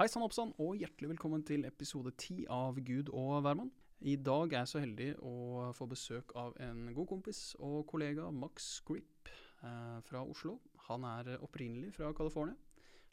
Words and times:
Hei 0.00 0.06
sann 0.08 0.22
oppsann, 0.24 0.54
og 0.56 0.78
hjertelig 0.80 1.10
velkommen 1.10 1.42
til 1.44 1.66
episode 1.68 2.14
ti 2.16 2.46
av 2.48 2.78
Gud 2.80 3.10
og 3.12 3.42
hvermann. 3.44 3.68
I 4.00 4.14
dag 4.16 4.54
er 4.54 4.62
jeg 4.62 4.68
så 4.70 4.80
heldig 4.80 5.08
å 5.28 5.66
få 5.76 5.84
besøk 5.90 6.32
av 6.40 6.54
en 6.64 6.86
god 6.96 7.08
kompis 7.10 7.40
og 7.60 7.82
kollega, 7.90 8.30
Max 8.32 8.70
Grip 8.88 9.28
eh, 9.28 9.98
fra 10.08 10.22
Oslo. 10.24 10.54
Han 10.86 11.04
er 11.04 11.34
opprinnelig 11.44 11.92
fra 11.98 12.14
California. 12.16 12.56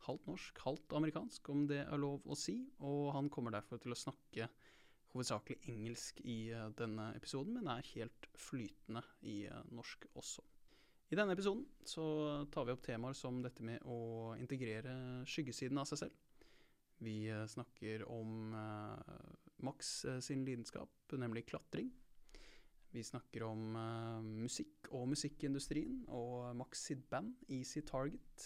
Halvt 0.05 0.29
norsk, 0.31 0.61
halvt 0.63 0.95
amerikansk, 1.01 1.49
om 1.51 1.65
det 1.67 1.81
er 1.81 1.99
lov 1.99 2.23
å 2.23 2.37
si. 2.39 2.55
Og 2.79 3.11
han 3.17 3.27
kommer 3.35 3.57
derfor 3.57 3.83
til 3.83 3.91
å 3.91 3.99
snakke 4.05 4.47
hovedsakelig 5.11 5.59
engelsk 5.73 6.23
i 6.23 6.37
eh, 6.55 6.69
denne 6.79 7.09
episoden, 7.19 7.57
men 7.59 7.67
er 7.73 7.91
helt 7.97 8.29
flytende 8.47 9.03
i 9.27 9.41
eh, 9.51 9.73
norsk 9.75 10.07
også. 10.15 10.47
I 11.11 11.19
denne 11.19 11.35
episoden 11.35 11.67
så 11.83 12.07
tar 12.47 12.63
vi 12.63 12.77
opp 12.77 12.87
temaer 12.87 13.19
som 13.19 13.43
dette 13.43 13.67
med 13.73 13.83
å 13.83 14.37
integrere 14.39 14.95
skyggesiden 15.27 15.83
av 15.83 15.91
seg 15.91 16.05
selv. 16.05 16.23
Vi 16.97 17.29
eh, 17.29 17.45
snakker 17.45 18.09
om 18.09 18.53
eh, 18.53 19.15
Max 19.55 20.05
eh, 20.05 20.19
sin 20.19 20.45
lidenskap, 20.45 20.89
nemlig 21.11 21.45
klatring. 21.45 21.91
Vi 22.91 23.03
snakker 23.03 23.43
om 23.43 23.75
musikk 24.23 24.87
og 24.95 25.09
musikkindustrien 25.11 26.05
og 26.07 26.55
Max 26.57 26.85
sitt 26.87 27.03
band, 27.11 27.35
Easy 27.51 27.83
Target. 27.85 28.45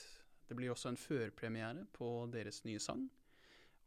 Det 0.50 0.58
blir 0.58 0.74
også 0.74 0.90
en 0.90 1.00
førpremiere 1.00 1.86
på 1.94 2.10
deres 2.34 2.64
nye 2.66 2.82
sang. 2.82 3.06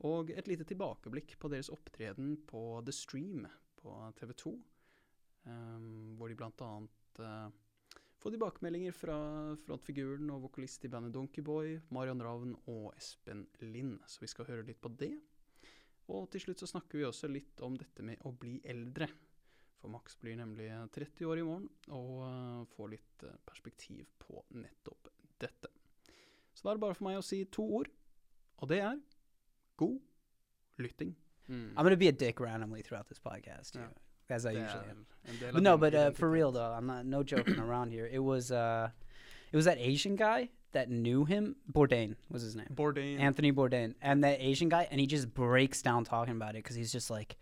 Og 0.07 0.31
et 0.31 0.49
lite 0.49 0.65
tilbakeblikk 0.69 1.35
på 1.43 1.51
deres 1.53 1.69
opptreden 1.75 2.39
på 2.49 2.63
The 2.87 2.95
Stream 2.95 3.45
på 3.83 3.99
TV 4.17 4.33
2, 4.45 4.55
eh, 5.51 5.91
hvor 6.17 6.31
de 6.31 6.39
blant 6.39 6.65
annet 6.65 7.23
eh, 8.25 8.31
får 8.31 8.33
tilbakemeldinger 8.33 8.93
fra 8.97 9.17
frontfiguren 9.67 10.31
og 10.33 10.47
vokalist 10.47 10.85
i 10.85 10.89
bandet 10.89 11.13
Donkeyboy, 11.13 11.81
Marion 11.93 12.23
Ravn 12.23 12.55
og 12.67 12.95
Espen 12.97 13.47
Lind. 13.61 14.01
Så 14.07 14.21
vi 14.21 14.27
skal 14.27 14.47
høre 14.47 14.65
litt 14.65 14.81
på 14.81 14.89
det. 14.89 15.13
Og 16.09 16.31
til 16.31 16.41
slutt 16.41 16.61
så 16.61 16.67
snakker 16.67 16.99
vi 16.99 17.05
også 17.05 17.29
litt 17.29 17.61
om 17.61 17.77
dette 17.77 18.03
med 18.03 18.25
å 18.25 18.33
bli 18.33 18.63
eldre. 18.65 19.09
For 19.77 19.93
Max 19.93 20.17
blir 20.17 20.37
nemlig 20.37 20.71
30 20.97 21.27
år 21.29 21.39
i 21.39 21.45
morgen, 21.45 21.69
og 21.93 22.23
uh, 22.25 22.65
får 22.73 22.89
litt 22.95 23.25
uh, 23.25 23.37
perspektiv 23.45 24.07
på 24.19 24.41
nettopp 24.57 25.11
dette. 25.41 25.69
Så 26.55 26.65
da 26.65 26.73
er 26.73 26.79
det 26.79 26.85
bare 26.87 26.97
for 26.97 27.05
meg 27.05 27.21
å 27.21 27.25
si 27.25 27.43
to 27.53 27.67
ord, 27.81 27.91
og 28.57 28.73
det 28.73 28.81
er 28.81 29.03
god 29.77 30.01
lytting. 30.81 31.13
Mm. 31.49 31.75
I'm 31.77 31.85
gonna 31.85 32.01
be 32.01 32.09
a 32.09 32.13
dick 32.13 32.41
randomly 32.41 32.81
throughout 32.81 33.09
this 33.09 33.21
podcast, 33.21 33.77
Yeah. 33.77 33.93
As 34.31 34.47
I 34.47 34.51
usually 34.51 34.89
am. 34.91 35.07
en 35.29 35.39
del 35.39 35.49
av 35.49 35.55
But 35.55 35.63
no, 35.63 35.77
but 35.77 35.95
uh, 35.95 36.11
for 36.13 36.31
real 36.31 36.53
though, 36.53 36.73
I'm 36.73 36.87
not 36.87 37.07
no 37.07 37.23
joking 37.23 37.59
around 37.59 37.91
here. 37.91 38.09
It 38.11 38.21
was 38.21 38.51
uh, 38.51 38.91
it 39.53 39.57
was 39.57 39.65
that 39.65 39.79
Asian 39.79 40.17
guy 40.17 40.51
that 40.73 40.91
knew 40.91 41.25
him. 41.25 41.57
Bourdain 41.73 42.17
was 42.31 42.43
his 42.43 42.55
name. 42.57 42.69
Bourdain. 42.75 43.21
Anthony 43.21 43.53
Bourdain, 43.53 43.95
and 44.03 44.23
that 44.25 44.39
Asian 44.41 44.69
guy, 44.69 44.89
and 44.91 45.01
he 45.01 45.07
just 45.07 45.33
breaks 45.33 45.83
down 45.83 46.05
talking 46.05 46.35
about 46.35 46.51
it 46.51 46.65
because 46.65 46.77
he's 46.77 46.93
just 46.93 47.11
like, 47.11 47.37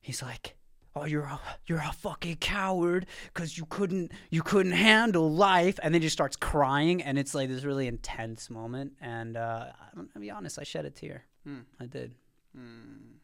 he's 0.00 0.22
like, 0.22 0.56
oh, 0.94 1.04
you're 1.04 1.24
a 1.24 1.40
you're 1.66 1.78
a 1.78 1.92
fucking 1.92 2.36
coward 2.36 3.06
because 3.32 3.58
you 3.58 3.66
couldn't 3.66 4.12
you 4.30 4.42
couldn't 4.42 4.72
handle 4.72 5.30
life, 5.30 5.78
and 5.82 5.94
then 5.94 6.00
just 6.00 6.14
starts 6.14 6.36
crying, 6.36 7.02
and 7.02 7.18
it's 7.18 7.34
like 7.34 7.48
this 7.48 7.64
really 7.64 7.86
intense 7.86 8.48
moment. 8.48 8.92
And 9.00 9.36
uh, 9.36 9.66
I'm 9.92 10.08
gonna 10.12 10.20
be 10.20 10.30
honest, 10.30 10.58
I 10.58 10.64
shed 10.64 10.84
a 10.84 10.90
tear. 10.90 11.24
Mm. 11.46 11.64
I 11.80 11.86
did. 11.86 12.14
Mm. 12.56 13.18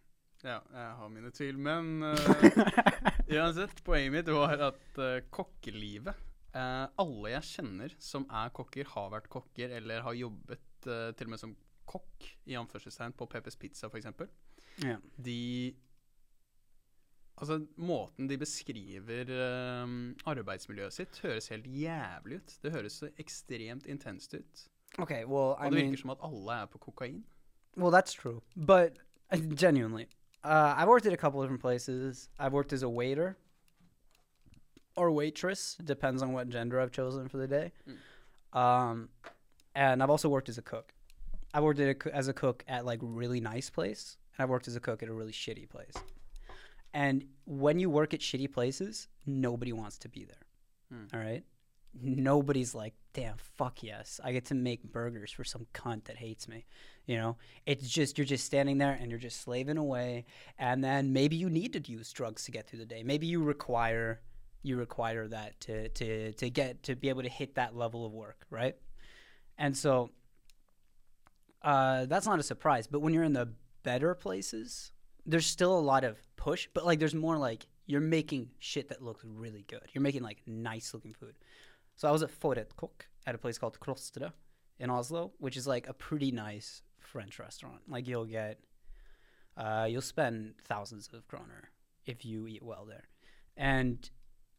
Ja, 0.47 0.61
jeg 0.71 0.91
har 1.01 1.09
mine 1.11 1.31
tvil, 1.35 1.57
men 1.59 2.05
uh, 2.05 2.15
uansett, 3.35 3.81
poenget 3.87 4.13
mitt 4.15 4.29
var 4.31 4.61
at 4.69 5.01
uh, 5.03 5.17
kokkelivet 5.35 6.15
uh, 6.55 6.87
Alle 7.03 7.33
jeg 7.33 7.49
kjenner 7.49 7.97
som 8.03 8.27
er 8.31 8.53
kokker, 8.55 8.87
har 8.93 9.11
vært 9.17 9.27
kokker 9.33 9.75
eller 9.81 10.05
har 10.07 10.15
jobbet 10.19 10.65
til 10.87 11.27
og 11.27 11.33
med 11.33 11.41
som 11.41 11.57
kokk, 11.91 12.23
i 12.47 12.55
anførselstegn, 12.55 13.17
på 13.19 13.27
Peppers 13.27 13.57
Pizza 13.59 13.91
f.eks., 13.91 14.07
Ja. 14.85 14.95
de 15.17 15.75
Altså, 17.39 17.61
måten 17.79 18.27
de 18.31 18.35
beskriver 18.39 19.29
arbeidsmiljøet 20.27 20.95
sitt, 20.95 21.19
høres 21.23 21.47
helt 21.53 21.67
jævlig 21.71 22.41
ut. 22.41 22.55
Det 22.63 22.73
høres 22.75 22.97
så 22.99 23.11
ekstremt 23.23 23.87
intenst 23.87 24.35
ut. 24.35 24.63
Okay. 24.99 25.23
Well, 25.25 25.55
Og 25.55 25.61
det 25.61 25.71
det 25.71 25.75
mean, 25.77 25.91
virker 25.93 26.01
som 26.03 26.11
at 26.17 26.25
alle 26.27 26.57
er 26.63 26.67
på 26.67 26.79
kokain. 26.83 27.21
Well, 27.77 27.95
that's 27.95 28.15
true, 28.15 28.41
but 28.57 28.99
genuinely, 29.55 30.07
uh, 30.45 30.75
I've 30.77 30.89
worked 30.89 31.07
at 31.07 31.13
a 31.13 31.17
couple 31.17 31.41
different 31.43 31.61
places. 31.61 32.29
I've 32.39 32.53
worked 32.53 32.73
as 32.73 32.83
a 32.83 32.89
waiter 32.89 33.37
or 34.97 35.11
waitress, 35.11 35.77
depends 35.85 36.23
on 36.23 36.33
what 36.33 36.49
gender 36.49 36.81
I've 36.81 36.91
chosen 36.91 37.29
for 37.29 37.37
the 37.39 37.47
day. 37.47 37.73
Um, 38.53 39.09
and 39.75 40.03
I've 40.03 40.11
also 40.11 40.29
worked 40.29 40.49
as 40.49 40.59
a 40.59 40.63
cook. 40.63 40.93
I 41.55 41.61
worked 41.61 41.81
at 41.81 42.07
a, 42.07 42.15
as 42.15 42.29
a 42.29 42.33
cook 42.33 42.65
at 42.69 42.85
like 42.85 42.99
really 43.03 43.41
nice 43.41 43.71
place, 43.71 44.17
and 44.37 44.43
I've 44.43 44.51
worked 44.51 44.69
as 44.69 44.77
a 44.77 44.81
cook 44.81 45.03
at 45.03 45.09
a 45.09 45.13
really 45.13 45.33
shitty 45.33 45.69
place. 45.69 45.95
And 46.93 47.25
when 47.45 47.79
you 47.79 47.91
work 47.91 48.15
at 48.15 48.21
shitty 48.21 48.53
places, 48.53 49.09
nobody 49.27 49.73
wants 49.73 49.99
to 49.99 50.09
be 50.09 50.25
there. 50.25 50.47
Hmm. 50.93 51.17
All 51.17 51.21
right. 51.21 51.45
Nobody's 52.01 52.75
like, 52.75 52.95
damn, 53.13 53.37
fuck 53.57 53.83
yes. 53.83 54.21
I 54.23 54.33
get 54.33 54.47
to 54.47 54.55
make 54.55 54.83
burgers 54.83 55.31
for 55.31 55.45
some 55.45 55.67
cunt 55.75 56.05
that 56.05 56.17
hates 56.17 56.49
me. 56.49 56.67
You 57.09 57.17
know, 57.17 57.37
it's 57.65 57.89
just, 57.89 58.19
you're 58.19 58.27
just 58.27 58.45
standing 58.45 58.77
there 58.77 58.97
and 59.01 59.11
you're 59.11 59.19
just 59.19 59.41
slaving 59.41 59.79
away. 59.79 60.27
And 60.59 60.85
then 60.85 61.13
maybe 61.13 61.37
you 61.37 61.49
need 61.49 61.73
to 61.73 61.91
use 61.91 62.13
drugs 62.13 62.45
to 62.45 62.51
get 62.51 62.69
through 62.69 62.81
the 62.81 62.87
day. 62.87 63.03
Maybe 63.03 63.27
you 63.27 63.43
require, 63.43 64.21
you 64.63 64.77
require 64.77 65.27
that 65.27 65.59
to, 65.63 65.89
to, 65.89 66.33
to 66.35 66.51
get, 66.51 66.83
to 66.83 66.95
be 66.95 67.09
able 67.09 67.23
to 67.23 67.31
hit 67.31 67.55
that 67.55 67.75
level 67.75 68.05
of 68.05 68.13
work. 68.13 68.45
Right. 68.51 68.77
And 69.57 69.75
so, 69.75 70.11
uh, 71.63 72.05
that's 72.05 72.27
not 72.27 72.39
a 72.39 72.43
surprise. 72.43 72.87
But 72.87 73.01
when 73.01 73.15
you're 73.15 73.25
in 73.25 73.33
the 73.33 73.49
better 73.83 74.15
places, 74.15 74.93
there's 75.25 75.47
still 75.47 75.79
a 75.79 75.81
lot 75.81 76.05
of 76.05 76.19
push, 76.37 76.69
but 76.75 76.85
like 76.85 76.99
there's 76.99 77.15
more 77.15 77.39
like 77.39 77.67
you're 77.87 78.03
making 78.03 78.51
shit 78.59 78.91
that 78.91 79.03
looks 79.03 79.25
really 79.25 79.65
good. 79.67 79.83
You're 79.95 80.03
making 80.03 80.23
like 80.23 80.43
nice 80.47 80.93
looking 80.93 81.15
food. 81.15 81.35
So 81.97 82.07
I 82.07 82.11
was 82.11 82.23
at 82.23 82.31
Forret 82.31 82.77
Cook 82.77 83.07
at 83.27 83.35
a 83.35 83.39
place 83.39 83.57
called 83.57 83.81
Krostre 83.81 84.33
in 84.79 84.91
Oslo, 84.91 85.33
which 85.39 85.57
is 85.57 85.67
like 85.67 85.89
a 85.89 85.95
pretty 85.95 86.31
nice 86.31 86.83
French 87.09 87.39
restaurant. 87.39 87.81
Like 87.89 88.07
you'll 88.07 88.27
get, 88.27 88.59
uh, 89.57 89.87
you'll 89.89 90.03
spend 90.03 90.55
thousands 90.65 91.09
of 91.13 91.27
kroner 91.29 91.71
if 92.07 92.25
you 92.25 92.47
eat 92.47 92.63
well 92.63 92.85
there, 92.87 93.09
and 93.57 94.09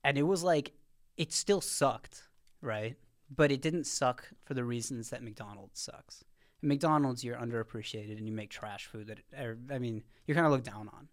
and 0.04 0.18
it 0.18 0.24
was 0.24 0.44
like 0.44 0.74
it 1.18 1.32
still 1.34 1.62
sucked, 1.62 2.24
right? 2.62 2.96
But 3.36 3.52
it 3.52 3.62
didn't 3.62 3.86
suck 3.86 4.28
for 4.44 4.54
the 4.56 4.64
reasons 4.64 5.10
that 5.12 5.22
McDonald's 5.24 5.80
sucks. 5.82 6.24
At 6.64 6.68
McDonald's, 6.68 7.24
you're 7.24 7.38
underappreciated 7.38 8.18
and 8.18 8.26
you 8.28 8.34
make 8.34 8.50
trash 8.50 8.88
food 8.88 9.08
that, 9.08 9.20
or, 9.40 9.58
I 9.72 9.78
mean, 9.80 10.02
you're 10.26 10.36
kind 10.36 10.48
of 10.48 10.52
looked 10.52 10.66
down 10.66 10.90
on. 10.94 11.08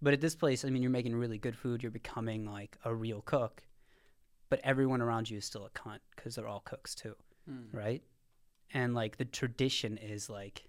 But 0.00 0.12
at 0.14 0.20
this 0.20 0.34
place, 0.36 0.64
I 0.64 0.70
mean, 0.70 0.82
you're 0.82 0.90
making 0.92 1.14
really 1.16 1.38
good 1.38 1.56
food. 1.56 1.82
You're 1.82 1.90
becoming 1.90 2.44
like 2.50 2.76
a 2.84 2.94
real 2.94 3.20
cook, 3.22 3.62
but 4.48 4.60
everyone 4.62 5.02
around 5.02 5.28
you 5.28 5.38
is 5.38 5.44
still 5.44 5.66
a 5.66 5.70
cunt 5.70 5.98
because 6.14 6.34
they're 6.36 6.46
all 6.48 6.60
cooks 6.60 6.94
too, 6.94 7.16
Mm. 7.50 7.74
right? 7.74 8.02
And 8.72 8.94
like 8.94 9.16
the 9.16 9.24
tradition 9.24 9.98
is 9.98 10.30
like, 10.30 10.68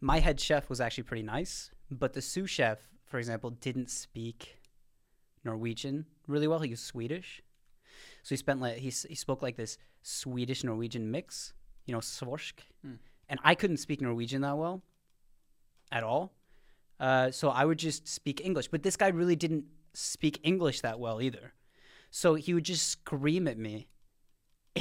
my 0.00 0.18
head 0.20 0.40
chef 0.40 0.68
was 0.68 0.80
actually 0.80 1.04
pretty 1.04 1.22
nice, 1.22 1.70
but 1.90 2.12
the 2.12 2.22
sous 2.22 2.50
chef, 2.50 2.78
for 3.06 3.18
example, 3.18 3.50
didn't 3.50 3.90
speak 3.90 4.60
Norwegian 5.44 6.06
really 6.26 6.46
well. 6.48 6.58
He 6.60 6.70
was 6.70 6.80
Swedish, 6.80 7.42
so 8.22 8.30
he 8.30 8.36
spent 8.36 8.60
like 8.60 8.76
he 8.76 8.90
he 8.90 9.14
spoke 9.14 9.42
like 9.42 9.56
this 9.56 9.78
Swedish 10.02 10.64
Norwegian 10.64 11.10
mix, 11.10 11.52
you 11.86 11.92
know, 11.92 12.00
svorsk, 12.00 12.54
Mm. 12.86 12.98
and 13.28 13.40
I 13.42 13.54
couldn't 13.54 13.78
speak 13.78 14.00
Norwegian 14.00 14.42
that 14.42 14.56
well, 14.56 14.82
at 15.90 16.02
all. 16.02 16.32
Uh, 17.00 17.30
so 17.30 17.50
I 17.50 17.64
would 17.64 17.78
just 17.78 18.08
speak 18.08 18.40
English, 18.44 18.68
but 18.68 18.82
this 18.82 18.96
guy 18.96 19.08
really 19.08 19.36
didn't 19.36 19.64
speak 19.94 20.40
English 20.42 20.80
that 20.80 20.98
well 20.98 21.22
either. 21.22 21.54
So 22.10 22.34
he 22.34 22.54
would 22.54 22.64
just 22.64 22.88
scream 22.88 23.46
at 23.46 23.58
me 23.58 23.88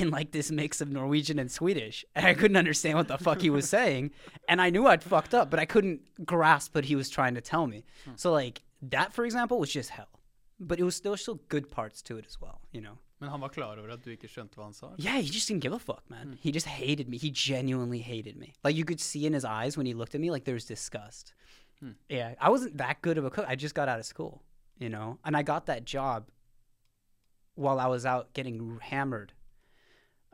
in 0.02 0.12
like 0.12 0.31
this 0.31 0.52
mix 0.52 0.81
of 0.81 0.90
Norwegian 0.90 1.40
and 1.40 1.52
Swedish, 1.52 2.06
and 2.16 2.25
I 2.25 2.34
couldn't 2.34 2.58
understand 2.58 2.97
what 2.97 3.08
the 3.08 3.18
fuck 3.18 3.41
he 3.41 3.50
was 3.50 3.68
saying, 3.78 4.12
and 4.47 4.62
I 4.62 4.69
knew 4.69 4.88
I'd 4.88 5.03
fucked 5.03 5.34
up, 5.34 5.49
but 5.49 5.59
I 5.59 5.66
couldn't 5.66 6.26
grasp 6.26 6.76
what 6.76 6.85
he 6.85 6.96
was 6.96 7.09
trying 7.09 7.35
to 7.35 7.41
tell 7.41 7.67
me. 7.67 7.84
Hmm. 8.05 8.11
So 8.16 8.32
like 8.32 8.61
that, 8.82 9.14
for 9.14 9.26
example, 9.26 9.59
was 9.59 9.72
just 9.72 9.90
hell. 9.90 10.09
But 10.59 10.79
it 10.79 10.84
was 10.84 10.99
there 10.99 11.16
still 11.16 11.35
still 11.35 11.40
good 11.49 11.70
parts 11.70 12.02
to 12.03 12.17
it 12.17 12.26
as 12.28 12.41
well, 12.41 12.61
you 12.72 12.82
know. 12.82 12.97
Men 13.20 13.29
han 13.29 13.41
var 13.41 13.49
klar 13.49 13.78
over 13.78 13.90
at 13.90 14.03
du 14.03 14.11
ikke 14.11 14.29
skjønte 14.29 14.58
hva 14.58 14.64
han 14.64 14.73
sa? 14.73 14.91
Yeah, 14.97 15.17
he 15.17 15.29
just 15.29 15.47
didn't 15.47 15.61
give 15.61 15.73
a 15.73 15.79
fuck, 15.79 16.03
man. 16.09 16.28
Hmm. 16.28 16.34
He 16.41 16.52
just 16.52 16.67
hated 16.67 17.09
me. 17.09 17.17
He 17.17 17.32
genuinely 17.32 18.00
hated 18.00 18.38
me. 18.38 18.53
Like 18.64 18.76
you 18.76 18.85
could 18.85 19.00
see 19.00 19.26
in 19.26 19.34
his 19.34 19.46
eyes 19.46 19.78
when 19.78 19.85
he 19.85 19.93
looked 19.93 20.16
at 20.16 20.22
me, 20.22 20.32
like 20.32 20.46
there 20.46 20.53
was 20.53 20.66
disgust. 20.66 21.34
Hmm. 21.79 21.91
Yeah, 22.09 22.34
I 22.40 22.50
wasn't 22.50 22.78
that 22.78 23.02
good 23.02 23.17
of 23.17 23.26
a 23.26 23.29
cook. 23.29 23.46
I 23.47 23.55
just 23.55 23.76
got 23.76 23.88
out 23.88 24.00
of 24.00 24.05
school, 24.05 24.41
you 24.79 24.90
know, 24.90 25.20
and 25.23 25.38
I 25.38 25.43
got 25.43 25.66
that 25.67 25.85
job 25.85 26.29
while 27.55 27.79
I 27.79 27.88
was 27.88 28.05
out 28.05 28.34
getting 28.34 28.79
hammered 28.82 29.34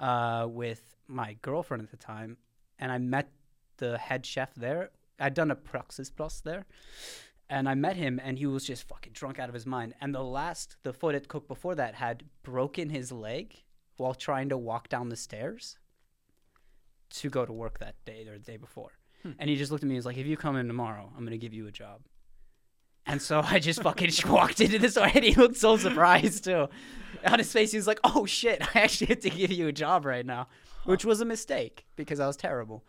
uh, 0.03 0.45
with 0.50 0.97
my 1.07 1.38
girlfriend 1.41 1.81
at 1.81 1.89
the 1.89 1.97
time, 1.97 2.35
and 2.77 2.91
I 2.91 2.97
met 2.97 3.31
the 3.77 3.97
head 3.97 4.25
chef 4.25 4.53
there. 4.53 4.91
I'd 5.17 5.33
done 5.33 5.50
a 5.50 5.55
praxis 5.55 6.09
plus 6.09 6.41
there, 6.41 6.65
and 7.50 7.69
I 7.69 7.75
met 7.75 7.95
him, 7.95 8.19
and 8.21 8.38
he 8.38 8.45
was 8.45 8.65
just 8.65 8.85
fucking 8.88 9.13
drunk 9.13 9.39
out 9.39 9.47
of 9.47 9.53
his 9.53 9.65
mind. 9.65 9.94
And 10.01 10.13
the 10.13 10.23
last, 10.23 10.75
the 10.83 10.91
footed 10.91 11.29
cook 11.29 11.47
before 11.47 11.75
that 11.75 11.95
had 11.95 12.23
broken 12.44 12.89
his 12.89 13.13
leg 13.13 13.63
while 13.95 14.13
trying 14.13 14.50
to 14.50 14.57
walk 14.57 14.89
down 14.89 15.07
the 15.07 15.15
stairs 15.15 15.77
to 17.11 17.29
go 17.29 17.45
to 17.45 17.53
work 17.53 17.79
that 17.79 17.95
day 18.03 18.27
or 18.27 18.38
the 18.38 18.44
day 18.44 18.57
before. 18.57 18.91
And 19.39 19.49
he 19.49 19.56
just 19.56 19.71
looked 19.71 19.83
at 19.83 19.88
me. 19.88 19.94
He 19.95 19.99
was 19.99 20.06
like, 20.06 20.17
"If 20.17 20.27
you 20.27 20.35
come 20.35 20.57
in 20.57 20.67
tomorrow, 20.67 21.13
I'm 21.15 21.23
gonna 21.23 21.38
give 21.38 21.53
you 21.53 21.65
a 21.67 21.71
job." 21.71 22.01
And 23.05 23.21
so 23.21 23.41
I 23.44 23.59
just 23.59 23.81
fucking 23.83 24.11
walked 24.29 24.61
into 24.61 24.79
this 24.79 24.97
and 24.97 25.23
he 25.29 25.35
looked 25.35 25.57
so 25.57 25.77
surprised 25.77 26.45
too. 26.45 26.67
On 27.25 27.39
his 27.39 27.51
face, 27.51 27.71
he 27.71 27.77
was 27.77 27.88
like, 27.88 28.00
"Oh 28.03 28.25
shit, 28.25 28.61
I 28.75 28.81
actually 28.81 29.07
have 29.07 29.21
to 29.21 29.29
give 29.29 29.51
you 29.51 29.67
a 29.67 29.71
job 29.71 30.05
right 30.05 30.25
now," 30.25 30.47
which 30.85 31.05
was 31.05 31.21
a 31.21 31.25
mistake 31.25 31.85
because 31.95 32.19
I 32.19 32.27
was 32.27 32.38
terrible. 32.38 32.83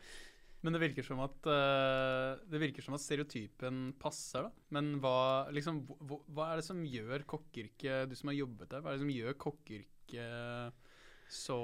Men 0.65 0.73
det 0.73 0.81
virker 0.81 1.05
som 1.05 1.21
at 1.21 1.45
eh, 1.45 2.41
Det 2.49 2.61
virker 2.61 2.83
som 2.83 2.95
at 2.95 3.01
stereotypen 3.01 3.93
passer, 4.01 4.47
da. 4.47 4.51
Men 4.73 4.95
hva, 5.03 5.51
liksom, 5.53 5.83
hva, 6.01 6.19
hva 6.33 6.47
er 6.53 6.63
det 6.63 6.65
som 6.65 6.81
gjør 6.89 7.27
kokkeyrket 7.29 8.09
Du 8.09 8.17
som 8.17 8.31
har 8.33 8.39
jobbet 8.39 8.71
der, 8.71 8.81
hva 8.81 8.89
er 8.89 8.97
det 8.97 9.05
som 9.05 9.13
gjør 9.13 9.37
kokkeyrket 9.45 10.73
så 11.29 11.59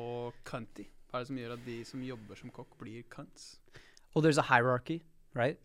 cunty? 0.45 0.85
Hva 1.09 1.19
er 1.19 1.25
det 1.25 1.31
som 1.31 1.41
gjør 1.41 1.57
at 1.57 1.65
de 1.65 1.79
som 1.89 2.05
jobber 2.05 2.43
som 2.43 2.53
kokk, 2.53 2.77
blir 2.79 3.09
cunts? 3.09 3.57
Well, 4.13 4.23
there's 4.23 4.39
a 4.39 4.49
hierarchy, 4.53 5.01
right? 5.35 5.59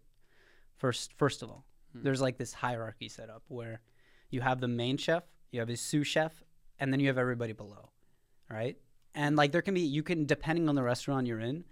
First, 0.77 1.13
first 1.19 1.43
of 1.43 1.49
all, 1.51 1.65
Hmm. 1.95 2.03
there's 2.03 2.21
like 2.21 2.37
this 2.37 2.53
hierarchy 2.53 3.09
set 3.09 3.29
up 3.29 3.43
where 3.47 3.81
you 4.29 4.41
have 4.41 4.59
the 4.59 4.67
main 4.67 4.97
chef, 4.97 5.23
you 5.51 5.59
have 5.59 5.69
his 5.69 5.81
sous 5.81 6.07
chef, 6.07 6.43
and 6.79 6.91
then 6.91 6.99
you 6.99 7.07
have 7.07 7.17
everybody 7.17 7.53
below, 7.53 7.89
right? 8.49 8.77
And 9.13 9.35
like 9.35 9.51
there 9.51 9.61
can 9.61 9.73
be, 9.73 9.81
you 9.81 10.03
can 10.03 10.25
depending 10.25 10.67
on 10.67 10.75
the 10.75 10.83
restaurant 10.83 11.27
you're 11.27 11.39
in, 11.39 11.63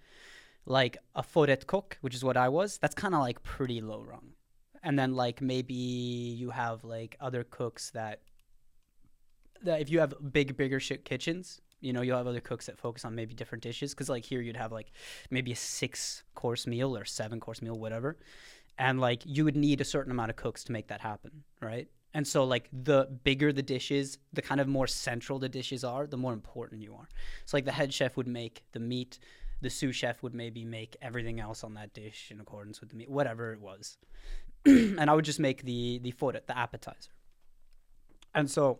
like 0.65 0.97
a 1.13 1.23
forret 1.23 1.67
cook, 1.67 1.97
which 2.01 2.15
is 2.15 2.23
what 2.23 2.37
I 2.37 2.47
was. 2.49 2.77
That's 2.77 2.95
kind 2.95 3.13
of 3.13 3.19
like 3.19 3.43
pretty 3.43 3.81
low 3.81 4.01
rung, 4.01 4.29
and 4.81 4.97
then 4.97 5.13
like 5.13 5.41
maybe 5.41 5.73
you 5.73 6.51
have 6.51 6.83
like 6.83 7.17
other 7.19 7.43
cooks 7.43 7.89
that 7.91 8.21
that 9.63 9.81
if 9.81 9.89
you 9.89 9.99
have 9.99 10.13
big 10.31 10.55
bigger 10.55 10.79
shit 10.79 11.05
kitchens 11.05 11.61
you 11.83 11.91
know 11.91 12.01
you'll 12.01 12.17
have 12.17 12.27
other 12.27 12.39
cooks 12.39 12.65
that 12.65 12.77
focus 12.77 13.05
on 13.05 13.13
maybe 13.13 13.33
different 13.33 13.61
dishes 13.61 13.93
because 13.93 14.09
like 14.09 14.23
here 14.23 14.41
you'd 14.41 14.55
have 14.55 14.71
like 14.71 14.91
maybe 15.29 15.51
a 15.51 15.55
six 15.55 16.23
course 16.33 16.65
meal 16.65 16.97
or 16.97 17.05
seven 17.05 17.39
course 17.39 17.61
meal 17.61 17.75
whatever 17.75 18.17
and 18.77 18.99
like 18.99 19.21
you 19.25 19.45
would 19.45 19.55
need 19.55 19.81
a 19.81 19.85
certain 19.85 20.11
amount 20.11 20.29
of 20.29 20.35
cooks 20.35 20.63
to 20.63 20.71
make 20.71 20.87
that 20.87 21.01
happen 21.01 21.43
right? 21.63 21.87
And 22.13 22.27
so 22.27 22.43
like 22.43 22.69
the 22.71 23.07
bigger 23.23 23.51
the 23.51 23.63
dishes 23.63 24.17
the 24.33 24.41
kind 24.41 24.61
of 24.61 24.67
more 24.67 24.87
central 24.87 25.39
the 25.39 25.49
dishes 25.49 25.83
are 25.83 26.05
the 26.05 26.17
more 26.17 26.33
important 26.33 26.81
you 26.81 26.93
are. 26.93 27.07
So 27.45 27.57
like 27.57 27.65
the 27.65 27.71
head 27.71 27.93
chef 27.93 28.15
would 28.17 28.27
make 28.27 28.63
the 28.71 28.79
meat 28.79 29.19
the 29.61 29.69
sous 29.69 29.95
chef 29.95 30.21
would 30.21 30.35
maybe 30.35 30.65
make 30.65 30.97
everything 31.01 31.39
else 31.39 31.63
on 31.63 31.73
that 31.75 31.93
dish 31.93 32.29
in 32.31 32.41
accordance 32.41 32.81
with 32.81 32.89
the 32.89 32.95
meat 32.97 33.09
whatever 33.09 33.53
it 33.53 33.59
was. 33.59 33.97
And 34.65 35.09
i 35.09 35.13
would 35.13 35.25
just 35.25 35.39
make 35.39 35.63
the 35.63 35.99
the 35.99 36.11
forret 36.11 36.47
the 36.47 36.57
appetizer. 36.57 37.11
And 38.35 38.49
so 38.49 38.79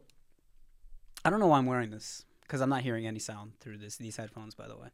i 1.25 1.29
don't 1.29 1.39
know 1.39 1.47
why 1.47 1.57
i'm 1.57 1.65
wearing 1.65 1.89
this 1.89 2.25
because 2.41 2.61
i'm 2.61 2.69
not 2.69 2.81
hearing 2.81 3.07
any 3.07 3.19
sound 3.19 3.53
through 3.59 3.77
this 3.77 3.97
these 3.97 4.17
headphones 4.17 4.55
by 4.55 4.67
the 4.67 4.77
way 4.77 4.89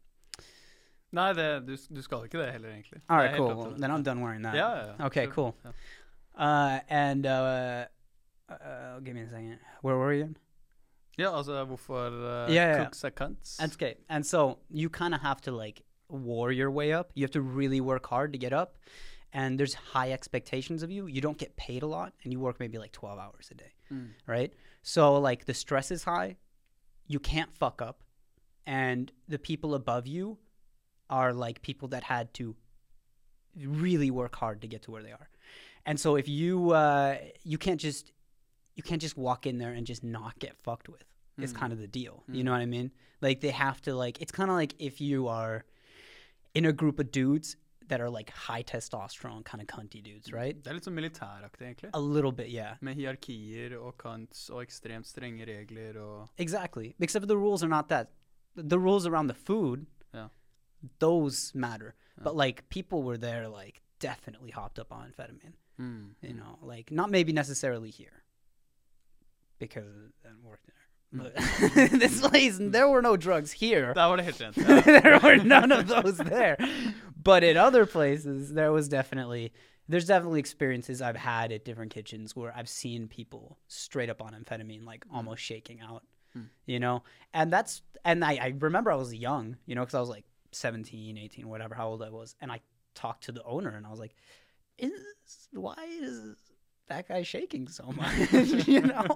Nei, 1.12 1.32
det, 1.32 1.66
du, 1.66 1.76
du 1.94 2.02
skal 2.02 2.24
ikke 2.24 2.38
det 2.38 2.52
heller, 2.52 2.68
egentlig. 2.70 3.00
all 3.08 3.16
er 3.18 3.22
right 3.22 3.30
helt 3.30 3.38
cool 3.52 3.56
Well, 3.66 3.76
then 3.80 3.90
i'm 3.90 4.02
done 4.04 4.20
wearing 4.22 4.42
that 4.44 4.54
ja, 4.54 4.68
ja. 4.76 5.06
Okay, 5.06 5.26
Kjør. 5.26 5.32
cool. 5.34 5.54
Uh 6.38 6.78
and 6.88 7.26
uh, 7.26 7.84
uh 8.50 9.00
give 9.04 9.14
me 9.14 9.22
a 9.22 9.28
second 9.28 9.58
where 9.82 9.96
were 9.96 10.08
we 10.08 10.20
again 10.22 10.36
Ja, 11.18 11.36
altså 11.36 11.64
hvorfor 11.64 12.06
uh, 12.46 12.54
ja. 12.54 12.84
cooks 12.84 13.04
er 13.04 13.10
cunts. 13.10 13.56
That's 13.58 13.74
okay. 13.76 13.94
And 14.08 14.24
so 14.24 14.58
you 14.70 14.88
kind 14.88 15.14
of 15.14 15.20
have 15.20 15.40
to 15.42 15.50
like 15.52 15.82
war 16.08 16.50
your 16.50 16.70
way 16.70 16.94
up. 16.94 17.06
You 17.14 17.24
have 17.24 17.32
to 17.32 17.42
really 17.42 17.80
work 17.80 18.06
hard 18.06 18.32
to 18.32 18.38
get 18.38 18.52
up. 18.52 18.78
And 19.32 19.58
there's 19.58 19.74
high 19.74 20.12
expectations 20.12 20.82
of 20.82 20.90
you. 20.90 21.06
You 21.08 21.20
don't 21.20 21.36
get 21.36 21.56
paid 21.56 21.82
a 21.82 21.86
lot 21.86 22.12
and 22.24 22.32
you 22.32 22.40
work 22.40 22.58
maybe 22.58 22.78
like 22.78 22.92
12 22.92 23.18
hours 23.18 23.50
a 23.50 23.54
day, 23.54 23.72
Mm. 23.92 24.08
right? 24.26 24.52
So 24.82 25.18
like 25.28 25.44
the 25.44 25.52
stress 25.54 25.90
is 25.90 26.04
high. 26.04 26.36
You 27.06 27.18
can't 27.20 27.52
fuck 27.52 27.82
up. 27.82 27.98
And 28.66 29.12
the 29.28 29.38
people 29.38 29.74
above 29.74 30.06
you 30.06 30.38
are 31.10 31.32
like 31.34 31.60
people 31.62 31.88
that 31.88 32.04
had 32.04 32.32
to 32.34 32.54
really 33.56 34.10
work 34.10 34.36
hard 34.36 34.60
to 34.62 34.68
get 34.68 34.82
to 34.82 34.90
where 34.90 35.02
they 35.02 35.12
are. 35.12 35.28
And 35.86 35.98
so 35.98 36.16
if 36.16 36.28
you 36.28 36.70
uh 36.70 37.16
you 37.42 37.58
can't 37.58 37.80
just 37.80 38.12
you 38.76 38.82
can't 38.82 39.02
just 39.02 39.16
walk 39.16 39.46
in 39.46 39.58
there 39.58 39.72
and 39.72 39.86
just 39.86 40.04
not 40.04 40.38
get 40.38 40.56
fucked 40.56 40.88
with. 40.88 41.04
Is 41.38 41.52
Mm. 41.52 41.56
kind 41.60 41.72
of 41.72 41.78
the 41.78 41.86
deal. 41.88 42.22
You 42.28 42.42
Mm. 42.42 42.44
know 42.44 42.52
what 42.52 42.60
I 42.60 42.66
mean? 42.66 42.90
Like 43.20 43.40
they 43.40 43.50
have 43.50 43.80
to 43.82 43.94
like 43.94 44.20
it's 44.22 44.32
kind 44.32 44.50
of 44.50 44.56
like 44.56 44.74
if 44.78 45.00
you 45.00 45.26
are 45.28 45.64
in 46.54 46.64
a 46.66 46.72
group 46.72 46.98
of 47.00 47.10
dudes 47.10 47.56
that 47.88 48.00
are 48.00 48.10
like 48.10 48.30
high 48.30 48.62
testosterone 48.62 49.44
kind 49.44 49.60
of 49.60 49.66
cunty 49.66 50.00
dudes, 50.02 50.32
right? 50.32 50.62
Det 50.62 50.70
er 50.70 50.74
litt 50.74 50.84
sånn 50.84 50.94
militæraktig, 50.94 51.62
egentlig. 51.66 51.90
A 51.92 52.00
little 52.00 52.30
bit, 52.30 52.48
yeah. 52.48 52.76
Med 52.80 52.96
hierarkier 52.96 53.74
og 53.80 53.96
cunts 53.98 54.48
og 54.50 54.62
ekstremt 54.64 55.06
strenge 55.06 55.44
regler 55.46 55.98
og 55.98 56.28
Exactly. 56.38 56.94
Except 57.00 57.22
for 57.24 57.26
the 57.26 57.36
rules 57.36 57.64
are 57.64 57.68
not 57.68 57.88
that. 57.88 58.12
The 58.56 58.78
rules 58.78 59.06
around 59.06 59.26
the 59.28 59.34
food, 59.34 59.86
Yeah. 60.14 60.28
Those 60.98 61.52
matter. 61.54 61.94
But 62.22 62.36
like 62.36 62.68
people 62.68 63.02
were 63.02 63.16
there, 63.18 63.48
like 63.48 63.80
definitely 63.98 64.50
hopped 64.50 64.78
up 64.78 64.92
on 64.92 65.12
amphetamine. 65.12 65.54
mm. 65.80 66.08
You 66.22 66.34
know, 66.34 66.58
like 66.62 66.90
not 66.90 67.10
maybe 67.10 67.32
necessarily 67.32 67.90
here 67.90 68.22
because 69.58 69.84
I 70.24 70.28
didn't 70.28 70.44
work 70.44 70.60
there. 70.66 70.74
But 71.12 71.34
this 71.98 72.20
place, 72.20 72.56
there 72.60 72.88
were 72.88 73.02
no 73.02 73.16
drugs 73.16 73.50
here. 73.50 73.92
Var 73.94 74.16
det 74.16 74.22
helt 74.22 74.40
rent. 74.40 74.56
Ja. 74.56 74.80
there 74.80 75.18
were 75.22 75.36
none 75.42 75.72
of 75.72 75.88
those 75.88 76.18
there. 76.18 76.56
But 77.22 77.42
in 77.42 77.56
other 77.56 77.84
places, 77.84 78.52
there 78.54 78.70
was 78.72 78.88
definitely 78.88 79.52
there's 79.88 80.06
definitely 80.06 80.38
experiences 80.38 81.02
I've 81.02 81.16
had 81.16 81.50
at 81.50 81.64
different 81.64 81.90
kitchens 81.92 82.36
where 82.36 82.52
I've 82.56 82.68
seen 82.68 83.08
people 83.08 83.58
straight 83.66 84.08
up 84.08 84.22
on 84.22 84.34
amphetamine, 84.34 84.84
like 84.86 85.04
almost 85.12 85.42
shaking 85.42 85.80
out, 85.80 86.04
Mm. 86.36 86.46
you 86.64 86.78
know. 86.78 87.02
And 87.34 87.52
that's 87.52 87.82
and 88.04 88.24
I, 88.24 88.34
I 88.40 88.54
remember 88.60 88.92
I 88.92 88.94
was 88.94 89.12
young, 89.12 89.56
you 89.66 89.74
know, 89.74 89.80
because 89.80 89.96
I 89.96 90.00
was 90.00 90.08
like 90.08 90.24
17, 90.52 91.18
18, 91.18 91.48
whatever, 91.48 91.74
how 91.74 91.88
old 91.88 92.02
I 92.02 92.10
was, 92.10 92.34
and 92.40 92.50
I 92.50 92.60
talked 92.94 93.24
to 93.24 93.32
the 93.32 93.42
owner, 93.44 93.70
and 93.70 93.86
I 93.86 93.90
was 93.90 94.00
like, 94.00 94.14
"Is 94.78 94.92
why 95.52 95.76
is 96.00 96.36
that 96.88 97.08
guy 97.08 97.22
shaking 97.22 97.68
so 97.68 97.84
much?" 97.96 98.32
you 98.66 98.80
know, 98.82 99.06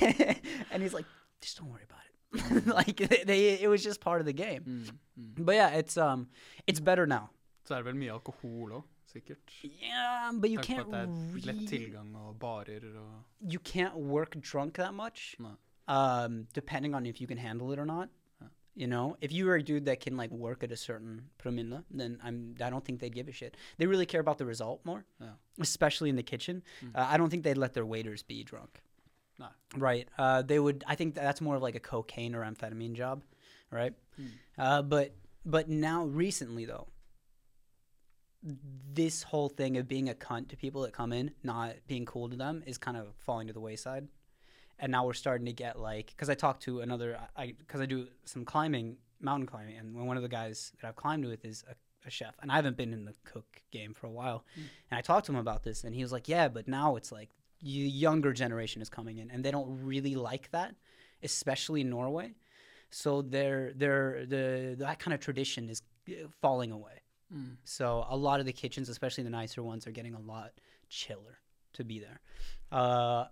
and 0.70 0.82
he's 0.82 0.94
like, 0.94 1.06
"Just 1.40 1.58
don't 1.58 1.70
worry 1.70 1.84
about 1.84 1.98
it." 2.06 2.66
like 2.66 2.96
they, 2.96 3.24
they, 3.24 3.60
it 3.60 3.68
was 3.68 3.82
just 3.82 4.00
part 4.00 4.20
of 4.20 4.26
the 4.26 4.32
game. 4.32 4.62
Mm. 4.62 4.90
Mm. 5.18 5.44
But 5.44 5.54
yeah, 5.56 5.70
it's 5.70 5.96
um, 5.96 6.28
it's 6.66 6.80
better 6.80 7.06
now. 7.06 7.30
Så 7.64 7.74
er 7.74 7.82
det 7.82 7.86
vel 7.86 7.96
mye 7.96 8.10
alkohol 8.10 8.72
òg, 8.72 8.84
sikkert. 9.06 9.52
Yeah, 9.62 10.32
but 10.34 10.50
you 10.50 10.58
Takk 10.58 10.66
can't 10.66 10.80
at 10.80 10.92
det 10.92 11.00
er 11.00 11.06
lett 11.06 11.46
really, 11.46 11.66
tilgang 11.66 12.16
og 12.16 12.38
barer 12.38 12.86
og 12.98 13.24
you 13.52 13.60
can't 13.60 13.94
work 13.94 14.36
drunk 14.42 14.74
that 14.74 14.94
much. 14.94 15.36
No. 15.38 15.56
Um, 15.88 16.46
depending 16.54 16.94
on 16.94 17.06
if 17.06 17.20
you 17.20 17.26
can 17.26 17.38
handle 17.38 17.72
it 17.72 17.78
or 17.78 17.84
not. 17.84 18.08
You 18.74 18.86
know, 18.86 19.16
if 19.20 19.32
you 19.32 19.46
were 19.46 19.56
a 19.56 19.62
dude 19.62 19.86
that 19.86 20.00
can 20.00 20.16
like 20.16 20.30
work 20.30 20.62
at 20.62 20.70
a 20.70 20.76
certain 20.76 21.22
promille, 21.42 21.84
then 21.90 22.18
I'm 22.22 22.54
I 22.62 22.70
don't 22.70 22.84
think 22.84 23.00
they'd 23.00 23.14
give 23.14 23.28
a 23.28 23.32
shit. 23.32 23.56
They 23.78 23.86
really 23.86 24.06
care 24.06 24.20
about 24.20 24.38
the 24.38 24.46
result 24.46 24.80
more, 24.84 25.04
especially 25.58 26.08
in 26.08 26.16
the 26.16 26.22
kitchen. 26.22 26.62
Mm. 26.84 26.96
Uh, 26.96 27.06
I 27.10 27.16
don't 27.16 27.30
think 27.30 27.42
they'd 27.42 27.58
let 27.58 27.74
their 27.74 27.84
waiters 27.84 28.22
be 28.22 28.44
drunk. 28.44 28.80
No. 29.38 29.46
Right. 29.76 30.08
Uh, 30.16 30.42
they 30.42 30.58
would. 30.58 30.84
I 30.86 30.94
think 30.94 31.14
that's 31.14 31.40
more 31.40 31.56
of 31.56 31.62
like 31.62 31.74
a 31.74 31.80
cocaine 31.80 32.34
or 32.34 32.44
amphetamine 32.44 32.94
job, 32.94 33.22
right? 33.70 33.94
Mm. 34.20 34.28
Uh, 34.56 34.82
but 34.82 35.14
but 35.44 35.68
now 35.68 36.04
recently 36.04 36.64
though, 36.64 36.86
this 38.92 39.22
whole 39.22 39.48
thing 39.48 39.76
of 39.78 39.88
being 39.88 40.08
a 40.08 40.14
cunt 40.14 40.48
to 40.48 40.56
people 40.56 40.82
that 40.82 40.92
come 40.92 41.12
in, 41.12 41.32
not 41.42 41.74
being 41.86 42.04
cool 42.04 42.28
to 42.28 42.36
them, 42.36 42.62
is 42.66 42.78
kind 42.78 42.96
of 42.96 43.08
falling 43.18 43.46
to 43.48 43.52
the 43.52 43.60
wayside. 43.60 44.08
And 44.80 44.90
now 44.90 45.04
we're 45.04 45.12
starting 45.12 45.46
to 45.46 45.52
get 45.52 45.78
like, 45.78 46.06
because 46.08 46.30
I 46.30 46.34
talked 46.34 46.62
to 46.62 46.80
another, 46.80 47.18
I 47.36 47.54
because 47.58 47.80
I 47.80 47.86
do 47.86 48.08
some 48.24 48.44
climbing, 48.44 48.96
mountain 49.20 49.46
climbing, 49.46 49.76
and 49.76 49.94
one 50.06 50.16
of 50.16 50.22
the 50.22 50.28
guys 50.28 50.72
that 50.80 50.88
I've 50.88 50.96
climbed 50.96 51.26
with 51.26 51.44
is 51.44 51.62
a, 51.68 51.74
a 52.06 52.10
chef, 52.10 52.34
and 52.40 52.50
I 52.50 52.56
haven't 52.56 52.76
been 52.76 52.92
in 52.92 53.04
the 53.04 53.14
cook 53.24 53.60
game 53.70 53.92
for 53.92 54.06
a 54.06 54.10
while. 54.10 54.44
Mm. 54.58 54.62
And 54.90 54.98
I 54.98 55.02
talked 55.02 55.26
to 55.26 55.32
him 55.32 55.38
about 55.38 55.62
this, 55.62 55.84
and 55.84 55.94
he 55.94 56.02
was 56.02 56.12
like, 56.12 56.28
"Yeah, 56.28 56.48
but 56.48 56.66
now 56.66 56.96
it's 56.96 57.12
like 57.12 57.28
the 57.62 57.68
younger 57.68 58.32
generation 58.32 58.80
is 58.80 58.88
coming 58.88 59.18
in, 59.18 59.30
and 59.30 59.44
they 59.44 59.50
don't 59.50 59.84
really 59.84 60.14
like 60.14 60.50
that, 60.52 60.74
especially 61.22 61.82
in 61.82 61.90
Norway. 61.90 62.34
So 62.90 63.22
they're 63.22 63.72
they're 63.74 64.26
the 64.26 64.76
that 64.78 64.98
kind 64.98 65.14
of 65.14 65.20
tradition 65.20 65.68
is 65.68 65.82
uh, 66.08 66.28
falling 66.40 66.72
away. 66.72 67.02
Mm. 67.34 67.56
So 67.64 68.06
a 68.08 68.16
lot 68.16 68.40
of 68.40 68.46
the 68.46 68.52
kitchens, 68.52 68.88
especially 68.88 69.24
the 69.24 69.30
nicer 69.30 69.62
ones, 69.62 69.86
are 69.86 69.92
getting 69.92 70.14
a 70.14 70.20
lot 70.20 70.52
chiller 70.88 71.38
to 71.74 71.84
be 71.84 72.00
there. 72.00 72.20
Uh, 72.72 73.26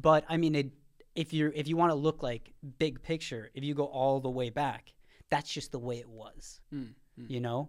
but 0.00 0.24
I 0.28 0.36
mean, 0.36 0.54
it, 0.54 0.70
if 1.14 1.32
you're 1.32 1.50
if 1.52 1.66
you 1.68 1.76
want 1.76 1.90
to 1.90 1.96
look 1.96 2.22
like 2.22 2.52
big 2.78 3.02
picture, 3.02 3.50
if 3.54 3.64
you 3.64 3.74
go 3.74 3.86
all 3.86 4.20
the 4.20 4.30
way 4.30 4.50
back, 4.50 4.92
that's 5.30 5.50
just 5.52 5.72
the 5.72 5.78
way 5.78 5.98
it 5.98 6.08
was, 6.08 6.60
Mm. 6.72 6.94
Mm. 7.18 7.30
you 7.30 7.40
know. 7.40 7.68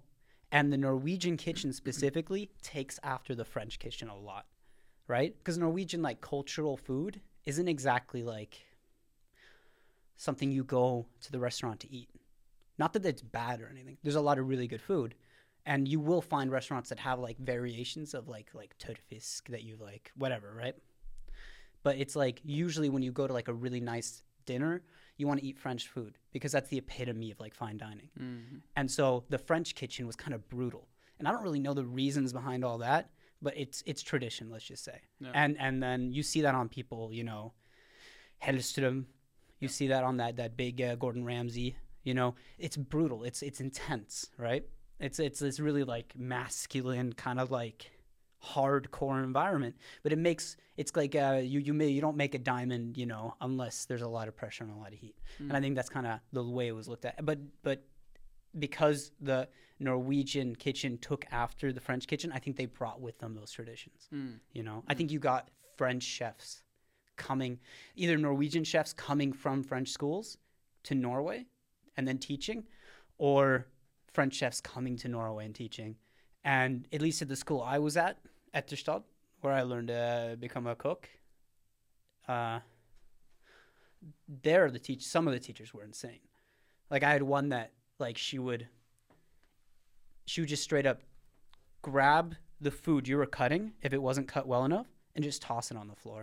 And 0.51 0.71
the 0.73 0.77
Norwegian 0.77 1.37
kitchen 1.37 1.73
specifically 1.73 2.49
takes 2.63 2.99
after 3.03 3.35
the 3.35 3.45
French 3.45 3.77
kitchen 3.79 4.07
a 4.09 4.17
lot, 4.17 4.45
right? 5.07 5.35
Because 5.37 5.57
Norwegian 5.57 6.01
like 6.01 6.21
cultural 6.21 6.75
food 6.77 7.21
isn't 7.45 7.67
exactly 7.67 8.23
like 8.23 8.59
something 10.17 10.51
you 10.51 10.63
go 10.63 11.05
to 11.21 11.31
the 11.31 11.39
restaurant 11.39 11.79
to 11.81 11.91
eat. 11.93 12.09
Not 12.77 12.93
that 12.93 13.05
it's 13.05 13.21
bad 13.21 13.61
or 13.61 13.69
anything. 13.69 13.97
There's 14.03 14.15
a 14.15 14.21
lot 14.21 14.39
of 14.39 14.47
really 14.47 14.67
good 14.67 14.81
food, 14.81 15.15
and 15.65 15.87
you 15.87 15.99
will 15.99 16.21
find 16.21 16.51
restaurants 16.51 16.89
that 16.89 16.99
have 16.99 17.19
like 17.19 17.37
variations 17.37 18.13
of 18.13 18.27
like 18.27 18.49
like 18.53 18.75
turfisk 18.77 19.43
that 19.49 19.63
you 19.63 19.75
like 19.79 20.11
whatever, 20.15 20.53
right? 20.55 20.75
But 21.83 21.97
it's 21.97 22.15
like 22.15 22.41
usually 22.43 22.89
when 22.89 23.03
you 23.03 23.11
go 23.11 23.25
to 23.27 23.33
like 23.33 23.47
a 23.47 23.53
really 23.53 23.79
nice 23.79 24.23
dinner, 24.45 24.83
you 25.17 25.27
want 25.27 25.39
to 25.39 25.45
eat 25.45 25.57
French 25.57 25.87
food 25.87 26.17
because 26.33 26.51
that's 26.51 26.69
the 26.69 26.77
epitome 26.77 27.31
of 27.31 27.39
like 27.39 27.53
fine 27.53 27.77
dining. 27.77 28.09
Mhm. 28.19 28.61
And 28.75 28.89
so 28.89 29.25
the 29.29 29.37
French 29.37 29.75
kitchen 29.75 30.07
was 30.07 30.15
kind 30.15 30.33
of 30.33 30.47
brutal. 30.49 30.87
and 31.19 31.27
I 31.27 31.31
don't 31.31 31.43
really 31.43 31.59
know 31.59 31.73
the 31.73 31.85
reasons 31.85 32.31
behind 32.31 32.63
all 32.63 32.77
that, 32.77 33.11
but 33.41 33.53
it's 33.57 33.83
it's 33.85 34.01
tradition, 34.01 34.49
let's 34.49 34.63
just 34.65 34.83
say. 34.85 35.01
Yeah. 35.19 35.31
And 35.33 35.57
and 35.59 35.83
then 35.83 36.11
you 36.13 36.23
see 36.23 36.41
that 36.41 36.55
on 36.55 36.69
people, 36.69 37.11
you 37.13 37.25
know, 37.25 37.53
Hellstrøm, 38.41 39.05
you 39.59 39.67
see 39.67 39.87
that 39.87 40.03
on 40.03 40.17
that 40.17 40.37
that 40.37 40.55
big 40.55 40.81
uh, 40.81 40.95
Gordon 40.95 41.25
Ramsay, 41.25 41.75
you 42.03 42.13
know, 42.13 42.35
it's 42.57 42.77
brutal, 42.77 43.23
it's 43.23 43.41
it's 43.41 43.59
intense, 43.59 44.29
right? 44.37 44.63
It's 44.99 45.19
it's 45.19 45.39
this 45.39 45.59
really 45.59 45.83
like 45.83 46.13
masculine 46.17 47.13
kind 47.13 47.39
of 47.39 47.51
like 47.51 47.91
hardcore 48.43 49.23
environment, 49.23 49.75
but 50.03 50.11
it 50.11 50.17
makes 50.17 50.57
it's 50.77 50.95
like 50.95 51.15
uh, 51.15 51.41
you 51.43 51.59
you 51.59 51.73
may 51.73 51.87
you 51.87 52.01
don't 52.01 52.17
make 52.17 52.35
a 52.35 52.39
diamond, 52.39 52.97
you 52.97 53.05
know, 53.05 53.35
unless 53.41 53.85
there's 53.85 54.01
a 54.01 54.07
lot 54.07 54.27
of 54.27 54.35
pressure 54.35 54.63
and 54.63 54.73
a 54.73 54.77
lot 54.77 54.93
of 54.93 54.99
heat. 54.99 55.15
And 55.39 55.53
I 55.53 55.61
think 55.61 55.75
that's 55.75 55.89
kind 55.89 56.07
of 56.07 56.19
the 56.31 56.43
way 56.43 56.67
it 56.67 56.71
was 56.71 56.87
looked 56.87 57.05
at. 57.05 57.25
But 57.25 57.39
but 57.63 57.83
because 58.57 59.11
the 59.21 59.47
Norwegian 59.79 60.55
kitchen 60.55 60.97
took 60.97 61.25
after 61.31 61.71
the 61.71 61.79
French 61.79 62.07
kitchen, 62.07 62.31
I 62.33 62.39
think 62.39 62.57
they 62.57 62.65
brought 62.65 63.01
with 63.01 63.19
them 63.19 63.35
those 63.35 63.51
traditions. 63.51 64.07
Mm. 64.13 64.39
You 64.53 64.63
know, 64.63 64.83
I 64.87 64.93
think 64.93 65.11
you 65.11 65.19
got 65.19 65.49
French 65.77 66.03
chefs 66.03 66.63
coming, 67.17 67.59
either 67.95 68.17
Norwegian 68.17 68.63
chefs 68.63 68.93
coming 68.93 69.31
from 69.33 69.63
French 69.63 69.89
schools 69.89 70.37
to 70.83 70.95
Norway 70.95 71.45
and 71.97 72.07
then 72.07 72.17
teaching, 72.17 72.63
or 73.17 73.67
French 74.11 74.33
chefs 74.33 74.61
coming 74.61 74.97
to 74.97 75.07
Norway 75.07 75.45
and 75.45 75.53
teaching. 75.53 75.95
And 76.43 76.87
at 76.93 77.01
least 77.01 77.21
at 77.21 77.27
the 77.27 77.35
school 77.35 77.61
I 77.61 77.79
was 77.79 77.97
at, 77.97 78.17
Etterstad, 78.53 79.03
where 79.41 79.53
I 79.53 79.61
learned 79.63 79.89
to 79.89 80.37
become 80.39 80.67
a 80.67 80.75
cook, 80.75 81.09
uh, 82.27 82.59
there 84.43 84.69
the 84.71 84.79
teach 84.79 85.03
some 85.05 85.27
of 85.27 85.33
the 85.33 85.39
teachers 85.39 85.73
were 85.73 85.83
insane. 85.83 86.19
Like 86.89 87.03
I 87.03 87.11
had 87.11 87.23
one 87.23 87.49
that 87.49 87.71
like 87.99 88.17
she 88.17 88.39
would 88.39 88.67
she 90.25 90.41
would 90.41 90.49
just 90.49 90.63
straight 90.63 90.85
up 90.85 91.01
grab 91.81 92.35
the 92.61 92.71
food 92.71 93.07
you 93.07 93.17
were 93.17 93.25
cutting 93.25 93.73
if 93.81 93.93
it 93.93 94.01
wasn't 94.01 94.27
cut 94.27 94.47
well 94.47 94.65
enough 94.65 94.87
and 95.15 95.23
just 95.23 95.41
toss 95.41 95.71
it 95.71 95.77
on 95.77 95.87
the 95.87 95.95
floor 95.95 96.19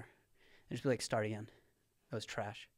and 0.68 0.76
just 0.76 0.82
be 0.82 0.88
like 0.88 1.02
start 1.02 1.26
again. 1.26 1.49
That 2.11 2.16
was 2.16 2.25
trash. 2.26 2.68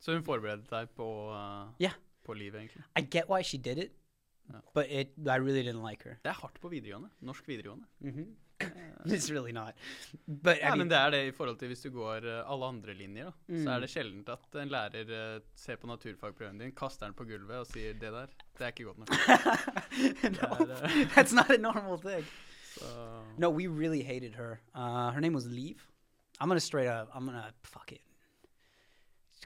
Så 0.00 0.12
hun 0.12 0.24
forberedte 0.24 0.66
deg 0.70 0.88
på, 0.96 1.28
uh, 1.30 1.68
Ja. 1.78 1.90
på 2.24 2.32
livet, 2.32 2.58
egentlig. 2.60 2.82
I 2.96 3.00
get 3.02 3.28
why 3.28 3.42
she 3.42 3.58
did 3.58 3.78
it, 3.78 3.92
Ja. 4.50 4.58
but 4.74 4.86
it 4.90 5.08
I 5.26 5.38
really 5.38 5.62
didn't 5.62 5.82
like 5.90 6.02
her. 6.04 6.16
Det 6.24 6.28
er 6.30 6.32
hardt 6.40 6.60
på 6.60 6.68
videregående. 6.68 7.08
Norsk 7.20 7.48
videregående. 7.48 7.84
It's 9.06 9.30
really 9.30 9.50
not. 9.52 9.74
But 10.28 10.56
I 10.56 10.60
Ja, 10.60 10.68
mean, 10.70 10.78
men 10.78 10.88
det 10.90 10.96
er 10.98 11.10
det 11.10 11.20
i 11.26 11.30
forhold 11.34 11.58
til 11.58 11.68
hvis 11.68 11.80
du 11.82 11.90
går 11.90 12.22
uh, 12.22 12.52
alle 12.52 12.64
andre 12.66 12.94
linjer, 12.94 13.24
da. 13.24 13.30
Så 13.48 13.62
Mm. 13.62 13.66
er 13.68 13.80
det 13.80 13.90
sjeldent 13.90 14.28
at 14.28 14.54
en 14.62 14.68
lærer 14.68 15.36
uh, 15.36 15.42
ser 15.54 15.76
på 15.76 15.86
naturfagprøven 15.86 16.58
din, 16.60 16.72
kaster 16.72 17.06
den 17.06 17.14
på 17.14 17.24
gulvet 17.24 17.56
og 17.56 17.66
sier 17.66 17.92
'det 17.94 18.12
der, 18.12 18.26
det 18.58 18.60
er 18.60 18.66
ikke 18.66 18.84
godt 18.84 18.98
nok'. 18.98 19.08
no, 20.38 20.48
uh, 20.64 20.88
that's 21.16 21.34
not 21.34 21.50
a 21.50 21.56
normal 21.58 21.98
thing. 21.98 22.24
Så 22.78 22.84
No, 23.38 23.48
we 23.50 23.66
really 23.66 24.02
hated 24.02 24.34
her. 24.34 24.60
Uh, 24.74 25.10
her 25.12 25.20
name 25.20 25.34
was 25.34 25.46
Leave. 25.46 25.80
I'm 26.40 26.46
gonna 26.48 26.60
straight 26.60 26.88
up. 26.88 27.08
I'm 27.14 27.24
gonna 27.26 27.52
fuck 27.62 27.92
it. 27.92 28.00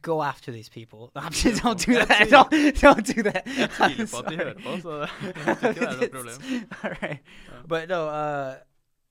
Go 0.03 0.23
after 0.23 0.53
these 0.53 0.69
people. 0.69 1.11
I'm 1.17 1.33
just, 1.33 1.63
don't 1.63 1.79
do 1.87 1.95
that. 1.95 2.29
Don't 2.31 2.51
don't 2.81 3.15
do 3.15 3.23
that. 3.23 3.47
Jeg 3.47 3.71
tviler 3.71 4.07
på 4.11 4.19
at 4.19 4.31
de 4.31 4.37
hører 4.37 4.55
på, 4.55 4.81
så 4.81 5.09
jeg 5.25 5.57
tror 5.57 5.69
ikke 5.69 5.81
det 5.81 5.89
er 5.89 5.97
noe 6.01 6.09
problem. 6.09 6.71
All 6.83 6.91
right, 7.03 7.21
Yeah. 7.49 7.63
but 7.69 7.89
no. 7.89 8.01
Uh, 8.09 8.55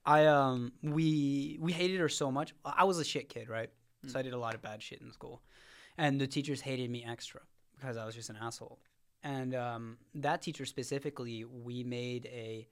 I 0.06 0.25
um 0.27 0.72
we 0.84 1.58
we 1.60 1.72
hated 1.74 2.00
her 2.00 2.10
so 2.10 2.30
much. 2.32 2.54
I 2.63 2.84
was 2.84 3.00
a 3.00 3.04
shit 3.04 3.27
kid, 3.30 3.50
right? 3.50 3.70
So 4.08 4.20
I 4.20 4.22
did 4.22 4.34
a 4.34 4.38
lot 4.38 4.54
of 4.54 4.62
bad 4.62 4.82
shit 4.84 5.01
in 5.01 5.12
school, 5.12 5.42
and 5.98 6.22
the 6.22 6.27
teachers 6.27 6.62
hated 6.62 6.89
me 6.92 7.04
extra 7.13 7.42
because 7.75 7.98
I 7.98 8.06
was 8.06 8.13
just 8.15 8.30
an 8.30 8.38
asshole. 8.42 8.77
And 9.24 9.56
um, 9.56 9.98
that 10.13 10.42
teacher 10.44 10.65
specifically, 10.65 11.44
we 11.46 11.84
made 11.84 12.27
a, 12.27 12.68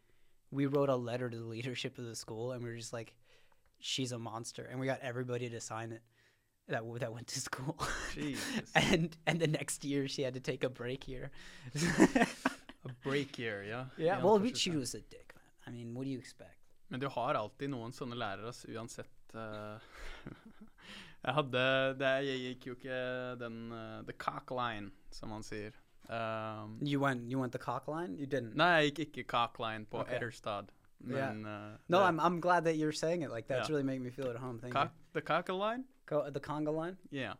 we 0.51 0.67
wrote 0.67 0.89
a 0.89 0.95
letter 0.95 1.27
to 1.31 1.37
the 1.37 1.43
leadership 1.55 1.97
of 1.97 2.05
the 2.05 2.15
school, 2.15 2.51
and 2.51 2.63
we 2.63 2.69
were 2.69 2.77
just 2.77 2.93
like, 2.93 3.15
she's 3.79 4.11
a 4.11 4.19
monster, 4.19 4.63
and 4.69 4.79
we 4.79 4.85
got 4.85 4.99
everybody 5.01 5.49
to 5.49 5.59
sign 5.59 5.91
it. 5.91 6.03
That 6.69 6.83
that 6.99 7.11
went 7.13 7.27
to 7.27 7.39
school, 7.41 7.75
Jesus. 8.13 8.71
and 8.75 9.15
and 9.27 9.39
the 9.39 9.47
next 9.47 9.83
year 9.83 10.07
she 10.07 10.21
had 10.23 10.33
to 10.33 10.39
take 10.39 10.63
a 10.63 10.69
break 10.69 11.03
here. 11.03 11.29
A 12.85 12.89
break 13.03 13.37
year, 13.37 13.63
yeah, 13.63 13.85
I 14.19 14.23
well, 14.23 14.39
we, 14.39 14.53
she 14.53 14.71
was 14.71 14.93
a 14.93 15.01
dick, 15.01 15.33
man. 15.35 15.43
I 15.67 15.71
mean, 15.77 15.93
what 15.93 16.03
do 16.05 16.09
you 16.09 16.17
expect? 16.19 16.57
Men 16.89 16.99
du 16.99 17.07
har 17.09 17.35
alltid 17.35 17.69
noen 17.71 17.91
sånne 17.95 18.15
lærere, 18.19 18.47
ass, 18.51 18.65
uansett 18.69 19.35
eh, 19.35 19.79
Jeg 21.23 21.33
hadde 21.37 21.63
det, 21.99 22.11
Jeg 22.27 22.39
gikk 22.43 22.67
jo 22.67 22.75
ikke 22.75 22.97
den 23.39 23.57
eh, 23.71 24.01
The 24.09 24.13
cock 24.19 24.51
line, 24.51 24.91
som 25.15 25.31
man 25.31 25.43
sier. 25.43 25.71
Um, 26.11 26.77
You 26.83 26.99
went 26.99 27.31
you 27.31 27.39
went 27.39 27.51
the 27.55 27.59
cock 27.59 27.87
line. 27.87 28.17
You 28.19 28.27
didn't. 28.27 28.55
nei, 28.59 28.83
jeg 28.89 28.95
gikk 28.99 29.17
ikke 29.23 29.27
cock 29.31 29.59
line 29.63 29.85
på 29.87 29.99
Okay. 30.03 30.15
Etterstad. 30.19 30.71
Yeah. 31.07 31.31
Men 31.33 31.45
eh, 31.45 31.77
No, 31.87 31.99
det- 31.99 32.07
I'm 32.11 32.19
I'm 32.19 32.39
glad 32.41 32.63
that 32.65 32.75
you're 32.75 32.91
saying 32.95 33.23
it 33.23 33.31
like 33.31 33.47
that. 33.47 33.59
It's 33.59 33.69
Yeah. 33.69 33.75
really 33.75 33.87
making 33.87 34.03
me 34.03 34.11
feel 34.11 34.29
at 34.29 34.35
home. 34.37 34.59
Thank 34.59 34.73
cock, 34.73 34.91
The 35.13 35.21
cockle 35.21 35.57
line? 35.57 35.85
The 36.07 36.39
conga 36.39 36.71
line. 36.71 36.97
Yeah. 37.11 37.35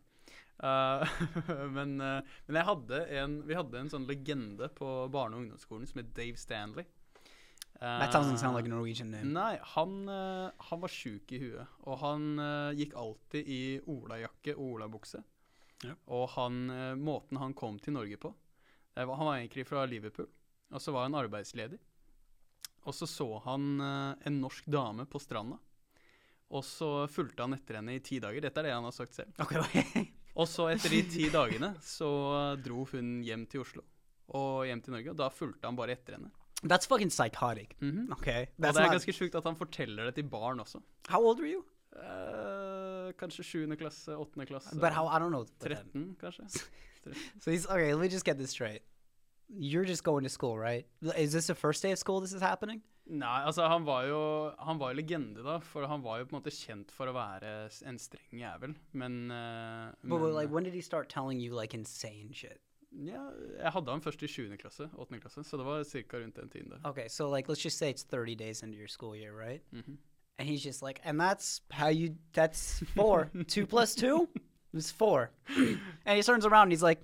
Uh, 0.60 1.06
men, 1.78 2.00
uh, 2.02 2.22
men 2.48 2.60
jeg 2.60 2.68
hadde 2.68 3.00
en, 3.20 3.40
vi 3.48 3.56
hadde 3.58 3.80
en 3.80 3.90
sånn 3.92 4.08
legende 4.08 4.70
på 4.78 4.90
barne- 5.12 5.38
og 5.38 5.44
ungdomsskolen 5.44 5.90
som 5.90 6.04
het 6.04 6.14
Dave 6.16 6.40
Stanley. 6.40 6.86
That 7.84 8.14
doesn't 8.14 8.38
sound 8.38 8.56
like 8.56 8.66
a 8.66 8.72
Norwegian 8.72 9.10
name. 9.12 9.34
Nei, 9.34 9.58
han, 9.76 10.08
eh, 10.08 10.52
han 10.70 10.80
var 10.80 10.92
sjuk 10.94 11.34
i 11.36 11.40
huet. 11.42 11.72
Og 11.84 11.98
han 12.00 12.40
eh, 12.40 12.78
gikk 12.80 12.94
alltid 12.96 13.50
i 13.50 13.64
olajakke 13.92 14.54
og 14.54 14.78
olabukse. 14.78 15.20
Ja. 15.84 15.98
Og 16.16 16.30
han, 16.38 16.62
måten 17.04 17.42
han 17.42 17.52
kom 17.60 17.82
til 17.84 17.98
Norge 17.98 18.16
på 18.22 18.32
var, 18.94 19.18
Han 19.18 19.28
var 19.28 19.42
egentlig 19.42 19.66
fra 19.68 19.84
Liverpool, 19.90 20.30
og 20.72 20.80
så 20.80 20.94
var 20.96 21.10
han 21.10 21.18
arbeidsledig. 21.20 21.82
Og 22.88 22.96
så 22.96 23.10
så 23.10 23.28
han 23.44 23.82
en 23.84 24.40
norsk 24.40 24.70
dame 24.72 25.04
på 25.10 25.20
stranda. 25.20 25.58
Og 26.54 26.66
så 26.66 27.08
fulgte 27.10 27.46
han 27.46 27.56
etter 27.56 27.80
henne 27.80 27.96
i 27.98 28.04
ti 28.04 28.20
dager. 28.22 28.46
Dette 28.46 28.62
er 28.62 28.70
det 28.70 28.76
han 28.76 28.86
har 28.86 28.94
sagt 28.96 29.18
selv. 29.18 29.34
Okay. 29.42 30.06
Og 30.40 30.48
så 30.50 30.68
etter 30.74 30.94
de 30.94 31.02
ti 31.10 31.28
dagene 31.34 31.74
så 31.86 32.10
dro 32.62 32.86
hun 32.90 33.20
hjem 33.26 33.46
til 33.50 33.66
Oslo 33.66 33.84
og 34.34 34.66
hjem 34.66 34.82
til 34.82 34.96
Norge, 34.96 35.12
og 35.12 35.20
da 35.20 35.28
fulgte 35.34 35.68
han 35.68 35.78
bare 35.78 35.94
etter 35.98 36.18
henne. 36.18 36.32
That's 36.64 36.88
fucking 36.88 37.10
psychotic. 37.12 37.76
Mm 37.82 37.92
-hmm. 37.92 38.12
Okay. 38.12 38.42
Og 38.42 38.64
det 38.64 38.70
er 38.70 38.82
not. 38.82 38.92
ganske 38.92 39.14
sjukt 39.14 39.36
at 39.36 39.44
han 39.44 39.56
forteller 39.56 40.06
det 40.06 40.16
til 40.16 40.30
barn 40.30 40.60
også. 40.60 40.80
How 41.10 41.22
old 41.22 41.40
were 41.40 41.52
you? 41.52 41.64
Uh, 41.96 43.12
kanskje 43.14 43.44
sjuende 43.44 43.76
klasse, 43.76 44.16
åttende 44.18 44.46
klasse. 44.46 44.80
But 44.80 44.94
how? 44.94 45.06
I 45.06 45.20
don't 45.20 45.30
know. 45.30 45.46
13, 45.60 46.16
kanskje. 46.20 46.44
13, 46.44 46.60
kanskje. 47.04 47.20
So 47.42 47.52
he's 47.52 47.66
okay. 47.66 47.94
Let 47.94 48.00
me 48.00 48.10
just 48.10 48.26
get 48.26 48.38
this 48.38 48.50
straight. 48.50 48.82
You're 49.50 49.86
just 49.86 50.04
going 50.04 50.24
to 50.24 50.30
school, 50.30 50.58
right? 50.58 50.86
Is 51.18 51.32
this 51.32 51.46
the 51.46 51.56
first 51.56 51.84
day 51.84 51.92
of 51.92 51.98
school? 51.98 52.22
This 52.22 52.34
is 52.34 52.42
happening. 52.42 52.82
Nei, 53.06 53.44
altså 53.44 53.66
han 53.68 53.84
var 53.84 54.06
jo 54.08 54.20
Han 54.64 54.78
var 54.80 54.94
jo 54.94 54.96
legende, 55.02 55.44
da. 55.44 55.58
For 55.60 55.86
han 55.88 56.04
var 56.06 56.20
jo 56.22 56.26
på 56.30 56.36
en 56.36 56.42
måte 56.42 56.54
kjent 56.56 56.92
for 56.92 57.12
å 57.12 57.16
være 57.16 57.54
en 57.90 57.98
streng 58.00 58.40
jævel. 58.40 58.76
Men, 58.94 59.18
eh, 59.32 59.90
But, 60.04 60.22
men 60.22 60.34
like, 60.34 60.50
when 60.52 60.64
did 60.64 60.74
he 60.74 60.82
start 60.82 61.10
telling 61.10 61.40
you 61.42 61.54
like 61.54 61.74
insane 61.74 62.32
shit? 62.34 62.62
Ja, 62.94 63.24
jeg 63.58 63.72
hadde 63.74 63.90
han 63.92 64.02
først 64.02 64.22
i 64.22 64.28
7. 64.28 64.56
klasse, 64.62 64.86
8. 65.02 65.20
klasse, 65.20 65.44
så 65.44 65.58
det 65.58 65.66
var 65.66 65.84
ca. 65.84 66.18
rundt 66.18 66.36
den 66.36 66.50
tiden 66.50 66.70
der. 66.70 66.80
Okay, 66.90 67.08
so 67.10 67.28
like, 67.28 67.50
let's 67.50 67.64
just 67.66 67.78
say 67.78 67.90
it's 67.90 68.04
30 68.04 68.36
days 68.36 68.62
into 68.62 68.78
your 68.78 68.88
school 68.88 69.16
year, 69.16 69.34
right? 69.34 69.64
Mhm. 69.72 69.98
And 70.38 70.48
he's 70.50 70.64
just 70.64 70.82
like, 70.84 71.02
and 71.04 71.20
that's 71.20 71.62
how 71.72 71.90
you. 71.90 72.16
That's 72.34 72.84
four. 72.96 73.30
two 73.48 73.66
plus 73.68 73.96
two 73.96 74.28
is 74.74 74.92
four. 74.92 75.32
and 76.06 76.18
he 76.18 76.24
turns 76.24 76.46
around 76.46 76.64
and 76.64 76.72
he's 76.72 76.82
like, 76.84 77.02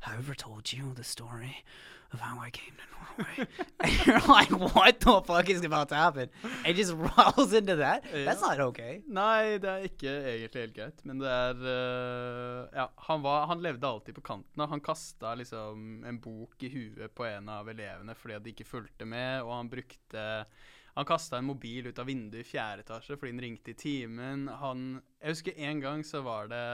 "Have 0.00 0.14
I 0.14 0.18
ever 0.18 0.34
told 0.34 0.72
you 0.72 0.92
the 0.94 1.04
story 1.04 1.64
how 2.16 2.40
I 2.40 2.50
came 2.50 2.72
to 2.72 2.86
Norway?" 2.94 3.48
and 3.80 4.06
you're 4.06 4.20
like, 4.28 4.50
"What 4.74 5.00
the 5.00 5.20
fuck 5.22 5.48
is 5.50 5.64
about 5.64 5.88
to 5.90 5.96
happen?" 5.96 6.30
It 6.64 6.74
just 6.74 6.92
rolls 7.16 7.52
into 7.52 7.76
that. 7.76 8.04
That's 8.12 8.40
not 8.40 8.60
okay. 8.60 9.02
Nei, 9.06 9.58
det 9.58 9.68
er 9.68 9.86
ikke 9.88 10.14
egentlig 10.32 10.62
helt 10.62 10.76
greit, 10.76 11.04
men 11.04 11.20
det 11.22 11.28
er 11.28 11.62
uh, 11.62 12.68
Ja, 12.72 12.88
han, 13.08 13.22
var, 13.22 13.46
han 13.50 13.62
levde 13.62 13.88
alltid 13.88 14.14
på 14.14 14.24
kanten. 14.30 14.66
Han 14.68 14.80
kasta 14.80 15.34
liksom 15.38 16.04
en 16.06 16.20
bok 16.20 16.62
i 16.62 16.72
huet 16.72 17.14
på 17.14 17.26
en 17.28 17.48
av 17.52 17.68
elevene 17.68 18.16
fordi 18.18 18.40
de 18.44 18.54
ikke 18.54 18.68
fulgte 18.68 19.08
med, 19.08 19.42
og 19.44 19.56
han 19.56 19.72
brukte 19.72 20.26
Han 20.98 21.06
kasta 21.06 21.38
en 21.38 21.46
mobil 21.46 21.86
ut 21.86 21.98
av 21.98 22.08
vinduet 22.08 22.42
i 22.42 22.48
fjerde 22.48 22.82
etasje 22.82 23.14
fordi 23.16 23.30
den 23.30 23.44
ringte 23.44 23.70
i 23.70 23.78
timen. 23.78 24.48
Han 24.48 25.02
Jeg 25.20 25.36
husker 25.36 25.60
en 25.68 25.82
gang 25.84 26.02
så 26.02 26.24
var 26.26 26.48
det 26.50 26.64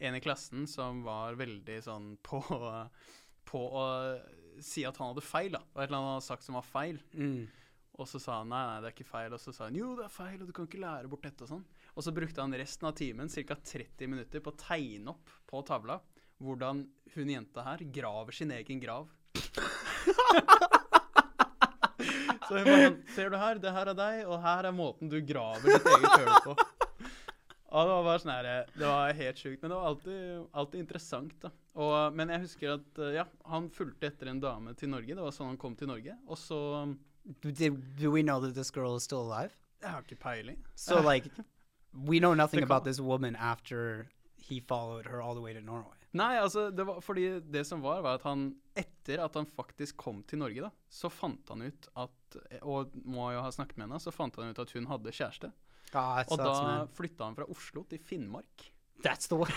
en 0.00 0.16
i 0.16 0.20
klassen 0.24 0.64
som 0.64 1.02
var 1.04 1.36
veldig 1.36 1.76
sånn 1.84 2.14
på 2.24 2.40
på 3.50 3.60
å 3.60 3.86
si 4.64 4.84
at 4.88 4.98
han 5.00 5.12
hadde 5.12 5.24
feil, 5.24 5.52
da. 5.56 5.62
Og 5.74 5.80
et 5.80 5.88
eller 5.88 5.98
annet 5.98 6.10
han 6.10 6.18
hadde 6.18 6.28
sagt 6.28 6.46
som 6.46 6.58
var 6.58 6.66
feil. 6.66 7.00
Mm. 7.14 7.42
Og 8.00 8.08
så 8.08 8.20
sa 8.22 8.38
han 8.40 8.48
nei, 8.48 8.60
nei, 8.64 8.78
det 8.80 8.88
er 8.88 8.94
ikke 8.94 9.10
feil. 9.10 9.34
Og 9.36 9.40
så 9.42 9.52
sa 9.52 9.66
han 9.66 9.76
jo, 9.76 9.90
det 9.98 10.06
er 10.06 10.14
feil, 10.14 10.38
og 10.40 10.48
du 10.48 10.54
kan 10.56 10.68
ikke 10.68 10.80
lære 10.80 11.10
bort 11.12 11.26
dette 11.26 11.44
og 11.44 11.50
sånn. 11.50 11.66
Og 11.92 12.06
så 12.06 12.14
brukte 12.16 12.40
han 12.40 12.56
resten 12.56 12.88
av 12.88 12.94
timen, 12.96 13.28
ca. 13.28 13.56
30 13.72 14.08
minutter, 14.08 14.38
på 14.44 14.52
å 14.54 14.60
tegne 14.60 15.12
opp 15.12 15.34
på 15.50 15.62
tavla 15.68 15.96
hvordan 16.40 16.86
hun 17.14 17.28
jenta 17.34 17.60
her 17.66 17.78
graver 17.92 18.32
sin 18.32 18.50
egen 18.56 18.80
grav. 18.80 19.10
så 22.48 22.56
hun 22.56 22.64
bare 22.64 22.86
sånn 22.86 22.96
Ser 23.12 23.28
du 23.28 23.36
her, 23.36 23.60
det 23.60 23.72
her 23.76 23.86
er 23.92 23.98
deg, 23.98 24.22
og 24.24 24.40
her 24.46 24.70
er 24.70 24.74
måten 24.74 25.12
du 25.12 25.18
graver 25.20 25.68
ditt 25.68 25.90
eget 25.92 26.14
høl 26.16 26.32
på. 26.46 26.52
Og 27.70 27.86
det 27.86 27.94
var 27.94 28.06
bare 28.06 28.20
sånn 28.22 28.32
her, 28.34 28.48
Det 28.74 28.86
var 28.86 29.12
helt 29.14 29.38
sjukt. 29.38 29.60
Men 29.62 29.70
det 29.70 29.76
var 29.78 29.90
alltid, 29.92 30.46
alltid 30.52 30.80
interessant, 30.80 31.36
da. 31.42 31.52
Og, 31.78 32.16
men 32.18 32.32
jeg 32.34 32.42
husker 32.46 32.72
at 32.74 32.98
eh, 32.98 33.12
ja, 33.20 33.24
han 33.46 33.68
fulgte 33.70 34.10
etter 34.10 34.32
en 34.32 34.40
dame 34.42 34.74
til 34.74 34.90
Norge. 34.90 35.14
Det 35.14 35.22
var 35.22 35.34
sånn 35.36 35.52
han 35.52 35.60
kom 35.60 35.76
til 35.78 35.90
Norge. 35.92 36.16
Og 36.26 36.38
så 36.38 36.58
do 38.00 38.10
we 38.10 38.22
know 38.22 38.40
that 38.40 38.54
this 38.54 38.70
girl 38.70 38.96
is 38.96 39.04
still 39.04 39.22
alive? 39.22 39.54
Jeg 39.82 39.90
har 39.90 40.02
ikke 40.02 40.18
peiling. 40.20 40.58
So 40.74 41.00
like, 41.00 41.30
we 41.92 42.18
know 42.18 42.34
nothing 42.34 42.62
about 42.62 42.84
this 42.84 43.00
woman 43.00 43.36
after 43.36 44.08
he 44.36 44.60
followed 44.60 45.06
her 45.06 45.22
all 45.22 45.34
the 45.34 45.40
way 45.40 45.54
to 45.54 45.60
Norway. 45.60 45.96
Nei, 46.12 46.40
altså, 46.42 46.70
det 46.74 46.82
var 46.88 46.98
fordi 47.00 47.40
det 47.40 47.62
som 47.68 47.84
var, 47.84 48.00
var 48.02 48.18
at 48.18 48.24
han 48.26 48.48
Etter 48.74 49.20
at 49.22 49.34
han 49.38 49.46
faktisk 49.46 49.96
kom 49.96 50.24
til 50.26 50.40
Norge, 50.42 50.64
da, 50.64 50.70
så 50.90 51.10
fant 51.12 51.48
han 51.52 51.62
ut 51.62 51.86
at 51.94 52.38
Og 52.62 52.94
må 53.04 53.28
jo 53.34 53.42
ha 53.42 53.50
snakket 53.54 53.78
med 53.78 53.88
henne, 53.88 54.00
så 54.02 54.12
fant 54.14 54.34
han 54.38 54.50
ut 54.50 54.58
at 54.58 54.72
hun 54.74 54.88
hadde 54.90 55.14
kjæreste. 55.14 55.52
Oh, 55.94 56.22
Og 56.30 56.38
da 56.38 56.50
man. 56.62 56.88
flytta 56.94 57.24
han 57.26 57.34
fra 57.38 57.44
Oslo 57.50 57.82
til 57.90 57.98
Finnmark. 57.98 58.68
That's 59.02 59.26
the 59.28 59.36
one. 59.40 59.50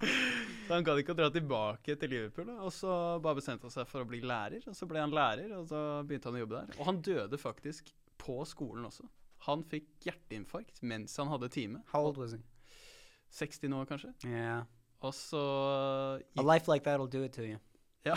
Så 0.00 0.74
han 0.76 0.84
gadd 0.86 1.00
ikke 1.02 1.12
å 1.12 1.16
dra 1.18 1.26
tilbake 1.34 1.96
til 1.98 2.08
Liverpool, 2.12 2.46
da, 2.46 2.54
og 2.62 2.70
så 2.72 2.92
bare 3.22 3.36
bestemte 3.40 3.66
han 3.66 3.72
seg 3.74 3.88
for 3.90 4.04
å 4.04 4.08
bli 4.08 4.20
lærer. 4.24 4.62
Og 4.70 4.76
så 4.78 4.86
ble 4.88 5.00
han 5.02 5.10
lærer, 5.12 5.50
og 5.58 5.66
så 5.68 5.80
begynte 6.06 6.30
han 6.30 6.38
å 6.38 6.42
jobbe 6.44 6.60
der. 6.60 6.68
Og 6.78 6.86
han 6.86 7.00
døde 7.04 7.38
faktisk 7.42 7.90
på 8.22 8.36
skolen 8.48 8.86
også. 8.86 9.04
Han 9.48 9.64
fikk 9.66 9.88
hjerteinfarkt 10.06 10.78
mens 10.86 11.16
han 11.18 11.28
hadde 11.32 11.48
time. 11.52 11.82
How 11.90 12.04
old 12.06 12.16
was 12.20 12.32
he? 12.36 12.40
60 13.34 13.68
nå, 13.72 13.82
kanskje. 13.88 14.12
Yeah. 14.26 14.62
Og 15.02 15.14
så 15.16 15.40
A 16.38 16.42
life 16.44 16.68
like 16.70 16.84
that'll 16.86 17.10
do 17.10 17.22
it 17.24 17.32
to 17.34 17.42
you. 17.48 17.58
Ja. 18.06 18.16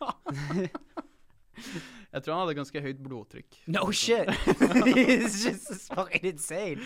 Jeg 2.16 2.22
tror 2.22 2.32
han 2.34 2.42
hadde 2.46 2.54
ganske 2.58 2.80
høyt 2.84 3.00
blodtrykk. 3.04 3.56
No 3.66 3.90
shit. 4.02 4.28
it's 4.46 5.42
just 5.44 5.92
fucking 5.92 6.24
insane. 6.32 6.80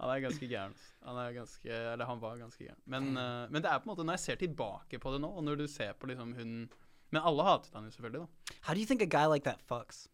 Han 0.00 0.10
er 0.14 0.20
ganske 0.28 0.48
gæren. 0.50 0.74
Han 1.06 1.16
er 1.22 1.32
ganske, 1.36 1.70
eller 1.92 2.06
han 2.06 2.20
var 2.20 2.36
ganske 2.38 2.64
gæren. 2.66 2.78
Men, 2.86 3.08
uh, 3.16 3.46
men 3.50 3.62
det 3.62 3.70
er 3.70 3.78
på 3.78 3.86
en 3.88 3.92
måte, 3.94 4.04
når 4.06 4.18
jeg 4.18 4.24
ser 4.26 4.40
tilbake 4.42 4.98
på 5.02 5.12
det 5.14 5.20
nå, 5.22 5.30
og 5.38 5.44
når 5.46 5.56
du 5.62 5.66
ser 5.70 5.92
på 5.98 6.06
liksom 6.10 6.34
hun 6.38 6.68
Men 7.14 7.22
alle 7.22 7.42
hatet 7.46 7.74
han 7.74 7.84
jo 7.86 7.90
selvfølgelig, 7.94 8.20
da. 8.20 8.54
How 8.66 8.74
do 8.74 8.80
you 8.80 8.86
think 8.86 9.02
a 9.02 9.06
guy 9.06 9.26
like 9.32 9.44
that 9.44 9.60
fucks? 9.62 10.08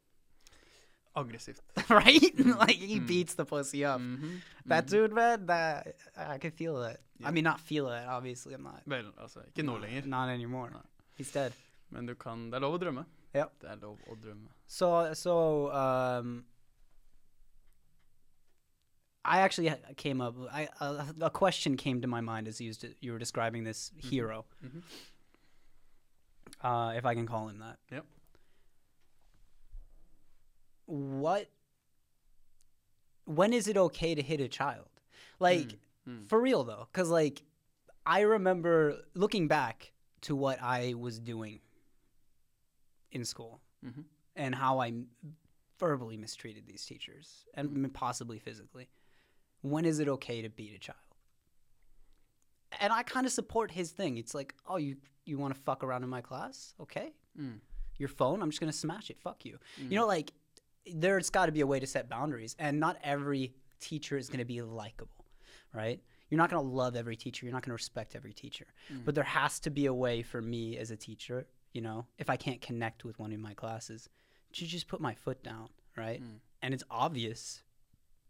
Aggressivt. 1.16 1.60
right? 1.90 2.38
like 2.38 2.78
he 2.80 2.98
Mm. 3.00 3.06
beats 3.06 3.34
the 3.34 3.44
pussy 3.44 3.84
up. 3.84 4.00
Mhm, 4.00 4.40
That 4.68 4.84
mhm. 4.84 4.90
dude, 4.90 5.12
man, 5.14 5.46
that 5.46 5.86
I 6.16 6.38
can 6.38 6.52
feel 6.52 6.76
it. 6.82 6.96
Yeah. 7.20 7.28
I 7.28 7.32
mean, 7.32 7.44
not 7.44 7.60
feel 7.60 7.86
it. 7.88 8.06
Obviously, 8.08 8.54
I'm 8.54 8.62
not. 8.62 8.82
Vel, 8.86 9.12
altså, 9.18 9.40
ikke 9.46 9.62
nå 9.62 9.78
lenger. 9.78 10.06
Not 10.06 10.28
anymore. 10.28 10.70
No. 10.70 10.80
He's 11.18 11.32
dead. 11.32 11.52
Men 11.90 12.06
du 12.06 12.14
kan 12.14 12.46
Det 12.50 12.54
er 12.56 12.60
lov 12.60 12.74
å 12.78 12.80
drømme. 12.84 13.04
Ja. 13.34 13.46
Det 13.60 13.70
er 13.70 13.76
lov 13.80 13.98
å 14.10 14.16
drømme. 14.20 14.48
So, 14.66 15.12
so, 15.14 15.70
um, 15.72 16.44
I 19.24 19.38
actually 19.40 19.72
came 19.96 20.20
up. 20.20 20.34
I 20.52 20.68
a, 20.80 21.14
a 21.22 21.30
question 21.30 21.76
came 21.76 22.00
to 22.02 22.08
my 22.08 22.20
mind 22.20 22.48
as 22.48 22.60
you 22.60 22.72
to, 22.74 22.94
you 23.00 23.12
were 23.12 23.18
describing 23.18 23.64
this 23.64 23.92
hero, 23.96 24.44
Mhm. 24.64 24.82
uh, 26.60 26.92
if 26.96 27.04
I 27.06 27.14
can 27.14 27.26
call 27.26 27.48
him 27.48 27.58
that. 27.60 27.78
Yep. 27.90 28.04
What? 30.86 31.48
When 33.24 33.52
is 33.52 33.68
it 33.68 33.76
okay 33.76 34.14
to 34.14 34.22
hit 34.22 34.40
a 34.40 34.48
child? 34.48 34.88
Like, 35.38 35.78
Mm. 36.08 36.26
for 36.28 36.40
real 36.40 36.64
though, 36.64 36.88
because 36.92 37.08
like, 37.08 37.42
I 38.04 38.20
remember 38.22 39.04
looking 39.14 39.46
back 39.46 39.92
to 40.22 40.34
what 40.34 40.60
I 40.60 40.94
was 40.94 41.20
doing 41.20 41.60
in 43.12 43.24
school 43.24 43.60
Mhm. 43.84 44.04
and 44.36 44.54
how 44.54 44.80
I 44.80 44.92
verbally 45.78 46.16
mistreated 46.16 46.66
these 46.66 46.84
teachers 46.84 47.46
and 47.54 47.68
m 47.84 47.90
possibly 47.90 48.38
physically. 48.38 48.88
When 49.62 49.84
is 49.84 49.98
it 50.00 50.08
okay 50.08 50.42
to 50.42 50.48
beat 50.48 50.74
a 50.74 50.78
child? 50.78 50.98
And 52.80 52.92
I 52.92 53.02
kind 53.02 53.26
of 53.26 53.32
support 53.32 53.70
his 53.70 53.92
thing. 53.92 54.16
It's 54.16 54.34
like, 54.34 54.54
oh, 54.66 54.76
you 54.76 54.96
you 55.24 55.38
want 55.38 55.54
to 55.54 55.60
fuck 55.60 55.84
around 55.84 56.02
in 56.02 56.08
my 56.10 56.20
class? 56.20 56.74
Okay, 56.80 57.14
Mm. 57.38 57.60
your 57.96 58.08
phone, 58.08 58.42
I'm 58.42 58.50
just 58.50 58.58
gonna 58.60 58.72
smash 58.72 59.08
it. 59.08 59.20
Fuck 59.20 59.44
you. 59.44 59.58
Mm. 59.78 59.90
You 59.92 59.96
know, 59.98 60.06
like 60.06 60.32
there's 60.92 61.30
got 61.30 61.46
to 61.46 61.52
be 61.52 61.60
a 61.60 61.66
way 61.66 61.78
to 61.78 61.86
set 61.86 62.08
boundaries, 62.08 62.56
and 62.58 62.80
not 62.80 62.98
every 63.04 63.54
teacher 63.78 64.16
is 64.16 64.28
gonna 64.28 64.44
be 64.44 64.60
likable, 64.62 65.24
right? 65.72 66.02
You're 66.28 66.38
not 66.38 66.50
gonna 66.50 66.62
love 66.68 66.96
every 66.96 67.14
teacher. 67.16 67.46
You're 67.46 67.52
not 67.52 67.62
gonna 67.62 67.74
respect 67.74 68.16
every 68.16 68.32
teacher. 68.32 68.66
Mm. 68.90 69.04
But 69.04 69.14
there 69.14 69.22
has 69.22 69.60
to 69.60 69.70
be 69.70 69.86
a 69.86 69.94
way 69.94 70.22
for 70.22 70.42
me 70.42 70.76
as 70.76 70.90
a 70.90 70.96
teacher, 70.96 71.46
you 71.72 71.80
know, 71.80 72.06
if 72.18 72.28
I 72.30 72.36
can't 72.36 72.60
connect 72.60 73.04
with 73.04 73.18
one 73.18 73.32
in 73.32 73.40
my 73.40 73.54
classes, 73.54 74.08
to 74.52 74.66
just 74.66 74.88
put 74.88 75.00
my 75.00 75.14
foot 75.14 75.42
down, 75.42 75.68
right? 75.96 76.22
Mm. 76.22 76.38
And 76.62 76.74
it's 76.74 76.84
obvious 76.90 77.62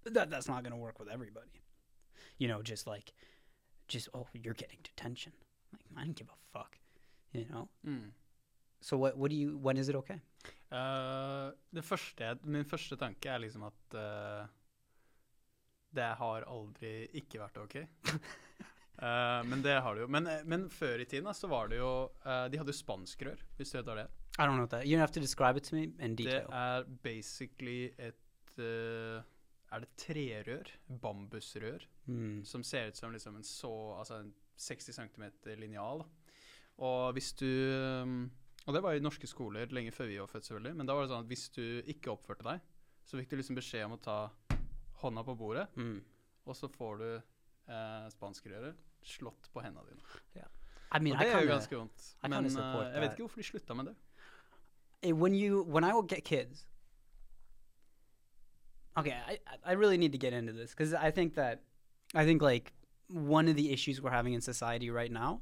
that 0.04 0.30
that's 0.30 0.48
not 0.48 0.62
gonna 0.64 0.76
work 0.76 0.98
with 0.98 1.08
everybody. 1.08 1.62
You 2.38 2.48
know, 2.48 2.62
just 2.62 2.86
like, 2.86 3.12
just 3.88 4.08
oh, 4.14 4.26
you're 4.32 4.54
getting 4.54 4.78
detention. 4.82 5.32
Like 5.72 5.84
I 5.96 6.04
don't 6.04 6.16
give 6.16 6.28
a 6.28 6.58
fuck, 6.58 6.78
you 7.32 7.46
know. 7.50 7.68
Mm. 7.86 8.10
So 8.80 8.96
what? 8.96 9.16
What 9.16 9.30
do 9.30 9.36
you? 9.36 9.58
When 9.58 9.76
is 9.76 9.88
it 9.88 9.96
okay? 9.96 10.20
Eh, 10.72 11.50
det 11.74 11.84
første, 11.84 12.38
min 12.44 12.64
første 12.64 12.96
tanke 12.96 13.28
er 13.28 13.42
liksom 13.42 13.66
at 13.68 13.94
eh, 13.94 14.46
det 15.92 16.06
har 16.16 16.46
aldri 16.48 16.92
ikke 17.20 17.42
vært 17.42 17.58
ok. 17.60 17.76
Eh, 18.98 19.42
men 19.48 19.62
det 19.64 19.78
har 19.82 19.94
du 19.96 20.02
jo. 20.04 20.08
Men, 20.12 20.26
eh, 20.26 20.42
men 20.44 20.68
før 20.70 21.00
i 21.00 21.06
tiden 21.08 21.30
så 21.34 21.48
var 21.50 21.68
det 21.72 21.78
jo 21.80 21.92
uh, 22.26 22.46
De 22.52 22.58
hadde 22.60 22.70
jo 22.74 22.76
spanskrør, 22.76 23.40
hvis 23.56 23.72
du 23.72 23.78
vet 23.78 23.88
hva 23.88 23.96
det 23.98 24.04
er. 24.06 24.18
I 24.38 24.46
don't 24.48 24.56
know 24.56 24.66
that. 24.66 24.86
You 24.86 24.98
have 25.00 25.12
to 25.12 25.20
describe 25.20 25.56
it 25.56 25.64
to 25.68 25.76
me 25.76 25.88
in 25.98 26.14
detail. 26.16 26.46
Det 26.48 26.60
er 26.60 26.84
basically 27.04 27.80
et 27.98 28.58
uh, 28.58 29.22
Er 29.72 29.84
det 29.84 29.90
trerør? 29.96 30.70
Bambusrør? 31.02 31.86
Mm. 32.06 32.44
Som 32.44 32.62
ser 32.64 32.88
ut 32.92 32.96
som 32.96 33.12
liksom 33.12 33.36
en 33.36 33.44
så 33.46 33.72
Altså 33.98 34.20
en 34.20 34.32
60 34.56 34.94
cm 34.98 35.24
linjal. 35.58 36.04
Og 36.78 37.12
hvis 37.12 37.32
du 37.32 37.46
um, 38.02 38.30
Og 38.66 38.74
det 38.74 38.82
var 38.82 38.94
i 38.94 39.02
norske 39.02 39.26
skoler 39.26 39.72
lenge 39.74 39.92
før 39.92 40.06
vi 40.06 40.20
var 40.20 40.30
født, 40.30 40.44
selvfølgelig. 40.46 40.76
Men 40.76 40.86
da 40.86 40.94
var 40.94 41.02
det 41.02 41.10
sånn 41.12 41.24
at 41.24 41.30
hvis 41.32 41.48
du 41.56 41.64
ikke 41.90 42.12
oppførte 42.12 42.44
deg, 42.46 42.60
så 43.04 43.18
fikk 43.18 43.32
du 43.32 43.36
liksom 43.40 43.56
beskjed 43.58 43.88
om 43.88 43.96
å 43.96 44.02
ta 44.02 44.18
hånda 45.02 45.24
på 45.26 45.34
bordet, 45.34 45.64
Mm. 45.74 45.98
og 46.46 46.54
så 46.54 46.68
får 46.70 46.98
du 47.00 47.08
eh, 47.68 48.08
spanskrøret 48.10 48.76
slått 49.02 49.50
på 49.52 49.60
hendene 49.64 49.84
dine. 49.88 50.48
I 50.94 50.98
mean, 51.00 51.16
og 51.16 51.24
det 51.24 51.32
er 51.32 51.40
jo 51.40 51.48
ganske 51.48 51.76
vondt. 51.76 52.08
Men 52.22 52.32
eh, 52.32 52.52
jeg 52.52 53.00
vet 53.00 53.12
ikke 53.12 53.22
hvorfor 53.22 53.40
de 53.40 53.46
slutta 53.46 53.74
med 53.74 53.84
det. 53.84 53.96
when 55.14 55.34
you 55.34 55.64
when 55.64 55.84
I 55.84 55.92
will 55.94 56.06
get 56.06 56.24
kids. 56.24 56.66
Okay, 58.96 59.16
I 59.26 59.38
I 59.64 59.72
really 59.72 59.96
need 59.96 60.12
to 60.12 60.18
get 60.18 60.32
into 60.32 60.52
this 60.52 60.70
because 60.70 60.92
I 60.94 61.10
think 61.10 61.34
that 61.34 61.62
I 62.14 62.24
think 62.24 62.42
like 62.42 62.72
one 63.08 63.48
of 63.48 63.56
the 63.56 63.72
issues 63.72 64.02
we're 64.02 64.10
having 64.10 64.34
in 64.34 64.40
society 64.40 64.90
right 64.90 65.10
now 65.10 65.40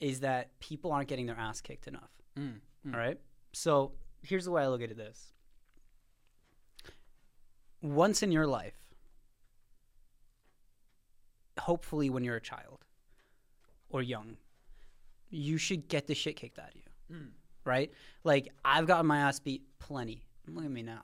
is 0.00 0.20
that 0.20 0.58
people 0.60 0.92
aren't 0.92 1.08
getting 1.08 1.26
their 1.26 1.38
ass 1.38 1.60
kicked 1.60 1.86
enough. 1.86 2.10
Mm. 2.38 2.60
Mm. 2.86 2.94
All 2.94 3.00
right. 3.00 3.18
So 3.52 3.92
here's 4.22 4.44
the 4.44 4.50
way 4.50 4.62
I 4.62 4.68
look 4.68 4.82
at 4.82 4.96
this. 4.96 5.32
Once 7.80 8.22
in 8.22 8.30
your 8.30 8.46
life, 8.46 8.81
hopefully 11.58 12.10
when 12.10 12.24
you're 12.24 12.36
a 12.36 12.40
child 12.40 12.84
or 13.88 14.02
young, 14.02 14.36
you 15.30 15.58
should 15.58 15.88
get 15.88 16.06
the 16.06 16.14
shit 16.14 16.36
kicked 16.36 16.58
out 16.58 16.68
of 16.68 16.76
you. 16.76 17.16
Mm. 17.16 17.28
Right? 17.64 17.92
Like 18.24 18.52
I've 18.64 18.86
gotten 18.86 19.06
my 19.06 19.18
ass 19.18 19.40
beat 19.40 19.62
plenty. 19.78 20.24
Look 20.48 20.64
at 20.64 20.70
me 20.70 20.82
now. 20.82 21.02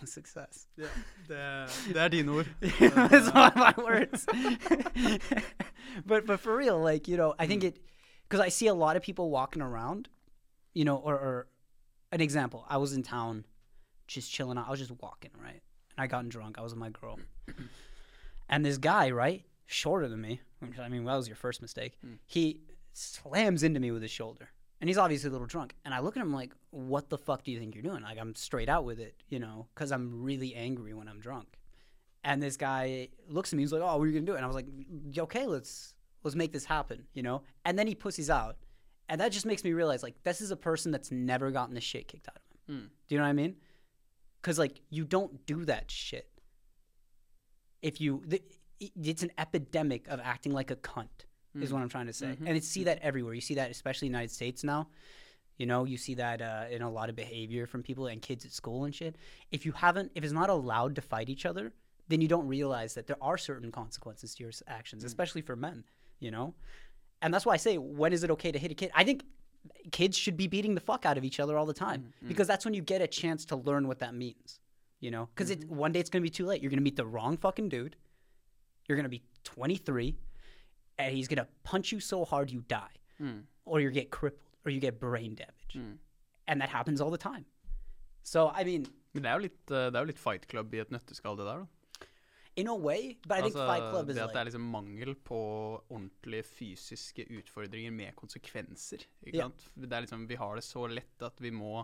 Success. 0.04 0.66
Yeah, 0.76 0.86
det, 1.28 1.68
det 1.92 1.96
er 1.96 2.08
dine 2.08 2.28
ord. 2.28 2.46
That's 2.60 3.32
one 3.32 3.52
of 3.52 3.56
my 3.56 3.74
words. 3.76 4.26
but 6.06 6.26
but 6.26 6.40
for 6.40 6.56
real, 6.56 6.78
like 6.78 7.08
you 7.08 7.16
know, 7.16 7.34
I 7.38 7.46
think 7.46 7.64
it 7.64 7.80
because 8.28 8.40
I 8.40 8.48
see 8.48 8.66
a 8.66 8.74
lot 8.74 8.96
of 8.96 9.02
people 9.02 9.30
walking 9.30 9.62
around, 9.62 10.08
you 10.74 10.84
know, 10.84 10.96
or, 10.96 11.14
or 11.14 11.46
an 12.12 12.20
example. 12.20 12.64
I 12.68 12.76
was 12.78 12.92
in 12.92 13.02
town, 13.02 13.44
just 14.06 14.30
chilling 14.30 14.58
out. 14.58 14.66
I 14.66 14.70
was 14.70 14.80
just 14.80 14.92
walking, 15.00 15.30
right, 15.42 15.62
and 15.96 16.04
I 16.04 16.06
gotten 16.06 16.28
drunk. 16.28 16.58
I 16.58 16.62
was 16.62 16.72
with 16.72 16.80
my 16.80 16.90
girl, 16.90 17.18
and 18.48 18.64
this 18.64 18.78
guy, 18.78 19.10
right, 19.10 19.44
shorter 19.66 20.08
than 20.08 20.20
me. 20.20 20.40
which, 20.60 20.78
I 20.78 20.88
mean, 20.88 21.04
that 21.04 21.16
was 21.16 21.28
your 21.28 21.36
first 21.36 21.62
mistake. 21.62 21.98
Mm. 22.04 22.18
He 22.26 22.60
slams 22.92 23.62
into 23.62 23.80
me 23.80 23.90
with 23.90 24.02
his 24.02 24.10
shoulder. 24.10 24.48
And 24.80 24.88
he's 24.88 24.98
obviously 24.98 25.28
a 25.28 25.32
little 25.32 25.46
drunk. 25.46 25.74
And 25.84 25.94
I 25.94 26.00
look 26.00 26.16
at 26.16 26.20
him 26.20 26.32
like, 26.32 26.52
what 26.70 27.08
the 27.08 27.16
fuck 27.16 27.44
do 27.44 27.50
you 27.50 27.58
think 27.58 27.74
you're 27.74 27.82
doing? 27.82 28.02
Like, 28.02 28.18
I'm 28.18 28.34
straight 28.34 28.68
out 28.68 28.84
with 28.84 29.00
it, 29.00 29.14
you 29.28 29.38
know, 29.38 29.66
because 29.74 29.92
I'm 29.92 30.22
really 30.22 30.54
angry 30.54 30.92
when 30.92 31.08
I'm 31.08 31.20
drunk. 31.20 31.58
And 32.24 32.42
this 32.42 32.56
guy 32.56 33.08
looks 33.28 33.52
at 33.52 33.56
me. 33.58 33.62
He's 33.62 33.72
like, 33.72 33.82
"Oh, 33.82 33.98
what 33.98 34.04
are 34.04 34.06
you 34.06 34.14
gonna 34.14 34.24
do?" 34.24 34.34
And 34.34 34.42
I 34.42 34.46
was 34.46 34.56
like, 34.56 34.66
"Okay, 35.16 35.46
let's 35.46 35.94
let's 36.22 36.34
make 36.34 36.52
this 36.52 36.64
happen," 36.64 37.04
you 37.12 37.22
know. 37.22 37.42
And 37.66 37.78
then 37.78 37.86
he 37.86 37.94
pussies 37.94 38.30
out, 38.30 38.56
and 39.10 39.20
that 39.20 39.30
just 39.30 39.44
makes 39.44 39.62
me 39.62 39.74
realize 39.74 40.02
like 40.02 40.22
this 40.22 40.40
is 40.40 40.50
a 40.50 40.56
person 40.56 40.90
that's 40.90 41.10
never 41.10 41.50
gotten 41.50 41.74
the 41.74 41.82
shit 41.82 42.08
kicked 42.08 42.26
out 42.28 42.36
of 42.36 42.42
him. 42.74 42.80
Mm. 42.80 42.88
Do 43.08 43.14
you 43.14 43.18
know 43.18 43.24
what 43.24 43.30
I 43.30 43.34
mean? 43.34 43.56
Because 44.40 44.58
like 44.58 44.80
you 44.88 45.04
don't 45.04 45.44
do 45.44 45.66
that 45.66 45.90
shit. 45.90 46.30
If 47.82 48.00
you, 48.00 48.22
the, 48.26 48.40
it's 48.96 49.22
an 49.22 49.32
epidemic 49.38 50.08
of 50.08 50.20
acting 50.22 50.52
like 50.52 50.70
a 50.70 50.76
cunt. 50.76 51.08
Is 51.56 51.68
hmm. 51.68 51.76
what 51.76 51.82
I'm 51.82 51.88
trying 51.88 52.06
to 52.06 52.12
say, 52.12 52.26
Mhm. 52.26 52.46
and 52.46 52.56
you 52.56 52.60
see 52.60 52.80
mm-hmm. 52.80 52.86
that 52.86 52.98
everywhere. 53.00 53.32
You 53.32 53.40
see 53.40 53.54
that 53.54 53.70
especially 53.70 54.06
in 54.08 54.12
the 54.12 54.18
United 54.18 54.34
States 54.34 54.64
now. 54.64 54.88
You 55.56 55.66
know, 55.66 55.84
you 55.84 55.96
see 55.96 56.14
that 56.14 56.42
uh, 56.42 56.64
in 56.68 56.82
a 56.82 56.90
lot 56.90 57.08
of 57.08 57.14
behavior 57.14 57.66
from 57.66 57.82
people 57.82 58.08
and 58.08 58.20
kids 58.20 58.44
at 58.44 58.50
school 58.50 58.84
and 58.84 58.94
shit. 58.94 59.16
If 59.52 59.64
you 59.64 59.70
haven't, 59.70 60.10
if 60.16 60.24
it's 60.24 60.32
not 60.32 60.50
allowed 60.50 60.96
to 60.96 61.00
fight 61.00 61.28
each 61.28 61.46
other, 61.46 61.72
then 62.08 62.20
you 62.20 62.28
don't 62.28 62.46
realize 62.46 62.94
that 62.94 63.06
there 63.06 63.16
are 63.22 63.38
certain 63.38 63.70
consequences 63.70 64.34
to 64.34 64.42
your 64.42 64.52
actions, 64.66 65.02
hmm. 65.02 65.06
especially 65.06 65.42
for 65.42 65.56
men, 65.56 65.84
you 66.18 66.30
know? 66.30 66.54
And 67.22 67.32
that's 67.32 67.46
why 67.46 67.54
I 67.54 67.56
say, 67.56 67.78
when 67.78 68.12
is 68.12 68.24
it 68.24 68.30
okay 68.32 68.52
to 68.52 68.58
hit 68.58 68.70
a 68.70 68.74
kid? 68.74 68.90
I 68.94 69.04
think 69.04 69.24
kids 69.92 70.18
should 70.18 70.36
be 70.36 70.46
beating 70.46 70.74
the 70.74 70.80
fuck 70.80 71.06
out 71.06 71.16
of 71.16 71.24
each 71.24 71.40
other 71.40 71.56
all 71.56 71.66
the 71.66 71.72
time 71.72 72.00
mm-hmm. 72.00 72.08
Mm-hmm. 72.08 72.28
because 72.28 72.46
that's 72.46 72.64
when 72.64 72.74
you 72.74 72.82
get 72.82 73.00
a 73.00 73.06
chance 73.06 73.44
to 73.46 73.56
learn 73.56 73.86
what 73.88 74.00
that 74.00 74.14
means, 74.14 74.60
you 75.00 75.10
know? 75.10 75.28
Because 75.34 75.50
it 75.50 75.68
one 75.70 75.92
day 75.92 76.00
it's 76.00 76.10
going 76.10 76.22
to 76.22 76.26
be 76.26 76.34
too 76.34 76.46
late. 76.46 76.62
You're 76.62 76.70
going 76.70 76.78
to 76.78 76.84
meet 76.84 76.96
the 76.96 77.06
wrong 77.06 77.36
fucking 77.36 77.68
dude. 77.68 77.96
You're 78.86 78.96
going 78.96 79.04
to 79.04 79.10
be 79.10 79.22
23 79.44 80.16
and 80.98 81.14
he's 81.14 81.28
going 81.28 81.38
to 81.38 81.48
punch 81.62 81.92
you 81.92 82.00
so 82.00 82.24
hard 82.24 82.50
you 82.50 82.62
die 82.68 82.96
or 83.64 83.80
you 83.80 83.90
get 83.90 84.10
crippled 84.10 84.40
or 84.64 84.70
you 84.70 84.80
get 84.80 85.00
brain 85.00 85.34
damage. 85.34 85.96
And 86.46 86.60
that 86.60 86.68
happens 86.68 87.00
all 87.00 87.10
the 87.10 87.18
time. 87.18 87.46
So, 88.22 88.50
I 88.54 88.64
mean, 88.64 88.86
Men 89.14 89.22
det 89.22 89.30
er 89.30 89.34
jo 89.34 89.42
litt, 89.44 89.70
eh, 89.70 89.90
det 89.92 89.98
er 89.98 90.02
jo 90.02 90.10
litt 90.10 90.18
Fight 90.18 90.46
Club 90.50 90.72
i 90.74 90.80
et 90.82 90.90
nøtteskall, 90.90 91.36
det 91.38 91.44
der, 91.46 91.60
da. 91.62 91.74
in 92.56 92.68
a 92.68 92.74
way, 92.74 93.16
but 93.26 93.38
I 93.38 93.42
think 93.42 93.56
Altså, 93.56 93.66
Fight 93.66 93.90
Club 93.90 94.10
is 94.10 94.16
det 94.16 94.22
at 94.22 94.28
like 94.28 94.34
det 94.34 94.40
er 94.40 94.48
liksom 94.48 94.66
mangel 94.70 95.14
på 95.14 95.38
ordentlige 95.90 96.46
fysiske 96.46 97.26
utfordringer 97.38 97.94
med 97.94 98.14
konsekvenser. 98.16 99.06
Ikke 99.22 99.38
yeah. 99.38 99.48
sant? 99.48 99.68
Det 99.74 99.92
er 99.92 100.04
liksom, 100.06 100.28
vi 100.28 100.38
har 100.38 100.54
det 100.54 100.64
så 100.64 100.86
lett 100.90 101.22
at 101.26 101.40
vi 101.42 101.50
må? 101.50 101.82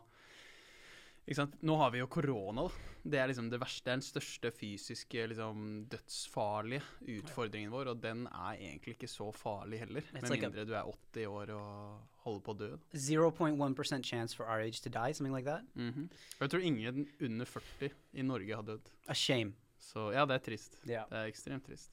Nå 1.63 1.77
har 1.77 1.91
vi 1.95 1.99
jo 2.01 2.07
korona. 2.11 2.65
Det 3.03 3.17
er 3.17 3.29
liksom 3.31 3.49
det 3.51 3.61
verste, 3.63 3.85
det 3.87 3.93
er 3.93 3.97
den 4.01 4.05
største 4.05 4.51
fysiske, 4.53 5.27
liksom, 5.31 5.87
dødsfarlige 5.89 6.83
utfordringen 7.21 7.71
vår. 7.73 7.93
Og 7.93 8.01
den 8.03 8.27
er 8.27 8.59
egentlig 8.59 8.97
ikke 8.97 9.09
så 9.09 9.31
farlig 9.33 9.79
heller, 9.85 10.03
It's 10.11 10.23
med 10.23 10.31
like 10.35 10.49
mindre 10.49 10.65
du 10.67 10.75
er 10.75 10.91
80 11.15 11.27
år 11.31 11.53
og 11.55 12.03
holder 12.25 12.43
på 12.45 12.53
å 12.55 12.59
dø. 12.59 12.71
0.1% 12.93 14.05
chance 14.05 14.37
for 14.37 14.45
our 14.45 14.61
age 14.61 14.83
to 14.83 14.91
die, 14.91 15.15
something 15.15 15.35
like 15.35 15.47
that. 15.47 15.65
Mm 15.75 16.09
Og 16.11 16.41
jeg 16.41 16.51
tror 16.51 16.61
ingen 16.61 17.07
under 17.21 17.47
40 17.47 17.91
i 18.13 18.23
Norge 18.23 18.55
har 18.55 18.63
dødd. 18.63 18.91
A 19.09 19.15
shame. 19.15 19.55
Så 19.79 20.11
ja, 20.13 20.27
det 20.27 20.35
er 20.35 20.45
trist. 20.51 20.77
Yeah. 20.87 21.07
Det 21.09 21.17
er 21.17 21.31
ekstremt 21.31 21.65
trist. 21.65 21.91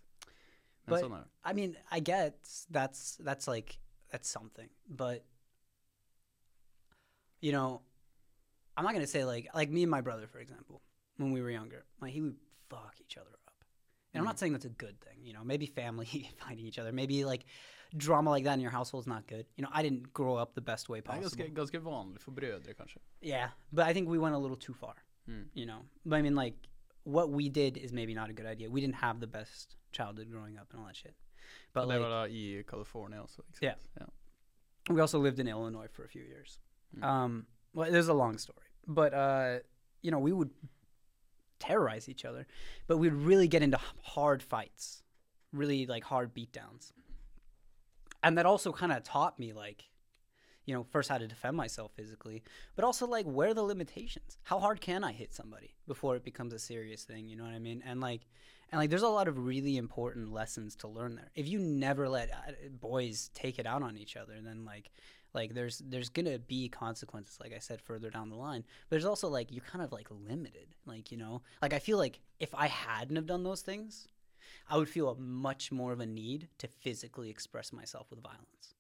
Men 0.88 0.96
But- 0.96 1.04
sånn 1.04 1.14
er 1.14 1.24
det. 1.24 1.30
I 1.46 1.54
mean, 1.54 1.78
I 1.92 2.00
get 2.00 2.42
that's 2.72 3.18
that's 3.24 3.48
like 3.48 3.78
that's 4.12 4.28
something, 4.28 4.70
but 4.88 5.24
you 7.40 7.52
know, 7.52 7.82
I'm 8.78 8.84
not 8.84 8.94
gonna 8.94 9.08
say 9.08 9.26
like 9.26 9.48
like 9.56 9.70
me 9.70 9.84
and 9.84 9.92
my 9.92 10.02
brother, 10.02 10.28
for 10.28 10.40
example, 10.40 10.82
when 11.18 11.32
we 11.32 11.42
were 11.42 11.52
younger, 11.52 11.86
like 12.02 12.14
he 12.14 12.22
would 12.22 12.36
fuck 12.70 12.96
each 13.02 13.18
other 13.18 13.30
up, 13.48 13.54
and 14.14 14.22
I'm 14.22 14.26
not 14.26 14.40
saying 14.40 14.54
that's 14.54 14.66
a 14.66 14.70
good 14.70 15.02
thing. 15.02 15.18
You 15.24 15.34
know, 15.34 15.44
maybe 15.44 15.66
family 15.66 16.30
fighting 16.38 16.66
each 16.66 16.80
other, 16.80 16.92
maybe 16.92 17.26
like 17.26 17.46
drama 17.96 18.30
like 18.30 18.44
that 18.44 18.54
in 18.54 18.60
your 18.60 18.72
household 18.72 19.04
is 19.04 19.08
not 19.08 19.28
good. 19.28 19.46
You 19.56 19.64
know, 19.64 19.70
I 19.74 19.82
didn't 19.82 20.14
grow 20.14 20.36
up 20.36 20.54
the 20.54 20.62
best 20.62 20.90
way 20.90 21.02
possible. 21.02 21.30
ganske, 21.30 21.54
ganske 21.54 21.80
vanlig 21.80 22.22
for 22.22 22.32
brødre, 22.32 22.74
kanskje. 22.74 23.00
Yeah, 23.22 23.50
but 23.72 23.86
I 23.88 23.94
think 23.94 24.10
we 24.10 24.20
went 24.20 24.36
a 24.36 24.38
little 24.38 24.58
too 24.58 24.74
far. 24.74 24.96
Mm. 25.30 25.46
You 25.54 25.66
know, 25.66 25.82
but 26.06 26.18
I 26.20 26.22
mean, 26.22 26.36
like, 26.36 26.56
what 27.04 27.30
we 27.30 27.50
did 27.50 27.78
is 27.78 27.92
maybe 27.94 28.14
not 28.14 28.30
a 28.30 28.34
good 28.34 28.46
idea. 28.46 28.70
We 28.70 28.82
didn't 28.82 28.96
have 28.96 29.20
the 29.20 29.28
best 29.28 29.76
childhood 29.92 30.30
growing 30.30 30.58
up 30.58 30.68
and 30.72 30.80
all 30.82 30.88
that 30.88 30.96
shit. 30.96 31.16
But 31.74 31.88
like, 31.88 32.00
var 32.00 32.28
i 32.28 32.64
California 32.68 33.18
Ja. 33.18 33.26
sant? 33.28 33.58
Ja. 34.00 34.06
we 34.90 35.02
also 35.02 35.20
lived 35.20 35.40
in 35.40 35.48
Illinois 35.48 35.88
for 35.92 36.04
a 36.04 36.08
few 36.08 36.24
years. 36.24 36.60
Mm. 36.96 37.04
Um, 37.04 37.46
well, 37.74 37.92
there's 37.92 38.08
a 38.08 38.14
long 38.14 38.38
story, 38.38 38.67
but 38.88 39.14
uh, 39.14 39.60
you 40.02 40.12
know, 40.12 40.20
we 40.20 40.32
would 40.32 40.50
terrorize 41.60 42.08
each 42.10 42.26
other, 42.26 42.48
but 42.88 42.98
we'd 42.98 43.14
really 43.14 43.48
get 43.48 43.62
into 43.62 43.80
hard 44.02 44.42
fights, 44.42 45.04
really 45.52 45.86
like 45.86 46.04
hard 46.04 46.34
beatdowns, 46.34 46.92
and 48.24 48.38
that 48.38 48.46
also 48.46 48.72
kind 48.72 48.92
of 48.92 49.04
taught 49.04 49.38
me 49.38 49.54
like, 49.54 49.84
you 50.66 50.74
know, 50.74 50.84
first 50.84 51.10
how 51.10 51.18
to 51.18 51.28
defend 51.28 51.58
myself 51.58 51.92
physically, 51.96 52.44
but 52.76 52.86
also 52.86 53.06
like 53.08 53.26
where 53.26 53.50
are 53.50 53.54
the 53.54 53.64
limitations? 53.64 54.38
How 54.44 54.60
hard 54.60 54.82
can 54.82 55.04
I 55.04 55.12
hit 55.12 55.34
somebody 55.34 55.76
before 55.88 56.16
it 56.16 56.24
becomes 56.24 56.54
a 56.54 56.60
serious 56.60 57.04
thing? 57.04 57.28
You 57.28 57.36
know 57.36 57.44
what 57.44 57.54
I 57.54 57.60
mean? 57.60 57.84
And 57.86 58.02
like. 58.02 58.22
And 58.70 58.82
like, 58.82 58.90
there's 58.90 59.02
a 59.02 59.08
lot 59.08 59.30
of 59.30 59.46
really 59.46 59.78
important 59.78 60.34
lessons 60.34 60.76
to 60.80 60.90
learn 60.90 61.16
there. 61.16 61.32
If 61.36 61.48
you 61.48 61.58
never 61.58 62.10
let 62.10 62.30
uh, 62.32 62.52
boys 62.82 63.30
take 63.34 63.60
it 63.60 63.66
out 63.66 63.82
on 63.82 63.96
each 63.96 64.18
other, 64.18 64.34
then 64.44 64.66
like, 64.66 64.92
like 65.34 65.54
there's 65.54 65.82
there's 65.90 66.10
gonna 66.10 66.40
be 66.40 66.70
consequences 66.70 67.40
like 67.40 67.54
i 67.54 67.60
said 67.60 67.82
further 67.82 68.10
down 68.10 68.30
the 68.30 68.36
line 68.36 68.64
but 68.90 68.96
there's 68.96 69.06
also 69.06 69.28
like 69.28 69.52
you're 69.52 69.64
kind 69.64 69.84
of 69.84 69.92
like 69.92 70.08
limited 70.10 70.68
like 70.86 71.12
you 71.12 71.18
know? 71.18 71.42
Like 71.62 71.74
i 71.74 71.80
feel 71.80 71.98
like 71.98 72.20
if 72.40 72.54
i 72.56 72.68
hadn't 72.68 73.16
have 73.16 73.28
done 73.28 73.44
those 73.44 73.62
things 73.62 74.08
i 74.70 74.78
would 74.78 74.90
feel 74.90 75.10
a 75.10 75.16
much 75.16 75.72
more 75.72 75.92
of 75.92 76.00
a 76.00 76.06
need 76.06 76.50
to 76.58 76.68
physically 76.68 77.30
express 77.30 77.74
myself 77.74 78.10
with 78.10 78.22
violence. 78.22 78.76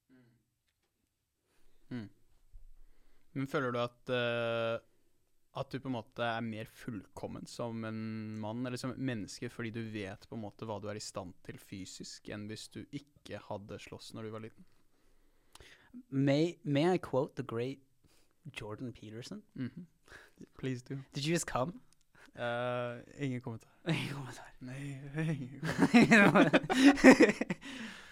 Men 3.38 3.48
føler 3.48 3.72
du 3.72 3.80
eh, 4.14 4.80
at 5.58 5.72
du 5.72 5.80
på 5.82 5.90
en 5.90 5.96
måte 5.98 6.26
er 6.26 6.46
mer 6.46 6.70
fullkommen 6.70 7.48
som 7.50 7.86
en 7.88 8.00
mann 8.42 8.66
eller 8.66 8.82
som 8.82 8.94
et 8.94 9.02
menneske 9.02 9.50
fordi 9.54 9.72
du 9.76 9.84
vet 9.94 10.28
på 10.30 10.38
en 10.38 10.44
måte 10.44 10.68
hva 10.70 10.80
du 10.82 10.90
er 10.90 11.00
i 11.00 11.04
stand 11.04 11.38
til 11.46 11.60
fysisk, 11.62 12.30
enn 12.34 12.48
hvis 12.50 12.68
du 12.74 12.84
ikke 12.92 13.42
hadde 13.48 13.80
slåss 13.82 14.14
når 14.14 14.28
du 14.28 14.34
var 14.36 14.46
liten? 14.46 14.68
May 16.12 16.58
may 16.64 16.90
i 16.90 16.98
quote 16.98 17.36
the 17.36 17.44
great 17.44 17.80
jordan 18.52 18.92
peterson 18.92 19.42
Mhm. 19.58 19.86
Please 20.60 20.82
do. 20.82 21.00
did 21.14 21.26
you 21.26 21.34
just 21.34 21.48
come 21.48 21.74
Eh, 22.40 22.96
ingen 23.20 23.42
kommentar. 23.42 23.72
Ingen 23.88 24.14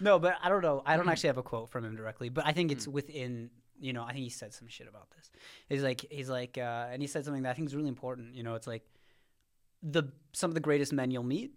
no, 0.00 0.18
but 0.18 0.34
I 0.42 0.48
don't 0.48 0.62
know. 0.62 0.82
I 0.84 0.96
don't 0.96 1.08
actually 1.08 1.28
have 1.28 1.38
a 1.38 1.42
quote 1.42 1.68
from 1.70 1.84
him 1.84 1.94
directly, 1.96 2.28
but 2.28 2.44
I 2.46 2.52
think 2.52 2.72
it's 2.72 2.86
Mm. 2.86 2.92
within. 2.92 3.50
You 3.78 3.92
know, 3.92 4.02
I 4.04 4.12
think 4.14 4.24
he 4.24 4.30
said 4.30 4.54
some 4.54 4.68
shit 4.68 4.88
about 4.88 5.10
this. 5.10 5.30
He's 5.68 5.82
like, 5.82 6.00
he's 6.10 6.30
like, 6.30 6.56
uh, 6.56 6.88
and 6.90 7.02
he 7.02 7.06
said 7.08 7.24
something 7.26 7.42
that 7.42 7.50
I 7.50 7.54
think 7.54 7.68
is 7.68 7.74
really 7.76 7.88
important. 7.88 8.34
You 8.34 8.42
know, 8.42 8.54
it's 8.54 8.66
like 8.66 8.84
the 9.82 10.04
some 10.32 10.50
of 10.50 10.54
the 10.54 10.60
greatest 10.60 10.92
men 10.92 11.10
you'll 11.10 11.22
meet, 11.22 11.52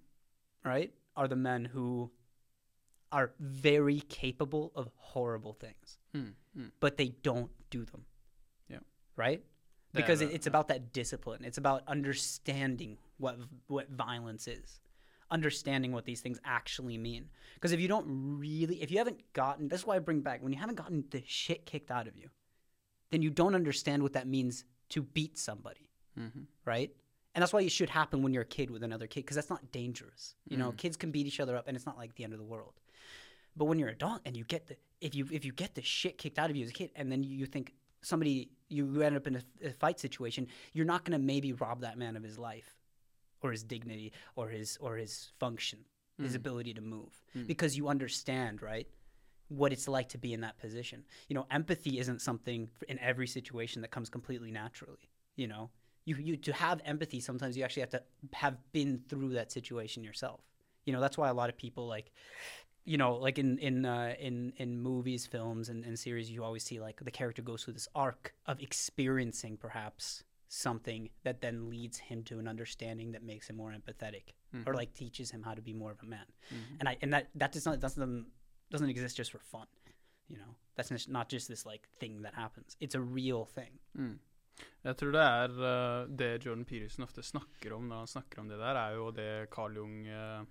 right, 0.65 0.93
are 1.15 1.27
the 1.29 1.37
men 1.37 1.65
who 1.65 2.11
are 3.11 3.31
very 3.39 4.01
capable 4.01 4.71
of 4.75 4.89
horrible 4.97 5.53
things, 5.53 5.97
Mm, 6.15 6.33
mm. 6.57 6.71
but 6.79 6.97
they 6.97 7.09
don't 7.09 7.51
do 7.69 7.85
them. 7.85 8.05
Yeah. 8.69 8.79
Right. 9.15 9.43
Because 9.93 10.21
it, 10.21 10.31
it's 10.31 10.45
about 10.47 10.67
that 10.67 10.93
discipline. 10.93 11.43
It's 11.43 11.57
about 11.57 11.83
understanding 11.87 12.97
what 13.17 13.37
what 13.67 13.89
violence 13.89 14.47
is 14.47 14.79
understanding 15.31 15.91
what 15.91 16.05
these 16.05 16.21
things 16.21 16.39
actually 16.43 16.97
mean. 16.97 17.29
Because 17.55 17.71
if 17.71 17.79
you 17.79 17.87
don't 17.87 18.05
really, 18.39 18.81
if 18.81 18.91
you 18.91 18.97
haven't 18.97 19.21
gotten, 19.33 19.67
that's 19.67 19.85
why 19.85 19.95
I 19.95 19.99
bring 19.99 20.21
back 20.21 20.41
when 20.41 20.51
you 20.51 20.59
haven't 20.59 20.75
gotten 20.75 21.03
the 21.11 21.23
shit 21.27 21.65
kicked 21.65 21.91
out 21.91 22.07
of 22.07 22.17
you, 22.17 22.29
then 23.11 23.21
you 23.21 23.29
don't 23.29 23.55
understand 23.55 24.01
what 24.03 24.13
that 24.13 24.27
means 24.27 24.65
to 24.89 25.03
beat 25.03 25.37
somebody, 25.37 25.89
Mhm. 26.17 26.45
right? 26.65 26.91
And 27.35 27.41
that's 27.43 27.53
why 27.53 27.61
it 27.61 27.71
should 27.71 27.91
happen 27.91 28.23
when 28.23 28.33
you're 28.33 28.41
a 28.43 28.45
kid 28.45 28.71
with 28.71 28.81
another 28.83 29.05
kid, 29.07 29.21
because 29.21 29.35
that's 29.35 29.49
not 29.49 29.71
dangerous. 29.71 30.35
You 30.47 30.57
know, 30.57 30.71
Mm. 30.71 30.77
kids 30.77 30.97
can 30.97 31.11
beat 31.11 31.27
each 31.27 31.39
other 31.39 31.55
up, 31.55 31.67
and 31.67 31.77
it's 31.77 31.85
not 31.85 31.95
like 31.97 32.15
the 32.15 32.23
end 32.23 32.33
of 32.33 32.39
the 32.39 32.45
world. 32.45 32.79
But 33.55 33.65
when 33.65 33.77
you're 33.77 33.89
an 33.89 33.95
adult 33.95 34.21
and 34.25 34.35
you 34.35 34.43
get 34.43 34.67
the 34.67 34.77
if 35.01 35.15
you 35.15 35.27
if 35.31 35.45
you 35.45 35.51
get 35.51 35.75
the 35.75 35.81
shit 35.81 36.17
kicked 36.17 36.39
out 36.39 36.49
of 36.49 36.55
you 36.55 36.63
as 36.63 36.69
a 36.71 36.73
kid, 36.73 36.91
and 36.95 37.11
then 37.11 37.23
you, 37.23 37.45
think 37.45 37.73
somebody 38.01 38.49
you 38.69 39.01
end 39.01 39.15
up 39.15 39.27
in 39.27 39.35
a, 39.37 39.41
a 39.67 39.71
fight 39.71 39.99
situation, 39.99 40.47
you're 40.73 40.85
not 40.85 41.05
going 41.05 41.19
to 41.19 41.25
maybe 41.25 41.53
rob 41.53 41.81
that 41.81 41.97
man 41.97 42.15
of 42.15 42.23
his 42.23 42.37
life, 42.37 42.75
or 43.41 43.51
his 43.51 43.63
dignity, 43.63 44.11
or 44.35 44.49
his 44.49 44.77
or 44.81 44.97
his 44.97 45.31
function, 45.39 45.79
his 46.21 46.33
Mm. 46.33 46.35
ability 46.35 46.73
to 46.73 46.81
move, 46.81 47.23
Mm. 47.35 47.47
because 47.47 47.77
you 47.77 47.87
understand, 47.87 48.61
right? 48.61 48.87
What 49.47 49.73
it's 49.73 49.87
like 49.87 50.09
to 50.09 50.17
be 50.17 50.33
in 50.33 50.41
that 50.41 50.57
position. 50.59 51.05
You 51.27 51.35
know, 51.35 51.47
empathy 51.49 51.97
isn't 51.97 52.21
something 52.21 52.69
in 52.87 52.99
every 52.99 53.25
situation 53.27 53.81
that 53.81 53.89
comes 53.91 54.09
completely 54.09 54.51
naturally. 54.51 55.09
You 55.35 55.47
know, 55.47 55.71
you 56.05 56.15
you 56.17 56.37
to 56.37 56.53
have 56.53 56.81
empathy, 56.85 57.19
sometimes 57.19 57.55
you 57.57 57.63
actually 57.63 57.81
have 57.81 57.89
to 57.91 58.03
have 58.33 58.57
been 58.73 59.01
through 59.07 59.29
that 59.33 59.51
situation 59.51 60.03
yourself. 60.03 60.41
You 60.85 60.93
know, 60.93 61.01
that's 61.01 61.17
why 61.17 61.29
a 61.29 61.33
lot 61.33 61.49
of 61.49 61.57
people 61.57 61.87
like 61.87 62.11
you 62.85 62.97
know, 62.97 63.15
like 63.15 63.37
in 63.37 63.57
in 63.59 63.85
uh, 63.85 64.15
in 64.19 64.53
in 64.57 64.79
movies, 64.81 65.25
films, 65.27 65.69
and, 65.69 65.85
and 65.85 65.97
series, 65.99 66.29
you 66.31 66.43
always 66.43 66.63
see 66.63 66.79
like 66.79 67.03
the 67.03 67.11
character 67.11 67.41
goes 67.41 67.63
through 67.63 67.73
this 67.73 67.87
arc 67.95 68.33
of 68.45 68.59
experiencing 68.61 69.57
perhaps 69.57 70.23
something 70.47 71.09
that 71.23 71.41
then 71.41 71.69
leads 71.69 71.99
him 71.99 72.23
to 72.23 72.39
an 72.39 72.47
understanding 72.47 73.11
that 73.11 73.23
makes 73.23 73.49
him 73.49 73.55
more 73.57 73.71
empathetic, 73.71 74.33
or 74.65 74.73
Mhm. 74.73 74.75
like 74.75 74.93
teaches 74.93 75.29
him 75.31 75.43
how 75.43 75.53
to 75.53 75.61
be 75.61 75.73
more 75.73 75.91
of 75.91 76.01
a 76.01 76.05
man. 76.05 76.25
Mhm. 76.51 76.79
And 76.79 76.89
I 76.89 76.97
and 77.01 77.13
that 77.13 77.27
that 77.35 77.51
does 77.51 77.65
not 77.65 77.79
doesn't 77.79 78.25
doesn't 78.71 78.89
exist 78.89 79.17
just 79.17 79.31
for 79.31 79.39
fun. 79.39 79.67
You 80.27 80.37
know, 80.37 80.55
that's 80.75 81.07
not 81.07 81.29
just 81.29 81.47
this 81.47 81.65
like 81.65 81.87
thing 81.99 82.21
that 82.23 82.33
happens. 82.33 82.75
It's 82.79 82.95
a 82.95 83.01
real 83.01 83.45
thing. 83.45 83.79
Mm. 83.97 84.19
Jeg 84.83 84.97
tror 84.97 85.11
det 85.11 85.21
er 85.21 85.49
eh, 86.03 86.07
det 86.17 86.45
Jordan 86.45 86.65
Peterson 86.65 87.03
ofte 87.03 87.23
snakker 87.23 87.73
om 87.73 87.87
når 87.87 87.97
han 87.97 88.07
snakker 88.07 88.39
om 88.39 88.49
det 88.49 88.57
der, 88.59 88.75
er 88.75 88.95
jo 88.95 89.11
det 89.11 89.49
Carl 89.49 89.75
Jung 89.75 90.05
eh, 90.07 90.43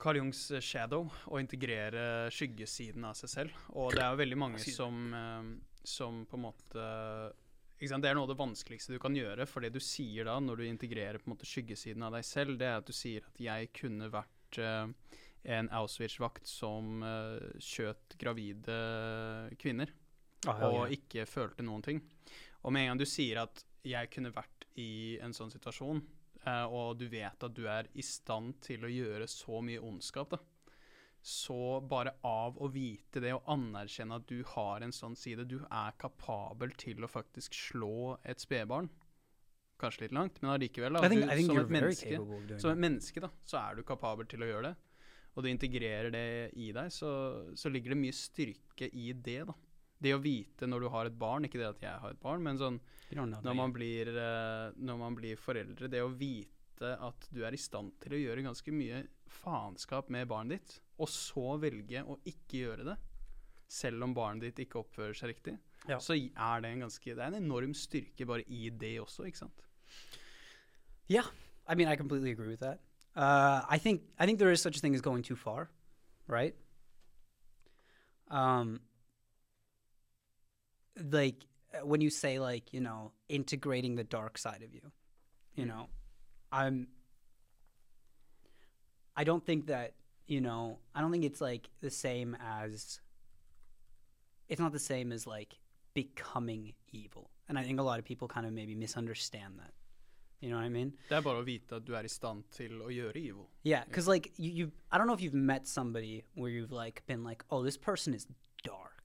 Carl 0.00 0.20
Jungs 0.20 0.46
eh, 0.54 0.64
shadow, 0.64 1.06
å 1.30 1.40
integrere 1.42 2.30
skyggesiden 2.32 3.04
av 3.08 3.18
seg 3.18 3.32
selv. 3.34 3.60
Og 3.76 3.94
det 3.94 4.02
er 4.04 4.14
jo 4.14 4.22
veldig 4.22 4.40
mange 4.40 4.62
som, 4.64 4.98
eh, 5.14 5.52
som 5.84 6.24
på 6.28 6.38
en 6.38 6.46
måte? 6.48 6.88
Det 7.80 7.96
er 7.96 8.16
noe 8.16 8.26
av 8.26 8.34
det 8.34 8.36
vanskeligste 8.36 8.92
du 8.92 9.00
kan 9.00 9.14
gjøre, 9.16 9.46
for 9.48 9.64
det 9.64 9.72
du 9.72 9.80
sier 9.80 10.28
da, 10.28 10.34
når 10.40 10.60
du 10.60 10.66
integrerer 10.68 11.16
på 11.20 11.30
en 11.30 11.32
måte 11.32 11.48
skyggesiden 11.48 12.04
av 12.04 12.12
deg 12.12 12.26
selv, 12.28 12.58
det 12.60 12.68
er 12.68 12.82
at 12.82 12.88
du 12.88 12.92
sier 12.92 13.24
at 13.24 13.40
jeg 13.40 13.70
kunne 13.78 14.10
vært 14.12 14.60
eh, 14.60 15.16
en 15.56 15.70
Auschwitz-vakt 15.72 16.48
som 16.48 17.00
eh, 17.06 17.56
skjøt 17.62 18.18
gravide 18.20 18.76
kvinner 19.60 19.92
og 20.48 20.92
ikke 20.92 21.26
følte 21.28 21.64
noen 21.64 21.84
ting. 21.84 22.02
Og 22.64 22.72
med 22.72 22.84
en 22.84 22.92
gang 22.92 23.00
du 23.00 23.08
sier 23.08 23.42
at 23.42 23.64
jeg 23.86 24.12
kunne 24.12 24.32
vært 24.34 24.66
i 24.80 25.18
en 25.24 25.32
sånn 25.36 25.52
situasjon, 25.52 26.02
og 26.48 26.96
du 27.00 27.06
vet 27.12 27.44
at 27.44 27.56
du 27.56 27.66
er 27.68 27.90
i 27.92 28.04
stand 28.04 28.60
til 28.64 28.86
å 28.86 28.92
gjøre 28.92 29.28
så 29.28 29.60
mye 29.64 29.82
ondskap, 29.84 30.32
da, 30.32 30.40
så 31.20 31.80
bare 31.84 32.14
av 32.24 32.56
å 32.56 32.70
vite 32.72 33.20
det 33.20 33.34
og 33.36 33.48
anerkjenne 33.52 34.16
at 34.16 34.28
du 34.30 34.40
har 34.54 34.80
en 34.80 34.94
sånn 34.94 35.16
side, 35.20 35.44
du 35.44 35.58
er 35.68 35.98
kapabel 36.00 36.72
til 36.80 37.04
å 37.04 37.10
faktisk 37.10 37.56
slå 37.56 38.16
et 38.24 38.40
spedbarn 38.40 38.88
Kanskje 39.80 40.04
litt 40.04 40.12
langt, 40.12 40.42
men 40.42 40.52
allikevel, 40.52 40.92
da. 40.92 41.08
Du, 41.08 41.22
som 41.46 41.56
et 41.56 41.70
menneske, 41.72 42.16
som 42.60 42.72
et 42.74 42.80
menneske, 42.84 43.22
da, 43.24 43.30
så 43.48 43.62
er 43.62 43.78
du 43.78 43.84
kapabel 43.88 44.28
til 44.28 44.44
å 44.44 44.48
gjøre 44.50 44.70
det. 44.70 45.06
Og 45.32 45.46
du 45.46 45.48
integrerer 45.48 46.12
det 46.12 46.24
i 46.60 46.66
deg, 46.76 46.90
så, 46.92 47.10
så 47.56 47.70
ligger 47.72 47.94
det 47.94 48.00
mye 48.02 48.16
styrke 48.16 48.90
i 48.92 49.06
det, 49.16 49.38
da. 49.48 49.54
Det 50.00 50.14
å 50.16 50.20
vite 50.22 50.66
når 50.68 50.80
du 50.80 50.88
har 50.94 51.06
et 51.10 51.18
barn, 51.20 51.44
ikke 51.44 51.58
det 51.60 51.68
at 51.68 51.82
jeg 51.84 52.00
har 52.00 52.10
et 52.14 52.20
barn, 52.22 52.42
men 52.42 52.56
sånn 52.60 52.78
når 53.12 53.54
man 53.58 53.72
blir, 53.74 54.08
eh, 54.08 54.70
når 54.78 54.98
man 54.98 55.14
blir 55.18 55.36
foreldre, 55.36 55.90
det 55.92 56.00
å 56.00 56.08
vite 56.16 56.94
at 56.96 57.26
du 57.30 57.42
er 57.44 57.52
i 57.52 57.60
stand 57.60 57.92
til 58.00 58.14
å 58.16 58.20
gjøre 58.22 58.44
ganske 58.46 58.72
mye 58.72 59.02
faenskap 59.28 60.08
med 60.08 60.28
barnet 60.30 60.56
ditt, 60.60 60.78
og 60.98 61.08
så 61.12 61.58
velge 61.60 62.00
å 62.08 62.16
ikke 62.24 62.62
gjøre 62.62 62.86
det, 62.88 62.96
selv 63.68 64.02
om 64.06 64.14
barnet 64.16 64.48
ditt 64.48 64.64
ikke 64.66 64.80
oppfører 64.80 65.14
seg 65.18 65.34
riktig, 65.34 65.58
Ja. 65.88 65.98
så 65.98 66.12
er 66.14 66.60
det 66.60 66.70
en 66.70 66.80
ganske 66.80 67.04
Det 67.04 67.18
er 67.18 67.26
en 67.32 67.34
enorm 67.42 67.72
styrke 67.74 68.26
bare 68.26 68.44
i 68.48 68.68
det 68.70 68.98
også, 69.00 69.26
ikke 69.26 69.38
sant? 69.38 69.62
Yeah, 71.08 71.26
I 71.66 71.74
mean, 71.74 71.88
I 71.88 71.96
completely 71.96 72.30
agree 72.30 72.48
with 72.48 72.60
that. 72.60 72.80
Uh, 73.16 73.64
I 73.68 73.78
think 73.78 74.02
I 74.18 74.24
think 74.26 74.38
there 74.38 74.52
is 74.52 74.60
such 74.62 74.76
a 74.76 74.80
thing 74.80 74.94
as 74.94 75.00
going 75.00 75.22
too 75.22 75.36
far, 75.36 75.68
right? 76.28 76.54
Um, 78.30 78.80
like 81.10 81.44
uh, 81.74 81.86
when 81.86 82.00
you 82.00 82.10
say 82.10 82.38
like 82.38 82.72
you 82.72 82.80
know 82.80 83.12
integrating 83.28 83.94
the 83.96 84.04
dark 84.04 84.38
side 84.38 84.62
of 84.62 84.72
you, 84.74 84.90
you 85.54 85.64
Mm. 85.64 85.68
know, 85.68 85.88
I'm. 86.52 86.88
I 89.16 89.24
don't 89.24 89.44
think 89.44 89.66
that 89.66 89.94
you 90.26 90.40
know. 90.40 90.78
I 90.94 91.00
don't 91.00 91.10
think 91.12 91.24
it's 91.24 91.40
like 91.40 91.68
the 91.80 91.90
same 91.90 92.36
as. 92.40 93.00
It's 94.48 94.60
not 94.60 94.72
the 94.72 94.78
same 94.80 95.12
as 95.12 95.26
like 95.26 95.58
becoming 95.94 96.74
evil, 96.92 97.30
and 97.48 97.58
I 97.58 97.62
think 97.62 97.78
a 97.78 97.82
lot 97.82 97.98
of 97.98 98.04
people 98.04 98.28
kind 98.28 98.46
of 98.46 98.52
maybe 98.52 98.74
misunderstand 98.74 99.58
that. 99.58 99.72
You 100.40 100.48
know 100.50 100.56
what 100.56 100.64
I 100.64 100.70
mean? 100.70 100.94
Det 101.08 101.16
er 101.18 101.20
bare 101.22 101.36
å 101.42 101.44
vite 101.44 101.76
at 101.76 101.84
du 101.84 101.92
er 101.94 102.06
i 102.08 102.08
stand 102.08 102.44
til 102.50 102.78
å 102.80 102.88
gjøre 102.88 103.16
evil. 103.16 103.50
Yeah, 103.62 103.84
because 103.84 104.08
like 104.08 104.32
you, 104.38 104.50
you, 104.50 104.72
I 104.90 104.96
don't 104.96 105.06
know 105.06 105.12
if 105.12 105.20
you've 105.20 105.34
met 105.34 105.68
somebody 105.68 106.24
where 106.34 106.48
you've 106.50 106.72
like 106.72 107.02
been 107.06 107.22
like, 107.22 107.44
oh, 107.50 107.62
this 107.62 107.76
person 107.76 108.14
is 108.14 108.26
dark. 108.64 108.99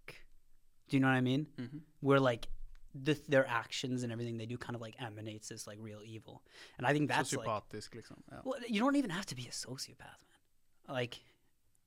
Do 0.88 0.98
you 0.98 1.02
know 1.02 1.08
what 1.08 1.16
I 1.18 1.22
mean? 1.22 1.48
Mhm. 1.58 1.82
Where 2.02 2.20
like 2.20 2.48
the, 2.94 3.20
their 3.28 3.46
actions 3.48 4.04
and 4.04 4.12
everything 4.12 4.38
they 4.38 4.46
do 4.46 4.58
kind 4.58 4.76
of 4.76 4.82
like 4.82 4.96
emanates 5.00 5.50
this 5.50 5.68
like 5.68 5.78
real 5.82 6.02
evil, 6.06 6.44
and 6.78 6.88
I 6.88 6.94
think 6.94 7.10
that's 7.10 7.34
like, 7.34 7.46
Sosiopatisk, 7.48 7.90
liksom. 7.96 8.18
Ja. 8.32 8.38
well, 8.46 8.60
you 8.70 8.80
don't 8.80 8.96
even 8.96 9.10
have 9.10 9.26
to 9.28 9.36
be 9.36 9.48
a 9.48 9.52
sociopath, 9.52 10.22
man. 10.30 10.40
Like, 10.88 11.20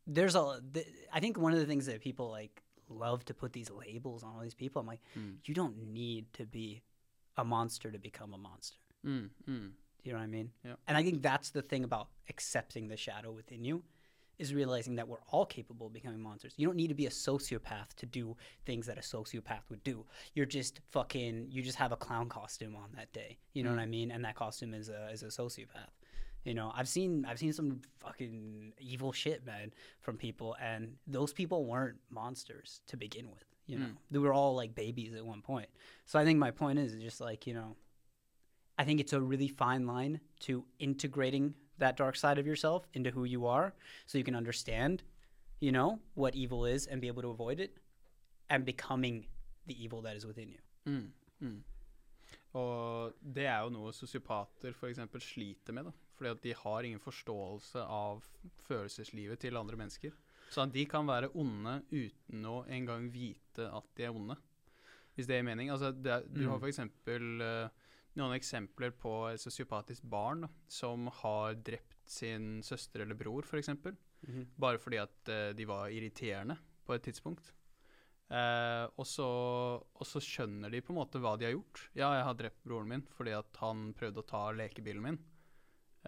there's 0.06 0.34
a, 0.34 0.60
th- 0.74 0.86
I 1.12 1.20
think 1.20 1.38
one 1.38 1.52
of 1.54 1.58
the 1.60 1.66
things 1.66 1.86
that 1.86 2.00
people 2.02 2.28
like 2.30 2.62
love 2.90 3.24
to 3.26 3.34
put 3.34 3.52
these 3.52 3.70
labels 3.70 4.22
on 4.22 4.34
all 4.34 4.40
these 4.42 4.54
people. 4.54 4.80
I'm 4.80 4.86
like, 4.86 5.00
Mm. 5.16 5.36
you 5.44 5.54
don't 5.54 5.76
need 5.92 6.32
to 6.34 6.44
be 6.46 6.82
a 7.36 7.44
monster 7.44 7.90
to 7.90 7.98
become 7.98 8.32
a 8.34 8.38
monster. 8.38 8.78
Mm, 9.06 9.30
mm. 9.48 9.70
You 10.04 10.12
know 10.12 10.18
what 10.18 10.24
I 10.24 10.26
mean? 10.26 10.50
Yeah. 10.64 10.74
And 10.86 10.96
I 10.96 11.02
think 11.02 11.22
that's 11.22 11.50
the 11.50 11.62
thing 11.62 11.84
about 11.84 12.08
accepting 12.28 12.88
the 12.88 12.96
shadow 12.96 13.30
within 13.30 13.64
you 13.64 13.82
is 14.38 14.54
realizing 14.54 14.94
that 14.96 15.08
we're 15.08 15.22
all 15.30 15.44
capable 15.44 15.88
of 15.88 15.92
becoming 15.92 16.20
monsters. 16.20 16.54
You 16.56 16.66
don't 16.66 16.76
need 16.76 16.88
to 16.88 16.94
be 16.94 17.06
a 17.06 17.10
sociopath 17.10 17.94
to 17.96 18.06
do 18.06 18.36
things 18.66 18.86
that 18.86 18.96
a 18.96 19.00
sociopath 19.00 19.68
would 19.70 19.82
do. 19.82 20.04
You're 20.34 20.46
just 20.46 20.80
fucking 20.90 21.48
you 21.50 21.62
just 21.62 21.76
have 21.78 21.92
a 21.92 21.96
clown 21.96 22.28
costume 22.28 22.76
on 22.76 22.90
that 22.96 23.12
day. 23.12 23.38
You 23.52 23.64
know 23.64 23.70
what 23.70 23.78
I 23.80 23.86
mean? 23.86 24.10
And 24.10 24.24
that 24.24 24.36
costume 24.36 24.74
is 24.74 24.88
a 24.88 25.08
is 25.10 25.22
a 25.22 25.26
sociopath. 25.26 25.92
You 26.44 26.54
know, 26.54 26.72
I've 26.74 26.88
seen 26.88 27.26
I've 27.28 27.38
seen 27.38 27.52
some 27.52 27.82
fucking 28.00 28.72
evil 28.78 29.12
shit, 29.12 29.44
man, 29.44 29.72
from 30.00 30.16
people 30.16 30.56
and 30.62 30.94
those 31.06 31.32
people 31.32 31.64
weren't 31.66 31.98
monsters 32.10 32.80
to 32.86 32.96
begin 32.96 33.28
with. 33.30 33.44
You 33.66 33.78
know, 33.80 33.86
Mm. 33.86 33.96
they 34.12 34.18
were 34.18 34.32
all 34.32 34.54
like 34.54 34.74
babies 34.74 35.12
at 35.14 35.26
one 35.26 35.42
point. 35.42 35.68
So 36.06 36.18
I 36.18 36.24
think 36.24 36.38
my 36.38 36.50
point 36.52 36.78
is 36.78 36.94
just 37.02 37.20
like, 37.20 37.46
you 37.46 37.52
know, 37.54 37.76
I 38.78 38.84
think 38.84 39.00
it's 39.00 39.12
a 39.12 39.20
really 39.20 39.48
fine 39.48 39.86
line 39.86 40.20
to 40.40 40.64
integrating 40.78 41.54
that 41.78 41.96
dark 41.96 42.16
side 42.16 42.38
of 42.38 42.46
yourself 42.46 42.86
into 42.94 43.10
who 43.10 43.24
you 43.24 43.46
are 43.46 43.72
so 44.06 44.18
you 44.18 44.24
can 44.24 44.34
understand, 44.36 45.02
you 45.60 45.72
know, 45.72 45.98
what 46.14 46.34
evil 46.34 46.64
is 46.64 46.86
and 46.86 47.00
be 47.00 47.08
able 47.08 47.22
to 47.22 47.30
avoid 47.30 47.60
it 47.60 47.78
and 48.50 48.64
becoming 48.64 49.26
the 49.66 49.74
evil 49.84 50.02
that 50.02 50.16
is 50.16 50.26
within 50.26 50.48
you. 50.48 50.58
Mm, 50.86 51.12
mm. 51.40 51.62
Og 52.58 53.12
det 53.34 53.44
er 53.46 53.60
jo 53.62 53.68
noe 53.70 53.92
sosiopater 53.92 54.72
f.eks. 54.72 54.98
sliter 55.22 55.72
med. 55.76 55.84
da. 55.84 55.90
Fordi 56.16 56.30
at 56.30 56.42
de 56.42 56.54
har 56.54 56.82
ingen 56.82 57.00
forståelse 57.00 57.78
av 57.84 58.24
følelseslivet 58.66 59.38
til 59.38 59.56
andre 59.56 59.76
mennesker. 59.76 60.10
Så 60.50 60.64
de 60.72 60.86
kan 60.88 61.06
være 61.06 61.28
onde 61.36 61.82
uten 61.92 62.44
å 62.48 62.62
engang 62.72 63.10
vite 63.12 63.68
at 63.68 63.84
de 63.96 64.06
er 64.08 64.10
onde. 64.16 64.36
Hvis 65.14 65.26
det 65.28 65.36
gir 65.36 65.44
mening. 65.44 65.70
Altså, 65.70 65.92
det 65.92 66.24
du 66.34 66.48
har 66.48 66.58
Mm. 66.58 66.64
f.eks. 66.64 66.78
Uh, 67.06 67.68
noen 68.18 68.36
eksempler 68.36 68.92
på 68.98 69.12
et 69.32 69.42
sosiopatisk 69.42 70.06
barn 70.10 70.46
da, 70.46 70.50
som 70.70 71.08
har 71.22 71.58
drept 71.64 71.96
sin 72.08 72.58
søster 72.64 73.04
eller 73.04 73.18
bror, 73.18 73.46
f.eks. 73.46 73.70
Bare 74.58 74.80
fordi 74.82 75.00
at 75.00 75.30
uh, 75.30 75.50
de 75.56 75.66
var 75.68 75.92
irriterende 75.94 76.56
på 76.86 76.96
et 76.96 77.04
tidspunkt. 77.04 77.52
Uh, 78.28 78.84
og, 79.00 79.06
så, 79.08 79.26
og 79.80 80.04
så 80.04 80.20
skjønner 80.20 80.72
de 80.72 80.82
på 80.84 80.92
en 80.92 80.98
måte 81.00 81.20
hva 81.22 81.36
de 81.38 81.48
har 81.48 81.54
gjort. 81.54 81.86
Ja, 81.96 82.10
jeg 82.18 82.26
har 82.26 82.36
drept 82.36 82.64
broren 82.64 82.90
min 82.90 83.06
fordi 83.16 83.32
at 83.36 83.60
han 83.62 83.90
prøvde 83.96 84.24
å 84.24 84.28
ta 84.28 84.42
lekebilen 84.56 85.04
min. 85.04 85.20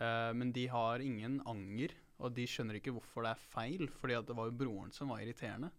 Uh, 0.00 0.32
men 0.36 0.52
de 0.56 0.66
har 0.72 1.04
ingen 1.04 1.40
anger, 1.48 1.94
og 2.20 2.34
de 2.36 2.44
skjønner 2.48 2.76
ikke 2.76 2.92
hvorfor 2.96 3.24
det 3.24 3.34
er 3.34 3.46
feil, 3.54 3.86
fordi 4.00 4.18
at 4.18 4.28
det 4.28 4.36
var 4.36 4.50
jo 4.50 4.58
broren 4.60 4.92
som 4.92 5.12
var 5.12 5.22
irriterende. 5.24 5.72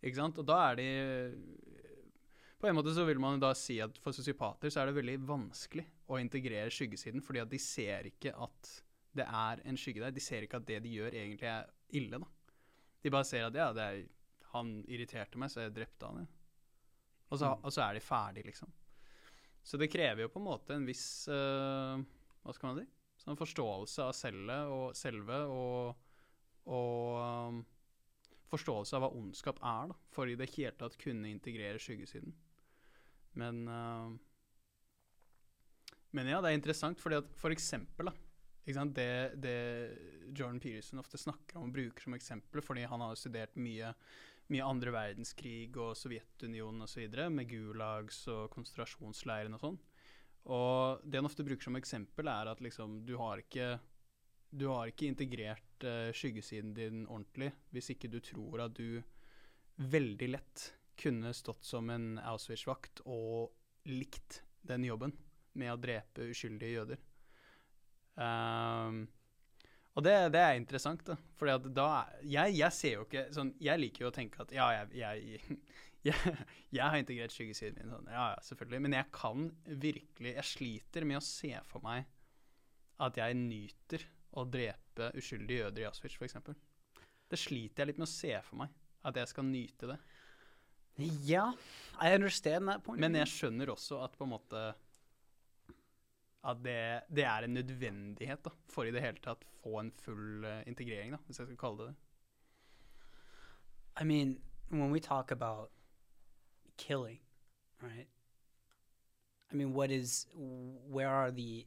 Ikke 0.00 0.16
sant? 0.16 0.40
Og 0.40 0.48
da 0.48 0.58
er 0.70 0.80
de 0.80 0.88
På 2.60 2.68
en 2.68 2.76
måte 2.76 2.92
så 2.92 3.06
vil 3.08 3.20
man 3.22 3.40
da 3.40 3.54
si 3.56 3.78
at 3.80 3.96
for 4.02 4.12
sosiopater 4.12 4.72
så 4.72 4.82
er 4.82 4.90
det 4.90 4.98
veldig 4.98 5.16
vanskelig 5.28 5.86
å 6.12 6.18
integrere 6.20 6.72
skyggesiden, 6.72 7.22
fordi 7.24 7.40
at 7.40 7.52
de 7.52 7.60
ser 7.62 8.10
ikke 8.10 8.34
at 8.36 8.72
det 9.16 9.24
er 9.26 9.62
en 9.66 9.78
skygge 9.80 10.02
der. 10.04 10.12
De 10.14 10.22
ser 10.22 10.44
ikke 10.44 10.60
at 10.60 10.66
det 10.68 10.82
de 10.84 10.92
gjør, 10.98 11.16
egentlig 11.16 11.48
er 11.48 11.70
ille, 11.96 12.20
da. 12.20 12.28
De 13.00 13.12
bare 13.14 13.24
ser 13.24 13.46
at 13.46 13.56
ja, 13.56 13.70
det 13.72 13.86
er, 13.86 14.02
han 14.52 14.74
irriterte 14.92 15.40
meg, 15.40 15.48
så 15.50 15.64
jeg 15.64 15.72
drepte 15.78 16.10
han, 16.10 16.20
ja. 16.26 16.36
Og 17.30 17.38
så, 17.38 17.46
Mm. 17.46 17.64
og 17.64 17.72
så 17.72 17.82
er 17.86 17.94
de 17.94 18.00
ferdig, 18.02 18.44
liksom. 18.44 18.70
Så 19.62 19.78
det 19.78 19.90
krever 19.92 20.24
jo 20.24 20.30
på 20.34 20.40
en 20.40 20.48
måte 20.48 20.74
en 20.74 20.86
viss 20.88 21.28
uh, 21.28 22.00
Hva 22.42 22.54
skal 22.56 22.70
man 22.70 22.80
si? 22.80 22.86
Sånn 23.20 23.36
forståelse 23.38 24.06
av 24.08 24.14
selve 24.16 24.56
og, 24.72 24.86
selve 24.96 25.40
og, 25.52 26.06
og 26.72 27.18
um, 27.20 27.58
forståelse 28.50 28.96
av 28.96 29.04
hva 29.04 29.10
ondskap 29.14 29.60
er, 29.60 29.92
da, 29.92 29.98
for 30.10 30.26
i 30.26 30.36
det 30.40 30.48
hele 30.56 30.72
tatt 30.80 30.96
kunne 31.00 31.28
integrere 31.30 31.78
skyggesiden. 31.78 32.32
Men 33.38 33.62
uh, 33.68 34.10
Men 36.10 36.26
ja, 36.26 36.40
det 36.42 36.50
er 36.50 36.58
interessant, 36.58 36.98
fordi 36.98 37.20
at 37.20 37.30
for 37.38 37.54
eksempel, 37.54 38.10
da 38.10 38.16
det, 38.94 39.34
det 39.42 40.30
Jordan 40.36 40.60
Peterson 40.60 40.98
ofte 40.98 41.18
snakker 41.18 41.58
om 41.58 41.68
og 41.68 41.74
bruker 41.74 42.02
som 42.02 42.14
eksempel, 42.14 42.62
fordi 42.62 42.84
han 42.86 43.00
har 43.00 43.14
studert 43.18 43.56
mye, 43.56 43.92
mye 44.50 44.66
andre 44.66 44.92
verdenskrig 44.94 45.76
og 45.76 45.96
Sovjetunionen 45.96 46.82
osv., 46.82 47.08
med 47.30 47.48
gulags 47.48 48.26
og 48.28 48.50
konsentrasjonsleiren 48.54 49.54
og 49.54 49.62
sånn. 49.64 49.78
Og 50.50 51.02
det 51.04 51.18
han 51.20 51.28
ofte 51.28 51.44
bruker 51.44 51.68
som 51.68 51.76
eksempel, 51.76 52.28
er 52.28 52.50
at 52.50 52.60
liksom 52.60 53.04
du 53.06 53.16
har 53.20 53.42
ikke 53.42 53.78
du 54.50 54.66
har 54.66 54.90
ikke 54.90 55.06
integrert 55.06 55.84
uh, 55.86 56.10
skyggesiden 56.10 56.72
din 56.74 57.04
ordentlig 57.06 57.52
hvis 57.70 57.92
ikke 57.94 58.10
du 58.10 58.18
tror 58.24 58.64
at 58.64 58.74
du 58.74 58.98
veldig 59.78 60.28
lett 60.32 60.64
kunne 61.00 61.32
stått 61.36 61.64
som 61.66 61.90
en 61.92 62.12
Auschwitz-vakt 62.18 63.02
og 63.08 63.50
likt 63.88 64.42
den 64.68 64.84
jobben 64.84 65.14
med 65.58 65.72
å 65.72 65.80
drepe 65.80 66.28
uskyldige 66.30 66.76
jøder. 66.76 67.00
Um, 68.20 69.06
og 69.96 70.04
det, 70.06 70.14
det 70.34 70.40
er 70.42 70.58
interessant, 70.58 71.02
da. 71.06 71.16
Da 71.66 71.88
jeg, 72.22 72.54
jeg 72.58 72.76
ser 72.76 72.96
jo 72.98 73.04
ikke 73.06 73.22
sånn 73.32 73.52
Jeg 73.62 73.80
liker 73.80 74.04
jo 74.04 74.10
å 74.10 74.14
tenke 74.14 74.42
at 74.42 74.52
ja, 74.54 74.66
jeg, 74.74 74.90
jeg, 75.00 75.58
jeg, 76.10 76.34
jeg 76.70 76.84
har 76.84 76.98
integrert 77.00 77.34
skyggesiden 77.34 77.80
min. 77.80 77.92
Sånn, 77.96 78.10
ja, 78.12 78.28
ja, 78.34 78.40
selvfølgelig. 78.46 78.82
Men 78.86 78.96
jeg 78.98 79.10
kan 79.16 79.48
virkelig 79.66 80.34
Jeg 80.36 80.48
sliter 80.52 81.08
med 81.08 81.20
å 81.20 81.26
se 81.26 81.52
for 81.68 81.86
meg 81.86 82.06
at 83.00 83.16
jeg 83.16 83.36
nyter 83.38 84.02
å 84.36 84.44
drepe 84.44 85.08
uskyldige 85.16 85.64
jøder 85.64 85.82
i 85.82 85.86
Auschwitz, 85.88 86.18
f.eks. 86.20 86.36
Det 87.30 87.38
sliter 87.40 87.82
jeg 87.82 87.90
litt 87.90 88.00
med 88.02 88.06
å 88.06 88.12
se 88.12 88.34
for 88.44 88.60
meg. 88.60 88.74
At 89.08 89.16
jeg 89.16 89.30
skal 89.30 89.46
nyte 89.48 89.88
det. 89.88 89.96
Yeah, 91.00 91.52
I 92.00 92.14
understand 92.14 92.68
that 92.68 92.84
point. 92.84 93.00
Men 93.00 93.14
jeg 93.14 93.28
skjønner 93.28 93.72
også 93.72 94.02
at 94.04 94.16
på 94.18 94.24
en 94.24 94.34
måte 94.34 94.62
At 96.44 96.62
det, 96.64 97.02
det 97.12 97.24
er 97.24 97.44
en 97.44 97.54
nødvendighet 97.54 98.44
da, 98.44 98.50
for 98.72 98.88
i 98.88 98.92
det 98.94 99.02
hele 99.04 99.20
tatt 99.20 99.44
få 99.60 99.74
en 99.80 99.90
full 99.92 100.44
uh, 100.44 100.62
integrering, 100.66 101.12
da, 101.12 101.18
hvis 101.26 101.38
jeg 101.38 101.50
skal 101.50 101.58
kalle 101.60 101.82
det 101.82 101.88
det. 101.90 101.96
I 104.00 104.04
mean, 104.04 104.40
when 104.70 104.90
we 104.90 105.00
talk 105.00 105.30
about 105.30 105.70
killing, 106.78 107.20
right? 107.82 108.08
I 109.52 109.54
mean, 109.54 109.74
what 109.74 109.90
is, 109.90 110.26
where 110.34 111.10
are 111.10 111.30
the, 111.30 111.66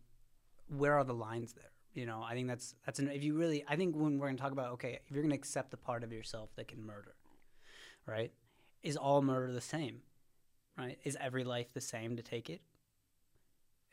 where 0.67 0.97
are 0.97 1.03
the 1.03 1.13
lines 1.13 1.53
there? 1.53 1.73
You 1.93 2.07
know, 2.07 2.23
I 2.23 2.33
think 2.33 2.47
that's 2.47 2.73
that's 2.85 2.97
an, 2.97 3.09
if 3.09 3.23
you 3.23 3.37
really 3.37 3.63
I 3.67 3.75
think 3.75 3.95
when 3.95 4.17
we're 4.17 4.25
going 4.25 4.37
to 4.37 4.41
talk 4.41 4.51
about 4.51 4.71
okay, 4.73 4.99
if 5.05 5.11
you're 5.11 5.21
going 5.21 5.29
to 5.29 5.37
accept 5.37 5.69
the 5.69 5.77
part 5.77 6.03
of 6.03 6.11
yourself 6.11 6.49
that 6.55 6.67
can 6.67 6.83
murder, 6.83 7.13
right? 8.07 8.31
Is 8.83 8.97
all 8.97 9.21
murder 9.21 9.51
the 9.51 9.61
same? 9.61 10.01
Right? 10.77 10.99
Is 11.03 11.17
every 11.19 11.43
life 11.43 11.73
the 11.73 11.81
same 11.81 12.15
to 12.17 12.23
take 12.23 12.49
it? 12.49 12.61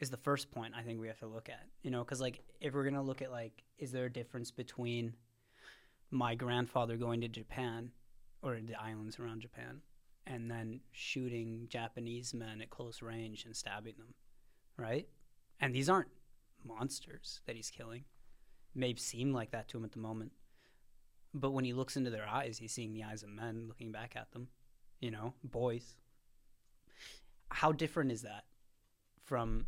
Is 0.01 0.11
the 0.11 0.17
first 0.17 0.51
point 0.51 0.75
I 0.77 0.83
think 0.83 1.01
we 1.01 1.09
have 1.09 1.21
to 1.21 1.27
look 1.27 1.49
at. 1.49 1.67
You 1.83 1.91
know, 1.91 2.05
cuz 2.05 2.21
like 2.21 2.41
if 2.61 2.75
we're 2.75 2.89
to 2.91 3.03
look 3.03 3.23
at 3.23 3.31
like 3.31 3.63
is 3.79 3.93
there 3.93 4.07
a 4.07 4.13
difference 4.13 4.51
between 4.51 5.15
my 6.11 6.35
grandfather 6.35 6.97
going 6.97 7.21
to 7.21 7.29
Japan 7.29 7.93
or 8.43 8.59
the 8.61 8.81
islands 8.81 9.19
around 9.19 9.43
Japan 9.43 9.83
and 10.27 10.51
then 10.51 10.81
shooting 10.93 11.67
Japanese 11.69 12.35
men 12.35 12.61
at 12.61 12.71
close 12.71 13.03
range 13.03 13.45
and 13.45 13.57
stabbing 13.57 13.95
them, 13.99 14.15
right? 14.77 15.09
And 15.61 15.75
these 15.75 15.89
aren't 15.89 16.11
monsters 16.65 17.41
that 17.47 17.57
he's 17.57 17.71
killing. 17.71 18.05
May 18.75 18.95
seem 18.95 19.33
like 19.33 19.51
that 19.51 19.69
to 19.69 19.79
him 19.79 19.85
at 19.85 19.93
the 19.93 19.99
moment. 19.99 20.33
But 21.35 21.51
when 21.51 21.65
he 21.65 21.73
looks 21.73 21.97
into 21.97 22.11
their 22.11 22.29
eyes, 22.29 22.59
he's 22.59 22.73
seeing 22.73 22.93
the 22.93 23.05
eyes 23.05 23.23
of 23.23 23.29
men 23.29 23.67
looking 23.69 23.93
back 23.93 24.15
at 24.17 24.33
them, 24.33 24.49
you 25.01 25.11
know, 25.11 25.35
boys. 25.45 25.97
How 27.51 27.73
different 27.73 28.13
is 28.13 28.23
that 28.23 28.45
from 29.25 29.67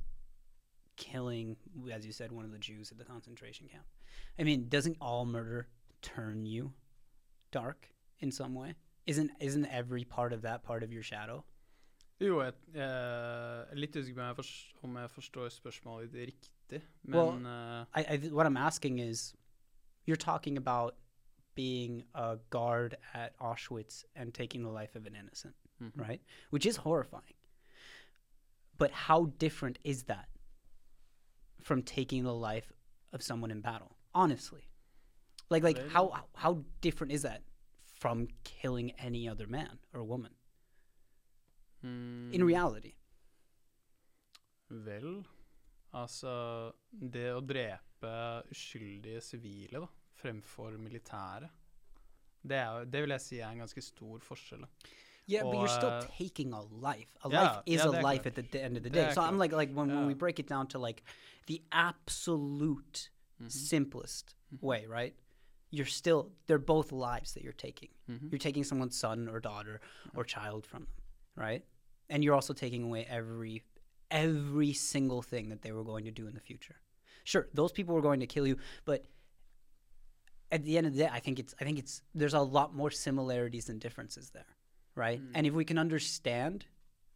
killing, 0.97 1.57
as 1.93 2.07
you 2.07 2.13
said, 2.13 2.31
one 2.33 2.45
of 2.45 2.53
the 2.53 2.59
Jews 2.59 2.93
at 2.93 2.99
the 2.99 3.05
concentration 3.05 3.67
camp? 3.69 3.85
I 4.39 4.45
mean, 4.45 4.69
doesn't 4.69 4.97
all 5.01 5.25
murder 5.25 5.69
turn 6.01 6.47
you 6.47 6.73
dark 7.51 7.89
in 8.21 8.31
some 8.31 8.55
way? 8.55 8.75
Isn't 9.07 9.31
isn't 9.41 9.67
every 9.67 10.05
part 10.05 10.33
of 10.33 10.43
that 10.43 10.63
part 10.63 10.83
of 10.85 10.93
your 10.93 11.03
shadow? 11.03 11.45
Jo, 12.21 12.41
jeg 12.41 12.53
jeg 12.75 12.87
er 12.87 13.75
litt 13.75 13.97
usikker 13.97 14.15
på 14.15 14.21
om 14.23 14.29
jeg, 14.29 14.37
fors- 14.37 14.75
om 14.85 14.97
jeg 14.97 15.11
forstår 15.11 15.49
spørsmålet 15.51 16.13
riktig, 16.15 16.81
Well, 17.09 17.33
men 17.33 17.47
eh, 17.47 17.85
I, 18.01 18.15
I 18.15 18.29
what 18.31 18.47
I'm 18.47 18.57
asking 18.57 19.01
is, 19.01 19.35
you're 20.07 20.17
talking 20.25 20.57
about 20.57 20.95
being 21.55 22.05
a 22.15 22.39
guard 22.51 22.97
at 23.15 23.37
Auschwitz 23.39 24.05
and 24.17 24.33
taking 24.33 24.63
the 24.63 24.71
life 24.71 24.95
of 24.97 25.07
an 25.07 25.15
innocent, 25.15 25.55
mhm. 25.83 25.91
right? 25.97 26.21
Which 26.51 26.67
is 26.67 26.77
horrifying. 26.79 27.35
But 28.79 28.91
how 28.91 29.27
different 29.39 29.79
is 29.85 30.05
that 30.05 30.29
from 31.61 31.83
taking 31.83 32.25
the 32.25 32.35
life 32.35 32.73
of 33.13 33.23
someone 33.23 33.51
in 33.51 33.61
battle? 33.61 33.97
Honestly, 34.15 34.69
like 35.51 35.63
like 35.63 35.79
how 35.89 36.09
how- 36.11 36.29
how 36.35 36.65
different 36.81 37.13
is 37.13 37.23
that 37.23 37.43
from 37.85 38.29
killing 38.45 38.91
any 38.93 39.29
other 39.29 39.47
man 39.47 39.79
or 39.93 40.03
woman 40.05 40.35
Mm, 41.85 42.33
in 42.33 42.45
reality? 42.45 42.95
Vel, 44.71 45.25
altså 45.93 46.33
Det 47.15 47.25
å 47.35 47.41
drepe 47.41 48.13
uskyldige 48.55 49.21
sivile 49.21 49.81
da, 49.83 49.89
fremfor 50.23 50.77
militære, 50.79 51.49
det, 52.43 52.57
er, 52.59 52.85
det 52.85 53.03
vil 53.03 53.11
jeg 53.11 53.21
si 53.21 53.39
er 53.39 53.49
en 53.51 53.59
ganske 53.63 53.83
stor 53.83 54.19
forskjell. 54.23 54.65
Yeah, 55.29 55.45
but 55.45 55.55
you're 55.55 55.69
still 55.69 55.93
uh, 55.93 56.03
taking 56.19 56.53
a 56.53 56.61
life. 56.61 57.17
A 57.25 57.29
yeah, 57.31 57.43
life 57.43 57.63
is 57.67 57.85
yeah, 57.85 57.87
a 57.89 58.03
life 58.03 58.23
correct. 58.25 58.39
at 58.39 58.51
the 58.51 58.61
end 58.63 58.77
of 58.77 58.83
the 58.83 58.91
day. 58.91 59.13
So 59.15 59.23
I'm 59.23 59.39
like, 59.39 59.53
like 59.53 59.71
when, 59.73 59.95
when 59.95 60.07
we 60.07 60.15
break 60.15 60.41
it 60.41 60.49
down 60.49 60.67
to 60.69 60.79
like 60.79 61.03
the 61.47 61.63
absolute 61.71 63.09
Mhm. 63.41 63.51
simplest 63.51 64.35
Mhm. 64.53 64.63
way, 64.63 64.87
right? 64.87 65.15
You're 65.71 65.87
still 65.87 66.33
they're 66.47 66.59
both 66.59 66.93
lives 66.93 67.33
that 67.35 67.43
you're 67.43 67.53
taking. 67.69 67.91
Mhm. 68.09 68.31
You're 68.31 68.39
taking 68.39 68.65
someone's 68.65 68.97
son 68.99 69.29
or 69.29 69.41
daughter 69.41 69.81
or 70.15 70.25
child 70.25 70.67
from 70.67 70.85
them, 70.85 70.95
right? 71.37 71.65
And 72.11 72.23
you're 72.23 72.35
also 72.35 72.53
taking 72.55 72.83
away 72.85 73.05
every 73.07 73.63
every 74.11 74.73
single 74.75 75.23
thing 75.23 75.49
that 75.49 75.63
they 75.63 75.73
were 75.73 75.85
going 75.85 76.05
to 76.05 76.11
do 76.11 76.27
in 76.27 76.35
the 76.35 76.41
future. 76.41 76.77
Sure, 77.25 77.49
those 77.55 77.73
people 77.73 77.95
were 77.95 78.03
going 78.03 78.21
to 78.21 78.27
kill 78.27 78.47
you, 78.47 78.59
but 78.85 79.07
at 80.53 80.65
the 80.65 80.77
end 80.79 80.87
of 80.87 80.93
the 80.95 81.01
day, 81.05 81.11
I 81.19 81.21
think 81.21 81.39
it's 81.39 81.55
I 81.61 81.65
think 81.65 81.79
it's 81.79 81.95
there's 82.21 82.35
a 82.35 82.41
lot 82.59 82.69
more 82.81 82.91
similarities 82.91 83.65
than 83.69 83.79
differences 83.87 84.31
there, 84.37 84.51
right? 84.95 85.21
Mm. 85.21 85.31
And 85.37 85.47
if 85.49 85.55
we 85.55 85.65
can 85.65 85.79
understand 85.79 86.67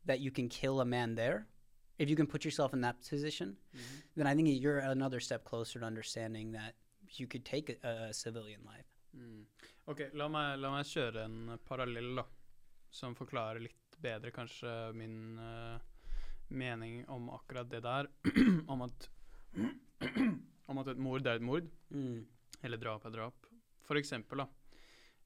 that 0.08 0.18
you 0.20 0.30
can 0.30 0.48
kill 0.48 0.80
a 0.80 0.84
man 0.84 1.14
there, 1.14 1.46
if 1.98 2.08
you 2.10 2.16
can 2.16 2.26
put 2.26 2.44
yourself 2.44 2.72
in 2.76 2.80
that 2.86 2.96
position, 3.10 3.48
Mhm. 3.74 4.02
then 4.16 4.26
I 4.26 4.34
think 4.34 4.48
you're 4.62 4.78
another 4.78 5.20
step 5.20 5.44
closer 5.44 5.80
to 5.80 5.86
understanding 5.86 6.52
that 6.52 6.72
you 7.18 7.26
could 7.26 7.44
take 7.44 7.66
a, 7.70 8.08
a 8.10 8.14
civilian 8.14 8.62
life. 8.72 8.88
Mm. 9.16 9.44
Ok, 9.88 10.00
la 10.14 10.28
meg, 10.28 10.58
la 10.60 10.70
meg 10.76 10.84
kjøre 10.86 11.24
en 11.24 11.58
parallell 11.68 12.16
da, 12.16 12.24
som 12.90 13.14
forklarer 13.14 13.60
litt 13.60 13.98
bedre 14.02 14.30
kanskje 14.30 14.72
min 14.94 15.38
eh, 15.38 15.78
mening 16.50 17.04
om 17.08 17.28
akkurat 17.30 17.68
det 17.70 17.82
der, 17.82 18.06
om 18.72 18.82
at, 18.82 19.08
om 20.68 20.78
at 20.78 20.88
et 20.88 20.98
mord 20.98 21.26
er 21.26 21.36
et 21.40 21.42
mord, 21.42 21.68
eller 22.62 22.76
drap 22.80 23.04
er 23.06 23.10
drap. 23.14 23.46
For 23.86 23.96
eksempel 24.00 24.38
da, 24.38 24.46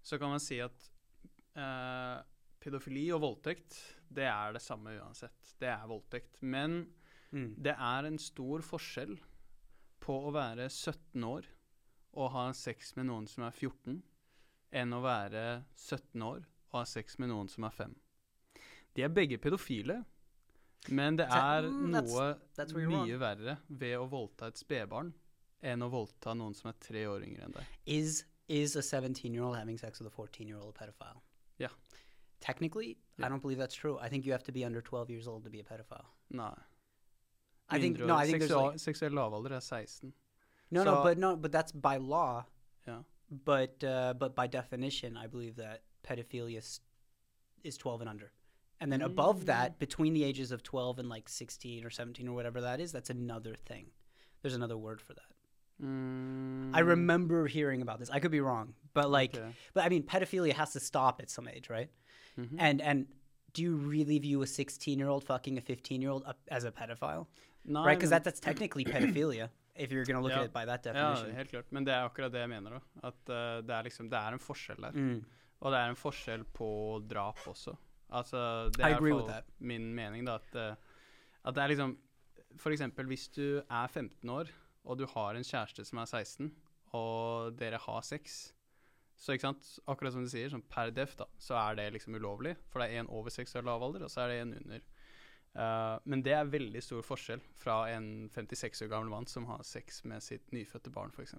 så 0.03 0.19
kan 0.19 0.31
man 0.31 0.41
si 0.41 0.59
at 0.61 0.89
eh, 1.57 2.23
pedofili 2.61 3.07
og 3.15 3.21
voldtekt, 3.23 3.77
det 4.13 4.27
er 4.29 4.53
det 4.57 4.63
samme 4.63 4.93
uansett. 5.01 5.55
Det 5.61 5.69
er 5.69 5.87
voldtekt. 5.89 6.41
Men 6.43 6.87
Mm. 7.33 7.55
det 7.63 7.77
er 7.79 8.07
en 8.09 8.19
stor 8.19 8.59
forskjell 8.61 9.13
på 10.03 10.15
å 10.27 10.33
være 10.35 10.65
17 10.69 11.23
år 11.23 11.45
og 12.19 12.31
ha 12.35 12.49
sex 12.53 12.97
med 12.97 13.07
noen 13.07 13.29
som 13.31 13.45
er 13.47 13.53
14, 13.55 14.03
enn 14.73 14.93
å 14.93 15.01
være 15.05 15.65
17 15.77 16.21
år 16.27 16.41
og 16.73 16.75
ha 16.81 16.83
sex 16.85 17.19
med 17.21 17.29
noen 17.31 17.49
som 17.49 17.63
er 17.65 17.71
5. 17.71 17.95
De 18.97 19.03
er 19.07 19.09
begge 19.15 19.39
pedofile, 19.39 20.05
men 20.91 21.17
det 21.17 21.29
er 21.31 21.63
noe 21.71 22.01
that's- 22.01 22.11
noe 22.11 22.35
that's 22.57 22.75
wrong. 22.75 23.07
mye 23.07 23.19
verre 23.19 23.59
ved 23.69 23.97
å 23.99 24.09
voldta 24.11 24.49
et 24.49 24.57
spedbarn 24.59 25.13
enn 25.63 25.83
å 25.83 25.91
voldta 25.91 26.35
noen 26.37 26.55
som 26.55 26.71
er 26.71 26.75
tre 26.81 27.07
år 27.07 27.25
yngre 27.27 27.45
enn 27.45 27.53
deg. 27.53 27.65
Is 27.87 28.25
is 28.49 28.75
a 28.77 28.83
17 28.83 29.33
year 29.33 29.45
old 29.45 29.57
having 29.57 29.79
sex 29.79 30.01
with 30.01 30.09
a 30.09 30.11
14 30.11 30.47
year 30.49 30.57
old 30.59 30.75
a 30.75 30.79
pedophile? 30.85 31.21
Yeah. 31.59 31.69
Technically, 32.41 32.97
Yeah. 33.19 33.27
I 33.27 33.29
don't 33.29 33.43
believe 33.43 33.59
that's 33.59 33.75
true. 33.75 33.99
I 33.99 34.09
think 34.09 34.25
you 34.25 34.33
have 34.33 34.43
to 34.45 34.53
be 34.53 34.65
under 34.65 34.81
12 34.81 35.11
years 35.11 35.29
old 35.29 35.45
to 35.45 35.51
be 35.51 35.61
a 35.61 35.63
pedophile. 35.63 36.07
No. 36.31 36.57
I 37.69 37.79
think 37.79 37.99
no. 38.01 38.17
I 38.17 38.25
think 38.27 38.39
there's 38.39 38.51
seksual, 38.51 38.67
like, 38.69 38.77
Seksuell 38.79 39.13
lavalder 39.13 39.53
er 39.53 39.61
16. 39.61 40.13
no, 40.73 40.83
no, 40.85 41.03
but 41.03 41.19
no, 41.19 41.37
but 41.37 41.53
that's 41.53 41.71
by 41.73 41.97
law. 41.99 42.45
Yeah. 42.87 43.03
But 43.45 43.85
uh, 43.85 44.15
but 44.15 44.35
by 44.35 44.47
definition, 44.49 45.17
I 45.17 45.27
believe 45.29 45.57
that 45.57 45.83
pedophilia 46.03 46.59
is, 46.59 46.81
is 47.63 47.77
12 47.77 48.01
and 48.01 48.11
under. 48.11 48.33
And 48.81 48.91
then 48.91 49.03
above 49.03 49.43
Mm. 49.43 49.47
that, 49.47 49.79
between 49.79 50.15
the 50.15 50.25
ages 50.25 50.51
of 50.51 50.63
12 50.63 50.99
and 50.99 51.09
like 51.09 51.29
16 51.29 51.85
or 51.85 51.91
17 51.91 52.27
or 52.27 52.35
whatever 52.35 52.63
that 52.63 52.81
is, 52.81 52.91
that's 52.91 53.11
another 53.11 53.55
thing. 53.55 53.91
There's 54.43 54.55
another 54.55 54.79
word 54.79 55.01
for 55.03 55.13
that. 55.13 55.31
Mm, 55.83 56.75
I 56.75 56.81
remember 56.81 57.47
hearing 57.47 57.83
about 57.83 57.99
this. 57.99 58.11
I 58.11 58.21
could 58.21 58.31
be 58.31 58.41
wrong, 58.41 58.75
but 58.95 59.11
like, 59.11 59.35
okay. 59.37 59.53
but 59.75 59.85
I 59.85 59.89
mean, 59.89 60.03
pedophilia 60.03 60.53
has 60.53 60.73
to 60.73 60.81
stop 60.81 61.21
at 61.21 61.31
some 61.31 61.49
age, 61.49 61.71
right? 61.71 61.91
Mhm. 62.39 62.57
And 62.59 62.81
and 62.83 63.07
do 63.55 63.63
you 63.63 63.75
really 63.77 64.19
view 64.19 64.43
a 64.43 64.47
16 64.47 64.99
year 64.99 65.09
old 65.09 65.25
fucking 65.25 65.59
a 65.59 65.61
15 65.61 66.03
year 66.03 66.11
old 66.11 66.25
as 66.51 66.65
a 66.65 66.71
pedophile? 66.73 67.27
Nei, 67.65 67.85
right? 67.85 67.99
Because 67.99 68.11
that, 68.11 68.25
that's 68.25 68.41
technically 68.41 68.85
pedophilia 68.85 69.49
if 69.77 69.91
you're 69.93 70.05
going 70.05 70.17
to 70.17 70.23
look 70.23 70.33
Ja. 70.33 70.39
at 70.41 70.45
it 70.47 70.53
by 70.53 70.65
that 70.67 70.85
Ja, 70.87 70.93
definition. 70.93 71.35
helt 71.37 71.51
klart. 71.51 71.73
Men 71.73 71.85
det 71.85 71.93
er 71.95 72.09
akkurat 72.09 72.33
det 72.33 72.41
jeg 72.41 72.49
mener. 72.49 72.71
da 72.71 73.09
At 73.09 73.29
eh, 73.29 73.61
det 73.67 73.71
er 73.71 73.83
liksom 73.83 74.09
Det 74.11 74.19
er 74.19 74.33
en 74.33 74.39
forskjell 74.39 74.81
der. 74.81 74.93
Mm. 74.93 75.25
Og 75.63 75.73
det 75.73 75.79
er 75.79 75.89
en 75.91 75.97
forskjell 75.97 76.45
på 76.55 76.69
drap 77.09 77.37
også. 77.47 77.77
Altså 78.13 78.71
Det 78.73 78.81
I 78.81 78.83
er 78.83 78.89
i 78.89 78.93
agree 78.95 79.13
hvert 79.13 79.23
with 79.23 79.33
fall 79.33 79.43
that. 79.43 79.45
min 79.59 79.95
mening, 79.95 80.25
da. 80.27 80.35
At, 80.35 80.55
eh, 80.55 80.75
at 81.45 81.55
det 81.55 81.63
er 81.63 81.69
liksom 81.69 81.97
For 82.57 82.71
eksempel 82.71 83.07
hvis 83.07 83.29
du 83.29 83.63
er 83.71 83.87
15 83.87 84.29
år, 84.31 84.47
og 84.85 84.99
du 84.99 85.07
har 85.11 85.37
en 85.37 85.47
kjæreste 85.47 85.85
som 85.85 86.01
er 86.03 86.09
16, 86.09 86.51
og 86.97 87.59
dere 87.59 87.79
har 87.81 88.03
sex 88.07 88.51
så 89.21 89.35
ikke 89.37 89.51
sant, 89.51 89.67
akkurat 89.91 90.15
som 90.15 90.25
du 90.25 90.31
sier, 90.33 90.49
sånn 90.49 90.65
per 90.73 90.95
def, 90.97 91.13
da, 91.19 91.27
så 91.37 91.59
er 91.61 91.77
det 91.77 91.91
liksom 91.99 92.17
ulovlig. 92.17 92.55
For 92.73 92.81
det 92.81 92.89
er 92.89 93.03
en 93.03 93.11
over 93.13 93.33
seksuell 93.35 93.67
lavalder, 93.69 94.07
og 94.07 94.13
så 94.13 94.25
er 94.25 94.33
det 94.33 94.39
en 94.41 94.55
under. 94.57 94.87
Uh, 95.51 95.99
men 96.07 96.23
det 96.23 96.33
er 96.33 96.47
veldig 96.47 96.81
stor 96.81 97.03
forskjell 97.03 97.41
fra 97.59 97.83
en 97.91 98.31
56 98.33 98.85
år 98.87 98.91
gammel 98.93 99.11
mann 99.11 99.27
som 99.27 99.49
har 99.51 99.65
sex 99.67 100.05
med 100.09 100.23
sitt 100.25 100.55
nyfødte 100.55 100.93
barn, 100.95 101.13
f.eks. 101.13 101.35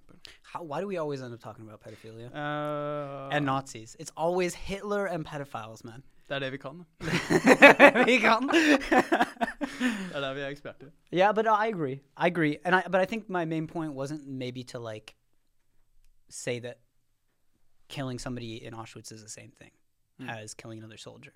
Why 0.60 0.82
do 0.84 0.86
we 0.86 1.00
always 1.00 1.22
end 1.22 1.34
up 1.34 1.40
talking 1.40 1.66
about 1.66 1.80
pedophilia 1.80 2.28
Uh, 2.30 3.32
and 3.32 3.46
Nazis? 3.46 3.96
It's 3.98 4.12
always 4.16 4.54
Hitler 4.54 5.06
and 5.06 5.26
pedophiles, 5.26 5.82
man. 5.82 6.04
det 6.28 6.36
er 6.36 6.38
det 6.38 6.52
vi 6.52 6.58
kan. 6.58 6.86
vi 8.06 8.20
can. 8.20 8.50
Er 10.14 10.20
der 10.20 10.34
vi 10.34 10.40
er 10.40 10.74
yeah, 11.10 11.32
but 11.32 11.46
I 11.46 11.66
agree. 11.68 12.00
I 12.16 12.26
agree, 12.26 12.58
and 12.64 12.74
I 12.74 12.82
but 12.82 13.00
I 13.00 13.04
think 13.04 13.28
my 13.28 13.44
main 13.44 13.66
point 13.66 13.92
wasn't 13.94 14.26
maybe 14.26 14.64
to 14.64 14.78
like 14.78 15.14
say 16.28 16.58
that 16.60 16.78
killing 17.88 18.18
somebody 18.18 18.64
in 18.64 18.74
Auschwitz 18.74 19.12
is 19.12 19.22
the 19.22 19.28
same 19.28 19.50
thing 19.50 19.70
Mm. 20.20 20.28
as 20.28 20.54
killing 20.54 20.78
another 20.78 20.98
soldier. 20.98 21.32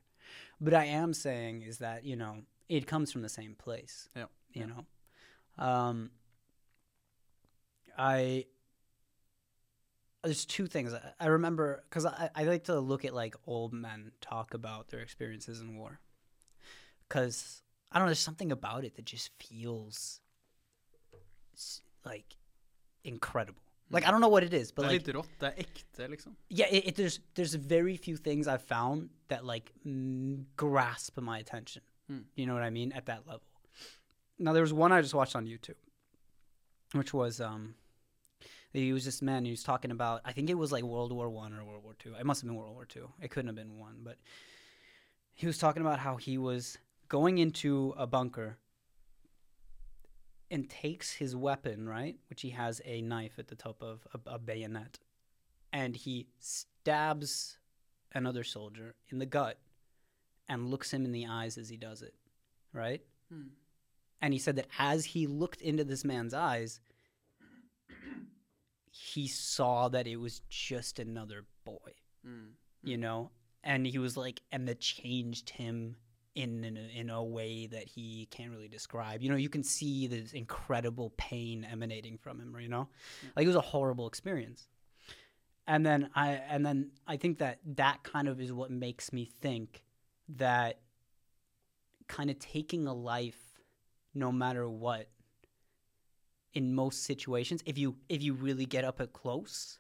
But 0.61 0.75
I 0.75 0.85
am 0.85 1.15
saying 1.15 1.63
is 1.63 1.79
that 1.79 2.05
you 2.05 2.17
know 2.17 2.43
it 2.69 2.87
comes 2.87 3.13
from 3.13 3.23
the 3.23 3.29
same 3.29 3.55
place. 3.55 4.09
Yeah, 4.15 4.27
You 4.53 4.61
yeah. 4.63 4.67
know, 4.67 5.65
um, 5.65 6.11
I 7.99 8.47
there's 10.23 10.45
two 10.45 10.67
things 10.67 10.93
I, 10.93 11.01
I 11.21 11.27
remember 11.27 11.85
because 11.89 12.05
I, 12.05 12.31
I 12.35 12.45
like 12.45 12.65
to 12.65 12.79
look 12.81 13.05
at 13.05 13.15
like 13.15 13.35
old 13.47 13.73
men 13.73 14.13
talk 14.21 14.55
about 14.55 14.89
their 14.89 15.01
experiences 15.01 15.61
in 15.61 15.77
war 15.77 16.01
because 17.09 17.63
I 17.91 17.99
don't 17.99 18.07
know 18.07 18.11
there's 18.11 18.19
something 18.19 18.53
about 18.53 18.85
it 18.85 18.97
that 18.97 19.05
just 19.05 19.31
feels 19.39 20.21
like 22.05 22.37
incredible. 23.05 23.63
Like 23.91 24.07
I 24.07 24.11
don't 24.11 24.21
know 24.21 24.29
what 24.29 24.43
it 24.43 24.53
is, 24.53 24.73
but 24.73 24.85
er 24.85 24.89
like 24.89 25.07
litt 25.07 25.15
rått. 25.15 25.29
Det 25.39 25.55
er 26.01 26.33
yeah, 26.49 26.67
it, 26.71 26.89
it, 26.89 26.95
there's 26.97 27.21
there's 27.35 27.55
very 27.55 27.97
few 27.97 28.17
things 28.17 28.49
I've 28.49 28.63
found 28.63 29.11
that 29.29 29.45
like 29.45 29.73
mm, 29.87 30.45
grasp 30.57 31.21
my 31.21 31.39
attention. 31.39 31.83
Hmm. 32.09 32.23
You 32.35 32.47
know 32.47 32.55
what 32.55 32.65
I 32.65 32.71
mean 32.71 32.93
at 32.93 33.07
that 33.07 33.27
level. 33.27 33.43
Now 34.39 34.53
there 34.53 34.63
was 34.63 34.73
one 34.73 34.93
I 34.93 35.01
just 35.01 35.15
watched 35.15 35.37
on 35.37 35.47
YouTube, 35.47 35.79
which 36.95 37.15
was 37.15 37.41
um, 37.41 37.75
he 38.73 38.93
was 38.93 39.05
this 39.05 39.23
man. 39.23 39.45
He 39.45 39.53
was 39.53 39.63
talking 39.63 39.93
about 39.93 40.21
I 40.25 40.33
think 40.33 40.51
it 40.51 40.59
was 40.59 40.73
like 40.73 40.83
World 40.83 41.13
War 41.13 41.29
One 41.31 41.55
or 41.55 41.65
World 41.65 41.85
War 41.85 41.95
Two. 41.99 42.15
It 42.19 42.27
must 42.27 42.41
have 42.41 42.49
been 42.49 42.57
World 42.57 42.75
War 42.75 42.87
Two. 42.87 43.09
It 43.21 43.31
couldn't 43.31 43.47
have 43.47 43.57
been 43.57 43.79
one, 43.79 43.99
but 44.03 44.17
he 45.35 45.47
was 45.47 45.59
talking 45.59 45.83
about 45.83 46.01
how 46.01 46.17
he 46.17 46.39
was 46.39 46.77
going 47.09 47.39
into 47.39 47.95
a 47.97 48.07
bunker 48.07 48.59
and 50.51 50.69
takes 50.71 51.13
his 51.15 51.35
weapon, 51.35 51.89
right, 51.89 52.19
which 52.29 52.43
he 52.43 52.51
has 52.51 52.81
a 52.85 53.03
knife 53.03 53.39
at 53.39 53.49
the 53.49 53.55
top 53.55 53.83
of 53.83 54.07
a, 54.15 54.35
a 54.35 54.39
bayonet, 54.39 54.99
and 55.73 55.97
he 55.97 56.29
stabs 56.39 57.59
another 58.15 58.45
soldier 58.45 58.95
in 59.11 59.19
the 59.19 59.27
gut 59.27 59.59
and 60.49 60.71
looks 60.71 60.93
him 60.93 61.05
in 61.05 61.13
the 61.13 61.27
eyes 61.27 61.59
as 61.59 61.69
he 61.69 61.77
does 61.77 62.03
it, 62.03 62.15
right? 62.73 63.03
Hmm. 63.33 63.49
And 64.23 64.33
he 64.33 64.39
said 64.39 64.57
that 64.57 64.69
as 64.79 65.05
he 65.05 65.27
looked 65.27 65.61
into 65.61 65.85
this 65.85 66.05
man's 66.05 66.33
eyes, 66.33 66.81
he 68.91 69.27
saw 69.29 69.89
that 69.89 70.07
it 70.07 70.17
was 70.17 70.41
just 70.49 70.99
another 70.99 71.45
boy, 71.65 71.93
Mm. 72.27 72.53
you 72.83 72.97
know? 72.97 73.31
And 73.63 73.87
he 73.87 73.99
was 73.99 74.17
like, 74.17 74.41
and 74.51 74.67
that 74.69 74.81
changed 74.81 75.51
him 75.51 75.97
in 76.37 76.63
in 76.65 76.77
a, 76.77 77.01
in 77.01 77.11
a 77.11 77.25
way 77.25 77.67
that 77.67 77.89
he 77.89 78.29
can't 78.31 78.53
really 78.53 78.69
describe. 78.69 79.23
You 79.23 79.31
know, 79.31 79.37
you 79.37 79.49
can 79.49 79.65
see 79.65 80.07
this 80.07 80.33
incredible 80.33 81.13
pain 81.17 81.67
emanating 81.71 82.19
from 82.19 82.39
him. 82.39 82.55
You 82.61 82.69
know, 82.69 82.89
like 83.35 83.45
it 83.45 83.49
was 83.49 83.57
a 83.57 83.61
horrible 83.61 84.07
experience. 84.07 84.69
And 85.67 85.85
then 85.85 86.11
I 86.15 86.29
and 86.49 86.65
then 86.65 86.93
I 87.09 87.17
think 87.17 87.39
that 87.39 87.59
that 87.75 88.05
kind 88.05 88.29
of 88.29 88.41
is 88.41 88.53
what 88.53 88.71
makes 88.71 89.13
me 89.13 89.25
think 89.25 89.83
that 90.37 90.79
kind 92.07 92.31
of 92.31 92.39
taking 92.39 92.87
a 92.87 92.95
life, 92.95 93.61
no 94.15 94.31
matter 94.31 94.69
what, 94.69 95.09
in 96.53 96.75
most 96.75 97.03
situations, 97.05 97.63
if 97.67 97.79
you 97.79 97.97
if 98.09 98.23
you 98.23 98.35
really 98.35 98.67
get 98.67 98.85
up 98.85 99.01
at 99.01 99.13
close, 99.13 99.79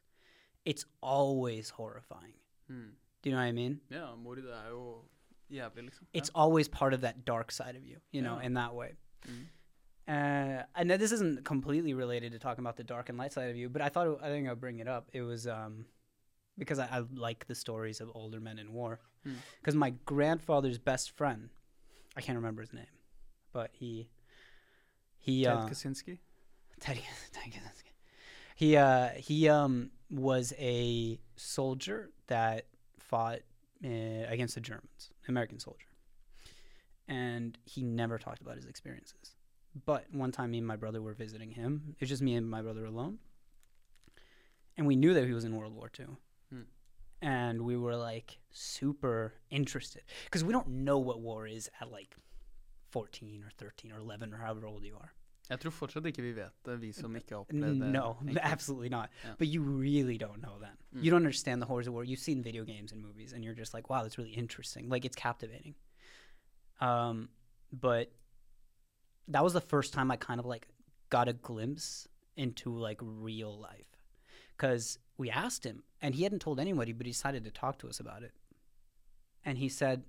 it's 0.64 0.86
always 1.02 1.70
horrifying. 1.70 2.34
Mm. 2.72 2.92
Do 3.22 3.30
you 3.30 3.36
know 3.36 3.42
what 3.42 3.48
I 3.48 3.52
mean? 3.52 3.80
Yeah, 3.90 4.14
mord 4.16 4.38
det 4.38 4.50
er 4.54 4.68
jo 4.70 5.04
liksom. 5.50 6.06
it's 6.12 6.30
always 6.34 6.68
part 6.68 6.94
of 6.94 7.00
that 7.02 7.24
dark 7.24 7.50
side 7.50 7.76
of 7.76 7.84
you, 7.84 7.98
you 8.10 8.22
know, 8.22 8.38
Yeah. 8.38 8.46
in 8.46 8.54
that 8.54 8.74
way. 8.74 8.92
Mm. 9.28 9.46
Uh, 10.08 10.62
I 10.74 10.84
know 10.84 10.96
this 10.96 11.10
isn't 11.12 11.44
completely 11.44 11.92
related 11.94 12.32
to 12.32 12.38
talking 12.38 12.62
about 12.62 12.76
the 12.76 12.84
dark 12.84 13.08
and 13.08 13.18
light 13.18 13.32
side 13.32 13.50
of 13.50 13.56
you, 13.56 13.68
but 13.68 13.82
I 13.82 13.88
thought 13.88 14.06
it, 14.06 14.18
I 14.22 14.28
think 14.28 14.48
I'll 14.48 14.54
bring 14.54 14.78
it 14.78 14.86
up. 14.86 15.08
It 15.12 15.22
was 15.22 15.46
um, 15.48 15.86
because 16.56 16.78
I, 16.78 16.86
I 16.86 17.02
like 17.12 17.46
the 17.48 17.54
stories 17.54 18.00
of 18.00 18.10
older 18.14 18.40
men 18.40 18.58
in 18.58 18.72
war. 18.72 19.00
Hmm. 19.24 19.34
Because 19.60 19.74
my 19.74 19.90
grandfather's 20.04 20.78
best 20.78 21.10
friend, 21.16 21.48
I 22.16 22.20
can't 22.20 22.36
remember 22.36 22.62
his 22.62 22.72
name, 22.72 22.86
but 23.52 23.70
he 23.72 24.08
he 25.18 25.42
Ted 25.44 25.56
uh, 25.56 25.66
Kaczynski? 25.66 26.18
Teddy, 26.78 27.02
Teddy 27.32 27.50
Kaczynski. 27.50 27.92
He 28.54 28.76
uh 28.76 29.08
he 29.16 29.48
um 29.48 29.90
was 30.08 30.52
a 30.58 31.18
soldier 31.34 32.10
that 32.28 32.66
fought 33.00 33.40
uh, 33.84 34.28
against 34.28 34.54
the 34.54 34.60
Germans, 34.60 35.10
American 35.28 35.58
soldier, 35.58 35.86
and 37.08 37.58
he 37.64 37.82
never 37.82 38.18
talked 38.18 38.40
about 38.40 38.56
his 38.56 38.66
experiences. 38.66 39.36
But 39.84 40.06
one 40.12 40.32
time, 40.32 40.52
me 40.52 40.58
and 40.58 40.66
my 40.66 40.76
brother 40.76 41.02
were 41.02 41.12
visiting 41.12 41.50
him. 41.50 41.94
It 41.94 42.00
was 42.00 42.08
just 42.08 42.22
me 42.22 42.34
and 42.34 42.48
my 42.48 42.62
brother 42.62 42.84
alone, 42.84 43.18
and 44.76 44.86
we 44.86 44.96
knew 44.96 45.14
that 45.14 45.26
he 45.26 45.32
was 45.32 45.44
in 45.44 45.56
World 45.56 45.74
War 45.74 45.90
II. 45.98 46.06
Hmm. 46.50 46.60
And 47.22 47.62
we 47.62 47.76
were 47.76 47.96
like 47.96 48.38
super 48.50 49.34
interested 49.50 50.02
because 50.24 50.44
we 50.44 50.52
don't 50.52 50.68
know 50.68 50.98
what 50.98 51.20
war 51.20 51.46
is 51.46 51.70
at 51.80 51.90
like 51.90 52.14
14 52.90 53.42
or 53.42 53.50
13 53.58 53.92
or 53.92 53.98
11 53.98 54.32
or 54.32 54.38
however 54.38 54.66
old 54.66 54.84
you 54.84 54.96
are. 54.96 55.12
Jeg 55.50 55.60
tror 55.62 55.70
fortsatt 55.70 56.06
ikke 56.10 56.22
vi 56.24 56.32
vet 56.34 56.54
det, 56.66 56.74
vi 56.82 56.88
som 56.92 57.14
ikke 57.16 57.34
har 57.36 57.44
opplevd 57.44 57.80
det. 57.80 57.90
No, 57.92 58.16
egentlig. 58.22 58.40
absolutely 58.42 58.88
not. 58.88 59.10
Yeah. 59.24 59.34
But 59.38 59.48
you 59.48 59.62
really 59.62 60.18
don't 60.18 60.42
know 60.42 60.58
that. 60.60 60.76
Mm. 60.92 61.04
You 61.04 61.10
don't 61.10 61.22
understand 61.22 61.62
the 61.62 61.66
horrors 61.66 61.86
of 61.86 61.94
war. 61.94 62.04
You've 62.04 62.18
seen 62.18 62.42
video 62.42 62.64
games 62.64 62.92
and 62.92 63.00
movies, 63.00 63.32
and 63.32 63.44
you're 63.44 63.54
just 63.54 63.72
like, 63.74 63.88
wow, 63.88 64.02
that's 64.02 64.18
really 64.18 64.32
interesting. 64.32 64.88
Like 64.88 65.04
it's 65.04 65.16
captivating. 65.16 65.74
Um, 66.80 67.28
but 67.72 68.10
that 69.28 69.44
was 69.44 69.52
the 69.52 69.60
first 69.60 69.92
time 69.92 70.10
I 70.10 70.16
kind 70.16 70.40
of 70.40 70.46
like 70.46 70.66
got 71.10 71.28
a 71.28 71.32
glimpse 71.32 72.08
into 72.36 72.76
like 72.76 72.98
real 73.00 73.56
life, 73.58 73.86
because 74.56 74.98
we 75.16 75.30
asked 75.30 75.64
him, 75.64 75.84
and 76.02 76.14
he 76.14 76.24
hadn't 76.24 76.40
told 76.40 76.58
anybody, 76.58 76.92
but 76.92 77.06
he 77.06 77.12
decided 77.12 77.44
to 77.44 77.50
talk 77.50 77.78
to 77.78 77.88
us 77.88 78.00
about 78.00 78.22
it. 78.22 78.32
And 79.44 79.56
he 79.58 79.68
said, 79.68 80.02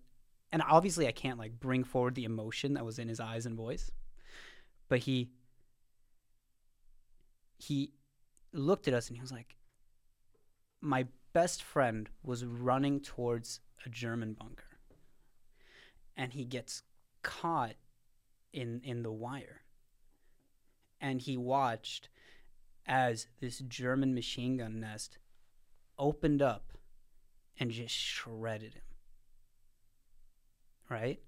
and 0.51 0.63
obviously 0.67 1.07
I 1.07 1.11
can't 1.11 1.37
like 1.37 1.59
bring 1.59 1.83
forward 1.83 2.15
the 2.15 2.25
emotion 2.25 2.73
that 2.73 2.85
was 2.85 2.97
in 2.97 3.07
his 3.07 3.19
eyes 3.19 3.45
and 3.45 3.55
voice, 3.55 3.91
but 4.89 4.99
he 4.99 5.29
he 7.57 7.93
looked 8.53 8.87
at 8.87 8.93
us 8.93 9.07
and 9.07 9.17
he 9.17 9.21
was 9.21 9.31
like, 9.31 9.55
My 10.81 11.07
best 11.33 11.63
friend 11.63 12.09
was 12.23 12.45
running 12.45 12.99
towards 12.99 13.59
a 13.85 13.89
German 13.89 14.33
bunker. 14.33 14.79
And 16.15 16.33
he 16.33 16.45
gets 16.45 16.83
caught 17.21 17.75
in 18.53 18.81
in 18.83 19.03
the 19.03 19.11
wire. 19.11 19.61
And 20.99 21.21
he 21.21 21.37
watched 21.37 22.09
as 22.87 23.27
this 23.39 23.59
German 23.59 24.13
machine 24.13 24.57
gun 24.57 24.79
nest 24.79 25.17
opened 25.99 26.41
up 26.41 26.71
and 27.59 27.69
just 27.69 27.93
shredded 27.93 28.73
him. 28.73 28.81
Right? 30.89 31.19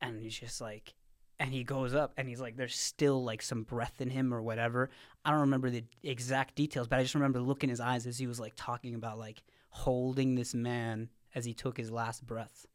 And 0.00 0.20
he's 0.20 0.38
just 0.38 0.60
like 0.60 0.94
and 1.40 1.52
he 1.52 1.64
goes 1.64 1.94
up 1.94 2.12
and 2.16 2.28
he's 2.28 2.40
like 2.40 2.56
there's 2.56 2.78
still 2.78 3.22
like 3.22 3.42
some 3.42 3.62
breath 3.62 4.00
in 4.00 4.10
him 4.10 4.34
or 4.34 4.42
whatever. 4.42 4.90
I 5.24 5.30
don't 5.30 5.40
remember 5.40 5.70
the 5.70 5.84
exact 6.02 6.54
details 6.54 6.88
but 6.88 6.98
i 6.98 7.02
just 7.02 7.14
remember 7.14 7.40
looking 7.40 7.68
in 7.68 7.72
his 7.72 7.80
eyes 7.80 8.06
as 8.06 8.18
he 8.18 8.26
was 8.26 8.40
like 8.40 8.54
talking 8.56 8.94
about 8.94 9.18
like 9.18 9.42
holding 9.70 10.34
this 10.34 10.54
man 10.54 11.08
as 11.34 11.44
he 11.44 11.54
took 11.54 11.76
his 11.76 11.90
last 11.90 12.26
breath. 12.26 12.66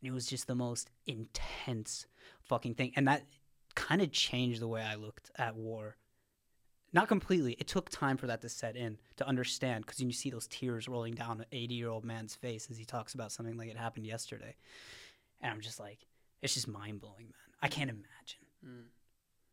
And 0.00 0.08
it 0.08 0.14
was 0.14 0.26
just 0.26 0.46
the 0.46 0.54
most 0.54 0.90
intense 1.06 2.06
fucking 2.42 2.74
thing. 2.74 2.92
And 2.96 3.08
that 3.08 3.24
kind 3.74 4.00
of 4.00 4.12
changed 4.12 4.60
the 4.60 4.68
way 4.68 4.82
i 4.82 4.94
looked 4.94 5.30
at 5.36 5.56
war. 5.56 5.96
Not 6.92 7.08
completely. 7.08 7.52
It 7.54 7.66
took 7.66 7.90
time 7.90 8.16
for 8.16 8.26
that 8.26 8.40
to 8.42 8.48
set 8.48 8.76
in 8.76 8.98
to 9.16 9.26
understand 9.26 9.84
because 9.84 10.00
you 10.00 10.12
see 10.12 10.30
those 10.30 10.46
tears 10.46 10.88
rolling 10.88 11.14
down 11.14 11.40
an 11.40 11.46
80 11.52 11.74
year 11.74 11.90
old 11.90 12.04
man's 12.04 12.34
face 12.34 12.68
as 12.70 12.78
he 12.78 12.84
talks 12.84 13.14
about 13.14 13.32
something 13.32 13.56
like 13.56 13.68
it 13.68 13.76
happened 13.76 14.06
yesterday. 14.06 14.54
And 15.40 15.52
i'm 15.52 15.60
just 15.60 15.78
like 15.78 16.06
it's 16.42 16.54
just 16.54 16.68
mind-blowing 16.68 17.24
man 17.24 17.45
i 17.62 17.68
can't 17.68 17.90
imagine 17.90 18.42
Mm. 18.62 18.88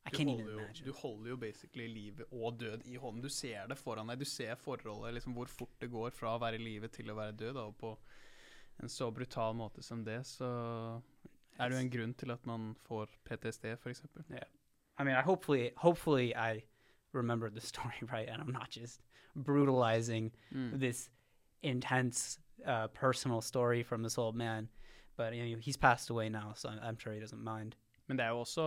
i 0.05 0.09
Du 0.09 0.17
can't 0.17 0.29
even 0.29 0.45
holder, 0.45 0.51
jo, 0.53 0.59
imagine 0.59 0.85
du 0.85 0.93
holder 0.93 1.29
jo 1.29 1.35
basically 1.37 1.87
livet 1.87 2.25
og 2.31 2.59
død 2.59 2.81
i 2.85 2.95
hånden. 2.95 3.21
Du 3.23 3.29
ser 3.29 3.67
det 3.67 3.77
foran 3.77 4.07
deg. 4.07 4.19
Du 4.19 4.25
ser 4.25 4.55
forholdet, 4.55 5.13
liksom 5.13 5.33
hvor 5.33 5.45
fort 5.47 5.75
det 5.81 5.89
går 5.91 6.09
fra 6.11 6.35
å 6.35 6.39
være 6.41 6.55
i 6.55 6.63
live 6.63 6.87
til 6.87 7.09
å 7.11 7.15
være 7.15 7.31
død. 7.31 7.53
Da, 7.53 7.61
og 7.61 7.77
på 7.77 7.97
en 8.81 8.89
så 8.89 9.11
brutal 9.13 9.53
måte 9.55 9.81
som 9.83 10.03
det, 10.03 10.25
så 10.25 11.01
er 11.59 11.69
det 11.69 11.77
jo 11.77 11.81
en 11.85 11.89
grunn 11.93 12.13
til 12.13 12.31
at 12.31 12.45
man 12.45 12.75
får 12.87 13.07
PTSD, 13.25 13.65
f.eks. 13.77 14.03
I 14.99 15.03
mean, 15.03 15.15
I 15.15 15.21
hopefully, 15.21 15.71
hopefully, 15.77 16.33
I 16.35 16.63
remembered 17.13 17.53
the 17.55 17.61
story 17.71 17.99
right, 18.11 18.27
and 18.27 18.41
I'm 18.41 18.51
not 18.51 18.69
just 18.71 19.01
brutalizing 19.35 20.31
Mm. 20.51 20.79
this 20.79 21.09
intense 21.61 22.39
uh, 22.65 22.87
personal 22.87 23.41
story 23.41 23.83
from 23.83 24.03
this 24.03 24.17
old 24.17 24.35
man. 24.35 24.69
But 25.15 25.33
you 25.35 25.43
know, 25.55 25.61
he's 25.61 25.77
passed 25.77 26.09
away 26.09 26.29
now, 26.29 26.53
so 26.55 26.69
I'm 26.69 26.97
sure 26.97 27.13
he 27.13 27.19
doesn't 27.19 27.43
mind. 27.43 27.75
Men 28.11 28.19
det 28.19 28.25
er, 28.25 28.35
også, 28.35 28.63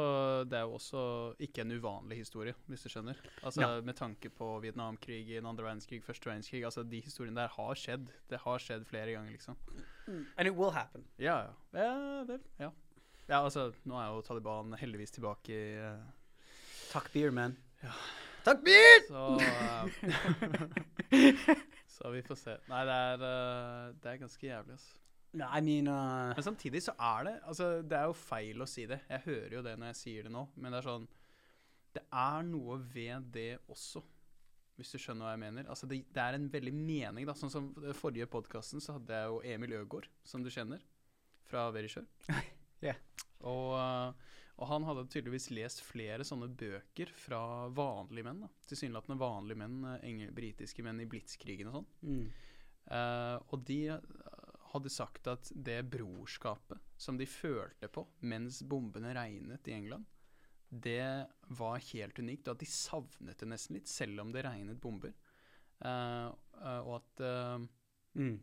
det 0.49 0.57
er 0.57 0.63
jo 0.65 0.79
også 0.79 1.01
ikke 1.45 1.61
en 1.61 1.75
uvanlig 1.77 2.23
historie, 2.23 2.55
hvis 2.71 2.87
du 2.87 2.89
skjønner. 2.89 3.19
Altså 3.43 3.61
Ja. 3.61 3.81
Med 3.85 3.95
tanke 3.99 4.31
på 4.33 4.49
Vietnamkrigen, 4.65 5.47
andre 5.47 5.67
verdenskrig, 5.67 6.01
første 6.05 6.31
verdenskrig. 6.31 6.65
Altså 6.65 6.83
De 6.83 7.01
historiene 7.05 7.37
der 7.37 7.53
har 7.53 7.75
skjedd. 7.77 8.09
Det 8.31 8.41
har 8.41 8.59
skjedd 8.59 8.87
flere 8.89 9.13
ganger, 9.13 9.31
liksom. 9.31 9.57
And 10.39 10.49
it 10.49 10.55
will 10.57 10.73
happen. 10.73 11.05
Ja, 11.19 11.37
ja. 11.39 11.53
Ja, 11.77 12.25
det, 12.25 12.41
ja. 12.59 12.71
ja 13.29 13.43
altså, 13.45 13.73
nå 13.85 14.01
er 14.01 14.15
jo 14.15 14.25
Taliban 14.25 14.73
heldigvis 14.81 15.13
tilbake 15.19 15.53
i 15.53 15.77
eh, 15.85 16.01
Takbir, 16.93 17.31
man. 17.31 17.59
Ja. 17.83 17.93
Takbir! 18.47 19.09
Så 19.09 19.27
uh, 19.37 19.89
Så 21.97 22.11
vi 22.11 22.23
får 22.23 22.39
se. 22.41 22.57
Nei, 22.71 22.85
det 22.89 22.95
er, 22.95 23.25
uh, 23.25 23.95
det 24.01 24.13
er 24.13 24.23
ganske 24.23 24.47
jævlig, 24.47 24.79
altså. 24.79 25.06
I 25.35 25.61
mean, 25.61 25.89
uh, 25.89 26.33
Men 26.37 26.45
samtidig 26.45 26.83
så 26.83 26.95
er 26.97 27.25
det 27.27 27.35
Altså, 27.45 27.83
det 27.83 27.99
er 27.99 28.07
jo 28.09 28.17
feil 28.17 28.63
å 28.63 28.69
si 28.71 28.87
det. 28.89 29.03
Jeg 29.11 29.25
hører 29.27 29.57
jo 29.59 29.63
det 29.67 29.75
når 29.79 29.93
jeg 29.93 29.99
sier 30.01 30.29
det 30.29 30.33
nå, 30.33 30.47
men 30.57 30.73
det 30.73 30.81
er 30.81 30.87
sånn 30.87 31.09
Det 31.99 32.05
er 32.09 32.47
noe 32.47 32.79
ved 32.95 33.27
det 33.35 33.51
også, 33.73 34.03
hvis 34.77 34.93
du 34.93 34.99
skjønner 35.01 35.27
hva 35.27 35.35
jeg 35.35 35.43
mener. 35.45 35.69
Altså, 35.73 35.89
det, 35.89 36.03
det 36.13 36.23
er 36.23 36.37
en 36.37 36.49
veldig 36.53 36.73
mening, 36.77 37.25
da. 37.29 37.35
Sånn 37.37 37.53
som 37.53 37.71
forrige 37.97 38.29
podkasten, 38.29 38.83
så 38.85 38.99
hadde 38.99 39.17
jeg 39.17 39.31
jo 39.33 39.39
Emil 39.55 39.77
Øgård, 39.79 40.09
som 40.29 40.45
du 40.45 40.51
kjenner, 40.53 40.83
fra 41.49 41.71
Verisjør. 41.73 42.05
yeah. 42.85 43.01
Og, 43.49 43.71
eh, 43.81 44.35
Og 44.57 44.69
han 44.71 44.85
hadde 44.89 45.07
tydeligvis 45.13 45.51
lest 45.53 45.83
flere 45.85 46.25
sånne 46.25 46.47
bøker 46.49 47.11
fra 47.13 47.41
vanlige 47.77 48.25
menn. 48.29 48.45
da, 48.45 48.49
Tilsynelatende 48.69 49.19
vanlige 49.21 49.61
menn, 49.61 49.79
eh, 49.85 50.05
enge, 50.11 50.29
britiske 50.37 50.85
menn 50.85 51.01
i 51.01 51.09
blitskrigen 51.09 51.73
og 51.73 51.81
sånn. 51.81 51.89
Mm. 52.05 52.23
Uh, 52.87 53.41
og 53.51 53.65
de 53.67 53.81
hadde 54.77 54.93
sagt 54.93 55.29
at 55.33 55.51
det 55.55 55.81
brorskapet 55.93 56.81
som 57.01 57.19
de 57.21 57.27
følte 57.29 57.89
på 57.93 58.07
mens 58.29 58.63
bombene 58.69 59.13
regnet 59.17 59.69
i 59.69 59.75
England, 59.77 60.07
det 60.71 61.27
var 61.57 61.79
helt 61.93 62.19
unikt, 62.19 62.49
og 62.49 62.57
at 62.57 62.63
de 62.65 62.67
savnet 62.69 63.39
det 63.39 63.49
nesten 63.49 63.77
litt, 63.79 63.87
selv 63.89 64.21
om 64.25 64.33
det 64.35 64.43
regnet 64.47 64.81
bomber. 64.83 65.13
Uh, 65.85 66.33
og 66.83 66.95
at 67.03 67.21
uh, 67.23 67.67
Mm. 68.17 68.39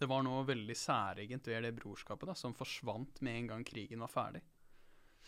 det 0.00 0.06
var 0.08 0.22
noe 0.24 0.40
veldig 0.48 0.74
særegent 0.76 1.46
ved 1.50 1.62
det 1.66 1.74
brorskapet 1.76 2.30
da, 2.30 2.34
som 2.34 2.54
forsvant 2.56 3.20
med 3.20 3.36
en 3.42 3.46
gang 3.50 3.64
krigen 3.68 4.00
var 4.00 4.08
ferdig. 4.08 4.40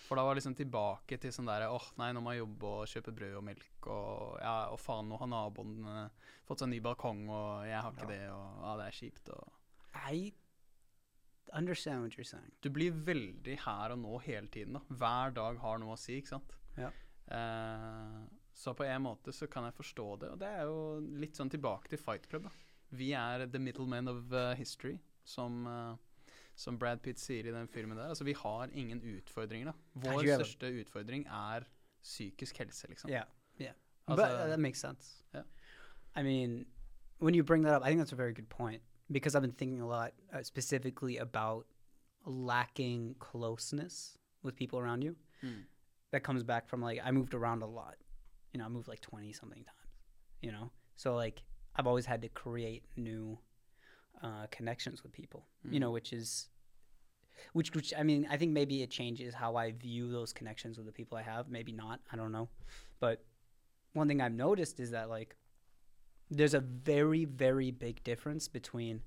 For 0.00 0.16
da 0.16 0.24
var 0.24 0.38
liksom 0.38 0.54
tilbake 0.56 1.18
til 1.20 1.32
sånn 1.36 1.50
der 1.50 1.66
åh 1.68 1.90
nei, 2.00 2.08
nå 2.16 2.22
må 2.24 2.32
jeg 2.32 2.40
jobbe 2.40 2.70
og 2.78 2.88
kjøpe 2.88 3.12
brød 3.18 3.34
og 3.36 3.44
melk, 3.44 3.88
og 3.92 4.38
ja, 4.40 4.54
og 4.72 4.80
faen, 4.80 5.10
nå 5.12 5.18
har 5.20 5.28
naboen 5.28 5.74
fått 6.48 6.62
seg 6.64 6.70
ny 6.72 6.78
balkong, 6.80 7.26
og 7.28 7.66
jeg 7.68 7.76
har 7.84 7.92
ikke 7.92 8.08
Ja. 8.08 8.12
det, 8.14 8.22
og 8.32 8.64
ja, 8.64 8.72
det 8.80 8.86
er 8.86 8.98
kjipt, 9.02 9.28
og 9.36 10.08
I 10.14 10.32
understand 11.52 12.02
what 12.02 12.16
you're 12.18 12.24
saying. 12.28 12.50
Du 12.60 12.70
blir 12.70 12.92
veldig 12.92 13.56
her 13.64 13.94
og 13.94 13.98
nå 14.02 14.18
hele 14.24 14.48
tiden, 14.52 14.78
da. 14.78 14.82
Hver 15.00 15.34
dag 15.36 15.58
har 15.62 15.80
noe 15.82 15.96
å 15.96 16.00
si, 16.00 16.18
ikke 16.20 16.34
sant. 16.34 16.56
Ja. 16.78 16.90
Uh, 17.30 18.26
så 18.54 18.74
på 18.76 18.84
en 18.84 19.04
måte 19.06 19.32
så 19.32 19.48
kan 19.50 19.64
jeg 19.68 19.76
forstå 19.78 20.06
det, 20.22 20.32
og 20.34 20.40
det 20.42 20.50
er 20.50 20.68
jo 20.68 20.80
litt 21.22 21.38
sånn 21.38 21.52
tilbake 21.52 21.92
til 21.92 22.00
Fight 22.02 22.28
Club, 22.30 22.48
da. 22.48 22.54
Vi 22.90 23.12
er 23.14 23.46
the 23.46 23.60
middlemen 23.62 24.10
of 24.10 24.32
uh, 24.34 24.52
history, 24.58 24.96
som, 25.24 25.62
uh, 25.70 26.32
som 26.58 26.78
Brad 26.78 27.02
Pitt 27.04 27.22
sier 27.22 27.46
i 27.46 27.54
den 27.54 27.70
filmen 27.70 27.96
der. 27.96 28.10
Altså, 28.10 28.26
vi 28.26 28.34
har 28.34 28.74
ingen 28.74 29.02
utfordringer, 29.16 29.70
da. 29.70 29.76
Vår 30.08 30.26
største 30.26 30.72
utfordring 30.82 31.26
er 31.26 31.68
psykisk 32.02 32.58
helse, 32.64 32.90
liksom. 32.90 33.12
Yeah, 33.12 33.30
yeah. 33.60 33.78
Altså, 34.06 34.24
but 34.24 34.34
uh, 34.34 34.46
that 34.50 34.60
makes 34.60 34.80
sense. 34.82 35.22
Yeah. 35.34 35.46
I 36.16 36.22
mean, 36.22 36.66
when 37.18 37.34
you 37.34 37.44
bring 37.44 37.62
that 37.62 37.74
up, 37.74 37.84
I 37.84 37.88
think 37.88 38.00
that's 38.00 38.12
a 38.12 38.16
very 38.16 38.34
good 38.34 38.48
point 38.48 38.82
because 39.10 39.34
I've 39.34 39.42
been 39.42 39.52
thinking 39.52 39.80
a 39.80 39.86
lot 39.86 40.12
uh, 40.34 40.42
specifically 40.42 41.18
about 41.18 41.66
lacking 42.24 43.16
closeness 43.18 44.18
with 44.42 44.56
people 44.56 44.78
around 44.78 45.02
you. 45.02 45.16
Mm. 45.44 45.62
That 46.12 46.22
comes 46.22 46.42
back 46.42 46.68
from 46.68 46.82
like 46.82 47.00
I 47.04 47.10
moved 47.10 47.34
around 47.34 47.62
a 47.62 47.66
lot. 47.66 47.96
You 48.52 48.58
know, 48.58 48.66
I 48.66 48.68
moved 48.68 48.88
like 48.88 49.00
20 49.00 49.32
something 49.32 49.62
times, 49.64 49.94
you 50.40 50.50
know? 50.52 50.70
So 50.96 51.14
like 51.14 51.42
I've 51.76 51.86
always 51.86 52.06
had 52.06 52.20
to 52.22 52.28
create 52.28 52.82
new 52.96 53.38
uh, 54.22 54.46
connections 54.50 55.02
with 55.02 55.12
people, 55.12 55.46
you 55.64 55.78
Mm. 55.78 55.80
know, 55.82 55.90
which 55.92 56.12
is 56.12 56.48
which 57.52 57.74
which 57.74 57.94
I 57.96 58.02
mean, 58.02 58.26
I 58.30 58.36
think 58.36 58.52
maybe 58.52 58.82
it 58.82 58.90
changes 58.90 59.34
how 59.34 59.56
I 59.56 59.72
view 59.72 60.10
those 60.10 60.32
connections 60.32 60.76
with 60.76 60.86
the 60.86 60.92
people 60.92 61.16
I 61.16 61.22
have, 61.22 61.48
maybe 61.48 61.72
not, 61.72 62.00
I 62.12 62.16
don't 62.16 62.32
know. 62.32 62.48
But 62.98 63.24
one 63.92 64.08
thing 64.08 64.20
I've 64.20 64.32
noticed 64.34 64.78
is 64.80 64.90
that 64.90 65.08
like 65.08 65.36
there's 66.30 66.54
a 66.54 66.60
very 66.60 67.24
very 67.24 67.70
big 67.70 68.02
difference 68.04 68.48
between 68.48 69.00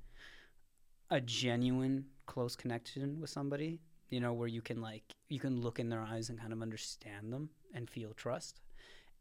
a 1.10 1.22
genuine 1.22 2.06
close 2.26 2.56
connection 2.56 3.20
with 3.20 3.30
somebody 3.30 3.80
you 4.10 4.20
know 4.20 4.34
where 4.34 4.48
you 4.48 4.62
can 4.62 4.82
like 4.82 5.04
you 5.30 5.40
can 5.40 5.62
look 5.62 5.80
in 5.80 5.90
their 5.90 6.02
eyes 6.02 6.30
and 6.30 6.40
kind 6.40 6.54
of 6.54 6.62
understand 6.62 7.32
them 7.32 7.50
and 7.74 7.90
feel 7.90 8.14
trust 8.14 8.62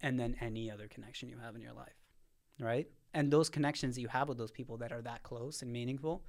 and 0.01 0.19
then 0.19 0.37
any 0.41 0.71
other 0.71 0.89
connection 0.89 1.29
you 1.29 1.39
have 1.39 1.55
in 1.55 1.61
your 1.61 1.73
life 1.73 2.03
right? 2.61 2.87
And 3.15 3.31
those 3.31 3.51
connections 3.51 3.97
that 3.97 4.01
you 4.01 4.09
have 4.09 4.29
with 4.29 4.39
those 4.39 4.51
people 4.51 4.79
that 4.79 4.93
are 4.93 5.03
that 5.03 5.23
close 5.23 5.63
and 5.63 5.73
meaningful 5.73 6.23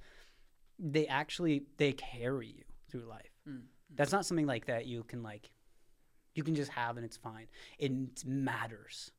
they 0.76 1.06
actually 1.06 1.62
they 1.76 1.92
carry 1.92 2.48
you 2.48 2.64
through 2.90 3.04
life. 3.08 3.30
Mm. 3.48 3.62
that's 3.94 4.10
not 4.10 4.26
something 4.26 4.46
like 4.46 4.66
that 4.66 4.86
you 4.86 5.04
can 5.04 5.22
like 5.22 5.50
you 6.34 6.42
can 6.42 6.54
just 6.56 6.72
have 6.72 6.96
and 6.96 7.06
it's 7.06 7.16
fine. 7.16 7.46
It 7.78 7.92
matters 8.26 9.12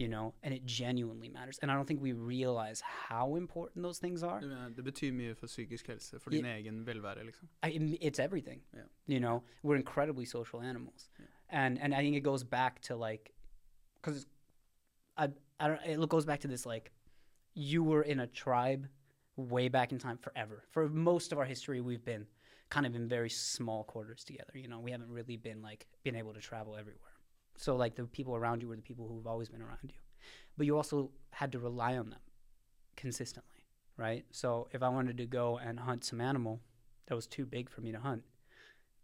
you 0.00 0.08
know 0.08 0.26
and 0.42 0.54
it 0.54 0.62
genuinely 0.66 1.28
matters 1.28 1.58
and 1.62 1.70
i 1.70 1.74
don't 1.76 1.86
think 1.88 2.00
we 2.02 2.12
realize 2.12 2.80
how 3.08 3.36
important 3.36 3.82
those 3.84 3.98
things 4.04 4.22
are 4.22 4.40
Det, 4.40 4.76
det 4.76 4.84
betyr 4.84 5.12
mye 5.12 5.34
for 5.34 5.46
psykisk 5.46 5.86
helse, 5.86 6.14
for 6.22 6.30
din 6.30 6.44
egen 6.44 6.86
velvære, 6.86 7.24
liksom. 7.24 7.48
I, 7.62 7.98
it's 8.08 8.18
everything. 8.18 8.60
Yeah. 8.74 8.88
You 9.14 9.20
know, 9.20 9.36
we're 9.62 9.76
incredibly 9.76 10.24
social 10.24 10.60
animals, 10.70 11.10
Yeah. 11.18 11.26
and 11.64 11.78
and 11.82 11.94
I 11.94 12.00
think 12.02 12.16
it 12.16 12.24
goes 12.32 12.44
back 12.44 12.80
to 12.88 12.96
like, 13.08 13.24
because 14.02 14.26
I 15.16 15.24
I 15.62 15.68
don't. 15.68 15.80
It 16.04 16.08
goes 16.16 16.24
back 16.30 16.40
to 16.40 16.48
this 16.48 16.64
like, 16.74 16.86
you 17.54 17.80
were 17.92 18.02
in 18.12 18.20
a 18.20 18.26
tribe 18.26 18.82
way 19.36 19.68
back 19.68 19.92
in 19.92 19.98
time 19.98 20.18
forever. 20.26 20.56
For 20.70 20.88
most 20.88 21.32
of 21.32 21.38
our 21.38 21.44
history, 21.54 21.80
we've 21.80 22.04
been 22.04 22.26
kind 22.70 22.86
of 22.86 22.94
in 22.94 23.08
very 23.08 23.30
small 23.30 23.84
quarters 23.84 24.24
together. 24.24 24.52
You 24.62 24.68
know, 24.68 24.80
we 24.86 24.90
haven't 24.90 25.10
really 25.18 25.36
been 25.36 25.60
like 25.70 25.86
been 26.04 26.16
able 26.16 26.32
to 26.34 26.40
travel 26.40 26.72
everywhere. 26.76 27.14
So 27.60 27.76
like 27.76 27.94
the 27.94 28.04
people 28.04 28.34
around 28.34 28.62
you 28.62 28.68
were 28.68 28.76
the 28.76 28.82
people 28.82 29.06
who've 29.06 29.26
always 29.26 29.50
been 29.50 29.60
around 29.60 29.78
you, 29.84 29.98
but 30.56 30.66
you 30.66 30.78
also 30.78 31.10
had 31.30 31.52
to 31.52 31.58
rely 31.58 31.98
on 31.98 32.08
them 32.08 32.20
consistently, 32.96 33.66
right? 33.98 34.24
So 34.30 34.68
if 34.72 34.82
I 34.82 34.88
wanted 34.88 35.18
to 35.18 35.26
go 35.26 35.58
and 35.58 35.78
hunt 35.78 36.04
some 36.04 36.22
animal 36.22 36.60
that 37.06 37.14
was 37.14 37.26
too 37.26 37.44
big 37.44 37.68
for 37.68 37.82
me 37.82 37.92
to 37.92 38.00
hunt 38.00 38.22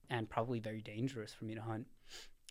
and 0.09 0.30
probably 0.30 0.59
very 0.59 0.80
dangerous 0.80 1.34
for 1.34 1.44
me 1.44 1.54
to 1.54 1.61
hunt, 1.61 1.86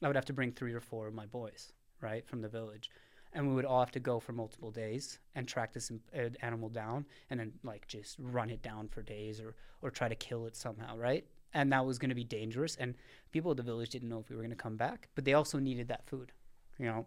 I 0.04 0.08
would 0.08 0.16
have 0.16 0.26
to 0.26 0.34
bring 0.34 0.52
three 0.52 0.74
or 0.74 0.80
four 0.80 1.08
of 1.08 1.16
my 1.16 1.26
boys, 1.26 1.74
right, 2.02 2.28
from 2.28 2.42
the 2.42 2.50
village. 2.50 2.92
And 3.34 3.48
we 3.48 3.56
would 3.56 3.66
all 3.66 3.80
have 3.80 3.92
to 3.92 4.00
go 4.00 4.20
for 4.20 4.32
multiple 4.32 4.70
days 4.70 5.18
and 5.34 5.48
track 5.48 5.74
this 5.74 5.92
uh, 6.16 6.30
animal 6.42 6.70
down 6.70 7.06
and 7.32 7.40
then 7.40 7.54
like 7.64 7.88
just 7.88 8.16
run 8.20 8.52
it 8.52 8.62
down 8.62 8.90
for 8.90 9.02
days 9.02 9.42
or, 9.42 9.56
or 9.82 9.90
try 9.90 10.08
to 10.08 10.16
kill 10.16 10.46
it 10.46 10.56
somehow, 10.56 10.96
right? 10.96 11.26
And 11.56 11.72
that 11.72 11.84
was 11.86 11.98
going 11.98 12.10
to 12.10 12.16
be 12.16 12.24
dangerous. 12.24 12.76
And 12.76 12.94
people 13.32 13.50
at 13.50 13.58
the 13.58 13.64
village 13.64 13.90
didn't 13.90 14.10
know 14.10 14.20
if 14.20 14.30
we 14.30 14.36
were 14.36 14.44
going 14.44 14.52
to 14.52 14.56
come 14.56 14.78
back, 14.78 15.10
but 15.16 15.26
they 15.26 15.34
also 15.34 15.58
needed 15.58 15.88
that 15.88 16.06
food, 16.06 16.32
you 16.78 16.86
know? 16.86 17.06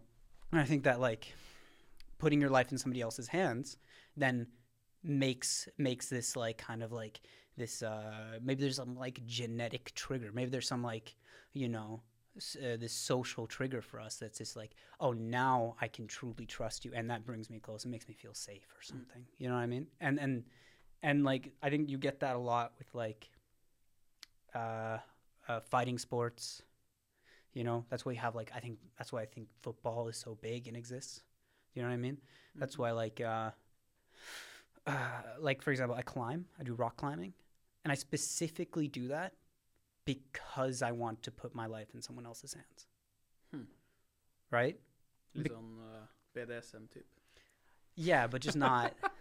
And 0.51 0.59
I 0.59 0.65
think 0.65 0.83
that 0.83 0.99
like 0.99 1.33
putting 2.17 2.41
your 2.41 2.49
life 2.49 2.71
in 2.71 2.77
somebody 2.77 3.01
else's 3.01 3.27
hands 3.27 3.77
then 4.17 4.47
makes 5.01 5.67
makes 5.77 6.09
this 6.09 6.35
like 6.35 6.57
kind 6.57 6.83
of 6.83 6.91
like 6.91 7.21
this 7.57 7.81
uh 7.81 8.37
maybe 8.41 8.61
there's 8.61 8.75
some 8.75 8.97
like 8.97 9.25
genetic 9.25 9.93
trigger 9.95 10.29
maybe 10.33 10.51
there's 10.51 10.67
some 10.67 10.83
like 10.83 11.15
you 11.53 11.69
know 11.69 12.01
uh, 12.37 12.77
this 12.77 12.93
social 12.93 13.47
trigger 13.47 13.81
for 13.81 13.99
us 13.99 14.17
that's 14.17 14.37
just 14.37 14.55
like 14.55 14.71
oh 14.99 15.13
now 15.13 15.75
i 15.81 15.87
can 15.87 16.05
truly 16.05 16.45
trust 16.45 16.83
you 16.83 16.91
and 16.93 17.09
that 17.09 17.25
brings 17.25 17.49
me 17.49 17.59
close 17.59 17.85
it 17.85 17.89
makes 17.89 18.07
me 18.07 18.13
feel 18.13 18.33
safe 18.33 18.67
or 18.77 18.81
something 18.81 19.25
you 19.37 19.47
know 19.47 19.55
what 19.55 19.61
i 19.61 19.65
mean 19.65 19.87
and 20.01 20.19
and 20.19 20.43
and 21.01 21.23
like 21.23 21.51
i 21.63 21.69
think 21.69 21.89
you 21.89 21.97
get 21.97 22.19
that 22.19 22.35
a 22.35 22.39
lot 22.39 22.73
with 22.77 22.93
like 22.93 23.29
uh, 24.55 24.97
uh 25.47 25.59
fighting 25.59 25.97
sports 25.97 26.61
you 27.53 27.63
know 27.63 27.85
that's 27.89 28.05
why 28.05 28.11
you 28.11 28.19
have 28.19 28.35
like 28.35 28.51
i 28.55 28.59
think 28.59 28.77
that's 28.97 29.11
why 29.11 29.21
i 29.21 29.25
think 29.25 29.47
football 29.61 30.07
is 30.07 30.17
so 30.17 30.37
big 30.41 30.67
and 30.67 30.77
exists 30.77 31.23
you 31.73 31.81
know 31.81 31.87
what 31.87 31.93
i 31.93 31.97
mean 31.97 32.17
that's 32.55 32.77
why 32.77 32.91
like 32.91 33.21
uh 33.21 33.49
uh, 34.85 35.21
like 35.39 35.61
for 35.61 35.71
example, 35.71 35.95
I 35.95 36.01
climb. 36.01 36.45
I 36.59 36.63
do 36.63 36.73
rock 36.73 36.97
climbing, 36.97 37.33
and 37.83 37.91
I 37.91 37.95
specifically 37.95 38.87
do 38.87 39.07
that 39.09 39.33
because 40.05 40.81
I 40.81 40.91
want 40.91 41.21
to 41.23 41.31
put 41.31 41.53
my 41.53 41.67
life 41.67 41.89
in 41.93 42.01
someone 42.01 42.25
else's 42.25 42.53
hands. 42.53 42.87
Hmm. 43.51 43.67
Right? 44.51 44.79
Litt 45.35 45.51
sånn 45.53 45.75
BDSM-type. 46.33 47.05
Yeah, 47.95 48.25
but 48.27 48.41
just 48.41 48.57
not. 48.57 48.93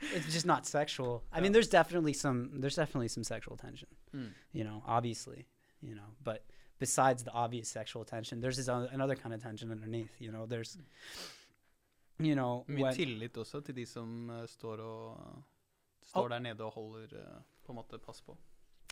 it's 0.00 0.32
just 0.32 0.46
not 0.46 0.66
sexual. 0.66 1.22
I 1.32 1.40
mean, 1.40 1.52
there's 1.52 1.68
definitely 1.68 2.12
some. 2.12 2.60
There's 2.60 2.76
definitely 2.76 3.08
some 3.08 3.24
sexual 3.24 3.56
tension. 3.56 3.88
Mm. 4.14 4.30
You 4.52 4.64
know, 4.64 4.82
obviously. 4.86 5.46
You 5.80 5.94
know, 5.94 6.10
but 6.22 6.44
besides 6.78 7.24
the 7.24 7.32
obvious 7.32 7.68
sexual 7.68 8.04
tension, 8.04 8.40
there's 8.40 8.56
this 8.56 8.68
other, 8.68 8.88
another 8.92 9.14
kind 9.14 9.34
of 9.34 9.42
tension 9.42 9.70
underneath. 9.70 10.14
You 10.18 10.32
know, 10.32 10.46
there's. 10.46 10.78
You 12.18 12.34
know, 12.36 12.64
Mye 12.68 12.82
when, 12.82 12.94
tillit 12.94 13.36
også 13.36 13.60
til 13.60 13.74
de 13.76 13.86
som 13.86 14.30
eh, 14.30 14.46
står 14.48 14.80
og 14.80 15.42
Står 16.04 16.24
Oh. 16.24 16.28
der 16.28 16.38
nede 16.38 16.60
og 16.64 16.72
holder 16.72 17.04
eh, 17.12 17.40
på 17.64 17.72
en 17.72 17.76
måte 17.76 17.98
pass 17.98 18.20
på. 18.22 18.36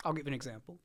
I'll 0.04 0.14
give 0.14 0.26
an 0.26 0.34
example. 0.34 0.78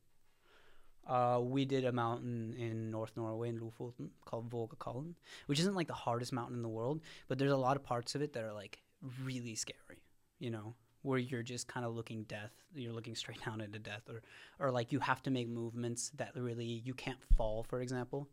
Uh, 1.09 1.39
we 1.39 1.63
did 1.65 1.85
a 1.85 1.91
mountain 1.91 2.53
in 2.53 2.91
North 2.91 3.15
Norway 3.15 3.47
in 3.49 3.57
Lofoten 3.59 4.09
called 4.25 4.49
Vågakallen, 4.49 5.15
which 5.47 5.59
isn't 5.59 5.73
like 5.73 5.87
the 5.87 5.93
hardest 5.93 6.33
mountain 6.33 6.57
in 6.57 6.63
the 6.63 6.69
world, 6.69 6.99
but 7.29 7.37
there's 7.39 7.53
a 7.53 7.57
lot 7.57 7.77
of 7.77 7.83
parts 7.83 8.13
of 8.13 8.21
it 8.21 8.33
that 8.33 8.43
are 8.43 8.53
like 8.53 8.83
really 9.23 9.55
scary, 9.55 9.96
you 10.39 10.49
know, 10.51 10.75
where 11.03 11.19
you're 11.19 11.43
just 11.43 11.67
kind 11.67 11.85
of 11.85 11.95
looking 11.95 12.23
death, 12.23 12.51
you're 12.75 12.93
looking 12.93 13.15
straight 13.15 13.41
down 13.45 13.61
into 13.61 13.79
death, 13.79 14.03
or, 14.09 14.21
or 14.59 14.71
like 14.71 14.91
you 14.91 14.99
have 14.99 15.21
to 15.23 15.31
make 15.31 15.47
movements 15.47 16.11
that 16.17 16.31
really 16.35 16.65
you 16.65 16.93
can't 16.93 17.23
fall, 17.35 17.63
for 17.63 17.81
example. 17.81 18.29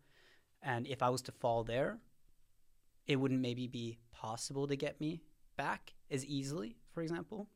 And 0.62 0.86
if 0.86 1.02
I 1.02 1.10
was 1.10 1.22
to 1.22 1.32
fall 1.32 1.62
there, 1.64 1.98
it 3.06 3.16
wouldn't 3.16 3.40
maybe 3.40 3.66
be 3.66 3.98
possible 4.12 4.66
to 4.66 4.76
get 4.76 5.00
me 5.00 5.22
back 5.56 5.92
as 6.10 6.24
easily, 6.24 6.76
for 6.92 7.02
example. 7.02 7.48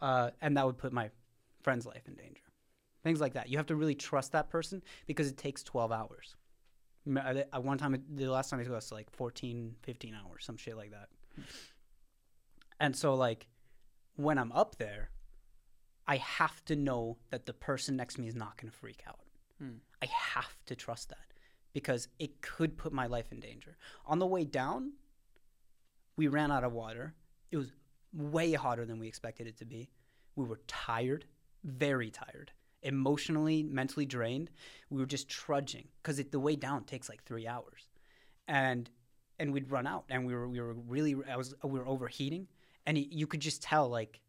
Uh, 0.00 0.30
and 0.40 0.56
that 0.56 0.66
would 0.66 0.78
put 0.78 0.92
my 0.92 1.10
friend's 1.62 1.86
life 1.86 2.02
in 2.06 2.14
danger. 2.14 2.42
Things 3.02 3.20
like 3.20 3.32
that. 3.34 3.48
You 3.48 3.56
have 3.56 3.66
to 3.66 3.76
really 3.76 3.94
trust 3.94 4.32
that 4.32 4.50
person 4.50 4.82
because 5.06 5.28
it 5.28 5.38
takes 5.38 5.62
12 5.62 5.90
hours. 5.92 6.36
I- 7.16 7.58
One 7.58 7.78
time, 7.78 8.02
the 8.14 8.28
last 8.28 8.50
time 8.50 8.60
I 8.60 8.70
was 8.70 8.92
like 8.92 9.10
14, 9.10 9.74
15 9.82 10.14
hours, 10.14 10.44
some 10.44 10.58
shit 10.58 10.76
like 10.76 10.90
that. 10.90 11.08
And 12.78 12.94
so, 12.94 13.14
like, 13.14 13.46
when 14.20 14.38
I'm 14.38 14.52
up 14.52 14.76
there, 14.76 15.10
I 16.06 16.16
have 16.16 16.64
to 16.66 16.76
know 16.76 17.18
that 17.30 17.46
the 17.46 17.52
person 17.52 17.96
next 17.96 18.14
to 18.14 18.20
me 18.20 18.28
is 18.28 18.34
not 18.34 18.56
going 18.56 18.70
to 18.70 18.76
freak 18.76 19.02
out. 19.08 19.20
Mm. 19.62 19.78
I 20.02 20.06
have 20.06 20.56
to 20.66 20.74
trust 20.74 21.08
that 21.10 21.18
because 21.72 22.08
it 22.18 22.40
could 22.42 22.76
put 22.76 22.92
my 22.92 23.06
life 23.06 23.32
in 23.32 23.40
danger. 23.40 23.76
On 24.06 24.18
the 24.18 24.26
way 24.26 24.44
down, 24.44 24.92
we 26.16 26.28
ran 26.28 26.50
out 26.50 26.64
of 26.64 26.72
water. 26.72 27.14
It 27.50 27.56
was 27.56 27.72
way 28.12 28.52
hotter 28.52 28.84
than 28.84 28.98
we 28.98 29.08
expected 29.08 29.46
it 29.46 29.56
to 29.58 29.64
be. 29.64 29.90
We 30.36 30.44
were 30.44 30.60
tired, 30.66 31.26
very 31.64 32.10
tired, 32.10 32.50
emotionally, 32.82 33.62
mentally 33.62 34.06
drained. 34.06 34.50
We 34.90 35.00
were 35.00 35.06
just 35.06 35.28
trudging 35.28 35.88
because 36.02 36.22
the 36.30 36.40
way 36.40 36.56
down 36.56 36.84
takes 36.84 37.08
like 37.08 37.24
three 37.24 37.46
hours, 37.46 37.88
and 38.48 38.90
and 39.38 39.52
we'd 39.52 39.70
run 39.70 39.86
out, 39.86 40.04
and 40.08 40.26
we 40.26 40.34
were 40.34 40.48
we 40.48 40.60
were 40.60 40.74
really 40.74 41.16
I 41.30 41.36
was 41.36 41.54
we 41.62 41.78
were 41.78 41.86
overheating, 41.86 42.48
and 42.90 42.98
you 42.98 43.28
could 43.28 43.38
just 43.40 43.62
tell 43.62 43.88
like 43.88 44.20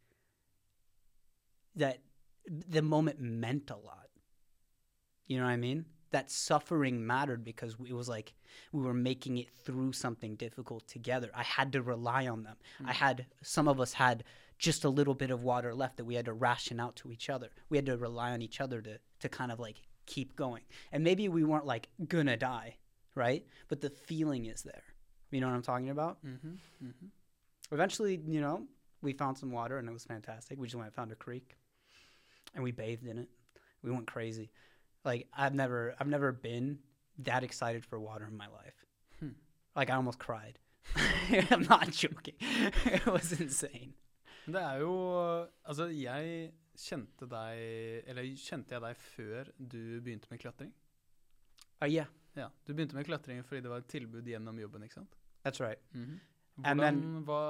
that 1.76 1.98
the 2.48 2.84
moment 2.84 3.20
meant 3.20 3.72
a 3.72 3.76
lot. 3.76 4.10
You 5.26 5.38
know 5.40 5.46
what 5.46 5.52
I 5.52 5.58
mean? 5.58 5.86
That 6.12 6.30
suffering 6.30 7.08
mattered 7.08 7.44
because 7.44 7.76
it 7.88 7.94
was 7.94 8.08
like 8.08 8.34
we 8.72 8.84
were 8.84 8.94
making 8.94 9.38
it 9.40 9.50
through 9.50 9.94
something 9.94 10.36
difficult 10.36 10.88
together. 10.88 11.32
I 11.34 11.44
had 11.44 11.72
to 11.72 11.82
rely 11.82 12.28
on 12.28 12.44
them. 12.44 12.58
I 12.86 12.94
had 12.94 13.26
some 13.42 13.68
of 13.68 13.80
us 13.80 13.94
had 13.94 14.24
just 14.60 14.84
a 14.84 14.90
little 14.90 15.16
bit 15.16 15.32
of 15.32 15.42
water 15.42 15.74
left 15.74 15.98
that 15.98 16.06
we 16.06 16.14
had 16.14 16.26
to 16.26 16.34
ration 16.34 16.80
out 16.80 16.96
to 16.98 17.12
each 17.12 17.32
other. 17.32 17.50
We 17.70 17.78
had 17.78 17.88
to 17.88 17.98
rely 17.98 18.32
on 18.32 18.44
each 18.44 18.62
other 18.62 18.80
to 18.82 19.00
to 19.22 19.30
kind 19.30 19.52
of 19.52 19.60
like 19.60 19.82
keep 20.06 20.36
going. 20.36 20.64
And 20.92 21.04
maybe 21.04 21.30
we 21.30 21.44
weren't 21.44 21.66
like 21.66 21.88
gonna 22.08 22.38
die, 22.38 22.76
right? 23.16 23.44
But 23.70 23.82
the 23.82 23.90
feeling 23.90 24.46
is 24.46 24.62
there. 24.62 24.84
You 25.32 25.40
know 25.42 25.48
what 25.48 25.56
I'm 25.56 25.64
talking 25.64 25.90
about? 25.90 26.24
Mhm, 26.24 26.58
mhm. 26.84 27.10
Eventually, 27.72 28.20
you 28.28 28.42
know, 28.42 28.68
we 29.02 29.14
found 29.14 29.38
some 29.38 29.52
water 29.52 29.78
and 29.78 29.88
it 29.90 29.94
was 29.94 30.06
fantastic. 30.06 30.60
We 30.60 30.68
just 30.68 30.76
went 30.76 30.88
and 30.88 30.96
found 30.96 31.12
a 31.12 31.16
creek 31.16 31.58
and 32.54 32.64
we 32.64 32.72
bathed 32.72 33.08
in 33.08 33.18
it. 33.18 33.30
We 33.84 33.92
went 33.92 34.08
crazy. 34.08 34.52
Like 35.06 35.28
I've 35.34 35.54
never 35.56 35.96
I've 36.00 36.08
never 36.08 36.32
been 36.32 36.80
that 37.20 37.44
excited 37.44 37.86
for 37.86 38.00
water 38.00 38.26
in 38.30 38.38
my 38.38 38.48
life. 38.48 38.86
Hmm. 39.20 39.30
Like 39.76 39.90
I 39.90 39.96
almost 39.96 40.20
cried. 40.20 40.60
I'm 41.52 41.64
not 41.70 41.92
joking. 41.92 42.36
it 42.86 43.06
was 43.06 43.32
insane. 43.40 43.94
Det 44.48 44.62
er 44.62 44.78
jo 44.82 44.94
Altså, 45.66 45.86
jeg 45.94 46.52
kjente 46.78 47.28
deg 47.30 47.60
Eller 48.10 48.24
kjente 48.42 48.74
jeg 48.74 48.82
deg 48.82 48.96
før 48.98 49.52
du 49.60 50.02
begynte 50.02 50.28
med 50.32 50.40
klatring? 50.42 50.72
Oh 51.82 51.88
yeah, 51.90 52.06
Ja, 52.36 52.48
Du 52.68 52.74
begynte 52.74 52.96
med 52.96 53.06
klatring 53.06 53.44
fordi 53.46 53.62
det 53.62 53.70
var 53.70 53.78
et 53.84 53.88
tilbud 53.88 54.26
gjennom 54.26 54.60
jobben, 54.60 54.84
ikke 54.84 54.94
sant? 55.02 55.16
that's 55.46 55.60
right. 55.60 55.80
Hvordan, 56.56 56.80
then, 56.84 57.24
hva, 57.26 57.42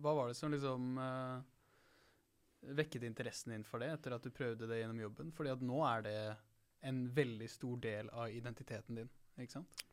hva 0.00 0.12
var 0.16 0.28
det 0.30 0.36
som 0.38 0.52
liksom 0.52 0.98
uh, 0.98 1.40
vekket 2.78 3.02
interessen 3.02 3.52
din 3.52 3.64
for 3.66 3.82
det, 3.82 3.90
etter 3.98 4.14
at 4.16 4.24
du 4.24 4.30
prøvde 4.30 4.68
det 4.70 4.78
gjennom 4.80 5.00
jobben? 5.00 5.32
Fordi 5.34 5.52
at 5.52 5.64
nå 5.66 5.80
er 5.86 6.06
det 6.06 6.16
en 6.86 7.02
veldig 7.16 7.48
stor 7.50 7.76
del 7.82 8.08
av 8.14 8.30
identiteten 8.30 9.02
din, 9.02 9.10
ikke 9.38 9.58
sant? 9.58 9.84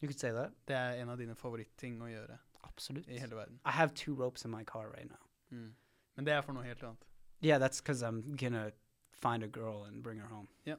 You 0.00 0.06
could 0.08 0.18
say 0.18 0.30
that. 0.32 0.52
Det 0.66 0.76
er 0.76 1.00
en 1.02 1.10
av 1.10 1.18
dine 1.18 1.34
favorittting 1.34 1.96
å 2.02 2.10
gjøre 2.10 2.38
Absolutt. 2.68 3.08
i 3.08 3.18
hele 3.18 3.34
verden. 3.38 3.60
I 3.64 3.72
have 3.74 3.94
two 3.94 4.14
ropes 4.14 4.44
in 4.44 4.50
my 4.50 4.62
car 4.64 4.90
right 4.90 5.08
now. 5.08 5.22
Mm. 5.50 5.72
Men 6.16 6.24
det 6.26 6.34
er 6.34 6.42
for 6.42 6.54
noe 6.54 6.66
helt 6.66 6.82
annet. 6.82 7.04
Yeah, 7.40 7.58
that's 7.58 7.80
because 7.80 8.02
I'm 8.02 8.36
gonna 8.36 8.70
find 9.10 9.42
a 9.42 9.48
girl 9.48 9.84
and 9.84 10.02
bring 10.02 10.18
her 10.18 10.28
home. 10.28 10.48
Yeah. 10.64 10.76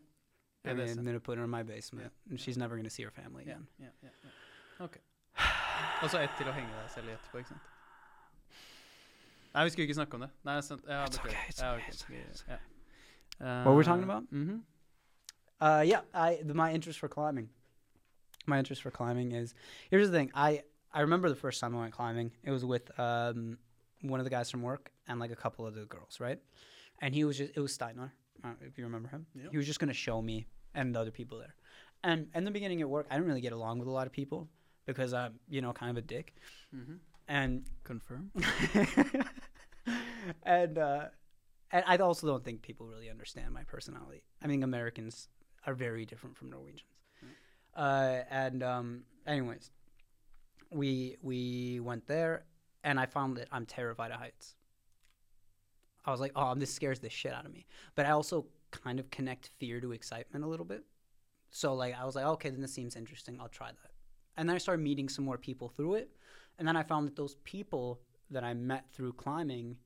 I 0.66 0.74
mean, 0.74 0.90
I'm 1.00 1.06
gonna 1.06 1.20
put 1.20 1.38
her 1.38 1.44
in 1.44 1.50
my 1.50 1.64
basement, 1.64 2.12
Yeah. 2.12 2.32
and 2.32 2.40
she's 2.40 2.58
never 2.58 2.76
gonna 2.76 2.90
see 2.90 3.04
her 3.04 3.12
family 3.12 3.44
again. 3.44 3.68
Yeah, 3.80 3.92
yeah, 4.04 4.10
yeah. 4.24 4.86
Ok. 4.86 4.98
Og 6.04 6.10
så 6.10 6.18
ett 6.24 6.32
til 6.38 6.48
å 6.48 6.54
henge 6.56 6.70
deg 6.72 6.90
selv 6.94 7.10
i 7.10 7.14
etterpå, 7.16 7.42
ikke 7.44 7.54
sant? 7.54 7.68
Nei, 9.54 9.64
vi 9.66 9.70
skulle 9.74 9.88
ikke 9.88 9.98
snakke 9.98 10.14
om 10.20 10.22
det. 10.26 10.30
Nei, 10.46 10.60
sant. 10.62 10.84
Ja, 10.88 11.06
It's 11.06 11.20
okay, 11.20 11.36
it's 11.50 11.60
okay, 11.60 11.76
ok. 11.76 11.88
it's 11.90 12.04
okay, 12.06 12.24
it's 12.30 12.44
ja. 12.48 12.58
What 13.64 13.72
were 13.72 13.76
we 13.78 13.84
talking 13.84 14.04
about? 14.04 14.24
mhm. 14.32 14.62
Uh, 15.62 15.84
yeah, 15.86 16.02
I 16.14 16.40
the, 16.44 16.54
my 16.54 16.72
interest 16.74 17.00
for 17.00 17.10
climbing. 17.10 17.50
My 18.46 18.58
interest 18.60 18.82
for 18.82 18.92
climbing 18.92 19.34
is 19.34 19.54
here's 19.92 20.10
the 20.10 20.18
thing. 20.18 20.32
I 20.34 20.64
I 20.94 21.02
remember 21.02 21.28
the 21.30 21.36
first 21.36 21.60
time 21.60 21.76
I 21.76 21.80
went 21.80 21.94
climbing. 21.94 22.32
It 22.44 22.52
was 22.52 22.64
with 22.64 22.90
um, 23.00 23.58
one 24.02 24.20
of 24.22 24.24
the 24.24 24.30
guys 24.30 24.50
from 24.50 24.62
work 24.62 24.92
and 25.08 25.20
like 25.20 25.32
a 25.32 25.36
couple 25.36 25.66
of 25.68 25.74
the 25.76 25.86
girls, 25.86 26.20
right? 26.22 26.40
And 27.02 27.14
he 27.14 27.26
was 27.26 27.38
just 27.38 27.52
it 27.58 27.60
was 27.60 27.74
Steiner, 27.74 28.14
uh, 28.44 28.54
if 28.62 28.78
you 28.78 28.86
remember 28.86 29.10
him. 29.10 29.26
Yep. 29.36 29.52
He 29.52 29.58
was 29.58 29.66
just 29.68 29.80
gonna 29.80 29.94
show 29.94 30.22
me 30.22 30.48
and 30.74 30.96
the 30.96 31.00
other 31.02 31.12
people 31.12 31.38
there. 31.40 31.56
And 32.04 32.28
in 32.34 32.46
the 32.46 32.52
beginning 32.52 32.80
at 32.82 32.90
work, 32.90 33.08
I 33.10 33.16
didn't 33.16 33.28
really 33.28 33.42
get 33.42 33.52
along 33.52 33.80
with 33.80 33.88
a 33.90 33.92
lot 33.92 34.08
of 34.08 34.14
people 34.14 34.48
because 34.94 35.14
I'm 35.14 35.40
you 35.50 35.62
know 35.62 35.74
kind 35.74 35.90
of 35.92 35.98
a 35.98 36.02
dick. 36.06 36.36
Mhm. 36.76 36.98
And 37.28 37.64
Confirm. 37.84 38.32
and 40.44 40.78
uh, 40.78 41.06
and 41.72 41.84
I 41.88 41.98
also 41.98 42.28
don't 42.28 42.44
think 42.44 42.62
people 42.62 42.88
really 42.88 43.10
understand 43.10 43.54
my 43.54 43.64
personality. 43.64 44.24
I 44.42 44.48
think 44.48 44.64
Americans 44.64 45.28
are 45.68 45.74
very 45.74 46.06
different 46.06 46.38
from 46.38 46.50
Norwegians. 46.50 46.84
Uh, 47.76 48.22
and 48.32 48.64
um, 48.64 49.04
anyways, 49.28 49.70
we 50.72 51.18
we 51.22 51.80
went 51.80 52.08
there, 52.08 52.44
and 52.84 53.00
I 53.00 53.06
found 53.06 53.38
that 53.38 53.48
I'm 53.52 53.66
terrified 53.66 54.12
of 54.12 54.20
heights. 54.20 54.56
I 56.06 56.12
was 56.12 56.20
like, 56.20 56.32
oh, 56.36 56.56
this 56.56 56.74
scares 56.74 57.00
the 57.00 57.10
shit 57.10 57.34
out 57.34 57.46
of 57.46 57.54
me. 57.54 57.66
But 57.96 58.06
I 58.08 58.12
also 58.12 58.48
kind 58.72 59.00
of 59.00 59.10
connect 59.12 59.52
fear 59.60 59.80
to 59.82 59.92
excitement 59.92 60.44
a 60.44 60.48
little 60.48 60.66
bit. 60.66 60.84
So 61.52 61.76
like 61.76 61.96
I 62.00 62.06
was 62.06 62.16
like, 62.16 62.26
okay, 62.26 62.50
then 62.50 62.62
this 62.62 62.74
seems 62.74 62.96
interesting. 62.96 63.38
I'll 63.40 63.48
try 63.50 63.68
that. 63.70 63.92
And 64.40 64.48
then 64.48 64.56
I 64.56 64.60
started 64.60 64.82
meeting 64.84 65.10
some 65.10 65.26
more 65.26 65.38
people 65.38 65.68
through 65.76 65.96
it. 66.02 66.08
And 66.58 66.68
then 66.68 66.78
I 66.78 66.84
found 66.84 67.08
that 67.08 67.16
those 67.16 67.36
people 67.44 67.86
that 68.32 68.44
I 68.44 68.54
met 68.54 68.84
through 68.94 69.14
climbing, 69.14 69.78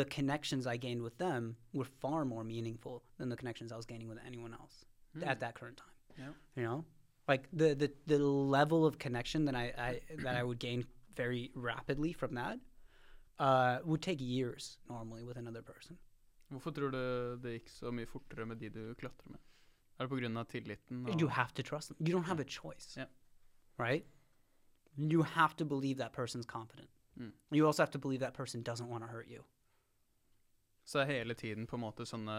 the 0.00 0.04
connections 0.04 0.66
I 0.66 0.76
gained 0.76 1.02
with 1.02 1.16
them 1.18 1.56
were 1.72 1.88
far 2.02 2.24
more 2.24 2.44
meaningful 2.44 3.02
than 3.18 3.28
the 3.30 3.36
connections 3.36 3.72
I 3.72 3.76
was 3.76 3.86
gaining 3.86 4.08
with 4.08 4.18
anyone 4.26 4.52
else 4.60 4.84
Mm. 5.16 5.26
at 5.26 5.40
that 5.40 5.54
current 5.58 5.76
time. 5.76 5.96
Yeah. 6.22 6.32
You 6.56 6.64
know? 6.68 6.84
Like 7.26 7.48
the, 7.52 7.74
the, 7.74 7.88
the 8.06 8.18
level 8.18 8.86
of 8.86 8.98
connection 8.98 9.44
that 9.46 9.56
I, 9.56 9.64
I 9.88 10.00
that 10.24 10.36
I 10.36 10.42
would 10.44 10.60
gain 10.60 10.84
very 11.16 11.50
rapidly 11.54 12.12
from 12.12 12.34
that 12.34 12.58
uh, 13.38 13.78
would 13.84 14.02
take 14.02 14.20
years 14.20 14.78
normally 14.88 15.24
with 15.24 15.36
another 15.36 15.62
person. 15.62 15.98
Hvorfor 16.52 16.70
tror 16.74 16.90
du 16.90 17.02
det 17.42 17.52
gikk 17.56 17.68
så 17.70 17.90
mye 17.94 18.06
fortere 18.06 18.46
med 18.46 18.56
de 18.62 18.68
du 18.70 18.94
klatrer 18.94 19.30
med? 19.34 19.38
Er 19.98 20.06
det 20.06 20.10
pga. 20.10 20.44
tilliten? 20.44 21.20
You 21.20 21.28
have 21.28 21.52
to 21.54 21.62
trust 21.62 21.88
them. 21.88 21.96
You 22.06 22.14
don't 22.16 22.26
have 22.26 22.40
a 22.40 22.44
choice. 22.44 22.96
Yeah. 22.96 23.08
Right? 23.80 24.04
You 24.96 25.22
have 25.22 25.56
to 25.56 25.64
believe 25.64 25.98
that 25.98 26.12
person's 26.12 26.46
competent. 26.46 26.88
Mm. 27.18 27.32
You 27.50 27.66
also 27.66 27.82
have 27.82 27.90
to 27.92 27.98
believe 27.98 28.20
that 28.20 28.34
person 28.34 28.62
doesn't 28.62 28.88
want 28.88 29.04
to 29.04 29.08
hurt 29.08 29.28
you. 29.28 29.44
Så 30.84 30.98
er 30.98 31.04
hele 31.04 31.34
tiden 31.34 31.66
på 31.66 31.76
en 31.76 31.82
måte 31.84 32.04
sånne 32.08 32.34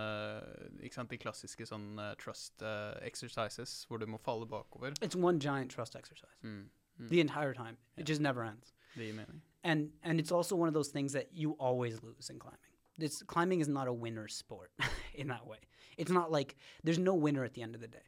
ikke 0.84 0.96
sant, 0.96 1.10
De 1.10 1.18
klassiske 1.18 1.66
sånn 1.66 2.00
eh, 2.02 2.16
trust 2.20 2.62
eh, 2.66 2.98
exercises 3.08 3.86
hvor 3.88 4.02
du 4.02 4.08
må 4.10 4.20
falle 4.20 4.48
bakover. 4.50 4.92
It's 5.02 5.16
one 5.16 5.40
giant 5.40 5.72
trust 5.72 5.96
exercise. 5.96 6.36
Mm. 6.44 6.70
Mm. 7.00 7.10
The 7.10 7.22
entire 7.22 7.54
time. 7.54 7.78
Yeah. 7.78 8.02
It 8.02 8.06
just 8.08 8.22
never 8.22 8.44
ends. 8.44 8.74
Det 8.96 9.06
gir 9.06 9.14
mening. 9.14 9.42
And 9.64 9.92
and 10.04 10.20
it's 10.20 10.32
also 10.32 10.56
one 10.56 10.68
of 10.68 10.74
those 10.74 10.90
things 10.90 11.14
that 11.14 11.30
you 11.32 11.56
always 11.60 12.02
lose 12.04 12.30
in 12.30 12.40
climbing. 12.40 12.76
This 12.98 13.24
climbing 13.24 13.62
is 13.62 13.68
not 13.68 13.88
a 13.88 13.94
winner 13.94 14.28
sport 14.28 14.72
in 15.16 15.28
that 15.28 15.48
way. 15.48 15.60
It's 15.98 16.12
not 16.12 16.32
like 16.32 16.56
there's 16.84 17.00
no 17.00 17.14
winner 17.14 17.44
at 17.44 17.54
the 17.54 17.62
end 17.62 17.76
of 17.76 17.82
the 17.82 17.88
day. 17.88 18.08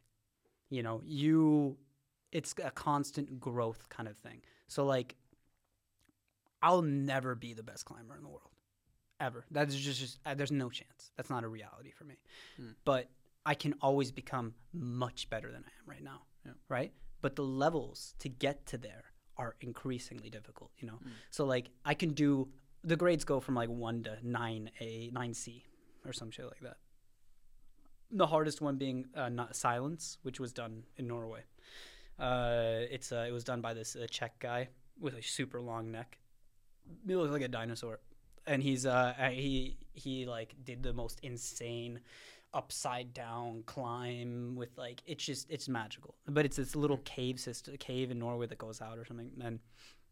You 0.68 0.82
know, 0.82 1.00
you 1.04 1.76
it's 2.34 2.54
a 2.62 2.70
constant 2.70 3.40
growth 3.40 3.88
kind 3.88 4.08
of 4.08 4.18
thing. 4.18 4.42
So 4.66 4.84
like 4.84 5.16
I'll 6.62 6.82
never 6.82 7.34
be 7.34 7.54
the 7.54 7.62
best 7.62 7.84
climber 7.84 8.16
in 8.16 8.22
the 8.22 8.28
world. 8.28 8.50
Ever. 9.20 9.44
That's 9.50 9.74
just, 9.74 10.00
just 10.00 10.18
uh, 10.26 10.34
there's 10.34 10.50
no 10.50 10.68
chance. 10.68 11.12
That's 11.16 11.30
not 11.30 11.44
a 11.44 11.48
reality 11.48 11.92
for 11.92 12.04
me. 12.04 12.16
Hmm. 12.56 12.70
But 12.84 13.08
I 13.46 13.54
can 13.54 13.74
always 13.80 14.10
become 14.10 14.54
much 14.72 15.30
better 15.30 15.52
than 15.52 15.62
I 15.64 15.70
am 15.80 15.88
right 15.88 16.02
now. 16.02 16.22
Yeah. 16.44 16.52
Right? 16.68 16.92
But 17.22 17.36
the 17.36 17.44
levels 17.44 18.14
to 18.18 18.28
get 18.28 18.66
to 18.66 18.78
there 18.78 19.04
are 19.36 19.54
increasingly 19.60 20.30
difficult, 20.30 20.70
you 20.78 20.86
know. 20.86 20.98
Mm. 21.04 21.10
So 21.30 21.44
like 21.44 21.70
I 21.84 21.94
can 21.94 22.10
do 22.10 22.48
the 22.82 22.96
grades 22.96 23.24
go 23.24 23.40
from 23.40 23.54
like 23.54 23.68
1 23.68 24.02
to 24.04 24.18
9A, 24.24 25.12
9C 25.12 25.62
or 26.04 26.12
some 26.12 26.30
shit 26.30 26.44
like 26.46 26.60
that. 26.60 26.76
The 28.10 28.26
hardest 28.26 28.60
one 28.60 28.76
being 28.76 29.06
uh, 29.16 29.28
not 29.28 29.56
silence, 29.56 30.18
which 30.22 30.38
was 30.38 30.52
done 30.52 30.84
in 30.96 31.06
Norway. 31.06 31.40
Uh, 32.18 32.86
it's 32.90 33.12
uh, 33.12 33.24
it 33.28 33.32
was 33.32 33.44
done 33.44 33.60
by 33.60 33.74
this 33.74 33.96
uh, 33.96 34.06
Czech 34.10 34.38
guy 34.38 34.68
with 35.00 35.14
a 35.14 35.22
super 35.22 35.60
long 35.60 35.90
neck. 35.90 36.18
He 37.06 37.16
looks 37.16 37.32
like 37.32 37.42
a 37.42 37.48
dinosaur, 37.48 38.00
and 38.46 38.62
he's 38.62 38.86
uh 38.86 39.14
he 39.32 39.76
he 39.92 40.26
like 40.26 40.54
did 40.64 40.82
the 40.82 40.92
most 40.92 41.18
insane 41.22 42.00
upside 42.52 43.12
down 43.12 43.64
climb 43.66 44.54
with 44.54 44.76
like 44.76 45.02
it's 45.06 45.24
just 45.24 45.50
it's 45.50 45.68
magical. 45.68 46.14
But 46.26 46.44
it's 46.44 46.56
this 46.56 46.76
little 46.76 46.98
cave 46.98 47.40
system, 47.40 47.76
cave 47.78 48.10
in 48.10 48.18
Norway 48.18 48.46
that 48.46 48.58
goes 48.58 48.80
out 48.80 48.98
or 48.98 49.04
something, 49.04 49.30
and 49.42 49.58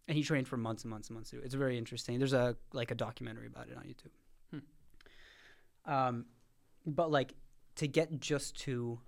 and 0.08 0.16
he 0.16 0.24
trained 0.24 0.48
for 0.48 0.56
months 0.56 0.82
and 0.82 0.90
months 0.90 1.08
and 1.08 1.14
months. 1.16 1.30
to. 1.30 1.40
It's 1.42 1.54
very 1.54 1.78
interesting. 1.78 2.18
There's 2.18 2.32
a 2.32 2.56
like 2.72 2.90
a 2.90 2.96
documentary 2.96 3.46
about 3.46 3.68
it 3.68 3.76
on 3.76 3.84
YouTube. 3.84 4.10
Um, 5.84 6.26
but 6.86 7.10
like 7.10 7.34
to 7.76 7.88
get 7.88 8.20
just 8.20 8.58
to 8.60 9.00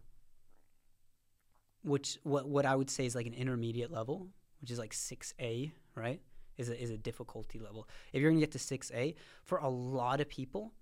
which 1.85 2.19
what 2.25 2.49
what 2.49 2.67
I 2.67 2.75
would 2.75 2.91
say 2.91 3.07
is 3.07 3.15
like 3.15 3.27
an 3.27 3.35
intermediate 3.35 3.93
level, 3.93 4.29
which 4.61 4.71
is 4.71 4.79
like 4.79 4.93
six 4.93 5.33
A, 5.41 5.73
right? 5.95 6.21
Is 6.59 6.69
a 6.69 6.83
is 6.83 6.91
a 6.91 6.99
difficulty 6.99 7.59
level. 7.61 7.89
If 8.13 8.21
you're 8.21 8.31
gonna 8.31 8.41
get 8.41 8.53
to 8.53 8.59
six 8.59 8.91
A, 8.93 9.15
for 9.45 9.59
a 9.59 9.69
lot 9.69 10.21
of 10.21 10.29
people, 10.29 10.73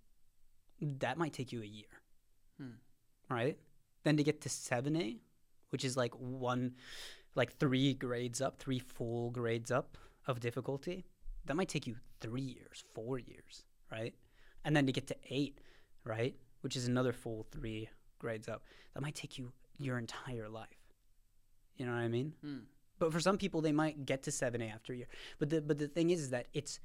that 0.80 1.18
might 1.18 1.32
take 1.32 1.53
you 1.53 1.61
a 1.62 1.66
year, 1.66 1.92
Hmm. 2.59 2.76
right? 3.28 3.59
then 4.05 4.16
to 4.16 4.24
get 4.24 4.40
to 4.40 4.48
7A, 4.48 5.20
which 5.70 5.84
is 5.84 5.96
like 5.96 6.12
one, 6.18 6.74
like 7.36 7.53
three 7.53 7.94
grades 7.94 8.40
up, 8.40 8.59
three 8.59 8.80
full 8.80 9.30
grades 9.30 9.70
up 9.70 9.96
of 10.26 10.40
difficulty, 10.40 11.05
that 11.44 11.55
might 11.55 11.68
take 11.68 11.86
you 11.86 11.94
three 12.20 12.42
years, 12.42 12.82
four 12.94 13.20
years, 13.20 13.64
right? 13.92 14.12
And 14.64 14.74
then 14.74 14.86
to 14.86 14.92
get 14.92 15.07
to 15.07 15.16
eight, 15.30 15.61
right, 16.03 16.34
which 16.62 16.74
is 16.74 16.88
another 16.88 17.12
full 17.12 17.46
three 17.53 17.88
grades 18.18 18.48
up, 18.48 18.64
that 18.92 19.03
might 19.03 19.14
take 19.14 19.38
you 19.38 19.53
your 19.78 19.98
entire 19.98 20.48
life. 20.48 20.82
You 21.77 21.87
know 21.87 21.93
what 21.93 22.03
I 22.03 22.09
mean? 22.09 22.35
Mm. 22.45 22.62
But 22.99 23.12
for 23.12 23.20
some 23.20 23.37
people, 23.37 23.61
they 23.61 23.73
might 23.73 24.07
get 24.07 24.23
to 24.25 24.31
7A 24.31 24.73
after 24.73 24.93
a 24.93 24.97
year. 24.97 25.09
But 25.39 25.51
the 25.51 25.61
but 25.61 25.79
the 25.79 25.89
thing 25.89 26.11
is, 26.11 26.20
is 26.20 26.31
that 26.31 26.47
it's 26.53 26.81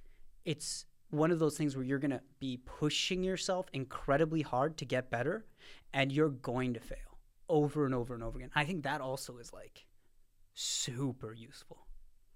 it's 0.45 0.85
one 1.09 1.31
of 1.31 1.39
those 1.39 1.57
things 1.57 1.75
where 1.75 1.85
you're 1.85 1.99
gonna 1.99 2.21
be 2.39 2.57
pushing 2.65 3.23
yourself 3.23 3.67
incredibly 3.73 4.41
hard 4.41 4.77
to 4.77 4.85
get 4.85 5.09
better, 5.09 5.45
and 5.93 6.11
you're 6.11 6.29
going 6.29 6.73
to 6.73 6.79
fail 6.79 7.19
over 7.49 7.85
and 7.85 7.93
over 7.93 8.13
and 8.13 8.23
over 8.23 8.37
again. 8.39 8.51
I 8.55 8.65
think 8.65 8.83
that 8.83 9.01
also 9.01 9.37
is 9.37 9.53
like 9.53 9.85
super 10.53 11.33
useful. 11.33 11.87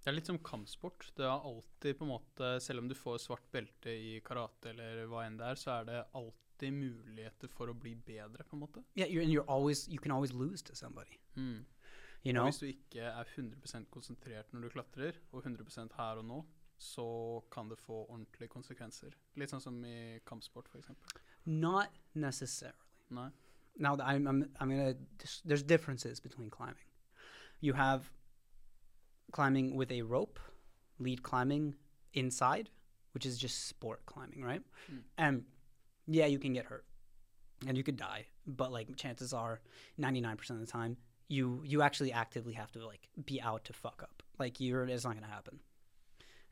Det 0.02 0.10
er 0.10 0.16
litt 0.18 0.30
som 0.30 0.40
kampsport. 0.42 1.12
Det 1.18 1.26
er 1.26 1.44
alltid 1.46 1.98
på 1.98 2.06
en 2.06 2.10
måte, 2.16 2.60
Selv 2.60 2.80
om 2.80 2.88
du 2.90 2.96
får 2.98 3.20
svart 3.22 3.52
belte 3.54 3.92
i 3.94 4.20
karate 4.26 4.72
eller 4.74 5.06
hva 5.10 5.28
enn 5.28 5.38
det 5.38 5.46
er, 5.46 5.60
så 5.62 5.76
er 5.76 5.86
det 5.90 6.00
alltid 6.18 6.74
muligheter 6.74 7.52
for 7.54 7.70
å 7.70 7.76
bli 7.78 7.94
bedre, 7.96 8.44
på 8.50 8.58
en 8.58 8.64
måte. 8.64 8.84
Yeah, 8.96 9.10
you're, 9.10 9.22
and 9.22 9.32
you're 9.32 9.48
always 9.48 9.88
you 9.88 10.00
can 10.00 10.12
always 10.12 10.34
lose 10.34 10.64
to 10.64 10.76
somebody. 10.76 11.20
Mm. 11.36 11.66
You 12.26 12.30
Og 12.30 12.34
know? 12.34 12.44
hvis 12.44 12.58
du 12.60 12.66
ikke 12.66 13.00
er 13.02 13.24
100 13.36 13.86
konsentrert 13.92 14.54
når 14.54 14.62
du 14.62 14.70
klatrer, 14.70 15.12
og 15.32 15.40
100 15.40 15.90
her 15.98 16.04
og 16.04 16.26
nå, 16.26 16.46
så 16.78 17.42
kan 17.52 17.70
det 17.70 17.78
få 17.80 18.06
ordentlige 18.10 18.48
konsekvenser. 18.50 19.10
Litt 19.36 19.50
sånn 19.54 19.62
som 19.62 19.84
i 19.86 20.20
kampsport, 20.26 20.68
f.eks. 20.70 20.90
Not 21.46 21.90
necessarily. 22.14 22.78
Nei. 23.10 23.30
now 23.78 23.96
I'm, 23.96 24.28
I'm, 24.28 24.44
I'm 24.60 24.70
gonna 24.70 24.94
there's 25.46 25.64
differences 25.64 26.20
between 26.20 26.50
climbing 26.50 26.86
you 27.62 27.74
have 27.74 28.12
climbing 29.32 29.76
with 29.76 29.92
a 29.92 30.02
rope 30.02 30.40
lead 31.00 31.24
climbing 31.24 31.76
inside 32.14 32.70
which 33.14 33.26
is 33.26 33.38
just 33.38 33.68
sport 33.68 34.06
climbing 34.06 34.44
right 34.44 34.62
Mm. 34.90 35.04
and 35.18 35.46
yeah 36.08 36.26
you 36.26 36.38
can 36.40 36.54
get 36.54 36.66
hurt 36.66 36.86
and 37.68 37.78
you 37.78 37.84
could 37.84 37.98
die 37.98 38.26
but 38.46 38.72
like 38.72 38.96
chances 38.98 39.34
are 39.34 39.62
99% 40.00 40.50
of 40.52 40.60
the 40.60 40.66
time 40.66 40.98
you 41.32 41.62
you 41.66 41.82
actually 41.82 42.12
actively 42.12 42.54
have 42.54 42.72
to 42.72 42.86
like 42.86 43.08
be 43.26 43.42
out 43.42 43.64
to 43.66 43.74
fuck 43.74 44.02
up 44.04 44.22
like 44.40 44.60
you're 44.60 44.86
it's 44.88 45.06
not 45.06 45.16
gonna 45.16 45.28
happen 45.28 45.60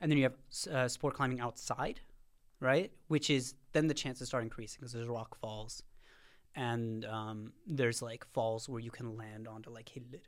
and 0.02 0.12
then 0.12 0.18
you 0.18 0.24
have 0.24 0.38
uh, 0.72 0.88
sport 0.88 1.14
climbing 1.14 1.40
outside 1.40 2.00
right 2.60 2.92
which 3.08 3.30
is 3.30 3.56
then 3.74 3.88
the 3.88 3.94
chances 3.94 4.28
start 4.30 4.44
increasing 4.44 4.78
because 4.80 4.94
there's 4.94 5.08
rock 5.08 5.38
falls 5.38 5.84
and 6.56 7.06
um, 7.06 7.54
there's 7.68 8.02
like 8.02 8.26
falls 8.34 8.68
where 8.68 8.82
you 8.82 8.92
can 8.92 9.18
land 9.18 9.48
onto 9.48 9.70
like 9.70 9.90
hillir, 9.90 10.20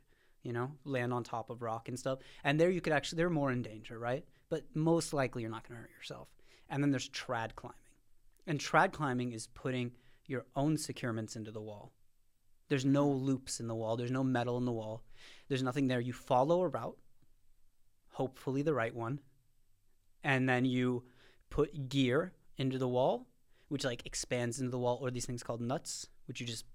you 0.42 0.52
know, 0.52 0.70
land 0.84 1.12
on 1.12 1.24
top 1.24 1.50
of 1.50 1.62
rock 1.62 1.88
and 1.88 1.98
stuff. 1.98 2.20
And 2.44 2.58
there 2.58 2.70
you 2.70 2.80
could 2.80 2.92
actually 2.92 3.18
they're 3.18 3.30
more 3.30 3.52
in 3.52 3.62
danger, 3.62 3.98
right? 3.98 4.24
But 4.48 4.64
most 4.74 5.12
likely 5.12 5.42
you're 5.42 5.50
not 5.50 5.64
to 5.64 5.74
hurt 5.74 5.90
yourself. 5.96 6.28
And 6.68 6.82
then 6.82 6.90
there's 6.90 7.10
trad 7.10 7.54
climbing, 7.54 7.76
and 8.46 8.58
trad 8.58 8.92
climbing 8.92 9.32
is 9.32 9.46
putting 9.48 9.92
your 10.26 10.46
own 10.56 10.76
securements 10.76 11.36
into 11.36 11.50
the 11.50 11.60
wall. 11.60 11.92
There's 12.68 12.84
no 12.84 13.08
loops 13.08 13.60
in 13.60 13.68
the 13.68 13.74
wall. 13.74 13.96
There's 13.96 14.10
no 14.10 14.24
metal 14.24 14.56
in 14.56 14.64
the 14.64 14.72
wall. 14.72 15.02
There's 15.48 15.62
nothing 15.62 15.88
there. 15.88 16.00
You 16.00 16.12
follow 16.12 16.62
a 16.62 16.68
route, 16.68 16.96
hopefully 18.08 18.62
the 18.62 18.74
right 18.74 18.94
one, 18.94 19.20
and 20.24 20.48
then 20.48 20.64
you 20.64 21.04
put 21.50 21.88
gear 21.88 22.32
into 22.56 22.78
the 22.78 22.88
wall 22.88 23.26
which 23.72 23.86
like 23.86 24.04
expands 24.04 24.60
into 24.60 24.70
the 24.70 24.78
wall, 24.78 24.98
or 25.00 25.10
these 25.10 25.24
things 25.24 25.42
called 25.42 25.62
nuts, 25.62 26.06
which 26.26 26.42
you 26.42 26.46
just 26.46 26.66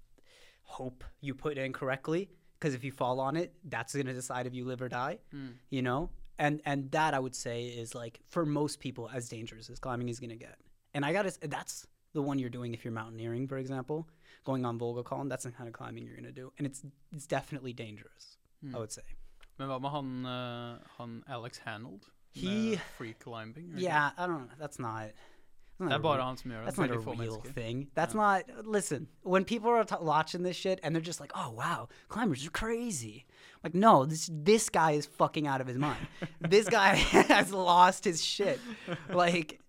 hope 0.64 1.04
you 1.20 1.32
put 1.32 1.56
in 1.56 1.72
correctly. 1.72 2.28
Because 2.58 2.74
if 2.74 2.82
you 2.82 2.90
fall 2.90 3.20
on 3.20 3.36
it, 3.36 3.54
that's 3.64 3.94
gonna 3.94 4.12
decide 4.12 4.48
if 4.48 4.54
you 4.54 4.64
live 4.64 4.82
or 4.82 4.88
die. 4.88 5.18
Mm. 5.32 5.52
You 5.70 5.82
know, 5.82 6.10
and 6.40 6.60
and 6.64 6.90
that 6.90 7.14
I 7.14 7.20
would 7.20 7.36
say 7.36 7.66
is 7.66 7.94
like 7.94 8.18
for 8.26 8.44
most 8.44 8.80
people 8.80 9.08
as 9.14 9.28
dangerous 9.28 9.70
as 9.70 9.78
climbing 9.78 10.08
is 10.08 10.18
gonna 10.18 10.34
get. 10.34 10.56
And 10.92 11.04
I 11.04 11.12
gotta, 11.12 11.32
that's 11.42 11.86
the 12.14 12.22
one 12.22 12.40
you're 12.40 12.50
doing 12.50 12.74
if 12.74 12.84
you're 12.84 12.92
mountaineering, 12.92 13.46
for 13.46 13.58
example, 13.58 14.08
going 14.44 14.64
on 14.64 14.78
Vågakallen. 14.78 15.28
That's 15.28 15.44
the 15.44 15.50
kind 15.52 15.68
of 15.68 15.74
climbing 15.74 16.04
you're 16.06 16.16
gonna 16.16 16.32
do, 16.32 16.52
and 16.58 16.66
it's 16.66 16.82
it's 17.12 17.26
definitely 17.26 17.72
dangerous. 17.72 18.38
Mm. 18.64 18.74
I 18.74 18.78
would 18.78 18.92
say. 18.92 19.02
Men 19.58 19.68
hva 19.68 19.78
med 19.80 19.90
han, 19.90 20.26
eh, 20.26 20.78
han 20.98 21.24
Alex 21.28 21.58
Honnold? 21.66 22.02
He- 22.34 22.76
free 22.96 23.14
climbing? 23.14 23.72
det 23.72 23.80
Yeah, 23.82 24.10
I 24.16 24.26
don't 24.26 24.38
know. 24.46 24.56
That's 24.58 24.78
not. 24.78 25.00
that's 25.00 25.08
ikke? 25.08 25.14
Det 25.78 25.88
not 25.88 25.92
er 25.92 26.02
bare 26.02 26.16
real- 26.16 26.24
han 26.26 26.36
som 26.36 26.50
gjør. 26.50 26.64
That's 26.64 26.78
not 26.78 26.90
a 26.90 26.94
Veldig 26.94 27.04
få 27.04 27.10
real 27.12 27.18
mennesker. 27.32 27.52
thing. 27.52 27.90
That's 27.94 28.14
Yeah. 28.14 28.42
not. 28.56 28.66
Listen, 28.66 29.08
when 29.22 29.44
people 29.44 29.70
are 29.70 29.84
watching 30.00 30.42
this 30.44 30.56
shit 30.56 30.80
and 30.82 30.94
they're 30.94 31.06
just 31.06 31.20
like, 31.20 31.32
"Oh 31.36 31.50
wow, 31.52 31.88
climbers 32.08 32.44
are 32.46 32.50
crazy," 32.50 33.26
like, 33.64 33.74
no, 33.74 34.04
this 34.04 34.28
this 34.32 34.68
guy 34.70 34.92
is 34.92 35.06
fucking 35.06 35.46
out 35.46 35.60
of 35.60 35.66
his 35.68 35.76
mind. 35.78 36.06
this 36.50 36.68
guy 36.68 36.94
has 37.28 37.52
lost 37.52 38.04
his 38.04 38.24
shit. 38.24 38.60
Like, 39.08 39.60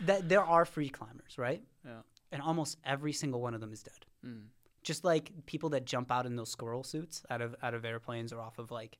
that 0.00 0.28
there 0.28 0.42
are 0.44 0.64
free 0.64 0.88
climbers, 0.88 1.38
right? 1.38 1.62
Yeah. 1.84 2.02
And 2.32 2.42
almost 2.42 2.78
every 2.84 3.12
single 3.12 3.40
one 3.40 3.54
of 3.54 3.60
them 3.60 3.72
is 3.72 3.82
dead. 3.82 4.06
Mm. 4.24 4.44
Just 4.82 5.04
like 5.04 5.32
people 5.46 5.68
that 5.70 5.84
jump 5.84 6.10
out 6.10 6.26
in 6.26 6.36
those 6.36 6.50
squirrel 6.50 6.84
suits 6.84 7.22
out 7.28 7.42
of 7.42 7.54
out 7.62 7.74
of 7.74 7.84
airplanes 7.84 8.32
or 8.32 8.40
off 8.40 8.58
of 8.58 8.70
like 8.70 8.98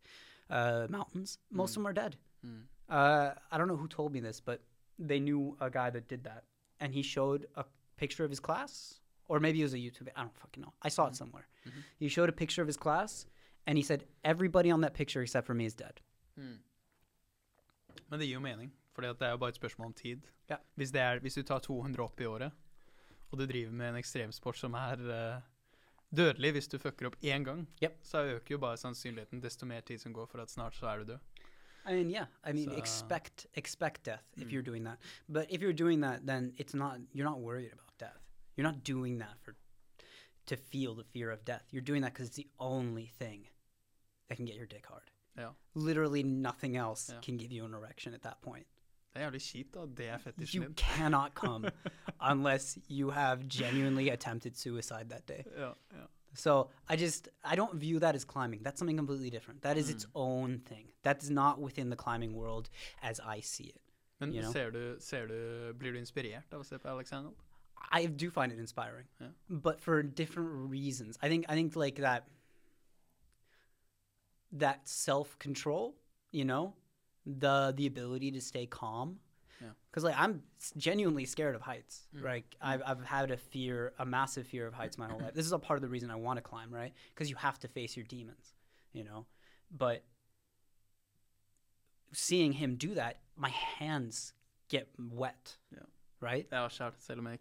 uh, 0.50 0.86
mountains, 0.90 1.38
most 1.50 1.70
of 1.70 1.74
them 1.76 1.86
are 1.86 1.92
dead. 1.92 2.16
Mm. 2.44 2.62
Uh, 2.88 3.34
I 3.50 3.58
don't 3.58 3.68
know 3.68 3.76
who 3.76 3.88
told 3.88 4.12
me 4.12 4.20
this, 4.20 4.40
but 4.40 4.62
they 4.98 5.20
knew 5.20 5.56
a 5.60 5.70
guy 5.70 5.90
that 5.90 6.08
did 6.08 6.24
that, 6.24 6.44
and 6.80 6.92
he 6.92 7.02
showed 7.02 7.46
a 7.54 7.64
picture 7.96 8.24
of 8.24 8.30
his 8.30 8.40
class, 8.40 9.00
or 9.28 9.40
maybe 9.40 9.60
it 9.60 9.62
was 9.64 9.74
a 9.74 9.78
YouTube. 9.78 10.08
I 10.16 10.22
don't 10.22 10.36
fucking 10.36 10.62
know. 10.62 10.72
I 10.82 10.88
saw 10.88 11.06
it 11.06 11.14
somewhere. 11.14 11.46
Mhm. 11.66 11.82
He 11.98 12.08
showed 12.08 12.28
a 12.28 12.32
picture 12.32 12.62
of 12.62 12.66
his 12.68 12.76
class, 12.76 13.26
and 13.66 13.78
he 13.78 13.82
said 13.82 14.06
everybody 14.24 14.70
on 14.70 14.80
that 14.80 14.92
picture 14.94 15.22
except 15.22 15.46
for 15.46 15.54
me 15.54 15.64
is 15.66 15.74
dead. 15.74 16.00
Mm. 16.38 16.58
Men 18.10 18.18
det 18.18 18.26
gir 18.26 18.34
jo 18.34 18.40
mening, 18.40 18.72
for 18.92 19.02
det 19.02 19.22
er 19.22 19.30
jo 19.30 19.36
bare 19.36 19.48
et 19.48 19.54
spørsmål 19.54 19.86
om 19.86 19.92
tid. 19.94 20.26
Ja. 20.50 20.56
Hvis, 20.74 20.90
det 20.90 21.00
er, 21.00 21.18
hvis 21.18 21.34
du 21.34 21.42
tar 21.42 21.58
200 21.58 22.04
opp 22.04 22.20
i 22.20 22.24
året, 22.24 22.52
og 23.32 23.38
du 23.38 23.46
driver 23.46 23.72
med 23.72 23.88
en 23.90 23.96
ekstremsport 24.00 24.56
som 24.58 24.74
er 24.74 25.00
eh, 25.10 25.40
dødelig 26.14 26.52
hvis 26.52 26.68
du 26.68 26.78
fucker 26.78 27.06
opp 27.06 27.16
én 27.22 27.44
gang, 27.44 27.66
Yep. 27.82 27.98
så 28.02 28.24
øker 28.36 28.50
jo 28.54 28.58
bare 28.58 28.76
sannsynligheten 28.76 29.40
desto 29.40 29.66
mer 29.66 29.80
tid 29.80 29.98
som 30.00 30.12
går 30.12 30.26
for 30.26 30.40
at 30.42 30.50
snart 30.50 30.74
så 30.74 30.86
er 30.86 30.98
du 30.98 31.04
død. 31.12 31.18
I 31.86 31.92
mean, 31.94 32.10
yeah. 32.10 32.26
I 32.44 32.52
mean, 32.52 32.68
So- 32.68 32.76
expect 32.76 33.46
expect 33.54 34.02
death 34.04 34.24
if 34.36 34.44
Mm. 34.48 34.50
you're 34.52 34.62
doing 34.62 34.84
that. 34.84 34.98
But 35.28 35.46
if 35.50 35.60
you're 35.62 35.72
doing 35.72 36.00
that, 36.02 36.26
then 36.26 36.52
it's 36.58 36.74
not. 36.74 37.00
You're 37.14 37.24
not 37.30 37.38
worried 37.40 37.72
about 37.72 37.96
death. 37.98 38.20
You're 38.56 38.70
not 38.70 38.84
doing 38.84 39.18
that 39.20 39.38
for 39.40 39.54
to 40.46 40.56
feel 40.56 40.94
the 40.94 41.04
fear 41.04 41.30
of 41.30 41.44
death. 41.44 41.62
You're 41.72 41.84
doing 41.86 42.02
that 42.02 42.12
because 42.12 42.26
it's 42.28 42.36
the 42.36 42.50
only 42.58 43.06
thing 43.06 43.48
that 44.28 44.36
can 44.36 44.44
get 44.46 44.56
your 44.56 44.66
dick 44.66 44.86
hard. 44.86 45.10
Ja. 45.36 45.54
Literally 45.74 46.22
nothing 46.22 46.76
else 46.76 47.08
Yeah. 47.12 47.20
can 47.22 47.36
give 47.38 47.50
you 47.52 47.64
an 47.64 47.72
erection 47.74 48.14
at 48.14 48.22
that 48.22 48.42
point. 48.42 48.66
Det 49.12 49.20
er 49.20 49.24
jævlig 49.24 49.40
kjipt, 49.40 49.74
da. 49.74 49.80
Det 49.96 50.08
er 50.08 50.18
fetisjen 50.18 50.62
You 50.62 50.66
din. 50.66 50.74
cannot 50.76 51.34
come 51.34 51.70
unless 52.32 52.78
you 52.88 53.10
have 53.10 53.48
genuinely 53.48 54.08
attempted 54.10 54.54
suicide 54.56 55.08
that 55.10 55.26
day. 55.28 55.42
So 56.34 56.70
I 56.88 56.96
just 56.96 57.28
I 57.44 57.56
don't 57.56 57.74
view 57.80 57.98
that 57.98 58.14
as 58.14 58.24
climbing. 58.24 58.62
That's 58.64 58.78
something 58.78 58.96
completely 58.98 59.30
different. 59.30 59.62
That 59.62 59.76
is 59.76 59.90
its 59.90 60.04
Mm. 60.06 60.10
own 60.14 60.58
thing. 60.60 60.92
That 61.02 61.22
is 61.22 61.30
not 61.30 61.58
within 61.60 61.90
the 61.90 61.96
climbing 61.96 62.34
world 62.34 62.70
as 63.02 63.18
I 63.36 63.40
see 63.40 63.64
it. 63.64 63.80
Men 64.20 64.32
You 64.32 64.42
know? 64.42 64.52
ser 64.52 64.70
du, 64.70 64.96
ser 65.00 65.26
du, 65.26 65.72
blir 65.78 65.92
du 65.92 65.98
inspirert 65.98 66.52
av 66.54 66.60
å 66.60 66.64
se 66.64 66.76
på 66.78 66.88
Alex? 66.88 67.12
I 67.92 68.06
do 68.06 68.30
find 68.30 68.52
it 68.52 68.58
inspiring, 68.58 69.06
Yeah. 69.20 69.30
but 69.48 69.80
for 69.80 70.02
different 70.02 70.70
reasons. 70.70 71.18
I 71.22 71.28
think 71.28 71.46
I 71.48 71.54
think 71.54 71.74
like 71.74 71.96
that 72.02 72.22
that 74.52 74.88
self 74.88 75.36
control, 75.38 75.94
you 76.32 76.44
know, 76.44 76.74
the 77.26 77.72
the 77.76 77.86
ability 77.86 78.30
to 78.32 78.40
stay 78.40 78.66
calm. 78.66 79.18
Yeah. 79.60 79.68
Because 79.90 80.04
like 80.04 80.14
I'm 80.16 80.42
genuinely 80.76 81.24
scared 81.26 81.54
of 81.54 81.60
heights. 81.60 82.02
Mm. 82.16 82.24
Like 82.24 82.56
I've 82.60 82.82
I've 82.84 83.04
had 83.04 83.30
a 83.30 83.36
fear, 83.36 83.92
a 83.98 84.06
massive 84.06 84.46
fear 84.46 84.66
of 84.66 84.74
heights 84.74 84.98
my 84.98 85.08
whole 85.08 85.20
life. 85.20 85.34
This 85.34 85.46
is 85.46 85.52
a 85.52 85.58
part 85.58 85.76
of 85.76 85.82
the 85.82 85.88
reason 85.88 86.10
I 86.10 86.16
want 86.16 86.38
to 86.38 86.42
climb, 86.42 86.72
right? 86.72 86.92
Because 87.14 87.28
you 87.28 87.36
have 87.36 87.58
to 87.60 87.68
face 87.68 87.96
your 87.96 88.04
demons, 88.04 88.54
you 88.92 89.04
know. 89.04 89.26
But 89.70 90.02
seeing 92.12 92.52
him 92.52 92.76
do 92.76 92.94
that, 92.94 93.18
my 93.36 93.50
hands 93.50 94.32
get 94.68 94.88
wet. 94.98 95.56
Yeah. 95.72 95.80
Right. 96.22 96.46
Jeg 96.50 96.58
har 96.58 96.68
skjært 96.68 97.02
selv 97.02 97.18
om 97.20 97.26
jeg. 97.26 97.38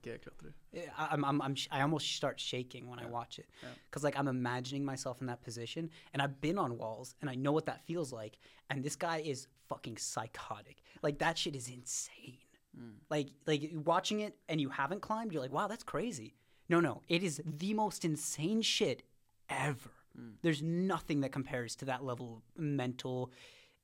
I, 0.73 0.79
I'm, 1.11 1.25
I'm, 1.25 1.41
I'm, 1.41 1.55
sh- 1.55 1.67
I 1.71 1.81
almost 1.81 2.15
start 2.15 2.39
shaking 2.39 2.87
when 2.89 2.99
I 2.99 3.05
watch 3.07 3.37
it 3.39 3.45
Yeah. 3.61 3.69
because 3.89 4.03
like 4.05 4.17
I'm 4.17 4.27
imagining 4.29 4.85
myself 4.85 5.19
in 5.21 5.27
that 5.27 5.41
position, 5.43 5.89
and 6.13 6.21
I've 6.21 6.39
been 6.39 6.57
on 6.57 6.77
walls, 6.77 7.13
and 7.21 7.29
I 7.29 7.35
know 7.35 7.51
what 7.51 7.65
that 7.65 7.81
feels 7.85 8.13
like. 8.13 8.37
And 8.69 8.81
this 8.83 8.95
guy 8.95 9.17
is 9.25 9.47
fucking 9.67 9.97
psychotic. 9.97 10.77
Like 11.03 11.17
that 11.19 11.37
shit 11.37 11.55
is 11.55 11.67
insane. 11.67 12.37
Mm. 12.79 12.93
Like 13.09 13.27
like 13.47 13.69
watching 13.85 14.21
it, 14.21 14.37
and 14.47 14.61
you 14.61 14.69
haven't 14.69 15.01
climbed, 15.01 15.33
you're 15.33 15.41
like, 15.41 15.51
wow, 15.51 15.67
that's 15.67 15.83
crazy. 15.83 16.35
No, 16.69 16.79
no, 16.79 17.01
it 17.09 17.21
is 17.23 17.41
the 17.45 17.73
most 17.73 18.05
insane 18.05 18.61
shit 18.61 19.03
ever. 19.49 19.91
Mm. 20.17 20.35
There's 20.41 20.61
nothing 20.61 21.19
that 21.21 21.31
compares 21.33 21.75
to 21.77 21.85
that 21.85 22.03
level 22.05 22.27
of 22.37 22.61
mental 22.63 23.31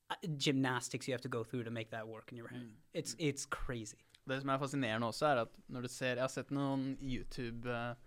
uh, 0.10 0.16
gymnastics 0.38 1.08
you 1.08 1.14
have 1.14 1.22
to 1.22 1.28
go 1.28 1.44
through 1.44 1.64
to 1.64 1.72
make 1.72 1.90
that 1.90 2.08
work 2.08 2.32
in 2.32 2.38
your 2.38 2.48
head. 2.48 2.62
Mm. 2.62 2.70
It's 2.94 3.16
it's 3.20 3.46
crazy. 3.46 3.98
Det 4.26 4.40
som 4.42 4.52
er 4.52 4.62
fascinerende 4.62 5.10
også, 5.12 5.30
er 5.30 5.44
at 5.46 5.58
når 5.72 5.86
du 5.86 5.92
ser 5.94 6.16
Jeg 6.16 6.26
har 6.26 6.34
sett 6.34 6.54
noen 6.56 6.96
YouTube-videoer, 6.98 7.98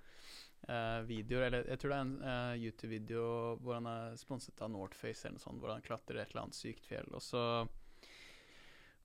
uh, 0.68 1.00
videoer, 1.06 1.46
eller 1.46 1.68
jeg 1.70 1.80
tror 1.80 1.92
det 1.92 1.98
er 1.98 2.06
en 2.06 2.16
uh, 2.22 2.54
YouTube-video 2.58 3.26
hvor 3.62 3.78
han 3.78 3.86
er 3.90 4.16
sponset 4.18 4.64
av 4.64 4.72
Northface 4.74 5.24
eller 5.24 5.38
noe 5.38 5.46
sånt, 5.46 5.60
hvor 5.62 5.72
han 5.72 5.84
klatrer 5.84 6.18
et 6.18 6.32
eller 6.32 6.48
annet 6.48 6.58
sykt 6.58 6.90
fjell, 6.90 7.06
og 7.14 7.22
så 7.22 7.44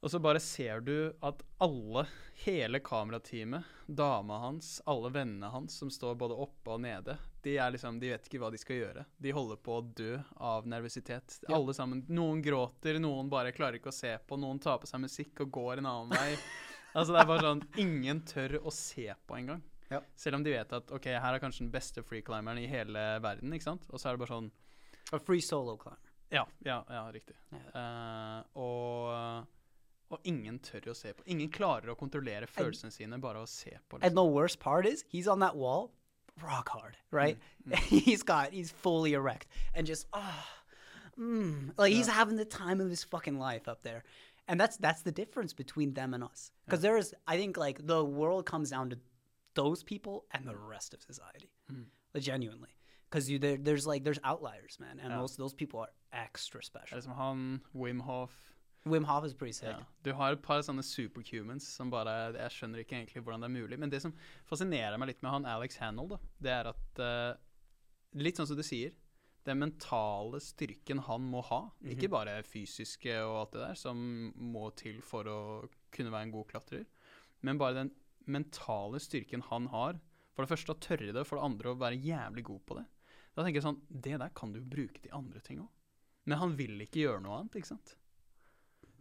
og 0.03 0.11
så 0.11 0.19
bare 0.19 0.39
ser 0.39 0.81
du 0.83 1.13
at 1.23 1.43
alle, 1.63 2.01
hele 2.43 2.79
kamerateamet, 2.83 3.63
dama 3.87 4.41
hans, 4.41 4.81
alle 4.85 5.07
vennene 5.15 5.47
hans 5.47 5.77
som 5.79 5.87
står 5.91 6.17
både 6.19 6.35
oppe 6.43 6.73
og 6.75 6.81
nede, 6.83 7.15
de 7.43 7.53
er 7.55 7.71
liksom, 7.71 8.01
de 8.03 8.09
vet 8.11 8.27
ikke 8.27 8.41
hva 8.43 8.49
de 8.51 8.59
skal 8.59 8.81
gjøre. 8.81 9.05
De 9.15 9.31
holder 9.31 9.61
på 9.63 9.77
å 9.77 9.85
dø 9.95 10.17
av 10.43 10.67
nervøsitet. 10.67 11.37
Ja. 11.45 11.53
Alle 11.55 11.71
sammen. 11.77 12.03
Noen 12.11 12.43
gråter, 12.43 12.99
noen 12.99 13.31
bare 13.31 13.55
klarer 13.55 13.79
ikke 13.79 13.93
å 13.93 13.95
se 13.95 14.11
på, 14.27 14.35
noen 14.43 14.59
tar 14.59 14.83
på 14.83 14.91
seg 14.91 15.05
musikk 15.05 15.45
og 15.45 15.55
går 15.55 15.79
en 15.79 15.87
annen 15.93 16.11
vei. 16.19 16.35
Altså 16.93 17.13
det 17.13 17.21
er 17.21 17.29
bare 17.29 17.45
sånn 17.47 17.63
Ingen 17.81 18.21
tør 18.29 18.59
å 18.61 18.73
se 18.73 19.07
på 19.27 19.37
engang. 19.37 19.61
Ja. 19.89 19.99
Selv 20.17 20.39
om 20.39 20.45
de 20.45 20.53
vet 20.55 20.73
at 20.73 20.91
ok, 20.93 21.07
her 21.21 21.35
er 21.35 21.41
kanskje 21.41 21.65
den 21.65 21.73
beste 21.73 22.03
freeclimberen 22.05 22.61
i 22.61 22.69
hele 22.69 23.01
verden, 23.21 23.53
ikke 23.53 23.67
sant. 23.71 23.85
Og 23.91 24.01
så 24.01 24.09
er 24.09 24.15
det 24.15 24.23
bare 24.23 24.35
sånn 24.35 24.51
A 25.13 25.19
free 25.21 25.43
solo 25.43 25.75
climber. 25.77 25.99
Ja, 26.33 26.47
ja, 26.65 26.79
ja 26.89 27.03
riktig. 27.13 27.35
Ja. 27.51 27.59
Eh, 27.77 28.39
og, 28.57 29.45
og 30.15 30.29
ingen 30.29 30.57
tør 30.63 30.89
å 30.93 30.95
se 30.97 31.11
på. 31.13 31.25
Ingen 31.29 31.51
klarer 31.53 31.93
å 31.93 31.97
kontrollere 31.99 32.47
følelsene 32.49 32.93
sine 32.95 33.19
bare 33.21 33.43
å 33.43 33.49
se 33.49 33.75
på. 33.87 33.99
And 33.99 34.07
Liksom. 34.07 34.15
the 34.15 34.25
worst 34.39 34.59
part 34.59 34.87
is 34.89 35.05
he's 35.09 35.27
on 35.27 35.43
that 35.45 35.55
wall, 35.55 35.91
rock 36.41 36.69
hard, 36.69 36.97
right? 37.11 37.37
Mm, 37.67 37.75
he's 38.07 38.23
got 38.23 38.51
he's 38.53 38.71
fully 38.71 39.13
erect 39.13 39.47
and 39.75 39.85
just 39.85 40.07
ah, 40.13 40.47
mm, 41.19 41.71
like 41.77 41.93
he's 41.93 42.07
having 42.07 42.37
the 42.37 42.45
time 42.45 42.81
of 42.81 42.89
his 42.89 43.03
fucking 43.03 43.37
life 43.37 43.67
up 43.67 43.83
there. 43.83 44.03
And 44.47 44.59
that's 44.59 44.77
that's 44.77 45.01
the 45.03 45.11
difference 45.11 45.53
between 45.53 45.93
them 45.93 46.13
and 46.13 46.23
us. 46.23 46.51
Because 46.65 46.81
there 46.81 46.97
is, 46.97 47.13
I 47.27 47.37
think, 47.37 47.57
like 47.57 47.85
the 47.87 48.03
world 48.03 48.45
comes 48.45 48.69
down 48.71 48.89
to 48.89 48.97
those 49.55 49.83
people 49.83 50.25
and 50.31 50.45
the 50.45 50.55
rest 50.57 50.93
of 50.93 51.01
society, 51.01 51.49
Mm. 51.71 51.85
like, 52.13 52.23
genuinely. 52.23 52.69
Because 53.09 53.29
you 53.29 53.39
there, 53.39 53.57
there's 53.57 53.85
like 53.87 54.03
there's 54.03 54.19
outliers, 54.23 54.79
man, 54.79 54.99
and 54.99 55.09
Yeah. 55.11 55.19
most 55.21 55.33
of 55.33 55.37
those 55.37 55.53
people 55.53 55.79
are 55.79 55.91
extra 56.11 56.59
Det 56.59 56.65
special. 56.65 56.97
er 56.97 57.01
liksom 57.01 57.13
han, 57.13 57.61
Wim 57.73 57.99
Hof 58.01 58.49
Wim 58.85 59.05
Hof 59.05 59.23
is 59.25 59.33
pretty 59.33 59.53
sick. 59.53 59.69
ja. 59.69 59.83
Du 60.03 60.11
har 60.13 60.31
et 60.33 60.41
par 60.41 60.59
sånne 60.61 60.83
superhumans 60.83 61.61
som 61.63 61.89
bare 61.89 62.33
Jeg 62.33 62.51
skjønner 62.51 62.79
ikke 62.83 62.95
egentlig 63.05 63.23
hvordan 63.23 63.39
det 63.41 63.45
er 63.55 63.61
mulig. 63.61 63.79
Men 63.79 63.89
det 63.89 64.01
som 64.01 64.13
fascinerer 64.45 64.97
meg 64.97 65.07
litt 65.07 65.21
med 65.23 65.31
han 65.31 65.45
Alex 65.45 65.77
Honnold, 65.77 66.09
da, 66.09 66.17
det 66.41 66.51
er 66.51 66.67
at 66.67 66.99
eh, 66.99 67.37
Litt 68.15 68.35
sånn 68.37 68.45
som 68.47 68.57
du 68.57 68.61
sier. 68.63 68.91
Den 69.45 69.59
mentale 69.59 70.39
styrken 70.39 71.01
han 71.03 71.21
må 71.27 71.41
ha, 71.49 71.65
ikke 71.83 72.07
bare 72.09 72.37
fysiske 72.47 73.11
og 73.25 73.39
alt 73.41 73.51
det 73.57 73.61
der, 73.65 73.75
som 73.75 73.97
må 74.39 74.69
til 74.79 75.01
for 75.03 75.27
å 75.27 75.39
kunne 75.91 76.13
være 76.13 76.29
en 76.29 76.31
god 76.31 76.47
klatrer, 76.53 76.85
men 77.43 77.57
bare 77.59 77.73
den 77.81 77.91
mentale 78.25 79.01
styrken 79.03 79.43
han 79.49 79.67
har. 79.73 79.99
For 80.33 80.45
det 80.45 80.53
første 80.53 80.71
å 80.73 80.79
tørre 80.79 81.11
det, 81.13 81.25
for 81.27 81.37
det 81.37 81.43
andre 81.45 81.73
å 81.73 81.77
være 81.77 81.99
jævlig 82.01 82.43
god 82.47 82.61
på 82.65 82.77
det. 82.79 82.85
Da 83.35 83.43
tenker 83.43 83.59
jeg 83.59 83.65
sånn 83.67 83.81
Det 83.89 84.15
der 84.21 84.29
kan 84.33 84.53
du 84.53 84.61
bruke 84.61 85.01
til 85.01 85.11
andre 85.13 85.39
ting 85.43 85.59
òg. 85.59 85.69
Men 86.25 86.39
han 86.39 86.55
vil 86.55 86.79
ikke 86.85 87.03
gjøre 87.03 87.21
noe 87.21 87.41
annet, 87.41 87.57
ikke 87.59 87.67
sant? 87.73 87.95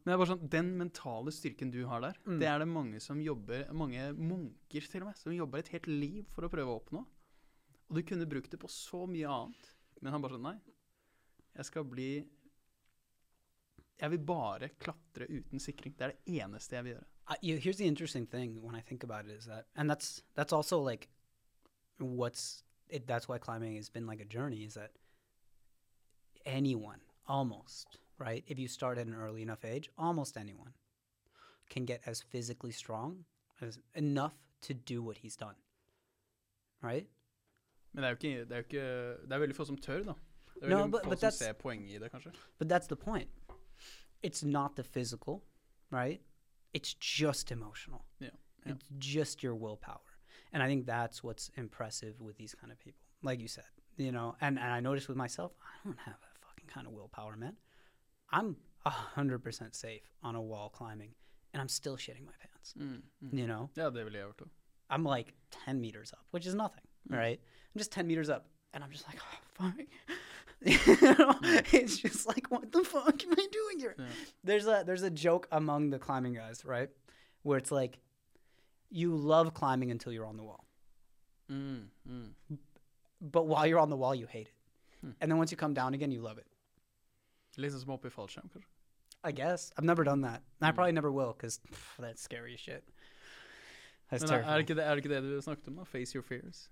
Men 0.02 0.10
det 0.10 0.12
er 0.16 0.18
bare 0.24 0.30
sånn, 0.32 0.48
Den 0.50 0.70
mentale 0.80 1.30
styrken 1.30 1.70
du 1.70 1.84
har 1.86 2.00
der, 2.02 2.16
Mm. 2.26 2.38
det 2.40 2.48
er 2.48 2.58
det 2.58 2.66
mange 2.68 3.00
som 3.00 3.20
jobber 3.22 3.72
Mange 3.72 4.12
munker 4.18 4.82
til 4.90 5.02
og 5.02 5.06
med, 5.12 5.16
som 5.16 5.32
jobber 5.32 5.58
et 5.60 5.68
helt 5.68 5.86
liv 5.86 6.24
for 6.28 6.42
å 6.42 6.50
prøve 6.50 6.66
å 6.66 6.80
oppnå. 6.82 7.06
Og 7.88 7.94
du 7.94 8.02
kunne 8.02 8.26
brukt 8.26 8.50
det 8.50 8.58
på 8.58 8.68
så 8.68 9.06
mye 9.06 9.28
annet. 9.30 9.70
Men 10.02 10.14
han 10.14 10.22
bare 10.22 10.36
sånn 10.36 10.48
Nei, 10.50 10.58
jeg 11.56 11.68
skal 11.68 11.86
bli 11.88 12.10
Jeg 14.02 14.10
vil 14.10 14.22
bare 14.26 14.72
klatre 14.82 15.28
uten 15.30 15.62
sikring. 15.62 15.94
Det 15.94 16.08
er 16.08 16.14
det 16.16 16.40
eneste 16.42 16.74
jeg 16.74 16.84
vil 16.84 16.94
gjøre. 16.96 17.08
Uh, 17.28 17.36
you, 17.40 17.56
here's 17.56 17.78
the 17.78 17.86
interesting 17.86 18.26
thing 18.26 18.56
when 18.60 18.74
I 18.74 18.80
think 18.80 19.04
about 19.04 19.26
it 19.26 19.30
is 19.30 19.46
that, 19.46 19.68
and 19.76 19.88
that's 19.88 20.22
that's 20.34 20.52
also 20.52 20.80
like, 20.80 21.08
what's 21.98 22.64
it, 22.88 23.06
that's 23.06 23.28
why 23.28 23.38
climbing 23.38 23.76
has 23.76 23.88
been 23.88 24.06
like 24.06 24.20
a 24.20 24.24
journey 24.24 24.64
is 24.64 24.74
that 24.74 24.90
anyone 26.44 27.00
almost 27.26 27.98
right 28.18 28.44
if 28.46 28.58
you 28.58 28.68
start 28.68 28.98
at 28.98 29.06
an 29.06 29.14
early 29.14 29.42
enough 29.42 29.64
age 29.64 29.88
almost 29.96 30.36
anyone 30.36 30.72
can 31.70 31.84
get 31.84 32.00
as 32.04 32.20
physically 32.20 32.72
strong 32.72 33.24
as 33.60 33.78
enough 33.94 34.34
to 34.60 34.74
do 34.74 35.02
what 35.02 35.18
he's 35.18 35.36
done 35.36 35.54
right 36.82 37.06
Men 37.92 38.02
det 38.02 38.08
er 38.08 38.10
jo 38.10 38.16
ikke 38.16 38.44
Det 38.48 38.52
er, 38.52 38.56
jo 38.56 38.62
ikke, 38.62 39.22
det 39.28 39.32
er 39.32 39.38
veldig 39.38 39.56
få 39.56 39.64
som 39.66 39.76
tør, 39.76 40.02
da. 40.04 40.12
Det 40.54 40.62
er 40.64 40.68
No, 40.68 40.76
veldig 40.76 40.92
but- 40.92 41.04
få 41.04 41.10
but 41.10 41.18
som 41.20 41.26
that's- 41.28 41.38
ser 41.38 41.52
poenget 41.52 41.90
i 41.90 41.98
det, 41.98 42.10
kanskje. 42.10 42.32
but 42.58 42.68
that's 42.68 42.86
the 42.86 42.96
point 42.96 43.30
it's 44.22 44.44
not 44.44 44.76
the 44.76 44.84
physical 44.84 45.42
right 45.90 46.20
it's 46.74 46.94
just 47.20 47.50
emotional 47.50 48.04
Yeah, 48.20 48.30
yeah. 48.66 48.74
it's 48.76 48.86
just 49.14 49.42
your 49.42 49.54
willpower 49.54 50.06
and 50.52 50.62
i 50.62 50.68
think 50.68 50.86
that's 50.86 51.24
what's 51.24 51.50
impressive 51.56 52.20
with 52.20 52.36
these 52.36 52.54
kind 52.54 52.70
of 52.72 52.78
people 52.78 53.00
like 53.22 53.40
you 53.42 53.48
said 53.48 53.64
you 53.98 54.12
know 54.12 54.36
and, 54.40 54.58
and 54.58 54.72
i 54.72 54.80
noticed 54.80 55.08
with 55.08 55.16
myself 55.18 55.52
i 55.60 55.74
don't 55.88 55.98
have 55.98 56.20
that 56.20 56.38
fucking 56.38 56.68
kind 56.68 56.86
of 56.86 56.92
willpower 56.92 57.36
man 57.36 57.56
i'm 58.30 58.56
100% 58.86 59.74
safe 59.74 60.08
on 60.22 60.34
a 60.36 60.40
wall 60.40 60.68
climbing 60.70 61.14
and 61.52 61.60
i'm 61.60 61.68
still 61.68 61.96
shitting 61.96 62.24
my 62.24 62.36
pants 62.38 62.74
Mm, 62.78 63.02
mm. 63.24 63.38
you 63.38 63.46
know 63.46 63.70
Yeah, 63.76 63.90
ville 63.90 64.10
jeg 64.12 64.22
gjort 64.22 64.40
òg. 64.42 64.50
i'm 64.90 65.04
like 65.04 65.34
10 65.50 65.80
meters 65.80 66.12
up 66.12 66.24
which 66.30 66.46
is 66.46 66.54
nothing 66.54 66.84
Mm. 67.10 67.16
right 67.18 67.40
i'm 67.74 67.78
just 67.78 67.90
10 67.92 68.06
meters 68.06 68.28
up 68.30 68.46
and 68.74 68.84
i'm 68.84 68.90
just 68.90 69.06
like 69.08 69.18
oh 69.20 69.38
fuck 69.54 69.78
you 70.64 71.14
know 71.18 71.34
it's 71.72 71.96
just 71.98 72.26
like 72.28 72.48
what 72.50 72.70
the 72.70 72.84
fuck 72.84 73.24
am 73.24 73.32
i 73.32 73.46
doing 73.50 73.78
here 73.80 73.94
Yeah. 73.98 74.06
there's 74.44 74.66
a 74.66 74.82
there's 74.86 75.02
a 75.02 75.10
joke 75.10 75.48
among 75.50 75.90
the 75.90 75.98
climbing 75.98 76.34
guys 76.34 76.64
right 76.64 76.90
where 77.42 77.58
it's 77.58 77.72
like 77.72 77.98
you 78.90 79.16
love 79.16 79.52
climbing 79.54 79.90
until 79.90 80.12
you're 80.12 80.26
on 80.26 80.36
the 80.36 80.44
wall 80.44 80.64
Mm, 81.50 81.88
mm. 82.08 82.28
but 83.20 83.46
while 83.46 83.66
you're 83.66 83.80
on 83.80 83.90
the 83.90 83.96
wall 83.96 84.14
you 84.14 84.26
hate 84.26 84.46
it 84.48 84.54
Hmm. 85.02 85.10
and 85.20 85.28
then 85.30 85.36
once 85.38 85.50
you 85.50 85.56
come 85.56 85.74
down 85.74 85.94
again 85.94 86.12
you 86.12 86.20
love 86.22 86.38
it 86.38 86.46
Litt 87.58 87.72
sånn 87.72 87.80
som 87.82 87.90
i 87.92 88.08
fallskjerm, 88.16 88.46
kanskje. 88.52 88.68
i 89.24 89.32
guess 89.32 89.72
i've 89.76 89.84
never 89.84 90.04
done 90.04 90.22
that 90.22 90.42
and 90.60 90.68
i 90.68 90.70
Hmm. 90.70 90.76
probably 90.76 90.92
never 90.92 91.10
will 91.10 91.32
because 91.32 91.58
that's 91.98 92.22
scary 92.22 92.56
shit 92.56 92.84
that's 94.10 94.22
Men 94.22 94.30
er, 94.30 94.38
er, 94.38 94.42
terrifying 94.44 94.54
det 94.54 94.62
ikke 94.68 94.76
det, 94.78 94.84
er 94.86 94.94
det 94.94 95.04
ikke 95.04 95.12
det 95.14 95.22
du 95.34 95.40
snakket 95.42 95.68
om? 95.68 95.84
Face 95.84 96.14
your 96.14 96.22
fears. 96.22 96.68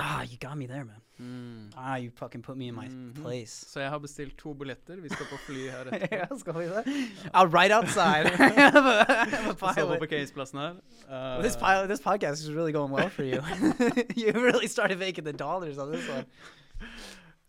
Ah 0.00 0.22
you 0.24 0.36
got 0.40 0.56
me 0.58 0.66
there 0.66 0.84
man 0.84 0.96
Mm. 1.20 1.70
ah 1.76 1.96
you 2.00 2.10
fucking 2.16 2.42
put 2.42 2.56
me 2.56 2.68
in 2.68 2.74
my 2.74 2.88
Mhm. 2.88 3.12
place 3.22 3.66
Så 3.72 3.80
jeg 3.80 3.90
har 3.90 3.98
bestilt 3.98 4.38
to 4.38 4.54
billetter. 4.54 4.96
Vi 5.00 5.08
skal 5.08 5.26
på 5.26 5.36
fly 5.46 5.68
her 5.70 5.84
etterpå. 5.92 6.16
ja, 6.16 6.38
skal 6.38 6.54
vi 6.54 6.64
det? 6.64 6.72
that. 6.84 6.86
I'll 7.34 7.50
right 7.58 7.72
outside. 7.72 8.24
I'm 8.32 9.50
a, 9.50 9.54
pilot. 9.74 9.88
på 9.88 9.98
parkeringsplassen 9.98 10.58
her. 10.58 10.70
Uh, 11.10 11.42
This 11.42 11.56
pilot, 11.56 11.88
this 11.88 12.00
podcast 12.00 12.40
is 12.42 12.50
really 12.50 12.72
going 12.72 12.92
well 12.92 13.10
for 13.10 13.22
you. 13.22 13.40
you 14.22 14.32
really 14.32 14.66
started 14.66 14.98
making 14.98 15.24
the 15.24 15.32
dollars 15.32 15.78
on 15.78 15.92
this 15.92 16.08
one. 16.08 16.24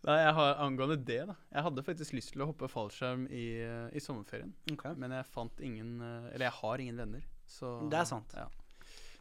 Nei, 0.04 0.16
jeg 0.18 0.34
har 0.34 0.54
angående 0.58 0.96
det, 1.06 1.20
da. 1.28 1.34
Jeg 1.54 1.62
hadde 1.62 1.82
faktisk 1.86 2.12
lyst 2.12 2.32
til 2.32 2.42
å 2.42 2.46
hoppe 2.50 2.68
fallskjerm 2.68 3.28
i, 3.30 3.44
uh, 3.62 3.86
i 3.96 4.00
sommerferien. 4.02 4.52
Okay. 4.72 4.94
Men 4.98 5.12
jeg 5.12 5.24
fant 5.30 5.60
ingen 5.62 6.00
uh, 6.02 6.26
Eller 6.34 6.46
jeg 6.50 6.52
har 6.60 6.76
ingen 6.82 6.96
venner. 6.98 7.20
Så 7.46 7.88
Det 7.90 7.98
er 8.00 8.04
sant. 8.04 8.34
Ja. 8.36 8.44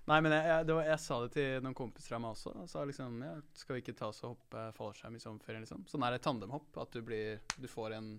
Nei, 0.10 0.18
men 0.26 0.34
jeg, 0.34 0.46
jeg, 0.50 0.66
det 0.66 0.76
var, 0.76 0.88
jeg 0.90 1.00
sa 1.04 1.18
det 1.22 1.32
til 1.36 1.64
noen 1.66 1.78
kompiser 1.78 2.16
av 2.18 2.24
meg 2.24 2.34
også. 2.34 2.56
Jeg 2.64 2.72
sa 2.72 2.84
liksom 2.90 3.20
ja, 3.22 3.36
Skal 3.54 3.78
vi 3.78 3.84
ikke 3.84 3.98
ta 4.00 4.10
oss 4.10 4.24
og 4.24 4.34
hoppe 4.34 4.64
fallskjerm 4.78 5.16
i 5.16 5.22
sommerferien, 5.22 5.62
liksom? 5.66 5.86
Sånn 5.90 6.06
er 6.08 6.16
det 6.16 6.24
tandemhopp. 6.26 6.72
At 6.82 6.96
du 6.96 7.04
blir 7.06 7.40
Du 7.62 7.68
får 7.70 7.98
en 8.00 8.12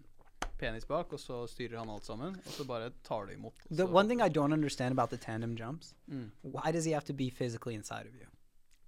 penis 0.62 0.86
bak, 0.86 1.10
og 1.10 1.18
så 1.18 1.40
styrer 1.50 1.80
han 1.80 1.90
alt 1.90 2.06
sammen. 2.06 2.36
Og 2.46 2.54
så 2.54 2.66
bare 2.68 2.92
tar 3.02 3.26
du 3.26 3.34
imot. 3.34 3.64
The 3.70 3.86
one 3.88 4.06
thing 4.08 4.22
I 4.22 4.30
don't 4.30 4.54
understand 4.54 4.94
about 4.94 5.10
the 5.10 5.18
tandem 5.18 5.56
jumps, 5.58 5.94
mm. 6.06 6.30
why 6.42 6.70
does 6.70 6.84
he 6.86 6.92
have 6.94 7.04
to 7.06 7.12
be 7.12 7.30
physically 7.30 7.74
inside 7.74 8.06
of 8.06 8.14
you? 8.14 8.28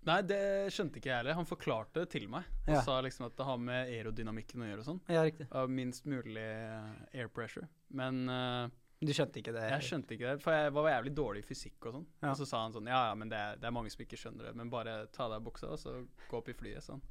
Nei, 0.05 0.19
det 0.29 0.39
skjønte 0.75 1.01
ikke 1.01 1.09
jeg 1.09 1.17
heller. 1.23 1.37
Han 1.39 1.49
forklarte 1.49 2.03
det 2.03 2.11
til 2.13 2.27
meg. 2.29 2.45
Og 2.67 2.75
Ja. 2.75 2.83
sa 2.85 3.01
liksom 3.01 3.27
at 3.27 3.37
det 3.37 3.47
har 3.49 3.57
med 3.57 3.89
aerodynamikken 3.89 4.61
å 4.61 4.69
gjøre 4.69 4.83
og 4.85 4.89
sånn. 4.91 5.01
Ja, 5.09 5.23
riktig. 5.25 5.47
Av 5.51 5.71
minst 5.71 6.05
mulig 6.05 6.45
eh, 6.45 7.21
air 7.21 7.29
pressure. 7.33 7.69
Men 7.89 8.29
eh, 8.29 8.69
Du 9.05 9.13
skjønte 9.17 9.41
ikke 9.41 9.55
det? 9.55 9.65
jeg 9.71 9.87
skjønte 9.89 10.17
ikke 10.17 10.33
det, 10.33 10.43
for 10.43 10.57
jeg 10.57 10.73
var 10.77 10.89
jævlig 10.91 11.13
dårlig 11.19 11.43
i 11.45 11.47
fysikk 11.47 11.89
og 11.89 11.99
sånn. 11.99 12.07
Ja. 12.23 12.31
Og 12.31 12.39
så 12.41 12.49
sa 12.49 12.63
han 12.65 12.75
sånn 12.77 12.91
Ja, 12.91 13.01
ja, 13.11 13.15
men 13.19 13.33
det 13.33 13.41
er, 13.41 13.61
det 13.61 13.69
er 13.69 13.75
mange 13.77 13.93
som 13.93 14.05
ikke 14.05 14.19
skjønner 14.21 14.49
det, 14.49 14.55
men 14.59 14.73
bare 14.73 14.97
ta 15.15 15.29
deg 15.29 15.39
av 15.41 15.47
buksa 15.47 15.71
og 15.75 15.81
så 15.83 15.97
gå 16.31 16.41
opp 16.41 16.51
i 16.53 16.57
flyet, 16.57 16.85
sånn. 16.87 17.03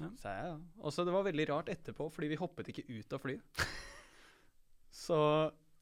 Ja. 0.00 0.10
Så 0.20 0.30
jeg, 0.30 0.46
ja. 0.50 0.54
Og 0.82 0.94
så 0.94 1.04
det 1.06 1.14
var 1.14 1.26
veldig 1.26 1.48
rart 1.52 1.70
etterpå, 1.72 2.08
fordi 2.12 2.32
vi 2.32 2.40
hoppet 2.40 2.70
ikke 2.72 2.86
ut 2.90 3.14
av 3.14 3.22
flyet. 3.22 3.66
så 5.04 5.20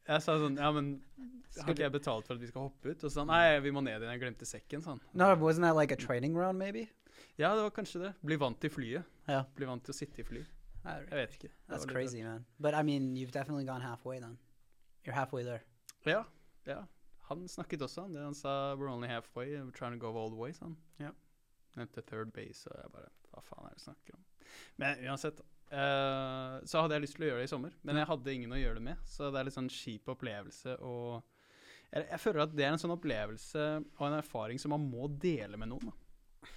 jeg 0.02 0.24
sa 0.24 0.34
sånn 0.42 0.58
Ja, 0.58 0.72
men 0.74 0.96
har 1.60 1.70
ikke 1.70 1.84
jeg 1.84 1.94
betalt 1.94 2.26
for 2.26 2.34
at 2.34 2.42
vi 2.42 2.48
skal 2.50 2.66
hoppe 2.66 2.90
ut? 2.90 2.98
Og 2.98 3.06
så 3.06 3.14
sa 3.14 3.22
han 3.22 3.30
nei, 3.30 3.60
vi 3.64 3.72
må 3.74 3.84
ned 3.84 4.00
igjen, 4.00 4.14
jeg 4.16 4.22
glemte 4.24 4.48
sekken, 4.48 4.82
sa 4.84 4.96
han. 4.96 5.04
No, 5.14 5.30
wasn't 5.38 5.66
that 5.68 5.78
like 5.78 5.94
a 5.94 6.00
training 6.00 6.34
round, 6.38 6.58
maybe? 6.58 6.88
Ja, 7.36 7.54
det 7.54 7.62
var 7.62 7.70
kanskje 7.70 8.00
det. 8.06 8.12
Bli 8.20 8.36
vant 8.40 8.58
til 8.60 8.72
flyet. 8.72 9.08
Ja. 9.28 9.44
Bli 9.56 9.68
vant 9.68 9.84
til 9.84 9.94
å 9.94 9.96
sitte 9.96 10.20
i 10.20 10.26
fly. 10.26 10.42
Jeg 10.82 11.14
vet 11.14 11.36
ikke. 11.38 11.50
That's 11.70 11.86
crazy, 11.86 12.22
man. 12.22 12.44
But 12.58 12.74
I 12.74 12.82
mean, 12.82 13.14
you've 13.16 13.32
definitely 13.32 13.64
gone 13.64 13.80
halfway 13.80 14.18
then. 14.18 14.38
You're 15.04 15.16
halfway 15.16 15.44
there. 15.44 15.62
Ja, 16.04 16.24
ja. 16.66 16.84
Han 17.28 17.48
snakket 17.48 17.82
også 17.82 18.02
om 18.02 18.12
det. 18.12 18.22
Han 18.22 18.34
sa 18.34 18.74
'we're 18.74 18.90
only 18.90 19.08
halfway, 19.08 19.56
we're 19.56 19.70
trying 19.70 19.98
to 19.98 20.06
go 20.06 20.16
all 20.18 20.30
the 20.30 20.36
way', 20.36 20.58
han. 20.60 20.76
Ja. 20.98 21.10
Etter 21.82 22.02
third 22.02 22.32
base, 22.32 22.70
og 22.70 22.82
jeg 22.82 22.92
bare 22.92 23.08
Hva 23.32 23.40
faen 23.40 23.64
er 23.64 23.68
det 23.68 23.78
du 23.78 23.84
snakker 23.84 24.14
om? 24.14 24.24
Men 24.76 25.04
uansett. 25.08 25.40
Uh, 25.72 26.60
så 26.68 26.82
hadde 26.82 26.94
jeg 26.94 27.00
lyst 27.00 27.14
til 27.16 27.24
å 27.24 27.28
gjøre 27.30 27.40
det 27.40 27.44
i 27.48 27.52
sommer, 27.54 27.76
men 27.82 27.96
jeg 27.96 28.06
hadde 28.06 28.32
ingen 28.34 28.52
å 28.52 28.58
gjøre 28.60 28.74
det 28.74 28.82
med. 28.82 28.96
Så 29.08 29.30
det 29.32 29.40
er 29.40 29.46
litt 29.48 29.56
sånn 29.56 29.70
kjip 29.72 30.10
opplevelse 30.12 30.74
og 30.84 31.22
jeg, 31.92 32.06
jeg 32.10 32.20
føler 32.20 32.44
at 32.44 32.54
det 32.56 32.64
er 32.66 32.74
en 32.74 32.80
sånn 32.80 32.94
opplevelse 32.94 33.64
og 33.80 34.04
en 34.06 34.18
erfaring 34.18 34.60
som 34.60 34.72
man 34.74 34.84
må 34.84 35.08
dele 35.20 35.56
med 35.60 35.72
noen. 35.72 35.88
Da. 35.88 36.52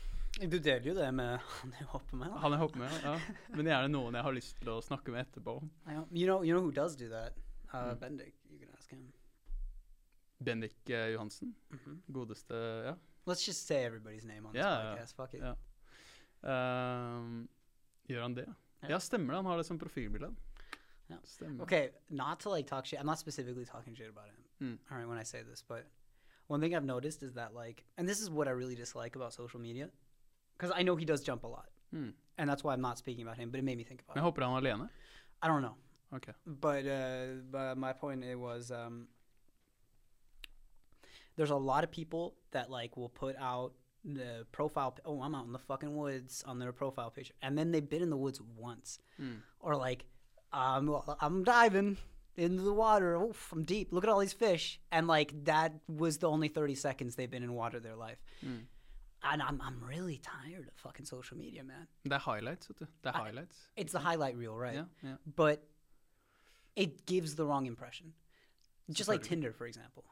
Du 0.52 0.58
deler 0.60 0.84
jo 0.84 0.96
det 0.98 1.08
med 1.16 1.40
han 1.40 1.74
jeg 1.80 1.88
hopper 1.94 2.20
med. 2.20 2.32
da. 2.32 2.44
Han 2.44 2.56
jeg 2.56 2.64
hopper 2.66 2.84
med, 2.84 2.96
ja. 3.04 3.16
Men 3.56 3.72
gjerne 3.72 3.92
noen 3.94 4.20
jeg 4.20 4.28
har 4.28 4.36
lyst 4.36 4.60
til 4.60 4.72
å 4.74 4.82
snakke 4.84 5.16
med 5.16 5.24
etterpå. 5.24 5.58
You 6.12 6.28
know, 6.28 6.44
you 6.44 6.52
know 6.52 6.64
who 6.64 6.76
does 6.76 6.96
do 7.00 7.08
that? 7.12 7.40
Uh, 7.76 7.94
Mm. 7.96 8.00
Bendik. 8.00 8.34
You 8.50 8.60
can 8.60 8.70
ask 8.78 8.90
him. 8.92 9.14
Bendik 10.44 10.90
eh, 10.90 11.14
Johansen. 11.14 11.56
hmm 11.72 11.96
Godeste 12.12 12.54
Ja. 12.86 12.96
Let's 13.26 13.46
just 13.48 13.68
say 13.68 13.84
everybody's 13.86 14.26
name 14.26 14.46
on 14.46 14.54
this 14.54 14.60
Yeah, 14.64 14.84
yeah. 14.84 14.96
podcast. 14.96 15.16
Fuck 15.16 15.34
it. 15.34 15.42
Yeah. 15.42 15.56
Ehm, 16.44 17.48
gjør 18.10 18.22
han 18.22 18.36
det? 18.36 18.46
Ja. 18.82 18.90
Ja, 18.90 19.00
stemmer 19.00 19.34
det. 19.34 19.36
Han 19.38 19.46
har 19.46 19.58
det 19.58 19.64
som 19.66 19.80
profilbilde. 19.80 20.36
Stemmer. 21.24 21.64
Okay, 21.64 21.90
not 22.10 22.40
to 22.40 22.50
like 22.56 22.68
talk 22.70 22.86
shit. 22.86 23.00
I'm 23.00 23.06
not 23.06 23.20
specifically 23.20 23.66
talking 23.66 23.96
shit 23.96 24.10
about 24.10 24.26
him. 24.28 24.44
Mm. 24.62 24.78
All 24.92 24.98
right, 24.98 25.08
when 25.10 25.18
I 25.22 25.24
say 25.24 25.44
this, 25.44 25.62
but 25.68 25.86
one 26.48 26.62
thing 26.62 26.76
I've 26.76 26.86
noticed 26.86 27.24
is 27.24 27.34
that 27.34 27.54
like, 27.54 27.84
and 27.98 28.08
this 28.08 28.20
is 28.22 28.30
what 28.30 28.48
I 28.48 28.52
really 28.52 28.76
dislike 28.76 29.16
about 29.16 29.34
social 29.34 29.60
media, 29.60 29.90
because 30.58 30.72
I 30.80 30.84
know 30.84 30.96
he 30.96 31.06
does 31.06 31.22
jump 31.24 31.44
a 31.44 31.48
lot, 31.48 31.70
Mm. 31.94 32.14
and 32.38 32.50
that's 32.50 32.64
why 32.64 32.74
I'm 32.74 32.82
not 32.82 32.98
speaking 32.98 33.24
about 33.28 33.38
him. 33.38 33.52
But 33.52 33.60
it 33.60 33.64
made 33.64 33.78
me 33.78 33.84
think 33.84 34.02
about 34.02 34.16
Men 34.16 34.24
håper 34.24 34.42
han 34.42 34.54
er 34.54 34.58
alene. 34.58 34.90
I 35.42 35.48
don't 35.48 35.62
know, 35.62 35.76
Ok. 36.14 36.28
but 36.46 36.86
uh, 36.86 37.26
but 37.52 37.78
my 37.78 37.94
point 37.94 38.24
it 38.24 38.36
was 38.40 38.72
um, 38.72 39.08
there's 41.36 41.50
a 41.52 41.56
lot 41.56 41.84
of 41.84 41.92
people 41.92 42.36
that 42.52 42.70
like 42.70 42.96
will 42.98 43.10
put 43.10 43.36
out 43.38 43.74
the 44.04 44.46
profile. 44.52 44.96
Oh, 45.06 45.22
I'm 45.22 45.36
out 45.36 45.46
in 45.46 45.52
the 45.52 45.60
fucking 45.60 45.96
woods 45.96 46.44
on 46.46 46.60
their 46.60 46.72
profile 46.72 47.10
picture, 47.12 47.34
and 47.42 47.58
then 47.58 47.72
they've 47.72 47.90
been 47.90 48.02
in 48.04 48.10
the 48.10 48.18
woods 48.18 48.40
once, 48.56 49.00
Mm. 49.20 49.38
or 49.60 49.76
like 49.76 50.06
um, 50.54 50.96
I'm 51.20 51.44
diving 51.44 51.98
into 52.38 52.62
the 52.64 52.74
water. 52.74 53.16
Oof, 53.16 53.52
I'm 53.52 53.64
deep. 53.64 53.92
Look 53.92 54.04
at 54.04 54.10
all 54.10 54.20
these 54.20 54.34
fish, 54.34 54.80
and 54.92 55.08
like 55.08 55.34
that 55.46 55.74
was 55.88 56.18
the 56.20 56.30
only 56.30 56.48
30 56.48 56.76
seconds 56.76 57.16
they've 57.16 57.32
been 57.32 57.44
in 57.44 57.54
water 57.54 57.80
their 57.80 57.96
life. 57.96 58.22
Mm. 58.46 58.66
And 59.24 59.42
I'm 59.42 59.60
I'm 59.62 59.84
really 59.84 60.20
tired 60.20 60.68
of 60.68 60.74
fucking 60.76 61.06
social 61.06 61.36
media, 61.38 61.64
man. 61.64 61.88
Det 62.04 62.14
er 62.14 62.20
highlights, 62.20 62.68
vet 62.70 62.80
du. 62.80 62.86
Det 63.04 63.10
er 63.10 63.16
I- 63.16 63.24
highlights. 63.24 63.70
It's 63.76 63.92
the 63.92 64.00
highlight 64.00 64.38
reel, 64.38 64.56
right? 64.56 64.76
Ja, 64.76 64.86
ja. 65.10 65.16
But 65.36 65.60
it 66.76 67.06
gives 67.06 67.36
the 67.36 67.46
wrong 67.46 67.66
impression. 67.66 68.14
Just 68.92 69.10
like 69.10 69.22
Selvfølgelig. 69.22 69.30
Tinder, 69.30 69.52
for 69.54 69.66
example. 69.68 70.04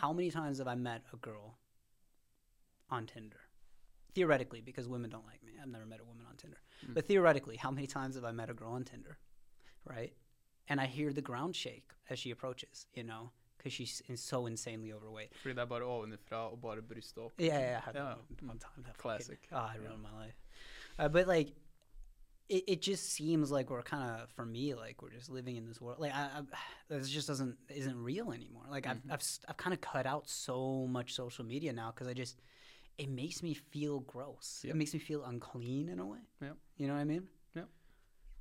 How 0.00 0.12
many 0.12 0.30
times 0.30 0.58
have 0.58 0.68
I 0.68 0.74
met 0.76 1.02
a 1.12 1.16
girl 1.16 1.58
on 2.90 3.06
Tinder? 3.06 3.40
Theoretically, 4.14 4.60
because 4.60 4.88
women 4.88 5.10
don't 5.10 5.26
like 5.26 5.42
me. 5.42 5.52
I've 5.60 5.68
never 5.68 5.86
met 5.86 6.00
a 6.00 6.04
woman 6.04 6.24
on 6.30 6.36
Tinder. 6.36 6.60
Mm. 6.86 6.94
But 6.94 7.06
theoretically, 7.06 7.56
how 7.56 7.70
many 7.70 7.86
times 7.86 8.14
have 8.14 8.24
I 8.24 8.32
met 8.32 8.48
a 8.48 8.54
girl 8.54 8.72
on 8.72 8.84
Tinder? 8.84 9.18
Right? 9.84 10.12
And 10.68 10.80
I 10.80 10.86
hear 10.86 11.12
the 11.12 11.20
ground 11.22 11.54
shake 11.56 11.90
as 12.08 12.18
she 12.18 12.30
approaches, 12.30 12.86
you 12.94 13.02
know, 13.02 13.30
because 13.58 13.72
she's 13.72 14.02
so 14.14 14.46
insanely 14.46 14.92
overweight. 14.92 15.34
Fordi 15.36 15.54
det 15.54 15.62
er 15.62 15.66
bare 15.66 15.82
ovenifra 15.84 16.36
og 16.50 16.60
bare 16.62 16.82
brystet 16.82 17.18
opp. 17.18 17.32
Yeah, 17.40 17.58
yeah, 17.60 17.78
I 17.78 17.80
have 17.84 17.96
Yeah. 17.96 18.14
one 18.50 18.58
time 18.58 18.82
that 18.84 18.96
Classic. 18.96 19.38
Fucking, 19.50 19.58
oh, 19.58 19.60
I 19.60 19.74
Yeah. 19.74 19.88
ruined 19.88 20.02
my 20.02 20.26
life. 20.26 20.36
Uh, 20.98 21.08
but 21.08 21.26
like, 21.26 21.52
it, 22.48 22.64
it 22.66 22.82
just 22.82 23.12
seems 23.12 23.50
like 23.50 23.70
we're 23.70 23.82
kind 23.82 24.20
of, 24.20 24.30
for 24.30 24.44
me, 24.44 24.74
like 24.74 25.02
we're 25.02 25.10
just 25.10 25.30
living 25.30 25.56
in 25.56 25.66
this 25.66 25.80
world. 25.80 25.98
Like, 26.00 26.12
I, 26.14 26.28
I 26.38 26.42
this 26.98 27.08
just 27.08 27.28
doesn't 27.28 27.56
isn't 27.68 27.96
real 27.96 28.32
anymore. 28.32 28.64
Like, 28.70 28.84
Mhm. 28.84 28.90
I've 28.90 29.12
I've 29.12 29.22
I've 29.48 29.56
kind 29.56 29.74
of 29.74 29.80
cut 29.80 30.06
out 30.06 30.28
so 30.28 30.86
much 30.86 31.14
social 31.14 31.44
media 31.44 31.72
now 31.72 31.90
because 31.92 32.08
I 32.08 32.14
just 32.14 32.40
it 32.98 33.08
makes 33.08 33.42
me 33.42 33.54
feel 33.54 34.00
gross. 34.00 34.60
Yep. 34.64 34.74
It 34.74 34.76
makes 34.78 34.92
me 34.94 35.00
feel 35.00 35.24
unclean 35.24 35.88
in 35.88 35.98
a 35.98 36.06
way. 36.06 36.20
Yep. 36.40 36.56
You 36.76 36.86
know 36.86 36.94
what 36.94 37.00
I 37.00 37.04
mean? 37.04 37.28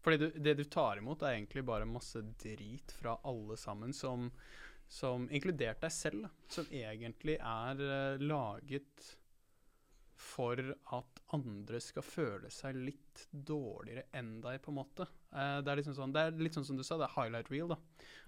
Fordi 0.04 0.18
du, 0.18 0.30
det 0.36 0.58
du 0.58 0.64
tar 0.66 0.98
imot, 1.00 1.22
er 1.24 1.32
egentlig 1.38 1.62
bare 1.66 1.86
masse 1.88 2.20
drit 2.44 2.92
fra 2.92 3.14
alle 3.24 3.56
sammen, 3.58 3.94
som, 3.96 4.26
som 4.92 5.30
inkludert 5.32 5.80
deg 5.80 5.92
selv, 5.96 6.26
som 6.52 6.66
egentlig 6.76 7.38
er 7.40 7.80
eh, 7.80 8.18
laget 8.20 9.06
for 10.24 10.60
at 10.98 11.22
andre 11.36 11.80
skal 11.84 12.06
føle 12.06 12.50
seg 12.54 12.78
litt 12.80 13.26
dårligere 13.32 14.08
enn 14.16 14.38
deg, 14.44 14.62
på 14.64 14.72
en 14.72 14.80
måte. 14.80 15.08
Uh, 15.34 15.60
det, 15.62 15.72
er 15.72 15.82
liksom 15.82 15.98
sånn, 15.98 16.14
det 16.16 16.28
er 16.28 16.40
litt 16.40 16.58
sånn 16.58 16.68
som 16.68 16.80
du 16.80 16.86
sa, 16.86 16.98
det 17.02 17.10
er 17.10 17.16
highlight 17.18 17.52
reel, 17.54 17.74
da. 17.74 17.80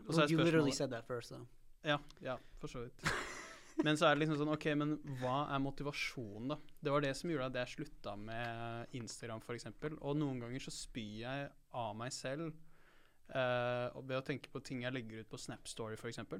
Og 0.05 0.11
så 0.11 0.25
er 0.25 0.33
spørsmålet- 0.33 0.77
said 0.77 0.93
that 0.93 1.07
first, 1.07 1.33
though. 1.33 1.47
Ja, 1.85 1.99
ja, 2.25 2.37
for 2.59 2.71
så 2.71 2.85
vidt. 2.85 3.09
Men 3.83 3.97
så 3.99 4.07
er 4.07 4.15
det 4.15 4.23
liksom 4.23 4.39
sånn, 4.39 4.53
ok, 4.55 4.65
men 4.79 4.93
hva 5.19 5.49
er 5.51 5.59
motivasjonen 5.59 6.53
da? 6.53 6.57
Det 6.79 6.93
var 6.93 7.03
det 7.03 7.11
som 7.19 7.31
gjorde 7.31 7.49
at 7.51 7.57
jeg 7.59 7.73
slutta 7.73 8.13
med 8.19 8.95
Instagram 8.95 9.43
eksempel. 9.51 9.97
Og 9.99 10.15
noen 10.17 10.39
ganger 10.39 10.63
så 10.63 10.71
spyr 10.71 11.17
jeg 11.25 11.49
av 11.75 11.91
meg 11.99 12.13
selv 12.15 12.53
uh, 13.35 13.91
ved 13.99 14.15
å 14.15 14.23
tenke 14.25 14.51
på 14.53 14.63
ting 14.63 14.85
jeg 14.85 14.95
legger 14.95 15.25
ut 15.25 15.31
på 15.33 15.41
Snap 15.41 15.67
Story 15.67 15.99
for 15.99 16.07
eksempel. 16.07 16.39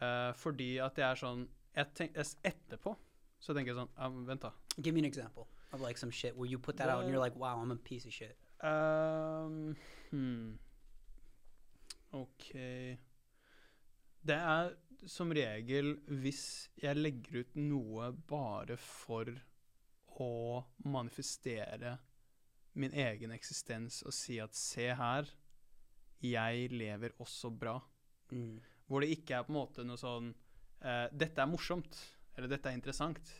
uh, 0.00 0.32
fordi 0.40 0.70
at 0.80 0.96
jeg 0.96 1.06
er 1.10 1.20
sånn, 1.20 1.44
jeg 1.76 1.92
tenk, 2.00 2.16
etterpå 2.48 2.96
så 3.40 3.54
tenker 3.54 3.72
jeg 3.72 3.78
sånn, 3.78 3.92
ja, 3.96 4.10
vent 4.28 4.46
da. 4.46 4.52
Give 4.78 4.94
me 4.94 5.04
an 5.04 5.08
example 5.08 5.48
of 5.72 5.80
like 5.80 5.98
some 5.98 6.10
shit 6.10 6.36
where 6.36 6.48
you 6.48 6.58
put 6.58 6.76
that 6.78 6.88
out 6.88 7.02
and 7.02 7.10
you're 7.10 7.22
like, 7.22 7.36
wow, 7.36 7.60
I'm 7.60 7.70
a 7.70 7.76
piece 7.76 8.06
of 8.06 8.12
shit. 8.12 8.36
Um, 8.64 9.76
hmm. 10.10 10.56
Ok 12.16 12.54
Det 14.24 14.36
er 14.36 14.70
som 15.06 15.30
regel 15.36 15.92
hvis 16.22 16.70
jeg 16.80 16.96
legger 16.96 17.42
ut 17.42 17.58
noe 17.60 18.08
bare 18.26 18.78
for 18.80 19.28
å 20.16 20.64
manifestere 20.88 21.98
min 22.80 22.94
egen 22.96 23.34
eksistens 23.36 24.00
og 24.06 24.14
si 24.16 24.38
at 24.40 24.56
se 24.56 24.88
her, 24.96 25.28
jeg 26.24 26.72
lever 26.72 27.14
også 27.22 27.50
bra. 27.52 27.76
Mm. 28.32 28.56
Hvor 28.88 29.04
det 29.04 29.12
ikke 29.12 29.36
er 29.36 29.46
på 29.46 29.52
en 29.52 29.58
måte 29.58 29.84
noe 29.86 30.00
sånn 30.00 30.32
uh, 30.32 31.06
Dette 31.12 31.42
er 31.42 31.50
morsomt, 31.50 32.00
eller 32.36 32.48
dette 32.52 32.68
er 32.70 32.76
interessant. 32.78 33.32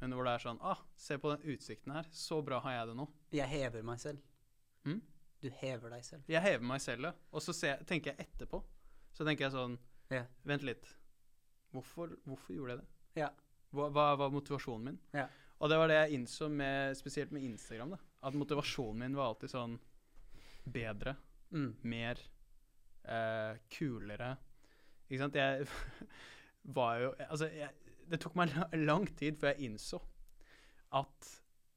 Men 0.00 0.12
hvor 0.16 0.26
det 0.26 0.32
er 0.34 0.42
sånn 0.42 0.58
Ah, 0.66 0.80
se 0.98 1.14
på 1.18 1.30
den 1.30 1.44
utsikten 1.54 1.92
her. 1.94 2.08
Så 2.10 2.40
bra 2.42 2.58
har 2.64 2.72
jeg 2.80 2.88
det 2.90 2.96
nå. 2.98 3.06
Jeg 3.32 3.48
hever 3.48 3.84
meg 3.86 4.00
selv. 4.02 4.18
Mm? 4.84 5.00
Du 5.42 5.48
hever 5.60 5.90
deg 5.94 6.04
selv. 6.06 6.24
Jeg 6.30 6.42
hever 6.42 6.64
meg 6.66 6.80
selv, 6.82 7.06
ja. 7.06 7.12
Og 7.32 7.42
så 7.42 7.54
ser, 7.54 7.84
tenker 7.86 8.12
jeg 8.12 8.26
etterpå. 8.26 8.62
Så 9.14 9.24
tenker 9.26 9.46
jeg 9.46 9.54
sånn 9.54 9.76
yeah. 10.10 10.26
Vent 10.48 10.62
litt. 10.66 10.88
Hvorfor, 11.72 12.16
hvorfor 12.26 12.54
gjorde 12.56 12.74
jeg 12.76 12.82
det? 12.82 13.22
Ja. 13.22 13.30
Hva, 13.72 13.88
hva 13.94 14.08
var 14.20 14.32
motivasjonen 14.34 14.90
min? 14.90 14.98
Ja. 15.16 15.28
Og 15.62 15.70
det 15.70 15.78
var 15.78 15.88
det 15.92 15.96
jeg 16.00 16.18
innså, 16.18 16.48
med, 16.50 16.96
spesielt 16.98 17.30
med 17.32 17.44
Instagram. 17.46 17.94
da 17.94 17.98
At 18.26 18.34
motivasjonen 18.34 18.98
min 19.04 19.14
var 19.18 19.30
alltid 19.32 19.54
sånn 19.54 19.78
bedre, 20.66 21.16
Mm. 21.52 21.74
mer, 21.82 22.16
eh, 23.04 23.58
kulere. 23.68 24.36
Ikke 25.10 25.18
sant? 25.20 25.34
Jeg 25.36 25.66
var 26.78 26.98
jo 27.02 27.10
Altså, 27.28 27.48
jeg, 27.52 27.68
det 28.12 28.20
tok 28.22 28.36
meg 28.38 28.52
lang 28.84 29.06
tid 29.16 29.38
før 29.40 29.54
jeg 29.54 29.70
innså 29.70 30.00
at 30.98 31.30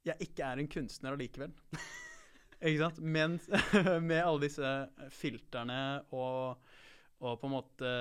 jeg 0.06 0.28
ikke 0.28 0.46
er 0.46 0.60
en 0.60 0.70
kunstner 0.70 1.16
allikevel. 1.16 1.54
ikke 2.60 2.82
sant? 2.82 3.00
Men 3.00 3.38
med 4.08 4.20
alle 4.20 4.44
disse 4.44 4.72
filterne 5.16 5.78
og, 6.14 6.60
og 7.24 7.38
på 7.40 7.48
en 7.48 7.54
måte 7.54 7.92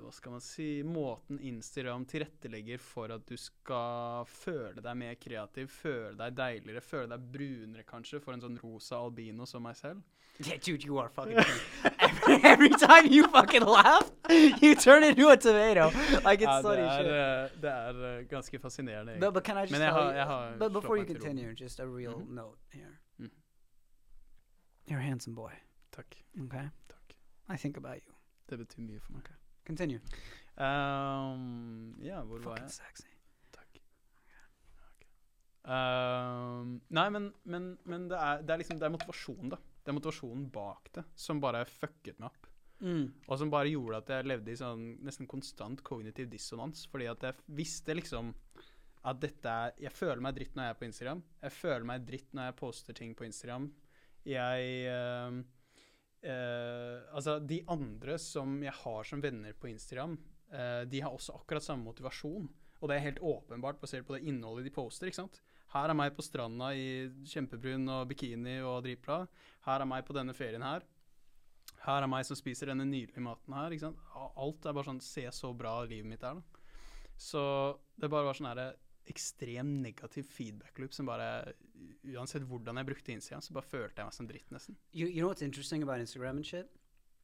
Hva 0.00 0.12
skal 0.16 0.34
man 0.34 0.44
si 0.44 0.68
Måten 0.86 1.40
Instagram 1.52 2.06
tilrettelegger 2.08 2.82
for 2.82 3.12
at 3.14 3.26
du 3.28 3.36
skal 3.38 4.24
føle 4.30 4.82
deg 4.82 5.00
mer 5.04 5.20
kreativ, 5.20 5.70
føle 5.74 6.16
deg 6.18 6.38
deiligere, 6.40 6.84
føle 6.84 7.12
deg 7.12 7.28
brunere 7.36 7.86
kanskje, 7.88 8.22
for 8.24 8.34
en 8.34 8.46
sånn 8.46 8.58
rosa 8.62 9.02
albino 9.04 9.48
som 9.48 9.68
meg 9.68 9.78
selv. 9.78 10.02
Yeah, 10.40 10.56
dude, 10.56 10.86
you 10.88 10.96
are 10.98 11.12
fucking. 11.12 11.36
every, 12.52 12.68
time 12.70 13.06
you 13.14 13.22
fucking 13.28 13.62
laugh, 13.64 14.10
you 14.62 14.74
turn 14.74 15.02
into 15.04 15.28
a 15.28 15.36
tomato. 15.36 15.90
Like 16.28 16.40
it's 16.40 16.50
Ja, 16.50 16.56
det 16.56 16.62
funny 16.62 16.82
er, 16.82 16.96
shit. 16.98 17.06
eh, 17.06 17.62
det 17.62 17.70
er 17.70 18.18
eh, 18.18 18.24
ganske 18.28 18.58
fascinerende. 18.58 19.16
But, 19.20 19.34
but 19.34 19.44
can 19.44 19.56
I 19.56 19.60
just 19.60 19.72
Men 19.72 19.80
jeg 19.80 19.92
har- 19.92 20.12
jeg 20.12 20.24
har 20.26 20.56
but 20.58 20.72
before 20.72 20.96
you 20.98 21.06
continue, 21.06 21.54
just 21.60 21.80
a 21.80 21.84
real 21.86 22.18
Mhm. 22.18 22.34
note 22.34 22.58
here. 22.72 22.96
Mhm. 23.18 23.30
You're 24.90 24.98
a 24.98 25.02
handsome 25.02 25.34
boy. 25.34 25.52
Takk. 25.92 26.14
Okay, 26.44 26.68
takk. 26.88 27.14
I 27.54 27.56
think 27.56 27.76
about 27.76 27.96
you. 28.06 28.12
Det 28.50 28.58
betyr 28.58 28.82
mye 28.82 29.00
for 29.00 29.12
meg. 29.12 29.22
Continue. 29.66 30.00
Um, 30.58 31.94
ja, 32.02 32.20
hvor 32.20 32.36
var 32.38 32.42
Fucking 32.42 32.66
jeg? 32.66 32.70
sexy. 32.70 33.08
Takk. 33.52 33.78
Ok. 34.94 35.06
Um, 35.70 36.80
nei, 36.90 37.08
men, 37.10 37.32
men, 37.44 37.78
men 37.84 38.08
det, 38.10 38.18
er, 38.18 38.40
det 38.42 38.50
er 38.50 38.56
liksom 38.56 38.78
Det 38.78 38.86
er 38.86 38.90
motivasjonen, 38.90 39.50
da. 39.50 39.56
Det 39.80 39.92
er 39.92 39.96
motivasjonen 39.96 40.48
bak 40.52 40.90
det 40.96 41.04
som 41.18 41.40
bare 41.42 41.64
fucket 41.68 42.18
meg 42.20 42.30
opp. 42.30 42.50
Mm. 42.80 43.12
Og 43.28 43.36
som 43.36 43.52
bare 43.52 43.68
gjorde 43.68 44.00
at 44.00 44.10
jeg 44.14 44.28
levde 44.28 44.52
i 44.52 44.58
sånn 44.58 44.84
nesten 45.04 45.28
konstant 45.28 45.82
kognitiv 45.84 46.30
dissonans. 46.32 46.86
Fordi 46.90 47.08
at 47.10 47.26
jeg 47.28 47.48
visste 47.60 47.96
liksom 47.96 48.34
at 49.08 49.20
dette 49.20 49.48
er 49.48 49.78
Jeg 49.80 49.96
føler 49.96 50.20
meg 50.20 50.36
dritt 50.36 50.56
når 50.56 50.66
jeg 50.66 50.74
er 50.74 50.80
på 50.80 50.88
Instagram. 50.88 51.22
Jeg 51.40 51.56
føler 51.56 51.86
meg 51.88 52.04
dritt 52.08 52.34
når 52.36 52.50
jeg 52.50 52.58
poster 52.58 52.96
ting 52.96 53.14
på 53.16 53.24
Instagram. 53.24 53.70
Jeg 54.28 54.72
øh, 54.92 55.38
øh, 56.24 56.98
Altså, 57.16 57.38
de 57.40 57.62
andre 57.68 58.18
som 58.20 58.58
jeg 58.62 58.76
har 58.82 59.08
som 59.08 59.22
venner 59.22 59.56
på 59.56 59.70
Instagram, 59.72 60.18
øh, 60.52 60.84
de 60.84 61.00
har 61.00 61.10
også 61.10 61.38
akkurat 61.40 61.64
samme 61.64 61.84
motivasjon. 61.84 62.50
Og 62.80 62.88
det 62.88 62.96
er 62.96 63.08
helt 63.08 63.22
åpenbart 63.24 63.80
basert 63.80 64.06
på 64.06 64.16
det 64.16 64.24
innholdet 64.28 64.64
de 64.64 64.70
poster. 64.70 65.06
ikke 65.06 65.22
sant? 65.22 65.42
Her 65.70 65.92
er 65.92 65.96
meg 65.96 66.14
på 66.16 66.24
stranda 66.26 66.72
i 66.74 67.10
kjempebrun 67.30 67.86
og 67.94 68.08
bikini 68.10 68.58
og 68.66 68.82
dritbra. 68.86 69.22
Her 69.66 69.84
er 69.84 69.88
meg 69.88 70.06
på 70.06 70.16
denne 70.16 70.34
ferien 70.34 70.64
her. 70.66 70.86
Her 71.84 72.04
er 72.04 72.10
meg 72.10 72.26
som 72.26 72.36
spiser 72.36 72.72
denne 72.72 72.84
nydelige 72.88 73.22
maten 73.24 73.54
her. 73.54 73.70
ikke 73.70 73.86
sant? 73.86 74.00
Alt 74.16 74.66
er 74.66 74.74
bare 74.76 74.90
sånn 74.90 75.02
Se 75.04 75.24
så 75.32 75.52
bra 75.56 75.78
livet 75.86 76.10
mitt 76.10 76.26
er, 76.26 76.40
da. 76.40 76.76
Så 77.20 77.42
det 78.00 78.10
bare 78.10 78.26
var 78.26 78.36
sånn 78.36 78.50
herre 78.50 78.72
ekstrem 79.10 79.78
negativ 79.82 80.28
feedback-loop 80.30 80.94
som 80.94 81.08
bare 81.08 81.54
Uansett 82.12 82.44
hvordan 82.48 82.76
jeg 82.76 82.86
brukte 82.88 83.12
innsida, 83.14 83.40
så 83.40 83.54
bare 83.56 83.66
følte 83.66 84.02
jeg 84.02 84.08
meg 84.08 84.14
som 84.16 84.28
dritt, 84.28 84.50
nesten. 84.52 84.76
You 84.92 85.06
you 85.08 85.22
know 85.22 85.30
what's 85.32 85.44
interesting 85.44 85.82
about 85.82 86.00
Instagram 86.00 86.36
and 86.36 86.46
shit 86.46 86.68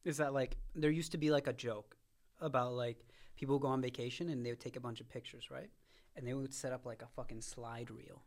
is 0.03 0.17
that 0.17 0.33
like 0.33 0.57
there 0.73 0.91
used 0.91 1.11
to 1.11 1.17
be 1.17 1.29
like 1.29 1.47
a 1.47 1.53
joke 1.53 1.97
about 2.39 2.73
like 2.73 3.05
people 3.35 3.59
go 3.59 3.67
on 3.67 3.81
vacation 3.81 4.29
and 4.29 4.45
they 4.45 4.51
would 4.51 4.59
take 4.59 4.75
a 4.75 4.79
bunch 4.79 5.01
of 5.01 5.09
pictures, 5.09 5.51
right? 5.51 5.69
And 6.15 6.25
they 6.25 6.33
would 6.33 6.53
set 6.53 6.73
up 6.73 6.85
like 6.85 7.03
a 7.03 7.07
fucking 7.07 7.41
slide 7.41 7.91
reel, 7.91 8.23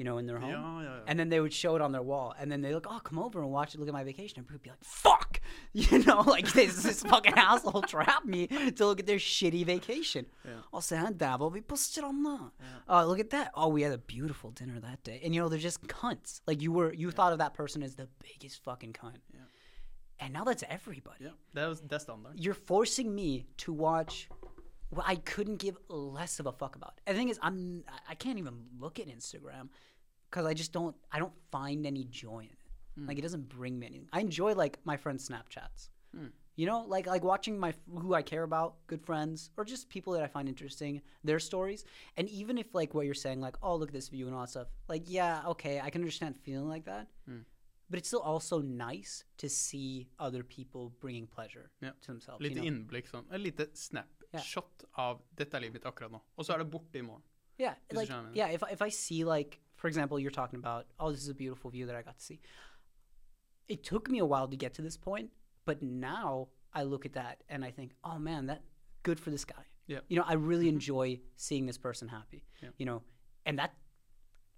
you 0.00 0.04
know, 0.04 0.16
in 0.16 0.26
their 0.26 0.38
home. 0.38 0.50
Ja, 0.50 0.80
ja, 0.80 0.94
ja. 0.96 1.02
And 1.06 1.18
then 1.20 1.28
they 1.28 1.40
would 1.40 1.52
show 1.52 1.76
it 1.76 1.82
on 1.82 1.92
their 1.92 2.00
wall, 2.02 2.34
and 2.40 2.50
then 2.50 2.62
they 2.62 2.72
look, 2.72 2.86
oh, 2.88 3.00
come 3.04 3.18
over 3.18 3.42
and 3.42 3.50
watch 3.52 3.74
it. 3.74 3.80
Look 3.80 3.88
at 3.88 3.92
my 3.92 4.02
vacation. 4.02 4.38
And 4.38 4.46
people 4.48 4.54
would 4.54 4.62
be 4.62 4.70
like, 4.70 4.82
fuck, 4.82 5.40
you 5.74 5.98
know, 6.06 6.22
like 6.22 6.50
this, 6.58 6.82
this 6.82 7.02
fucking 7.02 7.34
asshole 7.36 7.82
trapped 7.82 8.24
me 8.24 8.46
to 8.46 8.86
look 8.86 8.98
at 8.98 9.06
their 9.06 9.18
shitty 9.18 9.66
vacation. 9.66 10.24
Se 10.80 10.96
her, 10.96 11.10
der 11.12 11.36
var 11.36 11.50
vi 11.50 11.60
på 11.60 11.76
stranda. 11.76 12.50
Oh, 12.88 13.04
look 13.04 13.20
at 13.20 13.28
that. 13.30 13.50
Oh, 13.54 13.68
we 13.68 13.82
had 13.82 13.92
a 13.92 13.98
beautiful 13.98 14.50
dinner 14.52 14.80
that 14.80 15.04
day. 15.04 15.20
And 15.22 15.34
you 15.34 15.42
know, 15.42 15.50
they're 15.50 15.66
just 15.70 15.82
cunts. 15.86 16.40
Like 16.46 16.62
you 16.62 16.72
were, 16.72 16.94
you 16.94 17.10
thought 17.10 17.32
of 17.32 17.38
that 17.38 17.52
person 17.52 17.82
as 17.82 17.94
the 17.94 18.08
biggest 18.22 18.64
fucking 18.64 18.94
cunt. 18.94 19.20
Yeah. 19.34 19.40
And 20.20 20.32
now 20.32 20.44
that's 20.44 20.64
everybody. 20.70 21.24
ja. 21.24 21.30
Det, 21.54 21.62
er, 21.62 21.74
det 21.74 21.92
er 21.92 21.98
standard. 21.98 22.34
You're 22.36 22.60
forcing 22.68 23.14
me 23.14 23.44
to 23.58 23.72
watch 23.72 24.28
what 24.90 25.06
I 25.06 25.16
couldn't 25.16 25.58
give 25.58 25.76
less 25.88 26.40
of 26.40 26.46
a 26.46 26.52
fuck 26.52 26.76
about. 26.76 27.00
And 27.06 27.16
the 27.16 27.20
thing 27.20 27.30
is, 27.30 27.38
I'm 27.42 27.84
I 28.08 28.14
can't 28.14 28.38
even 28.38 28.54
look 28.78 28.98
at 28.98 29.06
Instagram 29.06 29.68
because 30.30 30.46
I 30.46 30.54
just 30.54 30.72
don't 30.72 30.96
I 31.12 31.18
don't 31.18 31.34
find 31.50 31.86
any 31.86 32.04
joy 32.04 32.40
in 32.40 32.46
it. 32.46 33.06
Like 33.08 33.18
it 33.18 33.22
doesn't 33.22 33.48
bring 33.48 33.78
me 33.78 33.86
anything. 33.86 34.08
I 34.12 34.20
enjoy 34.20 34.54
like 34.54 34.78
my 34.84 34.96
friends' 34.96 35.28
Snapchats. 35.28 35.88
You 36.56 36.66
know, 36.66 36.84
like 36.86 37.06
like 37.06 37.24
watching 37.24 37.58
my 37.58 37.72
who 38.02 38.12
I 38.12 38.20
care 38.22 38.42
about, 38.42 38.86
good 38.86 39.00
friends, 39.02 39.50
or 39.56 39.64
just 39.64 39.88
people 39.88 40.12
that 40.14 40.22
I 40.22 40.26
find 40.26 40.46
interesting, 40.48 41.00
their 41.24 41.38
stories. 41.38 41.84
And 42.18 42.28
even 42.28 42.58
if 42.58 42.74
like 42.74 42.92
what 42.92 43.06
you're 43.06 43.14
saying, 43.14 43.40
like 43.40 43.56
oh 43.62 43.76
look 43.76 43.88
at 43.88 43.94
this 43.94 44.08
view 44.08 44.26
and 44.26 44.34
all 44.34 44.42
that 44.42 44.50
stuff, 44.50 44.68
like 44.88 45.04
yeah 45.06 45.42
okay 45.52 45.80
I 45.80 45.88
can 45.88 46.02
understand 46.02 46.36
feeling 46.36 46.68
like 46.68 46.84
that, 46.84 47.08
but 47.88 47.98
it's 47.98 48.08
still 48.08 48.20
also 48.20 48.60
nice 48.60 49.24
to 49.38 49.48
see 49.48 50.08
other 50.18 50.42
people 50.42 50.92
bringing 51.00 51.26
pleasure 51.26 51.70
Ja. 51.80 51.92
to 52.02 52.06
themselves. 52.12 52.42
Litt 52.42 52.54
you 52.54 52.60
know? 52.60 52.68
innblikk 52.70 53.06
sånn. 53.08 53.24
Et 53.32 53.40
lite 53.40 53.66
snap-shot 53.74 54.84
av 54.98 55.22
'dette 55.34 55.54
er 55.54 55.60
livet 55.60 55.82
akkurat 55.84 56.10
nå', 56.12 56.20
og 56.36 56.44
så 56.44 56.54
er 56.54 56.58
det 56.58 56.70
borte 56.70 56.96
i 56.98 57.02
morgen. 57.02 57.22
Yeah, 57.58 57.74
like 57.92 58.10
yeah. 58.34 58.48
If 58.50 58.62
if 58.70 58.82
I 58.82 58.90
see 58.90 59.24
like, 59.24 59.60
for 59.80 59.88
example, 59.88 60.18
you're 60.18 60.30
talking 60.30 60.58
about, 60.58 60.84
oh, 61.00 61.10
this 61.10 61.22
is 61.22 61.30
a 61.30 61.34
beautiful 61.34 61.70
view 61.70 61.86
that 61.86 61.96
I 61.96 62.02
got 62.02 62.18
to 62.18 62.22
see. 62.22 62.38
It 63.66 63.82
took 63.82 64.10
me 64.10 64.18
a 64.18 64.26
while 64.26 64.46
to 64.46 64.56
get 64.56 64.74
to 64.74 64.82
this 64.82 64.98
point, 64.98 65.30
but 65.64 65.82
now 65.82 66.48
I 66.74 66.82
look 66.82 67.06
at 67.06 67.14
that 67.14 67.42
and 67.48 67.64
I 67.64 67.70
think, 67.70 67.92
oh 68.04 68.18
man, 68.18 68.46
that 68.46 68.60
good 69.04 69.18
for 69.18 69.30
this 69.30 69.46
guy. 69.46 69.64
Yeah. 69.86 70.00
You 70.08 70.18
know, 70.18 70.24
I 70.26 70.34
really 70.34 70.68
enjoy 70.68 71.20
seeing 71.36 71.64
this 71.64 71.78
person 71.78 72.08
happy. 72.08 72.44
Yeah. 72.62 72.68
You 72.76 72.84
know, 72.84 73.02
and 73.46 73.58
that 73.58 73.72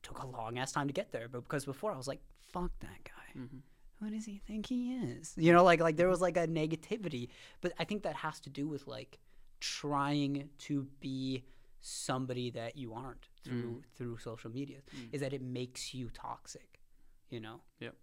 took 0.02 0.18
a 0.18 0.26
long 0.26 0.58
ass 0.58 0.72
time 0.72 0.88
to 0.88 0.92
get 0.92 1.12
there, 1.12 1.28
but 1.28 1.44
because 1.44 1.64
before 1.64 1.92
I 1.92 1.96
was 1.96 2.08
like, 2.08 2.20
fuck 2.52 2.72
that 2.80 3.04
guy. 3.04 3.40
Mm-hmm. 3.40 3.58
Who 4.00 4.10
does 4.10 4.24
he 4.24 4.40
think 4.44 4.66
he 4.66 4.94
is? 4.94 5.34
You 5.36 5.52
know, 5.52 5.62
like 5.62 5.78
like 5.78 5.96
there 5.96 6.08
was 6.08 6.20
like 6.20 6.36
a 6.36 6.48
negativity, 6.48 7.28
but 7.60 7.72
I 7.78 7.84
think 7.84 8.02
that 8.02 8.16
has 8.16 8.40
to 8.40 8.50
do 8.50 8.66
with 8.66 8.88
like 8.88 9.20
trying 9.60 10.48
to 10.58 10.88
be 10.98 11.44
somebody 11.82 12.50
that 12.50 12.76
you 12.76 12.94
aren't 12.94 13.28
through 13.44 13.82
through 13.96 14.16
social 14.18 14.50
media. 14.50 14.78
Is 15.12 15.20
that 15.20 15.32
it 15.32 15.42
makes 15.42 15.92
you 15.92 16.08
toxic, 16.14 16.80
you 17.28 17.40
know? 17.40 17.60
Yep. 17.80 17.94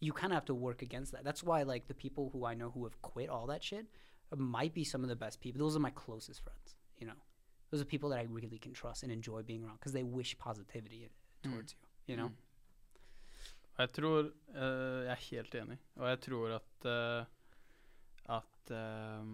You 0.00 0.12
kind 0.12 0.32
of 0.32 0.36
have 0.36 0.44
to 0.46 0.54
work 0.54 0.82
against 0.82 1.12
that. 1.12 1.24
That's 1.24 1.42
why 1.42 1.62
like 1.62 1.88
the 1.88 1.94
people 1.94 2.30
who 2.32 2.44
I 2.44 2.54
know 2.54 2.70
who 2.70 2.84
have 2.84 3.00
quit 3.02 3.28
all 3.28 3.46
that 3.48 3.62
shit 3.62 3.86
might 4.36 4.72
be 4.74 4.84
some 4.84 5.02
of 5.02 5.08
the 5.08 5.16
best 5.16 5.40
people. 5.40 5.58
Those 5.58 5.76
are 5.76 5.80
my 5.80 5.90
closest 5.90 6.42
friends, 6.42 6.76
you 6.98 7.06
know. 7.06 7.20
Those 7.70 7.80
are 7.80 7.84
people 7.84 8.08
that 8.10 8.20
I 8.20 8.26
really 8.30 8.58
can 8.58 8.72
trust 8.72 9.02
and 9.02 9.10
enjoy 9.12 9.42
being 9.42 9.64
around 9.64 9.78
because 9.78 9.92
they 9.92 10.04
wish 10.04 10.38
positivity 10.38 11.08
towards 11.42 11.72
you, 11.72 12.14
you 12.14 12.16
know. 12.16 12.30
Og 13.76 13.80
jeg 13.80 13.90
tror 13.92 14.18
eh, 14.54 15.04
Jeg 15.04 15.10
er 15.10 15.22
helt 15.30 15.54
enig. 15.54 15.78
Og 15.96 16.08
jeg 16.08 16.20
tror 16.20 16.48
at 16.48 16.86
eh, 16.86 17.24
At 18.36 18.70
eh, 18.70 19.24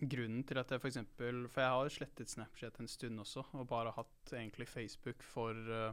grunnen 0.00 0.44
til 0.46 0.60
at 0.60 0.70
jeg 0.70 0.82
f.eks. 0.82 0.98
For, 1.16 1.42
for 1.52 1.64
jeg 1.64 1.74
har 1.76 1.92
slettet 1.94 2.32
Snapchat 2.32 2.80
en 2.80 2.90
stund 2.90 3.20
også, 3.22 3.44
og 3.52 3.68
bare 3.70 3.94
hatt 3.96 4.32
egentlig 4.32 4.68
Facebook 4.68 5.22
for 5.24 5.56
uh, 5.72 5.92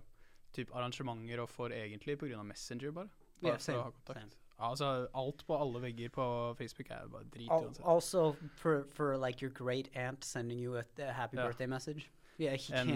typ 0.54 0.74
arrangementer 0.76 1.44
og 1.44 1.50
for 1.50 1.74
egentlig 1.74 2.18
pga. 2.20 2.44
Messenger, 2.44 2.92
bare. 2.92 3.10
bare 3.42 3.58
ha 3.58 3.60
same, 3.60 3.92
kontakt. 4.00 4.40
Ja, 4.58 4.70
altså, 4.70 5.08
alt 5.18 5.46
på 5.48 5.58
alle 5.58 5.82
vegger 5.82 6.10
på 6.14 6.26
Facebook 6.58 6.90
er 6.90 7.08
bare 7.12 7.30
drit 7.34 7.50
uansett. 7.52 7.86
Also, 7.86 8.36
for 8.56 8.86
for 8.92 9.18
like 9.18 9.42
your 9.42 9.54
great 9.54 9.90
aunt 9.96 10.26
sending 10.26 10.60
you 10.60 10.78
a, 10.78 10.84
happy 11.12 11.38
ja. 11.38 11.46
birthday 11.46 11.68
message. 11.68 12.10
Yeah, 12.40 12.58
En, 12.74 12.88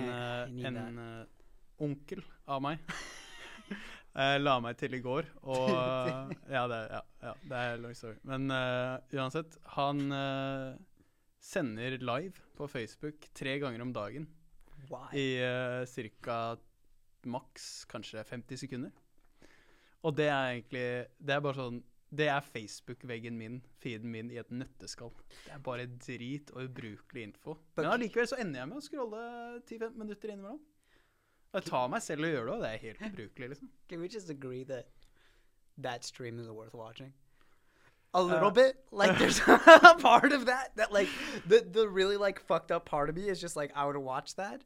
need 0.56 0.66
en 0.66 1.00
eh, 1.00 1.26
onkel 1.78 2.24
av 2.50 2.62
meg 2.62 2.80
eh, 4.18 4.38
la 4.42 4.56
meg 4.64 4.78
til 4.80 4.98
i 4.98 5.02
går, 5.02 5.28
og 5.46 5.70
ja, 6.56 6.64
det, 6.72 6.80
ja, 6.90 7.02
ja, 7.22 7.34
det 7.44 7.60
er 7.60 7.82
long 7.84 7.94
story. 7.96 8.18
Men 8.26 8.50
uh, 8.50 8.98
uansett, 9.14 9.60
han 9.78 10.02
eh, 10.12 10.74
sender 11.44 11.98
live 12.02 12.44
på 12.58 12.68
Facebook 12.68 13.28
tre 13.38 13.58
ganger 13.62 13.84
om 13.84 13.94
dagen 13.94 14.28
Why? 14.90 15.10
i 15.18 15.28
uh, 15.44 16.12
ca. 16.24 16.58
maks 17.28 17.86
kanskje 17.90 18.24
50 18.24 18.64
sekunder. 18.64 18.92
Og 20.06 20.16
det 20.18 20.28
er 20.30 20.52
egentlig 20.54 20.88
Det 21.18 21.34
er 21.34 21.42
bare 21.44 21.58
sånn 21.58 21.80
Det 22.08 22.28
er 22.32 22.46
Facebook-veggen 22.46 23.36
min, 23.36 23.58
feeden 23.84 24.12
min, 24.14 24.30
i 24.32 24.38
et 24.40 24.52
nøtteskall. 24.54 25.12
Det 25.44 25.52
er 25.58 25.64
bare 25.64 25.90
drit 26.00 26.54
og 26.54 26.70
ubrukelig 26.70 27.26
info. 27.28 27.58
Men 27.76 27.90
allikevel 27.92 28.30
så 28.32 28.40
ender 28.40 28.62
jeg 28.62 28.70
med 28.70 28.80
å 28.80 28.86
scrolle 28.86 29.24
10-15 29.68 29.98
minutter 30.00 30.32
innimellom. 30.32 30.62
Og 31.52 31.60
jeg 31.60 31.68
tar 31.68 31.92
meg 31.92 32.06
selv 32.06 32.28
og 32.28 32.32
gjør 32.32 32.48
det, 32.48 32.54
og 32.54 32.64
det 32.64 32.70
er 32.70 32.86
helt 32.86 33.04
ubrukelig, 33.10 33.50
liksom. 33.52 33.74
Can 33.90 34.00
we 34.00 34.08
just 34.08 34.32
agree 34.32 34.64
that 34.72 34.88
that 35.78 36.06
stream 36.06 36.40
is 36.40 36.48
worth 36.48 36.76
watching? 36.76 37.12
A 38.14 38.24
little 38.24 38.48
Uh, 38.48 38.52
bit. 38.52 38.78
Like 38.92 39.18
there's 39.20 39.40
a 39.48 39.96
part 40.00 40.32
of 40.32 40.46
that 40.48 40.72
that 40.78 40.92
like 40.92 41.10
the 41.46 41.66
the 41.70 41.88
really 41.88 42.18
like 42.18 42.40
fucked 42.40 42.72
up 42.72 42.86
part 42.86 43.10
of 43.10 43.16
me 43.16 43.28
is 43.30 43.40
just 43.40 43.56
like 43.56 43.72
I 43.76 43.86
would 43.86 43.98
watch 43.98 44.36
that 44.36 44.64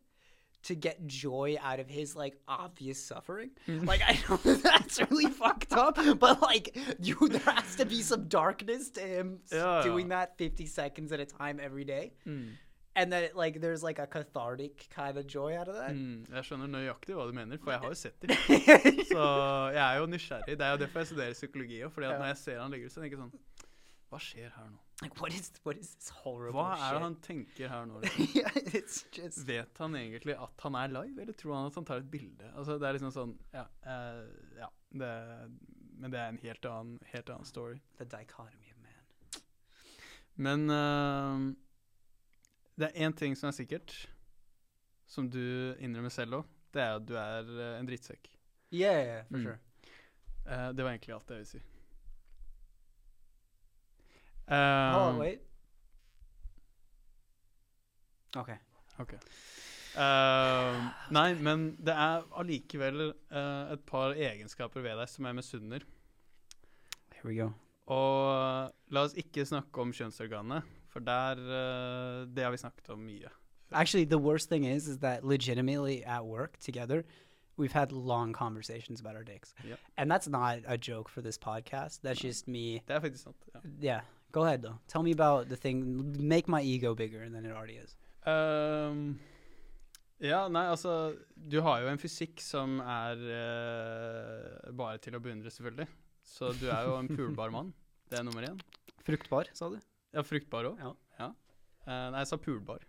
to 0.64 0.76
get 0.76 1.08
joy 1.08 1.58
out 1.60 1.80
of 1.80 1.90
his 1.90 2.16
like 2.16 2.38
obvious 2.48 3.04
suffering. 3.04 3.50
Like 3.68 4.02
I 4.06 4.20
know 4.30 4.36
that 4.38 4.62
that's 4.62 5.02
really 5.10 5.26
fucked 5.42 5.74
up, 5.74 5.98
but 6.20 6.42
like 6.42 6.78
you 7.02 7.18
there 7.30 7.40
has 7.56 7.76
to 7.78 7.86
be 7.86 8.02
some 8.04 8.28
darkness 8.28 8.90
to 8.92 9.02
him 9.02 9.40
Yeah, 9.52 9.82
doing 9.84 10.10
that 10.10 10.38
50 10.38 10.68
seconds 10.68 11.12
at 11.12 11.20
a 11.20 11.26
time 11.26 11.60
every 11.62 11.84
day. 11.84 12.14
Mm. 12.28 12.52
And 12.94 13.14
that 13.14 13.38
like 13.38 13.62
there's 13.62 13.84
like 13.84 14.00
a 14.00 14.08
cathartic 14.08 14.90
kind 14.94 15.18
of 15.18 15.26
joy 15.26 15.56
out 15.58 15.70
of 15.70 15.76
that. 15.76 15.96
Mm, 15.96 16.26
jeg 16.28 16.48
skjønner 16.50 16.68
nøyaktig 16.68 17.16
hva 17.16 17.28
du 17.30 17.36
mener, 17.36 17.60
for 17.62 17.72
jeg 17.72 17.80
har 17.80 17.94
jo 17.94 18.00
sett 18.00 18.26
det. 18.26 18.36
Så 19.14 19.28
jeg 19.72 19.84
er 19.86 20.00
jo 20.02 20.10
nysgjerrig. 20.12 20.58
Det 20.60 20.66
er 20.68 20.74
jo 20.76 20.82
derfor 20.84 21.00
jeg 21.00 21.12
studerer 21.14 21.38
psykologi 21.38 21.80
òg. 21.86 21.94
Fordi 21.96 22.10
at 22.10 22.20
når 22.20 22.32
jeg 22.34 22.40
ser 22.42 22.60
han 22.60 22.76
legger 22.76 22.92
ut, 22.92 22.96
så 22.96 23.04
tenker 23.04 23.18
jeg 23.18 23.24
sånn 23.24 23.70
Hva 24.12 24.20
skjer 24.20 24.52
her 24.58 24.68
nå? 24.74 24.82
Like 25.02 25.18
what 25.18 25.34
is 25.34 25.48
what 25.66 25.80
is 25.82 25.96
this 25.96 26.12
horrible 26.22 26.60
Hva 26.60 26.76
er 26.76 26.98
det 27.00 27.06
han 27.08 27.16
tenker 27.26 27.72
her 27.72 27.88
nå? 27.90 28.04
Liksom? 28.04 28.28
yeah, 28.38 28.60
just 29.16 29.48
Vet 29.48 29.82
han 29.82 29.96
egentlig 29.98 30.36
at 30.36 30.68
han 30.68 30.78
er 30.78 30.92
live, 30.94 31.16
eller 31.24 31.40
tror 31.40 31.56
han 31.58 31.72
at 31.72 31.80
han 31.80 31.88
tar 31.88 32.04
et 32.04 32.12
bilde? 32.12 32.52
Altså, 32.52 32.76
det 32.78 32.90
er 32.90 33.00
liksom 33.00 33.16
sånn 33.16 33.34
Ja. 33.56 33.66
Uh, 33.88 34.28
ja 34.60 34.70
det, 34.92 35.10
men 35.96 36.12
det 36.12 36.20
er 36.20 36.30
en 36.34 36.40
helt 36.44 36.66
annen, 36.68 37.00
helt 37.14 37.30
annen 37.30 37.48
story. 37.48 37.80
the 37.98 38.06
dichotomy 38.06 38.72
of 38.72 38.80
man. 38.84 39.44
Men 40.36 40.70
eh, 40.70 41.56
det 42.82 42.90
er 42.92 43.06
én 43.08 43.14
ting 43.18 43.36
som 43.38 43.50
er 43.52 43.56
sikkert, 43.56 43.94
som 45.12 45.28
du 45.30 45.42
innrømmer 45.84 46.12
selv 46.14 46.40
òg. 46.42 46.50
Det 46.72 46.82
er 46.82 46.96
at 46.98 47.06
du 47.08 47.14
er 47.20 47.50
eh, 47.60 47.76
en 47.80 47.88
drittsekk. 47.90 48.30
Yeah, 48.72 49.00
yeah, 49.06 49.24
for 49.28 49.38
Mm. 49.38 49.44
sure. 49.44 49.60
Eh, 50.48 50.68
det 50.74 50.84
var 50.86 50.92
egentlig 50.96 51.14
alt 51.16 51.30
jeg 51.30 51.38
ville 51.42 51.52
si. 51.52 51.62
oh, 54.48 54.56
Eh, 54.56 55.18
wait. 55.20 55.42
Okay. 58.38 58.58
Ok. 59.00 59.14
Eh, 59.98 60.78
nei, 61.12 61.34
men 61.44 61.66
det 61.84 61.92
er 61.94 62.24
allikevel 62.40 63.10
eh, 63.12 63.74
et 63.76 63.82
par 63.90 64.14
egenskaper 64.16 64.84
ved 64.86 64.96
deg 65.02 65.10
som 65.12 65.28
jeg 65.28 65.36
misunner. 65.42 65.84
Here 67.18 67.28
we 67.28 67.36
go. 67.36 67.50
Og 67.92 68.72
la 68.96 69.04
oss 69.04 69.18
ikke 69.20 69.44
snakke 69.48 69.84
om 69.84 69.92
kjønnsorganet, 69.92 70.64
for 70.92 71.00
der 71.00 71.40
uh, 71.40 72.26
Det 72.36 72.44
har 72.44 72.52
vi 72.52 72.58
snakket 72.62 72.90
om 72.90 73.00
mye. 73.08 73.30
Actually, 73.72 74.06
the 74.06 74.18
worst 74.20 74.50
thing 74.50 74.66
is, 74.66 74.88
is 74.88 74.98
that 75.00 75.24
legitimately 75.24 76.04
at 76.06 76.26
work 76.26 76.58
together, 76.60 77.04
we've 77.58 77.72
had 77.72 77.92
long 77.92 78.34
conversations 78.34 79.00
about 79.00 79.16
our 79.16 79.24
dicks, 79.24 79.54
Yep. 79.64 79.80
and 79.98 80.12
that's 80.12 80.28
not 80.28 80.60
a 80.68 80.78
joke 80.78 81.08
for 81.10 81.22
this 81.22 81.38
podcast. 81.38 82.02
That's 82.04 82.20
just 82.20 82.48
me. 82.48 82.82
Det 82.88 82.96
er 82.96 83.00
faktisk 83.00 83.24
sant. 83.24 83.36
Ja. 83.54 83.60
Yeah. 83.82 84.02
Go 84.34 84.44
ahead 84.44 84.62
though. 84.62 84.78
Tell 84.88 85.04
me 85.04 85.12
about 85.12 85.48
the 85.50 85.56
thing. 85.56 85.84
Make 86.28 86.48
my 86.48 86.62
ego 86.62 86.94
bigger 86.96 87.30
than 87.30 87.46
it 87.46 87.52
already 87.52 87.78
is. 87.78 87.96
Um, 88.28 89.20
ja, 90.20 90.48
nei, 90.48 90.68
altså 90.70 91.16
Du 91.36 91.62
har 91.62 91.82
jo 91.82 91.88
en 91.90 91.98
fysikk 92.00 92.40
som 92.42 92.80
er 92.80 93.24
uh, 93.26 94.72
bare 94.78 94.98
til 95.04 95.16
å 95.16 95.20
beundre, 95.24 95.50
selvfølgelig. 95.52 95.88
Så 96.24 96.52
du 96.60 96.68
er 96.70 96.84
jo 96.88 96.98
en 97.00 97.08
pulbar 97.18 97.52
mann. 97.52 97.74
Det 98.12 98.20
er 98.20 98.24
nummer 98.28 98.44
én. 98.48 98.60
Fruktbar, 99.08 99.48
sa 99.54 99.70
du? 99.74 99.80
Ja, 100.12 100.24
fruktbar 100.28 100.68
òg. 100.72 100.82
Ja. 100.82 100.94
Eh, 101.82 102.08
nei, 102.14 102.22
jeg 102.22 102.30
sa 102.30 102.38
pulbar. 102.38 102.84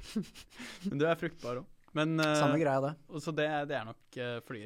Men 0.88 1.00
du 1.00 1.04
er 1.04 1.18
fruktbar 1.20 1.60
òg. 1.60 1.76
Men 1.96 2.14
uh, 2.22 2.36
Samme 2.38 2.60
greia, 2.60 2.78
det. 2.84 2.92
så 3.18 3.32
det, 3.34 3.48
det 3.66 3.74
er 3.74 3.86
nok 3.88 4.18
uh, 4.22 4.36
fordi 4.46 4.60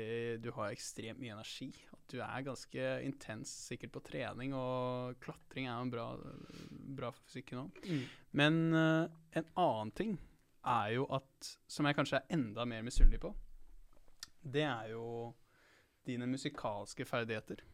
du 0.44 0.50
har 0.52 0.74
ekstremt 0.74 1.22
mye 1.22 1.32
energi. 1.32 1.70
At 1.94 2.12
du 2.12 2.18
er 2.20 2.44
ganske 2.44 2.90
intens 3.06 3.54
sikkert 3.70 3.94
på 3.94 4.02
trening, 4.04 4.52
og 4.52 5.16
klatring 5.24 5.70
er 5.70 5.72
jo 5.72 5.86
en 5.86 5.94
bra, 5.94 6.06
bra 7.00 7.10
for 7.14 7.24
fysikken 7.24 7.62
òg. 7.64 7.80
Mm. 7.88 8.04
Men 8.36 8.60
uh, 8.76 9.06
en 9.40 9.48
annen 9.64 9.94
ting 9.96 10.14
er 10.68 10.94
jo 10.94 11.08
at 11.12 11.48
Som 11.68 11.84
jeg 11.84 11.96
kanskje 11.96 12.22
er 12.22 12.36
enda 12.36 12.64
mer 12.68 12.84
misunnelig 12.84 13.18
på, 13.20 13.32
det 14.44 14.62
er 14.64 14.92
jo 14.92 15.32
dine 16.04 16.28
musikalske 16.28 17.04
ferdigheter. 17.08 17.64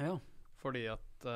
Ja. 0.00 0.16
Fordi 0.60 0.86
at 0.88 1.28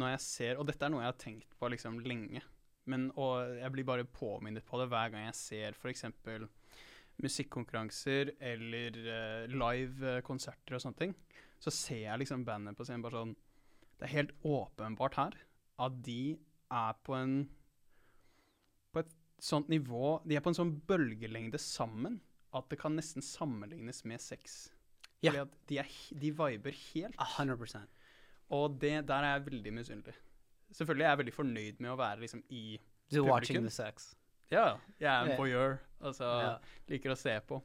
når 0.00 0.14
jeg 0.14 0.24
ser 0.24 0.60
Og 0.60 0.68
dette 0.68 0.84
er 0.86 0.92
noe 0.92 1.02
jeg 1.04 1.12
har 1.12 1.20
tenkt 1.20 1.56
på 1.58 1.70
liksom 1.72 1.98
lenge. 2.04 2.42
Men, 2.86 3.08
og 3.18 3.56
jeg 3.58 3.72
blir 3.74 3.88
bare 3.88 4.06
påminnet 4.06 4.66
på 4.66 4.78
det 4.80 4.90
hver 4.92 5.10
gang 5.10 5.26
jeg 5.26 5.38
ser 5.38 5.74
f.eks. 5.78 6.04
musikkonkurranser 7.22 8.34
eller 8.44 8.98
uh, 9.08 9.50
live 9.50 10.16
eh, 10.18 10.22
konserter 10.22 10.76
og 10.76 10.84
sånne 10.84 11.00
ting. 11.00 11.14
Så 11.58 11.72
ser 11.74 12.04
jeg 12.04 12.22
liksom 12.22 12.44
bandet 12.46 12.76
på 12.76 12.84
scenen 12.86 13.04
bare 13.04 13.22
sånn 13.22 13.36
Det 13.96 14.04
er 14.04 14.12
helt 14.12 14.34
åpenbart 14.44 15.16
her 15.16 15.38
at 15.80 15.96
de 16.04 16.36
er 16.72 16.98
på 17.04 17.16
en 17.16 17.36
På 18.92 19.00
et 19.00 19.12
sånt 19.40 19.68
nivå 19.72 20.18
De 20.24 20.36
er 20.36 20.44
på 20.44 20.52
en 20.52 20.58
sånn 20.58 20.74
bølgelengde 20.88 21.60
sammen 21.60 22.20
at 22.56 22.70
det 22.70 22.78
kan 22.80 22.94
nesten 22.96 23.20
sammenlignes 23.20 23.98
med 24.08 24.22
sex. 24.22 24.70
Ja. 25.20 25.32
Fordi 25.32 25.40
at 25.42 25.56
de, 25.68 25.78
er, 25.82 25.90
de 26.22 26.30
viber 26.38 26.76
helt. 26.94 27.18
100 27.20 27.82
Og 28.50 28.78
det, 28.80 29.06
der 29.08 29.24
er 29.26 29.32
jeg 29.38 29.46
veldig 29.46 29.72
misunnelig. 29.74 30.14
Selvfølgelig 30.72 31.04
er 31.04 31.08
jeg 31.14 31.18
veldig 31.18 31.34
fornøyd 31.34 31.80
med 31.82 31.90
å 31.90 31.96
være 31.98 32.20
liksom 32.20 32.42
i 32.50 32.78
So 33.12 33.22
watching 33.24 33.62
the 33.62 33.70
sex. 33.70 34.14
Ja, 34.50 34.76
jeg 35.00 35.10
er 35.10 35.30
en 35.32 35.38
voyeur. 35.38 35.78
Altså, 36.00 36.24
Ja. 36.24 36.58
liker 36.88 37.10
å 37.10 37.16
se 37.18 37.40
på. 37.48 37.62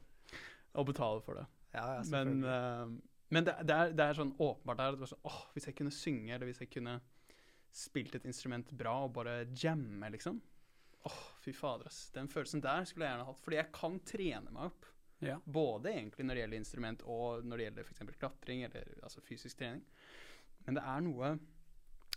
Og 0.73 0.85
betale 0.87 1.21
for 1.21 1.33
det. 1.35 1.45
Ja, 1.73 1.85
ja, 1.97 2.03
Men, 2.09 2.43
eh, 2.43 2.87
men 3.29 3.43
det, 3.45 3.55
det, 3.67 3.75
er, 3.75 3.91
det 3.95 4.05
er 4.05 4.13
sånn 4.17 4.35
åpenbart 4.37 4.77
der 4.77 4.87
at 4.91 4.95
det 4.97 4.99
var 5.05 5.11
sånn, 5.11 5.25
oh, 5.25 5.41
hvis 5.53 5.65
jeg 5.69 5.75
kunne 5.75 5.91
synge, 5.91 6.33
eller 6.33 6.45
hvis 6.49 6.59
jeg 6.61 6.69
kunne 6.73 6.99
spilt 7.71 8.15
et 8.15 8.25
instrument 8.27 8.71
bra 8.77 9.03
og 9.05 9.13
bare 9.15 9.45
jamme, 9.55 10.09
liksom. 10.11 10.41
Åh, 11.07 11.19
fy 11.41 11.53
fader, 11.55 11.87
ass. 11.87 12.09
Den 12.13 12.27
følelsen 12.29 12.61
der 12.61 12.83
skulle 12.85 13.05
jeg 13.07 13.15
gjerne 13.15 13.25
hatt. 13.29 13.41
Fordi 13.41 13.57
jeg 13.57 13.71
kan 13.73 13.99
trene 14.05 14.51
meg 14.51 14.63
opp. 14.69 14.85
ja. 15.21 15.37
Både 15.45 15.89
egentlig 15.93 16.25
når 16.25 16.35
det 16.35 16.41
gjelder 16.43 16.57
instrument, 16.57 17.03
og 17.05 17.45
når 17.45 17.57
det 17.57 17.65
gjelder 17.69 17.83
f.eks. 17.87 18.17
klatring, 18.19 18.63
eller 18.67 18.93
altså 19.03 19.21
fysisk 19.21 19.57
trening. 19.57 19.83
Men 20.65 20.75
det 20.77 20.83
er 20.83 21.01
noe 21.01 21.37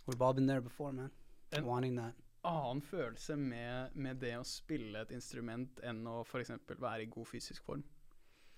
We've 0.07 0.21
all 0.21 0.33
been 0.37 0.45
there 0.47 0.61
before, 0.61 0.91
man. 0.93 1.11
En- 1.51 1.65
Wanting 1.65 1.95
that. 1.97 2.13
annen 2.45 2.81
følelse 2.81 3.35
med, 3.35 3.95
med 3.95 4.19
det 4.21 4.35
å 4.37 4.43
spille 4.45 4.99
et 5.01 5.11
instrument 5.11 5.79
enn 5.83 6.03
å 6.05 6.19
f.eks. 6.23 6.51
være 6.77 7.01
i 7.01 7.05
god 7.09 7.25
fysisk 7.25 7.63
form. 7.65 7.81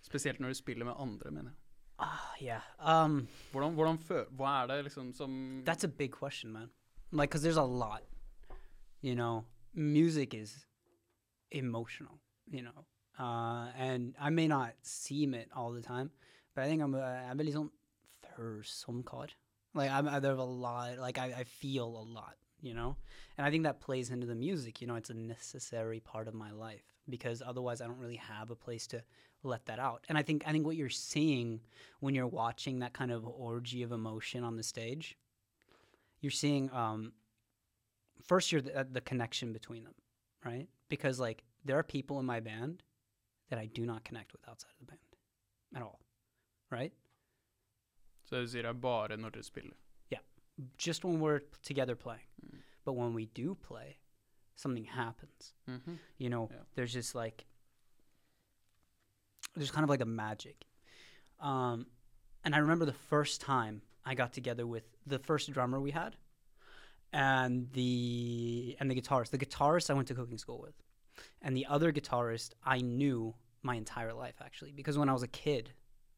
Spesielt 0.04 0.42
når 0.44 0.50
du 0.52 0.54
spiller 0.60 0.86
med 0.86 0.94
andre, 1.00 1.32
mener 1.32 1.52
jeg. 1.54 1.60
Ah, 2.00 2.34
yeah. 2.42 2.62
Um, 2.80 3.28
Hvordan, 3.54 3.74
hvordan 3.74 3.98
fø 4.04 4.26
hva 4.38 4.58
er 4.64 4.68
det 4.68 4.84
liksom 4.90 5.14
som 5.16 5.64
that's 5.66 5.86
a 5.86 5.88
big 5.88 6.12
question, 6.12 6.52
man. 6.52 6.70
Like, 7.12 7.30
because 7.32 7.42
there's 7.48 7.58
a 7.58 7.64
lot. 7.64 8.04
You 9.02 9.16
know, 9.16 9.46
music 9.74 10.34
is 10.34 10.68
emotional. 11.52 12.20
You 12.52 12.64
know, 12.64 12.86
uh, 13.18 13.72
and 13.76 14.16
I 14.20 14.30
may 14.30 14.48
not 14.48 14.74
seem 14.82 15.34
it 15.34 15.50
all 15.56 15.72
the 15.72 15.82
time, 15.82 16.12
but 16.56 16.66
I 16.66 16.68
think 16.68 16.82
I'm. 16.84 16.94
a, 16.94 17.26
I'm 17.32 17.38
really 17.38 17.54
sånn 17.54 17.72
følsom 18.36 19.04
kar. 19.06 19.32
Like 19.78 19.92
I'm. 19.92 20.08
I, 20.08 20.20
there's 20.20 20.40
a 20.40 20.44
lot. 20.44 20.98
Like 20.98 21.18
I, 21.18 21.26
I 21.38 21.44
feel 21.44 21.86
a 21.86 22.06
lot. 22.14 22.36
You 22.62 22.74
know, 22.74 22.98
and 23.38 23.46
I 23.46 23.52
think 23.52 23.64
that 23.64 23.80
plays 23.80 24.10
into 24.10 24.26
the 24.26 24.36
music. 24.36 24.82
You 24.82 24.88
know, 24.88 24.96
it's 24.96 25.12
a 25.12 25.14
necessary 25.14 26.00
part 26.00 26.28
of 26.28 26.34
my 26.34 26.52
life 26.52 26.84
because 27.08 27.42
otherwise 27.46 27.82
I 27.82 27.86
don't 27.86 28.00
really 28.00 28.16
have 28.18 28.50
a 28.50 28.56
place 28.56 28.88
to 28.88 29.04
let 29.44 29.66
that 29.68 29.80
out. 29.80 30.04
And 30.10 30.18
I 30.18 30.24
think 30.24 30.44
I 30.46 30.52
think 30.52 30.66
what 30.66 30.76
you're 30.76 30.90
seeing 30.90 31.62
when 32.00 32.16
you're 32.16 32.28
watching 32.28 32.80
that 32.80 32.94
kind 32.94 33.12
of 33.12 33.26
orgy 33.26 33.84
of 33.84 33.92
emotion 33.92 34.44
on 34.44 34.58
the 34.58 34.64
stage, 34.64 35.18
you're 36.20 36.32
seeing 36.32 36.72
um, 36.72 37.14
first 38.26 38.52
you're 38.52 38.62
the, 38.62 38.80
uh, 38.80 38.84
the 38.92 39.02
connection 39.02 39.54
between 39.54 39.84
them, 39.84 39.96
right? 40.44 40.68
Because 40.90 41.20
like 41.20 41.44
there 41.66 41.78
are 41.78 41.84
people 41.84 42.20
in 42.20 42.26
my 42.26 42.40
band 42.40 42.84
that 43.50 43.60
I 43.60 43.66
do 43.68 43.86
not 43.86 44.04
connect 44.04 44.34
with 44.34 44.42
outside 44.48 44.72
of 44.80 44.86
the 44.86 44.92
band 44.92 45.00
at 45.76 45.82
all, 45.82 46.00
right? 46.72 46.94
Så 48.28 48.42
du 48.42 48.48
sier 48.52 48.62
det 48.68 48.70
er 48.70 48.74
bare 48.84 49.16
når 49.18 49.30
dere 49.38 49.44
spiller. 49.44 49.76
Yeah. 50.12 50.22
Just 50.78 51.06
when 51.06 51.20
we're 51.22 51.40
together 51.64 51.96
playing. 51.96 52.28
Mm. 52.44 52.58
But 52.86 52.94
when 52.94 53.14
we 53.14 53.26
do 53.26 53.56
play, 53.56 53.98
something 54.56 54.86
happens. 54.86 55.54
Mhm. 55.68 55.98
You 56.18 56.30
know, 56.30 56.50
Yeah. 56.52 56.64
there's 56.76 56.94
just 56.94 57.16
like 57.16 57.46
there's 59.56 59.72
kind 59.72 59.84
of 59.84 59.90
like 59.90 60.02
a 60.02 60.06
magic. 60.06 60.66
Um, 61.40 61.88
and 62.44 62.54
I 62.56 62.60
remember 62.60 62.86
the 62.86 62.94
first 62.94 63.42
time 63.42 63.82
I 64.06 64.14
got 64.16 64.34
together 64.34 64.66
with 64.68 64.84
the 65.06 65.20
first 65.20 65.52
drummer 65.52 65.80
we 65.80 65.92
had, 65.92 66.16
and 67.14 67.72
the 67.74 68.76
and 68.80 68.90
the 68.92 68.96
guitarist. 68.96 69.30
The 69.32 69.38
guitarist 69.38 69.90
I 69.90 69.94
went 69.94 70.08
to 70.10 70.16
cooking 70.16 70.38
school 70.38 70.60
with, 70.60 70.76
and 71.42 71.56
the 71.56 71.66
other 71.66 71.92
guitarist 71.92 72.54
I 72.64 72.82
knew 72.82 73.36
my 73.64 73.76
entire 73.76 74.14
life 74.14 74.36
actually 74.42 74.72
because 74.72 74.98
when 74.98 75.10
I 75.10 75.14
was 75.14 75.24
a 75.24 75.28
kid, 75.28 75.72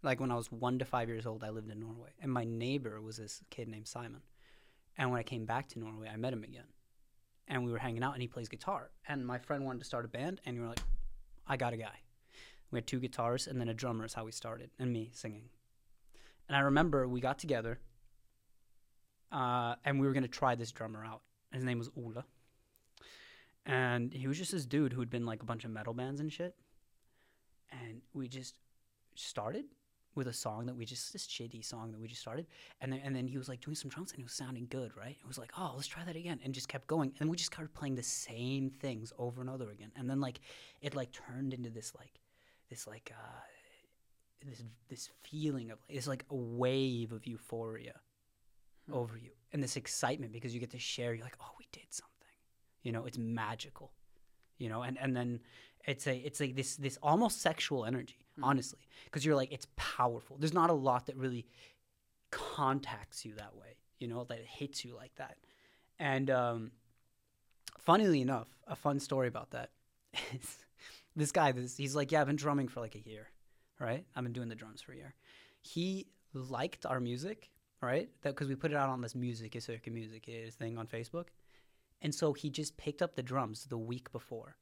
like 0.03 0.19
when 0.19 0.31
I 0.31 0.35
was 0.35 0.51
one 0.51 0.79
to 0.79 0.85
five 0.85 1.09
years 1.09 1.25
old, 1.25 1.43
I 1.43 1.49
lived 1.49 1.69
in 1.69 1.79
Norway, 1.79 2.11
and 2.21 2.31
my 2.31 2.43
neighbor 2.43 3.01
was 3.01 3.17
this 3.17 3.41
kid 3.49 3.67
named 3.67 3.87
Simon. 3.87 4.21
And 4.99 5.09
when 5.09 5.19
I 5.19 5.23
came 5.23 5.45
back 5.45 5.69
to 5.69 5.79
Norway, 5.79 6.09
I 6.11 6.17
met 6.17 6.33
him 6.33 6.43
again. 6.43 6.67
And 7.47 7.63
we 7.65 7.71
were 7.71 7.77
hanging 7.77 8.03
out 8.03 8.13
and 8.13 8.21
he 8.21 8.27
plays 8.27 8.49
guitar. 8.49 8.91
And 9.07 9.25
my 9.25 9.39
friend 9.39 9.65
wanted 9.65 9.79
to 9.79 9.85
start 9.85 10.03
a 10.05 10.09
band 10.09 10.41
and 10.45 10.55
you 10.55 10.61
were 10.61 10.67
like 10.67 10.81
i 11.47 11.57
got 11.57 11.73
a 11.73 11.77
guy. 11.77 12.01
We 12.69 12.77
had 12.77 12.85
two 12.85 12.99
guitars 12.99 13.47
and 13.47 13.59
then 13.59 13.69
a 13.69 13.73
drummer 13.73 14.05
is 14.05 14.13
how 14.13 14.25
we 14.25 14.31
started 14.31 14.69
and 14.77 14.91
me 14.91 15.09
singing. 15.13 15.49
And 16.47 16.55
i 16.55 16.59
remember 16.59 17.07
we 17.07 17.21
got 17.21 17.39
together 17.39 17.79
uh, 19.31 19.75
and 19.85 19.99
we 19.99 20.05
were 20.05 20.13
going 20.13 20.23
to 20.23 20.29
try 20.29 20.53
this 20.53 20.71
drummer 20.71 21.03
out. 21.03 21.21
His 21.51 21.63
name 21.63 21.79
was 21.79 21.89
Ola. 21.97 22.25
and 23.65 24.13
he 24.13 24.27
was 24.27 24.37
just 24.37 24.51
this 24.51 24.65
dude 24.65 24.93
who'd 24.93 25.09
been 25.09 25.25
like 25.25 25.41
a 25.41 25.45
bunch 25.45 25.63
of 25.63 25.71
metal 25.71 25.93
bands 25.93 26.19
and 26.19 26.31
shit. 26.31 26.55
And 27.71 28.01
we 28.13 28.27
just 28.27 28.55
started 29.15 29.65
with 30.15 30.27
a 30.27 30.33
song 30.33 30.65
that 30.65 30.75
we 30.75 30.85
just 30.85 31.13
this 31.13 31.27
shitty 31.27 31.63
song 31.63 31.91
that 31.91 31.99
we 31.99 32.07
just 32.07 32.21
started 32.21 32.47
and 32.81 32.91
then 32.91 32.99
and 33.03 33.15
then 33.15 33.27
he 33.27 33.37
was 33.37 33.47
like 33.47 33.61
doing 33.61 33.75
some 33.75 33.89
drums 33.89 34.11
and 34.11 34.19
it 34.19 34.23
was 34.23 34.33
sounding 34.33 34.67
good, 34.69 34.91
right? 34.97 35.17
It 35.21 35.27
was 35.27 35.37
like, 35.37 35.51
oh, 35.57 35.73
let's 35.75 35.87
try 35.87 36.03
that 36.03 36.15
again, 36.15 36.39
and 36.43 36.53
just 36.53 36.67
kept 36.67 36.87
going. 36.87 37.13
And 37.19 37.29
we 37.29 37.37
just 37.37 37.51
started 37.53 37.73
playing 37.73 37.95
the 37.95 38.03
same 38.03 38.69
things 38.69 39.13
over 39.17 39.41
and 39.41 39.49
over 39.49 39.69
again. 39.71 39.91
And 39.95 40.09
then 40.09 40.19
like 40.19 40.39
it 40.81 40.95
like 40.95 41.11
turned 41.11 41.53
into 41.53 41.69
this 41.69 41.93
like 41.97 42.19
this 42.69 42.87
like 42.87 43.11
uh 43.13 43.41
this 44.47 44.63
this 44.89 45.09
feeling 45.23 45.71
of 45.71 45.79
it's 45.89 46.07
like 46.07 46.25
a 46.29 46.35
wave 46.35 47.11
of 47.11 47.27
euphoria 47.27 47.93
Hmm. 48.89 48.95
over 48.95 49.17
you 49.17 49.31
and 49.53 49.63
this 49.63 49.75
excitement 49.75 50.31
because 50.31 50.53
you 50.53 50.59
get 50.59 50.71
to 50.71 50.79
share. 50.79 51.13
You're 51.13 51.23
like, 51.23 51.37
oh, 51.41 51.51
we 51.57 51.67
did 51.71 51.87
something. 51.89 52.07
You 52.83 52.91
know, 52.91 53.05
it's 53.05 53.17
magical. 53.17 53.91
You 54.57 54.69
know, 54.69 54.83
and 54.83 54.97
and 54.99 55.15
then 55.15 55.39
it's 55.85 56.07
a 56.07 56.15
it's 56.17 56.39
like 56.39 56.55
this 56.55 56.75
this 56.75 56.97
almost 57.01 57.41
sexual 57.41 57.85
energy, 57.85 58.25
honestly, 58.43 58.87
because 59.05 59.25
you're 59.25 59.35
like 59.35 59.51
it's 59.51 59.67
powerful. 59.75 60.37
There's 60.39 60.53
not 60.53 60.69
a 60.69 60.73
lot 60.73 61.05
that 61.07 61.15
really 61.15 61.45
contacts 62.31 63.25
you 63.25 63.33
that 63.35 63.55
way, 63.55 63.75
you 63.99 64.07
know, 64.07 64.23
that 64.25 64.39
hits 64.45 64.85
you 64.85 64.95
like 64.95 65.15
that. 65.15 65.37
And 65.99 66.29
um, 66.29 66.71
funnily 67.77 68.21
enough, 68.21 68.47
a 68.67 68.75
fun 68.75 68.99
story 68.99 69.27
about 69.27 69.51
that 69.51 69.71
is 70.33 70.57
this 71.15 71.31
guy. 71.31 71.51
This 71.51 71.77
he's 71.77 71.95
like, 71.95 72.11
yeah, 72.11 72.21
I've 72.21 72.27
been 72.27 72.35
drumming 72.35 72.67
for 72.67 72.79
like 72.79 72.95
a 72.95 73.09
year, 73.09 73.29
right? 73.79 74.05
I've 74.15 74.23
been 74.23 74.33
doing 74.33 74.49
the 74.49 74.55
drums 74.55 74.81
for 74.81 74.93
a 74.93 74.95
year. 74.95 75.13
He 75.61 76.07
liked 76.33 76.85
our 76.85 76.99
music, 76.99 77.49
right? 77.81 78.09
That 78.21 78.35
because 78.35 78.47
we 78.47 78.55
put 78.55 78.71
it 78.71 78.77
out 78.77 78.89
on 78.89 79.01
this 79.01 79.15
music 79.15 79.55
is 79.55 79.65
circa 79.65 79.89
music 79.89 80.25
is 80.27 80.55
thing 80.55 80.77
on 80.77 80.87
Facebook, 80.87 81.27
and 82.01 82.13
so 82.13 82.33
he 82.33 82.49
just 82.49 82.77
picked 82.77 83.01
up 83.01 83.15
the 83.15 83.23
drums 83.23 83.65
the 83.65 83.77
week 83.77 84.11
before, 84.11 84.55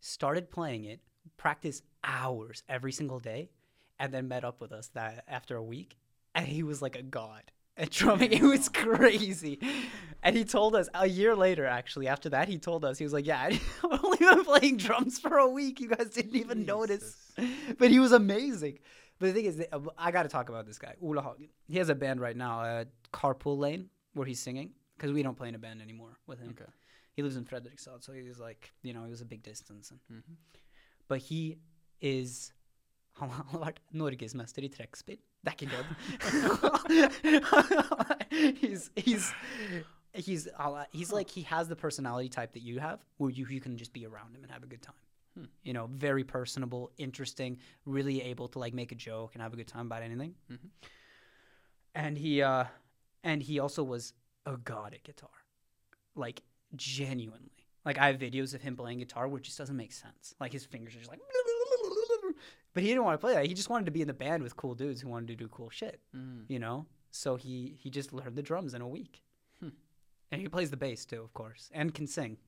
started 0.00 0.50
playing 0.50 0.84
it, 0.84 1.00
practiced 1.36 1.84
hours 2.04 2.62
every 2.68 2.92
single 2.92 3.18
day, 3.20 3.50
and 3.98 4.12
then 4.12 4.28
met 4.28 4.44
up 4.44 4.60
with 4.60 4.72
us 4.72 4.88
that 4.94 5.24
after 5.28 5.56
a 5.56 5.62
week, 5.62 5.96
and 6.34 6.46
he 6.46 6.62
was 6.62 6.82
like 6.82 6.96
a 6.96 7.02
god 7.02 7.42
at 7.76 7.90
drumming. 7.90 8.32
It 8.32 8.42
was 8.42 8.68
crazy. 8.68 9.58
And 10.22 10.36
he 10.36 10.44
told 10.44 10.74
us 10.76 10.88
a 10.94 11.06
year 11.06 11.34
later, 11.34 11.66
actually, 11.66 12.06
after 12.08 12.28
that, 12.30 12.48
he 12.48 12.58
told 12.58 12.84
us, 12.84 12.98
he 12.98 13.04
was 13.04 13.12
like, 13.12 13.26
Yeah, 13.26 13.40
I've 13.90 14.04
only 14.04 14.18
been 14.18 14.44
playing 14.44 14.76
drums 14.76 15.18
for 15.18 15.38
a 15.38 15.48
week. 15.48 15.80
You 15.80 15.88
guys 15.88 16.10
didn't 16.10 16.36
even 16.36 16.64
notice. 16.66 17.16
But 17.78 17.90
he 17.90 17.98
was 17.98 18.12
amazing. 18.12 18.78
But 19.18 19.26
the 19.28 19.32
thing 19.32 19.44
is, 19.46 19.62
uh, 19.72 19.78
I 19.96 20.10
got 20.10 20.24
to 20.24 20.28
talk 20.28 20.48
about 20.48 20.66
this 20.66 20.78
guy, 20.78 20.94
Ola 21.00 21.22
Hagen. 21.22 21.48
He 21.68 21.78
has 21.78 21.88
a 21.88 21.94
band 21.94 22.20
right 22.20 22.36
now, 22.36 22.60
uh, 22.60 22.84
Carpool 23.12 23.56
Lane, 23.56 23.88
where 24.14 24.26
he's 24.26 24.40
singing, 24.40 24.70
because 24.96 25.12
we 25.12 25.22
don't 25.22 25.36
play 25.36 25.48
in 25.48 25.54
a 25.54 25.58
band 25.58 25.80
anymore 25.80 26.18
with 26.26 26.40
him. 26.40 26.50
Okay. 26.50 26.70
He 27.14 27.22
lives 27.22 27.36
in 27.36 27.44
Fredrikstad, 27.44 28.02
so 28.02 28.12
he 28.12 28.22
was 28.22 28.38
like, 28.38 28.70
you 28.82 28.92
know, 28.92 29.04
it 29.04 29.10
was 29.10 29.20
a 29.20 29.24
big 29.24 29.42
distance. 29.42 29.90
And, 29.92 30.00
Mhm. 30.10 30.36
But 31.08 31.20
he 31.20 31.58
is 32.00 32.52
Han 33.20 33.28
har 33.28 33.58
vært 33.60 33.80
norgesmester 33.92 34.64
i 34.64 34.68
trekkspill. 34.72 35.18
Det 35.44 35.52
er 35.52 35.56
ikke 35.58 35.70
kødd. 35.74 35.88
he's 38.62 38.90
he's 38.96 39.34
he's 40.14 40.48
uh, 40.58 40.84
he's 40.92 41.12
like 41.12 41.28
he 41.30 41.42
has 41.42 41.68
the 41.68 41.76
personality 41.76 42.28
type 42.28 42.52
that 42.54 42.62
you 42.62 42.80
have, 42.80 43.00
where 43.18 43.30
you 43.30 43.46
you 43.46 43.60
can 43.60 43.76
just 43.76 43.92
be 43.92 44.06
around 44.06 44.34
him 44.34 44.42
and 44.42 44.50
have 44.50 44.62
a 44.62 44.66
good 44.66 44.82
time. 44.82 44.94
Hmm. 45.34 45.44
You 45.62 45.72
know, 45.72 45.88
very 45.92 46.24
personable, 46.24 46.90
interesting, 46.98 47.58
really 47.86 48.22
able 48.22 48.48
to 48.48 48.58
like 48.58 48.74
make 48.74 48.92
a 48.92 48.94
joke 48.94 49.34
and 49.34 49.42
have 49.42 49.52
a 49.52 49.56
good 49.56 49.68
time 49.68 49.86
about 49.86 50.02
anything. 50.02 50.34
Mhm. 50.50 50.70
And 51.94 52.16
he 52.18 52.42
uh 52.42 52.64
and 53.24 53.42
he 53.42 53.58
also 53.60 53.82
was 53.84 54.14
a 54.46 54.56
god 54.56 54.94
at 54.94 55.02
guitar. 55.04 55.30
Like 56.14 56.42
genuinely. 56.76 57.61
Like 57.84 57.98
I 57.98 58.06
have 58.06 58.18
videos 58.18 58.54
of 58.54 58.62
him 58.62 58.76
playing 58.76 58.98
guitar 59.00 59.26
which 59.28 59.44
just 59.46 59.58
doesn't 59.58 59.76
make 59.76 59.92
sense. 59.92 60.34
Like 60.40 60.52
his 60.52 60.64
fingers 60.64 60.94
are 60.94 60.98
just 60.98 61.10
like 61.10 61.20
But 62.74 62.82
he 62.82 62.88
didn't 62.88 63.04
want 63.04 63.20
to 63.20 63.24
play 63.26 63.34
that. 63.34 63.46
He 63.46 63.54
just 63.54 63.68
wanted 63.68 63.84
to 63.86 63.92
be 63.92 64.00
in 64.00 64.06
the 64.08 64.14
band 64.14 64.42
with 64.42 64.56
cool 64.56 64.74
dudes 64.74 65.00
who 65.02 65.08
wanted 65.08 65.28
to 65.28 65.36
do 65.44 65.48
cool 65.48 65.70
shit 65.70 66.00
Mm. 66.14 66.44
you 66.48 66.58
know. 66.58 66.86
So 67.10 67.36
he 67.36 67.76
he 67.82 67.90
just 67.90 68.12
learned 68.12 68.36
the 68.36 68.42
drums 68.42 68.72
in 68.74 68.80
a 68.80 68.88
week, 68.88 69.20
Hmm. 69.60 69.74
and 70.30 70.40
he 70.40 70.48
plays 70.48 70.70
the 70.70 70.76
bass 70.78 71.04
too, 71.04 71.22
of 71.22 71.32
course, 71.34 71.70
and 71.74 71.92
can 71.94 72.06
sing. 72.06 72.38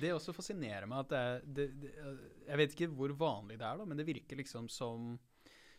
Det 0.00 0.12
også 0.12 0.32
fascinerer 0.32 0.86
meg 0.86 0.98
at 0.98 1.08
det, 1.10 1.18
er- 1.18 1.40
det, 1.56 1.82
det 1.82 1.90
øh, 2.06 2.18
Jeg 2.48 2.58
vet 2.58 2.70
ikke 2.74 2.86
hvor 2.94 3.08
vanlig 3.18 3.58
det 3.58 3.66
er, 3.66 3.76
da, 3.76 3.84
men 3.84 3.98
det 3.98 4.06
virker 4.06 4.36
liksom 4.36 4.68
som 4.68 5.18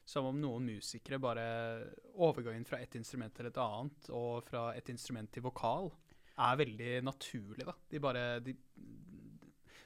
som 0.06 0.26
om 0.26 0.36
noen 0.42 0.66
musikere 0.66 1.20
bare 1.20 1.84
Overgangen 2.16 2.66
fra 2.66 2.80
et 2.82 2.96
instrument 2.96 3.36
til 3.36 3.46
et 3.46 3.58
annet, 3.58 4.10
og 4.10 4.44
fra 4.44 4.76
et 4.78 4.90
instrument 4.90 5.32
til 5.32 5.44
vokal, 5.44 5.92
er 6.40 6.56
veldig 6.60 7.04
naturlig, 7.04 7.66
da. 7.68 7.74
De 7.92 8.00
bare 8.00 8.40
de, 8.40 8.54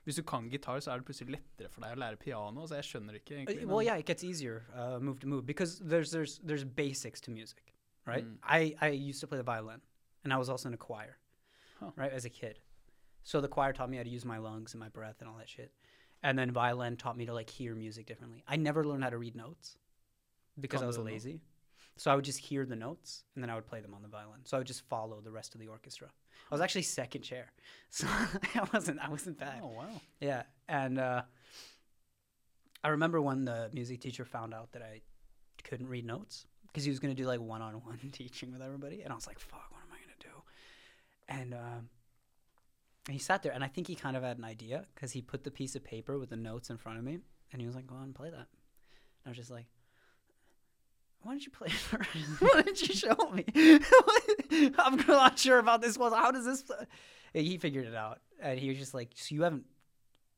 Hvis 0.03 0.15
du 0.19 0.23
kan 0.27 0.49
gitar, 0.51 0.80
så 0.84 0.91
er 0.91 0.97
det 0.99 1.05
plutselig 1.07 1.31
lettere 1.38 1.69
for 1.71 1.81
deg 1.85 1.95
å 1.95 1.99
lære 2.01 2.17
piano. 2.19 2.65
Så 2.67 2.75
jeg 2.75 2.84
skjønner 2.89 3.15
ikke, 3.21 3.35
Uh, 3.38 3.41
egentlig. 3.43 3.67
well, 3.67 3.81
yeah, 3.81 3.97
it 3.97 4.05
gets 4.05 4.23
easier 4.23 4.65
uh, 4.75 4.99
move 4.99 5.19
to 5.21 5.27
move 5.27 5.45
because 5.45 5.80
there's 5.80 6.11
there's 6.11 6.39
there's 6.43 6.65
basics 6.65 7.21
to 7.21 7.31
music, 7.31 7.73
right? 8.05 8.25
Mm. 8.25 8.38
I 8.43 8.75
I 8.81 8.89
used 8.89 9.21
to 9.21 9.27
play 9.27 9.38
the 9.38 9.43
violin, 9.43 9.80
and 10.23 10.34
I 10.34 10.38
was 10.38 10.49
also 10.49 10.67
in 10.67 10.73
a 10.73 10.77
choir, 10.77 11.17
Huh. 11.80 11.91
right, 11.95 12.11
as 12.11 12.25
a 12.25 12.30
kid. 12.30 12.59
So 13.23 13.39
the 13.39 13.47
choir 13.47 13.71
taught 13.71 13.89
me 13.89 13.95
how 13.97 14.03
to 14.03 14.09
use 14.09 14.25
my 14.25 14.38
lungs 14.38 14.73
and 14.73 14.80
my 14.84 14.89
breath 14.89 15.21
and 15.21 15.30
all 15.30 15.38
that 15.38 15.47
shit, 15.49 15.71
and 16.21 16.38
then 16.38 16.51
violin 16.51 16.97
taught 16.97 17.15
me 17.15 17.25
to 17.25 17.34
like 17.34 17.49
hear 17.49 17.73
music 17.73 18.05
differently. 18.05 18.43
I 18.45 18.57
never 18.57 18.84
learned 18.84 19.03
how 19.05 19.09
to 19.09 19.17
read 19.17 19.35
notes 19.35 19.77
because 20.59 20.81
I 20.84 20.85
was 20.85 20.97
lazy. 20.97 21.39
So 21.95 22.11
I 22.11 22.15
would 22.15 22.26
just 22.26 22.40
hear 22.40 22.65
the 22.65 22.76
notes 22.76 23.24
and 23.36 23.44
then 23.44 23.49
I 23.49 23.56
would 23.56 23.68
play 23.68 23.80
them 23.80 23.94
on 23.94 24.02
the 24.02 24.07
violin. 24.07 24.40
So 24.45 24.57
I 24.57 24.60
would 24.60 24.68
just 24.68 24.82
follow 24.82 25.22
the 25.22 25.32
rest 25.32 25.53
of 25.53 25.61
the 25.61 25.68
orchestra. 25.68 26.07
I 26.52 26.56
was 26.56 26.61
actually 26.61 26.82
second 26.84 27.22
chair, 27.22 27.52
so 27.90 28.07
I 28.07 28.68
wasn't 28.74 28.99
I 28.99 29.10
wasn't 29.10 29.40
bad. 29.40 29.61
Oh, 29.64 29.70
wow. 29.70 30.02
Yeah, 30.20 30.44
and 30.68 30.99
uh, 30.99 31.22
I 32.84 32.90
remember 32.90 33.22
when 33.22 33.45
the 33.45 33.70
music 33.74 34.02
teacher 34.02 34.26
found 34.26 34.53
out 34.53 34.72
that 34.74 34.82
I 34.82 35.02
couldn't 35.64 35.88
read 35.88 36.06
notes 36.06 36.45
because 36.68 36.84
he 36.84 36.90
was 36.90 36.99
going 36.99 37.15
to 37.15 37.22
do 37.22 37.28
like 37.28 37.40
one-on-one 37.40 37.99
teaching 38.11 38.52
with 38.52 38.61
everybody, 38.61 39.02
and 39.02 39.11
I 39.11 39.15
was 39.15 39.28
like, 39.28 39.40
"Fuck, 39.40 39.72
what 39.72 39.80
am 39.82 39.91
I 39.91 39.98
going 39.98 40.20
to 40.20 40.28
do?" 40.28 40.34
And 41.30 41.53
um, 41.53 41.90
he 43.10 43.20
sat 43.20 43.41
there, 43.44 43.53
and 43.53 43.64
I 43.64 43.68
think 43.68 43.88
he 43.88 43.95
kind 43.95 44.18
of 44.18 44.24
had 44.24 44.38
an 44.38 44.44
idea 44.44 44.86
because 44.94 45.11
he 45.11 45.22
put 45.22 45.44
the 45.44 45.52
piece 45.52 45.76
of 45.76 45.84
paper 45.84 46.20
with 46.20 46.30
the 46.30 46.36
notes 46.36 46.70
in 46.70 46.78
front 46.78 46.98
of 46.98 47.03
me, 47.03 47.20
and 47.52 47.61
he 47.61 47.65
was 47.65 47.76
like, 47.76 47.88
"Go 47.88 47.95
on 47.95 48.03
and 48.03 48.15
play 48.15 48.30
that." 48.30 48.36
And 48.36 49.28
I 49.28 49.30
was 49.30 49.38
just 49.38 49.52
like. 49.52 49.65
Why 51.24 51.34
didn't 51.34 51.45
you 51.45 51.52
play 51.52 51.68
it 51.68 51.74
first? 51.74 52.10
Why 52.40 52.62
didn't 52.62 52.88
you 52.88 52.95
show 52.95 53.16
me? 53.32 53.45
I'm 54.78 54.98
not 55.08 55.40
sure 55.40 55.58
about 55.58 55.82
this 55.82 55.98
one. 55.98 56.12
How 56.12 56.32
does 56.32 56.45
this? 56.45 56.62
Play? 56.62 56.86
He 57.34 57.58
figured 57.58 57.88
it 57.88 57.95
out, 57.95 58.20
and 58.41 58.60
he 58.60 58.70
was 58.70 58.78
just 58.78 58.94
like, 58.94 59.12
"So 59.16 59.34
you 59.34 59.44
haven't 59.44 59.66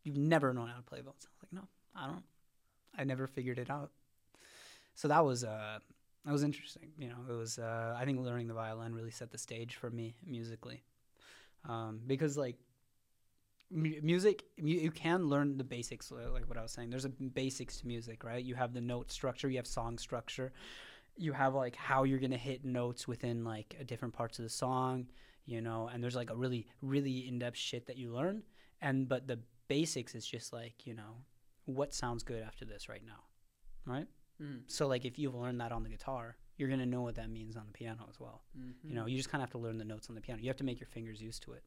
you've 0.06 0.16
never 0.16 0.54
known 0.54 0.70
how 0.70 0.78
to 0.78 0.84
play 0.84 1.02
both. 1.02 1.16
I 1.26 1.28
was 1.34 1.44
like, 1.44 1.52
no, 1.52 1.68
I 1.96 2.08
don't. 2.08 2.24
I 2.98 3.04
never 3.04 3.28
figured 3.28 3.60
it 3.60 3.70
out. 3.70 3.92
So 4.94 5.10
that 5.10 5.26
was 5.26 5.44
uh, 5.44 5.80
that 6.24 6.32
was 6.32 6.44
interesting. 6.44 6.92
You 6.98 7.10
know, 7.10 7.18
it 7.30 7.34
was. 7.34 7.60
Uh, 7.60 7.94
I 7.98 8.06
think 8.06 8.22
learning 8.22 8.48
the 8.48 8.54
violin 8.54 8.96
really 8.96 9.12
set 9.12 9.32
the 9.32 9.38
stage 9.38 9.76
for 9.76 9.90
me 9.90 10.16
musically, 10.26 10.84
um, 11.68 12.00
because 12.08 12.38
like 12.38 12.56
music, 13.76 14.46
you 14.58 14.92
can 14.92 15.28
learn 15.28 15.58
the 15.58 15.64
basics. 15.64 16.12
Like 16.12 16.48
what 16.48 16.58
I 16.58 16.62
was 16.62 16.72
saying, 16.72 16.90
there's 16.90 17.06
a 17.06 17.10
basics 17.10 17.78
to 17.78 17.88
music, 17.88 18.24
right? 18.24 18.44
You 18.44 18.56
have 18.56 18.74
the 18.74 18.82
note 18.82 19.12
structure, 19.12 19.50
you 19.50 19.58
have 19.58 19.68
song 19.68 19.98
structure, 19.98 20.54
you 21.18 21.34
have 21.34 21.54
like 21.54 21.76
how 21.76 22.04
you're 22.04 22.20
gonna 22.20 22.38
hit 22.38 22.64
notes 22.66 23.08
within 23.08 23.44
like 23.44 23.76
different 23.88 24.14
parts 24.14 24.40
of 24.40 24.44
the 24.44 24.50
song, 24.50 25.08
you 25.46 25.62
know, 25.62 25.90
and 25.92 26.04
there's 26.04 26.16
like 26.16 26.30
a 26.30 26.36
really 26.36 26.68
really 26.82 27.28
in 27.28 27.40
depth 27.40 27.58
shit 27.58 27.86
that 27.88 27.98
you 27.98 28.12
learn 28.14 28.44
and 28.82 29.08
but 29.08 29.28
the 29.28 29.40
basics 29.68 30.16
is 30.16 30.26
just 30.26 30.52
like 30.54 30.86
you 30.86 30.94
know 30.94 31.16
what 31.66 31.94
sounds 31.94 32.24
good 32.24 32.44
after 32.44 32.66
this 32.66 32.88
right 32.90 33.04
now 33.06 33.24
right 33.86 34.08
Mm. 34.42 34.64
so 34.68 34.86
like 34.86 35.06
if 35.06 35.18
you've 35.18 35.34
learned 35.34 35.62
that 35.62 35.72
on 35.72 35.82
the 35.84 35.88
guitar 35.90 36.36
you're 36.58 36.68
going 36.68 36.82
to 36.82 36.86
know 36.86 37.02
what 37.02 37.16
that 37.16 37.30
means 37.30 37.56
on 37.56 37.66
the 37.68 37.72
piano 37.72 38.06
as 38.10 38.20
well 38.20 38.42
Mhm. 38.60 38.74
you 38.84 38.94
know 38.94 39.06
you 39.06 39.16
just 39.16 39.30
kind 39.30 39.42
of 39.42 39.48
have 39.48 39.52
to 39.52 39.58
learn 39.60 39.78
the 39.78 39.86
notes 39.86 40.10
on 40.10 40.16
the 40.16 40.20
piano 40.20 40.42
you 40.42 40.50
have 40.50 40.58
to 40.58 40.66
make 40.66 40.78
your 40.78 40.88
fingers 40.88 41.22
used 41.22 41.42
to 41.44 41.54
it 41.54 41.64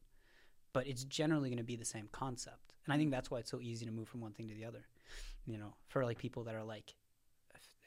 but 0.73 0.85
it's 0.87 1.03
generally 1.03 1.49
going 1.49 1.57
to 1.57 1.63
be 1.63 1.75
the 1.75 1.85
same 1.85 2.07
concept 2.11 2.73
and 2.85 2.93
i 2.93 2.97
think 2.97 3.11
that's 3.11 3.29
why 3.31 3.39
it's 3.39 3.51
so 3.51 3.59
easy 3.61 3.85
to 3.85 3.91
move 3.91 4.07
from 4.07 4.21
one 4.21 4.31
thing 4.33 4.47
to 4.47 4.53
the 4.55 4.65
other 4.65 4.85
you 5.45 5.57
know 5.57 5.73
for 5.87 6.03
like 6.05 6.17
people 6.17 6.43
that 6.43 6.55
are 6.55 6.63
like 6.63 6.95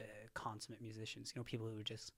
uh, 0.01 0.05
consummate 0.35 0.81
musicians 0.83 1.33
you 1.35 1.39
know 1.41 1.45
people 1.45 1.67
who 1.69 1.79
are 1.79 1.83
just 1.85 2.13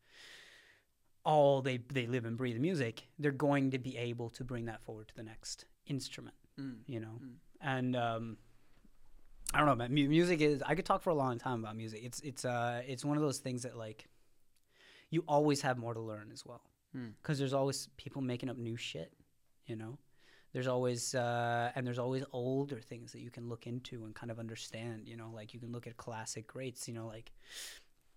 all 1.24 1.62
they 1.62 1.78
they 1.92 2.06
live 2.06 2.24
and 2.24 2.36
breathe 2.36 2.58
music 2.58 3.06
they're 3.18 3.30
going 3.30 3.70
to 3.70 3.78
be 3.78 3.96
able 3.96 4.28
to 4.30 4.44
bring 4.44 4.66
that 4.66 4.82
forward 4.82 5.08
to 5.08 5.14
the 5.16 5.22
next 5.22 5.64
instrument 5.86 6.36
Mm. 6.60 6.76
you 6.86 7.00
know 7.00 7.18
Mm. 7.20 7.32
and 7.62 7.96
um 7.96 8.36
i 9.52 9.58
don't 9.58 9.66
know 9.66 9.74
man 9.74 9.92
mu- 9.92 10.08
music 10.08 10.40
is 10.40 10.62
i 10.62 10.76
could 10.76 10.84
talk 10.86 11.02
for 11.02 11.10
a 11.10 11.14
long 11.14 11.36
time 11.36 11.58
about 11.64 11.74
music 11.76 12.00
it's 12.04 12.20
it's 12.20 12.44
uh 12.44 12.80
it's 12.86 13.04
one 13.04 13.16
of 13.16 13.24
those 13.24 13.38
things 13.38 13.64
that 13.64 13.76
like 13.76 14.06
you 15.10 15.24
always 15.26 15.62
have 15.62 15.76
more 15.78 15.92
to 15.94 16.00
learn 16.00 16.30
as 16.32 16.44
well 16.46 16.62
Mm. 16.96 17.14
because 17.20 17.40
there's 17.40 17.52
always 17.52 17.88
people 17.96 18.22
making 18.22 18.48
up 18.48 18.56
new 18.56 18.76
shit 18.76 19.12
you 19.66 19.74
know 19.74 19.98
there's 20.54 20.66
always 20.66 21.14
uh 21.14 21.70
and 21.74 21.86
there's 21.86 21.98
always 21.98 22.24
older 22.32 22.80
things 22.80 23.12
that 23.12 23.20
you 23.20 23.30
can 23.30 23.48
look 23.48 23.66
into 23.66 24.04
and 24.04 24.14
kind 24.14 24.30
of 24.30 24.38
understand 24.38 25.06
you 25.06 25.16
know 25.16 25.30
like 25.34 25.52
you 25.52 25.60
can 25.60 25.70
look 25.70 25.86
at 25.86 25.96
classic 25.98 26.46
greats 26.46 26.88
you 26.88 26.94
know 26.94 27.06
like 27.06 27.32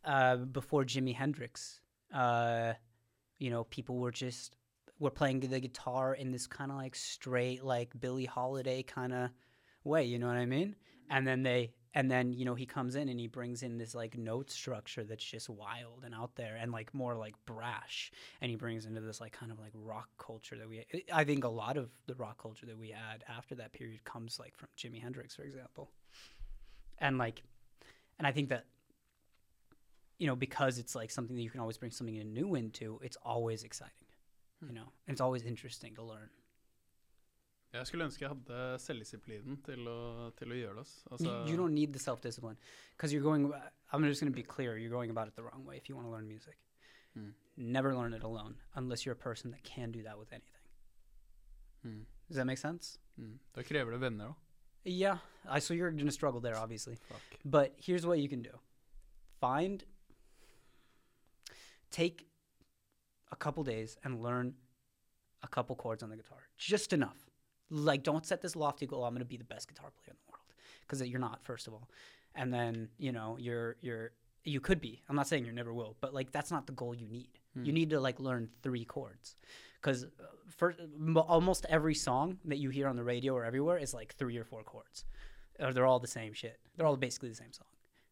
uh 0.06 0.38
before 0.38 0.86
jimi 0.86 1.14
hendrix 1.14 1.82
uh 2.14 2.72
you 3.40 3.50
know 3.50 3.66
people 3.66 3.98
were 3.98 4.12
just 4.12 4.56
were 5.00 5.12
playing 5.12 5.42
the 5.42 5.60
guitar 5.60 6.14
in 6.14 6.32
this 6.32 6.48
kind 6.48 6.72
of 6.72 6.78
like 6.78 6.96
straight 6.96 7.64
like 7.64 7.92
billie 8.00 8.26
holiday 8.26 8.82
kind 8.82 9.14
of 9.14 9.30
way 9.84 10.06
you 10.06 10.18
know 10.20 10.28
what 10.28 10.38
i 10.38 10.46
mean? 10.46 10.76
And 11.10 11.26
then 11.26 11.44
they 11.44 11.72
and 11.98 12.12
then 12.12 12.32
you 12.32 12.46
know 12.46 12.54
he 12.54 12.68
comes 12.68 12.96
in 12.96 13.10
and 13.10 13.20
he 13.20 13.26
brings 13.26 13.64
in 13.64 13.80
this 13.80 13.96
like 13.96 14.16
note 14.16 14.52
structure 14.52 15.04
that's 15.04 15.24
just 15.24 15.50
wild 15.50 16.04
and 16.06 16.14
out 16.14 16.36
there 16.36 16.56
and 16.62 16.72
like 16.72 16.94
more 16.94 17.16
like 17.16 17.34
brash. 17.48 18.12
And 18.40 18.52
he 18.52 18.56
brings 18.56 18.86
into 18.86 19.02
this 19.02 19.20
like 19.20 19.32
kind 19.32 19.52
of 19.52 19.58
like 19.58 19.72
rock 19.74 20.08
culture 20.20 20.56
that 20.58 20.70
we 20.70 20.86
i 21.12 21.24
think 21.24 21.44
a 21.44 21.50
lot 21.50 21.76
of 21.76 21.90
the 22.06 22.14
rock 22.14 22.40
culture 22.40 22.68
that 22.68 22.78
we 22.78 22.90
had 22.90 23.24
after 23.28 23.56
that 23.56 23.74
period 23.74 24.04
comes 24.04 24.40
like 24.40 24.56
from 24.56 24.70
jimi 24.78 25.02
hendrix 25.02 25.36
for 25.36 25.42
example. 25.42 25.90
And 27.00 27.18
like 27.18 27.42
and 28.20 28.28
i 28.28 28.32
think 28.32 28.50
that 28.50 28.66
you 30.20 30.28
know 30.28 30.36
because 30.36 30.78
it's 30.78 30.94
like 30.94 31.10
something 31.10 31.36
that 31.36 31.42
you 31.42 31.50
can 31.50 31.62
always 31.62 31.80
bring 31.80 31.92
something 31.92 32.16
new 32.32 32.54
into 32.54 33.00
it's 33.02 33.18
always 33.24 33.64
exciting 33.64 34.08
hmm. 34.62 34.70
you 34.70 34.76
know 34.76 34.90
and 35.08 35.16
it's 35.16 35.22
always 35.22 35.44
interesting 35.46 35.96
to 35.96 36.04
learn 36.04 36.30
Jeg 37.78 37.88
skulle 37.88 38.06
ønske 38.06 38.22
jeg 38.26 38.30
hadde 38.34 38.60
selvdisiplinen 38.84 39.58
til 39.66 39.84
til 40.38 40.54
å 40.54 40.58
gjøre 40.62 40.76
det. 40.84 40.88
You- 40.88 41.12
Altså, 41.12 41.34
you 41.52 41.58
don't 41.58 41.74
need 41.74 41.94
the 41.94 42.00
self-discipline 42.00 42.58
because 42.96 43.14
you're 43.14 43.24
going 43.24 43.52
i'm 43.94 44.04
just 44.04 44.22
going 44.22 44.32
to 44.34 44.36
be 44.36 44.44
clear 44.44 44.78
you're 44.78 44.90
going 45.00 45.10
about 45.12 45.28
it 45.28 45.36
the 45.36 45.44
wrong 45.44 45.66
way 45.66 45.78
if 45.78 45.88
you 45.90 45.96
want 45.96 46.06
to 46.08 46.12
learn 46.12 46.28
music 46.28 46.58
Mm. 47.16 47.34
never 47.56 47.94
learn 47.96 48.14
it 48.14 48.24
alone 48.24 48.56
unless 48.76 49.06
you're 49.06 49.16
a 49.16 49.24
person 49.30 49.52
that 49.52 49.64
can 49.64 49.92
do 49.92 50.04
that 50.04 50.18
with 50.20 50.32
anything 50.34 50.62
mm, 51.86 52.06
does 52.28 52.36
that 52.38 52.46
make 52.46 52.60
sense 52.60 53.00
mm. 53.20 53.40
Da 53.54 53.62
krever 53.64 53.92
det 53.92 54.00
venner, 54.02 54.26
da. 54.28 54.34
yeah 54.86 55.18
I, 55.46 55.60
so 55.60 55.74
you're 55.74 55.90
going 55.92 56.06
to 56.06 56.12
struggle 56.12 56.40
there 56.42 56.56
obviously 56.58 56.96
Fuck. 56.96 57.40
but 57.46 57.74
here's 57.78 58.06
what 58.06 58.20
you 58.20 58.30
can 58.30 58.42
do 58.44 58.60
find 59.40 59.84
take 61.92 62.28
a 63.32 63.36
couple 63.36 63.64
days 63.64 63.98
and 64.04 64.22
learn 64.22 64.56
a 65.44 65.48
couple 65.48 65.76
chords 65.76 66.04
on 66.04 66.10
the 66.10 66.16
guitar 66.18 66.48
just 66.58 66.94
enough 66.94 67.27
like 67.70 68.04
don't 68.04 68.26
set 68.26 68.42
this 68.42 68.56
lofty 68.56 68.86
goal 68.86 69.04
i'm 69.04 69.14
going 69.14 69.20
to 69.20 69.26
be 69.26 69.38
the 69.38 69.44
best 69.44 69.68
guitar 69.68 69.90
player 69.92 70.12
in 70.12 70.16
the 70.26 70.32
world. 70.32 70.44
Because 70.82 71.02
you're 71.08 71.20
not 71.20 71.44
first 71.44 71.68
of 71.68 71.74
all. 71.74 71.90
And 72.36 72.54
then 72.54 72.90
you 72.98 73.12
know 73.12 73.38
you're 73.40 73.76
you're 73.82 74.12
you 74.44 74.62
could 74.62 74.80
be. 74.80 75.02
I'm 75.10 75.16
not 75.16 75.28
saying 75.28 75.46
you 75.46 75.52
never 75.52 75.74
will 75.74 75.98
but 76.00 76.14
like 76.14 76.32
that's 76.32 76.52
not 76.52 76.68
the 76.68 76.74
goal 76.74 76.96
you 76.96 77.08
need. 77.08 77.30
You 77.64 77.74
need 77.74 77.90
to 77.90 78.00
like 78.00 78.20
learn 78.20 78.50
three 78.62 78.86
chords. 78.86 79.36
Because 79.82 80.06
for 80.48 80.76
mo- 80.96 81.22
almost 81.22 81.66
every 81.70 81.96
song 81.96 82.38
that 82.46 82.58
you 82.58 82.70
hear 82.70 82.88
on 82.88 82.96
the 82.96 83.04
radio 83.04 83.34
or 83.34 83.44
everywhere 83.44 83.80
is 83.80 83.96
like 83.96 84.14
three 84.14 84.38
or 84.38 84.44
four 84.44 84.62
chords. 84.62 85.06
Or 85.60 85.74
they're 85.74 85.88
all 85.88 86.00
the 86.00 86.08
same 86.20 86.34
shit. 86.34 86.60
They're 86.76 86.86
all 86.86 86.98
basically 86.98 87.30
the 87.30 87.36
same 87.36 87.52
song 87.52 87.68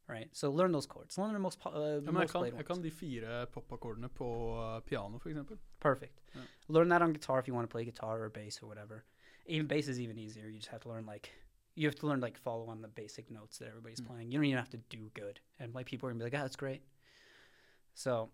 right? 0.07 0.29
So 0.33 0.51
learn 0.51 0.71
those 0.71 0.85
chords. 0.85 1.17
Learn 1.17 1.33
the 1.33 1.39
most, 1.39 1.59
uh, 1.65 1.71
Ja, 1.71 1.79
men 1.79 2.05
jeg 2.05 2.13
most 2.13 2.31
kan, 2.31 2.45
jeg 2.45 2.65
kan 2.65 2.81
de 2.81 2.91
fire 2.91 3.45
popakkordene 3.45 4.09
på 4.09 4.27
uh, 4.53 4.79
piano, 4.81 5.17
for 5.17 5.29
eksempel. 5.29 5.57
perfect. 5.79 6.21
Yeah. 6.35 6.43
learn 6.67 6.89
that 6.89 7.01
on 7.01 7.13
guitar 7.13 7.39
if 7.39 7.47
you 7.47 7.53
want 7.53 7.69
to 7.69 7.71
play 7.71 7.85
guitar 7.85 8.23
or 8.23 8.29
bass 8.29 8.61
or 8.61 8.67
whatever 8.67 9.03
even 9.45 9.67
bass 9.67 9.87
is 9.87 9.99
even 9.99 10.17
easier. 10.17 10.47
You 10.47 10.57
just 10.59 10.69
have 10.71 10.81
to 10.81 10.89
learn 10.89 11.05
like 11.05 11.31
you 11.75 11.87
have 11.87 11.95
to 11.95 12.07
learn 12.07 12.21
like 12.21 12.37
follow 12.37 12.67
on 12.67 12.81
the 12.81 12.87
basic 12.87 13.29
notes 13.29 13.57
that 13.57 13.67
everybody's 13.67 13.99
Mm. 13.99 14.07
playing. 14.07 14.31
You 14.31 14.37
don't 14.37 14.45
even 14.45 14.57
have 14.57 14.69
to 14.69 14.77
do 14.89 15.11
good. 15.13 15.39
And 15.59 15.75
like 15.75 15.85
people 15.85 16.07
are 16.07 16.11
gonna 16.11 16.19
be 16.19 16.31
like 16.31 16.39
ah 16.39 16.43
that's 16.43 16.55
great. 16.55 16.83
So 17.93 18.29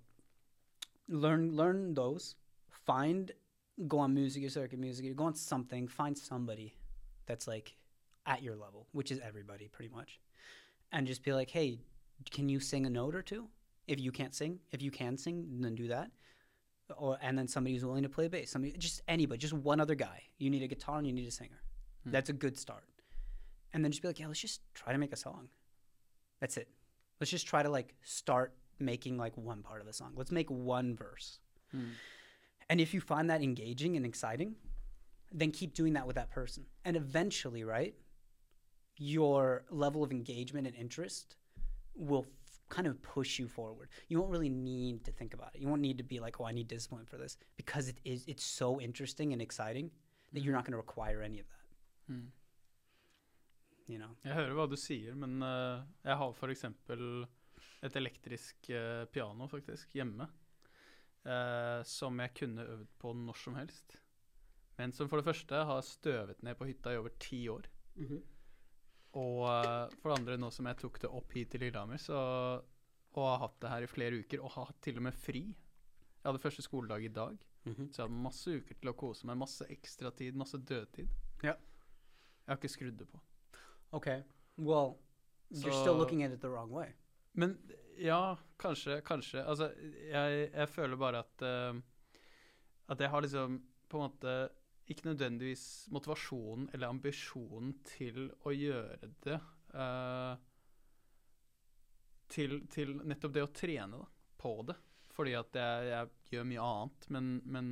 learn 1.08 1.56
learn 1.56 1.94
those. 1.94 2.36
Find 2.70 3.32
go 3.88 4.00
on 4.00 4.14
music 4.14 4.44
or 4.44 4.50
circuit 4.50 4.80
music 4.80 5.16
go 5.16 5.24
on 5.26 5.36
something. 5.36 5.88
Find 5.88 6.18
somebody 6.18 6.76
that's 7.26 7.48
like 7.48 7.76
at 8.26 8.44
your 8.44 8.56
level, 8.56 8.88
which 8.92 9.12
is 9.12 9.20
everybody 9.20 9.68
pretty 9.68 9.90
much, 9.94 10.20
and 10.92 11.08
just 11.08 11.24
be 11.24 11.34
like, 11.34 11.50
hey, 11.50 11.80
can 12.30 12.50
you 12.50 12.60
sing 12.60 12.86
a 12.86 12.90
note 12.90 13.16
or 13.16 13.24
two? 13.24 13.48
If 13.88 14.00
you 14.00 14.12
can't 14.12 14.36
sing, 14.36 14.60
if 14.72 14.82
you 14.82 14.92
can 14.92 15.18
sing, 15.18 15.48
then 15.60 15.74
do 15.74 15.88
that. 15.88 16.12
Or 16.98 17.18
and 17.22 17.38
then 17.38 17.48
somebody 17.48 17.74
who's 17.76 17.86
willing 17.86 18.04
to 18.04 18.10
play 18.10 18.28
bass, 18.28 18.52
somebody 18.52 18.76
just 18.78 19.02
anybody, 19.08 19.40
just 19.40 19.54
one 19.54 19.80
other 19.80 19.96
guy. 19.96 20.24
You 20.38 20.50
need 20.50 20.64
a 20.64 20.68
guitar 20.68 20.98
and 20.98 21.08
you 21.08 21.14
need 21.14 21.28
a 21.28 21.32
singer. 21.32 21.62
Hmm. 22.04 22.12
That's 22.12 22.30
a 22.30 22.34
good 22.34 22.58
start. 22.58 22.84
And 23.74 23.84
then 23.84 23.92
just 23.92 24.02
be 24.02 24.08
like, 24.08 24.20
yeah, 24.20 24.28
let's 24.28 24.40
just 24.40 24.62
try 24.74 24.92
to 24.92 25.00
make 25.00 25.14
a 25.14 25.18
song. 25.18 25.48
That's 26.40 26.58
it. 26.58 26.68
Let's 27.20 27.32
just 27.32 27.48
try 27.48 27.64
to 27.64 27.70
like 27.70 27.94
start 28.04 28.54
making 28.80 29.18
like 29.18 29.38
one 29.38 29.62
part 29.62 29.80
of 29.80 29.88
the 29.88 29.94
song. 29.94 30.14
Let's 30.16 30.32
make 30.32 30.50
one 30.50 30.96
verse. 30.96 31.40
Mm. 31.76 31.92
And 32.70 32.82
if 32.82 32.94
you 32.94 33.02
find 33.02 33.30
that 33.30 33.42
engaging 33.42 33.96
and 33.96 34.06
exciting, 34.06 34.56
then 35.32 35.52
keep 35.52 35.74
doing 35.74 35.94
that 35.94 36.08
with 36.08 36.16
that 36.16 36.32
person. 36.32 36.66
And 36.84 36.98
eventually, 36.98 37.64
right, 37.64 37.94
your 38.98 39.64
level 39.70 40.04
of 40.04 40.12
engagement 40.12 40.68
and 40.68 40.76
interest 40.76 41.36
will 41.96 42.26
kind 42.76 42.88
of 42.88 42.96
push 43.16 43.40
you 43.40 43.48
forward. 43.48 43.90
You 44.10 44.20
won't 44.20 44.32
really 44.36 44.50
need 44.50 45.04
to 45.06 45.12
think 45.12 45.34
about 45.38 45.56
it. 45.56 45.62
You 45.62 45.68
won't 45.72 45.82
need 45.82 45.98
to 46.04 46.08
be 46.14 46.20
like, 46.26 46.40
"Oh, 46.40 46.46
I 46.50 46.54
need 46.54 46.68
discipline 46.68 47.06
for 47.06 47.18
this," 47.18 47.38
because 47.58 47.90
it 47.94 48.00
is 48.04 48.28
it's 48.28 48.44
so 48.44 48.82
interesting 48.82 49.34
and 49.34 49.42
exciting 49.42 49.92
that 50.34 50.42
you're 50.44 50.58
not 50.60 50.66
going 50.66 50.78
to 50.80 50.84
require 50.88 51.22
any 51.22 51.40
of 51.40 51.48
that. 51.54 51.66
Mm. 52.14 52.28
You 53.88 54.00
know. 54.00 54.12
Jeg 54.24 54.34
hører 54.34 54.54
hva 54.56 54.68
du 54.72 54.78
sier, 54.80 55.16
men 55.16 55.42
uh, 55.44 55.84
jeg 56.06 56.18
har 56.18 56.54
eksempel 56.56 57.26
et 57.84 57.96
elektrisk 57.96 58.70
uh, 58.70 59.06
piano 59.12 59.48
faktisk 59.48 59.94
hjemme. 59.94 60.30
uh, 61.26 61.84
som 61.84 62.20
jeg 62.20 62.34
kunne 62.38 62.66
øvd 62.66 62.88
på 63.02 63.14
når 63.18 63.40
som 63.44 63.58
helst. 63.60 63.98
Men 64.80 64.94
som 64.96 65.10
for 65.10 65.22
det 65.22 65.28
første 65.28 65.64
har 65.70 65.86
støvet 65.86 66.44
ned 66.44 66.58
på 66.58 66.70
hytta 66.70 66.94
i 66.94 67.02
over 67.02 67.14
ti 67.22 67.44
år. 67.52 67.68
Og 69.20 69.42
eh, 69.50 69.96
for 70.02 70.10
det 70.12 70.20
andre, 70.20 70.38
nå 70.40 70.50
som 70.56 70.66
jeg 70.70 70.78
tok 70.80 71.00
det 71.04 71.10
opp 71.12 71.34
hit 71.36 71.50
til 71.52 71.60
Lillehammer, 71.66 72.00
så, 72.00 72.18
og 73.14 73.26
har 73.28 73.42
hatt 73.44 73.58
det 73.60 73.70
her 73.74 73.84
i 73.84 73.90
flere 73.92 74.20
uker, 74.24 74.40
og 74.44 74.52
har 74.56 74.70
hatt 74.70 74.82
til 74.82 74.98
og 75.02 75.04
med 75.10 75.14
fri 75.20 75.42
Jeg 75.52 76.30
hadde 76.30 76.40
første 76.44 76.62
skoledag 76.62 77.04
i 77.04 77.08
dag, 77.10 77.38
Mhm. 77.66 77.90
så 77.92 78.02
jeg 78.02 78.08
hadde 78.10 78.24
masse 78.24 78.48
uker 78.58 78.76
til 78.82 78.90
å 78.90 78.94
kose 78.98 79.26
meg. 79.28 79.38
Masse 79.38 79.66
ekstratid, 79.70 80.36
masse 80.36 80.58
dødtid. 80.58 81.08
Ja. 81.44 81.54
Jeg 81.54 82.48
har 82.48 82.58
ikke 82.58 82.70
skrudd 82.70 82.98
det 82.98 83.08
på. 83.10 83.20
Okay. 83.94 84.24
Well, 84.58 84.98
you're 85.52 85.72
still 85.82 85.98
looking 85.98 86.24
at 86.24 86.32
it 86.32 86.42
the 86.42 86.50
wrong 86.50 86.72
way. 86.72 86.94
Men 87.34 87.58
ja, 87.98 88.36
kanskje, 88.60 89.02
kanskje. 89.02 89.44
Altså, 89.46 89.72
jeg, 90.12 90.52
jeg 90.54 90.70
føler 90.70 90.96
bare 90.98 91.20
at 91.20 91.42
uh, 91.42 91.82
At 92.90 93.00
jeg 93.00 93.10
har 93.10 93.22
liksom 93.22 93.62
på 93.90 93.98
en 93.98 94.10
måte 94.10 94.50
ikke 94.90 95.08
nødvendigvis 95.08 95.88
motivasjonen 95.94 96.70
eller 96.74 96.92
ambisjonen 96.92 97.76
til 97.88 98.32
å 98.46 98.54
gjøre 98.56 99.12
det 99.24 99.38
uh, 99.76 100.36
til, 102.32 102.62
til 102.72 102.96
nettopp 103.04 103.36
det 103.36 103.44
å 103.46 103.52
trene 103.56 104.02
da, 104.02 104.08
på 104.42 104.56
det. 104.68 104.76
Fordi 105.12 105.36
at 105.36 105.56
jeg, 105.56 105.88
jeg 105.92 106.36
gjør 106.36 106.48
mye 106.48 106.68
annet, 106.68 107.08
men, 107.12 107.32
men 107.46 107.72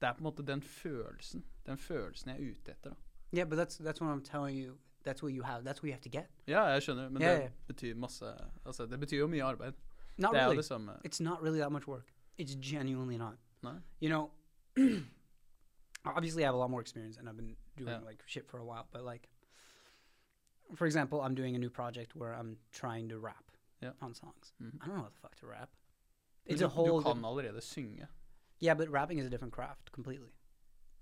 det 0.00 0.08
er 0.08 0.16
på 0.16 0.22
en 0.22 0.28
måte 0.30 0.44
den 0.46 0.62
følelsen 0.62 1.44
Den 1.66 1.78
følelsen 1.78 2.32
jeg 2.32 2.38
er 2.38 2.54
ute 2.54 2.72
etter. 2.72 2.94
da. 2.94 2.96
Yeah, 3.32 3.48
but 3.48 3.56
that's 3.56 3.78
that's 3.78 4.00
what 4.00 4.10
I'm 4.10 4.22
telling 4.22 4.56
you. 4.56 4.78
That's 5.04 5.22
what 5.22 5.32
you 5.32 5.42
have. 5.42 5.64
That's 5.64 5.82
what 5.82 5.88
you 5.88 5.92
have 5.92 6.02
to 6.02 6.10
get. 6.10 6.28
Ja, 6.46 6.64
jeg 6.74 6.82
skjønner, 6.82 7.08
men 7.08 7.22
yeah, 7.22 7.34
det 7.34 7.42
yeah. 7.42 7.52
betyr 7.66 7.94
masse 7.94 8.34
Altså, 8.64 8.86
det 8.86 9.00
betyr 9.00 9.18
jo 9.18 9.26
mye 9.26 9.44
arbeid. 9.44 9.72
Not 10.18 10.34
det 10.34 10.40
er 10.40 10.44
jo 10.44 10.50
really. 10.50 10.56
det 10.56 10.64
samme. 10.64 10.92
It's 11.04 11.22
not 11.22 11.42
really 11.42 11.58
that 11.58 11.72
much 11.72 11.88
work. 11.88 12.12
It's 12.38 12.54
genuinely 12.60 13.16
not. 13.16 13.38
Nei? 13.62 13.78
You 14.00 14.08
know, 14.08 14.30
obviously 16.04 16.44
I 16.44 16.46
have 16.46 16.54
a 16.54 16.58
lot 16.58 16.70
more 16.70 16.80
experience 16.80 17.16
and 17.16 17.28
I've 17.28 17.36
been 17.36 17.56
doing 17.76 17.90
Yeah. 17.90 17.98
like 18.04 18.22
shit 18.26 18.46
for 18.48 18.58
a 18.58 18.64
while, 18.64 18.86
but 18.92 19.04
like 19.04 19.28
for 20.74 20.86
example, 20.86 21.20
I'm 21.20 21.34
doing 21.34 21.54
a 21.54 21.58
new 21.58 21.68
project 21.68 22.16
where 22.16 22.32
I'm 22.34 22.56
trying 22.70 23.08
to 23.10 23.18
rap 23.18 23.44
Yeah. 23.82 23.92
on 24.00 24.14
songs. 24.14 24.52
Mhm. 24.60 24.78
I 24.80 24.86
don't 24.86 24.96
know 24.96 25.02
how 25.02 25.08
the 25.10 25.18
fuck 25.20 25.34
to 25.36 25.46
rap. 25.46 25.70
It's 26.46 26.60
du, 26.60 26.66
a 26.66 26.68
whole 26.68 27.00
du 27.02 27.12
kan 27.12 27.22
allerede 27.24 27.62
synge. 27.62 28.06
Yeah, 28.58 28.74
but 28.74 28.88
rapping 28.88 29.18
is 29.18 29.26
a 29.26 29.30
different 29.30 29.52
craft 29.52 29.92
completely. 29.92 30.32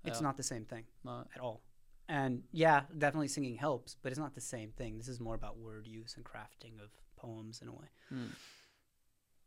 It's 0.03 0.19
Ja. 0.19 0.23
not 0.27 0.35
the 0.35 0.43
same 0.43 0.65
thing 0.65 0.87
Nei. 1.03 1.21
at 1.33 1.39
all. 1.39 1.61
And 2.09 2.43
yeah, 2.51 2.85
definitely 2.97 3.29
singing 3.29 3.55
helps, 3.55 3.95
but 4.01 4.11
it's 4.11 4.19
not 4.19 4.33
the 4.33 4.41
same 4.41 4.71
thing. 4.73 4.97
This 4.97 5.07
is 5.07 5.19
more 5.21 5.35
about 5.35 5.57
word 5.57 5.87
use 5.87 6.15
and 6.17 6.25
crafting 6.25 6.79
of 6.81 6.91
poems 7.15 7.61
in 7.61 7.69
a 7.69 7.73
way. 7.73 7.89
Mm. 8.11 8.35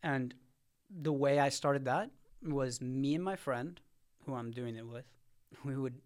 And 0.03 0.35
the 0.89 1.13
way 1.13 1.39
I 1.39 1.51
started 1.51 1.85
that 1.85 2.11
was 2.41 2.81
me 2.81 3.15
and 3.15 3.25
my 3.25 3.37
friend, 3.37 3.81
who 4.25 4.35
I'm 4.35 4.51
doing 4.53 4.77
it 4.77 4.87
with, 4.87 5.07
we 5.65 5.77
would 5.77 6.01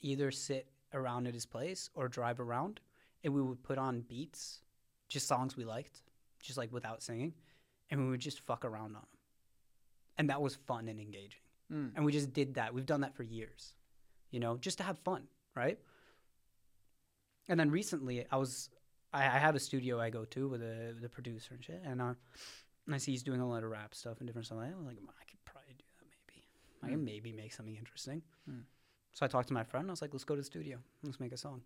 either 0.00 0.30
sit 0.30 0.66
around 0.92 1.26
at 1.26 1.34
his 1.34 1.46
place 1.46 1.90
or 1.94 2.08
drive 2.08 2.40
around, 2.40 2.80
and 3.24 3.32
we 3.34 3.42
would 3.42 3.62
put 3.62 3.78
on 3.78 4.00
beats, 4.00 4.60
just 5.08 5.28
songs 5.28 5.56
we 5.56 5.64
liked, 5.64 6.02
just 6.40 6.58
like 6.58 6.72
without 6.72 7.02
singing, 7.02 7.32
and 7.90 8.00
we 8.00 8.08
would 8.08 8.20
just 8.20 8.40
fuck 8.40 8.64
around 8.64 8.86
on 8.86 9.02
them. 9.02 9.06
And 10.18 10.30
that 10.30 10.40
was 10.42 10.56
fun 10.66 10.88
and 10.88 10.98
engaging. 11.00 11.40
Mm. 11.72 11.92
And 11.96 12.04
we 12.04 12.12
just 12.12 12.32
did 12.32 12.54
that. 12.54 12.74
We've 12.74 12.86
done 12.86 13.02
that 13.02 13.14
for 13.14 13.22
years, 13.22 13.74
you 14.30 14.40
know, 14.40 14.56
just 14.56 14.78
to 14.78 14.84
have 14.84 14.98
fun, 14.98 15.24
right? 15.54 15.78
And 17.48 17.58
then 17.58 17.70
recently, 17.70 18.26
I 18.30 18.36
was, 18.36 18.70
I, 19.12 19.20
I 19.24 19.38
have 19.38 19.54
a 19.54 19.60
studio 19.60 20.00
I 20.00 20.10
go 20.10 20.24
to 20.26 20.48
with 20.48 20.62
a 20.62 20.94
the 21.00 21.08
producer 21.08 21.54
and 21.54 21.64
shit, 21.64 21.80
and 21.84 22.00
uh, 22.00 22.14
and 22.86 22.94
I 22.94 22.98
see 22.98 23.12
he's 23.12 23.22
doing 23.22 23.40
a 23.40 23.48
lot 23.48 23.62
of 23.64 23.70
rap 23.70 23.94
stuff 23.94 24.18
and 24.18 24.26
different 24.26 24.46
stuff. 24.46 24.58
like. 24.58 24.72
I'm 24.72 24.84
like, 24.86 24.96
I 24.98 25.24
could 25.30 25.44
probably 25.44 25.74
do 25.78 25.84
that 25.98 26.06
maybe. 26.06 26.44
I 26.82 26.88
can 26.90 27.00
Mm. 27.00 27.04
maybe 27.04 27.32
make 27.32 27.52
something 27.52 27.76
interesting. 27.76 28.22
Mm. 28.48 28.62
So 29.12 29.24
I 29.26 29.28
talked 29.28 29.48
to 29.48 29.54
my 29.54 29.64
friend. 29.64 29.88
I 29.88 29.90
was 29.90 30.02
like, 30.02 30.12
let's 30.12 30.24
go 30.24 30.34
to 30.34 30.40
the 30.40 30.44
studio. 30.44 30.78
Let's 31.02 31.20
make 31.20 31.32
a 31.32 31.36
song 31.36 31.62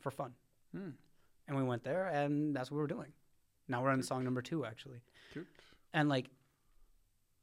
for 0.00 0.10
fun. 0.10 0.32
Mm. 0.76 0.92
And 1.46 1.56
we 1.56 1.62
went 1.62 1.84
there, 1.84 2.06
and 2.06 2.56
that's 2.56 2.70
what 2.70 2.78
we're 2.78 2.86
doing. 2.86 3.12
Now 3.68 3.82
we're 3.82 3.90
on 3.90 4.02
song 4.02 4.24
number 4.24 4.42
two, 4.42 4.64
actually. 4.64 5.00
Kult. 5.34 5.44
And 5.92 6.08
like, 6.08 6.30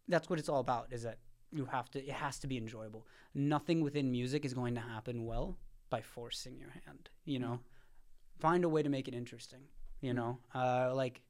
that's 0.08 0.30
what 0.30 0.40
it's 0.40 0.50
all 0.50 0.60
about. 0.60 0.88
Is 0.92 1.04
that 1.04 1.20
you 1.52 1.66
have 1.66 1.90
to? 1.92 2.00
It 2.00 2.12
has 2.12 2.40
to 2.40 2.48
be 2.48 2.58
enjoyable. 2.58 3.06
Nothing 3.34 3.82
within 3.82 4.12
music 4.12 4.44
is 4.46 4.54
going 4.54 4.76
to 4.76 4.82
happen 4.82 5.26
well 5.26 5.58
by 5.90 6.02
forcing 6.02 6.58
your 6.58 6.72
hand. 6.86 7.10
You 7.26 7.40
know, 7.40 7.60
find 8.40 8.64
a 8.64 8.70
way 8.70 8.82
to 8.84 8.90
make 8.90 9.08
it 9.08 9.14
interesting. 9.14 9.62
You 10.02 10.14
Mm. 10.14 10.16
know, 10.16 10.40
uh, 10.56 10.94
like 10.96 11.22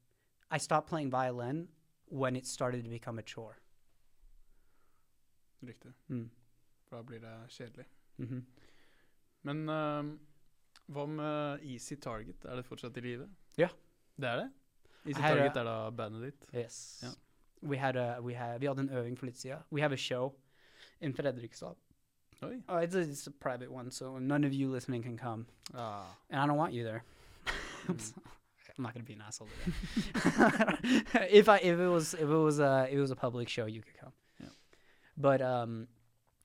I 0.50 0.58
stopped 0.58 0.88
playing 0.88 1.10
violin 1.10 1.68
when 2.06 2.36
it 2.36 2.46
started 2.46 2.84
to 2.84 2.90
become 2.90 3.18
a 3.18 3.22
chore. 3.22 3.58
Riktig. 5.62 5.92
Mm. 6.10 6.28
For 6.92 6.98
da 7.00 7.02
blir 7.08 7.20
det 7.24 7.32
kjedelig. 7.48 7.84
hmm 8.18 8.42
Men 9.48 9.62
uh, 9.68 10.10
hva 10.92 11.06
med 11.08 11.62
Easy 11.64 11.94
Target? 11.96 12.44
Er 12.44 12.56
det 12.60 12.64
fortsatt 12.68 12.96
i 12.96 13.00
live? 13.00 13.28
Ja. 13.58 13.68
Det 14.20 14.28
er 14.28 14.36
det? 14.42 14.50
Easy 15.06 15.18
er- 15.20 15.22
Target 15.22 15.56
er 15.56 15.64
da 15.64 15.76
bandet 15.90 16.22
ditt? 16.26 16.44
Yes. 16.54 17.00
Ja. 17.02 17.08
We 17.62 17.78
had 17.78 17.96
a 17.96 18.20
we 18.20 18.34
had 18.34 18.58
vi 18.60 18.66
hadde 18.66 18.80
en 18.84 18.90
øving 18.90 19.16
for 19.18 19.26
litt 19.26 19.38
siden. 19.40 19.62
We 19.72 19.80
have 19.80 19.92
a 19.92 19.96
show 19.96 20.34
in 21.00 21.14
Fredrikstad. 21.14 21.74
Oi. 22.42 22.60
Oh, 22.68 22.76
it's 22.82 22.94
a, 22.94 23.00
it's 23.00 23.26
a 23.26 23.30
private 23.40 23.70
one, 23.70 23.90
so 23.90 24.18
none 24.18 24.44
of 24.46 24.52
you 24.52 24.68
listening 24.74 25.02
can 25.02 25.16
come, 25.16 25.46
Ah. 25.74 26.04
and 26.28 26.40
I 26.40 26.46
don't 26.46 26.58
want 26.58 26.74
you 26.74 26.84
there. 26.84 27.02
Mm. 27.88 28.12
I'm 28.78 28.82
not 28.84 28.94
gonna 28.94 29.04
be 29.06 29.12
an 29.14 29.20
asshole 29.22 29.48
if 31.30 31.48
I 31.48 31.58
if 31.58 31.78
it 31.78 31.88
was 31.88 32.14
if 32.14 32.20
it 32.22 32.26
was 32.26 32.58
a 32.58 32.86
if 32.88 32.94
it 32.94 33.00
was 33.00 33.10
a 33.10 33.16
public 33.16 33.48
show, 33.48 33.66
you 33.66 33.80
could 33.82 33.96
come. 34.00 34.12
Yeah. 34.40 34.48
But 35.16 35.40
um, 35.42 35.88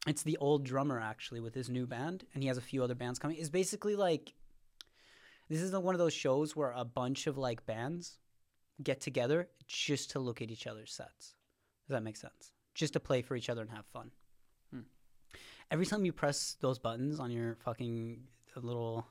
it's 0.07 0.23
the 0.23 0.37
old 0.37 0.63
drummer 0.63 0.99
actually 0.99 1.39
with 1.39 1.53
his 1.53 1.69
new 1.69 1.85
band, 1.85 2.25
and 2.33 2.43
he 2.43 2.47
has 2.47 2.57
a 2.57 2.61
few 2.61 2.83
other 2.83 2.95
bands 2.95 3.19
coming. 3.19 3.37
It's 3.37 3.49
basically 3.49 3.95
like 3.95 4.33
this 5.49 5.61
is 5.61 5.71
one 5.73 5.95
of 5.95 5.99
those 5.99 6.13
shows 6.13 6.55
where 6.55 6.73
a 6.75 6.85
bunch 6.85 7.27
of 7.27 7.37
like 7.37 7.65
bands 7.65 8.19
get 8.83 9.01
together 9.01 9.49
just 9.67 10.11
to 10.11 10.19
look 10.19 10.41
at 10.41 10.51
each 10.51 10.67
other's 10.67 10.93
sets. 10.93 11.35
Does 11.87 11.93
that 11.93 12.03
make 12.03 12.17
sense? 12.17 12.51
Just 12.73 12.93
to 12.93 12.99
play 12.99 13.21
for 13.21 13.35
each 13.35 13.49
other 13.49 13.61
and 13.61 13.71
have 13.71 13.85
fun. 13.87 14.11
Hmm. 14.71 14.81
Every 15.71 15.85
time 15.85 16.05
you 16.05 16.13
press 16.13 16.57
those 16.59 16.79
buttons 16.79 17.19
on 17.19 17.31
your 17.31 17.55
fucking 17.55 18.19
little 18.55 19.05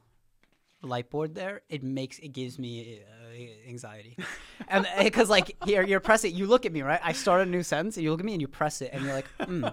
light 0.83 1.11
board 1.11 1.35
there, 1.35 1.63
it 1.69 1.83
makes 1.83 2.19
it 2.19 2.29
gives 2.29 2.59
me 2.59 3.01
uh, 3.01 3.69
anxiety, 3.69 4.17
and 4.69 4.87
because 5.03 5.31
like 5.31 5.57
here 5.65 5.83
you're 5.83 6.01
pressing, 6.01 6.35
you 6.35 6.47
look 6.47 6.67
at 6.67 6.73
me 6.73 6.83
right. 6.83 7.01
I 7.03 7.13
start 7.13 7.41
a 7.41 7.47
new 7.47 7.63
sentence, 7.63 7.97
and 7.97 8.05
you 8.05 8.11
look 8.11 8.21
at 8.21 8.27
me 8.27 8.33
and 8.33 8.41
you 8.41 8.49
press 8.49 8.83
it, 8.83 8.91
and 8.93 9.03
you're 9.03 9.15
like, 9.15 9.29
hmm, 9.41 9.67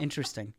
interesting. 0.00 0.52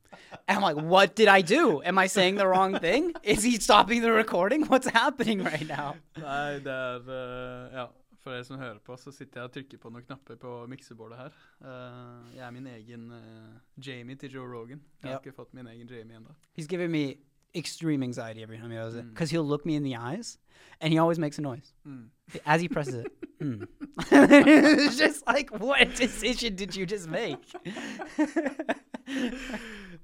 And 0.47 0.57
I'm 0.57 0.61
like, 0.61 0.75
what 0.75 1.15
did 1.15 1.27
I 1.27 1.41
do? 1.41 1.81
Am 1.83 1.97
I 1.97 2.07
saying 2.07 2.35
the 2.35 2.47
wrong 2.47 2.79
thing? 2.79 3.13
Is 3.23 3.43
he 3.43 3.57
stopping 3.59 4.01
the 4.01 4.11
recording? 4.11 4.65
What's 4.65 4.87
happening 4.87 5.43
right 5.43 5.67
now? 5.67 5.95
Nei, 6.17 6.59
det 6.59 6.71
er 6.71 7.01
uh, 7.07 7.73
Ja, 7.73 7.87
for 8.21 8.35
dere 8.35 8.45
som 8.45 8.59
hører 8.59 8.79
på, 8.85 8.97
så 8.97 9.11
sitter 9.11 9.41
jeg 9.41 9.49
og 9.49 9.55
trykker 9.55 9.81
på 9.81 9.89
noen 9.89 10.05
knapper 10.05 10.37
på 10.41 10.53
miksebordet 10.69 11.17
her. 11.17 11.35
Uh, 11.61 12.29
jeg 12.35 12.45
er 12.47 12.53
min 12.53 12.67
egen 12.75 13.09
uh, 13.11 13.57
Jamie 13.87 14.15
til 14.15 14.37
Joe 14.37 14.47
Rogan. 14.47 14.81
Jeg 15.01 15.11
har 15.11 15.19
ikke 15.19 15.35
fått 15.35 15.53
min 15.57 15.67
egen 15.73 15.89
Jamie 15.89 16.19
ennå. 16.21 16.35
He's 16.57 16.69
giving 16.69 16.91
me 16.91 17.05
extreme 17.53 18.03
anxiety 18.03 18.43
every 18.43 18.57
time 18.57 18.71
he 18.71 18.77
does 18.77 18.95
it 18.95 19.05
Mm. 19.05 19.13
because 19.13 19.29
he'll 19.31 19.47
look 19.47 19.65
me 19.65 19.75
in 19.75 19.83
the 19.83 19.95
eyes, 19.95 20.37
and 20.79 20.93
he 20.93 20.99
always 20.99 21.19
makes 21.19 21.37
a 21.37 21.41
noise 21.41 21.73
Mm. 21.85 22.09
as 22.45 22.61
he 22.61 22.69
presses 22.69 22.95
it. 22.95 23.11
mm. 23.41 23.67
it's 24.11 24.97
just 24.97 25.25
like, 25.27 25.49
what 25.59 25.95
decision 25.95 26.55
did 26.55 26.75
you 26.75 26.85
just 26.85 27.07
make? 27.07 27.39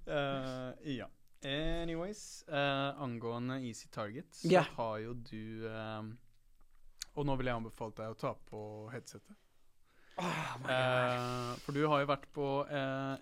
uh, 0.07 0.71
ja. 0.83 1.05
Anyways, 1.43 2.43
uh, 2.49 3.01
angående 3.03 3.61
Easy 3.67 3.87
Target, 3.87 4.25
så 4.31 4.47
yeah. 4.51 4.65
har 4.75 4.97
jo 4.97 5.13
du 5.13 5.67
um, 5.69 6.17
Og 7.15 7.25
nå 7.25 7.35
vil 7.35 7.45
jeg 7.45 7.55
anbefale 7.55 7.93
deg 7.97 8.09
å 8.13 8.17
ta 8.19 8.33
på 8.49 8.89
headsetet. 8.93 9.35
Oh 10.17 10.57
uh. 10.65 11.55
For 11.63 11.71
du 11.73 11.87
har 11.87 12.01
jo 12.03 12.09
vært 12.09 12.25
på 12.33 12.45
eh, 12.69 13.13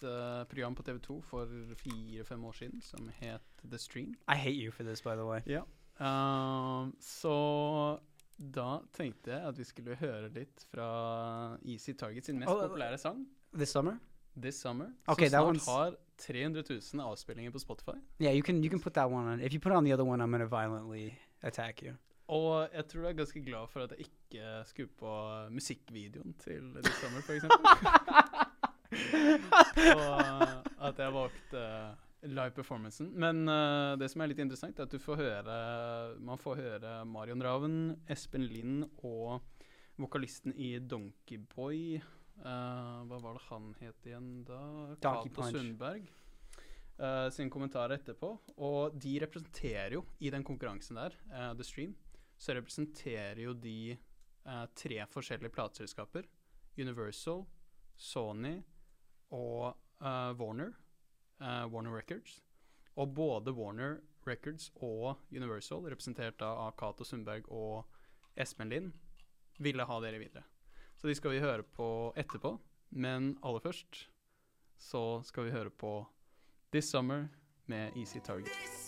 et 0.00 0.08
eh, 0.08 0.44
program 0.48 0.74
på 0.74 0.82
TV2 0.82 1.20
for 1.22 1.46
fire-fem 1.76 2.44
år 2.44 2.52
siden 2.52 2.80
som 2.82 3.08
het 3.20 3.42
The 3.70 3.78
Stream. 3.78 4.14
I 4.28 4.36
hate 4.36 4.56
you 4.56 4.70
for 4.72 4.82
this, 4.84 5.02
by 5.02 5.14
the 5.16 5.24
way. 5.24 5.40
Ja. 5.46 5.62
Ehm, 6.00 6.94
så 7.00 8.00
da 8.38 8.80
tenkte 8.96 9.30
jeg 9.34 9.48
at 9.48 9.58
vi 9.58 9.64
skulle 9.64 9.96
høre 10.00 10.30
litt 10.32 10.64
fra 10.72 11.58
Easy 11.64 11.92
Target 11.92 12.26
sin 12.26 12.38
mest 12.38 12.50
Oh, 12.50 12.62
populære 12.68 12.98
sang, 12.98 13.26
This 13.52 13.70
summer? 13.70 13.98
This 14.40 14.60
Summer, 14.60 14.86
Okay, 15.08 15.28
som 15.28 15.58
snart 15.58 15.66
har 15.66 15.96
300 16.16 16.62
000 16.94 17.02
avspillinger 17.02 17.50
på 17.50 17.58
Spotify. 17.58 17.98
Yeah, 18.22 18.32
you 18.32 18.42
can 18.42 18.62
you 18.64 18.70
can 18.70 18.80
put 18.80 18.94
that 18.94 19.10
one 19.10 19.26
on. 19.28 19.40
If 19.40 19.52
you 19.52 19.60
put 19.60 19.72
on 19.72 19.84
the 19.84 19.92
other 19.92 20.04
one, 20.04 20.22
I'm 20.22 20.30
gonna 20.30 20.46
violently 20.46 21.10
attack 21.42 21.82
you. 21.82 21.94
Og 22.28 22.68
jeg 22.72 22.86
tror 22.88 23.02
du 23.02 23.08
er 23.08 23.12
ganske 23.12 23.42
glad 23.44 23.66
for 23.68 23.80
at 23.80 23.90
jeg 23.90 24.06
ikke 24.06 24.62
skulle 24.64 24.88
på 24.98 25.10
musikkvideoen 25.50 26.34
til 26.38 26.74
This 26.84 26.94
Summer, 26.94 27.18
eksempel. 27.18 28.46
og 28.90 30.86
at 30.88 30.98
jeg 30.98 31.14
valgte 31.14 31.64
live 32.26 32.52
performancen. 32.56 33.10
Men 33.16 33.44
uh, 33.48 33.96
det 34.00 34.10
som 34.12 34.22
er 34.22 34.32
litt 34.32 34.42
interessant, 34.42 34.78
er 34.78 34.88
at 34.88 34.92
du 34.92 35.00
får 35.00 35.20
høre 35.20 35.56
Man 36.20 36.40
får 36.40 36.58
høre 36.60 36.94
Marion 37.08 37.42
Raven, 37.44 37.78
Espen 38.10 38.44
Lind 38.50 38.84
og 39.06 39.40
vokalisten 40.00 40.52
i 40.56 40.74
Donkeyboy 40.80 42.00
uh, 42.00 43.06
Hva 43.08 43.20
var 43.20 43.38
det 43.38 43.46
han 43.48 43.70
het 43.80 44.10
igjen 44.10 44.30
da? 44.48 44.60
Cato 45.00 45.48
Sundberg. 45.48 46.10
Uh, 47.00 47.30
sin 47.32 47.48
kommentar 47.52 47.94
etterpå. 47.94 48.34
Og 48.60 48.96
de 49.00 49.14
representerer 49.22 49.96
jo, 49.96 50.04
i 50.20 50.32
den 50.32 50.44
konkurransen 50.44 51.00
der, 51.00 51.16
uh, 51.32 51.52
The 51.56 51.64
Stream, 51.64 51.94
så 52.40 52.56
representerer 52.56 53.42
jo 53.42 53.52
de 53.52 53.92
eh, 53.92 54.66
tre 54.72 55.02
forskjellige 55.12 55.52
plateselskaper. 55.52 56.24
Universal, 56.80 57.42
Sony 58.00 58.54
og 59.30 59.76
uh, 60.00 60.32
Warner. 60.40 60.72
uh, 61.40 61.66
Warner 61.72 61.96
Records. 61.96 62.40
Og 62.96 63.14
både 63.14 63.52
Warner 63.52 64.00
Records 64.26 64.70
og 64.76 65.16
Universal, 65.32 65.86
representert 65.88 66.42
av 66.42 66.74
Cato 66.76 67.04
Sundberg 67.04 67.48
og 67.48 67.84
Espen 68.36 68.68
Lind, 68.68 68.92
ville 69.58 69.84
ha 69.84 70.00
dere 70.00 70.20
videre. 70.20 70.44
Så 70.96 71.08
de 71.08 71.14
skal 71.14 71.36
vi 71.36 71.40
høre 71.40 71.62
på 71.62 72.12
etterpå. 72.16 72.58
Men 72.90 73.36
aller 73.42 73.62
først 73.62 74.08
så 74.80 75.22
skal 75.24 75.46
vi 75.46 75.54
høre 75.54 75.70
på 75.70 76.06
This 76.72 76.90
Summer 76.90 77.28
med 77.66 77.96
Easy 77.96 78.18
Target. 78.18 78.79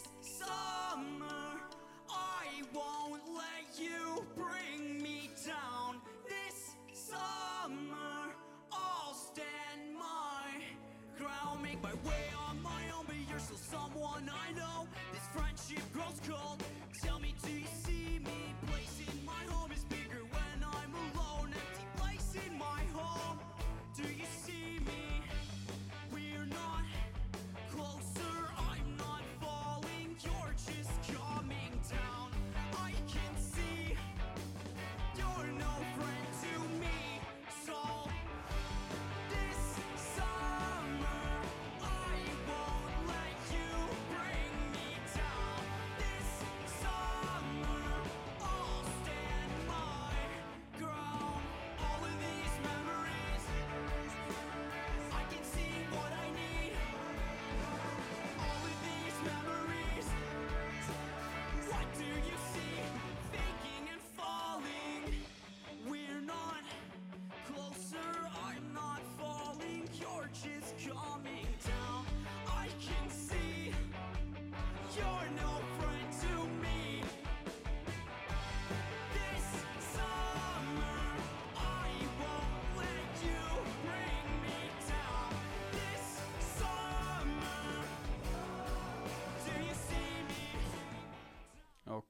Grows 16.20 16.36
cold. 16.38 16.61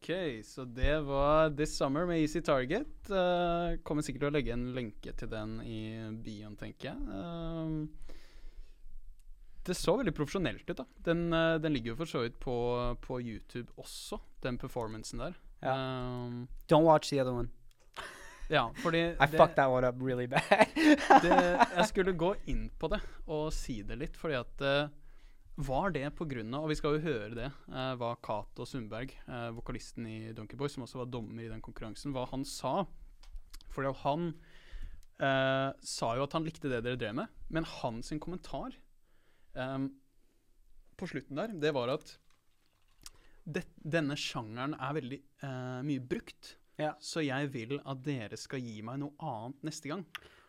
Ok, 0.02 0.40
så 0.44 0.64
det 0.64 1.00
var 1.06 1.52
This 1.54 1.76
Summer 1.78 2.06
med 2.06 2.18
Easy 2.18 2.40
Target. 2.42 2.88
Uh, 3.06 3.78
kommer 3.86 4.02
sikkert 4.02 4.24
til 4.24 4.30
å 4.32 4.34
legge 4.34 4.50
en 4.50 4.64
lenke 4.74 5.12
til 5.14 5.28
den 5.30 5.52
i 5.62 5.76
bioen, 6.24 6.56
tenker 6.58 6.88
jeg. 6.88 6.98
Uh, 7.06 7.86
det 9.62 9.76
så 9.78 9.94
veldig 10.00 10.10
profesjonelt 10.18 10.66
ut, 10.66 10.74
da. 10.80 10.88
Den, 11.06 11.28
uh, 11.30 11.54
den 11.62 11.76
ligger 11.76 11.92
jo 11.92 12.00
for 12.00 12.10
så 12.10 12.24
vidt 12.24 12.34
på, 12.42 12.56
på 13.04 13.20
YouTube 13.22 13.70
også, 13.78 14.18
den 14.42 14.58
performancen 14.58 15.22
der. 15.22 15.38
Ehm, 15.62 16.48
Don't 16.66 16.82
watch 16.88 17.14
the 17.14 17.22
other 17.22 17.38
one. 17.38 17.54
ja, 18.50 18.72
fordi 18.82 19.04
I 19.06 19.30
fucked 19.30 19.54
that 19.54 19.70
one 19.70 19.86
up 19.86 20.02
really 20.02 20.26
bad. 20.26 20.42
det, 21.22 21.38
jeg 21.76 21.86
skulle 21.92 22.18
gå 22.18 22.34
inn 22.50 22.72
på 22.74 22.90
det 22.90 22.98
og 23.30 23.52
si 23.54 23.84
det 23.86 24.02
litt, 24.02 24.18
fordi 24.18 24.40
at 24.42 24.66
var 25.56 25.92
det 25.92 26.06
av 26.06 26.22
Og 26.22 26.68
vi 26.70 26.76
skal 26.78 26.96
jo 26.96 27.04
høre 27.04 27.34
det, 27.34 27.50
eh, 27.68 27.94
hva 28.00 28.16
Cato 28.22 28.64
Sundberg, 28.64 29.12
eh, 29.28 29.50
vokalisten 29.50 30.06
i 30.06 30.32
Donkey 30.32 30.56
Boy, 30.56 30.68
som 30.68 30.84
også 30.84 31.02
var 31.02 31.06
dommer 31.06 31.44
i 31.44 31.48
den 31.48 31.60
konkurransen, 31.60 32.12
hva 32.12 32.26
han 32.30 32.44
sa. 32.44 32.86
For 33.68 33.84
han 34.04 34.34
eh, 35.20 35.72
sa 35.80 36.14
jo 36.16 36.24
at 36.24 36.32
han 36.32 36.44
likte 36.44 36.70
det 36.70 36.82
dere 36.84 36.96
drev 36.96 37.14
med, 37.14 37.28
men 37.50 37.64
hans 37.64 38.12
kommentar 38.18 38.72
eh, 39.54 39.78
på 40.96 41.06
slutten 41.06 41.36
der, 41.36 41.52
det 41.52 41.74
var 41.74 41.88
at 41.88 42.16
det, 43.44 43.64
denne 43.76 44.16
sjangeren 44.16 44.76
er 44.78 44.96
veldig 44.96 45.20
eh, 45.42 45.80
mye 45.84 46.00
brukt. 46.00 46.56
Ja. 46.80 46.94
Så 47.02 47.20
jeg 47.26 47.50
vil 47.52 47.78
at 47.84 48.00
dere 48.04 48.38
skal 48.40 48.62
gi 48.62 48.80
meg 48.86 49.02
noe 49.02 49.12
annet 49.20 49.68
neste 49.68 49.90
gang. 49.90 50.06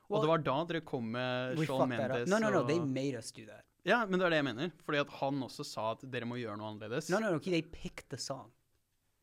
Well, 0.08 0.20
og 0.20 0.24
det 0.24 0.32
var 0.32 0.44
da 0.46 0.58
dere 0.70 0.84
kom 0.86 1.12
med 1.12 1.60
up. 1.60 1.88
Mendes 1.90 2.30
No, 2.30 2.40
no, 2.40 2.50
no. 2.54 2.64
They 2.68 2.80
made 2.80 3.16
us 3.18 3.32
do 3.32 3.46
that. 3.50 3.66
Ja, 3.86 4.06
men 4.06 4.20
det 4.20 4.26
er 4.26 4.30
det 4.30 4.38
jeg 4.40 4.46
mener. 4.48 4.72
Fordi 4.86 4.98
at 5.02 5.10
han 5.20 5.42
også 5.44 5.64
sa 5.68 5.92
at 5.92 6.04
dere 6.12 6.26
må 6.26 6.38
gjøre 6.40 6.58
noe 6.58 6.70
annerledes. 6.72 7.10
No, 7.12 7.20
no, 7.20 7.32
no. 7.36 7.40
They 7.40 7.62
picked 7.62 8.10
the 8.10 8.18
song. 8.18 8.52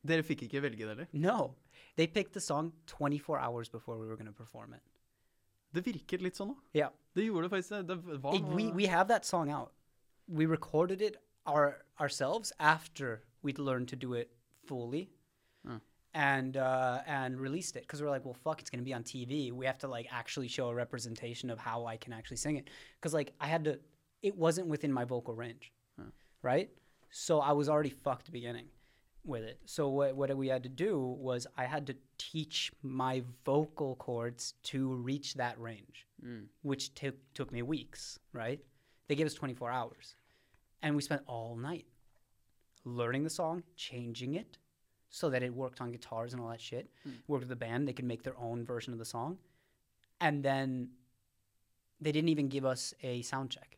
Dere 0.06 0.22
fikk 0.24 0.42
ikke 0.46 0.60
velge 0.62 0.78
det 0.84 0.88
heller. 0.88 1.06
No, 1.12 1.54
they 1.96 2.06
picked 2.06 2.32
the 2.32 2.40
song 2.40 2.72
24 2.86 3.38
hours 3.40 3.68
before 3.68 3.98
we 3.98 4.06
were 4.06 4.16
going 4.16 4.26
to 4.28 4.32
perform 4.32 4.74
it. 4.74 4.82
Det 5.72 5.84
virket 5.86 6.22
litt 6.22 6.36
sånn, 6.36 6.54
da. 6.54 6.60
Yeah, 6.74 6.90
Det 7.14 7.24
gjorde 7.26 7.48
det 7.48 7.50
faktisk. 7.52 7.86
Det 7.86 7.96
var 8.22 8.34
It- 8.34 8.44
we 8.56 8.70
we 8.72 8.86
have 8.86 9.08
that 9.08 9.24
song 9.26 9.50
out. 9.50 9.72
We 10.28 10.46
recorded 10.46 11.00
it 11.02 11.16
our 11.46 11.84
ourselves 12.00 12.52
after 12.58 13.22
we'd 13.42 13.58
learned 13.58 13.88
to 13.88 13.96
do 13.96 14.14
it 14.14 14.30
fully, 14.66 15.08
Mm. 15.66 15.80
and 16.14 16.56
uh, 16.56 17.02
and 17.06 17.38
released 17.40 17.76
it 17.76 17.82
because 17.82 18.02
we're 18.02 18.10
like, 18.10 18.24
well, 18.24 18.34
fuck, 18.34 18.60
it's 18.60 18.70
gonna 18.70 18.82
be 18.84 18.94
on 18.94 19.04
TV. 19.04 19.52
We 19.52 19.66
have 19.66 19.78
to 19.78 19.88
like 19.88 20.08
actually 20.10 20.48
show 20.48 20.68
a 20.68 20.74
representation 20.74 21.50
of 21.50 21.58
how 21.58 21.86
I 21.86 21.96
can 21.96 22.12
actually 22.12 22.36
sing 22.38 22.56
it 22.56 22.68
because 23.00 23.14
like 23.14 23.32
I 23.40 23.46
had 23.46 23.64
to. 23.64 23.78
It 24.22 24.36
wasn't 24.36 24.68
within 24.68 24.92
my 24.92 25.05
vocal 25.05 25.34
range, 25.34 25.72
Mm. 25.98 26.12
right? 26.42 26.70
So 27.10 27.40
I 27.40 27.52
was 27.52 27.68
already 27.68 27.90
fucked 27.90 28.30
beginning 28.30 28.68
with 29.24 29.42
it. 29.42 29.59
So 29.64 29.88
what 29.88 30.14
what 30.16 30.34
we 30.36 30.48
had 30.48 30.62
to 30.62 30.68
do 30.68 30.98
was 30.98 31.47
I 31.56 31.64
had 31.64 31.86
to 31.88 31.97
teach 32.18 32.72
my 32.82 33.22
vocal 33.44 33.97
cords 33.97 34.55
to 34.64 34.94
reach 34.94 35.34
that 35.34 35.59
range 35.59 36.06
mm. 36.24 36.47
which 36.62 36.94
took 36.94 37.16
took 37.34 37.51
me 37.52 37.62
weeks, 37.62 38.18
right? 38.32 38.60
They 39.09 39.14
gave 39.16 39.26
us 39.26 39.34
24 39.34 39.70
hours. 39.70 40.16
And 40.82 40.97
we 40.97 41.02
spent 41.02 41.22
all 41.26 41.56
night 41.56 41.86
learning 42.84 43.24
the 43.24 43.30
song, 43.30 43.62
changing 43.76 44.34
it 44.34 44.56
so 45.10 45.28
that 45.30 45.42
it 45.42 45.52
worked 45.52 45.80
on 45.80 45.90
guitars 45.92 46.32
and 46.32 46.40
all 46.40 46.48
that 46.48 46.60
shit. 46.60 46.88
Worked 47.26 47.42
with 47.42 47.48
the 47.48 47.56
band, 47.56 47.86
they 47.88 47.92
could 47.92 48.05
make 48.06 48.22
their 48.22 48.38
own 48.38 48.64
version 48.64 48.92
of 48.92 48.98
the 48.98 49.05
song. 49.05 49.38
And 50.20 50.42
then 50.42 50.90
they 52.01 52.12
didn't 52.12 52.28
even 52.30 52.48
give 52.48 52.64
us 52.64 52.94
a 53.02 53.20
sound 53.22 53.51
check. 53.51 53.76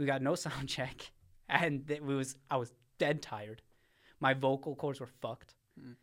We 0.00 0.06
got 0.06 0.22
no 0.22 0.34
sound 0.46 0.68
check 0.68 1.12
and 1.48 1.88
it 1.90 2.02
was 2.02 2.36
I 2.50 2.56
was 2.56 2.72
dead 2.98 3.22
tired. 3.22 3.62
My 4.18 4.34
vocal 4.34 4.74
cords 4.74 4.98
were 5.00 5.06
fucked. 5.06 5.54
Mm. 5.80 5.94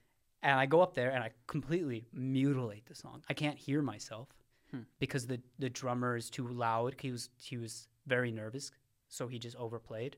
And 0.43 0.59
I 0.59 0.65
go 0.67 0.81
up 0.81 0.93
there 0.93 1.09
and 1.09 1.23
I 1.23 1.31
completely 1.47 2.07
mutilate 2.13 2.85
the 2.85 2.95
song. 2.95 3.23
I 3.29 3.33
can't 3.33 3.57
hear 3.57 3.81
myself 3.81 4.29
Hmm. 4.71 4.79
because 4.99 5.27
the 5.27 5.39
the 5.57 5.69
drummer 5.69 6.17
is 6.17 6.29
too 6.29 6.45
loud. 6.45 6.95
He 6.99 7.09
was 7.11 7.29
he 7.41 7.57
was 7.57 7.87
very 8.05 8.31
nervous, 8.31 8.71
so 9.07 9.27
he 9.27 9.39
just 9.39 9.55
overplayed. 9.55 10.17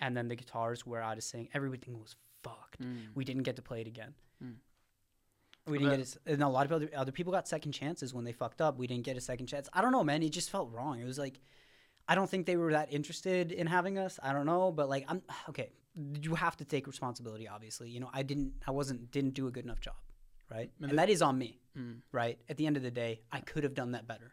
And 0.00 0.16
then 0.16 0.26
the 0.26 0.34
guitars 0.34 0.84
were 0.84 1.00
out 1.00 1.16
of 1.16 1.22
sync. 1.22 1.50
Everything 1.54 2.00
was 2.00 2.16
fucked. 2.42 2.82
Mm. 2.82 3.14
We 3.14 3.24
didn't 3.24 3.44
get 3.44 3.54
to 3.56 3.62
play 3.62 3.80
it 3.80 3.86
again. 3.86 4.14
Mm. 4.42 4.54
We 5.68 5.78
didn't 5.78 5.96
get 5.96 6.16
a 6.26 6.32
and 6.32 6.42
a 6.42 6.48
lot 6.48 6.66
of 6.66 6.72
other, 6.72 6.90
other 6.96 7.12
people 7.12 7.32
got 7.32 7.46
second 7.46 7.70
chances 7.70 8.12
when 8.12 8.24
they 8.24 8.32
fucked 8.32 8.60
up. 8.60 8.78
We 8.78 8.88
didn't 8.88 9.04
get 9.04 9.16
a 9.16 9.20
second 9.20 9.46
chance. 9.46 9.68
I 9.72 9.80
don't 9.80 9.92
know, 9.92 10.02
man. 10.02 10.24
It 10.24 10.30
just 10.30 10.50
felt 10.50 10.72
wrong. 10.72 11.00
It 11.00 11.04
was 11.04 11.20
like, 11.20 11.38
I 12.08 12.14
don't 12.14 12.28
think 12.28 12.46
they 12.46 12.56
were 12.56 12.72
that 12.72 12.92
interested 12.92 13.52
in 13.52 13.66
having 13.66 13.98
us. 13.98 14.18
I 14.22 14.32
don't 14.32 14.46
know, 14.46 14.72
but 14.72 14.88
like, 14.88 15.04
I'm 15.08 15.22
okay. 15.50 15.72
You 16.22 16.34
have 16.34 16.56
to 16.56 16.64
take 16.64 16.86
responsibility. 16.86 17.46
Obviously, 17.48 17.90
you 17.90 18.00
know, 18.00 18.10
I 18.12 18.22
didn't. 18.22 18.52
I 18.66 18.70
wasn't. 18.70 19.10
Didn't 19.10 19.34
do 19.34 19.46
a 19.46 19.50
good 19.50 19.64
enough 19.64 19.80
job, 19.80 19.96
right? 20.50 20.70
Men 20.80 20.90
and 20.90 20.98
that 20.98 21.10
is 21.10 21.20
on 21.20 21.36
me, 21.38 21.60
Mm. 21.78 22.00
right? 22.12 22.38
At 22.48 22.56
the 22.56 22.66
end 22.66 22.76
of 22.78 22.82
the 22.82 22.90
day, 22.90 23.20
I 23.30 23.40
could 23.40 23.62
have 23.64 23.74
done 23.74 23.92
that 23.92 24.06
better, 24.06 24.32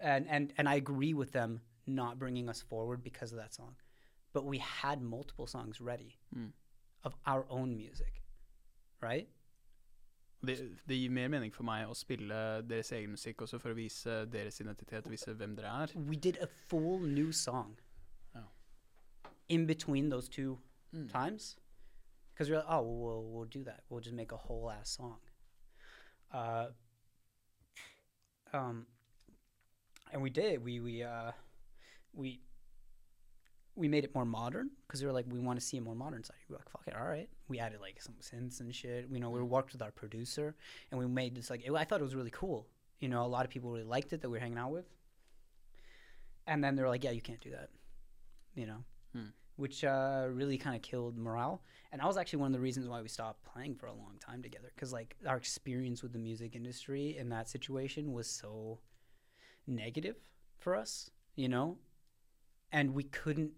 and 0.00 0.28
and 0.28 0.52
and 0.56 0.68
I 0.68 0.76
agree 0.76 1.14
with 1.14 1.32
them 1.32 1.60
not 1.86 2.18
bringing 2.18 2.48
us 2.48 2.60
forward 2.62 3.02
because 3.02 3.32
of 3.32 3.38
that 3.38 3.52
song. 3.54 3.74
But 4.32 4.44
we 4.44 4.58
had 4.58 5.02
multiple 5.02 5.46
songs 5.48 5.80
ready 5.80 6.16
Mm. 6.36 6.52
of 7.02 7.16
our 7.26 7.44
own 7.50 7.76
music, 7.76 8.22
right? 9.00 9.28
Det, 10.46 10.78
det 10.88 10.96
gir 11.00 11.10
mer 11.10 11.28
mening 11.28 11.50
for 11.54 11.64
meg 11.66 11.88
å 11.90 11.94
spille 11.98 12.62
deres 12.62 12.92
egen 12.92 13.10
musikk 13.10 13.42
også 13.42 13.58
for 13.58 13.70
å 13.70 13.74
vise 13.74 14.24
deres 14.30 14.60
identitet 14.60 15.08
vise 15.10 15.34
hvem 15.34 15.56
dere 15.56 15.66
er. 15.82 15.92
we 15.96 16.16
did 16.16 16.36
a 16.40 16.46
full 16.68 17.00
new 17.00 17.32
song 17.32 17.76
Oh. 18.36 18.46
in 19.48 19.66
between 19.66 20.08
those 20.10 20.28
two 20.28 20.58
Mm. 20.92 21.08
times 21.10 21.56
because 22.32 22.48
we're 22.50 22.56
like, 22.56 22.70
oh, 22.70 22.80
well, 22.82 23.22
we'll, 23.22 23.24
we'll 23.32 23.44
do 23.50 23.64
that. 23.64 23.82
We'll 23.90 24.00
just 24.00 24.14
make 24.14 24.32
a 24.32 24.36
whole 24.36 24.70
ass 24.70 24.90
song. 24.96 25.18
Uh, 26.32 26.68
um, 28.52 28.86
and 30.12 30.22
we 30.22 30.30
did. 30.30 30.64
We 30.64 30.80
we 30.80 31.02
uh, 31.02 31.32
we 32.14 32.40
we 33.78 33.88
made 33.88 34.04
it 34.04 34.14
more 34.14 34.24
modern 34.24 34.70
because 34.86 35.00
we 35.00 35.06
were 35.06 35.12
like, 35.12 35.26
we 35.30 35.38
want 35.38 35.58
to 35.58 35.64
see 35.64 35.76
a 35.76 35.80
more 35.80 35.94
modern 35.94 36.24
side. 36.24 36.36
We 36.48 36.52
were 36.54 36.58
like, 36.58 36.70
fuck 36.70 36.82
it, 36.86 36.94
all 36.94 37.06
right. 37.06 37.28
We 37.48 37.58
added 37.60 37.80
like 37.80 38.02
some 38.02 38.16
synths 38.20 38.60
and 38.60 38.74
shit. 38.74 39.06
You 39.10 39.20
know, 39.20 39.30
we 39.30 39.40
worked 39.40 39.72
with 39.72 39.82
our 39.82 39.92
producer 39.92 40.56
and 40.90 40.98
we 41.00 41.06
made 41.06 41.34
this 41.36 41.48
like. 41.48 41.62
It, 41.64 41.72
I 41.72 41.84
thought 41.84 42.00
it 42.00 42.04
was 42.04 42.14
really 42.14 42.32
cool. 42.32 42.66
You 43.00 43.08
know, 43.08 43.24
a 43.24 43.26
lot 43.36 43.44
of 43.44 43.50
people 43.50 43.70
really 43.70 43.84
liked 43.84 44.12
it 44.12 44.20
that 44.20 44.28
we 44.28 44.36
were 44.36 44.40
hanging 44.40 44.58
out 44.58 44.72
with. 44.72 44.86
And 46.46 46.62
then 46.64 46.74
they 46.76 46.82
were 46.82 46.88
like, 46.88 47.04
yeah, 47.04 47.10
you 47.12 47.20
can't 47.20 47.40
do 47.40 47.50
that. 47.50 47.70
You 48.54 48.66
know, 48.66 48.84
Hmm. 49.14 49.28
which 49.56 49.84
uh, 49.84 50.26
really 50.30 50.58
kind 50.58 50.74
of 50.74 50.82
killed 50.82 51.16
morale. 51.16 51.62
And 51.92 52.00
that 52.00 52.06
was 52.06 52.16
actually 52.16 52.40
one 52.40 52.48
of 52.48 52.52
the 52.54 52.60
reasons 52.60 52.88
why 52.88 53.00
we 53.00 53.08
stopped 53.08 53.44
playing 53.44 53.76
for 53.76 53.86
a 53.86 53.92
long 53.92 54.16
time 54.20 54.42
together 54.42 54.70
because 54.74 54.92
like 54.92 55.16
our 55.26 55.36
experience 55.36 56.02
with 56.02 56.12
the 56.12 56.18
music 56.18 56.54
industry 56.56 57.16
in 57.16 57.28
that 57.30 57.48
situation 57.48 58.12
was 58.12 58.28
so 58.28 58.80
negative 59.66 60.16
for 60.58 60.74
us, 60.76 61.10
you 61.36 61.48
know, 61.48 61.78
and 62.72 62.92
we 62.92 63.04
couldn't 63.04 63.52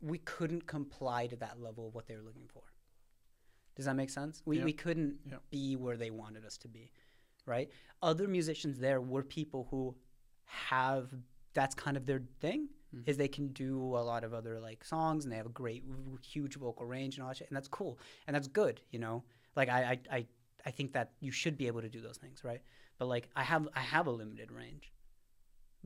we 0.00 0.18
couldn't 0.18 0.66
comply 0.66 1.26
to 1.26 1.36
that 1.36 1.60
level 1.60 1.88
of 1.88 1.94
what 1.94 2.06
they 2.06 2.16
were 2.16 2.22
looking 2.22 2.46
for. 2.48 2.62
Does 3.74 3.84
that 3.86 3.94
make 3.96 4.10
sense? 4.10 4.42
We 4.46 4.58
Yeah. 4.58 4.64
we 4.64 4.72
couldn't 4.72 5.20
Yeah. 5.24 5.38
be 5.50 5.76
where 5.76 5.96
they 5.96 6.10
wanted 6.10 6.44
us 6.44 6.56
to 6.58 6.68
be, 6.68 6.92
right? 7.46 7.70
Other 8.02 8.26
musicians 8.28 8.78
there 8.78 9.00
were 9.00 9.22
people 9.22 9.64
who 9.70 9.96
have 10.44 11.12
that's 11.52 11.74
kind 11.74 11.96
of 11.96 12.04
their 12.06 12.20
thing 12.40 12.68
Mhm. 12.94 13.08
is 13.08 13.16
they 13.16 13.28
can 13.28 13.48
do 13.52 13.96
a 13.96 14.04
lot 14.04 14.24
of 14.24 14.32
other 14.34 14.60
like 14.60 14.84
songs 14.84 15.24
and 15.24 15.32
they 15.32 15.36
have 15.36 15.46
a 15.46 15.50
great 15.50 15.82
huge 16.22 16.56
vocal 16.56 16.84
range 16.86 17.16
and 17.16 17.22
all 17.22 17.30
that 17.30 17.36
shit 17.38 17.48
and 17.48 17.56
that's 17.56 17.68
cool 17.68 17.98
and 18.26 18.36
that's 18.36 18.46
good 18.46 18.80
you 18.90 18.98
know 18.98 19.24
like 19.56 19.68
I, 19.70 19.92
I 19.92 20.16
i 20.18 20.26
i 20.66 20.70
think 20.70 20.92
that 20.92 21.14
you 21.20 21.32
should 21.32 21.56
be 21.56 21.66
able 21.66 21.80
to 21.80 21.88
do 21.88 22.00
those 22.02 22.18
things 22.18 22.44
right 22.44 22.60
but 22.98 23.06
like 23.06 23.28
i 23.34 23.42
have 23.42 23.68
i 23.74 23.80
have 23.80 24.06
a 24.06 24.10
limited 24.10 24.52
range 24.52 24.92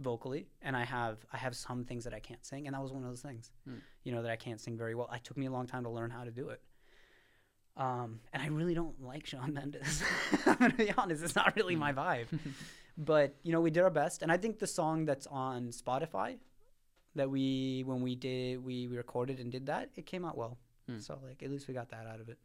vocally 0.00 0.46
and 0.62 0.76
i 0.76 0.84
have 0.84 1.18
i 1.32 1.36
have 1.36 1.54
some 1.56 1.84
things 1.84 2.04
that 2.04 2.14
i 2.14 2.18
can't 2.20 2.44
sing 2.44 2.66
and 2.66 2.74
that 2.74 2.82
was 2.82 2.92
one 2.92 3.02
of 3.02 3.08
those 3.08 3.20
things 3.22 3.50
Mm. 3.68 3.80
you 4.04 4.12
know 4.12 4.22
that 4.22 4.30
i 4.30 4.36
can't 4.36 4.60
sing 4.60 4.76
very 4.76 4.94
well 4.94 5.08
it 5.14 5.22
took 5.24 5.36
me 5.36 5.46
a 5.46 5.50
long 5.50 5.66
time 5.66 5.82
to 5.84 5.90
learn 5.90 6.10
how 6.10 6.24
to 6.24 6.30
do 6.30 6.48
it 6.50 6.60
um, 7.76 8.20
and 8.32 8.42
I 8.42 8.48
really 8.48 8.74
don't 8.74 9.00
like 9.00 9.24
Shawn 9.26 9.54
Mendes. 9.58 10.02
I'm 10.44 10.56
gonna 10.56 10.74
be 10.74 10.92
honest; 10.92 11.22
it's 11.22 11.36
not 11.36 11.54
really 11.56 11.76
my 11.76 11.92
vibe. 11.92 12.26
but 12.98 13.36
you 13.42 13.52
know, 13.52 13.60
we 13.60 13.70
did 13.70 13.82
our 13.82 13.90
best, 13.90 14.22
and 14.22 14.30
I 14.30 14.36
think 14.36 14.58
the 14.58 14.66
song 14.66 15.06
that's 15.06 15.26
on 15.28 15.68
Spotify 15.68 16.38
that 17.14 17.30
we 17.30 17.82
when 17.86 18.02
we 18.02 18.16
did 18.16 18.62
we, 18.62 18.86
we 18.88 18.96
recorded 18.96 19.38
and 19.38 19.50
did 19.50 19.66
that, 19.66 19.90
it 19.96 20.04
came 20.04 20.24
out 20.24 20.36
well. 20.36 20.58
Mm. 20.90 21.00
So 21.02 21.18
like 21.24 21.42
at 21.42 21.50
least 21.50 21.68
we 21.68 21.74
got 21.74 21.88
that 21.90 22.06
out 22.06 22.20
of 22.20 22.28
it. 22.28 22.38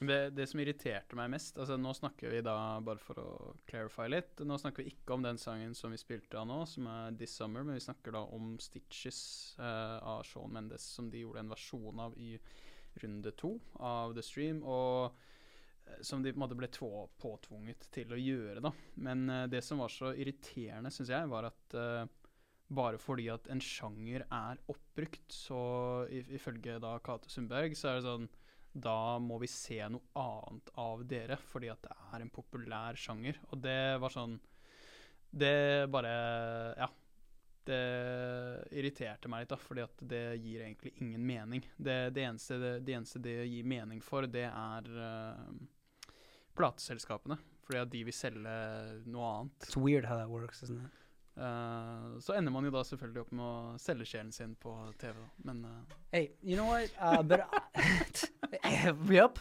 Det, 0.00 0.30
det 0.32 0.46
som 0.48 0.60
irriterte 0.62 1.16
meg 1.18 1.28
mest 1.34 1.58
altså 1.60 1.76
Nå 1.76 1.90
snakker 1.92 2.32
vi 2.32 2.38
da, 2.40 2.54
bare 2.80 3.02
for 3.04 3.20
å 3.20 3.32
clarify 3.68 4.06
litt 4.08 4.40
Nå 4.48 4.56
snakker 4.56 4.80
vi 4.80 4.94
ikke 4.94 5.12
om 5.12 5.26
den 5.26 5.36
sangen 5.40 5.74
som 5.76 5.92
vi 5.92 6.00
spilte 6.00 6.38
av 6.40 6.46
nå, 6.48 6.62
som 6.64 6.88
er 6.88 7.18
This 7.20 7.34
Summer, 7.36 7.66
men 7.66 7.76
vi 7.76 7.84
snakker 7.84 8.16
da 8.16 8.22
om 8.32 8.54
Stitches 8.62 9.20
eh, 9.60 9.98
av 10.00 10.24
Shawn 10.24 10.54
Mendes, 10.56 10.86
som 10.96 11.10
de 11.12 11.20
gjorde 11.20 11.44
en 11.44 11.52
versjon 11.52 12.00
av 12.00 12.16
i 12.16 12.32
runde 13.02 13.34
to 13.36 13.58
av 13.76 14.14
The 14.16 14.24
Stream, 14.24 14.62
og 14.64 15.12
eh, 15.84 16.00
som 16.00 16.24
de 16.24 16.32
på 16.32 16.40
en 16.40 16.44
måte 16.46 16.58
ble 16.58 16.70
påtvunget 17.20 17.90
til 17.94 18.16
å 18.16 18.18
gjøre, 18.18 18.64
da. 18.64 18.72
Men 19.04 19.28
eh, 19.28 19.46
det 19.52 19.62
som 19.66 19.84
var 19.84 19.92
så 19.92 20.14
irriterende, 20.14 20.92
syns 20.94 21.12
jeg, 21.12 21.30
var 21.30 21.50
at 21.50 21.76
eh, 21.76 22.08
bare 22.70 23.00
fordi 23.02 23.28
at 23.32 23.48
en 23.50 23.62
sjanger 23.62 24.24
er 24.24 24.60
oppbrukt, 24.70 25.28
så 25.34 25.60
ifølge 26.08 26.78
da 26.82 26.96
Kate 27.04 27.30
Sundberg, 27.30 27.76
så 27.78 27.90
er 27.90 27.98
det 27.98 28.06
sånn 28.06 28.30
da 28.72 29.18
må 29.18 29.38
vi 29.42 29.48
se 29.50 29.80
noe 29.90 30.14
annet 30.20 30.70
av 30.78 31.02
dere, 31.08 31.36
fordi 31.50 31.70
at 31.72 31.82
det 31.84 31.96
er 32.14 32.22
en 32.22 32.32
populær 32.32 32.98
sjanger. 32.98 33.40
Og 33.50 33.62
det 33.64 33.98
var 34.02 34.14
sånn 34.14 34.38
Det 35.30 35.86
bare 35.90 36.14
Ja. 36.78 36.90
Det 37.70 38.66
irriterte 38.72 39.28
meg 39.28 39.42
litt, 39.44 39.50
da, 39.52 39.56
fordi 39.60 39.82
at 39.84 40.00
det 40.10 40.40
gir 40.40 40.62
egentlig 40.64 40.94
ingen 41.04 41.22
mening. 41.22 41.66
Det, 41.76 42.10
det, 42.16 42.24
eneste, 42.24 42.56
det, 42.58 42.70
det 42.86 42.94
eneste 42.96 43.20
det 43.22 43.34
gir 43.46 43.68
mening 43.68 44.00
for, 44.02 44.26
det 44.26 44.46
er 44.48 44.88
uh, 44.88 45.44
plateselskapene. 46.56 47.36
Fordi 47.66 47.82
at 47.82 47.92
de 47.92 48.00
vil 48.08 48.16
selge 48.16 48.56
noe 49.12 49.28
annet. 49.28 49.68
It's 49.68 49.76
weird 49.76 50.08
how 50.08 50.16
that 50.16 50.32
works, 50.32 50.64
isn't 50.64 50.80
it? 50.80 50.99
Eh, 51.40 52.18
så 52.20 52.34
ender 52.36 52.52
man 52.52 52.64
jo 52.64 52.70
da 52.74 52.82
selvfølgelig 52.84 53.20
opp 53.22 53.30
med 53.32 53.44
å 53.44 53.78
selge 53.80 54.04
sjelen 54.10 54.32
sin 54.32 54.54
på 54.60 54.74
TV. 55.00 55.16
Men 55.48 55.64
eh, 55.64 55.94
Hey, 56.12 56.26
you 56.42 56.56
know 56.56 56.66
what? 56.68 56.90
Uh, 57.00 57.22
but 57.22 57.40
yep. 59.10 59.38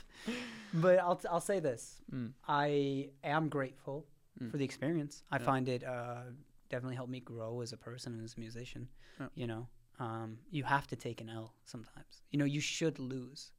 But 0.73 0.99
I'll 0.99 1.19
I'll 1.29 1.41
say 1.41 1.59
this: 1.59 2.01
mm, 2.13 2.31
I 2.47 3.09
am 3.23 3.49
grateful 3.49 4.05
Mm. 4.39 4.51
for 4.51 4.57
the 4.57 4.63
experience. 4.63 5.23
I 5.31 5.35
Yeah. 5.37 5.45
find 5.45 5.67
it 5.67 5.83
uh, 5.83 6.31
definitely 6.69 6.95
helped 6.95 7.11
me 7.11 7.19
grow 7.19 7.59
as 7.61 7.73
a 7.73 7.77
person 7.77 8.13
and 8.13 8.23
as 8.23 8.37
a 8.37 8.39
musician. 8.39 8.87
Yeah. 9.19 9.27
You 9.35 9.47
know, 9.47 9.67
um, 9.99 10.37
you 10.49 10.63
have 10.63 10.87
to 10.87 10.95
take 10.95 11.19
an 11.19 11.29
L 11.29 11.53
sometimes. 11.65 12.21
You 12.31 12.39
know, 12.39 12.45
you 12.45 12.61
should 12.61 12.99
lose, 12.99 13.51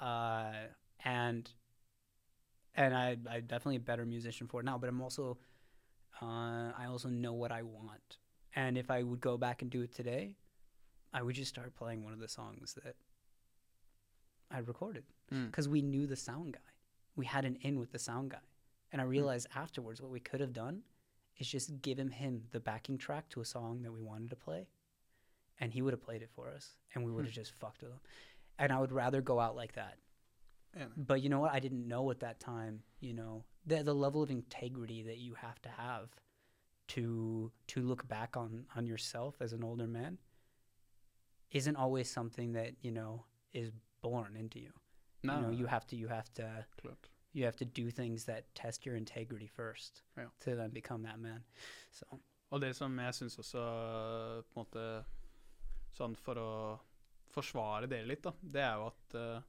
uh, 0.00 0.68
and 1.04 1.50
and 2.76 2.94
I 2.94 3.16
I'm 3.28 3.46
definitely 3.46 3.76
a 3.76 3.80
better 3.80 4.06
musician 4.06 4.46
for 4.46 4.60
it 4.60 4.64
now. 4.64 4.78
But 4.78 4.88
I'm 4.88 5.00
also 5.00 5.38
uh, 6.22 6.72
I 6.76 6.86
also 6.88 7.08
know 7.08 7.32
what 7.32 7.52
I 7.52 7.62
want, 7.62 8.18
and 8.54 8.76
if 8.76 8.90
I 8.90 9.02
would 9.02 9.20
go 9.20 9.36
back 9.36 9.62
and 9.62 9.70
do 9.70 9.82
it 9.82 9.94
today, 9.94 10.36
I 11.12 11.22
would 11.22 11.34
just 11.34 11.48
start 11.48 11.74
playing 11.74 12.04
one 12.04 12.12
of 12.12 12.18
the 12.18 12.28
songs 12.28 12.74
that 12.82 12.96
I 14.50 14.58
recorded 14.58 15.04
mm, 15.32 15.46
because 15.46 15.68
we 15.68 15.82
knew 15.82 16.06
the 16.06 16.16
sound 16.16 16.54
guy. 16.54 16.60
We 17.16 17.26
had 17.26 17.44
an 17.44 17.58
in 17.62 17.78
with 17.78 17.92
the 17.92 17.98
sound 17.98 18.30
guy. 18.30 18.38
And 18.92 19.02
I 19.02 19.04
realized 19.04 19.48
afterwards 19.54 20.00
what 20.00 20.10
we 20.10 20.20
could 20.20 20.40
have 20.40 20.52
done 20.52 20.82
is 21.38 21.48
just 21.48 21.82
given 21.82 22.10
him 22.10 22.42
the 22.52 22.60
backing 22.60 22.96
track 22.98 23.28
to 23.30 23.40
a 23.40 23.44
song 23.44 23.82
that 23.82 23.92
we 23.92 24.00
wanted 24.00 24.30
to 24.30 24.36
play. 24.36 24.68
And 25.60 25.72
he 25.72 25.82
would 25.82 25.92
have 25.92 26.02
played 26.02 26.22
it 26.22 26.30
for 26.34 26.48
us. 26.48 26.70
And 26.94 27.04
we 27.04 27.10
would 27.10 27.24
have 27.24 27.34
just 27.34 27.52
fucked 27.52 27.82
with 27.82 27.90
him. 27.90 28.00
And 28.58 28.72
I 28.72 28.80
would 28.80 28.92
rather 28.92 29.20
go 29.20 29.40
out 29.40 29.56
like 29.56 29.74
that. 29.74 29.98
But 30.96 31.22
you 31.22 31.28
know 31.28 31.40
what? 31.40 31.52
I 31.52 31.60
didn't 31.60 31.86
know 31.88 32.10
at 32.10 32.20
that 32.20 32.40
time, 32.40 32.82
you 33.00 33.14
know, 33.14 33.44
the, 33.66 33.82
the 33.82 33.94
level 33.94 34.22
of 34.22 34.30
integrity 34.30 35.02
that 35.02 35.18
you 35.18 35.34
have 35.34 35.60
to 35.62 35.68
have 35.68 36.08
to 36.88 37.52
to 37.66 37.80
look 37.82 38.06
back 38.08 38.36
on 38.36 38.66
on 38.76 38.86
yourself 38.86 39.36
as 39.40 39.52
an 39.52 39.62
older 39.62 39.86
man 39.86 40.18
isn't 41.50 41.76
always 41.76 42.10
something 42.10 42.52
that, 42.52 42.72
you 42.82 42.90
know, 42.90 43.24
is 43.52 43.72
born 44.02 44.36
into 44.36 44.58
you. 44.58 44.72
Nei, 45.22 45.34
you 45.34 45.40
know, 45.42 45.50
you 45.50 45.66
have 45.66 45.86
to 45.86 45.96
you 45.96 46.08
have 46.08 46.32
to 46.34 46.66
you 47.32 47.44
have 47.44 47.56
to 47.56 47.64
do 47.64 47.90
things 47.90 48.24
that 48.24 48.54
test 48.54 48.86
your 48.86 48.96
integrity 48.96 49.46
first 49.46 50.02
Ja. 50.16 50.24
to 50.40 50.54
then 50.54 50.70
become 50.70 51.02
that 51.02 51.18
man. 51.18 51.44
So 51.90 52.06
Og 52.50 52.60
det 52.60 52.76
som 52.76 52.98
jeg 52.98 53.14
syns 53.14 53.38
også 53.38 53.62
på 54.54 54.60
en 54.60 54.64
måte 54.64 55.04
Sånn 55.92 56.14
for 56.16 56.38
å 56.38 56.78
forsvare 57.32 57.88
dere 57.88 58.06
litt, 58.06 58.22
da, 58.22 58.32
det 58.40 58.60
er 58.62 58.74
jo 58.76 58.86
at 58.86 59.14
eh, 59.14 59.42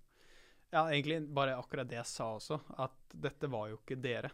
Ja, 0.72 0.84
egentlig 0.92 1.22
bare 1.34 1.56
akkurat 1.58 1.88
det 1.90 1.98
jeg 1.98 2.06
sa 2.06 2.32
også, 2.38 2.60
at 2.78 2.92
dette 3.16 3.50
var 3.50 3.70
jo 3.72 3.80
ikke 3.82 3.98
dere. 4.02 4.30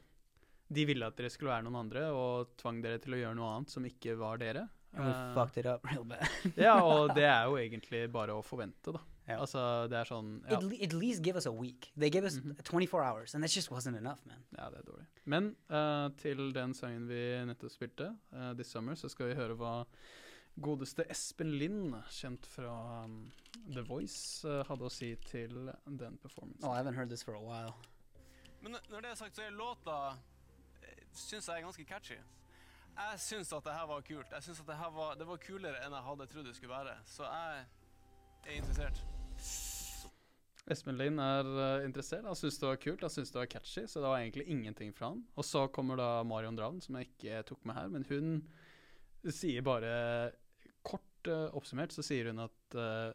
De 0.68 0.84
ville 0.90 1.06
at 1.06 1.16
dere 1.16 1.30
skulle 1.30 1.52
være 1.54 1.64
noen 1.68 1.78
andre, 1.86 2.08
og 2.12 2.56
tvang 2.58 2.82
dere 2.84 3.00
til 3.00 3.14
å 3.14 3.20
gjøre 3.22 3.36
noe 3.38 3.52
annet 3.56 3.70
som 3.72 3.86
ikke 3.86 4.16
var 4.20 4.38
dere. 4.42 4.66
And 4.96 5.06
we 5.06 5.12
Eh, 5.12 5.34
fucked 5.36 5.58
it 5.58 5.66
up 5.68 5.86
real 5.92 6.04
bad. 6.08 6.26
Ja, 6.58 6.78
og 6.84 7.14
det 7.18 7.24
er 7.28 7.46
jo 7.50 7.58
egentlig 7.60 8.06
bare 8.12 8.34
å 8.36 8.42
forvente, 8.44 8.92
da. 8.96 9.02
Yeah. 9.28 9.40
Altså, 9.42 9.62
det 9.90 9.98
er 9.98 10.06
sånn 10.06 10.28
ja, 10.46 10.58
At, 10.60 10.66
at 10.86 10.94
least 10.94 11.24
give 11.26 11.36
us 11.40 11.48
a 11.50 11.52
week. 11.52 11.88
They 11.98 12.12
gave 12.14 12.26
us 12.28 12.36
Mhm. 12.38 12.56
24 12.64 13.02
hours, 13.04 13.34
and 13.34 13.44
that 13.44 13.50
just 13.56 13.72
wasn't 13.72 13.98
enough, 13.98 14.20
man. 14.30 14.44
ja, 14.58 14.70
det 14.70 14.80
er 14.84 14.86
dårlig. 14.92 15.06
Men 15.26 15.56
uh, 15.70 16.10
til 16.22 16.52
den 16.54 16.74
sangen 16.78 17.08
vi 17.10 17.22
nettopp 17.50 17.72
spilte, 17.74 18.12
uh, 18.34 18.54
'This 18.54 18.70
Summer', 18.76 18.96
så 18.96 19.10
skal 19.10 19.28
vi 19.32 19.36
høre 19.40 19.56
hva 19.58 19.86
godeste 20.62 21.04
Espen 21.12 21.52
Lind, 21.60 21.96
kjent 22.10 22.46
fra 22.48 23.04
um, 23.04 23.18
The 23.74 23.84
Voice, 23.84 24.46
uh, 24.48 24.62
hadde 24.70 24.88
å 24.88 24.92
si 24.94 25.12
til 25.28 25.72
den 25.86 26.16
performancen. 26.22 26.64
Oh, 26.64 26.72
I 26.72 26.80
haven't 26.80 26.96
heard 26.96 27.10
this 27.12 27.24
for 27.24 27.36
a 27.36 27.42
while. 27.42 27.76
Men 28.62 28.78
når- 28.90 29.02
det 29.02 29.12
er 29.12 29.16
sagt, 29.16 29.36
så 29.36 29.44
er 29.44 29.52
låta 29.52 30.16
syns 31.16 31.48
jeg 31.48 31.60
er 31.60 31.66
ganske 31.66 31.86
catchy. 31.88 32.18
Jeg 32.96 33.20
syns 33.20 33.52
at 33.56 33.64
det 33.66 33.76
her 33.76 33.88
var 33.90 34.04
kult. 34.08 34.32
Jeg 34.32 34.44
synes 34.44 34.60
at 34.60 34.68
det 34.68 34.78
her 34.80 34.92
var, 34.96 35.16
det 35.20 35.28
var 35.28 35.40
kulere 35.44 35.82
enn 35.84 35.96
jeg 35.96 36.08
hadde 36.10 36.28
trodd 36.32 36.48
det 36.48 36.56
skulle 36.56 36.76
være. 36.76 36.96
Så 37.08 37.28
jeg 37.28 37.66
er 38.46 38.60
interessert. 38.60 39.02
Espen 40.72 40.98
Lind 40.98 41.20
er 41.22 41.50
eh, 41.62 41.86
interessert. 41.86 42.26
Han 42.26 42.38
syns 42.40 42.58
det 42.62 42.70
var 42.70 42.80
kult, 42.82 43.04
han 43.06 43.14
syns 43.14 43.34
det 43.34 43.42
var 43.42 43.52
catchy, 43.52 43.84
så 43.86 44.02
det 44.02 44.10
var 44.10 44.24
egentlig 44.24 44.48
ingenting 44.50 44.96
fra 44.96 45.12
han. 45.12 45.22
Og 45.36 45.46
så 45.46 45.68
kommer 45.68 46.00
da 46.00 46.08
Marion 46.26 46.58
Ravn, 46.58 46.82
som 46.82 46.98
jeg 46.98 47.12
ikke 47.12 47.44
tok 47.52 47.68
med 47.68 47.78
her, 47.78 47.92
men 47.94 48.08
hun 48.10 48.32
sier 49.34 49.66
bare 49.66 49.92
eh, 49.92 50.42
oppsummert 51.28 51.94
så 51.96 52.04
sier 52.06 52.32
hun 52.32 52.44
at 52.44 52.78
eh, 52.80 53.12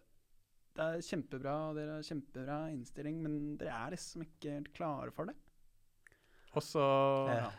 det 0.77 0.87
er 0.87 1.05
kjempebra, 1.05 1.55
dere 1.77 1.97
har 1.99 2.07
kjempebra 2.07 2.59
innstilling, 2.73 3.19
men 3.25 3.35
dere 3.61 3.75
er 3.75 3.95
liksom 3.97 4.25
ikke 4.25 4.55
helt 4.55 4.71
klare 4.77 5.15
for 5.15 5.31
det. 5.31 5.37
Og 6.55 6.63
så 6.65 6.87
Ja. 7.31 7.51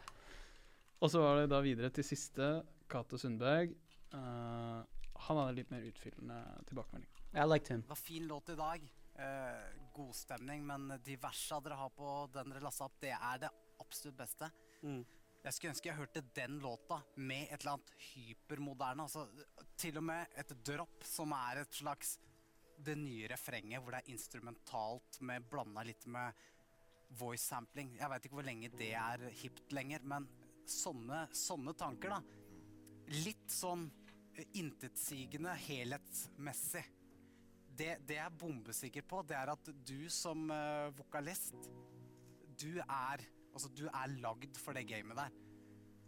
Og 1.02 1.10
så 1.10 1.22
var 1.22 1.40
det 1.40 1.49
da 1.49 1.60
videre 1.65 1.90
til 1.90 2.06
siste, 2.06 2.64
Cato 2.88 3.18
Sundberg. 3.18 3.73
Uh, 4.14 4.84
han 5.26 5.38
hadde 5.40 5.56
litt 5.57 5.72
mer 5.72 5.86
utfyllende 5.88 6.38
tilbakemelding. 6.69 7.10
I 7.34 7.45
liked 7.48 7.72
him. 7.73 7.82
Det 7.82 7.90
var 7.90 7.95
fin 7.95 8.28
låt 8.28 8.49
i 8.49 8.56
dag. 8.56 8.84
Uh, 9.18 9.88
god 9.95 10.14
stemning, 10.14 10.65
men 10.65 11.02
de 11.03 11.15
versa 11.18 11.60
dere 11.60 11.80
har 11.80 11.90
på 11.95 12.30
den 12.36 12.53
dere 12.53 12.61
lassa 12.61 12.86
opp, 12.86 12.99
det 13.02 13.15
er 13.15 13.41
det 13.41 13.49
absolutt 13.82 14.19
beste. 14.19 14.52
Jeg 15.41 15.55
skulle 15.55 15.72
ønske 15.73 15.89
jeg 15.89 15.97
hørte 15.97 16.22
den 16.38 16.59
låta 16.61 16.99
med 17.18 17.47
et 17.47 17.61
eller 17.63 17.76
annet 17.76 17.93
hypermoderne. 18.11 19.07
Altså, 19.07 19.26
til 19.80 19.97
og 19.97 20.05
med 20.05 20.35
et 20.38 20.53
dropp 20.68 21.07
som 21.07 21.34
er 21.34 21.63
et 21.63 21.80
slags 21.80 22.19
det 22.81 22.95
nye 22.97 23.30
refrenget, 23.30 23.81
hvor 23.81 23.93
det 23.93 24.03
er 24.03 24.13
instrumentalt 24.13 25.19
med 25.26 25.45
blanda 25.49 25.84
litt 25.85 26.05
med 26.09 26.38
voice 27.18 27.43
sampling. 27.43 27.95
Jeg 27.99 28.09
veit 28.09 28.27
ikke 28.27 28.38
hvor 28.39 28.47
lenge 28.47 28.72
det 28.77 28.93
er 28.97 29.26
hipt 29.41 29.73
lenger, 29.76 30.05
men 30.13 30.30
sånne, 30.69 31.26
sånne 31.35 31.73
tanker, 31.77 32.15
da. 32.15 32.22
Litt 33.26 33.49
sånn 33.51 33.88
eh, 34.38 34.45
intetsigende 34.61 35.57
helhetsmessig. 35.65 36.85
Det, 37.81 37.95
det 38.05 38.18
jeg 38.18 38.27
er 38.27 38.39
bombesikker 38.39 39.05
på, 39.07 39.23
det 39.26 39.38
er 39.41 39.53
at 39.55 39.73
du 39.88 40.09
som 40.11 40.49
eh, 40.53 40.89
vokalist 40.95 41.69
Du 42.61 42.77
er 42.84 43.23
Altså, 43.52 43.72
du 43.76 43.86
er 43.88 44.18
lagd 44.23 44.60
for 44.60 44.78
det 44.78 44.88
gamet 44.90 45.18
der. 45.19 45.40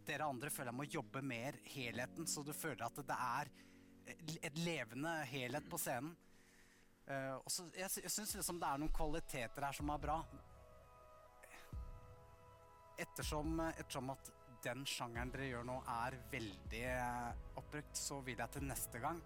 Dere 0.08 0.28
andre 0.28 0.52
føler 0.52 0.72
jeg 0.72 0.80
må 0.80 0.88
jobbe 0.92 1.22
mer 1.24 1.58
helheten, 1.74 2.28
så 2.28 2.44
du 2.44 2.52
føler 2.56 2.86
at 2.86 3.00
det 3.08 3.18
er 3.18 3.52
et 4.44 4.58
levende 4.60 5.14
helhet 5.32 5.68
på 5.72 5.80
scenen. 5.80 6.16
Uh, 7.04 7.36
og 7.36 7.52
så, 7.52 7.66
jeg, 7.76 7.90
jeg 8.00 8.12
syns 8.12 8.32
liksom 8.38 8.62
det 8.62 8.68
er 8.68 8.80
noen 8.80 8.94
kvaliteter 8.96 9.66
her 9.68 9.76
som 9.76 9.92
er 9.92 10.04
bra. 10.06 10.18
Ettersom, 13.04 13.60
ettersom 13.74 14.12
at 14.14 14.32
den 14.64 14.86
sjangeren 14.88 15.32
dere 15.34 15.50
gjør 15.50 15.66
nå, 15.68 15.78
er 15.92 16.16
veldig 16.32 16.84
eh, 16.88 17.42
oppbrukt, 17.60 17.98
så 18.00 18.22
vil 18.24 18.40
jeg 18.40 18.54
til 18.54 18.68
neste 18.70 19.02
gang 19.04 19.20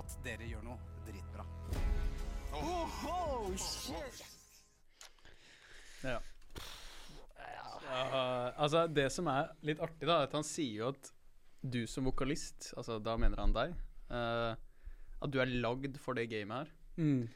at 0.00 0.14
dere 0.24 0.48
gjør 0.48 0.64
noe 0.64 1.02
dritbra. 1.04 1.44
Oh, 2.56 3.50
shit! 3.60 4.22
Ja. 6.00 6.16
Ja, 7.90 8.52
altså, 8.56 8.84
det 8.86 9.08
som 9.12 9.28
er 9.32 9.50
litt 9.66 9.80
artig, 9.82 10.06
da, 10.06 10.20
er 10.20 10.28
at 10.28 10.36
han 10.36 10.46
sier 10.46 10.82
jo 10.82 10.90
at 10.92 11.10
du 11.60 11.82
som 11.90 12.06
vokalist, 12.08 12.70
altså 12.78 12.98
da 13.02 13.16
mener 13.20 13.40
han 13.42 13.52
deg, 13.52 13.74
uh, 14.12 14.54
at 15.20 15.32
du 15.32 15.40
er 15.42 15.52
lagd 15.60 15.98
for 16.00 16.16
det 16.16 16.28
gamet 16.30 16.62
her. 16.62 16.70
Mm. 16.96 17.26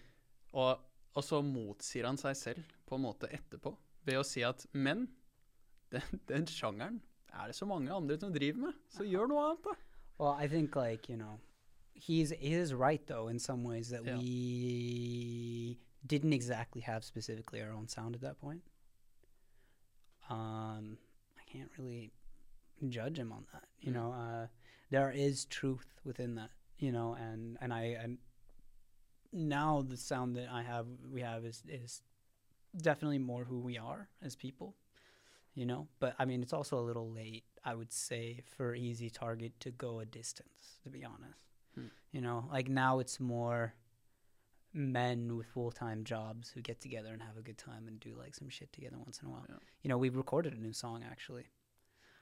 Og, 0.54 0.84
og 1.14 1.26
så 1.26 1.40
motsier 1.44 2.08
han 2.08 2.20
seg 2.20 2.38
selv 2.38 2.76
på 2.88 2.96
en 2.96 3.04
måte 3.04 3.28
etterpå, 3.32 3.74
ved 4.04 4.20
å 4.20 4.26
si 4.26 4.44
at 4.46 4.64
men 4.72 5.08
den, 5.92 6.22
den 6.30 6.46
sjangeren 6.50 7.02
er 7.34 7.50
det 7.50 7.56
så 7.58 7.66
mange 7.68 7.92
andre 7.92 8.16
som 8.20 8.32
driver 8.32 8.68
med, 8.68 8.78
så 8.92 9.06
gjør 9.08 9.28
noe 9.30 9.48
annet, 9.48 9.66
da. 9.66 9.74
Well, 10.18 10.36
I 10.38 10.46
think 10.46 10.76
like 10.76 11.08
you 11.10 11.16
know, 11.18 11.40
he's 11.94 12.30
he 12.38 12.54
is 12.54 12.72
right 12.72 13.04
though 13.06 13.28
in 13.28 13.38
some 13.38 13.64
ways 13.64 13.90
that 13.90 14.04
Yeah. 14.04 14.18
we 14.18 15.78
didn't 16.06 16.32
exactly 16.32 16.82
have 16.82 17.02
specifically 17.04 17.60
our 17.60 17.72
own 17.72 17.88
sound 17.88 18.14
at 18.14 18.20
that 18.20 18.38
point. 18.40 18.62
Um, 20.30 20.98
I 21.38 21.42
can't 21.50 21.70
really 21.78 22.12
judge 22.88 23.18
him 23.18 23.32
on 23.32 23.46
that. 23.52 23.64
You 23.80 23.90
Mm. 23.92 23.94
know, 23.94 24.12
uh, 24.12 24.46
there 24.90 25.10
is 25.10 25.44
truth 25.46 25.86
within 26.04 26.34
that. 26.36 26.50
You 26.78 26.92
know, 26.92 27.14
and 27.14 27.56
and 27.60 27.72
I 27.72 27.96
and 28.02 28.18
now 29.32 29.82
the 29.86 29.96
sound 29.96 30.36
that 30.36 30.48
I 30.50 30.62
have 30.62 30.86
we 31.12 31.20
have 31.22 31.44
is 31.44 31.62
is 31.68 32.02
definitely 32.76 33.18
more 33.18 33.44
who 33.44 33.60
we 33.60 33.78
are 33.78 34.08
as 34.22 34.34
people 34.34 34.74
you 35.54 35.64
know 35.64 35.86
but 36.00 36.12
i 36.18 36.24
mean 36.24 36.42
it's 36.42 36.52
also 36.52 36.76
a 36.76 36.82
little 36.82 37.08
late 37.12 37.44
i 37.64 37.72
would 37.72 37.92
say 37.92 38.40
for 38.56 38.74
easy 38.74 39.08
target 39.08 39.52
to 39.60 39.70
go 39.70 40.00
a 40.00 40.04
distance 40.04 40.80
to 40.82 40.90
be 40.90 41.04
honest 41.04 41.38
Hmm. 41.76 41.86
you 42.10 42.20
know 42.20 42.48
like 42.50 42.68
now 42.68 42.98
it's 42.98 43.20
more 43.20 43.74
men 44.74 45.30
with 45.36 45.46
full-time 45.48 46.04
jobs 46.04 46.50
who 46.54 46.60
get 46.60 46.80
together 46.80 47.12
and 47.12 47.22
have 47.22 47.38
a 47.38 47.42
good 47.42 47.56
time 47.58 47.88
and 47.88 48.00
do 48.00 48.10
like 48.22 48.34
some 48.34 48.50
shit 48.50 48.72
together 48.72 48.96
once 48.98 49.20
in 49.22 49.28
a 49.28 49.30
while 49.30 49.44
Yeah. 49.48 49.58
you 49.82 49.88
know 49.88 49.98
we've 49.98 50.16
recorded 50.16 50.52
a 50.52 50.56
new 50.60 50.72
song 50.72 51.02
actually 51.04 51.44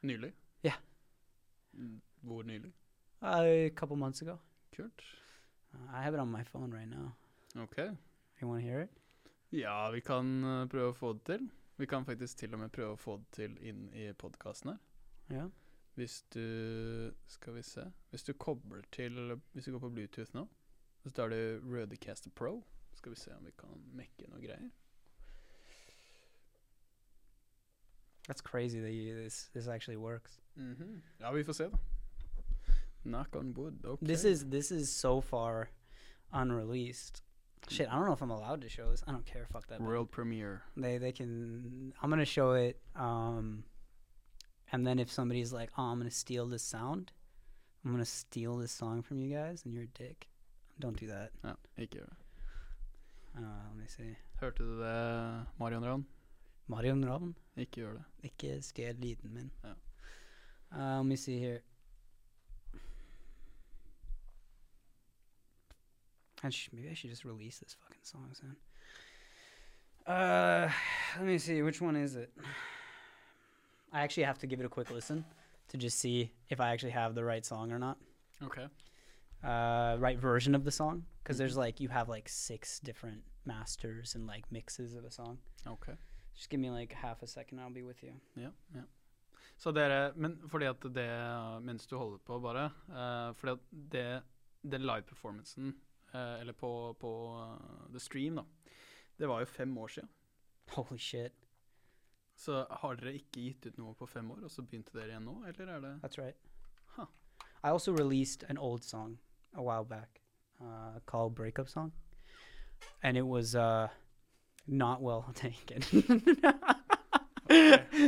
Nylig. 0.03 0.33
Ja. 0.63 0.73
Mm, 1.75 2.01
Hvor 2.23 2.43
nylig? 2.43 2.73
a 3.23 3.71
couple 3.77 3.97
months 3.97 4.23
ago 4.23 4.39
Kult. 4.77 5.03
uh, 5.75 5.97
i 5.99 6.03
have 6.03 6.15
it 6.15 6.21
on 6.21 6.29
my 6.31 6.45
phone 6.45 6.71
right 6.75 6.89
now 6.91 7.13
Ok. 7.63 7.77
you 8.41 8.49
want 8.49 8.61
to 8.63 8.67
hear 8.69 8.81
it 8.83 8.91
Ja, 9.53 9.91
vi 9.91 10.01
kan 10.01 10.45
uh, 10.45 10.67
prøve 10.69 10.91
å 10.93 10.97
få 10.97 11.13
det 11.13 11.25
til. 11.27 11.51
Vi 11.77 11.87
kan 11.87 12.05
faktisk 12.07 12.39
til 12.39 12.55
og 12.55 12.61
med 12.61 12.71
prøve 12.73 12.95
å 12.95 12.97
få 12.97 13.17
det 13.19 13.27
til 13.37 13.57
inn 13.61 13.83
i 13.93 14.07
podkasten 14.17 14.71
her. 14.71 14.79
Ja. 15.31 15.43
Hvis 15.95 16.23
du 16.33 17.13
Skal 17.27 17.55
vi 17.55 17.63
se. 17.63 17.85
Hvis 18.11 18.23
du 18.25 18.33
kobler 18.33 18.81
til 18.93 19.35
Hvis 19.53 19.65
du 19.65 19.73
går 19.73 19.79
på 19.85 19.91
Bluetooth 19.91 20.33
nå, 20.35 20.47
så 21.03 21.11
tar 21.11 21.29
du 21.29 21.61
Rodecaster 21.65 22.31
Pro. 22.31 22.63
Skal 22.95 23.11
vi 23.13 23.17
se 23.17 23.33
om 23.35 23.45
vi 23.45 23.51
kan 23.59 23.83
mekke 23.95 24.29
noe 24.31 24.41
greier. 24.41 24.71
that's 28.29 28.41
crazy 28.41 28.81
that 28.81 28.93
you, 28.93 29.15
this 29.17 29.51
this 29.53 29.67
actually 29.69 29.97
works 29.97 30.39
Mhm. 30.59 31.01
Ja, 31.21 31.33
vi 31.33 31.43
får 31.45 31.53
se, 31.55 31.65
da. 31.69 31.77
Knock 33.05 33.37
on 33.37 33.55
wood. 33.55 33.85
Ok. 33.85 33.99
This 34.07 34.25
is 34.25 34.45
this 34.51 34.71
is 34.71 34.91
so 34.91 35.21
far 35.21 35.69
unreleased. 36.33 37.23
Shit, 37.69 37.89
I 37.89 37.95
don't 37.95 38.05
know 38.05 38.13
if 38.13 38.21
I'm 38.23 38.31
allowed 38.31 38.61
to 38.63 38.69
show 38.69 38.91
this. 38.91 39.03
I 39.09 39.13
don't 39.13 39.25
care. 39.25 39.47
Fuck 39.47 39.67
that. 39.69 39.79
band. 39.79 39.89
World 39.89 40.11
premiere. 40.11 40.63
They 40.77 40.99
they 40.99 41.11
can. 41.13 41.93
I'm 42.03 42.11
gonna 42.11 42.25
show 42.27 42.53
it. 42.53 42.81
Um, 42.95 43.65
and 44.73 44.87
then 44.87 44.99
if 44.99 45.11
somebody's 45.11 45.53
like, 45.53 45.71
"Oh, 45.79 45.85
I'm 45.85 45.99
gonna 45.99 46.11
steal 46.11 46.47
this 46.47 46.63
sound," 46.63 47.13
I'm 47.85 47.91
gonna 47.93 48.05
steal 48.05 48.57
this 48.59 48.73
song 48.73 49.03
from 49.03 49.19
you 49.19 49.35
guys, 49.35 49.65
and 49.65 49.73
you're 49.75 49.85
a 49.85 49.99
dick. 49.99 50.29
Don't 50.83 51.01
do 51.01 51.07
that. 51.07 51.31
Ja, 51.45 51.53
ikke 51.79 51.93
gjør 51.99 52.07
det. 52.07 52.17
Uh, 53.35 53.43
let 53.43 53.77
me 53.77 53.89
see. 53.89 54.17
Hørte 54.41 54.63
du 54.63 54.81
det, 54.81 55.47
Marion 55.59 55.85
Ravn? 55.85 56.07
Marion 56.67 57.09
Ravn. 57.09 57.37
Ikke 57.57 57.73
gjør 57.73 57.93
det. 57.93 58.05
Ikke 58.23 58.63
stjel 58.63 58.97
lyden 58.97 59.35
min. 59.35 59.53
Ja. 59.65 59.73
Uh, 60.73 60.97
let 60.99 61.07
me 61.07 61.17
see 61.17 61.39
here. 61.39 61.61
I 66.45 66.51
maybe 66.73 66.91
I 66.91 66.95
should 66.95 67.11
just 67.11 67.25
release 67.25 67.59
this 67.59 67.75
fucking 67.75 68.03
song 68.03 68.35
soon. 68.35 68.57
Uh, 70.07 70.69
let 71.17 71.27
me 71.27 71.39
see. 71.39 71.63
Which 71.63 71.81
one 71.81 71.97
is 71.97 72.17
it? 72.17 72.31
I 73.93 74.01
actually 74.01 74.25
have 74.25 74.39
to 74.41 74.47
give 74.47 74.59
it 74.59 74.67
a 74.67 74.69
quick 74.69 74.91
listen 74.91 75.25
to 75.69 75.77
just 75.77 75.99
see 76.01 76.33
if 76.49 76.61
I 76.61 76.73
actually 76.73 76.91
have 76.91 77.15
the 77.15 77.25
right 77.25 77.47
song 77.47 77.71
or 77.71 77.79
not. 77.79 77.99
Ok. 78.43 78.59
Uh, 79.43 79.97
right 79.99 80.19
version 80.21 80.55
of 80.55 80.65
the 80.65 80.71
song. 80.71 81.05
Because 81.23 81.39
there's 81.39 81.57
Mhm. 81.57 81.65
like, 81.67 81.81
you 81.83 81.89
have 81.91 82.09
like 82.09 82.29
six 82.29 82.81
different 82.81 83.25
masters 83.45 84.15
and 84.15 84.27
like 84.27 84.47
mixes 84.53 84.95
of 84.95 85.05
a 85.05 85.11
song. 85.11 85.39
Ok. 85.67 85.97
Just 86.35 86.49
give 86.51 86.61
me 86.61 86.71
like 86.71 86.93
half 86.95 87.23
a 87.23 87.27
second, 87.27 87.59
I'll 87.61 87.75
be 87.75 87.83
with 87.83 88.03
you. 88.05 88.13
Ja, 88.37 88.51
ja. 88.75 88.83
Så 89.57 89.71
dere, 89.73 90.13
men 90.17 90.49
fordi 90.49 90.65
at 90.65 90.81
det, 90.81 91.63
mens 91.63 91.87
du 91.87 91.97
holder 91.99 92.19
på 92.19 92.39
bare, 92.41 92.65
eh, 92.89 93.35
fordi 93.35 93.53
at 93.53 93.59
det, 93.93 94.23
den 94.71 94.81
live-performancen, 94.83 95.75
eh, 96.15 96.41
eller 96.41 96.53
på, 96.53 96.97
på 97.01 97.11
eh, 97.43 97.91
The 97.91 98.01
Stream 98.01 98.37
da, 98.37 98.43
det 99.19 99.29
var 99.29 99.39
jo 99.41 99.45
fem 99.45 99.79
år 99.79 99.87
siden. 99.89 100.09
Holy 100.69 100.99
shit. 100.99 101.33
Så 102.37 102.67
har 102.71 102.95
dere 102.97 103.13
ikke 103.15 103.41
gitt 103.43 103.67
ut 103.67 103.79
noe 103.79 103.95
på 103.95 104.07
fem 104.09 104.31
år, 104.31 104.45
og 104.45 104.51
så 104.51 104.63
begynte 104.63 104.93
dere 104.93 105.09
igjen 105.13 105.25
nå, 105.25 105.45
eller 105.47 105.67
er 105.69 105.81
det? 105.81 106.01
That's 106.03 106.19
right. 106.19 106.37
Huh. 106.97 107.07
I 107.65 107.69
also 107.69 107.93
released 107.93 108.45
an 108.49 108.59
old 108.59 108.83
song 108.85 109.19
a 109.55 109.63
while 109.63 109.85
back 109.85 110.21
uh, 110.61 111.01
called 111.07 111.35
"Breakup 111.35 111.69
Song," 111.69 111.93
and 113.03 113.17
it 113.17 113.27
was 113.27 113.55
uh, 113.55 113.89
not 114.67 115.03
well 115.03 115.31
taken. 115.35 115.83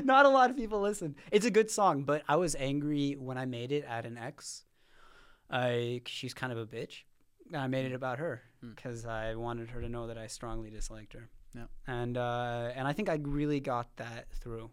not 0.05 0.27
a 0.27 0.29
lot 0.29 0.51
of 0.51 0.57
people 0.57 0.81
listen. 0.81 1.17
It's 1.31 1.47
a 1.47 1.51
good 1.51 1.71
song, 1.71 2.05
but 2.05 2.23
I 2.29 2.37
was 2.37 2.55
angry 2.55 3.17
when 3.19 3.37
I 3.39 3.45
made 3.45 3.73
it 3.73 3.85
at 3.85 4.07
an 4.07 4.17
ex. 4.19 4.65
I 5.51 6.03
she's 6.07 6.35
kind 6.35 6.53
of 6.53 6.59
a 6.59 6.67
bitch. 6.67 7.03
I 7.55 7.67
made 7.67 7.85
it 7.87 7.93
about 7.95 8.19
her 8.19 8.43
Mm. 8.65 8.75
because 8.75 9.05
I 9.05 9.35
wanted 9.35 9.69
her 9.71 9.81
to 9.83 9.89
know 9.91 10.07
that 10.07 10.17
I 10.17 10.27
strongly 10.29 10.71
disliked 10.71 11.13
her. 11.13 11.29
Yeah. 11.55 11.67
And 11.87 12.17
uh, 12.17 12.71
and 12.75 12.89
I 12.89 12.93
think 12.95 13.09
I 13.11 13.19
really 13.23 13.61
got 13.61 13.95
that 13.97 14.27
through. 14.41 14.71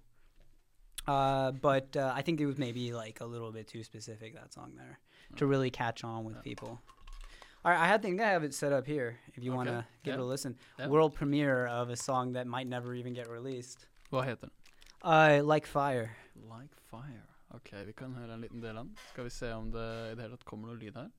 Uh, 1.07 1.52
but 1.52 1.98
uh, 1.98 2.14
I 2.15 2.22
think 2.22 2.39
it 2.39 2.45
was 2.45 2.57
maybe 2.57 2.93
like 2.93 3.19
a 3.22 3.26
little 3.26 3.52
bit 3.52 3.68
too 3.68 3.84
specific 3.84 4.35
that 4.35 4.53
song 4.53 4.73
there 4.77 4.99
to 5.38 5.45
really 5.45 5.70
catch 5.70 6.03
on 6.03 6.24
with 6.26 6.41
people. 6.44 6.80
All 7.64 7.72
right, 7.72 7.80
I 7.80 7.88
had 7.88 8.02
think 8.02 8.20
I 8.20 8.30
have 8.30 8.44
it 8.44 8.53
set 8.53 8.74
up 8.74 8.88
here. 8.88 9.20
If 9.36 9.44
you 9.44 9.52
want 9.53 9.70
to 9.70 9.76
Okay. 9.78 9.88
give 10.03 10.14
it 10.16 10.20
a 10.20 10.26
listen, 10.26 10.58
world 10.88 11.14
premiere 11.14 11.68
of 11.68 11.90
a 11.90 11.95
song 11.95 12.34
that 12.34 12.48
might 12.48 12.68
never 12.68 12.95
even 12.95 13.14
get 13.14 13.30
released. 13.30 13.88
Hva 14.12 14.24
heter 14.26 14.41
den? 14.41 14.52
Uh, 15.03 15.41
like 15.44 15.68
fire. 15.68 16.16
Like 16.49 16.74
Fire. 16.90 17.28
Ok, 17.53 17.72
vi 17.86 17.94
kan 17.94 18.14
høre 18.14 18.34
en 18.34 18.41
liten 18.41 18.62
del 18.62 18.78
av 18.78 18.86
den. 18.86 18.95
Skal 19.12 19.24
vi 19.24 19.30
se 19.30 19.52
om 19.52 19.72
det 19.72 20.12
i 20.12 20.16
det 20.16 20.22
hele 20.24 20.38
tatt 20.38 20.45
kommer 20.45 20.68
noe 20.68 20.78
lyd 20.80 20.95
her. 20.95 21.10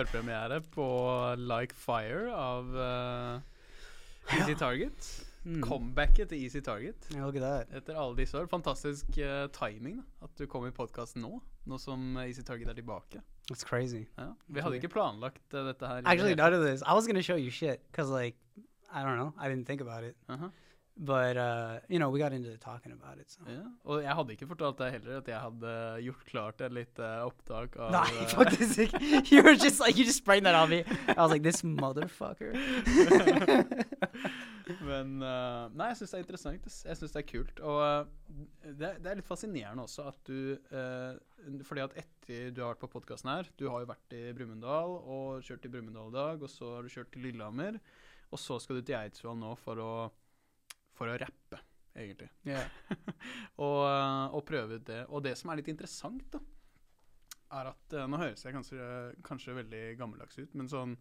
Førpremiere 0.00 0.60
på 0.72 0.86
Like 1.40 1.76
Fire 1.76 2.30
av 2.32 2.70
uh, 2.76 4.36
Easy 4.38 4.54
Target. 4.58 5.10
Mm. 5.44 5.62
Comebacket 5.64 6.28
til 6.32 6.42
Easy 6.44 6.60
Target. 6.64 7.08
Etter 7.16 7.96
alle 7.96 8.16
disse 8.18 8.36
år. 8.36 8.48
Fantastisk 8.52 9.08
uh, 9.20 9.46
timing 9.56 10.00
da, 10.00 10.06
at 10.26 10.34
du 10.40 10.46
kom 10.50 10.66
i 10.68 10.72
podkasten 10.74 11.24
nå. 11.24 11.40
Nå 11.68 11.78
som 11.80 12.16
Easy 12.24 12.44
Target 12.46 12.72
er 12.72 12.80
tilbake. 12.80 13.22
It's 13.50 13.64
crazy. 13.66 14.04
Ja. 14.18 14.30
Vi 14.48 14.62
hadde 14.64 14.80
ikke 14.80 14.92
planlagt 14.92 15.42
uh, 15.52 15.64
dette 15.68 15.86
her. 15.86 16.02
Actually, 16.04 16.36
none 16.38 16.54
of 16.54 16.64
this. 16.64 16.82
I 16.86 16.94
was 16.94 17.06
gonna 17.06 17.22
show 17.22 17.36
you 17.36 17.50
shit 17.50 17.82
because, 17.90 18.10
like, 18.10 18.36
I 18.92 19.02
don't 19.04 19.16
know. 19.16 19.32
I 19.38 19.48
didn't 19.48 19.66
think 19.66 19.80
about 19.80 20.04
it, 20.04 20.16
Uh 20.28 20.34
Aha. 20.34 20.50
But 21.00 21.36
uh, 21.36 21.78
you 21.88 21.98
know, 21.98 22.10
we 22.10 22.18
got 22.18 22.32
into 22.32 22.56
talking 22.58 22.92
about 22.92 23.18
it. 23.18 23.30
So. 23.30 23.40
Ja. 23.48 23.64
Og 23.84 24.02
jeg 24.02 24.14
hadde 24.18 24.34
ikke 24.36 24.48
fortalt 24.50 24.78
deg 24.78 24.98
heller 24.98 25.22
at 25.22 25.28
jeg 25.32 25.40
hadde 25.40 25.72
gjort 26.04 26.26
klart 26.28 26.60
et 26.66 26.74
lite 26.76 27.08
opptak 27.24 27.78
av 27.80 27.94
Nei, 27.94 28.26
faktisk 28.28 28.92
fuck 28.92 29.00
this. 29.00 29.30
You 29.32 29.42
were 29.42 29.56
just 29.56 29.80
like 29.80 29.96
you 29.96 30.04
just 30.04 30.18
sprang 30.18 30.44
that 30.44 30.54
on 30.54 30.68
me. 30.68 30.84
I 31.08 31.16
was 31.16 31.32
like, 31.32 31.42
this 31.42 31.62
motherfucker. 31.62 32.52
Men 34.86 35.22
uh, 35.24 35.72
Nei, 35.72 35.88
jeg 35.90 36.02
syns 36.02 36.12
det 36.12 36.18
er 36.18 36.24
interessant. 36.26 36.68
Jeg 36.84 37.00
syns 37.00 37.16
det 37.16 37.22
er 37.22 37.28
kult. 37.32 37.64
Og 37.64 37.80
uh, 37.80 38.44
det, 38.62 38.92
det 39.00 39.10
er 39.10 39.18
litt 39.18 39.28
fascinerende 39.28 39.88
også 39.88 40.06
at 40.10 40.20
du 40.28 40.52
eh, 40.52 41.16
Fordi 41.66 41.82
at 41.82 41.96
etter 41.98 42.52
du 42.54 42.60
har 42.62 42.74
vært 42.74 42.84
på 42.84 42.90
podkasten 42.92 43.30
her 43.32 43.48
Du 43.58 43.64
har 43.72 43.82
jo 43.82 43.88
vært 43.88 44.14
i 44.14 44.20
Brumunddal 44.36 44.92
og 45.00 45.40
kjørt 45.46 45.64
til 45.64 45.72
Brumunddal 45.72 46.12
i 46.12 46.16
dag, 46.16 46.44
og 46.44 46.52
så 46.52 46.76
har 46.76 46.86
du 46.86 46.92
kjørt 46.92 47.10
til 47.14 47.24
Lillehammer. 47.26 47.80
Og 48.30 48.38
så 48.38 48.60
skal 48.62 48.78
du 48.78 48.84
til 48.86 48.98
Eidsvoll 49.00 49.38
nå 49.40 49.54
for 49.58 49.82
å, 49.82 49.92
for 51.00 51.08
å 51.08 51.16
rappe, 51.20 51.60
egentlig. 51.96 52.28
yeah. 52.44 52.68
og, 53.64 53.80
eh, 53.88 54.36
og 54.36 54.44
prøve 54.48 54.76
ut 54.76 54.86
det. 54.86 55.02
Og 55.08 55.24
det 55.24 55.32
som 55.40 55.52
er 55.52 55.62
litt 55.62 55.72
interessant, 55.72 56.26
da, 56.34 56.42
er 57.58 57.72
at 57.72 57.96
eh, 57.96 58.06
Nå 58.10 58.20
høres 58.20 58.44
jeg 58.44 58.54
kanskje, 58.54 58.84
kanskje 59.26 59.56
veldig 59.56 59.82
gammeldags 59.98 60.38
ut, 60.38 60.52
men 60.54 60.68
sånn 60.70 60.92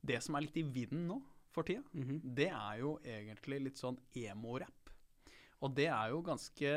Det 0.00 0.16
som 0.24 0.38
er 0.38 0.46
litt 0.46 0.56
i 0.56 0.64
vinden 0.64 1.08
nå 1.10 1.18
for 1.50 1.66
tida, 1.66 1.82
hmm 1.92 2.22
det 2.38 2.46
er 2.54 2.76
jo 2.78 2.94
egentlig 3.02 3.58
litt 3.64 3.80
sånn 3.80 3.96
emo-rapp. 4.14 4.92
Og 5.60 5.72
det 5.76 5.88
er 5.90 6.12
jo 6.12 6.20
ganske 6.24 6.70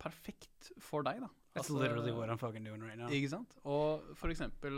perfekt 0.00 0.70
for 0.80 1.04
deg, 1.04 1.18
da. 1.24 1.28
Altså, 1.58 1.74
literally 1.80 2.12
what 2.14 2.30
I'm 2.30 2.38
fucking 2.38 2.64
doing 2.64 2.82
right 2.86 2.96
now. 2.96 3.10
Ikke 3.10 3.32
sant? 3.32 3.56
Og 3.66 4.12
for 4.14 4.30
eksempel 4.30 4.76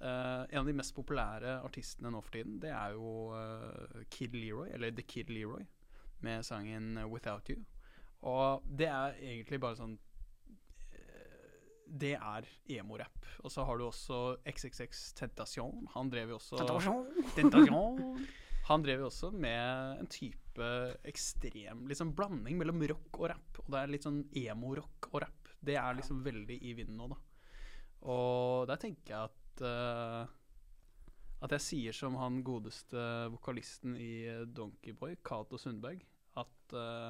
uh, 0.00 0.42
En 0.48 0.62
av 0.62 0.70
de 0.70 0.72
mest 0.72 0.94
populære 0.96 1.58
artistene 1.66 2.10
nå 2.14 2.22
for 2.24 2.38
tiden, 2.38 2.56
det 2.62 2.72
er 2.72 2.96
jo 2.96 3.36
uh, 3.36 4.00
Kid 4.08 4.34
Leroy, 4.34 4.70
eller 4.72 4.96
The 4.96 5.04
Kid 5.04 5.30
Leroy, 5.30 5.66
med 6.24 6.44
sangen 6.46 6.96
'Without 7.10 7.48
You'. 7.50 7.64
Og 8.26 8.64
det 8.66 8.88
er 8.88 9.18
egentlig 9.20 9.60
bare 9.62 9.78
sånn 9.78 9.94
eh, 10.92 11.60
det 11.86 12.14
er 12.16 12.48
emo-rapp. 12.78 13.28
Og 13.44 13.52
så 13.52 13.66
har 13.66 13.78
du 13.78 13.86
også 13.86 14.38
XXX 14.48 15.12
Tentation. 15.18 15.86
Han 15.94 16.10
drev 16.10 16.34
jo 16.34 16.40
også 16.40 16.58
Tentation. 16.62 17.06
Tentation. 17.36 18.26
Han 18.66 18.82
drev 18.82 19.04
jo 19.04 19.10
også 19.10 19.30
med 19.30 20.00
en 20.00 20.08
type 20.10 20.70
ekstrem 21.06 21.84
liksom 21.86 22.14
blanding 22.18 22.56
mellom 22.58 22.82
rock 22.90 23.20
og 23.20 23.30
rapp. 23.30 23.60
Og 23.62 23.70
det 23.70 23.82
er 23.82 23.92
litt 23.92 24.06
sånn 24.08 24.24
emo-rock 24.34 25.10
og 25.12 25.20
rapp. 25.22 25.52
Det 25.62 25.76
er 25.78 25.98
liksom 25.98 26.24
veldig 26.26 26.56
i 26.66 26.74
vinden 26.78 26.98
nå, 26.98 27.10
da. 27.12 27.20
Og 28.06 28.66
der 28.70 28.80
tenker 28.82 29.12
jeg 29.12 29.30
at 29.30 29.62
eh, 29.66 30.34
At 31.44 31.52
jeg 31.52 31.64
sier 31.64 31.96
som 31.96 32.16
han 32.16 32.40
godeste 32.44 33.00
vokalisten 33.32 33.96
i 34.00 34.12
eh, 34.30 34.44
Donkeyboy, 34.48 35.18
Cato 35.26 35.58
Sundberg, 35.60 36.00
at 36.40 36.76
uh, 36.76 37.08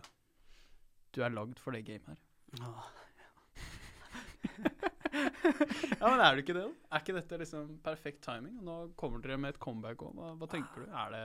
du 1.15 1.23
er 1.23 1.35
lagd 1.35 1.61
for 1.63 1.77
det 1.77 1.85
gamet 1.87 2.11
her. 2.11 2.23
Åh. 2.67 2.89
Ja, 6.01 6.09
men 6.11 6.21
er 6.21 6.37
du 6.37 6.43
ikke 6.43 6.55
det, 6.57 6.65
da? 6.67 6.89
Er 6.91 7.03
ikke 7.03 7.15
dette 7.17 7.39
liksom 7.41 7.69
perfekt 7.85 8.23
timing? 8.25 8.59
Nå 8.67 8.77
kommer 9.01 9.23
dere 9.23 9.39
med 9.41 9.55
et 9.55 9.61
comeback 9.63 10.03
òg. 10.05 10.15
Hva, 10.19 10.33
hva 10.41 10.49
tenker 10.51 10.85
du? 10.85 10.91
Er 10.91 11.15
det 11.15 11.23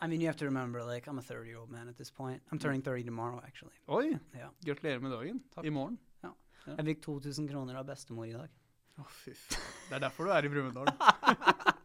I 0.00 0.08
mean, 0.08 0.20
you 0.22 0.30
have 0.30 0.38
to 0.40 0.48
remember, 0.48 0.84
like, 0.86 1.10
I'm 1.10 1.18
a 1.18 1.22
30 1.22 1.50
year 1.50 1.58
old 1.60 1.70
man 1.70 1.88
at 1.88 1.96
this 1.96 2.10
point. 2.10 2.42
I'm 2.52 2.58
turning 2.58 2.82
30 2.82 3.04
tomorrow, 3.04 3.42
actually. 3.44 3.76
Oi! 3.88 4.18
Ja. 4.38 4.50
Gratulerer 4.64 5.02
med 5.04 5.12
dagen. 5.12 5.42
I 5.64 5.70
morgen. 5.70 5.98
Ja. 6.22 6.32
Jeg 6.66 6.86
fikk 6.92 7.02
2000 7.08 7.50
kroner 7.50 7.80
av 7.80 7.88
bestemor 7.88 8.28
i 8.28 8.36
dag. 8.36 8.54
Å, 8.98 9.08
fy 9.10 9.34
faen. 9.34 9.74
Det 9.88 9.98
er 9.98 10.06
derfor 10.08 10.28
du 10.28 10.34
er 10.34 10.46
i 10.46 10.52
Brumunddal. 10.52 10.94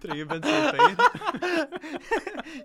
Trenger 0.00 0.26
bensinpenger. 0.26 0.96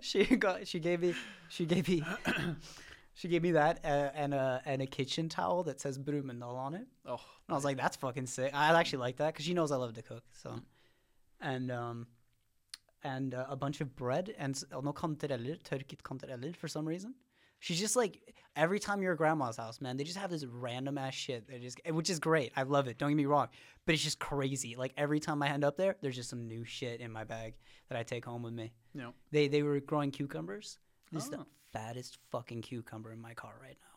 she 0.00 0.24
got, 0.36 0.66
she 0.66 0.78
gave 0.78 1.00
me, 1.00 1.14
she 1.48 1.66
gave 1.66 1.88
me, 1.88 2.02
she 3.14 3.28
gave 3.28 3.42
me 3.42 3.52
that 3.52 3.80
uh, 3.84 4.10
and 4.14 4.34
a 4.34 4.62
and 4.64 4.82
a 4.82 4.86
kitchen 4.86 5.28
towel 5.28 5.62
that 5.64 5.80
says 5.80 5.98
Brumunddal 5.98 6.56
on 6.56 6.74
it. 6.74 6.86
Oh, 7.06 7.12
And 7.12 7.20
I 7.50 7.54
was 7.54 7.64
like, 7.64 7.76
that's 7.76 7.96
fucking 7.96 8.26
sick. 8.26 8.52
I 8.54 8.78
actually 8.78 9.00
like 9.00 9.16
that 9.16 9.32
because 9.34 9.44
she 9.44 9.54
knows 9.54 9.72
I 9.72 9.76
love 9.76 9.94
to 9.94 10.02
cook. 10.02 10.24
So, 10.32 10.60
and 11.40 11.70
um, 11.70 12.06
and 13.02 13.34
uh, 13.34 13.46
a 13.48 13.56
bunch 13.56 13.80
of 13.80 13.94
bread 13.96 14.34
and 14.38 14.62
no 14.72 14.92
kantareller, 14.92 15.58
tørket 15.62 16.02
kantareller 16.02 16.56
for 16.56 16.68
some 16.68 16.86
reason. 16.86 17.14
She's 17.64 17.80
just 17.80 17.96
like 17.96 18.20
every 18.56 18.78
time 18.78 19.00
you're 19.00 19.12
at 19.12 19.16
grandma's 19.18 19.56
house, 19.56 19.80
man, 19.80 19.96
they 19.96 20.04
just 20.04 20.18
have 20.18 20.30
this 20.30 20.44
random 20.44 20.98
ass 20.98 21.14
shit. 21.14 21.48
They 21.48 21.58
just, 21.58 21.80
which 21.90 22.10
is 22.10 22.18
great. 22.18 22.52
I 22.54 22.64
love 22.64 22.88
it. 22.88 22.98
Don't 22.98 23.08
get 23.08 23.14
me 23.16 23.24
wrong, 23.24 23.48
but 23.86 23.94
it's 23.94 24.04
just 24.04 24.18
crazy. 24.18 24.76
Like 24.76 24.92
every 24.98 25.18
time 25.18 25.42
I 25.42 25.48
end 25.48 25.64
up 25.64 25.78
there, 25.78 25.96
there's 26.02 26.14
just 26.14 26.28
some 26.28 26.46
new 26.46 26.62
shit 26.66 27.00
in 27.00 27.10
my 27.10 27.24
bag 27.24 27.54
that 27.88 27.96
I 27.98 28.02
take 28.02 28.26
home 28.26 28.42
with 28.42 28.52
me. 28.52 28.74
Ja. 28.92 29.12
They 29.30 29.48
they 29.48 29.62
were 29.62 29.80
growing 29.80 30.10
cucumbers. 30.10 30.78
This 31.10 31.24
is 31.24 31.30
the 31.30 31.38
Oh. 31.38 31.46
fattest 31.72 32.18
fucking 32.30 32.60
cucumber 32.60 33.12
in 33.12 33.20
my 33.20 33.32
car 33.32 33.54
right 33.62 33.78
now. 33.80 33.93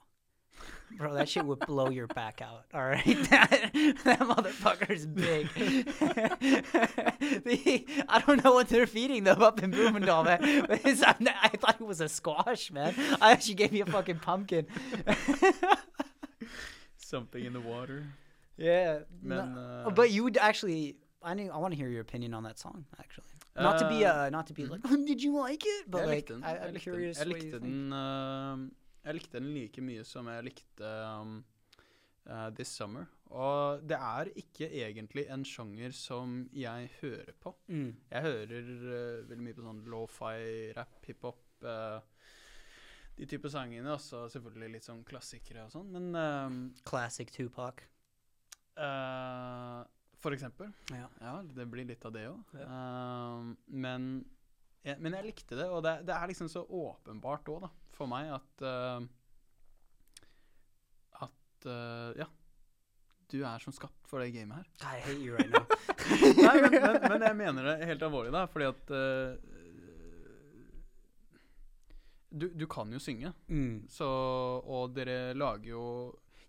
Bro, 0.98 1.14
that 1.16 1.28
shit 1.28 1.46
would 1.46 1.60
blow 1.60 1.90
your 1.90 2.08
back 2.08 2.42
out. 2.42 2.64
All 2.74 2.82
right, 2.86 3.04
that, 3.30 3.72
that 4.06 4.20
motherfucker's 4.20 5.06
big. 5.06 5.48
The- 7.44 7.86
I 8.08 8.22
don't 8.22 8.44
know 8.44 8.54
what 8.54 8.70
they're 8.70 8.88
feeding 8.88 9.24
them 9.26 9.42
up 9.42 9.62
in 9.62 9.72
Bloomingdale, 9.72 10.24
man. 10.24 10.66
But 10.68 10.82
it's, 10.86 11.04
I'm 11.06 11.16
not- 11.20 11.36
I 11.44 11.50
thought 11.50 11.76
it 11.80 11.86
was 11.86 12.00
a 12.02 12.08
squash, 12.10 12.72
man. 12.72 12.96
I 13.22 13.32
actually 13.32 13.56
gave 13.56 13.72
me 13.74 13.82
a 13.82 13.86
fucking 13.86 14.20
pumpkin. 14.20 14.66
Something 16.98 17.46
in 17.46 17.54
the 17.54 17.62
water. 17.62 18.06
yeah, 18.58 19.00
Men, 19.22 19.54
no- 19.54 19.60
uh, 19.88 19.90
but 19.92 20.12
you 20.12 20.24
would 20.24 20.38
actually. 20.38 20.96
I 21.22 21.34
knew, 21.34 21.50
I 21.52 21.58
want 21.58 21.74
to 21.74 21.78
hear 21.78 21.90
your 21.90 22.02
opinion 22.02 22.34
on 22.34 22.44
that 22.44 22.60
song, 22.60 22.86
actually. 23.00 23.26
Not 23.60 23.80
to 23.80 23.90
be 23.90 24.06
Uh, 24.06 24.26
uh, 24.26 24.30
not 24.30 24.48
to 24.48 24.54
be 24.54 24.66
like, 24.66 24.82
"Oh, 24.86 24.96
did 25.06 25.22
you 25.22 25.36
like 25.36 25.64
it? 25.66 25.90
But 25.90 26.08
jeg 26.08 26.30
like. 26.30 26.32
I, 26.44 26.68
likte 26.68 26.80
curious. 26.80 27.18
Den. 27.18 27.32
Jeg 27.32 27.52
what 27.52 28.72
uh, 29.08 29.12
Jeg 29.12 29.20
likte 29.22 29.40
den 29.40 29.54
like 29.56 29.84
mye 29.84 30.04
som 30.08 30.28
jeg 30.28 30.50
likte 30.50 30.92
um, 31.08 31.40
uh, 32.28 32.50
This 32.52 32.76
Summer. 32.76 33.08
Og 33.32 33.82
det 33.88 33.98
er 33.98 34.30
ikke 34.40 34.70
egentlig 34.72 35.26
en 35.32 35.44
sjanger 35.48 35.96
som 35.96 36.44
jeg 36.56 36.92
hører 37.02 37.34
på. 37.44 37.56
Mm. 37.68 37.90
Jeg 38.12 38.22
hører 38.28 38.70
uh, 38.76 39.30
veldig 39.30 39.44
mye 39.48 39.58
på 39.58 39.66
sånn 39.66 39.82
lofi, 39.92 40.72
rap, 40.78 41.00
hiphop. 41.08 41.44
Uh, 41.64 42.00
de 43.18 43.26
type 43.26 43.50
sangene. 43.52 43.90
Og 43.96 44.02
så 44.04 44.26
selvfølgelig 44.32 44.74
litt 44.78 44.88
sånn 44.88 45.04
klassikere 45.08 45.66
og 45.66 45.74
sånn. 45.74 45.92
Men 45.96 46.10
um, 46.16 46.58
Classic 46.88 47.32
Tupac. 47.34 47.84
uh, 48.78 49.84
For 50.22 50.36
eksempel. 50.36 50.72
Ja. 50.94 51.10
Ja, 51.24 51.40
det 51.44 51.68
blir 51.72 51.88
litt 51.90 52.06
av 52.08 52.16
det 52.16 52.28
òg. 52.30 52.58
Ja. 52.58 52.82
men, 53.68 54.26
jeg, 54.86 55.00
men 55.04 55.18
jeg 55.18 55.28
likte 55.28 55.58
det, 55.58 55.68
og 55.74 55.82
det, 55.86 56.00
det 56.08 56.16
er 56.16 56.30
liksom 56.32 56.50
så 56.52 56.64
åpenbart 56.64 57.50
òg, 57.52 57.66
da, 57.66 57.72
for 57.98 58.10
meg, 58.12 58.32
at 58.38 58.66
uh, 58.66 59.08
At 61.28 61.70
uh, 61.70 62.12
Ja. 62.20 62.30
Du 63.28 63.42
er 63.44 63.60
som 63.60 63.74
skapt 63.76 64.08
for 64.08 64.24
det 64.24 64.30
gamet 64.32 64.62
her. 64.62 64.68
I 64.88 65.02
hate 65.04 65.20
you 65.20 65.34
right 65.36 65.52
now. 65.52 65.66
Nei, 66.48 66.54
men, 66.64 66.72
men, 66.72 67.02
men 67.12 67.26
jeg 67.26 67.36
mener 67.36 67.66
det 67.68 67.90
helt 67.90 68.06
alvorlig, 68.08 68.32
da, 68.32 68.46
fordi 68.48 68.70
at 68.70 68.94
uh, 68.96 69.58
du, 72.30 72.48
du 72.56 72.66
kan 72.72 72.92
jo 72.92 73.00
synge, 73.00 73.34
mm. 73.48 73.88
så 73.92 74.08
Og 74.08 74.92
dere 74.96 75.34
lager 75.36 75.70
jo 75.72 75.84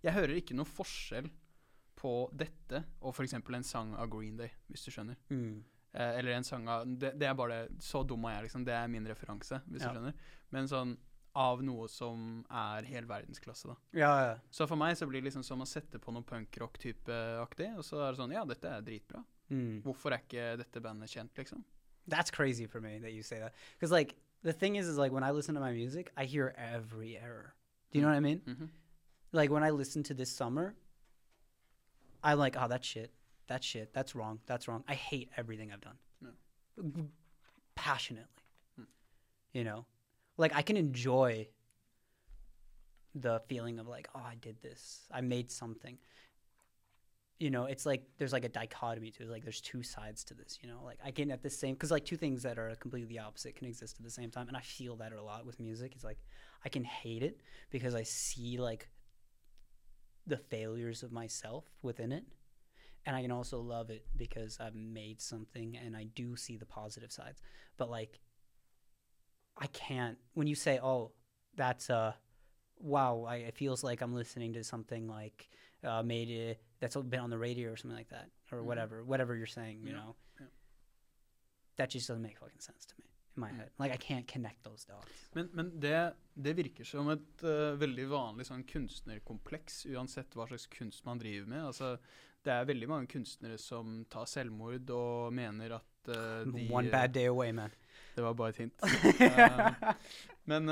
Jeg 0.03 0.15
hører 0.15 0.39
ikke 0.39 0.57
noe 0.57 0.67
forskjell 0.67 1.29
på 1.99 2.13
dette 2.31 2.83
og 3.03 3.11
f.eks. 3.11 3.35
en 3.35 3.65
sang 3.67 3.91
av 3.99 4.07
Green 4.11 4.37
Day, 4.39 4.53
hvis 4.71 4.85
du 4.85 4.93
skjønner. 4.93 5.17
Mm. 5.33 5.65
Eh, 5.93 6.17
eller 6.19 6.31
en 6.31 6.43
sang 6.43 6.67
av 6.69 6.85
det, 6.85 7.15
det 7.17 7.25
er 7.25 7.33
bare 7.33 7.67
Så 7.81 8.03
dum 8.05 8.25
er 8.25 8.35
jeg, 8.37 8.43
liksom. 8.49 8.65
Det 8.65 8.73
er 8.73 8.87
min 8.87 9.07
referanse, 9.07 9.61
hvis 9.67 9.81
Ja. 9.81 9.89
du 9.93 9.99
skjønner. 9.99 10.13
Men 10.51 10.67
sånn 10.67 10.97
av 11.35 11.61
noe 11.63 11.87
som 11.87 12.45
er 12.49 12.83
hel 12.83 13.05
verdensklasse, 13.05 13.67
da. 13.67 13.75
Ja, 13.93 14.21
ja. 14.25 14.37
Så 14.51 14.67
for 14.67 14.75
meg 14.75 14.95
så 14.97 15.07
blir 15.07 15.21
det 15.21 15.31
liksom 15.31 15.43
som 15.45 15.61
å 15.61 15.67
sette 15.67 15.99
på 15.99 16.11
noe 16.11 16.23
punkrock-type-aktig, 16.23 17.77
og 17.77 17.83
så 17.83 18.01
er 18.07 18.11
det 18.11 18.19
sånn 18.19 18.33
Ja, 18.33 18.45
dette 18.45 18.65
er 18.65 18.81
dritbra. 18.81 19.23
Mm. 19.49 19.81
Hvorfor 19.83 20.13
er 20.13 20.19
ikke 20.19 20.57
dette 20.57 20.81
bandet 20.81 21.09
kjent, 21.09 21.33
liksom? 21.37 21.63
That's 22.07 22.31
crazy 22.31 22.65
for 22.65 22.81
me 22.81 22.99
that 22.99 23.13
you 23.13 23.23
say 23.23 23.39
that. 23.39 23.53
Because 23.73 23.91
like 23.91 24.15
the 24.43 24.53
thing 24.53 24.75
is, 24.75 24.87
is 24.87 24.97
like 24.97 25.11
when 25.11 25.23
I 25.23 25.31
listen 25.31 25.55
to 25.55 25.61
my 25.61 25.71
music, 25.71 26.11
I 26.17 26.25
hear 26.25 26.53
every 26.57 27.17
error. 27.17 27.53
Do 27.91 27.99
you 27.99 28.01
know 28.03 28.09
what 28.11 28.17
I 28.17 28.21
mean? 28.21 28.41
Mm 28.45 28.55
-hmm. 28.55 28.69
Like 29.31 29.53
when 29.53 29.63
I 29.63 29.69
listen 29.71 30.03
to 30.03 30.13
this 30.15 30.35
summer, 30.35 30.75
I'm 32.23 32.37
like, 32.43 32.57
oh, 32.59 32.67
that 32.67 32.83
shit, 32.83 33.11
that 33.49 33.63
shit, 33.63 33.93
that's 33.93 34.15
wrong, 34.15 34.39
that's 34.45 34.67
wrong. 34.67 34.83
I 34.87 34.93
hate 34.93 35.29
everything 35.37 35.71
I've 35.71 35.81
done. 35.81 35.97
G- 36.95 37.03
Passionately. 37.75 38.43
Hmm. 38.75 38.83
You 39.53 39.63
know, 39.63 39.85
like 40.37 40.55
I 40.55 40.61
can 40.61 40.77
enjoy 40.77 41.47
the 43.15 43.41
feeling 43.47 43.79
of 43.79 43.87
like, 43.87 44.07
oh, 44.15 44.21
I 44.25 44.35
did 44.35 44.61
this, 44.61 45.07
I 45.11 45.21
made 45.21 45.51
something. 45.51 45.97
You 47.39 47.49
know, 47.49 47.65
it's 47.65 47.85
like 47.85 48.03
there's 48.17 48.33
like 48.33 48.43
a 48.43 48.49
dichotomy 48.49 49.11
to 49.11 49.23
it. 49.23 49.29
Like 49.29 49.43
there's 49.43 49.61
two 49.61 49.81
sides 49.81 50.25
to 50.25 50.33
this. 50.33 50.59
You 50.61 50.69
know, 50.69 50.81
like 50.83 50.99
I 51.03 51.11
can 51.11 51.31
at 51.31 51.41
the 51.41 51.49
same 51.49 51.73
because 51.73 51.89
like 51.89 52.03
two 52.03 52.17
things 52.17 52.43
that 52.43 52.59
are 52.59 52.75
completely 52.75 53.17
opposite 53.17 53.55
can 53.55 53.67
exist 53.67 53.95
at 53.97 54.03
the 54.03 54.11
same 54.11 54.29
time, 54.29 54.49
and 54.49 54.57
I 54.57 54.61
feel 54.61 54.97
that 54.97 55.13
a 55.13 55.21
lot 55.21 55.45
with 55.45 55.59
music. 55.59 55.93
It's 55.95 56.03
like 56.03 56.17
I 56.65 56.69
can 56.69 56.83
hate 56.83 57.23
it 57.23 57.39
because 57.71 57.95
I 57.95 58.03
see 58.03 58.57
like 58.57 58.89
the 60.27 60.37
failures 60.37 61.01
of 61.01 61.13
myself 61.13 61.63
within 61.81 62.11
it. 62.11 62.25
And 63.05 63.15
I 63.15 63.21
can 63.21 63.31
also 63.31 63.59
love 63.59 63.89
it 63.89 64.05
because 64.15 64.59
I've 64.59 64.75
made 64.75 65.21
something 65.21 65.77
and 65.77 65.95
I 65.95 66.03
do 66.03 66.35
see 66.35 66.57
the 66.57 66.65
positive 66.65 67.11
sides. 67.11 67.41
But 67.77 67.89
like 67.89 68.19
I 69.57 69.67
can't 69.67 70.17
when 70.33 70.47
you 70.47 70.55
say, 70.55 70.79
"Oh, 70.81 71.11
that's 71.55 71.89
uh 71.89 72.13
wow, 72.77 73.25
I, 73.27 73.37
it 73.37 73.55
feels 73.57 73.83
like 73.83 74.01
I'm 74.01 74.13
listening 74.15 74.53
to 74.53 74.63
something 74.63 75.07
like 75.07 75.49
uh 75.83 76.03
made 76.03 76.29
it 76.29 76.61
that's 76.79 76.95
been 76.95 77.19
on 77.19 77.29
the 77.29 77.37
radio 77.37 77.71
or 77.71 77.75
something 77.77 77.97
like 77.97 78.09
that 78.09 78.29
or 78.51 78.59
Mhm. 78.59 78.63
whatever, 78.65 79.03
whatever 79.03 79.35
you're 79.35 79.47
saying, 79.47 79.81
you 79.83 79.89
Yeah, 79.91 79.97
know." 79.97 80.15
yeah. 80.39 80.47
That 81.77 81.89
just 81.89 82.07
doesn't 82.07 82.23
make 82.23 82.37
fucking 82.37 82.59
sense 82.59 82.85
to 82.85 82.95
me 82.99 83.05
my 83.39 83.49
Mm. 83.51 83.57
head. 83.61 83.69
Like 83.79 83.93
I 83.93 83.97
can't 83.97 84.27
connect 84.27 84.63
those 84.63 84.85
dots. 84.87 85.29
Men, 85.33 85.49
men 85.53 85.71
det, 85.79 86.13
det 86.35 86.53
virker 86.57 86.85
som 86.85 87.09
et 87.13 87.43
uh, 87.43 87.73
veldig 87.79 88.07
vanlig 88.11 88.45
sånn 88.49 88.63
kunstnerkompleks, 88.69 89.85
uansett 89.95 90.35
hva 90.37 90.47
slags 90.51 90.67
kunst 90.73 91.05
man 91.07 91.19
driver 91.21 91.47
med. 91.49 91.63
Altså, 91.71 91.93
det 92.45 92.53
er 92.53 92.67
veldig 92.69 92.87
mange 92.89 93.07
kunstnere 93.11 93.57
som 93.59 94.01
tar 94.09 94.25
selvmord 94.29 94.89
og 94.95 95.33
mener 95.35 95.77
at 95.79 96.11
uh, 96.13 96.43
de 96.55 96.67
One 96.71 96.91
bad 96.91 97.11
day 97.15 97.27
away, 97.31 97.51
man. 97.51 97.71
Det 98.15 98.23
var 98.23 98.33
bare 98.33 98.49
et 98.55 98.61
hint. 98.65 98.83
uh, 98.83 99.93
men, 100.51 100.69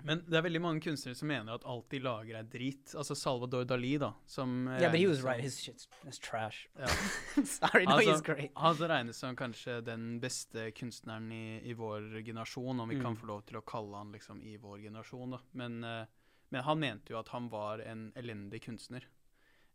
men 0.00 0.22
det 0.24 0.38
er 0.38 0.44
veldig 0.46 0.60
mange 0.64 0.80
kunstnere 0.82 1.14
som 1.18 1.28
mener 1.28 1.52
at 1.54 1.64
alt 1.68 1.88
de 1.92 1.98
lager, 2.02 2.38
er 2.38 2.46
drit. 2.48 2.94
Altså 2.98 3.14
Salvador 3.18 3.66
Dali, 3.68 3.92
da. 4.00 4.12
Som 4.26 4.66
yeah, 4.68 4.88
but 4.90 4.98
he 4.98 5.04
regnes 5.04 5.18
was 5.18 5.22
right. 5.26 5.42
His 5.44 5.58
shit's 5.60 5.86
that's 6.02 6.18
trash. 6.18 6.62
Ja. 6.78 6.86
Sorry, 7.44 7.84
no, 7.86 7.98
he's 8.00 8.08
Altså, 8.08 8.24
great. 8.24 8.50
Han 8.56 8.70
altså 8.72 8.88
regnes 8.88 9.20
som 9.20 9.36
kanskje 9.36 9.80
den 9.84 10.18
beste 10.22 10.70
kunstneren 10.78 11.28
i, 11.32 11.60
i 11.70 11.76
vår 11.78 12.22
generasjon, 12.24 12.80
om 12.80 12.88
vi 12.88 12.96
kan 13.00 13.12
Mm. 13.12 13.20
få 13.20 13.26
lov 13.26 13.42
til 13.46 13.60
å 13.60 13.64
kalle 13.68 13.96
han 14.00 14.12
liksom 14.12 14.42
i 14.42 14.56
vår 14.56 14.78
generasjon, 14.88 15.36
da. 15.36 15.40
Men, 15.52 15.84
uh, 15.84 16.06
men 16.48 16.62
han 16.64 16.80
mente 16.80 17.12
jo 17.12 17.18
at 17.20 17.28
han 17.28 17.48
var 17.52 17.78
en 17.84 18.12
elendig 18.16 18.62
kunstner. 18.64 19.04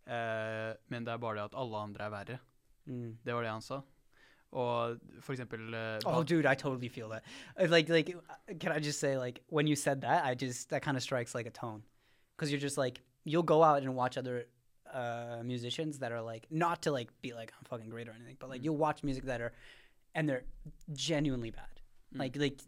Uh, 0.08 0.74
men 0.88 1.04
det 1.06 1.14
er 1.14 1.22
bare 1.22 1.36
det 1.38 1.46
at 1.52 1.56
alle 1.62 1.78
andre 1.78 2.06
er 2.08 2.10
verre. 2.16 2.40
Mm. 2.88 3.18
Det 3.24 3.34
var 3.36 3.44
det 3.44 3.50
han 3.52 3.62
sa. 3.62 3.82
Og 4.54 4.98
for 5.22 5.34
eksempel 5.34 5.74
eh, 5.76 6.00
Oh, 6.06 6.24
dude, 6.24 6.46
I 6.46 6.56
totally 6.56 6.88
feel 6.90 7.10
that. 7.10 7.24
Uh, 7.60 7.68
Like, 7.70 7.90
like, 7.90 8.16
uh, 8.16 8.54
can 8.60 8.72
I 8.72 8.80
just 8.80 9.00
say, 9.00 9.18
like, 9.18 9.42
when 9.50 9.68
you 9.68 9.76
said 9.76 10.02
that, 10.02 10.24
I 10.26 10.36
just 10.36 10.70
that 10.70 10.82
kind 10.82 10.96
of 10.98 11.04
strikes 11.04 11.36
like 11.36 11.46
a 11.48 11.52
tone, 11.52 11.84
because 12.36 12.52
you're 12.52 12.62
just 12.62 12.78
like 12.78 13.02
you'll 13.26 13.44
go 13.44 13.62
out 13.62 13.84
and 13.84 13.94
watch 13.96 14.18
other 14.18 14.46
uh, 14.94 15.42
musicians 15.44 16.00
that 16.00 16.12
are 16.14 16.22
like 16.22 16.48
not 16.50 16.82
to 16.84 16.92
like 16.92 17.10
be 17.22 17.34
like 17.34 17.52
I'm 17.60 17.66
fucking 17.66 17.90
great 17.90 18.08
or 18.08 18.14
anything, 18.14 18.38
but 18.40 18.50
like 18.50 18.62
Mm. 18.62 18.66
you'll 18.66 18.78
watch 18.78 19.04
music 19.04 19.26
that 19.26 19.42
are, 19.42 19.52
and 20.16 20.30
they're 20.30 20.46
genuinely 20.94 21.52
bad. 21.52 21.82
Mm. 22.16 22.20
Like 22.20 22.36
like 22.38 22.62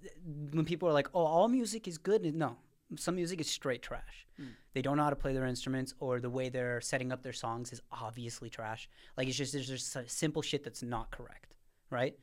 when 0.54 0.66
people 0.66 0.90
are 0.90 0.94
like, 0.94 1.08
oh, 1.14 1.24
all 1.26 1.48
music 1.48 1.88
is 1.88 1.98
good. 1.98 2.24
No, 2.36 2.58
some 2.98 3.16
music 3.16 3.40
is 3.40 3.50
straight 3.50 3.82
trash. 3.82 4.28
Mm. 4.38 4.50
They 4.74 4.82
don't 4.82 4.98
know 4.98 5.04
how 5.04 5.10
to 5.12 5.16
play 5.16 5.34
their 5.34 5.46
instruments, 5.48 5.94
or 6.00 6.20
the 6.20 6.30
way 6.30 6.50
they're 6.50 6.82
setting 6.82 7.14
up 7.14 7.22
their 7.24 7.34
songs 7.46 7.72
is 7.72 7.82
obviously 7.90 8.50
trash. 8.50 8.90
Like 9.16 9.28
it's 9.30 9.38
just 9.38 9.54
there's 9.54 9.70
just 9.70 9.96
simple 10.10 10.42
shit 10.42 10.64
that's 10.66 10.84
not 10.84 11.10
correct, 11.12 11.54
right? 11.90 12.16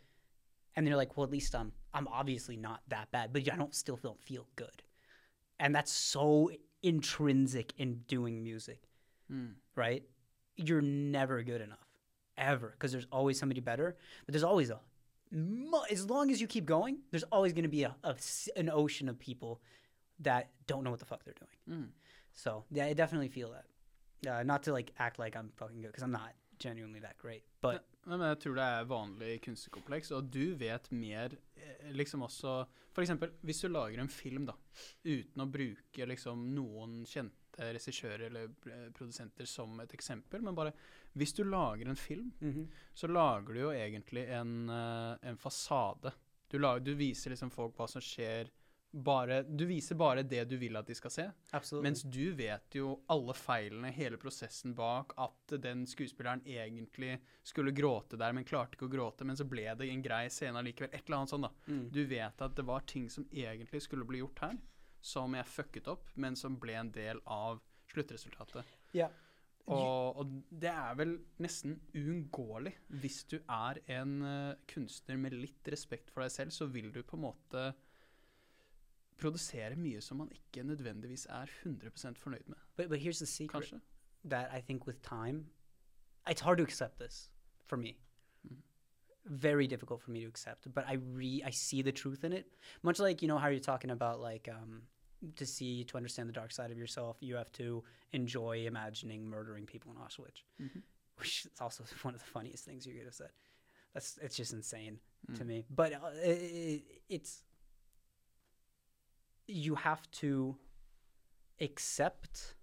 And 0.74 0.86
they're 0.86 0.96
like, 0.96 1.16
well, 1.16 1.24
at 1.24 1.30
least 1.30 1.54
I'm 1.54 1.72
I'm 1.94 2.08
obviously 2.08 2.56
not 2.56 2.80
that 2.88 3.10
bad, 3.10 3.32
but 3.32 3.50
I 3.50 3.56
don't 3.56 3.74
still 3.74 3.96
don't 4.02 4.22
feel 4.22 4.46
good, 4.56 4.82
and 5.58 5.74
that's 5.74 5.90
so 5.92 6.50
intrinsic 6.82 7.72
in 7.78 8.00
doing 8.06 8.42
music, 8.42 8.82
Mm. 9.32 9.54
right? 9.74 10.04
You're 10.56 10.82
never 10.82 11.42
good 11.42 11.60
enough, 11.60 11.86
ever, 12.38 12.70
because 12.70 12.92
there's 12.92 13.06
always 13.10 13.38
somebody 13.38 13.60
better. 13.60 13.96
But 14.24 14.32
there's 14.32 14.44
always 14.44 14.70
a 14.70 14.80
as 15.90 16.08
long 16.08 16.30
as 16.30 16.40
you 16.40 16.46
keep 16.46 16.66
going, 16.66 16.98
there's 17.10 17.24
always 17.24 17.52
going 17.52 17.64
to 17.64 17.68
be 17.68 17.82
a, 17.82 17.96
a 18.04 18.14
an 18.56 18.70
ocean 18.70 19.08
of 19.08 19.18
people 19.18 19.60
that 20.20 20.50
don't 20.66 20.84
know 20.84 20.90
what 20.90 21.00
the 21.00 21.04
fuck 21.06 21.24
they're 21.24 21.34
doing. 21.66 21.80
Mm. 21.80 21.88
So 22.34 22.64
yeah, 22.70 22.84
I 22.86 22.92
definitely 22.92 23.28
feel 23.28 23.52
that. 23.52 23.64
Uh, 24.30 24.42
not 24.42 24.62
to 24.64 24.72
like 24.72 24.92
act 24.98 25.18
like 25.18 25.36
I'm 25.36 25.50
fucking 25.56 25.80
good, 25.80 25.88
because 25.88 26.02
I'm 26.02 26.12
not 26.12 26.32
genuinely 26.58 27.00
that 27.00 27.18
great. 27.18 27.42
But 27.60 27.84
men 28.06 28.22
jeg 28.30 28.40
tror 28.42 28.58
det 28.58 28.66
er 28.72 28.90
vanlig 28.90 29.30
kunstnerkompleks, 29.44 30.12
og 30.16 30.28
du 30.32 30.54
vet 30.58 30.90
mer 30.94 31.34
eh, 31.58 31.88
liksom 31.94 32.22
også 32.26 32.60
eksempel, 33.02 33.32
hvis 33.44 33.60
du 33.60 33.68
lager 33.68 34.00
en 34.00 34.08
film, 34.08 34.46
da, 34.48 34.54
uten 35.04 35.42
å 35.42 35.48
bruke 35.52 36.06
liksom 36.08 36.46
noen 36.54 37.02
kjente 37.08 37.72
regissører 37.74 38.28
eller 38.28 38.52
eh, 38.70 38.86
produsenter 38.96 39.48
som 39.48 39.80
et 39.82 39.92
eksempel, 39.96 40.44
men 40.44 40.56
bare 40.56 40.72
Hvis 41.16 41.32
du 41.32 41.44
lager 41.44 41.88
en 41.88 41.96
film, 41.96 42.32
så 42.94 43.08
lager 43.08 43.54
du 43.54 43.60
jo 43.60 43.72
egentlig 43.72 44.26
en, 44.28 44.68
eh, 44.68 45.28
en 45.30 45.38
fasade. 45.40 46.12
Du, 46.48 46.58
lager, 46.58 46.84
du 46.84 46.94
viser 46.94 47.30
liksom 47.30 47.50
folk 47.50 47.74
hva 47.76 47.88
som 47.88 48.02
skjer 48.04 48.50
bare, 48.90 49.42
Du 49.42 49.64
viser 49.66 49.94
bare 49.98 50.22
det 50.22 50.44
du 50.48 50.56
vil 50.56 50.76
at 50.76 50.86
de 50.86 50.94
skal 50.94 51.10
se. 51.10 51.24
absolutely. 51.52 51.88
Mens 51.88 52.02
du 52.02 52.30
vet 52.38 52.74
jo 52.78 52.94
alle 53.12 53.34
feilene, 53.34 53.90
hele 53.92 54.16
prosessen 54.16 54.74
bak, 54.74 55.12
at 55.18 55.56
den 55.60 55.84
skuespilleren 55.86 56.42
egentlig 56.46 57.18
skulle 57.42 57.74
gråte 57.76 58.16
der, 58.16 58.32
men 58.32 58.44
klarte 58.44 58.76
ikke 58.78 58.88
å 58.88 58.94
gråte, 58.94 59.24
men 59.24 59.36
så 59.36 59.44
ble 59.44 59.66
det 59.74 59.90
en 59.90 60.02
grei 60.02 60.26
scene 60.30 60.58
allikevel. 60.58 60.90
Et 60.94 61.04
eller 61.06 61.18
annet 61.18 61.34
sånt, 61.34 61.48
da. 61.48 61.52
Mm. 61.72 61.84
Du 61.92 62.02
vet 62.06 62.42
at 62.48 62.56
det 62.56 62.64
var 62.66 62.86
ting 62.86 63.10
som 63.12 63.28
egentlig 63.32 63.82
skulle 63.82 64.06
bli 64.08 64.22
gjort 64.22 64.42
her, 64.46 64.56
som 65.00 65.34
jeg 65.34 65.46
fucket 65.46 65.88
opp, 65.92 66.08
men 66.14 66.36
som 66.36 66.56
ble 66.58 66.74
en 66.80 66.90
del 66.94 67.20
av 67.26 67.60
sluttresultatet. 67.92 68.64
Ja. 68.96 69.10
Og, 69.66 70.18
og 70.22 70.34
det 70.50 70.70
er 70.70 70.94
vel 70.94 71.16
nesten 71.42 71.80
uunngåelig. 71.94 72.72
Hvis 73.02 73.24
du 73.26 73.40
er 73.50 73.80
en 73.98 74.20
eh, 74.22 74.58
kunstner 74.70 75.18
med 75.18 75.34
litt 75.34 75.66
respekt 75.72 76.12
for 76.14 76.22
deg 76.22 76.30
selv, 76.30 76.54
så 76.54 76.68
vil 76.70 76.92
du 76.94 77.00
på 77.02 77.18
en 77.18 77.24
måte 77.24 77.64
produsere 79.18 79.76
mye 79.76 80.00
som 80.00 80.16
man 80.16 80.28
ikke 80.30 80.62
nødvendigvis 80.66 81.26
er 81.26 81.46
100 81.64 82.14
fornøyd 82.18 82.46
med, 82.46 82.56
But 82.76 82.88
but 82.88 82.98
here's 83.00 83.18
the 83.18 83.26
secret 83.26 83.62
kanskje. 83.64 83.80
that 84.28 84.48
I 84.58 84.60
think 84.60 84.86
with 84.86 85.02
time, 85.02 85.46
it's 86.30 86.40
hard 86.42 86.58
to 86.58 86.62
accept 86.64 86.98
this 86.98 87.30
for 87.66 87.76
me. 87.76 87.96
Mhm. 88.42 88.62
Very 89.24 89.66
difficult 89.66 90.02
for 90.02 90.10
me 90.10 90.20
to 90.20 90.28
accept, 90.28 90.72
but 90.74 90.84
I 90.86 90.94
re 90.96 91.40
I 91.44 91.50
see 91.50 91.82
the 91.82 91.92
truth 91.92 92.24
in 92.24 92.32
it. 92.32 92.46
Much 92.82 92.98
like 92.98 93.22
you 93.22 93.28
know 93.28 93.38
how 93.38 93.48
you're 93.48 93.72
talking 93.72 93.90
about 93.90 94.20
like 94.32 94.48
um, 94.48 94.82
to 95.36 95.44
see 95.46 95.84
to 95.84 95.96
understand 95.96 96.28
the 96.28 96.32
dark 96.40 96.52
side 96.52 96.70
of 96.72 96.78
yourself, 96.78 97.16
you 97.22 97.36
have 97.36 97.50
to 97.52 97.82
enjoy 98.12 98.66
imagining 98.66 99.24
murdering 99.28 99.66
people 99.66 99.90
in 99.92 99.98
Auschwitz, 99.98 100.42
Mhm. 100.60 100.82
which 101.18 101.46
is 101.46 101.60
also 101.60 101.84
one 102.04 102.14
of 102.14 102.20
the 102.20 102.26
funniest 102.26 102.64
things 102.64 102.86
you 102.86 102.94
could 102.94 103.04
have 103.06 103.14
said. 103.14 103.30
That's 103.94 104.18
it's 104.18 104.36
just 104.36 104.52
insane 104.52 105.00
to 105.34 105.42
Mm. 105.44 105.46
me. 105.46 105.66
But 105.70 105.92
uh, 105.92 106.10
i 106.24 106.82
it's 107.08 107.42
you 109.46 109.74
have 109.76 110.10
to 110.12 110.56
accept 111.60 112.54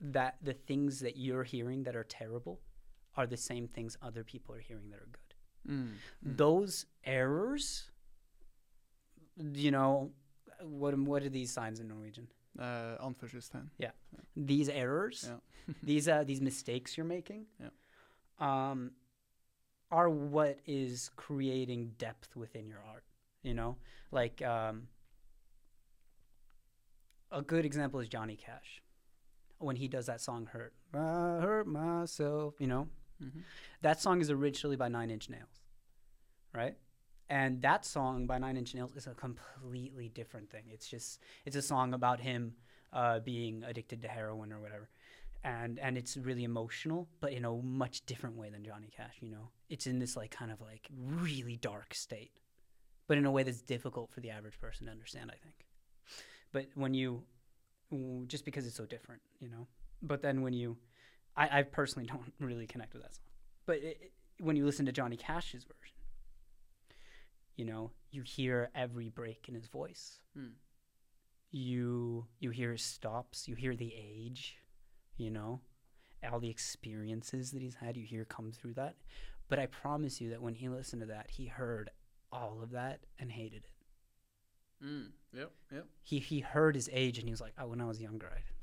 that 0.00 0.36
the 0.42 0.52
things 0.52 1.00
that 1.00 1.16
you're 1.16 1.42
hearing 1.44 1.82
that 1.84 1.96
are 1.96 2.04
terrible 2.04 2.60
are 3.16 3.26
the 3.26 3.36
same 3.36 3.66
things 3.66 3.96
other 4.02 4.22
people 4.24 4.54
are 4.54 4.60
hearing 4.60 4.90
that 4.90 5.00
are 5.00 5.08
good. 5.10 5.72
Mm. 5.72 5.88
Mm. 6.24 6.36
Those 6.36 6.86
errors, 7.04 7.90
you 9.54 9.70
know, 9.70 10.10
what 10.62 10.96
what 10.98 11.22
are 11.22 11.28
these 11.28 11.52
signs 11.52 11.80
in 11.80 11.88
Norwegian? 11.88 12.28
Eh, 12.58 12.96
anførselstegn. 13.02 13.68
These 14.36 14.68
errors, 14.68 15.28
Yeah. 15.28 15.74
these 15.82 16.08
uh, 16.08 16.24
these 16.24 16.40
mistakes 16.40 16.96
you're 16.96 17.06
making, 17.06 17.46
Yeah. 17.60 17.70
um, 18.38 18.92
are 19.90 20.08
what 20.10 20.58
is 20.66 21.10
creating 21.16 21.94
depth 21.98 22.36
within 22.36 22.66
your 22.68 22.82
art. 22.92 23.04
You 23.42 23.54
know, 23.54 23.76
like 24.10 24.42
um, 24.42 24.88
a 27.30 27.42
good 27.42 27.64
example 27.64 28.00
is 28.00 28.08
Johnny 28.08 28.36
Cash 28.36 28.82
when 29.58 29.76
he 29.76 29.88
does 29.88 30.06
that 30.06 30.20
song 30.20 30.46
"Hurt." 30.46 30.74
I 30.94 30.98
hurt 31.40 31.66
myself. 31.66 32.54
You 32.60 32.66
know, 32.66 32.88
Mhm. 33.22 33.42
that 33.82 34.00
song 34.00 34.20
is 34.20 34.30
originally 34.30 34.76
by 34.76 34.88
Nine 34.88 35.10
Inch 35.10 35.28
Nails, 35.28 35.62
right? 36.52 36.76
And 37.28 37.60
that 37.62 37.84
song 37.84 38.26
by 38.26 38.38
Nine 38.38 38.56
Inch 38.56 38.74
Nails 38.74 38.94
is 38.94 39.06
a 39.06 39.14
completely 39.14 40.08
different 40.08 40.50
thing. 40.50 40.68
It's 40.68 40.88
just 40.88 41.20
it's 41.44 41.56
a 41.56 41.62
song 41.62 41.92
about 41.94 42.20
him 42.20 42.56
uh, 42.92 43.20
being 43.20 43.64
addicted 43.64 44.00
to 44.02 44.08
heroin 44.08 44.52
or 44.52 44.60
whatever, 44.60 44.88
and 45.42 45.78
and 45.80 45.98
it's 45.98 46.16
really 46.16 46.44
emotional, 46.44 47.08
but 47.20 47.32
in 47.32 47.44
a 47.44 47.50
much 47.52 48.06
different 48.06 48.36
way 48.36 48.48
than 48.50 48.62
Johnny 48.64 48.88
Cash. 48.88 49.16
You 49.20 49.30
know, 49.30 49.50
it's 49.68 49.86
in 49.86 49.98
this 49.98 50.16
like 50.16 50.30
kind 50.30 50.52
of 50.52 50.60
like 50.60 50.88
really 50.92 51.56
dark 51.56 51.94
state, 51.94 52.38
but 53.08 53.18
in 53.18 53.26
a 53.26 53.30
way 53.32 53.42
that's 53.42 53.60
difficult 53.62 54.10
for 54.12 54.20
the 54.20 54.30
average 54.30 54.58
person 54.58 54.86
to 54.86 54.92
understand. 54.92 55.30
I 55.32 55.36
think, 55.36 55.65
but 56.52 56.66
when 56.74 56.94
you 56.94 57.22
just 58.26 58.44
because 58.44 58.66
it's 58.66 58.76
so 58.76 58.86
different, 58.86 59.22
you 59.40 59.48
know. 59.48 59.66
But 60.02 60.20
then 60.22 60.42
when 60.42 60.52
you, 60.52 60.76
I, 61.36 61.60
I 61.60 61.62
personally 61.62 62.06
don't 62.12 62.32
really 62.40 62.66
connect 62.66 62.92
with 62.92 63.02
that 63.02 63.14
song. 63.14 63.24
But 63.66 63.76
it, 63.78 63.98
it- 64.02 64.12
when 64.38 64.54
you 64.56 64.66
listen 64.66 64.84
to 64.84 64.92
Johnny 64.92 65.16
Cash's 65.16 65.64
version, 65.64 65.96
you 67.56 67.64
know, 67.64 67.90
you 68.10 68.20
hear 68.22 68.70
every 68.74 69.08
break 69.08 69.46
in 69.48 69.54
his 69.54 69.66
voice. 69.68 70.20
Mm. 70.36 70.50
You 71.50 72.26
you 72.38 72.50
hear 72.50 72.72
his 72.72 72.82
stops. 72.82 73.48
You 73.48 73.54
hear 73.54 73.74
the 73.74 73.94
age. 73.96 74.56
You 75.16 75.30
know, 75.30 75.60
all 76.30 76.38
the 76.40 76.50
experiences 76.50 77.52
that 77.52 77.62
he's 77.62 77.76
had. 77.76 77.96
You 77.96 78.04
hear 78.04 78.24
come 78.26 78.52
through 78.52 78.74
that. 78.74 78.96
But 79.48 79.58
I 79.58 79.66
promise 79.66 80.20
you 80.20 80.28
that 80.30 80.42
when 80.42 80.54
he 80.56 80.68
listened 80.68 81.00
to 81.00 81.06
that, 81.06 81.30
he 81.30 81.46
heard 81.46 81.88
all 82.30 82.60
of 82.62 82.72
that 82.72 83.00
and 83.18 83.30
hated 83.30 83.64
it. 83.64 83.70
Mm. 84.82 85.12
Yep, 85.32 85.52
yep. 85.72 85.86
He 86.02 86.18
he 86.18 86.40
heard 86.40 86.74
his 86.74 86.88
age 86.92 87.18
and 87.18 87.26
he 87.28 87.32
was 87.32 87.40
like, 87.40 87.54
oh, 87.58 87.68
when 87.68 87.80
I 87.80 87.86
was 87.86 88.00
younger, 88.00 88.26
I 88.26 88.34
didn't, 88.36 88.60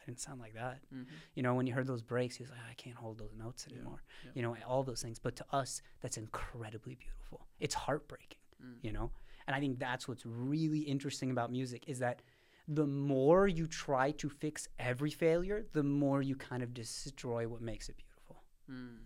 I 0.00 0.04
didn't 0.06 0.20
sound 0.20 0.40
like 0.40 0.54
that. 0.54 0.80
Mhm. 0.90 1.06
You 1.34 1.42
know, 1.42 1.54
when 1.54 1.66
you 1.66 1.74
heard 1.74 1.86
those 1.86 2.02
breaks, 2.02 2.36
he 2.36 2.42
was 2.42 2.50
like, 2.50 2.60
I 2.70 2.74
can't 2.74 2.96
hold 2.96 3.18
those 3.18 3.34
notes 3.34 3.66
anymore. 3.70 4.02
yeah. 4.24 4.30
You 4.34 4.42
know, 4.42 4.56
all 4.66 4.82
those 4.82 5.02
things. 5.02 5.18
But 5.18 5.36
to 5.36 5.44
us, 5.52 5.82
that's 6.00 6.16
incredibly 6.16 6.94
beautiful. 6.94 7.46
It's 7.60 7.74
heartbreaking, 7.74 8.38
Mm. 8.62 8.78
you 8.82 8.92
know? 8.92 9.10
And 9.46 9.56
I 9.56 9.60
think 9.60 9.78
that's 9.78 10.06
what's 10.08 10.24
really 10.24 10.80
interesting 10.80 11.30
about 11.30 11.50
music 11.50 11.88
is 11.88 11.98
that 11.98 12.22
the 12.68 12.86
more 12.86 13.48
you 13.48 13.66
try 13.66 14.12
to 14.12 14.28
fix 14.28 14.68
every 14.78 15.10
failure, 15.10 15.66
the 15.72 15.82
more 15.82 16.22
you 16.22 16.36
kind 16.36 16.62
of 16.62 16.72
destroy 16.72 17.48
what 17.48 17.60
makes 17.60 17.88
it 17.88 17.96
beautiful. 17.96 18.36
Mm. 18.68 18.98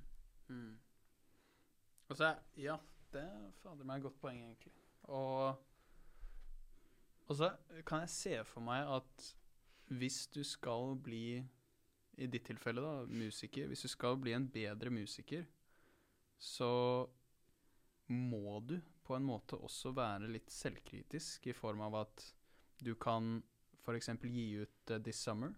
Mm. 0.50 0.76
Og 2.08 2.16
så 2.16 2.24
er, 2.24 2.34
Ja, 2.56 2.76
det 3.12 3.20
er 3.22 3.50
fader 3.62 3.84
meg 3.84 3.96
et 3.96 4.02
godt 4.02 4.20
poeng, 4.20 4.38
egentlig. 4.40 4.72
Og, 5.02 5.54
og 7.26 7.36
så 7.38 7.50
kan 7.86 8.04
jeg 8.04 8.12
se 8.14 8.34
for 8.46 8.64
meg 8.64 8.86
at 8.96 9.28
hvis 9.96 10.26
du 10.34 10.42
skal 10.46 10.96
bli, 11.02 11.38
i 12.16 12.26
ditt 12.30 12.46
tilfelle 12.48 12.82
da, 12.82 13.04
musiker 13.06 13.68
Hvis 13.70 13.84
du 13.84 13.90
skal 13.92 14.16
bli 14.18 14.32
en 14.34 14.48
bedre 14.50 14.90
musiker, 14.90 15.44
så 16.38 17.06
må 18.08 18.60
du 18.66 18.78
på 19.06 19.14
en 19.16 19.26
måte 19.26 19.58
også 19.58 19.92
være 19.94 20.30
litt 20.30 20.50
selvkritisk, 20.50 21.46
i 21.46 21.54
form 21.54 21.84
av 21.86 22.00
at 22.02 22.24
du 22.82 22.94
kan 22.98 23.38
f.eks. 23.84 24.10
gi 24.22 24.46
ut 24.62 24.90
uh, 24.90 24.98
'This 24.98 25.22
Summer', 25.22 25.54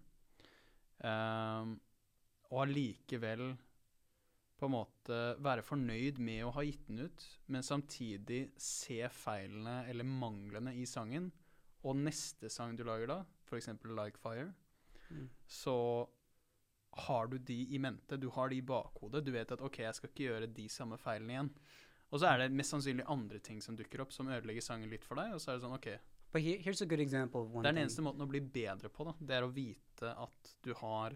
um, 1.01 1.73
og 2.49 2.61
allikevel 2.63 3.51
på 4.59 4.67
en 4.67 4.75
måte 4.75 5.17
være 5.39 5.63
fornøyd 5.63 6.19
med 6.21 6.43
å 6.43 6.53
ha 6.57 6.63
gitt 6.67 6.87
den 6.89 7.05
ut, 7.07 7.25
men 7.47 7.65
samtidig 7.65 8.49
se 8.59 9.01
feilene 9.13 9.85
eller 9.89 10.07
manglene 10.07 10.75
i 10.75 10.85
sangen. 10.89 11.29
Og 11.83 11.95
neste 11.95 12.49
sang 12.51 12.75
du 12.75 12.83
lager 12.83 13.07
da, 13.07 13.19
f.eks. 13.49 13.67
'Like 13.85 14.17
Fire', 14.17 14.53
Mm. 15.09 15.27
så 15.47 16.07
har 17.07 17.27
du 17.27 17.37
de 17.39 17.63
i 17.73 17.79
mente. 17.79 18.17
Du 18.17 18.29
har 18.29 18.49
de 18.49 18.57
i 18.57 18.61
bakhodet. 18.61 19.23
Du 19.25 19.31
vet 19.31 19.51
at 19.51 19.61
'OK, 19.61 19.79
jeg 19.79 19.95
skal 19.95 20.09
ikke 20.09 20.27
gjøre 20.29 20.53
de 20.53 20.67
samme 20.69 20.97
feilene 20.97 21.33
igjen'. 21.33 21.49
Og 22.11 22.19
så 22.19 22.27
er 22.27 22.37
det 22.37 22.51
mest 22.51 22.71
sannsynlig 22.73 23.05
andre 23.07 23.39
ting 23.39 23.61
som 23.61 23.75
dukker 23.75 24.01
opp, 24.01 24.11
som 24.11 24.27
ødelegger 24.27 24.61
sangen 24.61 24.89
litt 24.89 25.03
for 25.05 25.15
deg. 25.15 25.33
Og 25.33 25.39
så 25.41 25.51
er 25.51 25.55
det 25.57 25.63
sånn 25.63 25.73
OK. 25.75 25.99
But 26.31 26.41
here, 26.43 26.57
here's 26.57 26.81
a 26.81 26.85
good 26.85 26.99
example 26.99 27.41
of 27.41 27.49
one 27.51 27.63
Det 27.63 27.69
er 27.69 27.73
den 27.73 27.83
eneste 27.87 28.01
måten 28.03 28.21
å 28.21 28.27
bli 28.29 28.39
bedre 28.39 28.89
på, 28.89 29.03
da. 29.05 29.13
Det 29.19 29.35
er 29.35 29.41
å 29.43 29.51
vite 29.53 30.15
at 30.15 30.55
du 30.61 30.73
har 30.75 31.15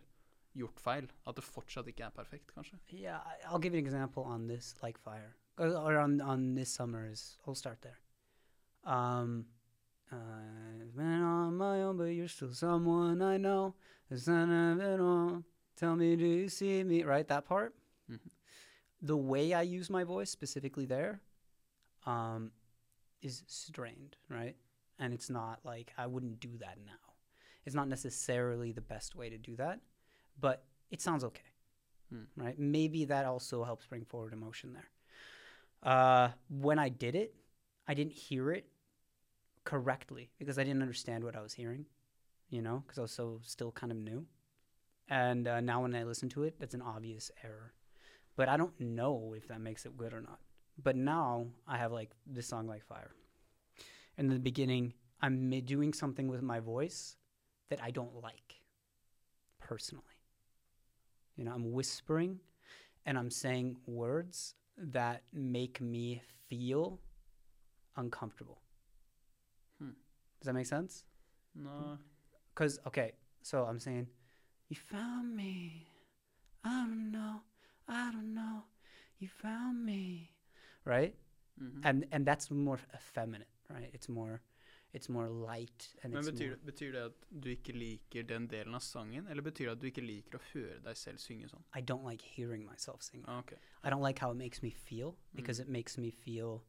gjort 0.56 0.80
feil? 0.80 1.08
At 1.28 1.36
det 1.36 1.44
fortsatt 1.44 1.86
ikke 1.88 2.06
er 2.06 2.10
perfekt, 2.12 2.48
kanskje? 2.54 2.80
Yeah, 2.92 3.22
I'll 3.46 3.60
give 3.60 3.74
you 3.76 3.80
an 3.80 3.86
example 3.86 4.24
on 4.24 4.48
this, 4.48 4.76
like 4.82 4.98
fire, 5.00 5.36
or, 5.58 5.68
or 5.68 5.98
on 5.98 6.20
on 6.22 6.56
this 6.56 6.70
summer's. 6.76 7.38
I'll 7.46 7.54
start 7.56 7.82
there. 7.82 8.00
Um, 8.84 9.46
uh, 10.14 10.86
been 10.96 11.22
on 11.22 11.58
my 11.58 11.82
own, 11.84 11.98
but 11.98 12.06
you're 12.06 12.28
still 12.28 12.54
someone 12.54 13.22
I 13.22 13.38
know. 13.38 13.76
It's 14.10 14.26
son 14.26 14.52
of 14.52 14.80
it 14.80 15.00
all. 15.00 15.44
Tell 15.76 15.96
me, 15.96 16.16
do 16.16 16.26
you 16.26 16.50
see 16.50 16.84
me? 16.84 17.04
Right, 17.04 17.28
that 17.28 17.46
part. 17.46 17.76
Mhm. 18.10 18.20
The 19.02 19.18
way 19.18 19.54
I 19.54 19.64
use 19.64 19.90
my 19.90 20.04
voice 20.04 20.30
specifically 20.30 20.86
there, 20.86 21.22
um, 22.06 22.52
is 23.22 23.44
strained, 23.48 24.18
right? 24.30 24.56
And 25.00 25.14
it's 25.14 25.30
not 25.30 25.66
like 25.66 25.94
I 25.98 26.08
wouldn't 26.08 26.40
do 26.40 26.58
that 26.58 26.78
now. 26.86 27.16
It's 27.66 27.76
not 27.76 27.88
necessarily 27.88 28.72
the 28.72 28.82
best 28.82 29.16
way 29.16 29.30
to 29.30 29.38
do 29.38 29.56
that, 29.56 29.80
but 30.40 30.66
it 30.92 31.02
sounds 31.02 31.24
okay 31.24 31.44
Hmm. 32.10 32.26
right? 32.36 32.60
Maybe 32.60 33.06
that 33.06 33.26
also 33.26 33.64
helps 33.64 33.86
bring 33.88 34.06
forward 34.06 34.34
emotion 34.34 34.74
there. 34.74 34.90
Uh, 35.82 36.30
when 36.50 36.80
I 36.80 36.90
did 36.90 37.16
it, 37.16 37.36
I 37.88 37.94
didn't 37.94 38.14
hear 38.14 38.52
it 38.52 38.68
correctly 39.64 40.30
because 40.40 40.58
I 40.58 40.64
didn't 40.64 40.82
understand 40.82 41.24
what 41.24 41.36
I 41.36 41.42
was 41.42 41.54
hearing, 41.54 41.86
you 42.50 42.62
know, 42.62 42.84
because 42.86 43.00
I 43.00 43.02
was 43.04 43.12
so 43.12 43.40
still 43.44 43.72
kind 43.72 43.92
of 43.92 43.98
new. 43.98 44.26
And 45.10 45.48
uh, 45.48 45.62
now 45.62 45.82
when 45.82 45.96
I 45.96 46.04
listen 46.04 46.30
to 46.30 46.44
it, 46.44 46.56
that's 46.60 46.74
an 46.74 46.82
obvious 46.82 47.32
error. 47.44 47.74
But 48.36 48.50
I 48.50 48.58
don't 48.58 48.78
know 48.80 49.34
if 49.38 49.48
that 49.48 49.62
makes 49.62 49.86
it 49.86 49.98
good 49.98 50.14
or 50.14 50.22
not. 50.22 50.40
But 50.82 50.96
now 50.96 51.48
I 51.68 51.78
have 51.78 51.92
like 51.92 52.12
this 52.26 52.48
song 52.48 52.68
like 52.68 52.84
fire. 52.86 53.12
In 54.18 54.28
the 54.28 54.40
beginning, 54.40 54.94
I'm 55.22 55.50
doing 55.66 55.94
something 55.94 56.28
with 56.28 56.42
my 56.42 56.60
voice 56.60 57.18
that 57.70 57.80
I 57.82 57.92
don't 57.92 58.22
like 58.22 58.62
personally. 59.60 60.04
You 61.36 61.46
know, 61.46 61.52
I'm 61.54 61.72
whispering 61.72 62.40
and 63.06 63.18
I'm 63.18 63.32
saying 63.32 63.78
words 63.86 64.56
that 64.78 65.24
make 65.32 65.80
me 65.82 66.22
feel 66.50 67.00
uncomfortable. 67.96 68.63
Does 70.44 70.48
that 70.48 70.56
make 70.56 70.66
sense? 70.66 71.06
No. 71.56 71.98
Because, 72.54 72.78
okay, 72.86 73.14
so 73.42 73.64
I'm 73.64 73.80
saying, 73.80 74.10
You 74.70 74.76
found 74.76 75.34
me. 75.38 75.88
I 76.66 76.86
don't 76.86 77.12
know. 77.12 77.42
I 77.88 78.12
don't 78.12 78.34
know. 78.34 78.64
You 79.20 79.30
found 79.30 79.86
me. 79.86 80.32
Right? 80.84 81.16
Mhm. 81.58 81.82
And 81.86 82.06
and 82.12 82.26
that's 82.28 82.52
more 82.52 82.80
effeminate, 82.94 83.48
right? 83.70 83.90
It's 83.94 84.10
more 84.10 84.42
it's 84.92 85.08
more 85.08 85.30
light 85.30 85.96
and 86.04 86.14
Men 86.14 86.24
betyr 86.26 86.50
det, 86.50 86.66
betyr 86.66 86.92
det 86.92 87.02
at 87.06 87.44
du 87.44 87.50
ikke 87.50 87.72
liker 87.74 88.24
den 88.24 88.48
delen 88.48 88.76
av 88.76 88.82
sangen, 88.82 89.28
eller 89.28 89.42
betyr 89.42 89.66
det 89.66 89.72
at 89.72 89.82
du 89.82 89.88
ikke 89.88 90.06
liker 90.06 90.38
å 90.38 90.42
høre 90.54 90.80
deg 90.84 90.98
selv 90.98 91.18
synge 91.20 91.48
sånn? 91.50 91.64
I 91.74 91.82
don't 91.82 92.04
like 92.04 92.22
hearing 92.22 92.66
myself 92.66 93.02
sing. 93.02 93.24
Ah, 93.28 93.40
ok. 93.40 93.54
I 93.84 93.90
don't 93.90 94.02
like 94.02 94.20
how 94.20 94.32
it 94.32 94.38
makes 94.38 94.62
me 94.62 94.72
feel 94.72 95.16
because 95.34 95.60
it 95.62 95.70
makes 95.70 95.98
me 95.98 96.12
feel 96.12 96.66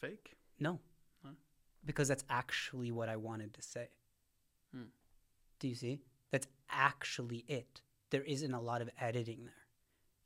Fake? 0.00 0.36
No. 0.58 0.80
Because 1.84 2.08
that's 2.08 2.24
actually 2.30 2.90
what 2.90 3.08
I 3.08 3.16
wanted 3.16 3.54
to 3.54 3.62
say. 3.62 3.88
Hmm. 4.74 4.84
Do 5.60 5.68
you 5.68 5.74
see? 5.74 6.00
That's 6.30 6.46
actually 6.70 7.44
it. 7.48 7.82
There 8.10 8.22
isn't 8.22 8.52
a 8.52 8.60
lot 8.60 8.82
of 8.82 8.90
editing 9.00 9.44
there. 9.44 9.54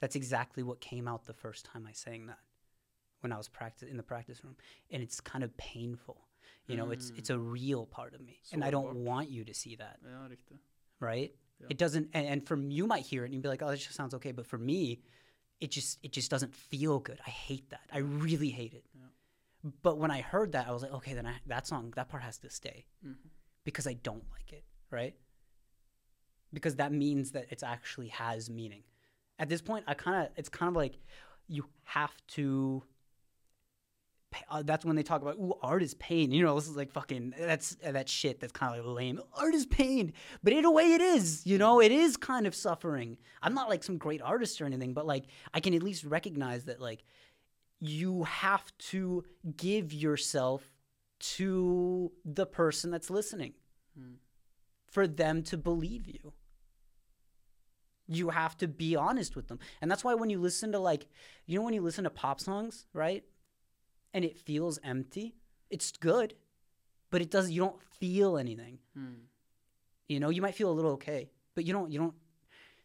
That's 0.01 0.17
exactly 0.17 0.63
what 0.63 0.81
came 0.81 1.09
out 1.09 1.27
the 1.27 1.33
first 1.33 1.65
time 1.65 1.87
I 1.89 1.93
sang 1.93 2.27
that 2.27 2.39
when 3.21 3.33
I 3.33 3.37
was 3.37 3.49
practice 3.49 3.89
in 3.89 3.97
the 3.97 4.03
practice 4.03 4.45
room. 4.45 4.57
And 4.91 5.03
it's 5.03 5.21
kind 5.21 5.43
of 5.43 5.57
painful. 5.57 6.29
You 6.67 6.77
know, 6.77 6.91
it's 6.91 7.13
it's 7.17 7.31
a 7.31 7.39
real 7.39 7.87
part 7.87 8.15
of 8.15 8.21
me. 8.21 8.41
And 8.53 8.63
I 8.63 8.71
don't 8.71 8.95
want 8.97 9.31
you 9.31 9.43
to 9.45 9.55
see 9.55 9.77
that, 9.77 9.99
Ja, 10.05 10.29
right? 11.01 11.35
Yeah. 11.61 11.67
It 11.71 11.79
doesn't 11.79 12.11
and, 12.13 12.27
and 12.27 12.47
from 12.47 12.71
you 12.71 12.87
might 12.87 13.05
hear 13.05 13.23
it 13.23 13.27
and 13.27 13.35
you'd 13.35 13.43
be 13.43 13.49
like, 13.49 13.63
"Oh, 13.63 13.69
that 13.69 13.79
just 13.79 13.95
sounds 13.95 14.13
okay." 14.15 14.33
But 14.33 14.47
for 14.47 14.59
me, 14.59 15.01
it 15.61 15.71
just 15.71 15.99
it 16.03 16.13
just 16.13 16.31
doesn't 16.31 16.55
feel 16.55 16.99
good. 16.99 17.19
I 17.27 17.31
hate 17.31 17.71
that. 17.71 17.81
I 17.91 17.99
really 17.99 18.51
hate 18.51 18.75
it. 18.75 18.85
Yeah. 18.95 19.07
But 19.83 19.99
when 19.99 20.11
I 20.11 20.21
heard 20.21 20.53
that, 20.53 20.69
I 20.69 20.73
was 20.73 20.83
like, 20.83 20.93
okay, 20.93 21.15
then 21.15 21.27
I, 21.27 21.35
that 21.47 21.67
song, 21.67 21.93
that 21.97 22.09
part 22.09 22.23
has 22.23 22.39
to 22.39 22.51
stay 22.51 22.87
Mhm. 23.05 23.17
because 23.65 23.87
I 23.87 23.95
don't 23.95 24.25
like 24.31 24.53
it, 24.53 24.65
right? 24.91 25.15
Because 26.53 26.77
that 26.77 26.93
means 26.93 27.33
that 27.33 27.47
it 27.51 27.63
actually 27.63 28.09
has 28.09 28.49
meaning. 28.49 28.85
At 29.39 29.49
this 29.49 29.61
point, 29.63 29.85
I 29.87 29.95
kind 29.95 30.27
of, 30.27 30.33
it's 30.37 30.49
kind 30.49 30.69
of 30.69 30.77
like 30.77 30.99
you 31.47 31.67
have 31.85 32.15
to. 32.29 32.83
Uh, 34.51 34.63
that's 34.63 34.85
when 34.85 34.95
they 34.95 35.03
talk 35.03 35.23
about, 35.23 35.37
ooh, 35.37 35.55
art 35.63 35.83
is 35.83 35.95
pain. 35.95 36.31
You 36.33 36.45
know, 36.45 36.55
this 36.55 36.69
is 36.69 36.77
like 36.77 36.91
fucking, 36.93 37.33
that's 37.39 37.77
uh, 37.85 37.93
that 37.93 38.11
shit 38.11 38.41
that's 38.41 38.53
kind 38.53 38.79
of 38.79 38.85
like 38.85 38.95
lame. 38.97 39.21
Art 39.33 39.55
is 39.55 39.65
pain. 39.65 40.13
But 40.43 40.53
in 40.53 40.67
a 40.67 40.71
way, 40.71 40.93
it 40.93 41.01
is, 41.01 41.47
you 41.47 41.57
know, 41.57 41.81
it 41.81 41.91
is 41.91 42.19
kind 42.19 42.47
of 42.47 42.55
suffering. 42.55 43.17
I'm 43.43 43.55
not 43.55 43.71
like 43.71 43.83
some 43.83 43.97
great 43.97 44.21
artist 44.21 44.61
or 44.61 44.67
anything, 44.67 44.93
but 44.93 45.07
like, 45.07 45.25
I 45.55 45.61
can 45.61 45.73
at 45.75 45.83
least 45.83 46.05
recognize 46.05 46.65
that, 46.65 46.79
like, 46.79 47.05
you 47.81 48.25
have 48.25 48.77
to 48.79 49.25
give 49.57 49.93
yourself 49.93 50.63
to 51.21 52.13
the 52.25 52.47
person 52.47 52.91
that's 52.91 53.11
listening 53.11 53.55
Mm. 53.99 54.17
for 54.87 55.07
them 55.09 55.43
to 55.45 55.57
believe 55.57 56.07
you. 56.07 56.33
You 58.07 58.31
have 58.31 58.57
to 58.59 58.69
be 58.69 58.97
honest 58.97 59.37
with 59.37 59.49
them. 59.49 59.59
And 59.81 59.91
that's 59.91 60.03
why 60.05 60.15
when 60.15 60.31
you 60.31 60.39
listen 60.41 60.73
to 60.73 60.79
like, 60.79 61.07
you 61.47 61.59
know, 61.59 61.65
when 61.65 61.75
you 61.75 61.83
listen 61.83 62.05
to 62.05 62.11
pop 62.11 62.41
songs, 62.41 62.87
right? 62.93 63.25
And 64.15 64.25
it 64.25 64.39
feels 64.39 64.79
empty, 64.83 65.35
it's 65.69 65.93
good, 65.93 66.35
but 67.11 67.21
it 67.21 67.31
does, 67.31 67.51
you 67.51 67.61
don't 67.61 67.83
feel 67.83 68.39
anything. 68.39 68.79
Mm. 68.97 69.17
You 70.09 70.21
know, 70.21 70.31
you 70.31 70.41
might 70.41 70.55
feel 70.55 70.71
a 70.71 70.73
little 70.73 70.93
okay, 70.93 71.29
but 71.55 71.65
you 71.67 71.73
don't, 71.75 71.91
you 71.91 71.99
don't, 71.99 72.15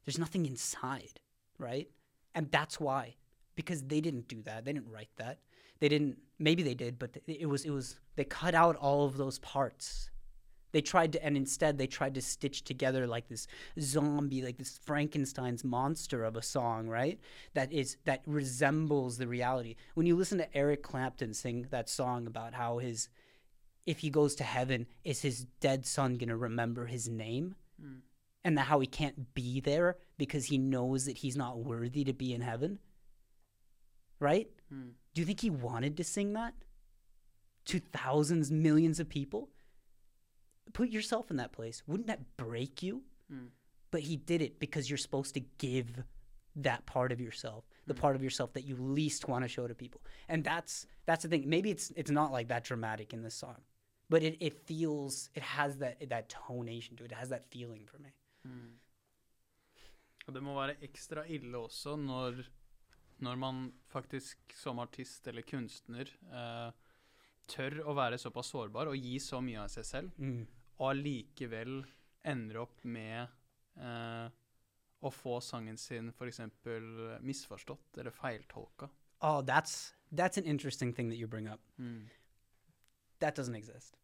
there's 0.04 0.20
nothing 0.20 0.46
inside, 0.46 1.22
right? 1.58 1.90
And 2.36 2.52
that's 2.52 2.80
why, 2.80 3.16
because 3.56 3.84
they 3.84 4.02
didn't 4.02 4.28
do 4.28 4.42
that. 4.44 4.66
They 4.66 4.74
didn't 4.74 4.92
write 4.92 5.10
that. 5.18 5.40
They 5.80 5.90
didn't, 5.90 6.18
maybe 6.40 6.64
they 6.64 6.76
did, 6.76 6.98
but 6.98 7.18
it 7.28 7.48
was, 7.48 7.66
it 7.66 7.72
was, 7.72 8.00
they 8.16 8.24
cut 8.24 8.56
out 8.56 8.76
all 8.78 9.06
of 9.06 9.18
those 9.18 9.40
parts. 9.40 10.10
They 10.72 10.82
tried 10.82 11.14
to, 11.14 11.24
and 11.24 11.38
instead 11.38 11.78
they 11.78 11.88
tried 11.88 12.16
to 12.16 12.22
stitch 12.22 12.64
together 12.64 13.06
like 13.06 13.28
this 13.28 13.48
zombie, 13.80 14.42
like 14.42 14.58
this 14.58 14.80
Frankenstein's 14.84 15.64
monster 15.64 16.24
of 16.24 16.36
a 16.36 16.42
song, 16.42 16.88
right? 16.88 17.20
That 17.54 17.72
is, 17.72 17.98
that 18.06 18.24
resembles 18.26 19.18
the 19.18 19.28
reality. 19.28 19.76
When 19.94 20.08
you 20.08 20.16
listen 20.16 20.40
to 20.40 20.58
Eric 20.58 20.82
Clapton 20.82 21.34
sing 21.34 21.68
that 21.70 21.90
song 21.90 22.26
about 22.26 22.56
how 22.56 22.80
his, 22.80 23.10
if 23.86 24.00
he 24.00 24.10
goes 24.10 24.34
to 24.36 24.44
heaven, 24.44 24.88
is 25.04 25.22
his 25.22 25.46
dead 25.60 25.86
son 25.86 26.16
going 26.16 26.30
to 26.30 26.38
remember 26.38 26.88
his 26.88 27.08
name? 27.08 27.56
Mm. 27.80 28.00
And 28.44 28.58
that 28.58 28.68
how 28.68 28.80
he 28.80 28.88
can't 28.88 29.34
be 29.36 29.60
there 29.60 29.98
because 30.18 30.46
he 30.46 30.58
knows 30.58 31.06
that 31.06 31.18
he's 31.18 31.38
not 31.38 31.60
worthy 31.60 32.04
to 32.04 32.14
be 32.14 32.34
in 32.34 32.42
heaven? 32.42 32.80
Right? 34.20 34.50
Mm. 34.74 34.92
Do 35.14 35.22
you 35.22 35.26
think 35.26 35.42
he 35.42 35.50
wanted 35.50 35.98
to 35.98 36.04
sing 36.04 36.34
that 36.34 36.54
to 37.66 37.80
thousands, 37.80 38.52
millions 38.52 39.00
of 39.00 39.10
people? 39.10 39.50
Put 40.74 40.90
yourself 40.90 41.30
in 41.30 41.38
that 41.38 41.52
place. 41.52 41.84
Wouldn't 41.88 42.08
that 42.08 42.38
break 42.38 42.82
you? 42.82 43.04
Mm. 43.32 43.48
But 43.92 44.02
he 44.02 44.16
did 44.16 44.42
it 44.42 44.60
because 44.60 44.90
you're 44.90 44.98
supposed 44.98 45.34
to 45.36 45.42
give 45.58 46.04
that 46.56 46.86
part 46.86 47.12
of 47.12 47.20
yourself, 47.20 47.66
the 47.88 47.94
part 47.94 48.16
of 48.16 48.24
yourself 48.24 48.54
that 48.54 48.64
you 48.64 48.76
least 48.76 49.28
want 49.28 49.44
to 49.44 49.48
show 49.48 49.68
to 49.68 49.76
people. 49.76 50.02
And 50.30 50.44
that's 50.44 50.86
that's 51.06 51.24
the 51.24 51.30
thing. 51.30 51.50
Maybe 51.50 51.72
it's 51.72 51.92
it's 51.96 52.12
not 52.12 52.32
like 52.32 52.48
that 52.48 52.64
dramatic 52.64 53.14
in 53.14 53.24
this 53.24 53.36
song, 53.36 53.58
but 54.10 54.24
it, 54.24 54.38
it 54.40 54.54
feels 54.68 55.30
it 55.36 55.44
has 55.44 55.78
that 55.78 56.10
that 56.10 56.30
tonation 56.30 56.98
to 56.98 57.04
it. 57.04 57.12
It 57.12 57.18
has 57.18 57.30
that 57.30 57.46
feeling 57.50 57.86
for 57.86 58.00
me. 58.00 58.14
Mm. 58.48 58.80
Og 60.28 60.34
det 60.34 60.44
må 60.44 60.54
være 60.56 60.78
ekstra 60.88 61.26
ille 61.28 61.58
også 61.58 61.98
når, 62.00 62.44
når 63.22 63.38
man 63.38 63.74
faktisk 63.92 64.54
som 64.58 64.80
artist 64.80 65.28
eller 65.28 65.42
kunstner 65.42 66.10
eh, 66.32 66.72
tør 67.48 67.82
å 67.86 67.94
være 67.98 68.18
såpass 68.18 68.50
sårbar 68.54 68.88
og 68.88 68.98
gi 68.98 69.18
så 69.20 69.42
mye 69.44 69.60
av 69.66 69.68
seg 69.74 69.86
selv, 69.86 70.12
og 70.80 70.90
allikevel 70.90 71.84
ender 72.26 72.58
opp 72.64 72.84
med 72.86 73.28
eh, 73.78 74.30
å 75.04 75.12
få 75.12 75.40
sangen 75.44 75.78
sin 75.78 76.10
f.eks. 76.16 76.40
misforstått 77.22 77.98
eller 78.00 78.12
feiltolka. 78.16 78.90
Oh, 79.22 79.42
that's 79.42 79.94
that's 80.12 80.38
an 80.38 80.46
interesting 80.46 80.94
thing 80.94 81.10
that 81.10 81.18
you 81.18 81.28
bring 81.28 81.48
up. 81.48 81.60
Mm. 81.80 82.08
That 83.20 83.36
doesn't 83.36 83.56
exist. 83.56 83.96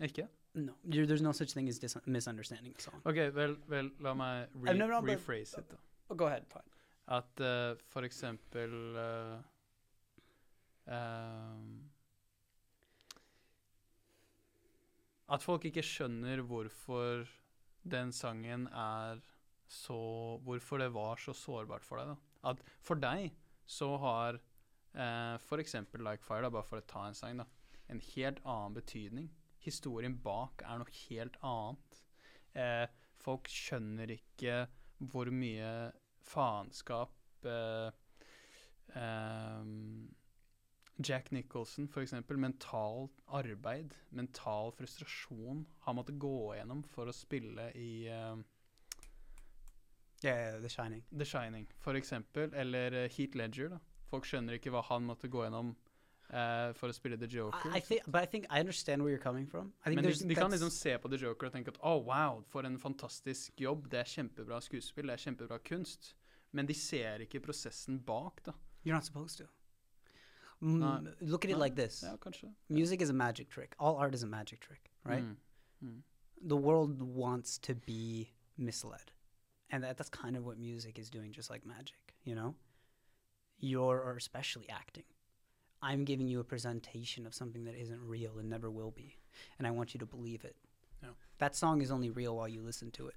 Ikke? 0.00 0.28
No, 0.54 0.74
there- 0.84 1.06
there's 1.06 1.22
no 1.22 1.32
such 1.32 1.52
thing 1.52 1.68
as 1.68 1.80
misunderstanding 2.06 2.74
a 2.78 2.80
song. 2.80 3.00
OK, 3.04 3.30
vel, 3.34 3.56
vel 3.68 3.90
la 4.00 4.14
meg 4.14 4.48
re 4.54 4.74
no, 4.74 4.86
no, 4.86 5.00
but- 5.00 5.10
rephrase 5.18 5.58
it, 5.58 5.68
da. 5.70 5.76
Oh, 6.10 6.14
go 6.14 6.26
ahead. 6.26 6.44
Fine. 6.48 6.62
At 7.06 7.40
uh, 7.40 7.76
for 7.92 8.06
eksempel 8.06 8.96
uh, 8.96 9.40
At 15.28 15.42
folk 15.44 15.64
ikke 15.64 15.84
skjønner 15.84 16.42
hvorfor 16.44 17.24
den 17.84 18.12
sangen 18.12 18.66
er 18.68 19.20
så 19.68 20.38
Hvorfor 20.44 20.80
det 20.80 20.92
var 20.94 21.16
så 21.20 21.32
sårbart 21.32 21.84
for 21.84 22.00
deg. 22.00 22.12
da. 22.12 22.50
At 22.50 22.60
for 22.84 23.00
deg 23.00 23.32
så 23.66 23.96
har 23.96 24.40
uh, 24.94 25.58
eksempel 25.58 26.04
Like 26.04 26.22
Fire, 26.22 26.42
da, 26.42 26.50
bare 26.50 26.68
for 26.68 26.80
å 26.80 26.86
ta 26.86 27.06
en 27.08 27.16
sang, 27.16 27.40
da, 27.40 27.46
en 27.88 28.00
helt 28.14 28.40
annen 28.44 28.76
betydning. 28.76 29.30
Historien 29.64 30.16
bak 30.20 30.62
er 30.62 30.80
noe 30.80 30.96
helt 31.08 31.36
annet. 31.40 32.00
Uh, 32.54 32.86
folk 33.24 33.48
skjønner 33.48 34.12
ikke 34.14 34.66
hvor 35.10 35.30
mye 35.32 35.70
faenskap 36.24 37.46
eh, 37.48 37.90
ehm, 38.96 40.08
Jack 40.96 41.30
Nicholson, 41.34 41.88
for 41.88 42.04
eksempel, 42.04 42.38
mental 42.38 43.08
arbeid, 43.26 43.94
mental 44.10 44.70
frustrasjon, 44.76 45.64
han 45.86 45.96
måtte 45.98 46.14
gå 46.14 46.54
gjennom 46.54 46.84
for 46.86 47.10
å 47.10 47.14
spille 47.16 47.70
i 47.74 48.06
eh, 48.06 48.36
Yeah, 50.24 50.60
The 50.62 50.70
Shining. 50.70 51.02
The 51.12 51.26
Shining, 51.28 51.66
for 51.82 51.98
eksempel, 51.98 52.54
eller 52.54 52.94
eh, 53.04 53.10
Heat 53.12 53.34
Ledger, 53.34 53.74
da. 53.74 53.80
Folk 54.08 54.28
skjønner 54.28 54.56
ikke 54.56 54.70
hva 54.72 54.84
han 54.88 55.04
måtte 55.08 55.28
gå 55.28 55.42
gjennom 55.42 55.74
eh, 56.30 56.72
for 56.78 56.88
å 56.88 56.94
spille 56.96 57.16
The 57.20 57.28
Joker. 57.28 57.70
I, 57.72 57.78
I 57.78 57.80
think, 57.80 58.02
but 58.06 58.22
I 58.22 58.26
think 58.26 58.46
I 58.50 58.60
understand 58.60 59.02
where 59.02 59.10
you're 59.10 59.22
coming 59.22 59.46
from. 59.46 59.72
I 59.84 59.90
think 59.90 60.02
Men 60.02 60.10
de, 60.10 60.28
de 60.28 60.34
kan 60.34 60.50
liksom 60.50 60.70
se 60.70 60.96
på 60.98 61.10
The 61.10 61.20
Joker 61.26 61.50
og 61.50 61.56
tenke 61.56 61.74
at 61.74 61.80
oh, 61.82 61.98
wow, 62.04 62.42
for 62.48 62.66
en 62.66 62.78
fantastisk 62.78 63.60
jobb. 63.60 63.88
Det 63.90 64.00
er 64.00 64.12
kjempebra 64.16 64.60
skuespill, 64.64 65.10
det 65.10 65.18
er 65.18 65.24
kjempebra 65.26 65.58
kunst. 65.64 66.14
Men 66.52 66.66
de 66.66 66.74
ser 66.74 67.24
ikke 67.26 67.40
prosessen 67.42 67.98
bak, 68.06 68.44
da. 68.46 68.54
You're 68.84 68.94
not 68.94 69.04
supposed 69.04 69.38
to. 69.38 69.48
M 70.62 70.78
No, 70.78 71.00
look 71.20 71.44
at 71.44 71.50
it 71.50 71.54
no, 71.54 71.64
like 71.64 71.74
this. 71.76 72.02
Ja, 72.02 72.16
kanskje. 72.16 72.52
Music 72.68 73.02
is 73.02 73.10
a 73.10 73.12
magic 73.12 73.50
trick. 73.50 73.74
All 73.78 73.96
art 73.96 74.14
is 74.14 74.22
a 74.22 74.26
magic 74.26 74.60
trick, 74.60 74.90
right? 75.04 75.24
Mm. 75.24 75.36
Mm. 75.84 76.02
The 76.46 76.56
world 76.56 77.02
wants 77.02 77.58
to 77.58 77.74
be 77.74 78.30
misled. 78.56 79.12
And 79.70 79.82
that, 79.82 79.96
that's 79.96 80.10
kind 80.10 80.36
of 80.36 80.44
what 80.44 80.58
music 80.58 80.98
is 80.98 81.10
doing, 81.10 81.32
just 81.32 81.50
like 81.50 81.66
magic, 81.66 82.14
you 82.24 82.34
know? 82.34 82.54
You're, 83.58 84.00
or 84.00 84.16
especially 84.16 84.68
acting. 84.68 85.04
I'm 85.84 86.04
giving 86.04 86.28
you 86.28 86.40
a 86.40 86.44
presentation 86.44 87.26
of 87.26 87.34
something 87.34 87.64
that 87.64 87.74
isn't 87.78 88.00
real 88.00 88.38
and 88.38 88.48
never 88.48 88.70
will 88.70 88.90
be. 88.90 89.18
And 89.58 89.66
I 89.66 89.70
want 89.70 89.92
you 89.92 90.00
to 90.00 90.06
believe 90.06 90.42
it. 90.42 90.56
Yeah. 91.02 91.10
That 91.38 91.54
song 91.54 91.82
is 91.82 91.90
only 91.90 92.08
real 92.08 92.34
while 92.36 92.48
you 92.48 92.62
listen 92.62 92.90
to 92.92 93.08
it. 93.08 93.14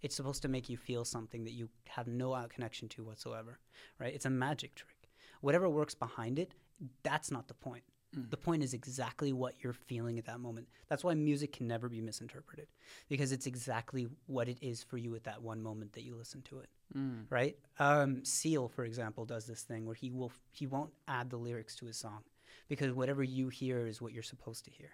It's 0.00 0.14
supposed 0.14 0.42
to 0.42 0.48
make 0.48 0.68
you 0.68 0.76
feel 0.76 1.04
something 1.04 1.42
that 1.42 1.54
you 1.54 1.68
have 1.88 2.06
no 2.06 2.32
out 2.32 2.50
connection 2.50 2.88
to 2.90 3.02
whatsoever, 3.02 3.58
right? 3.98 4.14
It's 4.14 4.26
a 4.26 4.30
magic 4.30 4.76
trick. 4.76 5.10
Whatever 5.40 5.68
works 5.68 5.96
behind 5.96 6.38
it, 6.38 6.54
that's 7.02 7.32
not 7.32 7.48
the 7.48 7.54
point. 7.54 7.82
Mm. 8.16 8.30
The 8.30 8.36
point 8.36 8.62
is 8.62 8.74
exactly 8.74 9.32
what 9.32 9.54
you're 9.60 9.72
feeling 9.72 10.16
at 10.16 10.26
that 10.26 10.38
moment. 10.38 10.68
That's 10.88 11.02
why 11.02 11.14
music 11.14 11.52
can 11.52 11.66
never 11.66 11.88
be 11.88 12.00
misinterpreted 12.00 12.68
because 13.08 13.32
it's 13.32 13.46
exactly 13.46 14.06
what 14.26 14.48
it 14.48 14.58
is 14.60 14.84
for 14.84 14.98
you 14.98 15.16
at 15.16 15.24
that 15.24 15.42
one 15.42 15.60
moment 15.60 15.94
that 15.94 16.04
you 16.04 16.14
listen 16.14 16.42
to 16.42 16.60
it, 16.60 16.68
Mm. 16.96 17.26
right? 17.30 17.56
Um, 17.78 18.24
Seal, 18.24 18.68
for 18.68 18.84
example, 18.84 19.24
does 19.24 19.46
this 19.46 19.62
thing 19.62 19.84
where 19.86 19.94
he 19.94 20.10
will 20.10 20.32
he 20.52 20.66
won't 20.66 20.92
add 21.08 21.30
the 21.30 21.36
lyrics 21.36 21.74
to 21.76 21.86
his 21.86 21.96
song 21.96 22.22
because 22.68 22.92
whatever 22.92 23.22
you 23.22 23.48
hear 23.48 23.86
is 23.86 24.00
what 24.00 24.12
you're 24.12 24.22
supposed 24.22 24.64
to 24.66 24.70
hear, 24.70 24.90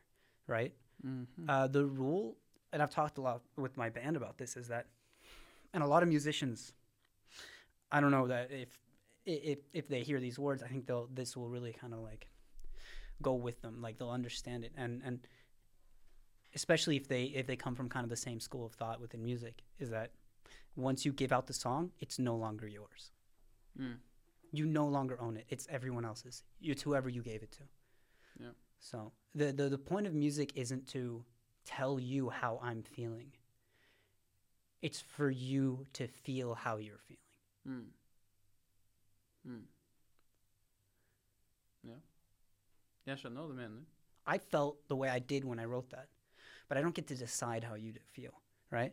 right? 0.46 0.74
Mhm. 1.04 1.26
Uh, 1.48 1.66
the 1.66 1.84
rule, 1.84 2.36
and 2.72 2.82
I've 2.82 2.90
talked 2.90 3.18
a 3.18 3.20
lot 3.20 3.42
with 3.56 3.76
my 3.76 3.90
band 3.90 4.16
about 4.16 4.38
this, 4.38 4.56
is 4.56 4.68
that, 4.68 4.86
and 5.72 5.82
a 5.82 5.86
lot 5.86 6.02
of 6.02 6.08
musicians, 6.08 6.72
I 7.92 8.00
don't 8.00 8.10
know 8.10 8.28
that 8.28 8.50
if 8.50 8.78
if 9.26 9.58
if 9.72 9.88
they 9.88 10.02
hear 10.02 10.20
these 10.20 10.38
words, 10.38 10.62
I 10.62 10.68
think 10.68 10.86
they'll 10.86 11.08
this 11.12 11.36
will 11.36 11.48
really 11.48 11.72
kind 11.72 11.92
of 11.92 12.00
like 12.00 12.28
go 13.20 13.34
with 13.34 13.60
them, 13.60 13.82
like 13.82 13.98
they'll 13.98 14.10
understand 14.10 14.64
it, 14.64 14.72
and 14.76 15.02
and 15.04 15.26
especially 16.54 16.96
if 16.96 17.08
they 17.08 17.24
if 17.24 17.46
they 17.46 17.56
come 17.56 17.74
from 17.74 17.88
kind 17.88 18.04
of 18.04 18.10
the 18.10 18.16
same 18.16 18.40
school 18.40 18.64
of 18.64 18.72
thought 18.72 19.00
within 19.00 19.22
music, 19.22 19.62
is 19.78 19.90
that 19.90 20.12
once 20.76 21.04
you 21.04 21.12
give 21.12 21.32
out 21.32 21.46
the 21.46 21.52
song, 21.52 21.90
it's 21.98 22.18
no 22.18 22.36
longer 22.36 22.66
yours. 22.66 23.10
Mm. 23.78 23.96
You 24.52 24.66
no 24.66 24.86
longer 24.86 25.20
own 25.20 25.36
it. 25.36 25.46
It's 25.48 25.66
everyone 25.70 26.04
else's. 26.04 26.42
It's 26.60 26.82
whoever 26.82 27.08
you 27.08 27.22
gave 27.22 27.42
it 27.42 27.52
to. 27.52 27.62
Yeah. 28.40 28.54
So 28.78 29.12
the, 29.34 29.52
the 29.52 29.68
the 29.68 29.78
point 29.78 30.06
of 30.06 30.14
music 30.14 30.52
isn't 30.56 30.86
to 30.88 31.24
tell 31.64 32.00
you 32.00 32.30
how 32.30 32.58
I'm 32.62 32.82
feeling. 32.82 33.32
It's 34.82 35.00
for 35.00 35.30
you 35.30 35.86
to 35.92 36.08
feel 36.08 36.54
how 36.54 36.78
you're 36.78 36.98
feeling. 36.98 37.20
Mm. 37.68 37.86
Mm. 39.46 39.66
Ja. 41.82 41.96
Jeg 43.06 43.18
skjønner 43.18 43.42
hva 43.42 43.48
du 43.48 43.54
mener. 43.54 43.84
I 44.26 44.38
felt 44.38 44.88
the 44.88 44.96
way 44.96 45.08
I 45.08 45.18
did 45.18 45.44
when 45.44 45.58
I 45.58 45.64
wrote 45.64 45.90
that, 45.90 46.08
but 46.68 46.78
I 46.78 46.82
don't 46.82 46.94
get 46.94 47.06
to 47.08 47.14
decide 47.14 47.64
how 47.64 47.74
you 47.74 47.94
feel, 48.12 48.32
right? 48.70 48.92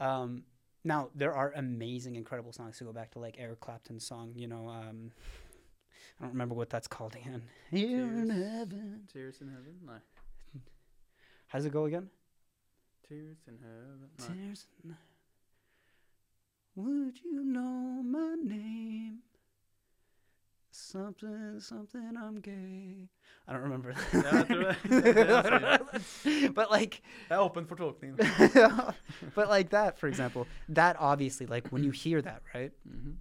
Um, 0.00 0.44
now 0.84 1.08
there 1.14 1.34
are 1.34 1.52
amazing, 1.56 2.16
incredible 2.16 2.52
songs 2.52 2.78
to 2.78 2.84
go 2.84 2.92
back 2.92 3.10
to, 3.12 3.18
like 3.18 3.36
Eric 3.38 3.60
Clapton's 3.60 4.06
song. 4.06 4.32
You 4.36 4.46
know, 4.48 4.68
um, 4.68 5.10
I 6.20 6.24
don't 6.24 6.32
remember 6.32 6.54
what 6.54 6.70
that's 6.70 6.88
called 6.88 7.14
again. 7.16 7.42
Here 7.70 8.02
in 8.02 8.30
heaven. 8.30 9.02
Tears 9.12 9.40
in 9.40 9.48
heaven? 9.48 9.74
Nei. 9.86 10.60
How 11.48 11.58
does 11.58 11.66
it 11.66 11.72
go 11.72 11.84
again? 11.86 12.08
Tears 13.08 13.38
in 13.46 13.58
heaven 13.62 14.10
Nei. 14.18 14.26
Tears 14.26 14.66
in- 14.84 14.90
Heaven. 14.90 14.98
Would 16.76 17.18
you 17.24 17.42
know 17.44 18.02
my 18.04 18.36
name? 18.40 19.18
Something, 20.80 21.58
something, 21.60 22.16
I'm 22.16 22.40
gay. 22.40 23.08
I 23.48 23.52
don't 23.52 23.62
remember. 23.62 23.90
Ja, 24.12 24.36
jeg 24.36 24.46
tror 24.46 24.56
det. 24.56 24.76
Det 26.24 26.44
er 26.44 26.52
but 26.52 26.66
like, 26.80 27.00
Jeg 27.28 27.34
er 27.36 27.40
åpen 27.40 27.66
for 27.66 27.74
tolkning. 27.74 28.16
but 29.34 29.48
like 29.48 29.70
that, 29.70 29.98
for 29.98 30.06
example, 30.06 30.46
that 30.68 30.96
obviously, 30.98 31.46
like 31.46 31.68
when 31.72 31.82
you 31.84 31.90
hear 31.90 32.22
that, 32.22 32.42
right? 32.54 32.72
Mhm. 32.86 33.16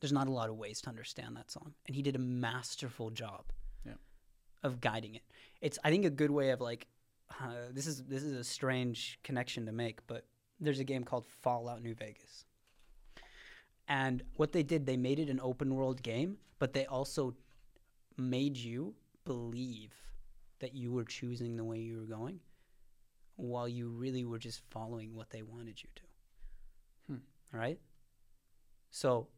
There's 0.00 0.12
not 0.12 0.28
a 0.28 0.30
lot 0.30 0.48
of 0.50 0.56
ways 0.56 0.80
to 0.82 0.88
understand 0.88 1.36
that 1.36 1.50
song, 1.50 1.74
and 1.88 1.96
he 1.96 2.02
did 2.02 2.14
a 2.14 2.18
masterful 2.20 3.10
job 3.10 3.44
Yeah. 3.84 3.94
of 4.62 4.80
guiding 4.80 5.16
it. 5.16 5.22
It's, 5.60 5.78
I 5.82 5.90
think, 5.90 6.04
a 6.04 6.10
good 6.10 6.30
way 6.30 6.50
of 6.50 6.60
like, 6.60 6.86
uh, 7.40 7.72
this 7.72 7.86
is 7.88 8.04
this 8.04 8.22
is 8.22 8.32
a 8.34 8.44
strange 8.44 9.18
connection 9.24 9.66
to 9.66 9.72
make, 9.72 10.06
but 10.06 10.24
there's 10.60 10.78
a 10.80 10.84
game 10.84 11.02
called 11.04 11.26
Fallout 11.26 11.82
New 11.82 11.94
Vegas, 11.94 12.44
and 13.88 14.22
what 14.36 14.52
they 14.52 14.62
did, 14.62 14.84
they 14.86 14.96
made 14.96 15.18
it 15.18 15.30
an 15.30 15.40
open 15.40 15.74
world 15.74 16.02
game, 16.02 16.36
but 16.58 16.74
they 16.74 16.86
also 16.86 17.34
made 18.16 18.56
you 18.56 18.94
believe 19.24 19.94
that 20.60 20.74
you 20.74 20.92
were 20.92 21.04
choosing 21.04 21.56
the 21.56 21.64
way 21.64 21.78
you 21.78 21.98
were 21.98 22.16
going 22.16 22.40
while 23.36 23.68
you 23.68 23.88
really 23.88 24.24
were 24.24 24.38
just 24.38 24.60
following 24.70 25.14
what 25.14 25.30
they 25.30 25.42
wanted 25.42 25.82
you 25.82 25.88
to. 25.94 26.02
Hmm. 27.06 27.18
All 27.54 27.60
right? 27.60 27.78
So, 28.90 29.28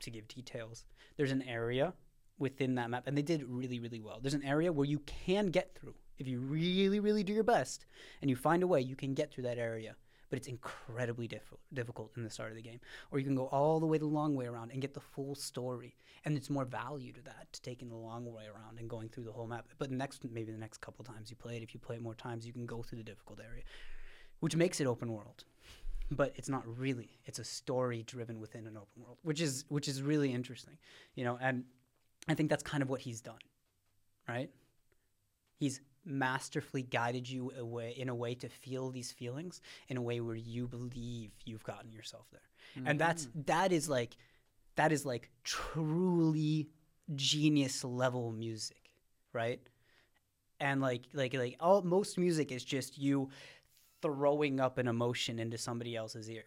to 0.00 0.10
give 0.10 0.26
details, 0.28 0.84
there's 1.16 1.32
an 1.32 1.42
area 1.42 1.92
within 2.38 2.76
that 2.76 2.90
map, 2.90 3.04
and 3.06 3.16
they 3.16 3.22
did 3.22 3.44
really, 3.44 3.80
really 3.80 4.00
well. 4.00 4.18
There's 4.20 4.34
an 4.34 4.44
area 4.44 4.72
where 4.72 4.86
you 4.86 5.00
can 5.00 5.48
get 5.48 5.74
through. 5.74 5.94
If 6.18 6.26
you 6.26 6.40
really, 6.40 7.00
really 7.00 7.22
do 7.22 7.32
your 7.32 7.44
best 7.44 7.84
and 8.20 8.30
you 8.30 8.36
find 8.36 8.62
a 8.62 8.66
way, 8.66 8.80
you 8.80 8.96
can 8.96 9.14
get 9.14 9.32
through 9.32 9.44
that 9.44 9.58
area. 9.58 9.94
But 10.30 10.38
it's 10.38 10.48
incredibly 10.48 11.26
diff- 11.26 11.54
difficult 11.72 12.12
in 12.16 12.22
the 12.22 12.30
start 12.30 12.50
of 12.50 12.56
the 12.56 12.62
game. 12.62 12.80
Or 13.10 13.18
you 13.18 13.24
can 13.24 13.34
go 13.34 13.46
all 13.46 13.80
the 13.80 13.86
way 13.86 13.98
the 13.98 14.06
long 14.06 14.34
way 14.34 14.46
around 14.46 14.72
and 14.72 14.80
get 14.80 14.94
the 14.94 15.00
full 15.00 15.34
story. 15.34 15.96
And 16.24 16.36
it's 16.36 16.50
more 16.50 16.64
value 16.64 17.12
to 17.12 17.22
that, 17.22 17.52
to 17.52 17.62
taking 17.62 17.88
the 17.88 17.96
long 17.96 18.30
way 18.32 18.44
around 18.44 18.78
and 18.78 18.90
going 18.90 19.08
through 19.08 19.24
the 19.24 19.32
whole 19.32 19.46
map. 19.46 19.66
But 19.78 19.90
next, 19.90 20.24
maybe 20.30 20.52
the 20.52 20.58
next 20.58 20.80
couple 20.80 21.04
times 21.04 21.30
you 21.30 21.36
play 21.36 21.56
it, 21.56 21.62
if 21.62 21.72
you 21.72 21.80
play 21.80 21.96
it 21.96 22.02
more 22.02 22.14
times, 22.14 22.46
you 22.46 22.52
can 22.52 22.66
go 22.66 22.82
through 22.82 22.98
the 22.98 23.04
difficult 23.04 23.40
area, 23.40 23.62
which 24.40 24.54
makes 24.54 24.80
it 24.80 24.86
open 24.86 25.12
world. 25.12 25.44
But 26.10 26.32
it's 26.36 26.48
not 26.48 26.64
really. 26.78 27.18
It's 27.26 27.38
a 27.38 27.44
story 27.44 28.02
driven 28.02 28.40
within 28.40 28.66
an 28.66 28.76
open 28.76 29.02
world, 29.02 29.18
which 29.22 29.42
is 29.42 29.64
which 29.68 29.88
is 29.88 30.02
really 30.02 30.32
interesting, 30.32 30.78
you 31.14 31.24
know. 31.24 31.38
And 31.40 31.64
I 32.28 32.34
think 32.34 32.48
that's 32.48 32.62
kind 32.62 32.82
of 32.82 32.88
what 32.88 33.02
he's 33.02 33.20
done, 33.20 33.38
right? 34.26 34.50
He's 35.58 35.82
masterfully 36.04 36.82
guided 36.82 37.28
you 37.28 37.52
away 37.58 37.94
in 37.96 38.08
a 38.08 38.14
way 38.14 38.34
to 38.34 38.48
feel 38.48 38.90
these 38.90 39.12
feelings 39.12 39.60
in 39.88 39.96
a 39.96 40.02
way 40.02 40.20
where 40.20 40.36
you 40.36 40.66
believe 40.66 41.30
you've 41.44 41.64
gotten 41.64 41.92
yourself 41.92 42.26
there. 42.32 42.40
And 42.86 42.98
that's 42.98 43.26
mm-hmm. 43.26 43.40
that 43.46 43.72
is 43.72 43.88
like 43.88 44.16
that 44.76 44.92
is 44.92 45.04
like 45.04 45.30
truly 45.42 46.68
genius 47.16 47.82
level 47.82 48.30
music 48.30 48.88
right? 49.32 49.60
And 50.60 50.80
like 50.80 51.02
like 51.12 51.34
like 51.34 51.56
all 51.60 51.82
most 51.82 52.18
music 52.18 52.50
is 52.50 52.64
just 52.64 52.98
you 52.98 53.30
throwing 54.02 54.60
up 54.60 54.78
an 54.78 54.88
emotion 54.88 55.38
into 55.38 55.58
somebody 55.58 55.94
else's 55.96 56.28
ear. 56.28 56.44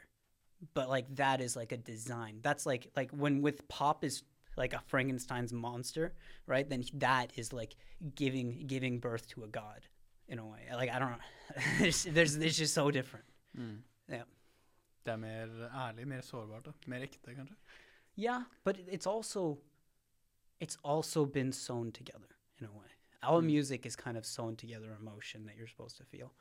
But 0.73 0.89
like 0.89 1.15
that 1.15 1.41
is 1.41 1.55
like 1.55 1.71
a 1.71 1.77
design. 1.77 2.39
That's 2.41 2.65
like 2.65 2.87
like 2.95 3.11
when 3.11 3.41
with 3.41 3.67
pop 3.67 4.03
is 4.03 4.23
like 4.57 4.73
a 4.73 4.81
frankenstein's 4.87 5.53
monster 5.53 6.11
right 6.47 6.69
then 6.69 6.83
that 6.93 7.31
is 7.35 7.53
like 7.53 7.75
giving 8.15 8.67
giving 8.67 8.99
birth 9.01 9.27
to 9.27 9.43
a 9.43 9.47
god 9.47 9.87
in 10.27 10.39
a 10.39 10.45
way 10.45 10.59
like 10.75 10.89
i 10.89 10.99
don't 10.99 11.11
know 11.11 11.23
there's, 11.79 12.03
there's 12.03 12.35
it's 12.35 12.57
just 12.57 12.73
so 12.73 12.91
different 12.91 13.25
Mm. 13.57 13.83
Ja. 14.09 14.23
Det 15.05 15.11
er 15.11 15.17
mer 15.17 15.47
ærlig, 15.73 16.07
mer 16.07 16.21
sårbart. 16.21 16.65
da. 16.65 16.71
Mer 16.87 17.01
ekte, 17.01 17.35
kanskje. 17.35 17.55
Yeah, 18.17 18.43
but 18.63 18.77
it's 18.87 19.05
also 19.07 19.57
it's 20.61 20.77
also 20.83 21.25
been 21.25 21.51
sewn 21.53 21.91
together 21.91 22.27
in 22.59 22.65
a 22.65 22.71
way. 22.71 22.87
Our 23.23 23.41
Mm. 23.41 23.45
music 23.45 23.85
is 23.85 23.95
kind 23.95 24.17
of 24.17 24.25
sewn 24.25 24.55
together 24.55 24.95
emotion 24.99 25.45
that 25.45 25.55
you're 25.57 25.67
supposed 25.67 25.97
to 25.97 26.03
feel. 26.05 26.31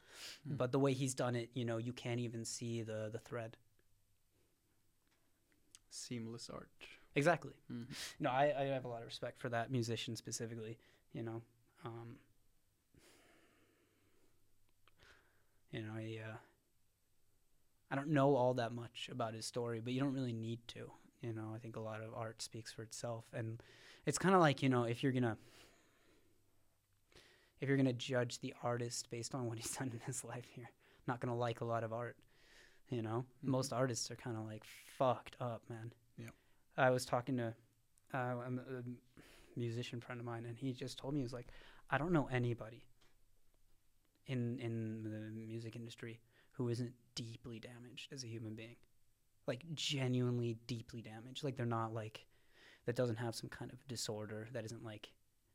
Mm. 0.46 0.56
But 0.58 0.70
the 0.72 0.78
way 0.78 0.92
he's 0.92 1.14
done 1.14 1.34
it, 1.40 1.50
you 1.54 1.64
know, 1.64 1.78
you 1.78 1.92
can't 1.92 2.20
even 2.20 2.44
see 2.44 2.82
the 2.84 3.08
the 3.12 3.18
thread. 3.18 3.56
Seamless 5.90 6.50
art. 6.50 6.68
Exactly. 7.14 7.52
Mhm. 7.70 7.86
No, 8.20 8.30
I, 8.30 8.54
I 8.56 8.64
have 8.66 8.84
a 8.84 8.88
lot 8.88 9.00
of 9.02 9.06
respect 9.06 9.40
for 9.40 9.48
that 9.48 9.70
musician 9.70 10.16
specifically, 10.16 10.78
you 11.12 11.22
know. 11.22 11.42
Um 11.84 12.16
you 15.72 15.82
know, 15.82 15.92
I 15.94 16.18
uh 16.28 16.36
I 17.90 17.96
don't 17.96 18.08
know 18.08 18.36
all 18.36 18.54
that 18.54 18.72
much 18.72 19.08
about 19.10 19.34
his 19.34 19.46
story, 19.46 19.80
but 19.80 19.92
you 19.92 20.00
don't 20.00 20.12
really 20.14 20.32
need 20.32 20.60
to. 20.68 20.90
You 21.22 21.32
know, 21.32 21.52
I 21.54 21.58
think 21.58 21.76
a 21.76 21.80
lot 21.80 22.00
of 22.02 22.14
art 22.14 22.40
speaks 22.40 22.72
for 22.72 22.82
itself, 22.82 23.24
and 23.34 23.60
it's 24.06 24.18
kind 24.18 24.34
of 24.34 24.40
like 24.40 24.62
you 24.62 24.68
know, 24.68 24.84
if 24.84 25.02
you're 25.02 25.12
gonna 25.12 25.36
if 27.60 27.68
you're 27.68 27.76
gonna 27.76 27.92
judge 27.92 28.38
the 28.40 28.54
artist 28.62 29.10
based 29.10 29.34
on 29.34 29.46
what 29.46 29.58
he's 29.58 29.70
done 29.76 29.90
in 29.92 30.00
his 30.06 30.24
life, 30.24 30.44
you're 30.56 30.70
not 31.06 31.20
gonna 31.20 31.36
like 31.36 31.60
a 31.60 31.64
lot 31.64 31.84
of 31.84 31.92
art. 31.92 32.16
You 32.88 33.02
know, 33.02 33.24
Mhm. 33.44 33.48
most 33.48 33.72
artists 33.72 34.10
are 34.10 34.16
kind 34.16 34.36
of 34.36 34.44
like 34.46 34.64
fucked 34.96 35.36
up, 35.40 35.62
man. 35.68 35.92
I 36.80 36.90
was 36.90 37.04
talking 37.04 37.36
to 37.36 37.54
uh, 38.14 38.18
a, 38.18 38.78
a 38.78 38.82
musician 39.56 40.00
friend 40.00 40.20
of 40.20 40.26
mine, 40.26 40.46
and 40.46 40.56
he 40.56 40.72
just 40.72 40.98
told 40.98 41.14
me 41.14 41.20
he 41.20 41.24
was 41.24 41.32
like, 41.32 41.48
I 41.90 41.98
don't 41.98 42.12
know 42.12 42.28
anybody 42.32 42.84
in 44.26 44.58
in 44.60 45.02
the 45.02 45.30
music 45.46 45.76
industry 45.76 46.20
who 46.52 46.68
isn't 46.68 46.92
deeply 47.14 47.58
damaged 47.58 48.12
as 48.12 48.24
a 48.24 48.28
human 48.28 48.54
being, 48.54 48.76
like 49.46 49.64
genuinely 49.74 50.56
deeply 50.66 51.02
damaged. 51.02 51.44
Like 51.44 51.56
they're 51.56 51.66
not 51.66 51.92
like 51.92 52.24
that 52.86 52.96
doesn't 52.96 53.16
have 53.16 53.34
some 53.34 53.50
kind 53.50 53.72
of 53.72 53.86
disorder 53.86 54.48
that 54.52 54.64
isn't 54.64 54.84
like 54.84 55.10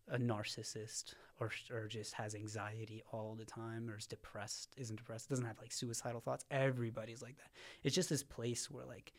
a 0.10 0.20
narcissist 0.20 1.16
or 1.40 1.50
or 1.72 1.88
just 1.88 2.14
has 2.14 2.36
anxiety 2.36 3.02
all 3.12 3.36
the 3.36 3.46
time 3.46 3.90
or 3.90 3.98
is 3.98 4.06
depressed 4.06 4.76
isn't 4.78 4.98
depressed 4.98 5.30
doesn't 5.30 5.46
have 5.46 5.60
like 5.60 5.72
suicidal 5.72 6.22
thoughts. 6.22 6.46
Everybody's 6.52 7.22
like 7.22 7.38
that. 7.38 7.50
It's 7.84 7.96
just 7.96 8.10
this 8.10 8.24
place 8.24 8.70
where 8.70 8.86
like 8.86 9.14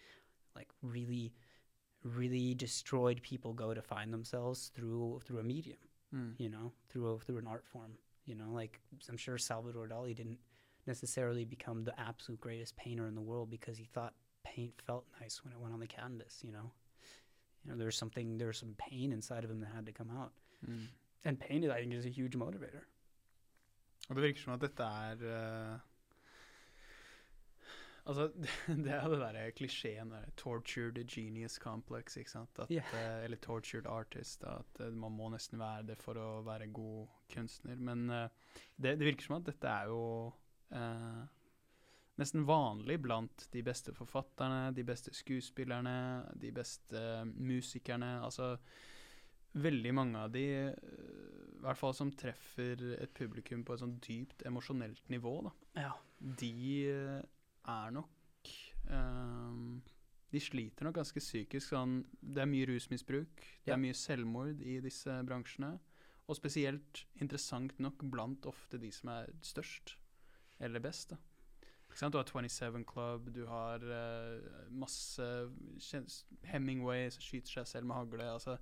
like 0.54 0.68
really 0.82 1.32
really 2.02 2.55
destroyed 2.55 3.20
people 3.23 3.52
go 3.52 3.74
to 3.74 3.82
find 3.82 4.12
themselves 4.12 4.70
through 4.74 5.20
through 5.24 5.39
a 5.40 5.43
medium 5.43 5.78
Mm. 6.14 6.35
you 6.39 6.48
know 6.48 6.73
through 6.89 7.06
a, 7.14 7.18
through 7.18 7.39
an 7.39 7.48
art 7.48 7.64
form 7.66 7.93
you 8.27 8.36
know 8.36 8.51
like 8.52 8.81
i'm 9.09 9.16
sure 9.16 9.36
salvador 9.39 9.89
dali 9.89 10.14
didn't 10.14 10.39
necessarily 10.86 11.44
become 11.44 11.82
the 11.82 11.98
absolute 11.98 12.40
greatest 12.40 12.77
painter 12.77 13.09
in 13.09 13.14
the 13.16 13.20
world 13.20 13.51
because 13.51 13.77
he 13.77 13.85
thought 13.86 14.14
paint 14.44 14.73
felt 14.86 15.05
nice 15.20 15.43
when 15.43 15.52
it 15.52 15.59
went 15.59 15.74
on 15.74 15.81
the 15.81 15.86
canvas 15.89 16.44
you 16.44 16.52
know 16.52 16.70
you 17.64 17.70
know 17.73 17.77
there's 17.77 17.97
something 17.98 18.39
there's 18.39 18.59
some 18.59 18.74
pain 18.78 19.10
inside 19.12 19.43
of 19.43 19.51
him 19.51 19.59
that 19.60 19.70
had 19.74 19.85
to 19.86 19.93
come 19.93 20.10
out 20.10 20.32
Mm. 20.70 20.86
and 21.24 21.40
pain 21.40 21.70
i 21.70 21.81
think 21.81 21.93
is 21.93 22.06
a 22.06 22.09
huge 22.20 22.36
motivator 22.36 22.85
Og 24.09 24.14
det 24.16 24.23
virker 24.23 24.40
som 24.40 24.52
at 24.52 24.60
dette 24.60 24.82
er 24.85 25.78
Altså, 28.06 28.28
det 28.84 28.92
er 28.92 29.02
jo 29.02 29.12
det 29.14 29.20
derre 29.20 29.52
klisjeen 29.56 30.12
der 30.14 30.28
Tortured 30.38 30.98
genius 31.10 31.58
complex, 31.62 32.16
ikke 32.16 32.30
sant? 32.30 32.58
At, 32.62 32.70
yeah. 32.70 32.92
eh, 32.94 33.24
eller 33.26 33.40
tortured 33.42 33.88
artist. 33.90 34.44
At 34.46 34.80
eh, 34.80 34.92
man 34.94 35.14
må 35.16 35.30
nesten 35.32 35.58
være 35.58 35.88
det 35.90 35.98
for 36.02 36.18
å 36.20 36.28
være 36.46 36.70
god 36.74 37.10
kunstner. 37.32 37.80
Men 37.88 38.06
eh, 38.10 38.28
det, 38.76 38.96
det 39.00 39.10
virker 39.10 39.26
som 39.26 39.40
at 39.40 39.48
dette 39.50 39.72
er 39.72 39.90
jo 39.90 40.02
eh, 40.70 41.24
nesten 42.22 42.46
vanlig 42.48 43.00
blant 43.02 43.48
de 43.52 43.64
beste 43.66 43.94
forfatterne, 43.96 44.70
de 44.76 44.86
beste 44.86 45.14
skuespillerne, 45.14 45.96
de 46.38 46.54
beste 46.54 47.02
musikerne. 47.34 48.20
Altså 48.22 48.54
veldig 49.58 49.94
mange 49.98 50.22
av 50.22 50.30
de, 50.30 50.46
eh, 50.70 50.96
i 51.56 51.62
hvert 51.66 51.82
fall 51.82 51.96
som 51.96 52.14
treffer 52.14 52.92
et 53.00 53.14
publikum 53.18 53.66
på 53.66 53.74
et 53.74 53.82
sånn 53.82 53.98
dypt 54.04 54.46
emosjonelt 54.46 55.08
nivå, 55.10 55.40
da, 55.48 55.56
ja 55.88 55.94
de 56.18 56.88
eh, 56.88 57.22
er 57.68 57.90
nok 57.97 58.51
um, 58.90 59.82
De 60.32 60.40
sliter 60.43 60.84
nok 60.88 60.97
ganske 60.98 61.20
psykisk. 61.22 61.70
Sånn, 61.72 62.01
det 62.20 62.43
er 62.43 62.51
mye 62.51 62.66
rusmisbruk, 62.68 63.36
det 63.64 63.70
Ja. 63.70 63.74
er 63.74 63.82
mye 63.82 63.94
selvmord 63.94 64.60
i 64.60 64.80
disse 64.84 65.22
bransjene. 65.26 65.78
Og 66.28 66.34
spesielt 66.36 67.05
interessant 67.22 67.78
nok 67.78 68.02
blant 68.10 68.44
ofte 68.51 68.78
de 68.82 68.90
som 68.90 69.09
er 69.14 69.30
størst, 69.47 69.97
eller 70.60 70.80
best. 70.82 71.10
da. 71.10 71.16
Du 72.10 72.18
har 72.18 72.24
27 72.24 72.84
Club, 72.84 73.30
du 73.32 73.47
har 73.47 73.78
uh, 73.80 74.68
masse 74.70 75.22
Hemingway 76.51 77.09
som 77.14 77.22
skyter 77.24 77.60
seg 77.60 77.66
selv 77.70 77.88
med 77.88 77.97
hagle. 77.97 78.26
Altså, 78.34 78.59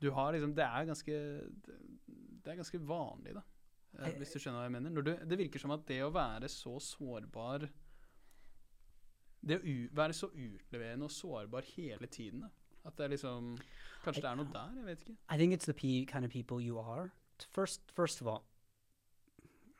du 0.00 0.10
har 0.12 0.32
liksom 0.36 0.54
Det 0.54 0.64
er 0.64 0.84
ganske 0.84 1.16
Det, 1.16 2.52
er 2.52 2.60
ganske 2.60 2.78
vanlig, 2.86 3.34
da. 3.34 3.42
eh, 3.98 4.12
hvis 4.20 4.32
du 4.34 4.38
skjønner 4.38 4.60
hva 4.60 4.68
jeg 4.68 4.76
mener. 4.76 4.90
Når 4.94 5.02
du, 5.02 5.12
det 5.32 5.38
virker 5.40 5.58
som 5.58 5.72
at 5.74 5.86
det 5.88 6.02
å 6.04 6.12
være 6.14 6.48
så 6.52 6.76
sårbar 6.78 7.66
Det 9.46 9.60
å 9.62 9.94
være 9.94 10.12
så 10.12 10.26
utleverende 10.34 11.04
og 11.06 11.10
sårbar 11.10 11.62
hele 11.76 12.06
tiden. 12.06 12.44
At 12.84 12.96
det 12.98 13.04
er 13.04 13.08
liksom 13.14 13.56
Kanskje 14.04 14.22
det 14.22 14.30
er 14.30 14.34
noe 14.36 14.52
der? 14.52 14.72
Jeg 14.76 14.84
vet 14.86 15.00
ikke. 15.04 15.16
I 15.30 15.36
think 15.36 15.52
it's 15.54 15.64
the 15.66 15.74
p- 15.74 16.04
kind 16.06 16.24
of 16.24 16.30
people 16.30 16.60
you 16.60 16.78
are. 16.78 17.12
First, 17.50 17.80
first 17.94 18.20
of 18.20 18.26
all, 18.26 18.44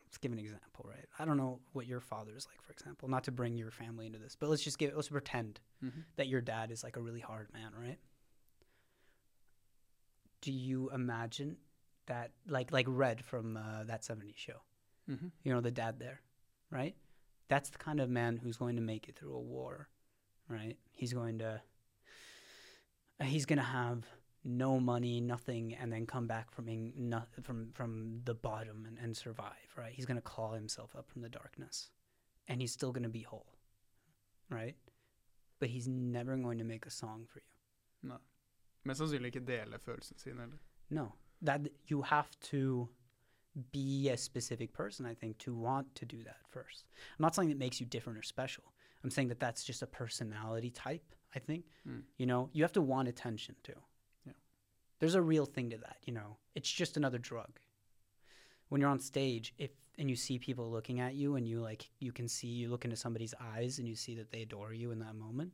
let's 0.05 0.19
give 0.19 0.33
an 0.33 0.39
example, 0.39 0.85
right? 0.89 1.07
I 1.19 1.25
don't 1.25 1.37
know 1.37 1.61
what 1.73 1.87
your 1.87 2.01
father 2.01 2.37
is 2.37 2.47
like, 2.47 2.61
for 2.63 2.73
example. 2.73 3.09
Not 3.09 3.25
to 3.25 3.33
bring 3.33 3.57
your 3.57 3.71
family 3.71 4.07
into 4.07 4.19
this, 4.19 4.37
but 4.37 4.49
let's 4.49 4.63
just 4.63 4.79
give 4.79 4.95
let's 4.95 5.09
pretend 5.09 5.61
Mhm. 5.83 6.05
that 6.17 6.27
your 6.29 6.41
dad 6.41 6.71
is 6.71 6.83
like 6.85 6.97
a 6.97 7.01
really 7.01 7.21
hard 7.21 7.53
man, 7.53 7.73
right? 7.75 7.99
Do 10.43 10.53
you 10.53 10.91
imagine 10.91 11.57
that, 12.07 12.31
like 12.47 12.71
like 12.73 12.87
Red 12.89 13.25
from 13.25 13.57
uh, 13.57 13.85
that 13.85 14.03
'70s 14.05 14.37
show? 14.37 14.61
Mhm. 15.09 15.31
You 15.45 15.53
know, 15.55 15.61
the 15.61 15.71
dad 15.71 15.99
there, 15.99 16.21
right? 16.71 16.95
That's 17.49 17.71
the 17.71 17.79
kind 17.79 18.01
of 18.01 18.11
man 18.11 18.37
who's 18.43 18.57
going 18.57 18.77
to 18.77 18.83
make 18.83 19.09
it 19.09 19.17
through 19.17 19.35
a 19.35 19.41
war, 19.41 19.89
right? 20.49 20.77
He's 20.93 21.13
going 21.13 21.39
to 21.39 21.61
he's 23.23 23.47
going 23.47 23.59
to 23.59 23.65
have 23.65 24.05
no 24.45 24.79
money, 24.79 25.21
nothing, 25.21 25.75
and 25.75 25.93
then 25.93 26.07
come 26.07 26.27
back 26.27 26.51
from 26.53 26.67
being 26.67 26.93
no, 26.97 27.23
from 27.43 27.71
from 27.73 28.21
the 28.25 28.35
bottom 28.35 28.85
and, 28.87 28.99
and 28.99 29.17
survive, 29.17 29.75
right? 29.77 29.93
He's 29.93 30.07
going 30.07 30.17
to 30.17 30.23
claw 30.23 30.55
himself 30.55 30.95
up 30.97 31.11
from 31.11 31.23
the 31.23 31.29
darkness, 31.29 31.91
and 32.49 32.61
he's 32.61 32.73
still 32.73 32.93
going 32.93 33.03
to 33.03 33.09
be 33.09 33.23
whole, 33.23 33.55
right? 34.51 34.77
But 35.59 35.71
he's 35.71 35.89
never 35.89 36.37
going 36.37 36.59
to 36.59 36.65
make 36.65 36.87
a 36.87 36.91
song 36.91 37.27
for 37.33 37.41
you. 37.41 38.11
Nei. 38.11 38.19
Mest 38.85 39.01
sannsynlig 39.01 39.33
ikke 39.35 39.47
dele 39.47 39.79
følelsene 39.79 40.19
sine 40.19 40.41
heller. 40.41 40.59
No, 40.91 41.13
that 41.43 41.61
you 41.91 42.03
have 42.03 42.29
to 42.41 42.89
be 43.73 44.09
a 44.11 44.17
specific 44.17 44.73
person, 44.73 45.07
I 45.07 45.15
think, 45.15 45.39
to 45.39 45.55
want 45.55 45.95
to 45.97 46.05
do 46.05 46.23
that 46.25 46.39
first. 46.49 46.85
I'm 47.19 47.23
not 47.23 47.35
saying 47.35 47.49
that 47.49 47.59
makes 47.59 47.81
you 47.81 47.87
different 47.87 48.19
or 48.19 48.23
special. 48.23 48.65
I'm 49.03 49.11
saying 49.11 49.29
that 49.29 49.41
that's 49.41 49.65
just 49.65 49.83
a 49.83 49.87
personality 49.87 50.71
type. 50.71 51.15
I 51.35 51.39
think 51.39 51.65
Mm. 51.87 52.03
you 52.17 52.27
know 52.27 52.51
you 52.53 52.63
have 52.65 52.73
to 52.73 52.83
want 52.83 53.09
attention 53.09 53.57
too. 53.63 53.81
Yeah. 54.27 54.33
There's 54.99 55.15
a 55.15 55.23
real 55.23 55.47
thing 55.47 55.71
to 55.71 55.79
that. 55.79 55.99
You 56.05 56.13
know, 56.15 56.37
it's 56.55 56.71
just 56.71 56.97
another 56.97 57.19
drug. 57.19 57.59
When 58.69 58.81
you're 58.81 58.91
on 58.91 59.01
stage, 59.01 59.55
if 59.59 59.71
and 59.99 60.11
you 60.11 60.17
see 60.17 60.39
people 60.39 60.71
looking 60.71 61.01
at 61.01 61.15
you, 61.15 61.37
and 61.37 61.47
you 61.49 61.61
like 61.61 61.89
you 62.01 62.13
can 62.13 62.29
see 62.29 62.49
you 62.49 62.69
look 62.69 62.85
into 62.85 62.97
somebody's 62.97 63.35
eyes, 63.41 63.79
and 63.79 63.87
you 63.89 63.95
see 63.97 64.15
that 64.17 64.31
they 64.31 64.43
adore 64.43 64.73
you 64.75 64.91
in 64.91 64.99
that 64.99 65.15
moment. 65.15 65.53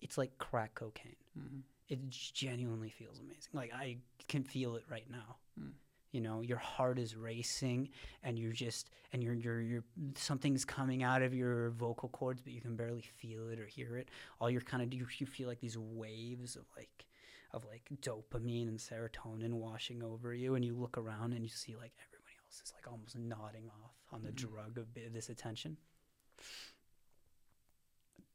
It's 0.00 0.18
like 0.18 0.36
crack 0.38 0.74
cocaine 0.74 1.16
Mhm. 1.38 1.62
it 1.88 2.08
genuinely 2.10 2.90
feels 2.90 3.18
amazing. 3.20 3.50
Like 3.52 3.72
I 3.72 3.98
can 4.28 4.42
feel 4.44 4.76
it 4.76 4.84
right 4.88 5.08
now. 5.10 5.36
Mm. 5.58 5.72
You 6.12 6.20
know, 6.20 6.40
your 6.40 6.58
heart 6.58 6.98
is 6.98 7.14
racing, 7.16 7.90
and 8.22 8.38
you're 8.38 8.52
just, 8.52 8.90
and 9.12 9.22
you're, 9.22 9.34
you're, 9.34 9.60
you're, 9.60 9.84
something's 10.14 10.64
coming 10.64 11.02
out 11.02 11.20
of 11.22 11.34
your 11.34 11.70
vocal 11.70 12.08
cords, 12.08 12.40
but 12.40 12.52
you 12.52 12.60
can 12.60 12.76
barely 12.76 13.02
feel 13.02 13.48
it 13.48 13.58
or 13.58 13.66
hear 13.66 13.96
it. 13.96 14.08
All 14.40 14.48
you're 14.50 14.60
kind 14.62 14.82
of, 14.82 14.94
you, 14.94 15.06
you 15.18 15.26
feel 15.26 15.48
like 15.48 15.60
these 15.60 15.76
waves 15.76 16.56
of 16.56 16.64
like, 16.76 17.04
of 17.52 17.64
like 17.66 17.88
dopamine 18.02 18.68
and 18.68 18.78
serotonin 18.78 19.54
washing 19.54 20.02
over 20.02 20.32
you, 20.32 20.54
and 20.54 20.64
you 20.64 20.74
look 20.74 20.96
around 20.96 21.32
and 21.32 21.42
you 21.42 21.50
see 21.50 21.74
like 21.74 21.92
everybody 22.08 22.34
else 22.44 22.62
is 22.64 22.72
like 22.74 22.90
almost 22.90 23.18
nodding 23.18 23.68
off 23.82 23.94
on 24.12 24.22
the 24.22 24.30
Mhm. 24.30 24.36
drug 24.36 24.78
of 24.78 24.86
this 25.12 25.28
attention. 25.28 25.76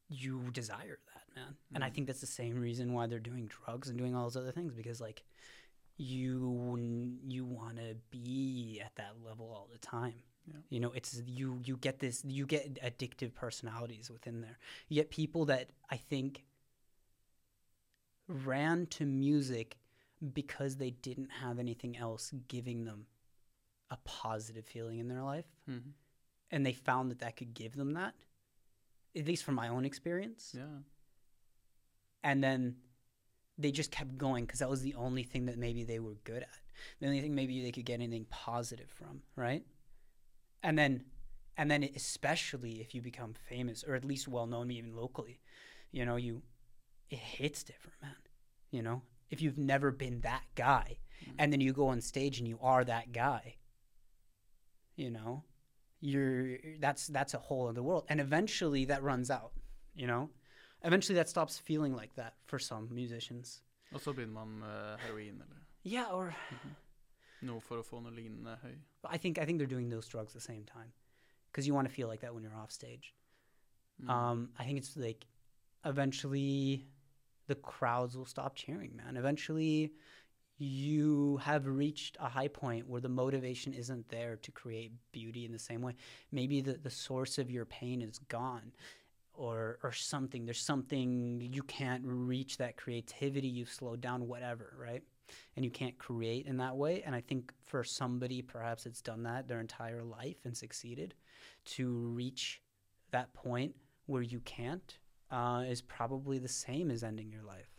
You 0.10 0.52
desire 0.52 0.99
that, 1.14 1.35
man. 1.35 1.56
And 1.73 1.84
I 1.84 1.89
Mhm. 1.89 1.93
think 1.93 2.07
that's 2.07 2.19
the 2.19 2.27
same 2.27 2.60
reason 2.60 2.91
why 2.93 3.07
they're 3.07 3.19
doing 3.19 3.48
drugs 3.48 3.88
and 3.88 3.98
doing 3.98 4.14
all 4.14 4.23
those 4.23 4.35
other 4.35 4.52
things 4.52 4.73
because 4.73 4.99
like 4.99 5.23
you 5.97 7.18
you 7.27 7.45
want 7.45 7.77
to 7.77 7.95
be 8.09 8.81
at 8.84 8.95
that 8.95 9.13
level 9.23 9.51
all 9.53 9.68
the 9.72 9.77
time. 9.80 10.23
Yeah. 10.47 10.59
You 10.69 10.80
know, 10.80 10.91
it's 10.91 11.22
you 11.26 11.59
you 11.63 11.77
get 11.77 11.99
this 11.99 12.23
you 12.26 12.45
get 12.45 12.76
addictive 12.84 13.34
personalities 13.34 14.09
within 14.09 14.41
there. 14.41 14.57
You 14.89 14.95
get 14.95 15.09
people 15.11 15.45
that 15.45 15.69
I 15.89 15.97
think 15.97 16.43
ran 18.27 18.85
to 18.88 19.05
music 19.05 19.77
because 20.34 20.77
they 20.77 20.91
didn't 20.91 21.30
have 21.41 21.59
anything 21.59 21.97
else 21.97 22.31
giving 22.47 22.85
them 22.85 23.07
a 23.89 23.97
positive 24.05 24.65
feeling 24.65 24.99
in 24.99 25.07
their 25.07 25.22
life 25.23 25.45
Mhm. 25.68 25.93
and 26.49 26.65
they 26.65 26.73
found 26.73 27.11
that 27.11 27.19
that 27.19 27.35
could 27.35 27.53
give 27.53 27.76
them 27.76 27.93
that 27.93 28.15
at 29.15 29.26
least 29.26 29.43
from 29.43 29.55
my 29.55 29.68
own 29.68 29.84
experience 29.84 30.53
Ja. 30.55 30.84
and 32.23 32.41
then 32.43 32.81
they 33.61 33.71
just 33.71 33.91
kept 33.91 34.17
going 34.17 34.45
because 34.45 34.59
that 34.59 34.69
was 34.69 34.81
the 34.81 34.95
only 34.95 35.23
thing 35.23 35.45
that 35.45 35.57
maybe 35.57 35.83
they 35.83 35.99
were 35.99 36.15
good 36.23 36.43
at. 36.43 36.59
The 36.99 37.07
only 37.07 37.21
thing 37.21 37.35
maybe 37.35 37.61
they 37.61 37.71
could 37.71 37.85
get 37.85 37.95
anything 37.95 38.25
positive 38.29 38.89
from 38.89 39.21
right? 39.35 39.63
And 40.63 40.77
then 40.77 41.03
and 41.57 41.69
then 41.69 41.83
especially 41.95 42.81
if 42.81 42.95
you 42.95 43.01
become 43.01 43.33
famous 43.49 43.83
or 43.83 43.95
at 43.95 44.05
least 44.05 44.27
well 44.27 44.47
known 44.47 44.71
even 44.71 44.95
locally 44.95 45.39
you 45.91 46.05
know 46.05 46.15
you 46.15 46.41
it 47.09 47.19
hits 47.19 47.63
different 47.63 47.95
man 48.01 48.15
you 48.71 48.81
know? 48.81 49.01
If 49.29 49.41
you've 49.41 49.57
never 49.57 49.91
been 49.91 50.21
that 50.21 50.43
guy 50.55 50.97
Mm. 51.21 51.35
and 51.38 51.53
then 51.53 51.61
you 51.61 51.71
go 51.71 51.88
on 51.89 52.01
stage 52.01 52.39
and 52.39 52.47
you 52.47 52.57
are 52.63 52.83
that 52.83 53.11
guy 53.11 53.57
you 54.95 55.11
know 55.11 55.43
you're 55.99 56.57
that's 56.79 57.05
that's 57.07 57.35
a 57.35 57.38
whole 57.38 57.67
other 57.67 57.83
world. 57.83 58.05
And 58.09 58.19
eventually 58.19 58.85
that 58.85 59.03
runs 59.03 59.29
out 59.29 59.51
you 59.93 60.07
know 60.07 60.31
eventually 60.83 61.15
that 61.15 61.29
stops 61.29 61.59
feeling 61.59 61.95
like 61.95 62.15
that 62.15 62.33
for 62.45 62.59
some 62.59 62.87
musicians. 62.91 63.63
Og 63.91 64.01
så 64.01 64.13
begynner 64.13 64.33
man 64.33 64.47
med 64.47 64.97
heroin 64.99 65.35
eller? 65.41 65.57
Yeah 65.83 66.13
or 66.13 66.33
noe 67.41 67.61
for 67.61 67.81
å 67.81 67.83
få 67.83 67.99
noe 67.99 68.13
lignende 68.13 68.57
høy. 68.61 68.75
i 69.09 69.17
think 69.17 69.37
i 69.37 69.45
think 69.45 69.57
they're 69.59 69.75
doing 69.75 69.89
those 69.89 70.07
drugs 70.07 70.35
at 70.35 70.41
the 70.41 70.53
same 70.53 70.63
time 70.63 70.91
because 71.47 71.67
you 71.67 71.73
want 71.73 71.87
to 71.87 71.93
feel 71.93 72.07
like 72.07 72.21
that 72.21 72.33
when 72.33 72.43
you're 72.43 72.55
off 72.55 72.71
stage. 72.71 73.13
Mm. 74.03 74.09
um 74.09 74.49
i 74.59 74.63
think 74.63 74.77
it's 74.77 74.95
like 74.95 75.25
eventually 75.85 76.85
the 77.47 77.55
crowds 77.55 78.15
will 78.15 78.25
stop 78.25 78.55
cheering 78.55 78.95
man. 78.95 79.17
Eventually 79.17 79.91
you 80.57 81.37
have 81.37 81.65
reached 81.65 82.17
a 82.19 82.29
high 82.29 82.47
point 82.47 82.87
where 82.87 83.01
the 83.01 83.09
motivation 83.09 83.73
isn't 83.73 84.07
there 84.09 84.35
to 84.37 84.51
create 84.51 84.91
beauty 85.11 85.43
in 85.43 85.51
the 85.51 85.59
same 85.59 85.81
way. 85.81 85.95
Maybe 86.31 86.61
the, 86.61 86.73
the 86.73 86.91
source 86.91 87.39
of 87.39 87.49
your 87.49 87.65
pain 87.65 88.01
is 88.01 88.19
gone 88.19 88.71
or 89.33 89.79
or 89.83 89.91
something 89.91 90.45
there's 90.45 90.61
something 90.61 91.39
you 91.53 91.63
can't 91.63 92.03
reach 92.05 92.57
that 92.57 92.75
creativity 92.77 93.47
you've 93.47 93.69
slowed 93.69 94.01
down 94.01 94.27
whatever 94.27 94.73
right 94.77 95.03
and 95.55 95.63
you 95.63 95.71
can't 95.71 95.97
create 95.97 96.45
in 96.45 96.57
that 96.57 96.75
way 96.75 97.01
and 97.05 97.15
i 97.15 97.21
think 97.21 97.53
for 97.65 97.83
somebody 97.83 98.41
perhaps 98.41 98.85
it's 98.85 99.01
done 99.01 99.23
that 99.23 99.47
their 99.47 99.59
entire 99.61 100.03
life 100.03 100.37
and 100.43 100.55
succeeded 100.55 101.13
to 101.63 101.87
reach 101.89 102.61
that 103.11 103.33
point 103.33 103.73
where 104.05 104.21
you 104.21 104.39
can't 104.41 104.97
uh, 105.31 105.63
is 105.67 105.81
probably 105.81 106.37
the 106.37 106.47
same 106.47 106.91
as 106.91 107.03
ending 107.03 107.31
your 107.31 107.43
life 107.43 107.69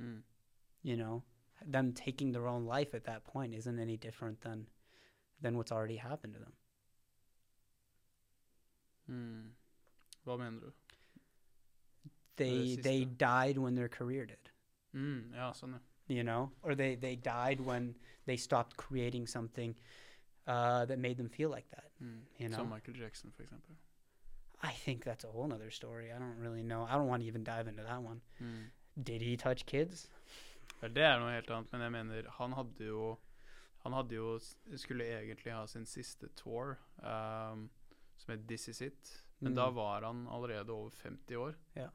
Mm. 0.00 0.22
you 0.82 0.96
know 0.96 1.22
them 1.66 1.92
taking 1.92 2.32
their 2.32 2.46
own 2.46 2.64
life 2.64 2.94
at 2.94 3.04
that 3.04 3.24
point 3.24 3.54
isn't 3.54 3.78
any 3.78 3.96
different 3.96 4.40
than 4.40 4.66
than 5.42 5.56
what's 5.56 5.72
already 5.72 5.96
happened 5.96 6.32
to 6.34 6.40
them 6.40 6.52
Mm. 9.10 9.50
Hva 10.24 10.38
mener 10.38 10.60
du? 10.60 10.72
They 12.40 12.76
they 12.88 13.04
died 13.24 13.58
when 13.58 13.74
their 13.80 13.88
career 13.98 14.26
did 14.26 14.50
Mm, 14.94 15.32
ja, 15.36 15.52
sånn, 15.54 15.72
ja. 15.76 15.80
you 16.16 16.22
know 16.24 16.50
or 16.62 16.74
they 16.74 16.96
they 16.96 17.14
died 17.16 17.60
when 17.66 17.94
they 18.26 18.36
stopped 18.36 18.76
creating 18.76 19.26
something 19.26 19.74
uh, 20.46 20.84
that 20.86 20.98
made 20.98 21.16
them 21.22 21.28
feel 21.28 21.50
like 21.50 21.68
that 21.76 21.86
Mm. 22.02 22.22
You 22.38 22.48
know? 22.48 22.56
Som 22.56 22.68
Michael 22.70 22.94
Jackson, 22.94 23.30
for 23.36 23.42
example. 23.42 23.76
i 24.62 24.72
think 24.84 25.04
that's 25.04 25.24
a 25.24 25.28
whole 25.34 25.52
other 25.54 25.70
story 25.70 26.10
i 26.12 26.18
don't 26.22 26.38
really 26.38 26.62
know 26.62 26.80
i 26.88 26.96
don't 26.98 27.08
want 27.08 27.22
to 27.22 27.26
even 27.28 27.44
dive 27.44 27.68
into 27.68 27.82
that 27.82 28.02
one 28.02 28.20
Mm. 28.40 28.70
did 29.10 29.22
he 29.22 29.36
touch 29.36 29.64
kids 29.66 30.08
det 30.82 31.02
er 31.04 31.18
noe 31.20 31.30
helt 31.32 31.50
annet, 31.50 31.72
men 31.72 31.80
jeg 31.82 31.92
mener 31.92 32.28
Han 32.38 32.52
hadde 32.56 32.86
jo 32.86 33.18
Han 33.84 33.92
hadde 33.92 34.14
jo 34.16 34.38
skulle 34.76 35.04
egentlig 35.04 35.52
ha 35.52 35.66
sin 35.66 35.84
siste 35.86 36.28
tour, 36.36 36.76
um, 37.02 37.70
som 38.18 38.32
het 38.34 38.42
This 38.48 38.68
Is 38.68 38.80
It. 38.82 39.10
Men 39.40 39.52
Mm. 39.52 39.56
da 39.56 39.70
var 39.70 40.02
han 40.04 40.26
allerede 40.28 40.68
over 40.72 40.90
50 40.90 41.36
år. 41.36 41.54
Ja. 41.76 41.86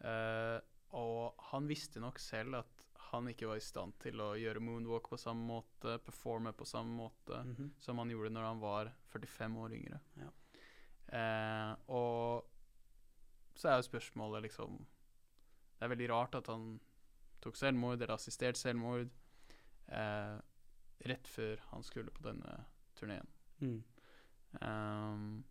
Eh, 0.00 0.60
og 0.98 1.34
han 1.50 1.66
visste 1.68 2.00
nok 2.00 2.18
selv 2.18 2.54
at 2.62 2.84
han 3.10 3.26
ikke 3.28 3.48
var 3.48 3.56
i 3.56 3.64
stand 3.64 3.94
til 4.02 4.20
å 4.20 4.34
gjøre 4.36 4.60
moonwalk 4.60 5.08
på 5.08 5.18
samme 5.20 5.46
måte, 5.48 5.98
performe 6.04 6.52
på 6.52 6.66
samme 6.68 6.92
måte 6.96 7.38
Mhm. 7.44 7.70
som 7.80 7.98
han 7.98 8.10
gjorde 8.10 8.30
når 8.34 8.42
han 8.44 8.60
var 8.60 8.92
45 9.12 9.56
år 9.56 9.72
yngre. 9.72 10.00
Ja. 10.16 10.30
Uh, 11.08 11.76
og 11.88 12.44
så 13.56 13.68
er 13.70 13.76
jo 13.78 13.86
spørsmålet 13.88 14.42
liksom 14.42 14.78
Det 15.78 15.84
er 15.86 15.88
veldig 15.88 16.08
rart 16.10 16.34
at 16.34 16.46
han 16.48 16.80
tok 17.40 17.56
selvmord, 17.56 18.02
eller 18.02 18.14
assistert 18.14 18.56
selvmord, 18.56 19.08
uh, 19.92 20.40
rett 21.06 21.28
før 21.28 21.56
han 21.70 21.82
skulle 21.82 22.10
på 22.10 22.22
denne 22.22 22.64
turneen. 22.96 23.26
mm. 23.60 23.84
Um, 24.62 25.44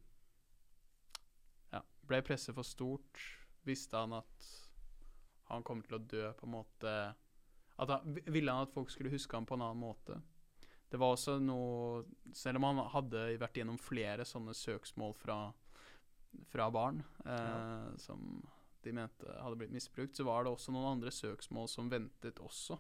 ja, 1.74 1.82
ble 2.08 2.22
presset 2.22 2.56
for 2.58 2.64
stort? 2.64 3.22
Visste 3.68 4.00
han 4.00 4.16
at 4.18 4.50
han 5.52 5.64
kom 5.68 5.82
til 5.84 5.98
å 5.98 6.04
dø 6.04 6.26
på 6.40 6.48
en 6.48 6.56
måte 6.58 6.96
at 7.78 7.92
han, 7.94 8.18
Ville 8.26 8.52
han 8.52 8.66
at 8.66 8.74
folk 8.74 8.90
skulle 8.92 9.14
huske 9.14 9.36
ham 9.38 9.46
på 9.48 9.56
en 9.56 9.64
annen 9.68 9.84
måte? 9.84 10.18
Det 10.90 11.00
var 11.00 11.14
også 11.14 11.38
noe 11.44 12.04
Selv 12.36 12.60
om 12.60 12.68
han 12.70 12.84
hadde 12.94 13.26
vært 13.42 13.60
gjennom 13.60 13.80
flere 13.82 14.26
sånne 14.28 14.56
søksmål 14.56 15.16
fra, 15.20 15.40
fra 16.52 16.70
barn 16.74 17.04
eh, 17.26 17.90
som 18.02 18.40
de 18.86 18.94
mente 18.96 19.34
hadde 19.42 19.58
blitt 19.60 19.74
misbrukt, 19.74 20.16
så 20.16 20.24
var 20.24 20.46
det 20.46 20.54
også 20.54 20.72
noen 20.72 20.94
andre 20.94 21.12
søksmål 21.12 21.68
som 21.68 21.90
ventet 21.92 22.40
også. 22.40 22.78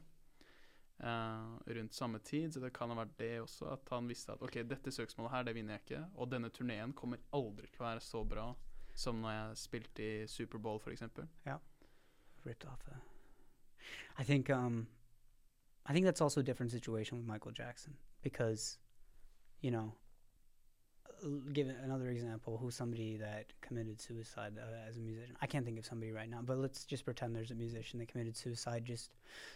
eh, 1.04 1.74
rundt 1.76 1.94
samme 1.94 2.20
tid, 2.24 2.54
så 2.54 2.62
det 2.64 2.72
kan 2.74 2.94
ha 2.94 3.00
vært 3.02 3.18
det 3.20 3.34
også, 3.42 3.68
at 3.74 3.92
han 3.92 4.08
visste 4.08 4.34
at 4.34 4.46
ok, 4.46 4.62
dette 4.70 4.94
søksmålet 4.94 5.34
her, 5.34 5.44
det 5.50 5.56
vinner 5.58 5.76
jeg 5.76 5.84
ikke, 5.84 6.04
og 6.16 6.32
denne 6.32 6.50
turneen 6.54 6.94
kommer 6.96 7.20
aldri 7.36 7.68
til 7.68 7.84
å 7.84 7.90
være 7.90 8.06
så 8.06 8.24
bra 8.24 8.48
som 8.98 9.16
når 9.22 9.32
jeg 9.32 9.58
spilte 9.58 10.24
i 10.24 10.28
Superbowl, 10.28 10.82
eksempel. 10.92 11.28
ripped 12.46 12.66
off 12.66 12.88
a 12.88 12.96
I 14.18 14.24
think 14.24 14.50
um 14.50 14.88
I 15.86 15.94
think 15.94 16.06
that's 16.06 16.22
also 16.22 16.40
a 16.40 16.44
different 16.44 16.72
situation 16.72 17.18
with 17.18 17.28
Michael 17.28 17.52
Jackson 17.52 17.94
because 18.22 18.80
you 19.62 19.72
know 19.72 19.94
give 21.54 21.68
another 21.84 22.10
example 22.10 22.58
who's 22.58 22.76
somebody 22.76 23.18
that 23.18 23.46
committed 23.62 24.00
suicide 24.02 24.54
uh, 24.60 24.90
as 24.90 24.98
a 24.98 25.00
musician? 25.00 25.36
I 25.42 25.48
can't 25.48 25.66
think 25.66 25.80
of 25.80 25.86
somebody 25.86 26.12
right 26.12 26.30
now 26.30 26.42
but 26.42 26.58
let's 26.58 26.86
just 26.86 27.06
pretend 27.06 27.36
there's 27.36 27.52
a 27.52 27.56
musician 27.56 28.00
that 28.00 28.08
committed 28.12 28.36
suicide 28.38 28.86
just 28.86 29.12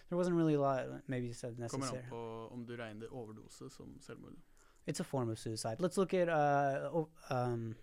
there 0.10 0.18
wasn't 0.18 0.36
really 0.36 0.56
a 0.56 0.62
lot 0.62 0.86
maybe 1.08 1.32
said 1.34 1.52
Kommer 1.52 1.62
necessary 1.62 2.04
an 2.04 2.10
på 2.10 2.50
om 2.52 2.66
du 2.66 2.76
regner 2.78 3.08
overdose 3.12 3.70
som 3.70 4.00
it's 4.88 5.00
a 5.00 5.04
form 5.04 5.30
of 5.30 5.38
suicide. 5.38 5.80
Let's 5.80 5.98
look 5.98 6.14
at 6.14 6.30
uh 6.30 7.06
um 7.30 7.76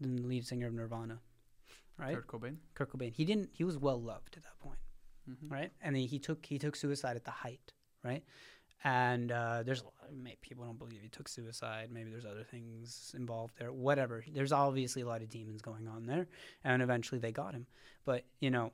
the 0.00 0.08
lead 0.08 0.46
singer 0.46 0.66
of 0.66 0.74
Nirvana 0.74 1.18
right 1.98 2.14
Kurt 2.14 2.26
Cobain. 2.26 2.56
Kurt 2.74 2.90
Cobain 2.92 3.12
he 3.14 3.24
didn't 3.24 3.50
he 3.52 3.64
was 3.64 3.78
well 3.78 4.00
loved 4.00 4.36
at 4.36 4.42
that 4.44 4.58
point 4.60 4.78
Mhm. 5.28 5.50
right? 5.50 5.72
And 5.82 5.96
he, 5.96 6.06
he 6.06 6.18
took 6.20 6.46
he 6.46 6.56
took 6.58 6.76
suicide 6.76 7.16
at 7.16 7.24
the 7.24 7.32
height, 7.32 7.72
right? 8.04 8.22
And 8.84 9.32
uh, 9.32 9.64
there's 9.64 9.80
a 9.80 9.84
lot, 9.84 10.40
people 10.40 10.64
don't 10.64 10.78
believe 10.78 11.00
he 11.02 11.08
took 11.08 11.26
suicide. 11.28 11.90
Maybe 11.90 12.10
there's 12.10 12.24
other 12.26 12.44
things 12.44 13.12
involved 13.16 13.54
there. 13.58 13.72
Whatever. 13.72 14.22
There's 14.32 14.52
obviously 14.52 15.02
a 15.02 15.06
lot 15.06 15.22
of 15.22 15.28
demons 15.28 15.62
going 15.62 15.88
on 15.88 16.06
there, 16.06 16.28
and 16.62 16.80
eventually 16.82 17.18
they 17.20 17.32
got 17.32 17.54
him. 17.54 17.66
But 18.04 18.24
you 18.38 18.50
know, 18.52 18.70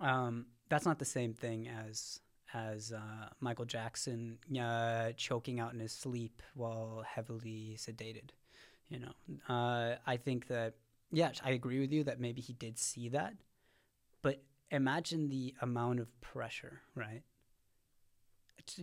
um, 0.00 0.46
that's 0.68 0.86
not 0.86 0.98
the 0.98 1.04
same 1.04 1.34
thing 1.34 1.68
as 1.68 2.20
as 2.52 2.92
uh, 2.92 3.28
Michael 3.38 3.66
Jackson 3.66 4.38
uh, 4.60 5.12
choking 5.16 5.60
out 5.60 5.72
in 5.74 5.78
his 5.78 5.92
sleep 5.92 6.42
while 6.54 7.04
heavily 7.06 7.76
sedated. 7.78 8.30
You 8.90 8.98
know, 8.98 9.12
uh, 9.48 9.96
I 10.06 10.16
think 10.16 10.48
that 10.48 10.74
yes, 11.12 11.40
I 11.44 11.50
agree 11.50 11.80
with 11.80 11.92
you 11.92 12.04
that 12.04 12.20
maybe 12.20 12.40
he 12.40 12.52
did 12.52 12.78
see 12.78 13.08
that, 13.10 13.34
but 14.20 14.42
imagine 14.70 15.28
the 15.28 15.54
amount 15.62 16.00
of 16.00 16.20
pressure, 16.20 16.80
right? 16.94 17.22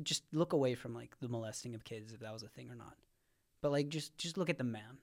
Just 0.04 0.24
look 0.34 0.54
away 0.54 0.76
from 0.76 0.94
like 0.94 1.16
the 1.22 1.28
molesting 1.28 1.76
of 1.76 1.84
kids, 1.84 2.14
if 2.14 2.22
that 2.22 2.34
was 2.34 2.44
a 2.44 2.48
thing 2.48 2.70
or 2.72 2.76
not. 2.76 2.96
But 3.62 3.72
like, 3.72 3.90
just 3.90 4.18
just 4.18 4.38
look 4.38 4.50
at 4.50 4.58
the 4.58 4.64
man 4.64 4.98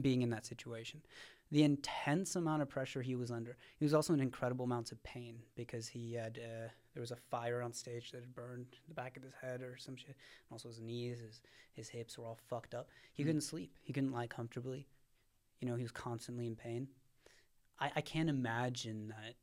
being 0.00 0.22
in 0.22 0.30
that 0.30 0.46
situation. 0.46 1.02
The 1.50 1.64
intense 1.64 2.36
amount 2.36 2.62
of 2.62 2.68
pressure 2.68 3.00
he 3.00 3.14
was 3.14 3.30
under. 3.30 3.56
He 3.78 3.84
was 3.84 3.94
also 3.94 4.12
in 4.12 4.20
incredible 4.20 4.64
amounts 4.64 4.92
of 4.92 5.02
pain 5.02 5.40
because 5.54 5.88
he 5.88 6.14
had 6.14 6.38
uh, 6.42 6.68
there 6.98 7.02
was 7.02 7.12
a 7.12 7.16
fire 7.30 7.62
on 7.62 7.72
stage 7.72 8.10
that 8.10 8.22
had 8.22 8.34
burned 8.34 8.66
the 8.88 8.94
back 8.94 9.16
of 9.16 9.22
his 9.22 9.32
head 9.40 9.62
or 9.62 9.76
some 9.76 9.94
shit. 9.94 10.08
And 10.08 10.16
also 10.50 10.66
his 10.68 10.80
knees, 10.80 11.20
his 11.20 11.40
his 11.74 11.88
hips 11.88 12.18
were 12.18 12.24
all 12.24 12.34
fucked 12.48 12.74
up. 12.74 12.88
He 13.12 13.22
Mm. 13.22 13.26
couldn't 13.26 13.40
sleep. 13.42 13.78
He 13.84 13.92
couldn't 13.92 14.10
lie 14.10 14.26
comfortably. 14.26 14.88
You 15.60 15.68
know, 15.68 15.76
he 15.76 15.84
was 15.84 15.92
constantly 15.92 16.48
in 16.48 16.56
pain. 16.56 16.88
I, 17.78 17.92
I 17.94 18.00
can't 18.00 18.28
imagine 18.28 19.06
that 19.16 19.36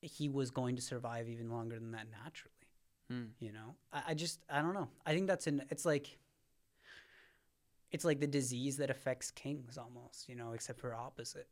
he 0.00 0.28
was 0.28 0.52
going 0.52 0.76
to 0.76 0.82
survive 0.82 1.28
even 1.28 1.50
longer 1.50 1.76
than 1.80 1.90
that 1.90 2.06
naturally. 2.08 2.54
Mm. 3.10 3.30
You 3.40 3.50
know, 3.50 3.74
I, 3.92 4.02
I 4.10 4.14
just 4.14 4.38
I 4.48 4.62
don't 4.62 4.74
know. 4.74 4.90
I 5.04 5.14
think 5.14 5.26
that's 5.26 5.48
an 5.48 5.64
it's 5.70 5.84
like 5.84 6.18
it's 7.90 8.04
like 8.04 8.20
the 8.20 8.28
disease 8.28 8.76
that 8.76 8.90
affects 8.90 9.32
kings 9.32 9.76
almost. 9.76 10.28
You 10.28 10.36
know, 10.36 10.52
except 10.52 10.78
for 10.78 10.94
opposite. 10.94 11.48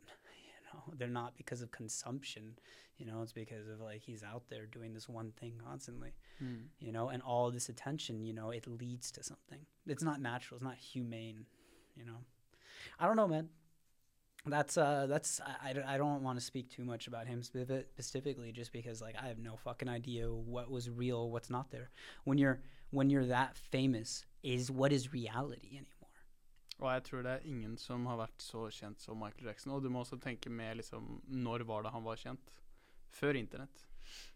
Know, 0.72 0.94
they're 0.98 1.08
not 1.08 1.36
because 1.36 1.62
of 1.62 1.70
consumption. 1.70 2.58
You 2.98 3.06
know, 3.06 3.22
it's 3.22 3.32
because 3.32 3.68
of 3.68 3.80
like 3.80 4.02
he's 4.02 4.22
out 4.22 4.42
there 4.50 4.66
doing 4.66 4.92
this 4.92 5.08
one 5.08 5.32
thing 5.40 5.54
constantly. 5.64 6.12
Mm. 6.42 6.64
You 6.78 6.92
know, 6.92 7.08
and 7.08 7.22
all 7.22 7.50
this 7.50 7.68
attention. 7.68 8.22
You 8.24 8.34
know, 8.34 8.50
it 8.50 8.66
leads 8.66 9.10
to 9.12 9.22
something. 9.22 9.60
It's 9.86 10.02
not 10.02 10.20
natural. 10.20 10.56
It's 10.56 10.64
not 10.64 10.76
humane. 10.76 11.46
You 11.96 12.04
know, 12.04 12.18
I 12.98 13.06
don't 13.06 13.16
know, 13.16 13.28
man 13.28 13.48
that's 14.46 14.78
uh 14.78 15.06
that's 15.06 15.40
I, 15.40 15.70
I 15.70 15.72
don't- 15.74 15.84
I 15.84 15.98
don't 15.98 16.22
want 16.22 16.38
to 16.38 16.44
speak 16.44 16.70
too 16.70 16.84
much 16.84 17.06
about 17.06 17.26
him 17.26 17.42
specifically 17.42 18.52
just 18.52 18.72
because 18.72 19.02
like 19.02 19.14
I 19.22 19.28
have 19.28 19.38
no 19.38 19.56
fucking 19.56 19.88
idea 19.88 20.32
what 20.32 20.70
was 20.70 20.88
real 20.88 21.30
what's 21.30 21.50
not 21.50 21.70
there 21.70 21.90
when 22.24 22.38
you're 22.38 22.60
when 22.90 23.10
you're 23.10 23.26
that 23.26 23.56
famous 23.56 24.24
is 24.42 24.70
what 24.70 24.92
is 24.92 25.12
reality 25.12 25.68
anymore 25.72 25.99
Og 26.80 26.88
jeg 26.94 27.02
tror 27.04 27.22
det 27.22 27.32
er 27.36 27.46
ingen 27.50 27.76
som 27.78 28.06
har 28.08 28.16
vært 28.22 28.40
så 28.40 28.66
kjent 28.72 29.00
som 29.04 29.18
Michael 29.20 29.50
Jackson. 29.50 29.72
Og 29.74 29.82
du 29.84 29.90
må 29.92 30.00
også 30.00 30.16
tenke 30.20 30.48
med 30.50 30.78
liksom 30.80 31.20
Når 31.28 31.64
var 31.68 31.82
det 31.84 31.92
han 31.92 32.04
var 32.06 32.16
kjent? 32.16 32.52
Før 33.12 33.36
internett. 33.36 33.86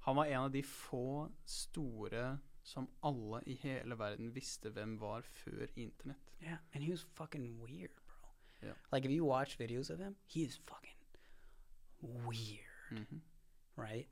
Han 0.04 0.16
var 0.16 0.26
en 0.26 0.40
av 0.44 0.50
de 0.52 0.62
få 0.62 1.30
store 1.48 2.38
som 2.64 2.86
alle 3.04 3.40
i 3.46 3.54
hele 3.60 3.96
verden 3.98 4.30
visste 4.34 4.70
hvem 4.72 4.96
var 5.00 5.22
før 5.22 5.66
internett. 5.76 6.30
Yeah, 6.42 6.58
and 6.72 6.84
he 6.84 6.90
was 6.90 7.02
fucking 7.14 7.58
weird, 7.60 7.92
bro. 8.06 8.30
Yeah. 8.62 8.74
Like 8.92 9.04
if 9.04 9.10
you 9.12 9.24
watch 9.24 9.56
videos 9.58 9.90
of 9.90 9.98
him, 10.00 10.16
he 10.26 10.44
is 10.44 10.56
fucking 10.66 10.96
weird, 12.02 12.66
Mhm. 12.90 13.20
right? 13.76 14.08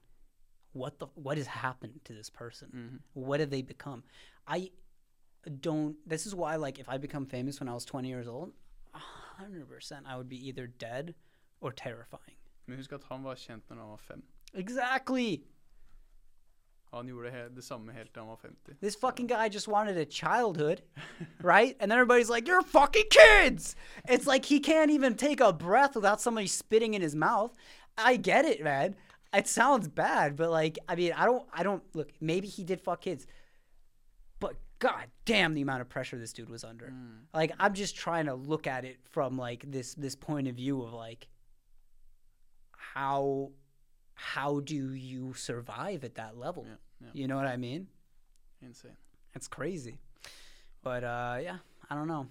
What 0.74 0.98
the 0.98 1.06
what 1.16 1.36
has 1.36 1.46
happened 1.46 2.04
to 2.04 2.14
this 2.14 2.30
person? 2.30 2.70
Mhm. 2.70 3.00
What 3.26 3.40
have 3.40 3.50
they 3.50 3.62
become? 3.62 4.02
I 4.46 4.70
don't. 5.60 5.96
This 6.06 6.26
is 6.26 6.34
why, 6.34 6.56
like, 6.56 6.78
if 6.78 6.88
I 6.88 6.98
become 6.98 7.26
famous 7.26 7.60
when 7.60 7.68
I 7.68 7.74
was 7.74 7.84
20 7.84 8.08
years 8.08 8.28
old, 8.28 8.52
100% 8.94 10.02
I 10.06 10.16
would 10.16 10.28
be 10.28 10.48
either 10.48 10.66
dead 10.66 11.14
or 11.60 11.72
terrifying. 11.72 12.36
Men 12.66 12.78
husk 12.78 12.92
at 12.92 13.02
han 13.08 13.24
var 13.24 13.34
kjent 13.34 13.68
når 13.70 13.76
han 13.76 13.90
var 13.90 13.96
fem. 13.96 14.22
Exactly. 14.54 15.42
Han 16.92 17.08
gjorde 17.08 17.30
he 17.30 17.42
det 17.56 17.64
samme 17.64 17.92
helt 17.92 18.12
til 18.12 18.20
han 18.20 18.28
var 18.28 18.36
50. 18.36 18.74
This 18.80 18.96
fucking 18.96 19.28
guy 19.28 19.48
just 19.48 19.68
wanted 19.68 19.96
a 19.96 20.04
childhood, 20.04 20.82
right? 21.42 21.74
And 21.80 21.90
then 21.90 21.98
everybody's 21.98 22.30
like, 22.30 22.46
"You're 22.46 22.62
fucking 22.62 23.08
kids." 23.10 23.74
It's 24.08 24.26
like 24.26 24.44
he 24.44 24.60
can't 24.60 24.90
even 24.90 25.16
take 25.16 25.40
a 25.40 25.52
breath 25.52 25.96
without 25.96 26.20
somebody 26.20 26.46
spitting 26.46 26.94
in 26.94 27.02
his 27.02 27.14
mouth. 27.14 27.56
I 27.96 28.16
get 28.16 28.44
it, 28.44 28.62
man. 28.62 28.94
It 29.34 29.48
sounds 29.48 29.88
bad, 29.88 30.36
but 30.36 30.50
like, 30.50 30.78
I 30.88 30.94
mean, 30.94 31.12
I 31.16 31.24
don't, 31.24 31.46
I 31.54 31.62
don't 31.62 31.82
look. 31.94 32.10
Maybe 32.20 32.46
he 32.46 32.64
did 32.64 32.80
fuck 32.80 33.00
kids, 33.00 33.26
god 34.82 35.06
damn, 35.24 35.54
the 35.54 35.62
amount 35.62 35.80
of 35.80 35.88
pressure 35.88 36.18
this 36.18 36.32
dude 36.32 36.50
was 36.50 36.64
under. 36.64 36.92
Like, 37.32 37.52
I'm 37.58 37.74
just 37.74 37.94
trying 37.96 38.26
to 38.26 38.34
look 38.34 38.66
at 38.66 38.84
it 38.84 38.98
from 39.14 39.38
like 39.38 39.70
this 39.70 39.94
this 39.94 40.16
point 40.16 40.48
of 40.48 40.56
view 40.56 40.82
of 40.82 40.92
like 40.92 41.28
how 42.94 43.50
how 44.14 44.60
do 44.60 44.94
you 44.94 45.34
survive 45.34 46.04
at 46.04 46.14
that 46.16 46.36
level? 46.36 46.64
Ja, 46.66 46.76
ja. 47.00 47.10
You 47.14 47.26
know 47.28 47.36
what 47.36 47.46
I 47.46 47.56
mean? 47.56 47.86
Insane. 48.60 48.96
It's 49.34 49.48
crazy. 49.48 49.98
But 50.82 51.04
uh, 51.04 51.38
yeah, 51.40 51.58
I 51.90 51.94
don't 51.94 52.08
know. 52.08 52.26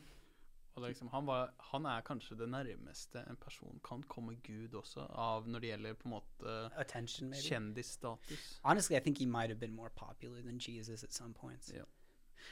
Og 0.75 0.83
er 0.83 0.87
liksom, 0.87 1.09
han, 1.11 1.25
var, 1.27 1.49
han 1.59 1.85
er 1.85 2.01
kanskje 2.01 2.37
det 2.39 2.47
nærmeste 2.49 3.19
en 3.29 3.35
person 3.35 3.79
kan 3.83 4.03
komme 4.03 4.35
Gud 4.35 4.73
også, 4.73 4.99
av 5.09 5.47
når 5.47 5.59
det 5.59 5.69
gjelder 5.69 5.93
på 5.93 6.07
en 6.07 6.13
måte 6.13 6.53
Attention, 6.79 7.29
maybe. 7.29 7.43
kjendisstatus. 7.43 8.59
Honestly, 8.63 8.95
I 8.95 8.99
think 8.99 9.17
he 9.17 9.25
might 9.25 9.49
have 9.49 9.59
been 9.59 9.75
more 9.75 9.89
popular 9.89 10.41
than 10.41 10.59
Jesus 10.59 11.03
at 11.03 11.13
some 11.13 11.33
points. 11.33 11.73
Ja. 11.75 11.83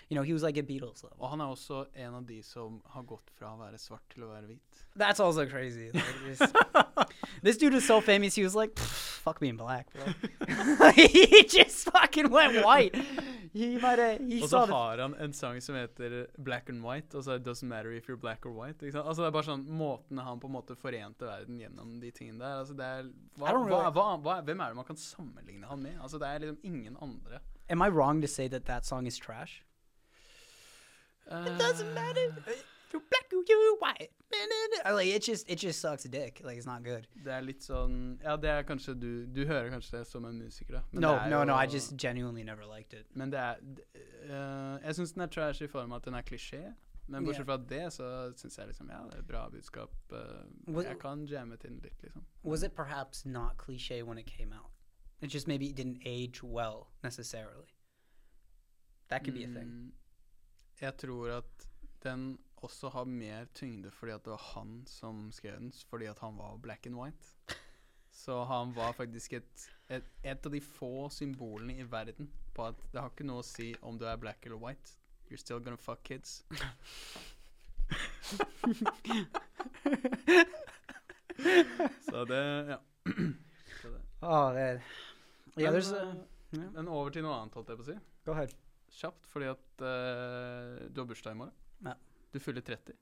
You 0.10 0.16
know, 0.16 0.24
he 0.24 0.34
was 0.34 0.44
like 0.44 0.58
a 0.58 0.64
Beatles 0.64 1.04
level. 1.04 1.18
Og 1.20 1.30
han 1.30 1.42
er 1.42 1.46
også 1.46 1.86
en 1.96 2.14
av 2.16 2.26
de 2.26 2.42
som 2.44 2.82
har 2.94 3.04
gått 3.04 3.30
fra 3.38 3.54
å 3.54 3.60
være 3.60 3.78
svart 3.78 4.06
til 4.14 4.24
å 4.26 4.32
være 4.32 4.48
hvit. 4.48 4.86
That's 4.98 5.20
also 5.20 5.46
crazy. 5.46 5.92
Like, 5.94 6.50
this 7.44 7.58
dude 7.62 7.74
was 7.74 7.86
so 7.86 8.02
famous. 8.02 8.36
He 8.36 8.44
was 8.44 8.56
like, 8.56 8.76
"Pff, 8.76 9.22
"Fuck 9.24 9.40
being 9.40 9.58
black, 9.58 9.92
bro." 9.94 10.04
he 10.96 11.44
just 11.44 11.90
fucking 11.92 12.32
went 12.32 12.66
white. 12.66 12.96
He 13.54 13.78
might 13.78 14.00
have. 14.00 14.20
He 14.20 14.42
Og 14.42 14.50
så 14.50 14.66
har 14.66 14.98
han 14.98 15.16
en 15.16 15.34
sang 15.34 15.62
som 15.62 15.76
heter 15.76 16.28
Black 16.38 16.70
and 16.70 16.84
White, 16.86 17.18
og 17.18 17.24
så 17.24 17.36
It 17.36 17.48
Doesn't 17.48 17.68
Matter 17.68 17.92
If 17.92 18.10
You're 18.10 18.18
Black 18.20 18.46
or 18.46 18.52
White. 18.52 18.86
Altså 18.86 19.22
Det 19.24 19.28
er 19.28 19.32
bare 19.32 19.48
sånn 19.48 19.66
måten 19.66 20.22
han 20.22 20.40
på 20.40 20.50
en 20.50 20.54
måte 20.54 20.76
forente 20.78 21.26
verden 21.26 21.60
gjennom 21.60 22.00
de 22.02 22.12
tingene 22.12 22.44
der. 22.44 22.60
Altså 22.62 22.76
det 22.78 22.86
er 22.86 23.10
hva, 23.40 23.54
hva, 23.56 23.82
hva, 23.90 24.10
hva, 24.22 24.42
Hvem 24.46 24.62
er 24.62 24.74
det 24.74 24.80
man 24.82 24.86
kan 24.86 25.00
sammenligne 25.00 25.70
han 25.70 25.82
med? 25.82 25.98
Altså 26.02 26.20
Det 26.22 26.28
er 26.28 26.46
liksom 26.46 26.60
ingen 26.64 26.98
andre. 27.02 27.42
Am 27.70 27.82
I 27.82 27.90
wrong 27.90 28.22
to 28.22 28.28
say 28.28 28.48
that 28.48 28.66
that 28.66 28.86
song 28.86 29.08
is 29.08 29.18
trash? 29.18 29.64
It 31.30 31.58
doesn't 31.60 31.94
matter 31.94 32.34
if 32.48 32.66
you're 32.92 33.04
black 33.10 33.32
or 33.34 33.44
you're 33.48 33.78
white. 33.78 34.10
Like 34.86 35.08
it 35.08 35.22
just 35.24 35.50
it 35.50 35.58
just 35.60 35.80
sucks 35.80 36.04
dick. 36.04 36.42
Like 36.44 36.58
it's 36.58 36.66
not 36.66 36.84
good. 36.84 37.08
Det 37.24 37.34
er 37.34 37.42
litt 37.42 37.62
sånn 37.64 38.20
Ja, 38.24 38.36
det 38.38 38.50
er 38.50 38.64
kanskje 38.64 38.96
du 39.00 39.26
Du 39.28 39.46
hører 39.46 39.70
kanskje 39.70 40.00
det 40.00 40.08
som 40.08 40.26
en 40.26 40.38
musiker, 40.42 40.74
da. 40.80 40.82
Men 40.92 41.02
no, 41.02 41.14
det 41.14 41.22
er 41.26 41.30
no, 41.30 41.44
no. 41.44 41.58
I 41.60 41.66
just 41.66 41.96
genuinely 41.98 42.44
never 42.44 42.66
liked 42.66 42.94
it. 43.00 43.06
Men 43.16 43.32
det 43.32 43.40
er 43.40 43.58
eh, 44.26 44.86
Jeg 44.86 44.96
syns 44.96 45.14
den 45.14 45.22
er 45.22 45.28
trash 45.28 45.62
i 45.62 45.68
form 45.68 45.92
av 45.92 46.02
at 46.02 46.06
den 46.06 46.14
er 46.16 46.22
klisjé. 46.22 46.74
Men 47.10 47.26
bortsett 47.26 47.46
fra 47.46 47.58
det, 47.58 47.94
så 47.94 48.08
syns 48.38 48.58
jeg 48.58 48.68
liksom 48.68 48.90
Ja, 48.90 49.04
det 49.10 49.16
er 49.16 49.20
et 49.24 49.28
bra 49.28 49.48
budskap. 49.50 49.90
Uh, 50.12 50.46
Was- 50.68 50.86
jeg 50.86 51.00
kan 51.00 51.26
jamme 51.26 51.58
til 51.58 51.70
den 51.70 51.80
litt, 51.84 52.02
liksom. 52.04 52.26
Was 52.44 52.64
it 52.64 52.76
perhaps 52.76 53.26
not 53.26 53.58
cliche 53.58 54.04
when 54.04 54.18
it 54.18 54.26
came 54.28 54.54
out? 54.54 54.70
It 55.22 55.34
just 55.34 55.48
maybe 55.48 55.74
didn't 55.74 56.02
age 56.06 56.44
well 56.44 56.88
necessarily. 57.04 57.66
That 59.10 59.24
could 59.24 59.34
be 59.34 59.44
a 59.44 59.48
thing. 59.48 59.92
Jeg 60.80 60.96
tror 60.98 61.32
at 61.40 61.68
den 62.04 62.38
også 62.64 62.90
har 62.90 63.04
mer 63.08 63.46
tyngde 63.56 63.92
fordi 63.92 64.12
at 64.16 64.24
det 64.26 64.32
var 64.32 64.46
han 64.54 64.84
som 64.88 65.32
skrev 65.32 65.60
den, 65.60 65.74
fordi 65.90 66.06
at 66.06 66.20
han 66.20 66.38
var 66.38 66.58
black 66.58 66.86
and 66.88 66.96
white. 66.96 67.58
Så 68.12 68.44
han 68.44 68.76
var 68.76 68.92
faktisk 68.92 69.34
et, 69.34 69.70
et, 69.90 70.04
et 70.24 70.46
av 70.46 70.52
de 70.52 70.62
få 70.62 71.10
symbolene 71.10 71.74
i 71.80 71.84
verden 71.92 72.32
på 72.56 72.66
at 72.68 72.76
det 72.94 73.02
har 73.02 73.10
ikke 73.12 73.28
noe 73.28 73.44
å 73.44 73.48
si 73.48 73.76
om 73.82 74.00
du 74.00 74.06
er 74.08 74.20
black 74.20 74.46
eller 74.46 74.60
white. 74.60 74.96
You're 75.30 75.38
still 75.38 75.60
gonna 75.60 75.78
fuck 75.78 76.04
kids. 76.04 76.44
Så 82.10 82.26
det 82.26 82.68
Ja. 82.70 82.78
Så 83.82 83.88
det. 83.90 84.02
Ah, 84.22 84.54
det 84.54 84.62
er. 84.62 84.82
Men, 85.56 85.66
eh, 85.66 85.74
yeah. 86.58 86.72
Men 86.74 86.88
over 86.88 87.10
til 87.10 87.24
noe 87.24 87.34
annet, 87.40 87.54
holdt 87.54 87.70
jeg 87.70 87.78
på 87.80 87.84
å 87.86 87.92
si. 87.94 87.98
Go 88.26 88.32
ahead. 88.36 88.69
Kjapt, 88.92 89.26
fordi 89.28 89.46
at 89.46 89.82
eh, 89.86 90.88
du 90.90 91.02
har 91.02 91.06
bursdag 91.08 91.32
i 91.32 91.36
morgen. 91.36 91.54
Ja. 91.86 91.94
Du 92.34 92.40
fyller 92.40 92.62
30. 92.62 92.94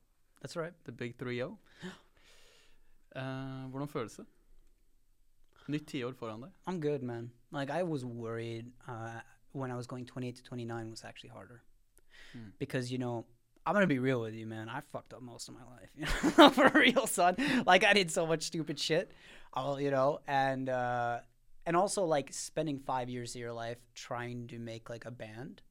That's 0.41 0.56
right. 0.59 0.74
The 0.85 0.91
big 0.91 1.16
3-0. 1.17 1.57
Eh, 3.16 3.69
hvordan 3.69 3.88
føles 3.88 4.16
det? 4.19 4.25
Nytt 5.67 5.88
tiår 5.91 6.14
foran 6.16 6.41
deg. 6.45 6.51
I'm 6.67 6.80
good, 6.82 7.01
man. 7.03 7.32
Like 7.51 7.69
I 7.69 7.83
was 7.83 8.06
worried 8.06 8.72
uh, 8.88 9.19
when 9.53 9.72
I 9.72 9.75
was 9.75 9.88
going 9.88 10.06
28 10.06 10.35
to 10.38 10.43
29 10.43 10.90
was 10.90 11.03
actually 11.03 11.30
harder 11.30 11.61
Mm. 12.35 12.51
because 12.59 12.91
you 12.91 12.98
know 12.98 13.25
I'm 13.66 13.74
gonna 13.74 13.88
be 13.88 13.99
real 13.99 14.22
with 14.22 14.33
you, 14.33 14.45
man. 14.48 14.67
I 14.69 14.82
fucked 14.82 15.14
up 15.14 15.22
most 15.22 15.48
of 15.49 15.56
my 15.56 15.64
life, 15.75 15.90
you 15.95 16.06
know, 16.38 16.49
for 16.49 16.69
real, 16.80 17.07
son. 17.07 17.35
Like 17.66 17.83
I 17.85 17.93
did 17.93 18.11
so 18.11 18.25
much 18.27 18.43
stupid 18.43 18.77
shit, 18.80 19.11
all 19.53 19.80
you 19.80 19.91
know, 19.91 20.19
and 20.27 20.67
uh, 20.69 21.19
and 21.66 21.75
also 21.77 22.03
like 22.06 22.33
spending 22.33 22.80
five 22.80 23.09
years 23.09 23.35
of 23.35 23.40
your 23.41 23.53
life 23.53 23.77
trying 23.93 24.48
to 24.48 24.59
make 24.59 24.90
like 24.90 25.06
a 25.06 25.11
band. 25.11 25.61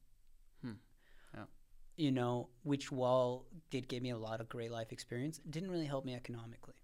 You 1.97 2.11
know, 2.11 2.49
which 2.63 2.91
while 2.91 3.45
did 3.71 3.87
give 3.87 4.03
me 4.03 4.11
a 4.11 4.17
lot 4.17 4.39
of 4.39 4.47
great 4.47 4.71
life 4.71 4.91
experience, 4.91 5.39
didn't 5.49 5.71
really 5.71 5.87
help 5.87 6.05
me 6.05 6.13
economically. 6.15 6.75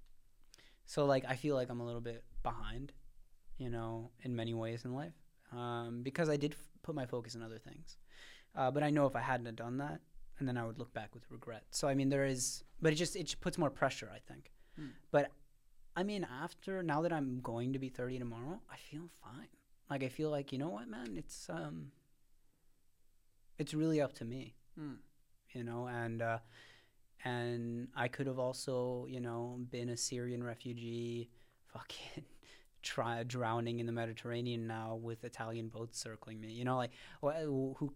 So 0.86 1.06
like 1.06 1.24
I 1.28 1.36
feel 1.36 1.56
like 1.56 1.70
I'm 1.70 1.80
a 1.80 1.86
little 1.86 2.02
bit 2.02 2.24
behind, 2.42 2.92
you 3.58 3.70
know, 3.70 4.12
in 4.22 4.36
many 4.36 4.54
ways 4.54 4.86
in 4.86 4.94
life, 4.94 5.14
um, 5.52 6.02
because 6.04 6.30
I 6.30 6.38
did 6.38 6.54
f- 6.54 6.58
put 6.82 6.96
my 6.96 7.06
focus 7.06 7.36
on 7.36 7.44
other 7.44 7.60
things. 7.60 7.98
Uh, 8.56 8.70
but 8.72 8.84
I 8.84 8.90
know 8.90 9.06
if 9.06 9.16
I 9.16 9.22
hadn't 9.22 9.46
have 9.46 9.56
done 9.56 9.78
that, 9.78 10.02
and 10.40 10.48
then 10.48 10.58
I 10.58 10.66
would 10.66 10.78
look 10.80 10.94
back 10.94 11.14
with 11.14 11.24
regret. 11.30 11.64
So 11.72 11.88
I 11.88 11.94
mean, 11.94 12.10
there 12.10 12.26
is, 12.26 12.64
but 12.82 12.92
it 12.92 12.96
just 12.96 13.16
it 13.16 13.24
just 13.24 13.42
puts 13.42 13.58
more 13.58 13.70
pressure, 13.70 14.10
I 14.14 14.20
think. 14.20 14.52
Hmm. 14.76 14.88
But 15.12 15.32
I 15.96 16.04
mean, 16.04 16.28
after 16.42 16.84
now 16.84 17.02
that 17.02 17.14
I'm 17.14 17.40
going 17.42 17.74
to 17.74 17.80
be 17.80 17.90
30 17.90 18.20
tomorrow, 18.20 18.60
I 18.72 18.78
feel 18.78 19.10
fine. 19.24 19.48
Like 19.90 20.04
I 20.04 20.10
feel 20.10 20.30
like 20.30 20.52
you 20.52 20.58
know 20.58 20.70
what, 20.70 20.88
man, 20.88 21.16
it's 21.18 21.50
um, 21.50 21.92
it's 23.58 23.74
really 23.74 24.02
up 24.02 24.14
to 24.14 24.26
me 24.26 24.56
Mm. 24.78 24.98
you 25.54 25.64
know 25.64 25.88
and 25.88 26.22
uh 26.22 26.40
and 27.26 27.88
i 27.96 28.08
could 28.08 28.28
have 28.28 28.40
also 28.40 29.06
you 29.08 29.20
know 29.20 29.58
been 29.72 29.90
a 29.90 29.98
syrian 29.98 30.44
refugee 30.44 31.30
fucking 31.68 32.26
try 32.82 33.24
drowning 33.24 33.80
in 33.80 33.86
the 33.86 33.92
mediterranean 33.92 34.68
now 34.68 34.96
with 34.96 35.24
italian 35.24 35.70
boats 35.70 36.00
circling 36.00 36.40
me 36.42 36.48
you 36.52 36.64
know 36.66 36.76
like 36.78 36.92
wh- 37.22 37.46
who 37.80 37.94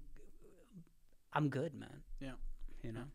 i'm 1.34 1.50
good 1.50 1.74
man 1.74 2.04
Ja. 2.20 2.34
you 2.84 2.92
know 2.92 3.06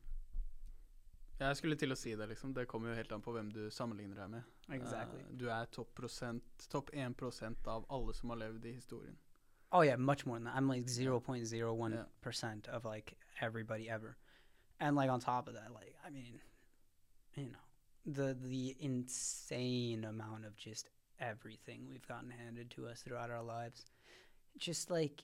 Jeg 1.42 1.56
skulle 1.56 1.74
til 1.76 1.90
å 1.90 1.96
si 1.98 2.12
det, 2.14 2.28
liksom. 2.28 2.52
Det 2.54 2.68
kommer 2.70 2.88
jo 2.90 2.94
helt 2.94 3.10
an 3.12 3.22
på 3.22 3.32
hvem 3.34 3.48
du 3.50 3.64
sammenligner 3.70 4.14
deg 4.20 4.28
med. 4.30 4.42
exactly 4.70 5.20
Eh, 5.24 5.32
du 5.40 5.48
er 5.50 5.64
topp 5.74 5.98
topp 6.70 6.90
1 6.92 7.66
av 7.66 7.84
alle 7.90 8.14
som 8.14 8.30
har 8.30 8.36
levd 8.36 8.64
i 8.64 8.72
historien. 8.76 9.16
oh 9.72 9.82
yeah 9.84 9.96
much 9.96 10.24
more 10.26 10.36
than 10.38 10.44
that 10.44 10.56
i'm 10.56 10.68
like 10.68 10.86
0.01 10.86 11.90
Yeah. 11.94 12.04
percent 12.20 12.68
of 12.68 12.84
like 12.84 13.16
everybody 13.40 13.88
ever. 13.88 14.16
And 14.80 14.96
like 14.96 15.10
on 15.10 15.20
top 15.20 15.46
of 15.46 15.54
that 15.54 15.68
like 15.72 15.94
i 16.04 16.10
mean 16.10 16.40
you 17.36 17.44
know 17.44 17.58
the 18.04 18.36
the 18.42 18.74
insane 18.80 20.04
amount 20.04 20.44
of 20.44 20.56
just 20.56 20.88
everything 21.20 21.86
we've 21.88 22.06
gotten 22.08 22.30
handed 22.30 22.68
to 22.72 22.86
us 22.86 23.02
throughout 23.02 23.30
our 23.30 23.42
lives. 23.42 23.84
Just 24.58 24.90
like 24.90 25.22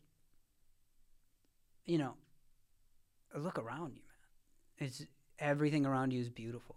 you 1.87 1.99
know 1.99 2.15
look 3.37 3.59
around 3.59 3.97
you 3.97 4.03
man. 4.03 4.89
It's 4.89 5.05
everything 5.39 5.85
around 5.87 6.13
you 6.13 6.21
is 6.21 6.31
beautiful 6.31 6.77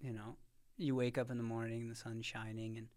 you 0.00 0.12
know? 0.12 0.36
You 0.76 0.94
wake 0.94 1.18
up 1.18 1.30
in 1.30 1.36
the 1.38 1.44
morning 1.44 1.88
the 1.88 1.94
sun's 1.94 2.26
shining 2.26 2.76
and 2.76 2.88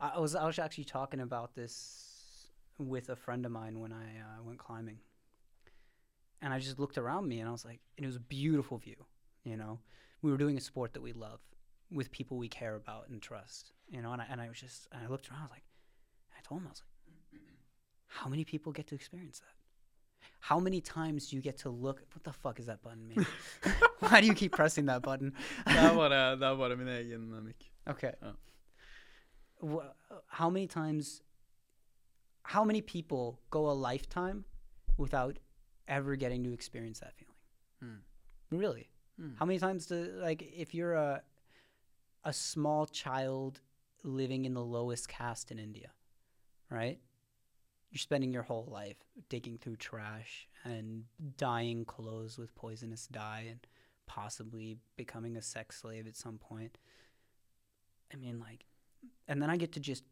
i, 0.00 0.18
was 0.18 0.34
i 0.34 0.46
was 0.46 0.58
actually 0.58 0.84
talking 0.84 1.20
about 1.20 1.54
this 1.54 2.48
with 2.78 3.10
a 3.10 3.16
friend 3.16 3.44
of 3.44 3.52
mine 3.52 3.78
when 3.78 3.92
i 3.92 4.04
uh, 4.04 4.42
went 4.42 4.58
climbing 4.58 4.98
and 6.42 6.52
i 6.52 6.58
just 6.58 6.78
looked 6.78 6.98
around 6.98 7.28
me 7.28 7.40
and 7.40 7.48
i 7.48 7.52
was 7.52 7.64
like 7.64 7.80
it 7.96 8.06
was 8.06 8.16
a 8.16 8.20
beautiful 8.20 8.78
view 8.78 9.04
you 9.44 9.56
know 9.56 9.78
we 10.22 10.30
were 10.30 10.36
doing 10.36 10.56
a 10.56 10.60
sport 10.60 10.92
that 10.92 11.02
we 11.02 11.12
love 11.12 11.40
with 11.90 12.10
people 12.10 12.36
we 12.36 12.48
care 12.48 12.74
about 12.74 13.08
and 13.08 13.22
trust 13.22 13.72
you 13.88 14.02
know 14.02 14.12
and 14.12 14.22
i, 14.22 14.26
and 14.30 14.40
I 14.40 14.48
was 14.48 14.60
just 14.60 14.88
and 14.92 15.04
i 15.04 15.08
looked 15.08 15.30
around 15.30 15.40
i 15.40 15.44
was 15.44 15.50
like 15.50 15.64
i 16.36 16.40
told 16.42 16.60
him 16.60 16.66
i 16.66 16.70
was 16.70 16.82
like 16.82 17.40
how 18.08 18.28
many 18.28 18.44
people 18.44 18.72
get 18.72 18.86
to 18.88 18.94
experience 18.94 19.40
that 19.40 19.56
how 20.40 20.60
many 20.60 20.80
times 20.80 21.28
do 21.28 21.36
you 21.36 21.42
get 21.42 21.58
to 21.58 21.70
look? 21.70 22.02
What 22.12 22.24
the 22.24 22.32
fuck 22.32 22.60
is 22.60 22.66
that 22.66 22.82
button 22.82 23.08
mean? 23.08 23.26
Why 23.98 24.20
do 24.20 24.26
you 24.26 24.34
keep 24.34 24.52
pressing 24.52 24.86
that 24.86 25.02
button? 25.02 25.32
Det 25.66 25.76
er 25.76 25.94
bare, 25.94 26.36
det 26.36 26.42
er 26.42 26.56
bare 26.56 26.76
min 26.76 26.88
egen 26.88 27.48
eh. 27.48 27.90
Okay. 27.90 28.12
Wha 29.62 29.82
how 30.28 30.50
many 30.50 30.66
times, 30.66 31.22
how 32.42 32.64
many 32.64 32.80
people 32.80 33.40
go 33.50 33.70
a 33.70 33.74
lifetime 33.90 34.44
without 34.98 35.38
ever 35.88 36.16
getting 36.16 36.44
to 36.44 36.52
experience 36.52 37.00
that 37.00 37.14
feeling? 37.14 37.34
Hmm. 37.80 38.56
Really? 38.56 38.88
Hmm. 39.20 39.30
How 39.38 39.46
many 39.46 39.58
times 39.58 39.86
do 39.86 40.12
like 40.20 40.42
if 40.42 40.74
you're 40.74 40.94
a 40.94 41.22
a 42.24 42.32
small 42.32 42.86
child 42.86 43.60
living 44.02 44.44
in 44.44 44.54
the 44.54 44.64
lowest 44.64 45.08
caste 45.08 45.50
in 45.50 45.58
India, 45.58 45.90
right? 46.70 46.98
You're 47.90 47.98
spending 47.98 48.32
your 48.32 48.42
whole 48.42 48.68
life 48.70 48.96
digging 49.28 49.58
through 49.58 49.76
trash 49.76 50.48
and 50.64 51.04
dyeing 51.36 51.84
clothes 51.84 52.36
with 52.36 52.54
poisonous 52.54 53.06
dye 53.06 53.46
and 53.48 53.60
possibly 54.06 54.76
becoming 54.96 55.36
a 55.36 55.42
sex 55.42 55.80
slave 55.80 56.06
at 56.06 56.16
some 56.16 56.38
point. 56.38 56.78
I 58.12 58.16
mean 58.16 58.38
like 58.38 58.66
and 59.28 59.40
then 59.40 59.50
I 59.50 59.56
get 59.56 59.72
to 59.72 59.80
just 59.80 60.04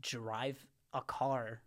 drive 0.00 0.64
a 0.92 1.00
car 1.00 1.60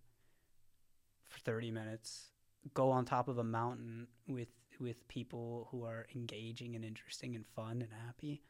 for 1.27 1.39
30 1.39 1.71
minutes, 1.71 2.32
go 2.73 2.91
on 2.91 3.05
top 3.05 3.27
of 3.27 3.37
a 3.37 3.43
mountain 3.43 4.07
with 4.27 4.49
with 4.79 5.07
people 5.07 5.67
who 5.71 5.83
are 5.83 6.05
engaging 6.15 6.75
and 6.75 6.83
interesting 6.83 7.35
and 7.35 7.45
fun 7.55 7.81
and 7.81 7.91
happy 8.05 8.41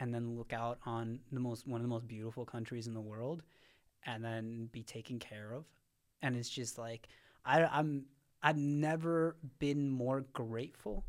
and 0.00 0.12
then 0.12 0.36
look 0.36 0.52
out 0.52 0.78
on 0.86 1.18
the 1.32 1.40
most 1.40 1.66
one 1.66 1.80
of 1.80 1.82
the 1.82 1.88
most 1.88 2.08
beautiful 2.08 2.44
countries 2.44 2.86
in 2.86 2.94
the 2.94 3.00
world 3.00 3.42
and 4.04 4.24
then 4.24 4.68
be 4.72 4.82
taken 4.82 5.18
care 5.18 5.52
of. 5.52 5.64
And 6.22 6.36
it's 6.36 6.48
just 6.48 6.78
like 6.78 7.08
I, 7.46 7.64
i'm 7.64 8.04
i've 8.42 8.56
never 8.56 9.36
been 9.58 9.88
more 9.88 10.22
grateful 10.32 11.04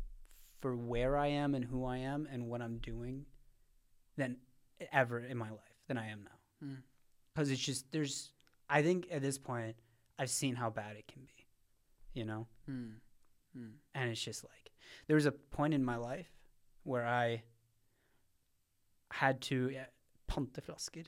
for 0.60 0.76
where 0.76 1.16
i 1.16 1.26
am 1.26 1.54
and 1.54 1.64
who 1.64 1.84
i 1.84 1.98
am 1.98 2.26
and 2.32 2.46
what 2.46 2.62
i'm 2.62 2.78
doing 2.78 3.26
than 4.16 4.36
ever 4.92 5.18
in 5.18 5.36
my 5.36 5.50
life 5.50 5.82
than 5.88 5.98
i 5.98 6.08
am 6.08 6.24
now. 6.24 6.66
Mm. 6.66 6.76
because 7.34 7.50
it's 7.50 7.60
just 7.60 7.90
there's 7.92 8.30
i 8.70 8.82
think 8.82 9.08
at 9.10 9.20
this 9.20 9.36
point 9.36 9.76
i've 10.18 10.30
seen 10.30 10.54
how 10.54 10.70
bad 10.70 10.96
it 10.96 11.06
can 11.08 11.22
be 11.22 11.37
you 12.14 12.24
know 12.24 12.46
Hmm. 12.66 12.90
Hmm. 13.54 13.70
and 13.94 14.10
it's 14.10 14.22
just 14.22 14.44
like 14.44 14.70
there 15.06 15.14
was 15.14 15.26
a 15.26 15.32
point 15.32 15.74
in 15.74 15.84
my 15.84 15.96
life 15.96 16.30
where 16.84 17.06
I 17.06 17.42
had 19.10 19.40
to 19.42 19.70
eh, 19.74 19.84
pante 20.30 20.60
flasker 20.60 21.06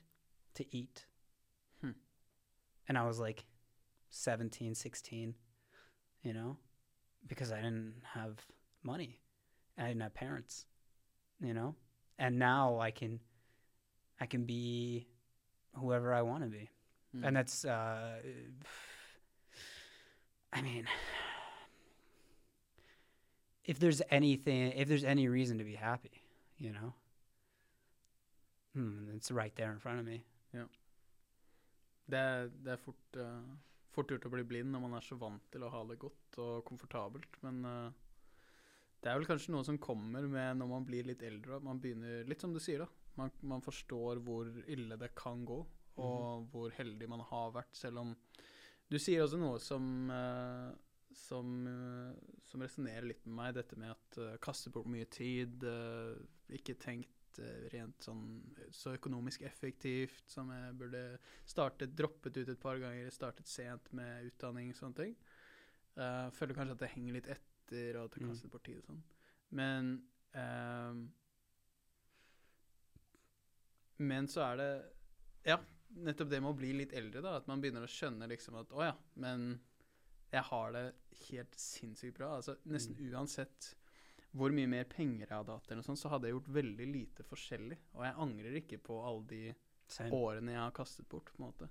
to 0.55 0.65
eat. 0.75 1.05
Hmm. 1.81 1.91
And 2.87 2.97
I 2.97 3.05
was 3.05 3.19
like 3.19 3.45
17, 4.09 4.75
16, 4.75 5.35
you 6.23 6.33
know, 6.33 6.57
because 7.27 7.51
I 7.51 7.57
didn't 7.57 7.95
have 8.13 8.39
money. 8.83 9.19
And 9.77 9.85
I 9.85 9.89
didn't 9.89 10.01
have 10.03 10.13
parents, 10.13 10.65
you 11.39 11.53
know? 11.53 11.75
And 12.19 12.37
now 12.37 12.79
I 12.79 12.91
can 12.91 13.19
I 14.19 14.25
can 14.25 14.45
be 14.45 15.07
whoever 15.75 16.13
I 16.13 16.21
want 16.21 16.43
to 16.43 16.49
be. 16.49 16.69
Hmm. 17.15 17.23
And 17.25 17.35
that's 17.35 17.65
uh 17.65 18.19
I 20.53 20.61
mean 20.61 20.87
if 23.65 23.79
there's 23.79 24.01
anything 24.09 24.71
if 24.75 24.87
there's 24.87 25.03
any 25.03 25.27
reason 25.27 25.57
to 25.57 25.63
be 25.63 25.75
happy, 25.75 26.11
you 26.57 26.71
know. 26.73 26.93
Hmm, 28.73 29.09
it's 29.15 29.31
right 29.31 29.53
there 29.55 29.71
in 29.71 29.79
front 29.79 29.99
of 29.99 30.05
me. 30.05 30.23
Det, 32.11 32.17
er- 32.19 32.49
det 32.63 32.71
er 32.73 32.79
fort, 32.81 33.17
uh, 33.19 33.55
fort 33.95 34.09
gjort 34.11 34.25
å 34.27 34.31
bli 34.33 34.43
blind 34.47 34.71
når 34.73 34.81
man 34.83 34.93
er 34.97 35.03
så 35.05 35.15
vant 35.19 35.43
til 35.51 35.63
å 35.63 35.69
ha 35.71 35.83
det 35.87 35.99
godt 35.99 36.39
og 36.43 36.63
komfortabelt. 36.67 37.37
Men 37.45 37.61
uh, 37.67 37.91
det 39.03 39.11
er 39.11 39.19
vel 39.19 39.27
kanskje 39.29 39.53
noe 39.55 39.63
som 39.67 39.77
kommer 39.79 40.25
med 40.27 40.57
når 40.59 40.67
man 40.71 40.87
blir 40.87 41.07
litt 41.07 41.23
eldre. 41.23 41.59
Man 41.63 41.79
begynner, 41.83 42.25
litt 42.27 42.41
som 42.43 42.51
du 42.55 42.59
sier, 42.63 42.83
da. 42.83 42.89
Man, 43.19 43.31
man 43.43 43.63
forstår 43.63 44.19
hvor 44.23 44.47
ille 44.71 44.97
det 44.99 45.11
kan 45.19 45.43
gå, 45.47 45.59
og 46.01 46.47
hvor 46.51 46.71
heldig 46.75 47.07
man 47.11 47.23
har 47.27 47.51
vært, 47.55 47.71
selv 47.75 47.99
om 48.05 48.13
Du 48.91 48.97
sier 48.99 49.23
også 49.23 49.39
noe 49.39 49.59
som 49.63 49.85
uh, 50.11 50.71
som, 51.15 51.47
uh, 51.67 52.11
som 52.47 52.63
resonnerer 52.63 53.07
litt 53.07 53.23
med 53.27 53.35
meg, 53.37 53.53
dette 53.55 53.77
med 53.79 53.93
at 53.93 54.17
uh, 54.19 54.33
kaste 54.43 54.71
bort 54.73 54.89
mye 54.91 55.07
tid, 55.11 55.63
ikke 56.51 56.75
tenkt 56.81 57.07
rent 57.71 58.03
sånn 58.03 58.25
så 58.75 58.91
økonomisk 58.97 59.45
effektivt 59.47 60.25
som 60.27 60.49
jeg 60.51 60.73
burde 60.75 61.03
startet, 61.47 61.93
droppet 61.95 62.35
ut 62.41 62.49
et 62.51 62.59
par 62.59 62.75
ganger, 62.81 63.07
startet 63.15 63.47
sent 63.47 63.87
med 63.95 64.27
utdanning 64.27 64.73
og 64.73 64.75
sånne 64.75 64.97
ting. 64.97 65.13
Føler 66.35 66.57
kanskje 66.57 66.75
at 66.75 66.83
det 66.83 66.89
henger 66.91 67.15
litt 67.15 67.29
etter, 67.31 68.01
og 68.01 68.09
at 68.09 68.17
jeg 68.17 68.25
Mm. 68.25 68.33
kaster 68.33 68.51
bort 68.51 68.65
tid 68.67 68.81
og 68.81 68.89
sånn. 68.89 68.99
Men 69.55 69.93
Men 74.03 74.27
så 74.27 74.41
er 74.51 74.55
det 74.59 74.71
Ja, 75.45 75.57
nettopp 75.95 76.29
det 76.31 76.39
med 76.41 76.51
å 76.53 76.57
bli 76.57 76.71
litt 76.77 76.93
eldre, 76.97 77.21
da. 77.23 77.35
At 77.41 77.49
man 77.51 77.61
begynner 77.63 77.85
å 77.85 77.91
skjønne 77.91 78.29
liksom 78.31 78.57
at 78.61 78.71
å 78.75 78.83
ja, 78.85 78.95
men 79.21 79.53
jeg 80.31 80.43
har 80.47 80.71
det 80.75 80.85
helt 81.27 81.57
sinnssykt 81.59 82.17
bra. 82.17 82.35
Altså 82.39 82.55
nesten 82.71 82.97
uansett 83.11 83.73
hvor 84.31 84.53
mye 84.55 84.69
mer 84.71 84.87
penger 84.87 85.25
jeg 85.25 85.33
hadde 85.33 85.55
hatt, 85.57 85.67
eller 85.67 85.81
noe 85.81 85.89
sånt, 85.89 85.99
så 85.99 86.11
hadde 86.13 86.29
jeg 86.29 86.37
gjort 86.37 86.53
veldig 86.55 86.87
lite 86.87 87.25
forskjellig. 87.27 87.77
Og 87.97 88.05
jeg 88.07 88.17
angrer 88.25 88.57
ikke 88.61 88.79
på 88.79 88.99
alle 89.03 89.25
de 89.27 89.41
Same. 89.91 90.11
årene 90.15 90.53
jeg 90.53 90.61
har 90.61 90.75
kastet 90.75 91.09
bort, 91.11 91.33
på 91.33 91.41
en 91.41 91.49
måte. 91.49 91.67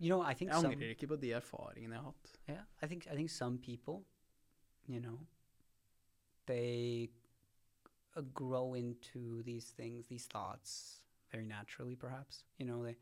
You 0.00 0.08
know, 0.08 0.20
I 0.20 0.34
think 0.34 0.50
Jeg 0.50 0.60
some 0.60 0.74
angrer 0.74 0.92
ikke 0.94 1.08
på 1.08 1.16
de 1.20 1.32
erfaringene 1.36 1.96
jeg 1.96 2.02
har 2.04 2.12
hatt. 2.12 2.36
Yeah, 2.48 2.64
I 2.82 2.86
think 2.86 3.06
I 3.06 3.16
think 3.16 3.30
some 3.30 3.58
people, 3.58 4.04
you 4.86 5.00
know, 5.00 5.18
they 6.46 7.10
grow 8.34 8.74
into 8.74 9.42
these 9.42 9.70
things, 9.70 10.06
these 10.08 10.26
thoughts, 10.26 11.04
very 11.32 11.44
naturally. 11.44 11.96
Perhaps 11.96 12.44
you 12.58 12.66
know 12.66 12.82
they 12.82 12.96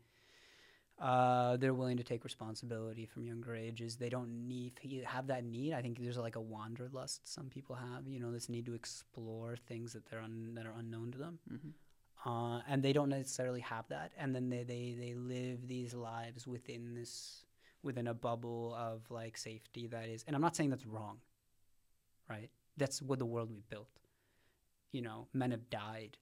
uh, 0.99 1.55
they're 1.57 1.73
willing 1.73 1.97
to 1.97 2.03
take 2.03 2.23
responsibility 2.23 3.05
from 3.05 3.25
younger 3.25 3.55
ages. 3.55 3.95
They 3.95 4.09
don't 4.09 4.47
need 4.47 4.73
have 5.05 5.27
that 5.27 5.43
need. 5.45 5.73
I 5.73 5.81
think 5.81 5.99
there's 5.99 6.17
like 6.17 6.35
a 6.35 6.41
wanderlust 6.41 7.27
some 7.27 7.49
people 7.49 7.75
have. 7.75 8.07
You 8.07 8.19
know, 8.19 8.31
this 8.31 8.49
need 8.49 8.65
to 8.65 8.73
explore 8.73 9.55
things 9.67 9.93
that 9.93 10.05
they're 10.09 10.21
un- 10.21 10.53
that 10.55 10.65
are 10.65 10.73
unknown 10.77 11.11
to 11.11 11.17
them. 11.17 11.39
Mhm. 11.51 11.71
uh, 12.25 12.61
and 12.67 12.83
they 12.83 12.91
don't 12.91 13.09
necessarily 13.09 13.61
have 13.61 13.87
that 13.87 14.11
and 14.17 14.35
then 14.35 14.49
they, 14.49 14.63
they 14.63 14.93
they 14.99 15.13
live 15.13 15.65
these 15.67 15.93
lives 15.93 16.45
within 16.45 16.93
this 16.93 17.45
within 17.81 18.07
a 18.07 18.13
bubble 18.13 18.75
of 18.77 19.09
like 19.09 19.37
safety 19.37 19.87
that 19.87 20.09
is 20.09 20.25
and 20.27 20.35
i'm 20.35 20.41
not 20.41 20.53
saying 20.53 20.69
that's 20.69 20.85
wrong 20.85 21.21
right 22.29 22.49
that's 22.75 23.01
what 23.01 23.19
the 23.19 23.25
world 23.25 23.49
we 23.49 23.61
built 23.69 23.87
you 24.91 25.01
know 25.01 25.27
men 25.33 25.51
have 25.51 25.69
died 25.69 26.17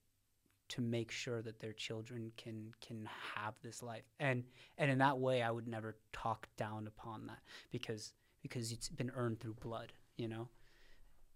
to 0.70 0.82
make 0.82 1.12
sure 1.12 1.42
that 1.42 1.60
their 1.60 1.74
children 1.74 2.32
can 2.38 2.72
can 2.82 3.08
have 3.36 3.56
this 3.64 3.82
life. 3.82 4.04
And 4.20 4.44
and 4.78 4.92
in 4.92 4.98
that 5.00 5.18
way 5.18 5.42
i 5.42 5.52
would 5.52 5.68
never 5.68 5.98
talk 6.14 6.48
down 6.58 6.88
upon 6.88 7.28
that 7.28 7.40
because 7.72 8.14
because 8.42 8.72
it's 8.72 8.90
been 8.90 9.12
earned 9.16 9.40
through 9.40 9.56
blood 9.56 9.92
you 10.18 10.28
know? 10.28 10.50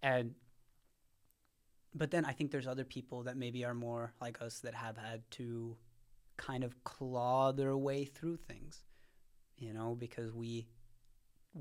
And 0.03 0.33
but 1.93 2.11
then 2.11 2.25
I 2.25 2.31
think 2.31 2.51
there's 2.51 2.67
other 2.67 2.85
people 2.85 3.23
that 3.23 3.37
maybe 3.37 3.63
are 3.65 3.73
more 3.73 4.13
like 4.21 4.41
us 4.41 4.59
that 4.59 4.73
have 4.73 4.97
had 4.97 5.21
to 5.31 5.77
kind 6.37 6.63
of 6.63 6.83
claw 6.83 7.51
their 7.51 7.77
way 7.77 8.05
through 8.05 8.37
things, 8.37 8.83
you 9.57 9.73
know, 9.73 9.95
because 9.99 10.31
we, 10.33 10.67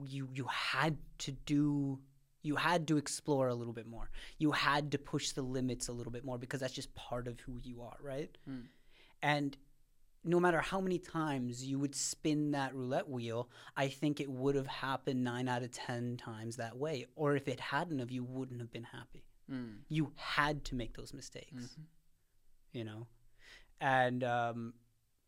you 0.06 0.28
you 0.32 0.44
had 0.44 0.96
to 1.18 1.32
do, 1.32 1.98
you 2.42 2.56
had 2.56 2.86
to 2.88 2.96
explore 2.96 3.48
a 3.48 3.54
little 3.54 3.72
bit 3.74 3.86
more. 3.86 4.10
You 4.38 4.52
had 4.52 4.92
to 4.92 4.98
push 4.98 5.32
the 5.32 5.42
limits 5.42 5.88
a 5.88 5.92
little 5.92 6.12
bit 6.12 6.24
more 6.24 6.38
because 6.38 6.60
that's 6.60 6.72
just 6.72 6.94
part 6.94 7.28
of 7.28 7.38
who 7.40 7.58
you 7.62 7.82
are, 7.82 7.96
right? 8.02 8.36
Mm. 8.48 8.66
And 9.22 9.56
no 10.24 10.38
matter 10.40 10.60
how 10.60 10.80
many 10.80 10.98
times 10.98 11.64
you 11.64 11.78
would 11.78 11.94
spin 11.94 12.50
that 12.52 12.74
roulette 12.74 13.08
wheel, 13.08 13.48
I 13.76 13.88
think 13.88 14.20
it 14.20 14.30
would 14.30 14.54
have 14.54 14.66
happened 14.66 15.22
nine 15.24 15.48
out 15.48 15.62
of 15.62 15.70
ten 15.72 16.16
times 16.16 16.56
that 16.56 16.76
way. 16.76 17.06
Or 17.16 17.36
if 17.36 17.48
it 17.48 17.60
hadn't 17.60 18.00
of, 18.00 18.10
you 18.10 18.22
wouldn't 18.24 18.60
have 18.60 18.70
been 18.72 18.84
happy 18.84 19.24
Mm. 19.50 19.78
you 19.88 20.12
had 20.14 20.64
to 20.66 20.76
make 20.76 20.94
those 20.96 21.12
mistakes 21.12 21.64
Mhm. 21.76 21.84
you 22.72 22.84
know 22.84 23.08
and 23.80 24.22
um 24.22 24.74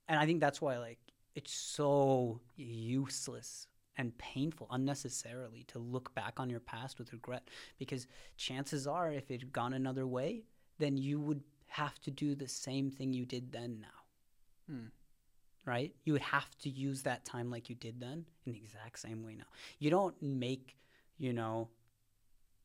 and 0.09 0.17
i 0.21 0.27
think 0.27 0.39
that's 0.39 0.61
why 0.61 0.79
like 0.79 1.01
it's 1.35 1.53
so 1.53 2.41
useless 2.55 3.67
and 3.97 4.17
painful 4.19 4.67
unnecessarily 4.71 5.65
to 5.65 5.79
look 5.79 6.15
back 6.15 6.41
on 6.41 6.49
your 6.49 6.61
past 6.61 6.99
with 6.99 7.13
regret. 7.13 7.49
Because 7.79 8.07
chances 8.37 8.87
are 8.87 9.13
if 9.13 9.31
it 9.31 9.41
had 9.41 9.53
gone 9.53 9.75
another 9.75 10.07
way 10.07 10.45
then 10.79 10.97
you 10.97 11.21
would 11.21 11.43
have 11.69 12.01
to 12.01 12.11
do 12.11 12.35
the 12.35 12.49
same 12.49 12.91
thing 12.91 13.13
you 13.13 13.25
did 13.25 13.53
then 13.53 13.81
now. 13.81 14.75
Mm. 14.75 14.91
right? 15.67 15.95
You 16.05 16.13
would 16.13 16.23
have 16.23 16.57
to 16.59 16.71
use 16.71 17.03
that 17.03 17.25
time 17.25 17.51
like 17.51 17.69
you 17.69 17.75
did 17.75 18.01
then 18.01 18.25
in 18.47 18.53
the 18.53 18.59
exact 18.59 18.99
same 18.99 19.23
way 19.23 19.35
now. 19.37 19.45
You 19.79 19.91
don't 19.91 20.21
make 20.21 20.77
you 21.19 21.33
know 21.33 21.69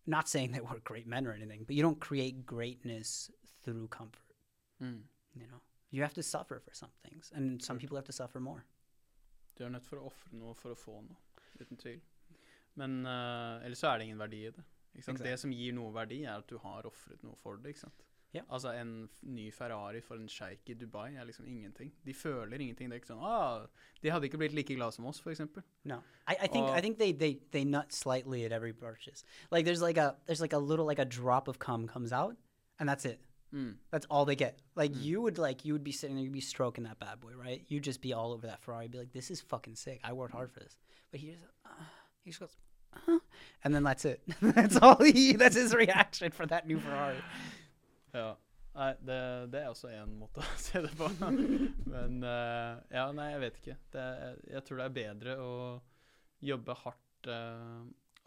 not 0.05 0.29
saying 0.29 0.53
that 0.53 0.63
we're 0.63 0.79
great 0.79 1.05
men 1.05 1.27
or 1.27 1.33
anything 1.33 1.63
but 1.67 1.75
you 1.75 1.83
don't 1.83 1.99
create 1.99 2.45
greatness 2.45 3.29
through 3.63 3.87
comfort. 3.87 4.33
Mm. 4.81 5.01
you 5.35 5.47
know? 5.47 5.61
You 5.91 6.01
have 6.01 6.13
to 6.15 6.23
suffer 6.23 6.59
for 6.59 6.73
some 6.73 6.89
things 7.07 7.31
and 7.35 7.61
some 7.61 7.77
people 7.77 7.97
have 7.97 8.05
to 8.05 8.11
suffer 8.11 8.39
more 8.39 8.65
Du 9.57 9.65
er 9.65 9.73
nødt 9.73 9.87
for 9.87 10.01
å 10.01 10.09
ofre 10.11 10.37
noe 10.37 10.53
for 10.57 10.75
å 10.75 10.77
få 10.77 10.99
noe, 11.01 11.17
uten 11.59 11.79
tvil. 11.81 12.01
Men 12.77 12.99
uh, 13.09 13.63
ellers 13.65 13.81
så 13.81 13.91
er 13.91 13.99
det 13.99 14.09
ingen 14.09 14.21
verdi 14.21 14.43
i 14.45 14.51
det. 14.53 14.65
Det 14.97 15.37
som 15.37 15.53
gir 15.53 15.73
noe 15.77 15.93
verdi, 15.93 16.23
er 16.25 16.37
at 16.39 16.49
du 16.49 16.57
har 16.61 16.85
ofret 16.89 17.23
noe 17.25 17.37
for 17.41 17.57
det. 17.61 17.73
Ja. 18.35 18.41
Altså 18.49 18.73
En 18.75 19.09
ny 19.21 19.47
Ferrari 19.55 20.01
for 20.03 20.19
en 20.19 20.27
sjeik 20.29 20.69
i 20.69 20.75
Dubai 20.77 21.15
er 21.15 21.25
liksom 21.25 21.45
ingenting. 21.47 21.93
De 22.05 22.13
føler 22.13 22.59
ingenting. 22.59 22.89
Det 22.89 22.97
er 22.97 23.01
ikke 23.01 23.13
sånn 23.13 23.23
ah, 23.23 23.65
De 24.03 24.11
hadde 24.11 24.27
ikke 24.27 24.39
blitt 24.41 24.53
like 24.57 24.75
glad 24.75 24.93
som 24.93 25.07
oss, 25.09 25.21
f.eks. 25.23 25.45
No, 25.87 26.01
I, 26.27 26.35
I 26.43 26.47
think 26.47 26.67
I 26.67 26.77
Uh, 26.77 26.81
think 26.81 26.97
they, 26.99 27.13
they 27.13 27.39
they 27.51 27.63
nut 27.63 27.93
slightly 27.93 28.43
at 28.45 28.51
every 28.51 28.73
purchase. 28.73 29.23
Like 29.49 29.65
there's 29.65 29.81
like 29.81 29.97
a 29.97 30.15
there's 30.25 30.41
like 30.41 30.53
a 30.53 30.59
little 30.59 30.85
like 30.85 30.99
a 30.99 31.05
drop 31.05 31.47
of 31.47 31.57
cum 31.59 31.87
comes 31.87 32.11
out, 32.11 32.35
and 32.79 32.89
that's 32.89 33.05
it. 33.05 33.19
Mm. 33.53 33.75
That's 33.91 34.05
all 34.09 34.25
they 34.25 34.35
get. 34.35 34.59
Like 34.75 34.93
you 35.01 35.21
would 35.21 35.37
like 35.37 35.63
you 35.65 35.73
would 35.73 35.83
be 35.83 35.91
sitting 35.93 36.15
there, 36.15 36.23
you'd 36.25 36.33
be 36.33 36.41
stroking 36.41 36.83
that 36.83 36.99
bad 36.99 37.19
boy, 37.21 37.31
right? 37.33 37.63
You'd 37.67 37.83
just 37.83 38.01
be 38.01 38.13
all 38.13 38.33
over 38.33 38.47
that 38.47 38.61
Ferrari, 38.61 38.87
be 38.89 38.97
like, 38.97 39.13
"This 39.13 39.31
is 39.31 39.39
fucking 39.41 39.75
sick. 39.75 39.99
I 40.03 40.11
worked 40.13 40.33
hard 40.33 40.51
for 40.51 40.59
this." 40.59 40.75
But 41.11 41.19
he 41.21 41.31
just 41.31 41.45
uh, 41.65 41.69
he 42.23 42.31
just 42.31 42.39
goes, 42.41 42.57
uh, 43.07 43.19
and 43.63 43.73
then 43.73 43.83
that's 43.83 44.03
it. 44.05 44.21
that's 44.41 44.75
all 44.77 45.01
he. 45.03 45.33
That's 45.33 45.55
his 45.55 45.73
reaction 45.73 46.31
for 46.31 46.45
that 46.47 46.67
new 46.67 46.79
Ferrari. 46.79 47.21
Ja. 48.13 48.35
Nei, 48.77 48.93
det, 49.01 49.15
det 49.51 49.61
er 49.63 49.69
også 49.71 49.89
én 49.89 50.11
måte 50.19 50.37
å 50.43 50.57
se 50.61 50.81
det 50.83 50.91
på. 50.99 51.07
Men 51.89 52.19
uh, 52.21 52.77
ja, 52.93 53.07
nei, 53.15 53.31
jeg 53.31 53.39
vet 53.41 53.55
ikke. 53.61 53.77
Det, 53.95 54.03
er- 54.27 54.41
jeg 54.51 54.61
tror 54.67 54.77
det 54.77 54.85
er 54.85 54.97
bedre 54.99 55.37
å 55.41 55.53
jobbe 56.45 56.75
hardt 56.83 57.29
eh, 57.33 57.79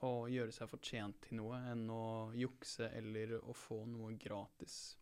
og 0.09 0.25
gjøre 0.33 0.51
seg 0.51 0.67
fortjent 0.73 1.21
til 1.29 1.39
noe, 1.39 1.61
enn 1.71 1.85
å 1.95 2.33
jukse 2.35 2.89
eller 2.99 3.37
å 3.45 3.55
få 3.55 3.85
noe 3.87 4.17
gratis. 4.19 4.97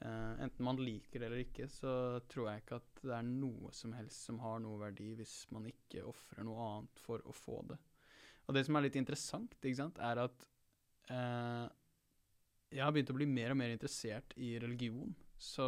Eh, 0.00 0.42
enten 0.44 0.64
man 0.64 0.80
liker 0.80 1.20
det 1.20 1.28
eller 1.28 1.42
ikke, 1.44 1.66
så 1.68 1.92
tror 2.30 2.48
jeg 2.48 2.62
ikke 2.62 2.78
at 2.80 3.02
det 3.02 3.16
er 3.18 3.26
noe 3.26 3.72
som 3.76 3.92
helst 3.92 4.28
som 4.30 4.38
har 4.40 4.62
noe 4.64 4.80
verdi 4.80 5.10
hvis 5.18 5.42
man 5.52 5.66
ikke 5.68 6.06
ofrer 6.08 6.46
noe 6.46 6.68
annet 6.68 7.02
for 7.04 7.24
å 7.28 7.34
få 7.36 7.60
det. 7.68 7.76
Og 8.48 8.56
det 8.56 8.64
som 8.66 8.78
er 8.78 8.86
litt 8.86 8.96
interessant, 8.96 9.52
ikke 9.60 9.78
sant, 9.78 10.00
er 10.02 10.22
at 10.24 10.46
uh, 11.12 11.66
jeg 12.72 12.82
har 12.82 12.94
begynt 12.94 13.12
å 13.12 13.18
bli 13.18 13.28
mer 13.28 13.52
og 13.52 13.60
mer 13.60 13.74
interessert 13.74 14.32
i 14.40 14.54
religion. 14.62 15.12
Så 15.38 15.66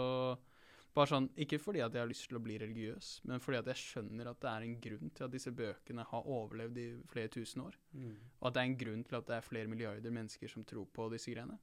bare 0.92 1.08
sånn, 1.08 1.28
Ikke 1.40 1.60
fordi 1.60 1.80
at 1.84 1.94
jeg 1.94 2.02
har 2.02 2.10
lyst 2.10 2.26
til 2.28 2.36
å 2.40 2.42
bli 2.44 2.58
religiøs, 2.60 3.12
men 3.28 3.40
fordi 3.40 3.60
at 3.60 3.68
jeg 3.72 3.80
skjønner 3.80 4.28
at 4.32 4.40
det 4.42 4.50
er 4.50 4.64
en 4.66 4.74
grunn 4.86 5.12
til 5.12 5.26
at 5.26 5.32
disse 5.32 5.52
bøkene 5.56 6.04
har 6.08 6.32
overlevd 6.38 6.80
i 6.82 6.88
flere 7.12 7.32
tusen 7.32 7.62
år. 7.64 7.78
Og 8.40 8.48
at 8.48 8.56
det 8.56 8.62
er 8.64 8.70
en 8.70 8.80
grunn 8.82 9.04
til 9.08 9.18
at 9.20 9.28
det 9.28 9.36
er 9.38 9.46
flere 9.46 9.70
milliarder 9.72 10.12
mennesker 10.12 10.52
som 10.52 10.66
tror 10.68 10.88
på 10.92 11.08
disse 11.14 11.32
greiene. 11.32 11.56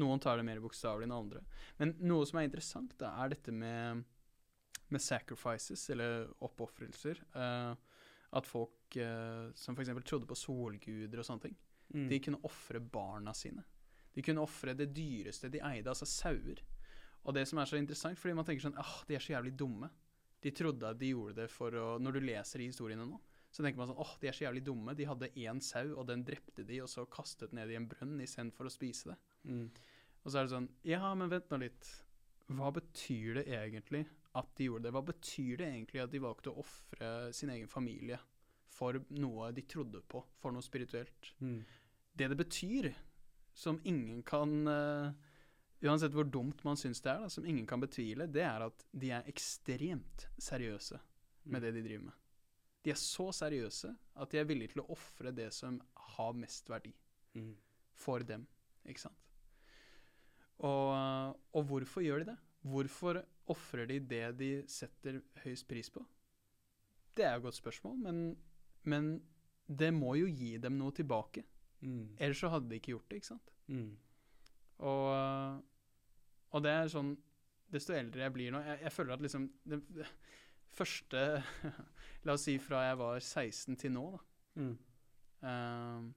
Noen 0.00 0.20
tar 0.24 0.38
det 0.40 0.46
mer 0.48 0.60
bokstavelig 0.64 1.04
enn 1.08 1.16
andre. 1.16 1.42
Men 1.80 1.96
noe 2.00 2.24
som 2.28 2.38
er 2.40 2.48
interessant, 2.48 2.94
da, 3.00 3.10
er 3.20 3.34
dette 3.34 3.52
med, 3.52 4.04
med 4.88 5.02
sacrifices, 5.04 5.84
eller 5.92 6.30
oppofrelser. 6.40 7.20
Uh, 7.36 7.74
at 8.32 8.48
folk 8.48 8.96
uh, 8.96 9.50
som 9.58 9.76
f.eks. 9.76 9.92
trodde 10.08 10.28
på 10.30 10.38
solguder 10.38 11.20
og 11.20 11.28
sånne 11.28 11.48
ting, 11.48 11.58
Mm. 11.92 12.06
de 12.08 12.18
kunne 12.24 12.38
ofre 12.48 12.80
barna 12.80 13.34
sine. 13.36 13.64
De 14.14 14.22
kunne 14.24 14.40
ofre 14.40 14.72
det 14.72 14.86
dyreste 14.96 15.50
de 15.52 15.60
eide, 15.60 15.90
altså 15.90 16.06
sauer. 16.08 16.62
Og 17.24 17.34
det 17.36 17.42
som 17.48 17.58
er 17.60 17.68
så 17.68 17.76
interessant, 17.76 18.16
fordi 18.18 18.34
man 18.38 18.46
tenker 18.48 18.64
sånn 18.64 18.78
ah, 18.80 18.94
de 19.08 19.16
er 19.18 19.20
så 19.20 19.34
jævlig 19.34 19.52
dumme. 19.60 19.90
De 20.40 20.50
trodde 20.56 20.88
at 20.88 20.98
de 20.98 21.10
gjorde 21.12 21.42
det 21.42 21.50
for 21.52 21.76
å 21.76 21.98
Når 22.00 22.16
du 22.16 22.20
leser 22.24 22.60
i 22.64 22.70
historiene 22.70 23.04
nå, 23.04 23.20
så 23.52 23.62
tenker 23.62 23.78
man 23.78 23.90
sånn 23.92 24.00
åh, 24.00 24.14
de 24.22 24.30
er 24.30 24.32
så 24.32 24.46
jævlig 24.46 24.64
dumme. 24.64 24.94
De 24.96 25.04
hadde 25.04 25.28
én 25.36 25.60
sau, 25.60 25.92
og 26.00 26.06
den 26.08 26.24
drepte 26.24 26.64
de, 26.64 26.80
og 26.80 26.88
så 26.88 27.04
kastet 27.04 27.52
ned 27.52 27.70
i 27.70 27.76
en 27.76 27.88
brønn 27.88 28.16
istedenfor 28.24 28.66
å 28.66 28.72
spise 28.72 29.12
det. 29.12 29.18
Mm. 29.48 29.68
Og 30.22 30.30
så 30.30 30.38
er 30.38 30.46
det 30.46 30.54
sånn 30.54 30.68
Ja, 30.86 31.14
men 31.18 31.30
vent 31.32 31.50
nå 31.50 31.58
litt. 31.64 31.88
Hva 32.52 32.72
betyr 32.74 33.40
det 33.40 33.46
egentlig 33.56 34.04
at 34.38 34.50
de 34.58 34.68
gjorde 34.68 34.86
det? 34.86 34.92
Hva 34.94 35.04
betyr 35.06 35.56
det 35.60 35.68
egentlig 35.68 36.02
at 36.02 36.12
de 36.12 36.20
valgte 36.22 36.52
å 36.52 36.62
ofre 36.62 37.32
sin 37.36 37.52
egen 37.54 37.70
familie 37.70 38.18
for 38.72 38.98
noe 39.18 39.50
de 39.52 39.64
trodde 39.68 40.02
på, 40.08 40.22
for 40.40 40.54
noe 40.54 40.64
spirituelt? 40.64 41.32
Mm. 41.40 41.60
Det 42.12 42.28
det 42.28 42.38
betyr, 42.38 42.90
som 43.54 43.80
ingen 43.84 44.22
kan 44.24 44.52
uh, 44.68 45.12
Uansett 45.82 46.14
hvor 46.14 46.28
dumt 46.30 46.60
man 46.62 46.78
syns 46.78 47.00
det 47.02 47.10
er, 47.10 47.24
da, 47.24 47.28
som 47.32 47.46
ingen 47.48 47.66
kan 47.66 47.80
betvile, 47.82 48.28
det 48.30 48.44
er 48.46 48.62
at 48.68 48.84
de 48.94 49.08
er 49.16 49.26
ekstremt 49.26 50.28
seriøse 50.38 51.00
med 51.50 51.64
det 51.64 51.72
de 51.74 51.82
driver 51.82 52.04
med. 52.04 52.18
De 52.86 52.92
er 52.92 53.00
så 53.00 53.32
seriøse 53.34 53.90
at 53.90 54.30
de 54.30 54.38
er 54.38 54.46
villige 54.46 54.76
til 54.76 54.84
å 54.84 54.92
ofre 54.94 55.32
det 55.34 55.48
som 55.54 55.80
har 56.14 56.38
mest 56.38 56.70
verdi 56.70 56.94
Mm. 57.34 57.56
for 57.96 58.20
dem, 58.20 58.46
ikke 58.84 59.00
sant? 59.00 59.31
Og, 60.58 61.36
og 61.52 61.64
hvorfor 61.68 62.04
gjør 62.04 62.22
de 62.22 62.30
det? 62.32 62.36
Hvorfor 62.62 63.22
ofrer 63.50 63.86
de 63.86 63.98
det 63.98 64.24
de 64.38 64.50
setter 64.70 65.20
høyest 65.42 65.68
pris 65.68 65.90
på? 65.90 66.04
Det 67.16 67.24
er 67.24 67.32
jo 67.32 67.42
et 67.42 67.48
godt 67.48 67.58
spørsmål, 67.58 67.96
men, 67.96 68.36
men 68.82 69.22
det 69.66 69.90
må 69.94 70.14
jo 70.14 70.28
gi 70.30 70.56
dem 70.62 70.78
noe 70.78 70.94
tilbake. 70.96 71.44
Mm. 71.80 72.14
Ellers 72.18 72.40
så 72.40 72.48
hadde 72.52 72.70
de 72.70 72.78
ikke 72.78 72.94
gjort 72.94 73.10
det, 73.10 73.20
ikke 73.20 73.32
sant? 73.32 73.52
Mm. 73.66 73.90
Og, 74.78 75.62
og 76.50 76.64
det 76.64 76.72
er 76.72 76.88
sånn 76.90 77.12
Desto 77.72 77.94
eldre 77.94 78.24
jeg 78.24 78.32
blir 78.34 78.50
nå 78.52 78.58
Jeg, 78.66 78.80
jeg 78.82 78.92
føler 78.92 79.14
at 79.14 79.22
liksom 79.22 79.44
det, 79.70 79.78
det 79.94 80.08
første 80.78 81.20
La 82.26 82.34
oss 82.34 82.46
si 82.48 82.56
fra 82.62 82.82
jeg 82.88 82.98
var 82.98 83.20
16 83.20 83.78
til 83.78 83.94
nå, 83.94 84.02
da. 84.16 84.20
Mm. 84.62 84.74
Um, 85.42 86.10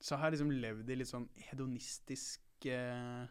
så 0.00 0.16
har 0.16 0.30
jeg 0.30 0.38
liksom 0.38 0.52
levd 0.62 0.88
i 0.88 0.96
litt 0.96 1.10
sånn 1.10 1.26
hedonistisk 1.50 2.46
eh, 2.66 3.26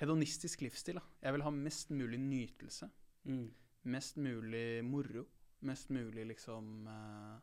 Hedonistisk 0.00 0.62
livsstil. 0.64 0.96
da. 0.96 1.02
Jeg 1.22 1.32
vil 1.36 1.42
ha 1.44 1.50
mest 1.52 1.90
mulig 1.92 2.18
nytelse. 2.22 2.88
Mm. 3.28 3.50
Mest 3.92 4.16
mulig 4.16 4.82
moro. 4.84 5.26
Mest 5.68 5.90
mulig 5.92 6.24
liksom 6.30 6.86
uh, 6.88 7.36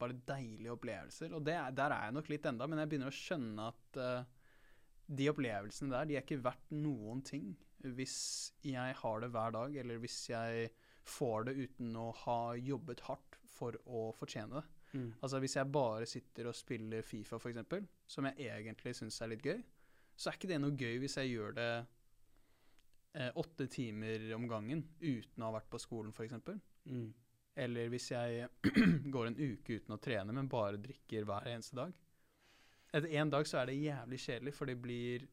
Bare 0.00 0.16
deilige 0.26 0.72
opplevelser. 0.72 1.34
Og 1.36 1.44
det, 1.44 1.54
er- 1.54 1.74
der 1.76 1.92
er 1.92 2.06
jeg 2.08 2.16
nok 2.16 2.30
litt 2.32 2.46
enda, 2.48 2.66
men 2.66 2.80
jeg 2.80 2.88
begynner 2.88 3.12
å 3.12 3.18
skjønne 3.18 3.66
at 3.68 3.98
uh, 4.00 4.24
de 5.06 5.28
opplevelsene 5.30 5.92
der, 5.92 6.08
de 6.08 6.16
er 6.16 6.24
ikke 6.24 6.40
verdt 6.42 6.72
noen 6.72 7.20
ting 7.22 7.52
hvis 7.84 8.14
jeg 8.64 8.94
har 8.96 9.18
det 9.20 9.28
hver 9.34 9.50
dag, 9.52 9.74
eller 9.76 9.98
hvis 10.00 10.22
jeg 10.30 10.70
får 11.04 11.50
det 11.50 11.52
uten 11.66 11.90
å 12.00 12.06
ha 12.22 12.54
jobbet 12.56 13.02
hardt 13.10 13.36
for 13.44 13.76
å 13.84 14.06
fortjene 14.16 14.56
det. 14.56 14.62
Mm. 14.94 15.10
Altså 15.20 15.40
Hvis 15.42 15.56
jeg 15.58 15.68
bare 15.74 16.06
sitter 16.08 16.48
og 16.48 16.56
spiller 16.56 17.04
Fifa, 17.04 17.36
eksempel, 17.36 17.84
som 18.06 18.26
jeg 18.28 18.50
egentlig 18.58 18.94
syns 18.96 19.20
er 19.22 19.32
litt 19.32 19.44
gøy, 19.44 19.60
så 20.14 20.30
er 20.30 20.38
ikke 20.38 20.50
det 20.50 20.60
noe 20.62 20.76
gøy 20.78 21.00
hvis 21.02 21.18
jeg 21.18 21.32
gjør 21.32 21.56
det 21.56 21.70
eh, 23.18 23.30
åtte 23.40 23.66
timer 23.72 24.28
om 24.36 24.46
gangen 24.50 24.84
uten 25.00 25.42
å 25.42 25.50
ha 25.50 25.56
vært 25.58 25.70
på 25.72 25.80
skolen, 25.82 26.14
f.eks. 26.14 26.36
Mm. 26.84 27.08
Eller 27.64 27.90
hvis 27.92 28.10
jeg 28.12 28.48
går 29.14 29.30
en 29.30 29.38
uke 29.38 29.78
uten 29.78 29.96
å 29.96 30.00
trene, 30.02 30.34
men 30.34 30.50
bare 30.50 30.80
drikker 30.82 31.26
hver 31.26 31.50
eneste 31.50 31.78
dag. 31.78 31.94
Etter 32.94 33.10
en 33.18 33.32
dag 33.32 33.48
så 33.50 33.60
er 33.60 33.70
det 33.70 33.80
jævlig 33.80 34.20
kjedelig, 34.22 34.54
for 34.54 34.70
det 34.70 34.78
blir 34.82 35.26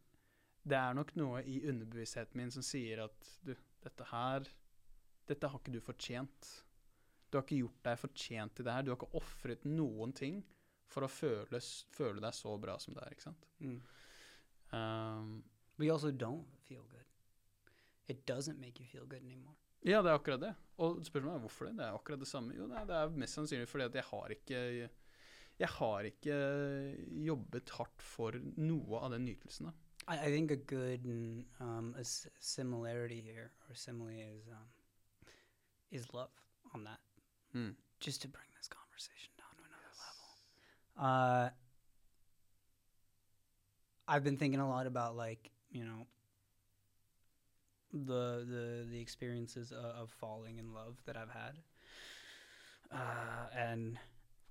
Det 0.62 0.78
er 0.78 0.94
nok 0.94 1.16
noe 1.18 1.42
i 1.50 1.60
underbevisstheten 1.70 2.38
min 2.38 2.52
som 2.54 2.66
sier 2.66 3.04
at 3.08 3.30
du, 3.42 3.56
dette 3.82 4.06
her 4.12 4.46
Dette 5.30 5.50
har 5.50 5.62
ikke 5.62 5.74
du 5.74 5.82
fortjent. 5.82 6.50
Du 7.30 7.38
har 7.38 7.46
ikke 7.46 7.62
gjort 7.64 7.84
deg 7.86 8.00
fortjent 8.02 8.56
til 8.58 8.66
det 8.68 8.74
her. 8.74 8.84
Du 8.84 8.92
har 8.92 8.98
ikke 9.00 9.18
ofret 9.18 9.66
noen 9.66 10.14
ting 10.14 10.42
for 10.92 11.08
å 11.08 11.10
føle, 11.12 11.62
føle 11.96 12.22
deg 12.24 12.36
så 12.36 12.54
bra 12.62 12.76
som 12.82 12.96
det 12.98 13.04
er, 13.06 13.16
ikke 13.16 13.28
sant? 13.30 13.48
Mm. 13.64 13.80
Um, 14.76 15.32
But 15.78 15.86
you 15.88 15.94
also 15.94 16.12
don't 16.12 16.46
feel 16.68 16.84
good. 16.92 17.08
It 18.08 18.26
doesn't 18.28 18.60
make 18.60 18.80
you 18.80 18.86
feel 18.86 19.06
good 19.08 19.24
anymore. 19.24 19.56
Ja, 19.82 20.02
det 20.06 20.12
er 20.12 20.20
akkurat 20.20 20.42
det. 20.44 20.52
Og 20.84 21.00
spørsmålet 21.08 21.40
er 21.40 21.46
hvorfor 21.46 21.66
det. 21.70 21.78
Det 21.80 21.86
er 21.88 21.96
akkurat 21.98 22.20
det 22.22 22.28
samme. 22.30 22.54
Jo, 22.54 22.68
det 22.70 22.78
er, 22.78 22.86
det 22.90 22.98
er 23.00 23.16
mest 23.24 23.38
sannsynlig 23.40 23.70
fordi 23.72 23.88
at 23.88 23.96
jeg 23.98 24.04
har 24.12 24.36
ikke 24.36 24.60
Jeg 25.62 25.70
har 25.78 26.08
ikke 26.10 26.36
jobbet 27.26 27.70
hardt 27.78 28.02
for 28.02 28.38
noe 28.58 29.00
av 29.00 29.12
den 29.16 29.26
nytelsen. 29.26 29.68
da. 29.70 29.74
I, 30.08 30.16
I 30.28 30.30
think 30.34 30.52
a 30.52 30.56
good 30.56 31.04
mm, 31.06 31.44
um, 31.60 31.94
a 31.98 32.04
similarity 32.40 33.22
here 33.22 33.52
or 33.70 33.76
simile 33.76 34.22
is 34.38 34.48
um, 34.50 34.70
is 35.92 36.08
love 36.14 36.32
on 36.74 36.84
that. 36.86 37.00
Just 38.00 38.22
to 38.24 38.28
bring 38.28 38.50
this 38.58 38.68
conversation 38.68 39.31
Uh, 41.02 41.50
I've 44.08 44.24
been 44.24 44.38
thinking 44.38 44.60
a 44.60 44.70
lot 44.70 44.88
about 44.88 45.16
like 45.16 45.52
you 45.72 45.86
know 45.86 46.08
the 47.94 48.46
the 48.48 48.88
the 48.90 49.00
experiences 49.00 49.72
of, 49.72 49.84
of 49.86 50.10
falling 50.12 50.58
in 50.60 50.74
love 50.74 50.98
that 51.06 51.18
I've 51.18 51.30
had, 51.30 51.58
uh, 52.92 53.48
and 53.58 53.98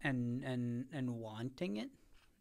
and 0.03 0.43
and 0.45 0.87
and 0.93 1.11
wanting 1.11 1.77
it 1.77 1.91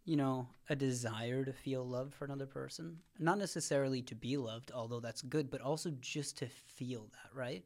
you 0.06 0.18
know, 0.18 0.48
a 0.70 0.76
desire 0.76 1.46
to 1.46 1.54
feel 1.54 1.88
love 1.88 2.14
for 2.16 2.26
another 2.26 2.48
person. 2.48 2.98
Not 3.20 3.38
necessarily 3.38 4.02
to 4.04 4.16
be 4.16 4.38
loved, 4.38 4.72
although 4.74 5.00
that's 5.00 5.22
good, 5.22 5.52
but 5.52 5.62
also 5.62 5.92
just 6.02 6.40
to 6.40 6.48
feel 6.48 7.10
that, 7.14 7.38
right? 7.38 7.64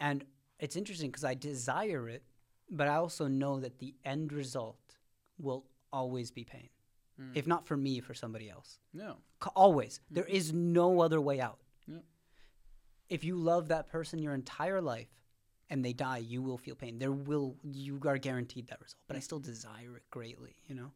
And 0.00 0.24
it's 0.60 0.76
interesting 0.76 1.10
because 1.10 1.24
I 1.24 1.34
desire 1.34 2.08
it, 2.08 2.24
but 2.70 2.88
I 2.88 2.96
also 2.96 3.28
know 3.28 3.60
that 3.60 3.78
the 3.78 3.94
end 4.04 4.32
result 4.32 4.87
will 5.38 5.64
always 5.92 6.30
be 6.30 6.44
pain. 6.44 6.68
If 7.34 7.48
not 7.48 7.66
for 7.66 7.76
me, 7.76 7.98
for 8.00 8.14
somebody 8.14 8.48
else. 8.48 8.78
C- 9.42 9.50
Always. 9.56 10.00
There 10.08 10.24
is 10.24 10.52
no 10.52 11.00
other 11.00 11.20
way 11.20 11.40
out. 11.40 11.58
Yeah. 11.88 12.02
If 13.08 13.24
you 13.24 13.34
love 13.36 13.66
that 13.68 13.88
person 13.88 14.22
your 14.22 14.34
entire 14.34 14.80
life, 14.80 15.08
and 15.68 15.84
they 15.84 15.92
die, 15.92 16.18
you 16.18 16.42
will 16.42 16.58
feel 16.58 16.76
pain. 16.76 16.98
There 17.00 17.10
will 17.12 17.56
you 17.64 17.98
are 18.06 18.18
guaranteed 18.18 18.68
that 18.68 18.80
result. 18.80 19.00
But 19.08 19.16
I 19.16 19.20
still 19.20 19.40
desire 19.40 19.96
it 19.96 20.04
greatly, 20.10 20.54
you 20.68 20.76
know. 20.76 20.92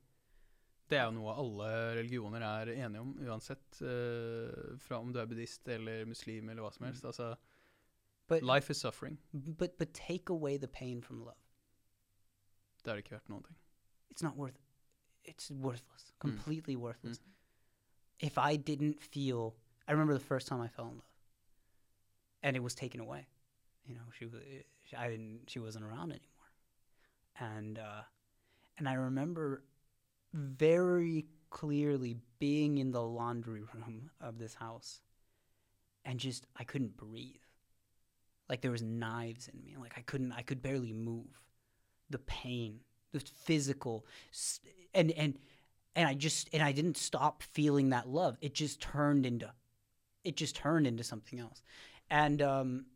Det 0.88 0.98
er 0.98 1.04
jo 1.04 1.10
noe 1.16 1.34
alle 1.34 1.68
religioner 1.96 2.40
er 2.42 2.66
enige 2.72 3.00
om, 3.00 3.12
uansett. 3.26 3.80
eh, 3.82 4.76
fra 4.78 4.98
om 5.00 5.12
du 5.12 5.18
er 5.18 5.26
buddhist 5.26 5.66
eller 5.68 6.04
muslim 6.04 6.48
eller 6.50 6.62
hva 6.62 6.70
som 6.72 6.86
helst. 6.86 7.04
Altså, 7.04 7.34
But 8.28 8.42
life 8.42 8.70
is 8.70 8.76
suffering. 8.76 9.18
but 9.32 9.76
but 9.78 9.92
take 9.92 10.30
away 10.30 10.56
the 10.58 10.68
pain 10.68 11.02
from 11.02 11.18
love. 11.20 11.34
Det 12.84 12.90
har 12.90 12.96
det 12.96 13.04
ikke 13.04 13.16
vært 13.18 13.28
noen 13.28 13.42
ting. 13.42 13.56
It's 14.12 14.23
not 14.23 14.36
worth 14.36 14.58
it's 15.24 15.50
worthless. 15.50 16.12
Mm. 16.16 16.20
Completely 16.20 16.76
worthless. 16.76 17.20
If 18.20 18.39
I 18.39 18.57
didn't 18.57 19.00
feel 19.02 19.55
I 19.89 19.92
remember 19.92 20.15
the 20.15 20.20
first 20.20 20.47
time 20.47 20.60
I 20.60 20.68
fell 20.68 20.86
in 20.86 20.92
love. 20.92 21.02
And 22.42 22.57
it 22.57 22.62
was 22.62 22.74
taken 22.74 23.00
away. 23.00 23.26
You 23.86 23.94
know, 23.94 24.00
she 24.18 24.26
was 24.26 24.34
I 24.97 25.08
didn't 25.08 25.41
she 25.49 25.58
wasn't 25.58 25.84
around 25.84 26.10
anymore. 26.12 26.20
And 27.41 27.78
uh 27.78 28.02
and 28.78 28.89
I 28.89 28.94
remember 28.94 29.65
very 30.32 31.26
clearly 31.50 32.16
being 32.39 32.78
in 32.78 32.92
the 32.92 33.02
laundry 33.02 33.62
room 33.74 34.10
of 34.20 34.39
this 34.39 34.55
house 34.55 35.00
and 36.05 36.18
just 36.18 36.47
I 36.57 36.65
couldn't 36.65 36.97
breathe. 36.97 37.36
Like 38.49 38.60
there 38.60 38.70
was 38.70 38.82
knives 38.82 39.49
in 39.49 39.62
me. 39.62 39.76
Like 39.78 39.94
I 39.97 40.02
couldn't 40.02 40.32
I 40.32 40.42
could 40.42 40.62
barely 40.62 40.92
move. 40.92 41.42
The 42.10 42.18
pain, 42.18 42.81
the 43.12 43.20
physical 43.20 44.07
and 44.94 45.10
and 45.12 45.39
and 45.94 46.08
I 46.08 46.15
just 46.15 46.49
and 46.52 46.62
I 46.62 46.73
didn't 46.73 46.97
stop 46.97 47.42
feeling 47.42 47.91
that 47.91 48.08
love. 48.08 48.36
It 48.41 48.55
just 48.55 48.81
turned 48.81 49.26
into 49.26 49.52
it 50.24 50.36
just 50.36 50.57
turned 50.57 50.86
into 50.86 51.05
something 51.05 51.39
else. 51.39 51.62
And 52.10 52.42
um 52.42 52.86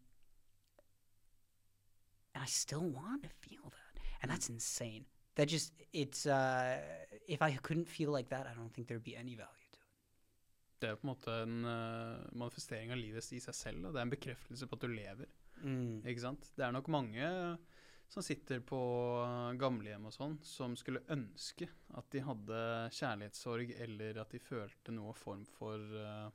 and 2.34 2.42
I 2.42 2.46
still 2.46 2.84
want 2.84 3.22
to 3.22 3.28
feel 3.28 3.64
that. 3.64 4.02
And 4.22 4.30
that's 4.30 4.48
insane. 4.48 5.04
That 5.36 5.48
just 5.48 5.72
it's 5.92 6.26
uh 6.26 6.78
if 7.28 7.42
I 7.42 7.52
couldn't 7.62 7.88
feel 7.88 8.10
like 8.10 8.28
that, 8.30 8.46
I 8.46 8.54
don't 8.54 8.72
think 8.72 8.88
there'd 8.88 9.04
be 9.04 9.16
any 9.16 9.34
value 9.34 9.70
to 9.72 9.78
it. 9.78 9.82
Det 10.80 10.90
er 10.90 10.94
på 11.00 11.06
en 11.06 11.12
måte 11.14 11.32
en 11.42 11.64
eh, 11.64 12.32
manifestering 12.36 12.92
av 12.92 12.98
livet 13.00 13.32
i 13.32 13.40
seg 13.40 13.54
selv. 13.54 13.82
Da. 13.82 13.92
Det 13.92 14.00
er 14.00 14.06
en 14.06 14.12
bekreftelse 14.12 14.66
på 14.68 14.76
at 14.76 14.82
du 14.84 14.92
lever. 14.92 15.30
Ikke 16.04 16.20
sant? 16.20 16.50
Det 16.56 16.66
er 16.66 16.74
nok 16.76 16.88
mange 16.92 17.30
som 18.08 18.22
sitter 18.22 18.60
på 18.64 18.78
eh, 19.24 19.52
gamlehjem 19.60 20.06
og 20.08 20.14
sånn, 20.14 20.38
som 20.46 20.76
skulle 20.78 21.04
ønske 21.12 21.68
at 21.98 22.08
de 22.14 22.22
hadde 22.24 22.58
kjærlighetssorg, 22.96 23.72
eller 23.86 24.20
at 24.22 24.34
de 24.34 24.40
følte 24.42 24.94
noe 24.94 25.14
form 25.16 25.44
for 25.58 25.96
uh, 26.00 26.26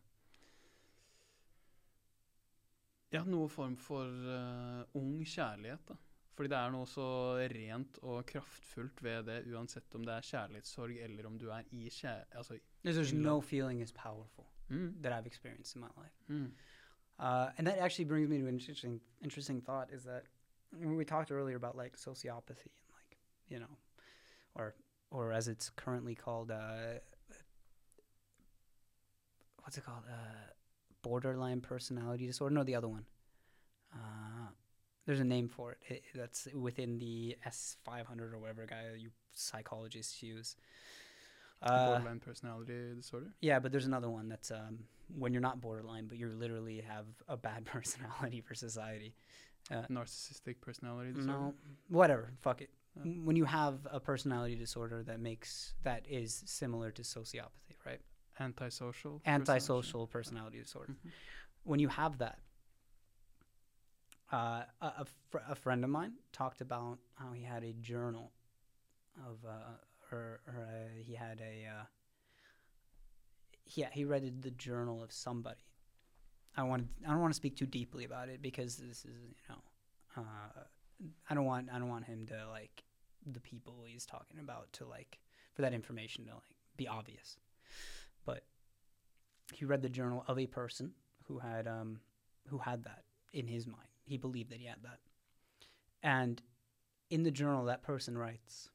Ja, 3.11 3.25
noe 3.27 3.49
form 3.51 3.73
for 3.75 4.07
uh, 4.07 4.85
ung 4.95 5.17
kjærlighet, 5.27 5.81
da. 5.89 5.97
Fordi 6.31 6.47
det 6.53 6.57
er 6.57 6.71
noe 6.71 6.87
så 6.87 7.05
rent 7.51 7.97
og 8.07 8.21
kraftfullt 8.29 9.01
ved 9.03 9.25
det, 9.27 9.41
uansett 9.51 9.97
om 9.97 10.05
det 10.07 10.13
er 10.15 10.27
kjærlighetssorg 10.29 11.01
eller 11.03 11.27
om 11.27 11.35
du 11.37 11.49
er 11.51 11.67
i 11.75 11.89
kjærlighet 11.91 12.37
Altså, 12.39 12.57
There's, 12.83 13.13
no 13.13 13.41
feeling 13.41 13.81
as 13.81 13.91
powerful 13.91 14.47
mm, 14.69 15.01
that 15.03 15.11
I've 15.11 15.27
experienced 15.27 15.75
in 15.75 15.81
my 15.81 15.91
life. 15.97 16.15
mm, 16.29 16.51
Uh, 17.19 17.51
and 17.57 17.67
that 17.67 17.77
actually 17.77 18.05
brings 18.05 18.27
me 18.27 18.39
to 18.39 18.47
an 18.47 18.53
interesting 18.53 18.99
interesting 19.21 19.61
thought 19.61 19.91
is 19.93 20.03
that 20.05 20.23
we 20.79 21.05
talked 21.05 21.31
earlier 21.31 21.55
about 21.55 21.75
like 21.75 21.97
sociopathy 21.97 22.69
and 22.69 22.89
like 22.93 23.17
you 23.49 23.59
know 23.59 23.77
or 24.55 24.75
or 25.09 25.31
as 25.31 25.47
it's 25.47 25.69
currently 25.69 26.15
called 26.15 26.51
uh, 26.51 26.99
what's 29.63 29.77
it 29.77 29.85
called 29.85 30.03
uh, 30.09 30.51
borderline 31.01 31.61
personality 31.61 32.25
disorder 32.25 32.53
no 32.53 32.63
the 32.63 32.75
other 32.75 32.87
one 32.87 33.05
uh, 33.93 34.47
there's 35.05 35.19
a 35.19 35.25
name 35.25 35.49
for 35.49 35.73
it. 35.73 35.77
it 35.89 36.03
that's 36.15 36.47
within 36.53 36.99
the 36.99 37.35
S500 37.45 38.33
or 38.33 38.39
whatever 38.39 38.65
guy 38.65 38.83
you 38.97 39.09
psychologists 39.33 40.21
use 40.21 40.55
uh, 41.63 41.85
borderline 41.87 42.19
personality 42.19 42.73
disorder. 42.95 43.33
yeah, 43.41 43.59
but 43.59 43.71
there's 43.71 43.85
another 43.85 44.09
one 44.09 44.29
that's 44.29 44.51
um, 44.51 44.79
when 45.17 45.33
you're 45.33 45.41
not 45.41 45.61
borderline, 45.61 46.07
but 46.07 46.17
you 46.17 46.27
literally 46.27 46.81
have 46.87 47.05
a 47.27 47.37
bad 47.37 47.65
personality 47.65 48.41
for 48.41 48.55
society. 48.55 49.13
Uh, 49.69 49.83
Narcissistic 49.89 50.59
personality 50.61 51.11
disorder. 51.13 51.31
no, 51.31 51.53
whatever. 51.89 52.31
Fuck 52.39 52.61
it. 52.61 52.69
M- 52.97 53.25
When 53.25 53.35
you 53.35 53.45
have 53.45 53.87
a 53.89 53.99
personality 53.99 54.55
disorder 54.55 55.03
that 55.03 55.19
makes 55.19 55.73
that 55.83 56.05
is 56.09 56.43
similar 56.45 56.91
to 56.91 57.03
sociopathy, 57.03 57.75
right? 57.85 58.01
Antisocial. 58.39 59.21
Antisocial 59.25 60.07
personality 60.07 60.59
disorder. 60.59 60.93
Mhm. 60.93 61.11
When 61.63 61.79
you 61.79 61.89
have 61.89 62.17
that, 62.17 62.39
uh, 64.31 64.63
a, 64.81 64.85
a, 64.99 65.05
fr- 65.29 65.37
a 65.47 65.55
friend 65.55 65.83
of 65.83 65.89
mine 65.89 66.13
talked 66.31 66.61
about 66.61 66.97
how 67.15 67.31
he 67.33 67.43
had 67.43 67.63
a 67.63 67.73
journal 67.73 68.31
of, 69.27 69.37
uh, 69.47 69.77
or, 70.11 70.41
or 70.47 70.67
uh, 70.67 70.89
he 71.05 71.13
had 71.13 71.39
a, 71.41 71.65
uh, 71.67 71.83
yeah, 73.67 73.89
he 73.91 74.03
read 74.05 74.41
the 74.41 74.51
journal 74.51 75.03
of 75.03 75.11
somebody. 75.11 75.61
I 76.55 76.63
want 76.63 76.87
I 77.05 77.11
don't 77.11 77.21
want 77.21 77.33
to 77.33 77.37
speak 77.37 77.55
too 77.55 77.65
deeply 77.65 78.03
about 78.05 78.29
it 78.29 78.41
because 78.41 78.77
this 78.77 79.05
is 79.05 79.05
you 79.05 79.49
know, 79.49 80.23
uh, 80.23 80.63
I 81.29 81.33
don't 81.33 81.45
want 81.45 81.69
I 81.73 81.79
don't 81.79 81.89
want 81.89 82.05
him 82.05 82.25
to 82.27 82.47
like 82.49 82.83
the 83.25 83.39
people 83.39 83.83
he's 83.85 84.05
talking 84.05 84.39
about 84.39 84.71
to 84.73 84.85
like 84.85 85.19
for 85.53 85.61
that 85.61 85.73
information 85.73 86.25
to 86.25 86.33
like 86.33 86.55
be 86.77 86.87
obvious, 86.87 87.37
but 88.25 88.43
he 89.53 89.65
read 89.65 89.81
the 89.81 89.89
journal 89.89 90.23
of 90.27 90.39
a 90.39 90.47
person 90.47 90.91
who 91.27 91.39
had 91.39 91.67
um 91.67 91.99
who 92.47 92.57
had 92.57 92.83
that 92.83 93.03
in 93.33 93.47
his 93.47 93.67
mind. 93.67 93.87
He 94.05 94.17
believed 94.17 94.51
that 94.51 94.59
he 94.59 94.65
had 94.65 94.83
that, 94.83 94.99
and 96.03 96.41
in 97.09 97.23
the 97.23 97.31
journal 97.31 97.65
that 97.65 97.83
person 97.83 98.17
writes, 98.17 98.69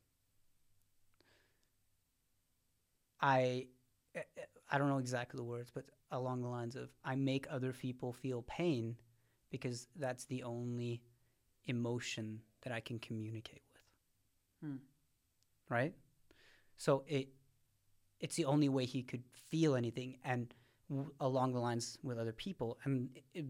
I 3.21 3.67
I 4.71 4.79
don't 4.79 4.89
know 4.89 4.99
exactly 4.99 5.37
the 5.37 5.45
words, 5.45 5.71
but 5.75 5.85
along 6.11 6.43
the 6.43 6.49
lines 6.49 6.77
of 6.77 6.91
I 7.05 7.15
make 7.17 7.47
other 7.51 7.73
people 7.73 8.13
feel 8.13 8.43
pain 8.43 8.97
because 9.51 9.89
that's 9.97 10.25
the 10.27 10.43
only 10.43 11.03
emotion 11.67 12.41
that 12.63 12.73
I 12.73 12.81
can 12.81 12.99
communicate 12.99 13.63
with. 13.73 14.71
Hmm. 14.71 14.77
Right? 15.69 15.95
So 16.77 17.05
it 17.07 17.29
it's 18.21 18.37
the 18.37 18.45
only 18.47 18.69
way 18.69 18.85
he 18.87 19.03
could 19.03 19.23
feel 19.51 19.75
anything 19.77 20.17
and 20.25 20.55
w- 20.89 21.11
along 21.21 21.53
the 21.53 21.59
lines 21.61 21.99
with 22.03 22.19
other 22.19 22.33
people 22.33 22.79
and 22.85 23.11
i 23.35 23.39
i- 23.41 23.45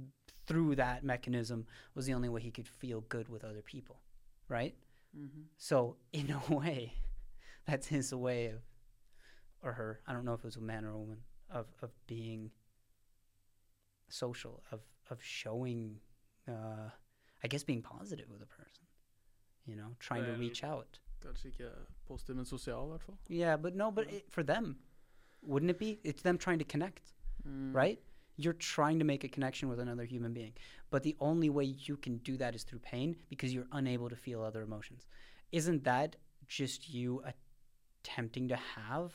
through 0.46 0.74
that 0.76 1.02
mechanism 1.04 1.66
was 1.94 2.06
the 2.06 2.14
only 2.14 2.28
way 2.28 2.40
he 2.40 2.50
could 2.52 2.68
feel 2.68 3.00
good 3.08 3.28
with 3.28 3.42
other 3.44 3.62
people, 3.62 4.00
right? 4.48 4.76
Mhm. 5.16 5.46
So 5.56 5.96
in 6.12 6.30
a 6.30 6.38
way, 6.54 6.92
that's 7.66 7.88
his 7.88 8.14
way 8.14 8.46
of, 8.46 8.60
or 9.62 9.72
her. 9.72 10.00
I 10.06 10.12
don't 10.12 10.24
know 10.24 10.34
if 10.34 10.40
it 10.40 10.44
was 10.44 10.56
a 10.56 10.60
man 10.60 10.84
or 10.84 10.90
a 10.92 10.98
woman 10.98 11.18
of 11.50 11.66
of 11.82 11.90
being 12.06 12.50
social, 14.08 14.62
of 14.72 14.80
of 15.10 15.22
showing, 15.22 16.00
uh, 16.48 16.90
I 17.44 17.48
guess 17.48 17.62
being 17.64 17.82
positive 17.82 18.28
with 18.30 18.42
a 18.42 18.46
person. 18.46 18.84
You 19.66 19.76
know, 19.76 19.94
trying 19.98 20.24
to 20.26 20.32
reach 20.32 20.62
out. 20.64 20.98
Kanskje 21.20 21.48
ikke 21.48 21.70
positiv, 22.08 22.36
men 22.36 22.44
sosial, 22.44 22.84
i 22.84 22.88
hvert 22.88 23.02
fall. 23.02 23.18
Yeah, 23.28 23.56
but 23.56 23.74
no, 23.74 23.90
but 23.90 24.06
Yeah. 24.06 24.16
it, 24.18 24.30
for 24.30 24.42
them, 24.44 24.76
wouldn't 25.42 25.70
it 25.70 25.78
be? 25.78 25.98
It's 26.04 26.22
them 26.22 26.38
trying 26.38 26.58
to 26.58 26.64
connect, 26.64 27.14
Mm. 27.44 27.74
right? 27.74 27.98
You're 28.36 28.58
trying 28.58 28.98
to 28.98 29.04
make 29.04 29.24
a 29.24 29.28
connection 29.28 29.68
with 29.68 29.80
another 29.80 30.04
human 30.04 30.32
being, 30.34 30.52
but 30.90 31.02
the 31.02 31.16
only 31.20 31.48
way 31.50 31.64
you 31.64 31.96
can 31.96 32.18
do 32.18 32.36
that 32.36 32.54
is 32.54 32.64
through 32.64 32.80
pain 32.80 33.16
because 33.30 33.52
you're 33.54 33.66
unable 33.72 34.08
to 34.08 34.16
feel 34.16 34.42
other 34.42 34.62
emotions. 34.62 35.06
Isn't 35.52 35.84
that 35.84 36.16
just 36.46 36.88
you 36.88 37.22
attempting 38.04 38.48
to 38.48 38.56
have 38.56 39.12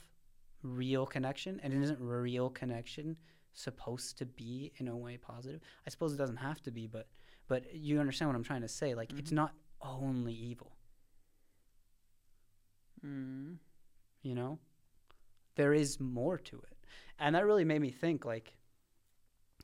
real 0.64 1.06
connection? 1.06 1.60
And 1.64 1.74
isn't 1.84 2.00
real 2.00 2.50
connection 2.50 3.18
supposed 3.54 4.18
to 4.20 4.26
be 4.26 4.72
in 4.78 4.88
a 4.88 4.96
way 4.98 5.18
positive? 5.18 5.62
I 5.86 5.90
suppose 5.90 6.14
it 6.14 6.18
doesn't 6.18 6.38
have 6.38 6.62
to 6.64 6.72
be, 6.72 6.88
but 6.88 7.08
but 7.48 7.74
you 7.74 8.00
understand 8.00 8.30
what 8.30 8.36
I'm 8.36 8.44
trying 8.44 8.62
to 8.62 8.68
say. 8.70 8.94
Like 8.96 9.12
it's 9.18 9.32
Mhm. 9.32 9.36
not 9.36 9.54
only 9.82 10.34
evil. 10.34 10.78
Mm. 13.04 13.58
you 14.22 14.36
know 14.36 14.60
there 15.56 15.74
is 15.74 16.00
more 16.00 16.38
to 16.38 16.58
it 16.62 16.78
and 17.18 17.34
that 17.34 17.46
really 17.48 17.66
made 17.66 17.82
me 17.82 17.90
think 17.90 18.26
like 18.26 18.54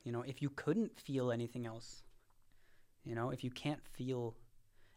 you 0.02 0.10
know 0.10 0.22
if 0.22 0.42
you 0.42 0.50
couldn't 0.50 0.98
feel 0.98 1.30
anything 1.30 1.64
else 1.64 2.02
you 3.04 3.14
know 3.14 3.30
if 3.30 3.44
you 3.44 3.50
can't 3.50 3.86
feel 3.86 4.34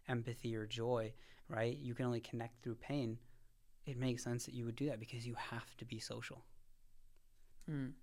empathy 0.08 0.56
or 0.56 0.66
joy 0.66 1.14
right 1.50 1.78
you 1.78 1.94
can 1.94 2.08
only 2.08 2.20
connect 2.20 2.64
through 2.64 2.74
pain 2.74 3.20
it 3.86 3.98
makes 3.98 4.24
sense 4.24 4.46
that 4.46 4.54
you 4.54 4.66
would 4.66 4.76
do 4.76 4.86
that 4.86 5.00
because 5.00 5.28
you 5.28 5.36
have 5.38 5.76
to 5.78 5.86
be 5.86 6.00
social 6.00 6.44
Mm. 7.68 7.94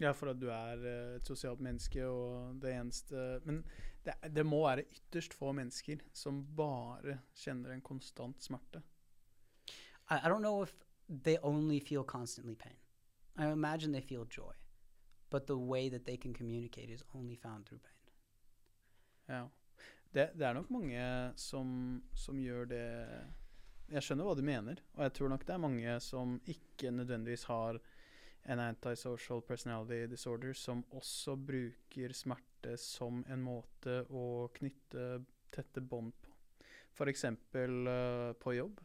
Ja, 0.00 0.12
for 0.12 0.30
at 0.30 0.40
du 0.40 0.48
er 0.48 0.86
eh, 0.86 1.16
et 1.16 1.26
sosialt 1.26 1.60
menneske, 1.60 2.06
og 2.06 2.62
det 2.62 2.72
eneste 2.74 3.40
Men 3.44 3.64
det, 4.04 4.14
det 4.36 4.46
må 4.46 4.66
være 4.66 4.84
ytterst 4.90 5.34
få 5.34 5.52
mennesker 5.52 5.96
som 6.12 6.56
bare 6.56 7.20
kjenner 7.34 7.70
en 7.70 7.80
konstant 7.80 8.42
smerte. 8.42 8.82
I, 10.10 10.14
I 10.14 10.28
don't 10.28 10.40
know 10.40 10.62
if 10.62 10.74
they 11.08 11.36
only 11.42 11.80
feel 11.80 12.04
constantly 12.04 12.54
pain 12.54 12.76
i 13.38 13.52
imagine 13.52 13.92
they 13.92 14.02
feel 14.02 14.24
joy 14.24 14.52
but 15.30 15.46
the 15.46 15.56
way 15.56 15.88
that 15.90 16.06
they 16.06 16.16
can 16.16 16.34
communicate 16.34 16.90
is 16.90 17.04
only 17.14 17.36
found 17.36 17.66
through 17.66 17.82
pain 17.82 17.94
Ja. 19.28 19.46
Det, 20.14 20.30
det 20.34 20.46
er 20.46 20.52
nok 20.52 20.70
mange 20.70 21.32
som, 21.36 22.02
som 22.14 22.38
gjør 22.38 22.64
det 22.64 23.34
Jeg 23.92 24.04
skjønner 24.04 24.28
hva 24.28 24.36
du 24.38 24.44
mener, 24.46 24.80
og 24.96 25.04
jeg 25.04 25.14
tror 25.18 25.30
nok 25.32 25.44
det 25.44 25.54
er 25.54 25.62
mange 25.62 25.98
som 26.00 26.38
ikke 26.50 26.92
nødvendigvis 26.94 27.44
har 27.50 27.78
en 28.52 28.60
antisocial 28.60 29.42
personality 29.44 30.06
disorder, 30.10 30.52
som 30.56 30.82
også 30.92 31.36
bruker 31.36 32.12
smerte 32.16 32.76
som 32.80 33.22
en 33.28 33.44
måte 33.44 34.02
å 34.12 34.48
knytte 34.56 35.24
tette 35.54 35.84
bånd 35.84 36.12
på. 36.20 36.32
F.eks. 36.94 37.24
Uh, 37.26 38.32
på 38.38 38.54
jobb 38.54 38.80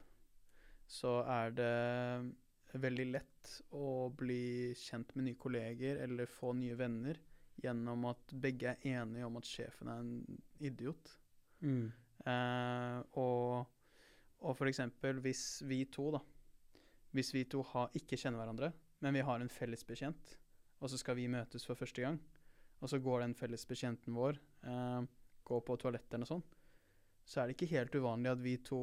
så 0.89 1.19
er 1.29 1.51
det 1.53 2.79
veldig 2.81 3.05
lett 3.11 3.51
å 3.77 4.09
bli 4.13 4.73
kjent 4.77 5.13
med 5.15 5.27
nye 5.27 5.39
kolleger 5.41 6.01
eller 6.05 6.29
få 6.29 6.53
nye 6.57 6.77
venner 6.77 7.19
gjennom 7.61 8.07
at 8.09 8.33
begge 8.33 8.73
er 8.73 9.01
enige 9.01 9.27
om 9.27 9.37
at 9.39 9.49
sjefen 9.49 9.91
er 9.91 10.01
en 10.01 10.39
idiot. 10.63 11.11
Mm. 11.61 11.91
Uh, 12.25 12.97
og, 13.19 13.69
og 14.39 14.55
for 14.57 14.69
eksempel 14.69 15.19
hvis 15.23 15.61
vi 15.67 15.83
to, 15.91 16.11
da 16.15 16.21
Hvis 17.11 17.33
vi 17.33 17.41
to 17.49 17.63
har, 17.65 17.89
ikke 17.97 18.17
kjenner 18.21 18.37
hverandre, 18.37 18.71
men 19.01 19.13
vi 19.13 19.23
har 19.25 19.41
en 19.41 19.49
felles 19.49 19.81
bekjent, 19.83 20.37
og 20.79 20.91
så 20.91 20.97
skal 20.97 21.15
vi 21.17 21.27
møtes 21.27 21.65
for 21.65 21.75
første 21.75 22.01
gang, 22.01 22.19
og 22.79 22.89
så 22.89 22.99
går 22.99 23.23
den 23.23 23.33
felles 23.33 23.65
bekjenten 23.65 24.13
vår 24.13 24.37
eh, 24.63 25.07
går 25.43 25.61
på 25.65 25.77
toalettet 25.81 26.13
eller 26.13 26.27
noe 26.27 26.29
sånt, 26.29 26.57
så 27.25 27.41
er 27.41 27.47
det 27.47 27.55
ikke 27.57 27.73
helt 27.73 27.95
uvanlig 27.95 28.31
at 28.31 28.43
vi 28.43 28.57
to 28.57 28.81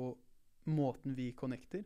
Måten 0.66 1.14
vi 1.14 1.28
connecter, 1.30 1.84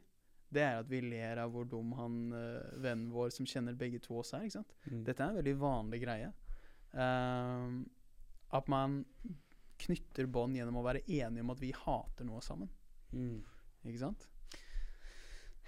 det 0.48 0.62
er 0.64 0.78
at 0.80 0.88
vi 0.88 1.02
ler 1.04 1.36
av 1.42 1.50
hvor 1.52 1.66
dum 1.68 1.92
han 1.98 2.14
eh, 2.32 2.78
vennen 2.80 3.10
vår 3.12 3.28
som 3.34 3.44
kjenner 3.44 3.76
begge 3.76 4.00
to 4.00 4.16
oss, 4.18 4.32
er. 4.32 4.46
ikke 4.46 4.56
sant? 4.56 4.72
Mm. 4.86 5.02
Dette 5.04 5.20
er 5.20 5.34
en 5.34 5.36
veldig 5.36 5.52
vanlig 5.60 6.00
greie. 6.00 6.30
Ehm, 6.96 7.82
at 8.56 8.70
man 8.72 9.02
knytter 9.84 10.26
bånd 10.32 10.58
gjennom 10.58 10.80
å 10.80 10.84
være 10.84 11.04
enige 11.06 11.44
om 11.44 11.52
at 11.54 11.60
vi 11.62 11.74
hater 11.76 12.26
noe 12.26 12.40
sammen. 12.44 12.72
Mm. 13.12 13.38
Ikke 13.84 13.98
sant? 13.98 14.28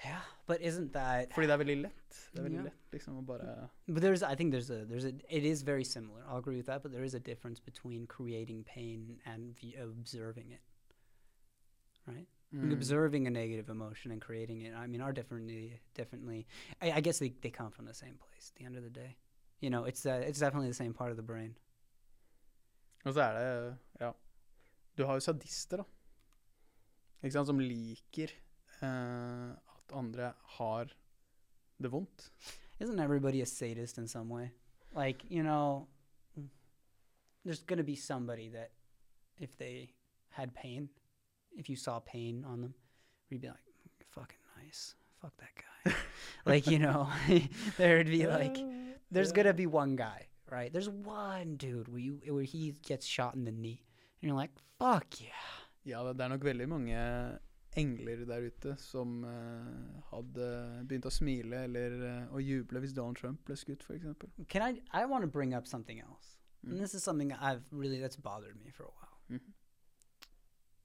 Yeah, 0.05 0.21
but 0.47 0.61
isn't 0.61 0.93
that 0.93 1.33
Fordi 1.35 1.47
det 1.47 1.53
er 1.53 1.57
veldig 1.57 1.77
lett. 1.77 2.31
Det 2.33 2.39
er 2.39 2.43
veldig 2.43 2.57
yeah. 2.57 2.65
lett 2.65 2.93
liksom 2.93 3.19
å 3.19 3.23
bare 3.27 3.69
But 3.87 4.03
there's, 4.03 4.23
I 4.23 4.35
think 4.35 4.53
there's 4.53 4.71
a, 4.71 4.85
there's 4.85 5.05
a, 5.05 5.13
it 5.29 5.45
is 5.45 5.63
very 5.63 5.85
similar. 5.85 6.25
I'll 6.29 6.39
agree 6.39 6.57
with 6.57 6.67
that. 6.67 6.83
But 6.83 6.93
there 6.93 7.05
is 7.05 7.15
a 7.15 7.21
difference 7.21 7.61
between 7.61 8.07
creating 8.07 8.65
pain 8.65 9.21
and 9.25 9.55
observing 9.81 10.51
it. 10.51 10.61
Right? 12.07 12.27
mm, 12.55 12.73
Observing 12.73 13.27
a 13.27 13.31
negative 13.31 13.69
emotion 13.69 14.11
and 14.11 14.21
creating 14.21 14.63
it. 14.63 14.75
I 14.75 14.87
mean, 14.87 15.01
are 15.01 15.13
definitely 15.13 15.81
definitely 15.95 16.47
I, 16.81 16.93
I 16.93 17.01
guess 17.01 17.19
they, 17.19 17.33
they 17.41 17.51
come 17.51 17.71
from 17.71 17.87
the 17.87 17.95
same 17.95 18.15
place. 18.19 18.51
At 18.53 18.59
the 18.59 18.65
end 18.65 18.77
of 18.77 18.83
the 18.83 18.91
day, 18.91 19.17
you 19.61 19.71
know, 19.71 19.85
it's 19.85 20.05
uh, 20.07 20.23
it's 20.27 20.39
definitely 20.39 20.69
the 20.69 20.75
same 20.75 20.93
part 20.93 21.11
of 21.11 21.17
the 21.17 21.23
brain. 21.23 21.55
Og 23.05 23.15
så 23.15 23.21
er 23.23 23.33
det 23.39 23.77
Ja. 24.01 24.13
Du 24.99 25.05
har 25.07 25.15
jo 25.15 25.21
sadister, 25.21 25.77
da. 25.77 25.83
Ikke 27.23 27.33
sant? 27.37 27.47
Som 27.47 27.61
liker 27.63 28.33
eh, 28.83 29.51
at 29.53 29.95
andre 29.97 30.33
har 30.59 30.91
det 31.83 31.91
vondt. 31.93 32.31
Isn't 32.81 32.99
everybody 33.01 33.41
a 33.43 33.47
sadist 33.47 33.99
in 33.99 34.09
some 34.09 34.29
way? 34.29 34.51
Like, 34.95 35.25
you 35.31 35.43
know, 35.43 35.87
there's 37.45 37.63
going 37.63 37.79
to 37.79 37.85
be 37.85 37.97
somebody 37.97 38.49
that 38.51 38.71
if 39.39 39.57
they 39.57 39.95
had 40.31 40.55
pain, 40.55 40.89
if 41.57 41.69
you 41.69 41.77
saw 41.77 42.01
pain 42.01 42.45
on 42.45 42.61
them, 42.61 42.75
you'd 43.31 43.41
be 43.41 43.49
like, 43.49 43.65
fucking 44.11 44.39
nice. 44.59 44.95
Fuck 45.21 45.33
that 45.39 45.55
guy. 45.85 45.95
like, 46.47 46.67
you 46.67 46.79
know, 46.79 47.09
there'd 47.79 48.07
be 48.09 48.27
like, 48.27 48.57
there's 49.11 49.29
Yeah. 49.31 49.35
going 49.35 49.47
to 49.47 49.55
be 49.55 49.67
one 49.67 49.97
guy, 49.97 50.27
right? 50.51 50.73
There's 50.73 50.89
one 50.89 51.57
dude 51.57 51.89
where, 51.89 51.99
you, 52.01 52.21
where 52.29 52.43
he 52.45 52.75
gets 52.87 53.07
shot 53.07 53.35
in 53.35 53.45
the 53.45 53.53
knee. 53.53 53.83
And 54.21 54.29
you're 54.29 54.37
like, 54.37 54.51
fuck 54.79 55.07
yeah. 55.21 55.29
Ja, 55.85 56.03
det 56.13 56.21
er 56.23 56.31
nok 56.31 56.45
veldig 56.47 56.69
mange 56.71 56.99
engler 57.77 58.27
der 58.29 58.45
ute 58.53 58.75
som 58.79 59.23
uh, 59.25 60.03
hadde 60.11 60.47
begynt 60.89 61.09
å 61.09 61.13
smile 61.15 61.65
eller 61.65 61.97
uh, 62.05 62.35
å 62.37 62.43
juble 62.43 62.83
hvis 62.85 62.93
Donald 62.95 63.17
Trump 63.17 63.41
ble 63.49 63.57
skutt, 63.57 63.83
f.eks. 63.87 64.05
Can 64.53 64.63
I, 64.63 64.83
I 64.93 65.07
want 65.07 65.25
to 65.25 65.31
bring 65.31 65.55
up 65.55 65.67
something 65.67 65.99
else. 66.01 66.37
Mm. 66.63 66.73
And 66.73 66.81
this 66.81 66.95
is 66.95 67.03
something 67.03 67.33
I've 67.33 67.65
really, 67.71 67.99
that's 67.99 68.17
bothered 68.17 68.61
me 68.61 68.71
for 68.71 68.85
a 68.85 68.93
while. 68.93 69.19
Mhm. 69.31 69.53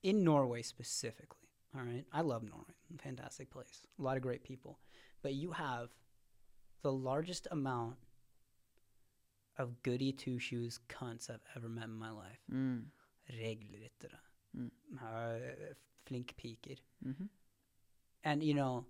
in 0.04 0.24
Norway 0.24 0.62
specifically, 0.62 1.50
all 1.76 1.82
right, 1.82 2.06
I 2.14 2.22
love 2.22 2.44
Norway, 2.44 2.76
fantastic 3.04 3.50
place, 3.52 3.86
a 4.00 4.02
lot 4.02 4.16
of 4.16 4.24
great 4.24 4.44
people, 4.44 4.80
but 5.22 5.34
you 5.34 5.52
have 5.52 5.90
the 6.84 6.92
largest 6.92 7.48
amount 7.52 7.96
of 9.58 9.82
goody 9.84 10.12
two 10.12 10.40
shoes 10.40 10.80
cunts 10.88 11.30
I've 11.30 11.42
ever 11.56 11.68
met 11.68 11.86
in 11.86 11.98
my 11.98 12.12
life. 12.12 12.40
Mm. 12.54 12.84
Regelryttere, 13.34 14.20
Mm. 14.56 14.70
uh, 15.02 15.74
flink 16.06 16.36
piker, 16.38 16.80
Mhm. 17.06 17.30
and 18.24 18.44
you 18.44 18.54
know, 18.54 18.86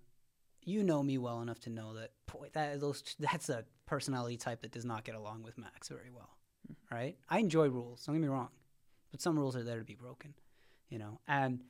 you 0.63 0.83
know 0.83 1.01
me 1.03 1.17
well 1.17 1.41
enough 1.41 1.59
to 1.61 1.69
know 1.69 1.93
that 1.93 2.11
boy, 2.31 2.49
that 2.53 2.79
those 2.79 3.01
that's 3.19 3.49
a 3.49 3.65
personality 3.85 4.37
type 4.37 4.61
that 4.61 4.71
does 4.71 4.85
not 4.85 5.03
get 5.03 5.15
along 5.15 5.43
with 5.43 5.57
Max 5.57 5.87
very 5.89 6.11
well, 6.11 6.37
right? 6.91 7.17
I 7.29 7.39
enjoy 7.39 7.69
rules. 7.69 8.05
Don't 8.05 8.15
get 8.15 8.21
me 8.21 8.27
wrong, 8.27 8.49
but 9.11 9.21
some 9.21 9.37
rules 9.39 9.55
are 9.55 9.63
there 9.63 9.79
to 9.79 9.85
be 9.85 9.95
broken, 9.95 10.33
you 10.89 10.99
know. 10.99 11.19
And 11.27 11.63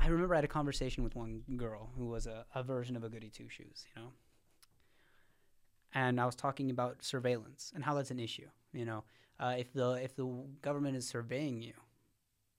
I 0.00 0.08
remember 0.08 0.34
I 0.34 0.38
had 0.38 0.44
a 0.44 0.48
conversation 0.48 1.04
with 1.04 1.14
one 1.14 1.42
girl 1.56 1.90
who 1.96 2.06
was 2.08 2.26
a, 2.26 2.44
a 2.54 2.62
version 2.62 2.96
of 2.96 3.04
a 3.04 3.08
goody 3.08 3.30
two 3.30 3.48
shoes, 3.48 3.86
you 3.94 4.02
know. 4.02 4.08
And 5.94 6.20
I 6.20 6.26
was 6.26 6.34
talking 6.34 6.70
about 6.70 7.04
surveillance 7.04 7.70
and 7.74 7.84
how 7.84 7.94
that's 7.94 8.10
an 8.10 8.18
issue, 8.18 8.48
you 8.72 8.84
know. 8.84 9.04
Uh, 9.42 9.56
if 9.58 9.72
the 9.72 9.90
if 9.94 10.14
the 10.14 10.26
government 10.62 10.96
is 10.96 11.06
surveying 11.06 11.60
you, 11.60 11.74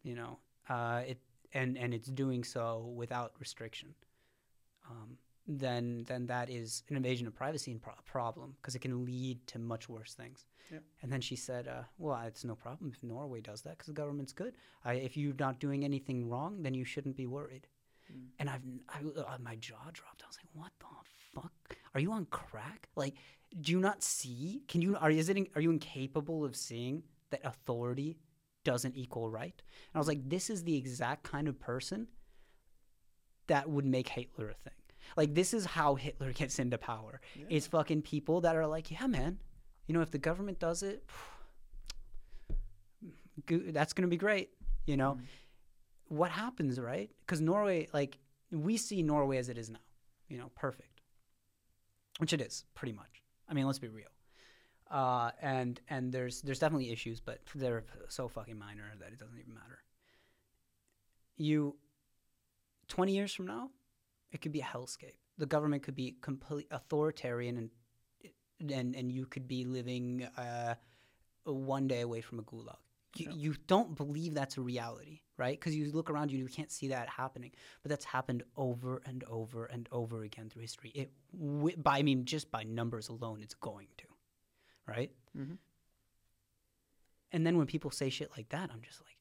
you 0.04 0.16
know, 0.16 0.38
uh, 0.70 1.02
it 1.08 1.18
and 1.54 1.78
and 1.78 1.94
it's 1.94 2.10
doing 2.10 2.44
so 2.44 2.92
without 2.94 3.32
restriction, 3.40 3.96
um, 4.90 5.18
then 5.48 6.04
then 6.10 6.26
that 6.26 6.50
is 6.50 6.84
an 6.90 6.98
invasion 6.98 7.26
of 7.26 7.34
privacy 7.34 7.72
and 7.72 7.82
pro- 7.82 7.94
problem 8.06 8.56
because 8.62 8.76
it 8.76 8.80
can 8.80 9.06
lead 9.06 9.48
to 9.48 9.60
much 9.60 9.88
worse 9.88 10.14
things. 10.14 10.46
Yeah. 10.70 10.80
And 11.02 11.10
then 11.10 11.22
she 11.22 11.38
said, 11.38 11.70
uh, 11.70 11.84
"Well, 11.98 12.22
it's 12.28 12.44
no 12.44 12.56
problem 12.56 12.92
if 12.94 13.02
Norway 13.02 13.40
does 13.40 13.62
that 13.62 13.78
because 13.78 13.88
the 13.88 13.94
government's 13.94 14.34
good. 14.34 14.54
I, 14.84 14.96
if 14.96 15.16
you're 15.16 15.40
not 15.40 15.60
doing 15.60 15.86
anything 15.86 16.30
wrong, 16.30 16.64
then 16.64 16.74
you 16.74 16.84
shouldn't 16.84 17.16
be 17.16 17.28
worried." 17.28 17.66
Mm. 18.12 18.26
And 18.40 18.50
I've 18.50 18.66
I, 18.90 19.00
uh, 19.22 19.38
my 19.40 19.56
jaw 19.56 19.86
dropped. 19.94 20.22
I 20.24 20.28
was 20.28 20.38
like, 20.38 20.52
"What 20.54 20.72
the 20.80 20.88
fuck? 21.34 21.78
Are 21.94 22.02
you 22.02 22.12
on 22.12 22.26
crack? 22.26 22.90
Like, 22.98 23.16
do 23.60 23.72
you 23.72 23.80
not 23.80 24.04
see? 24.04 24.64
Can 24.68 24.82
you 24.82 24.98
are 24.98 25.12
is 25.12 25.30
it 25.30 25.38
are 25.56 25.62
you 25.62 25.72
incapable 25.72 26.44
of 26.46 26.56
seeing 26.56 27.04
that 27.30 27.42
authority 27.44 28.18
doesn't 28.64 28.96
equal 28.96 29.30
right?" 29.30 29.62
And 29.62 29.96
I 29.96 30.00
was 30.00 30.08
like, 30.08 30.28
"This 30.28 30.50
is 30.50 30.64
the 30.64 30.76
exact 30.76 31.24
kind 31.24 31.48
of 31.48 31.60
person 31.60 32.08
that 33.48 33.70
would 33.70 33.86
make 33.86 34.10
Hitler 34.10 34.50
a 34.50 34.54
thing. 34.54 34.74
Like, 35.18 35.36
this 35.36 35.54
is 35.54 35.66
how 35.66 35.96
Hitler 35.96 36.32
gets 36.34 36.60
into 36.60 36.78
power. 36.78 37.22
Yeah. 37.36 37.46
It's 37.50 37.68
fucking 37.68 38.04
people 38.04 38.42
that 38.42 38.56
are 38.56 38.68
like, 38.68 38.92
yeah, 38.92 39.08
man, 39.08 39.40
you 39.88 39.94
know, 39.94 40.02
if 40.02 40.12
the 40.12 40.18
government 40.18 40.60
does 40.60 40.84
it, 40.84 41.04
that's 43.48 43.94
gonna 43.94 44.08
be 44.08 44.18
great. 44.18 44.52
You 44.86 44.98
know, 44.98 45.12
mm-hmm. 45.14 46.16
what 46.16 46.32
happens, 46.32 46.80
right? 46.80 47.10
Because 47.22 47.42
Norway, 47.42 47.88
like, 47.94 48.18
we 48.52 48.78
see 48.78 49.02
Norway 49.02 49.38
as 49.38 49.50
it 49.50 49.58
is 49.58 49.70
now. 49.70 49.80
You 50.30 50.38
know, 50.38 50.52
perfect, 50.56 51.02
which 52.18 52.34
it 52.34 52.42
is 52.42 52.66
pretty 52.74 52.94
much. 52.94 53.23
I 53.54 53.56
mean, 53.56 53.68
let's 53.68 53.78
be 53.78 53.88
real. 53.88 54.08
Uh, 54.90 55.30
and 55.42 55.80
and 55.90 56.12
there's 56.12 56.42
there's 56.42 56.58
definitely 56.58 56.92
issues, 56.92 57.22
but 57.22 57.40
they're 57.54 57.84
so 58.10 58.28
fucking 58.28 58.58
minor 58.58 58.86
that 59.00 59.10
it 59.12 59.20
doesn't 59.20 59.38
even 59.38 59.54
matter. 59.54 59.78
You, 61.38 61.76
twenty 62.88 63.14
years 63.14 63.32
from 63.34 63.46
now, 63.46 63.70
it 64.32 64.42
could 64.42 64.52
be 64.52 64.62
a 64.62 64.64
hellscape. 64.64 65.18
The 65.38 65.46
government 65.46 65.84
could 65.84 65.96
be 65.96 66.16
complete 66.22 66.68
authoritarian, 66.72 67.58
and 67.58 68.72
and 68.72 68.96
and 68.96 69.12
you 69.12 69.28
could 69.28 69.48
be 69.48 69.66
living 69.66 70.28
uh, 70.36 70.74
one 71.44 71.88
day 71.88 72.02
away 72.02 72.22
from 72.22 72.40
a 72.40 72.44
gulag. 72.44 72.78
You, 73.16 73.28
Yeah. 73.30 73.36
you 73.36 73.56
don't 73.68 73.96
believe 73.96 74.34
that's 74.34 74.58
a 74.58 74.62
reality, 74.62 75.22
right? 75.38 75.60
Because 75.60 75.76
you 75.76 75.92
look 75.92 76.10
around 76.10 76.32
you, 76.32 76.40
and 76.40 76.48
you 76.50 76.54
can't 76.56 76.72
see 76.72 76.88
that 76.90 77.10
happening. 77.10 77.52
But 77.82 77.90
that's 77.90 78.06
happened 78.06 78.44
over 78.56 79.02
and 79.06 79.24
over 79.26 79.66
and 79.66 79.88
over 79.92 80.24
again 80.24 80.50
through 80.50 80.62
history. 80.62 80.92
It, 80.96 81.12
by 81.84 82.00
I 82.00 82.04
mean, 82.04 82.26
just 82.26 82.52
by 82.52 82.64
numbers 82.64 83.10
alone, 83.10 83.42
it's 83.42 83.56
going 83.56 83.88
to, 83.98 84.08
right? 84.88 85.12
Mhm. 85.36 85.58
And 87.32 87.46
then 87.46 87.58
when 87.58 87.66
people 87.68 87.90
say 87.92 88.10
shit 88.10 88.30
like 88.38 88.50
that, 88.50 88.70
I'm 88.72 88.82
just 88.82 89.02
like, 89.02 89.18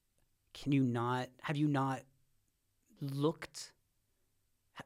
can 0.52 0.72
you 0.72 0.82
not? 0.84 1.28
Have 1.40 1.56
you 1.56 1.66
not 1.68 2.02
looked? 3.00 3.72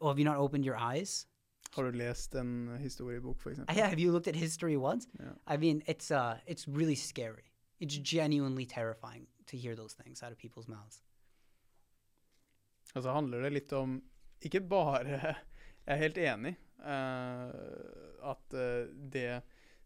Or 0.01 0.11
have 0.11 0.19
you 0.19 0.25
not 0.25 0.37
opened 0.37 0.65
your 0.65 0.77
eyes? 0.77 1.27
Har 1.75 1.91
du 1.91 1.99
lest 1.99 2.35
en 2.35 2.79
historiebok, 2.81 3.37
f.eks.? 3.39 3.59
Uh, 3.59 3.65
Yeah, 3.75 3.89
have 3.89 3.99
you 3.99 4.13
looked 4.13 4.29
at 4.29 4.35
history 4.37 4.77
once? 4.77 5.09
Ja. 5.19 5.27
I 5.47 5.57
mean, 5.57 5.83
it's 5.87 6.11
uh, 6.11 6.39
it's 6.47 6.67
really 6.69 6.95
scary. 6.95 7.53
It's 7.81 7.97
genuinely 7.99 8.65
terrifying 8.67 9.27
to 9.47 9.57
hear 9.57 9.75
those 9.77 9.93
things 9.95 10.23
out 10.23 10.33
of 10.33 10.39
people's 10.39 10.69
mouths. 10.69 11.03
Og 12.97 13.05
så 13.05 13.13
handler 13.13 13.45
det 13.45 13.53
litt 13.59 13.75
om 13.77 13.99
Ikke 14.47 14.63
bare 14.65 15.19
Jeg 15.21 15.93
er 15.93 16.03
helt 16.03 16.19
enig 16.23 16.57
uh, 16.81 17.53
at 18.33 18.57
uh, 18.57 18.89
det 19.13 19.29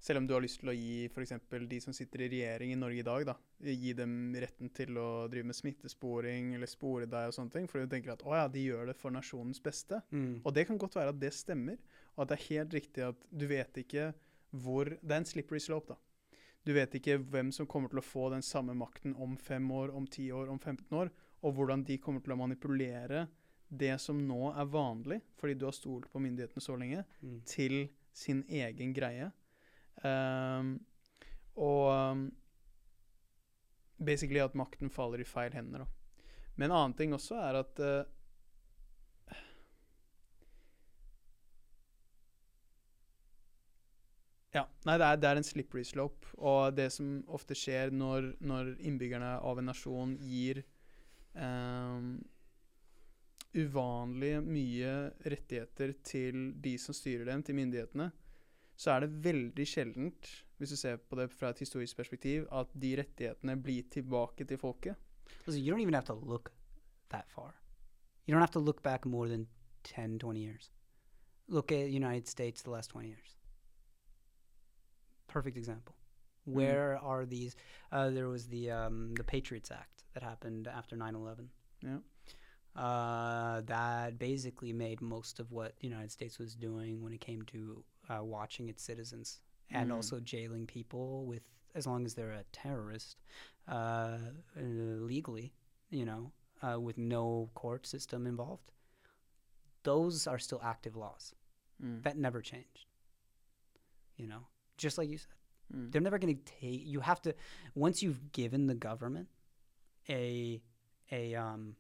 selv 0.01 0.23
om 0.23 0.27
du 0.27 0.33
har 0.33 0.41
lyst 0.41 0.63
til 0.63 0.71
å 0.73 0.75
gi 0.75 1.09
f.eks. 1.11 1.35
de 1.69 1.79
som 1.85 1.93
sitter 1.93 2.23
i 2.25 2.29
regjering 2.33 2.73
i 2.73 2.79
Norge 2.79 3.03
i 3.03 3.05
dag, 3.05 3.25
da, 3.29 3.35
gi 3.61 3.93
dem 3.93 4.33
retten 4.41 4.71
til 4.73 4.97
å 4.97 5.27
drive 5.29 5.51
med 5.51 5.59
smittesporing 5.59 6.55
eller 6.57 6.71
spore 6.71 7.09
deg 7.11 7.29
og 7.29 7.37
sånne 7.37 7.53
ting, 7.53 7.69
fordi 7.69 7.85
du 7.85 7.93
tenker 7.93 8.15
at 8.15 8.25
å 8.25 8.33
ja, 8.33 8.47
de 8.49 8.63
gjør 8.65 8.89
det 8.89 8.97
for 8.97 9.13
nasjonens 9.13 9.61
beste. 9.61 10.01
Mm. 10.09 10.41
Og 10.41 10.55
det 10.57 10.65
kan 10.71 10.81
godt 10.81 10.97
være 10.97 11.13
at 11.13 11.21
det 11.21 11.35
stemmer, 11.37 11.77
og 12.15 12.25
at 12.25 12.33
det 12.33 12.39
er 12.39 12.47
helt 12.47 12.77
riktig 12.79 13.05
at 13.11 13.29
du 13.29 13.45
vet 13.51 13.83
ikke 13.85 14.13
hvor 14.51 14.89
Det 14.99 15.13
er 15.15 15.21
en 15.21 15.29
slippery 15.29 15.61
slope, 15.63 15.93
da. 15.93 16.33
Du 16.67 16.73
vet 16.75 16.97
ikke 16.97 17.21
hvem 17.31 17.53
som 17.55 17.69
kommer 17.71 17.93
til 17.93 18.01
å 18.01 18.05
få 18.05 18.25
den 18.33 18.43
samme 18.43 18.75
makten 18.75 19.13
om 19.15 19.37
fem 19.39 19.69
år, 19.71 19.93
om 19.95 20.09
ti 20.11 20.27
år, 20.35 20.49
om 20.51 20.59
15 20.59 20.97
år, 20.97 21.13
og 21.43 21.55
hvordan 21.57 21.85
de 21.87 21.99
kommer 21.99 22.21
til 22.25 22.35
å 22.35 22.41
manipulere 22.41 23.27
det 23.71 23.95
som 24.03 24.19
nå 24.27 24.51
er 24.51 24.67
vanlig, 24.67 25.21
fordi 25.39 25.55
du 25.55 25.65
har 25.69 25.77
stolt 25.77 26.11
på 26.11 26.21
myndighetene 26.23 26.63
så 26.63 26.77
lenge, 26.77 27.05
Mm. 27.23 27.41
til 27.47 27.89
sin 28.13 28.45
egen 28.49 28.93
greie. 28.95 29.31
Um, 30.03 30.81
og 31.57 32.13
um, 32.13 32.33
basically 34.05 34.41
at 34.41 34.55
makten 34.55 34.91
faller 34.91 35.21
i 35.21 35.25
feil 35.25 35.53
hender. 35.53 35.79
Da. 35.79 35.87
Men 36.57 36.71
en 36.71 36.77
annen 36.77 36.97
ting 36.97 37.13
også 37.15 37.37
er 37.37 37.61
at 37.61 37.81
uh, 37.81 38.03
Ja. 44.51 44.65
Nei, 44.83 44.97
det 44.99 45.07
er, 45.07 45.19
det 45.23 45.29
er 45.29 45.39
en 45.39 45.47
slippery 45.47 45.85
slope. 45.87 46.27
Og 46.39 46.75
det 46.75 46.89
som 46.91 47.21
ofte 47.31 47.55
skjer 47.55 47.93
når, 47.95 48.33
når 48.43 48.73
innbyggerne 48.83 49.37
av 49.47 49.61
en 49.61 49.71
nasjon 49.71 50.17
gir 50.19 50.59
ehm, 50.59 50.80
uvanlig 53.51 54.33
mye 54.47 54.93
rettigheter 55.27 55.95
til 56.07 56.51
de 56.63 56.77
som 56.79 56.95
styrer 56.95 57.27
dem, 57.31 57.43
til 57.43 57.55
myndighetene, 57.59 58.11
så 58.77 58.95
er 58.95 59.05
det 59.05 59.25
veldig 59.25 59.67
sjeldent, 59.67 60.31
hvis 60.59 60.73
du 60.73 60.77
ser 60.77 60.97
på 60.97 61.17
det 61.19 61.29
fra 61.33 61.51
et 61.51 61.59
historisk 61.59 61.97
perspektiv, 61.97 62.47
at 62.53 62.71
de 62.73 62.95
rettighetene 63.01 63.57
blir 63.61 63.89
tilbake 63.93 64.45
til 64.45 64.59
folket. 64.59 64.97
Altså, 65.47 65.61
you 65.61 65.75
don't 65.75 65.83
even 65.83 65.95
have 65.95 66.07
to 66.07 66.15
look 66.15 66.53
that 67.11 67.29
far. 67.29 67.55
You 68.27 68.35
don't 68.35 68.41
have 68.41 68.53
to 68.53 68.61
look 68.61 68.83
back 68.83 69.05
more 69.05 69.29
than 69.29 69.49
10, 69.85 70.19
20 70.19 70.39
years. 70.39 70.71
Look 71.49 71.73
at 71.73 71.91
United 71.91 72.29
States 72.29 72.63
the 72.63 72.71
last 72.71 72.91
20 72.91 73.09
years. 73.09 73.37
Perfect 75.27 75.57
example. 75.57 75.95
Where 76.45 76.99
are 76.99 77.27
these? 77.27 77.57
Uh, 77.93 78.11
there 78.11 78.29
was 78.29 78.49
the 78.49 78.71
um, 78.71 79.15
the 79.15 79.25
Patriots 79.25 79.71
Act 79.71 80.00
that 80.15 80.23
happened 80.23 80.67
after 80.69 80.97
9/11. 80.97 81.49
Ja. 81.83 81.99
Uh, 82.77 83.61
that 83.63 84.19
basically 84.19 84.73
made 84.73 85.01
most 85.01 85.41
of 85.41 85.51
what 85.51 85.79
the 85.81 85.89
United 85.89 86.11
States 86.11 86.39
was 86.39 86.55
doing 86.55 87.03
when 87.03 87.13
it 87.13 87.21
came 87.21 87.43
to 87.43 87.85
uh, 88.09 88.23
watching 88.23 88.69
its 88.69 88.83
citizens 88.83 89.41
and 89.71 89.91
Mm. 89.91 89.95
also 89.97 90.21
jailing 90.21 90.67
people 90.67 91.27
with 91.27 91.43
as 91.75 91.87
long 91.87 92.05
as 92.05 92.15
they're 92.15 92.33
a 92.33 92.45
terrorist 92.53 93.17
uh, 93.69 94.19
uh, 94.57 94.61
legally, 94.61 95.53
you 95.91 96.05
know, 96.05 96.33
uh, 96.63 96.79
with 96.81 96.99
no 96.99 97.51
court 97.55 97.87
system 97.87 98.27
involved. 98.27 98.73
Those 99.83 100.27
are 100.27 100.39
still 100.39 100.61
active 100.63 100.97
laws. 100.97 101.35
Mm. 101.83 102.03
That 102.03 102.17
never 102.17 102.41
changed. 102.43 102.87
You 104.17 104.27
know, 104.27 104.47
just 104.77 104.99
like 104.99 105.09
you 105.09 105.19
said, 105.19 105.35
Mm. 105.73 105.93
they're 105.93 106.01
never 106.01 106.19
going 106.19 106.37
to 106.37 106.43
take. 106.61 106.85
You 106.85 107.01
have 107.01 107.23
to 107.23 107.35
once 107.77 108.03
you've 108.03 108.33
given 108.33 108.67
the 108.67 108.75
government 108.75 109.29
a 110.09 110.61
a 111.13 111.35
um 111.35 111.77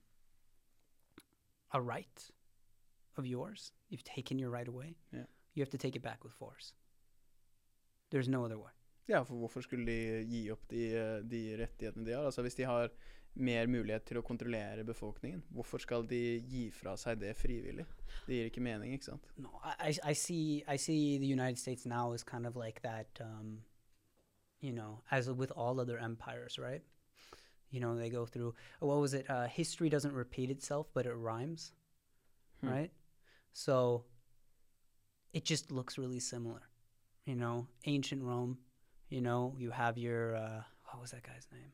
a 1.72 1.80
right 1.80 2.30
of 3.16 3.26
yours, 3.26 3.72
you've 3.88 4.04
taken 4.04 4.38
your 4.38 4.50
right 4.50 4.68
away. 4.68 4.96
Yeah. 5.12 5.26
You 5.54 5.62
have 5.62 5.70
to 5.70 5.78
take 5.78 5.96
it 5.96 6.02
back 6.02 6.24
with 6.24 6.32
force. 6.32 6.72
There's 8.10 8.28
no 8.28 8.44
other 8.44 8.58
way. 8.58 8.72
Ja, 9.08 9.22
for 9.24 9.34
hvorfor 9.34 9.60
skulle 9.60 9.86
de 9.86 10.24
gi 10.30 10.50
opp 10.50 10.68
de, 10.70 11.22
de 11.30 11.56
rettighetene 11.58 12.06
de 12.06 12.12
har? 12.12 12.24
Altså 12.24 12.42
Hvis 12.42 12.54
de 12.54 12.62
har 12.64 12.90
mer 13.34 13.66
mulighet 13.66 14.02
til 14.06 14.18
å 14.18 14.22
kontrollere 14.26 14.84
befolkningen, 14.84 15.42
hvorfor 15.50 15.78
skal 15.78 16.06
de 16.10 16.40
gi 16.50 16.70
fra 16.70 16.96
seg 16.98 17.20
det 17.20 17.36
frivillig? 17.36 17.86
Det 18.26 18.34
gir 18.36 18.44
ikke 18.50 18.60
mening, 18.62 18.92
ikke 18.94 19.04
sant? 19.12 19.26
No, 19.36 19.50
I, 19.78 19.94
I- 20.10 20.14
see 20.14 20.62
I 20.68 20.76
see 20.76 21.18
the 21.18 21.26
United 21.32 21.58
States 21.58 21.86
now 21.86 22.12
as 22.12 22.22
kind 22.24 22.46
of 22.46 22.56
like 22.56 22.82
that 22.82 23.20
um, 23.20 23.62
you 24.60 24.72
know, 24.72 25.02
as 25.10 25.30
with 25.30 25.50
all 25.56 25.80
other 25.80 25.98
empires, 25.98 26.58
right? 26.58 26.82
You 27.70 27.80
know, 27.80 27.96
they 27.96 28.10
go 28.10 28.26
through 28.26 28.54
what 28.80 28.98
was 28.98 29.14
it? 29.14 29.28
Uh, 29.30 29.46
history 29.46 29.88
doesn't 29.88 30.12
repeat 30.12 30.50
itself, 30.50 30.88
but 30.92 31.06
it 31.06 31.14
rhymes, 31.14 31.72
Hmm. 32.60 32.68
right? 32.68 32.92
So 33.52 34.04
it 35.32 35.44
just 35.44 35.70
looks 35.70 35.98
really 35.98 36.20
similar. 36.20 36.62
You 37.26 37.36
know, 37.36 37.66
ancient 37.86 38.22
Rome, 38.22 38.58
you 39.08 39.20
know, 39.20 39.54
you 39.58 39.70
have 39.70 39.96
your 39.98 40.34
uh, 40.36 40.62
what 40.86 41.00
was 41.00 41.10
that 41.12 41.22
guy's 41.22 41.46
name? 41.52 41.72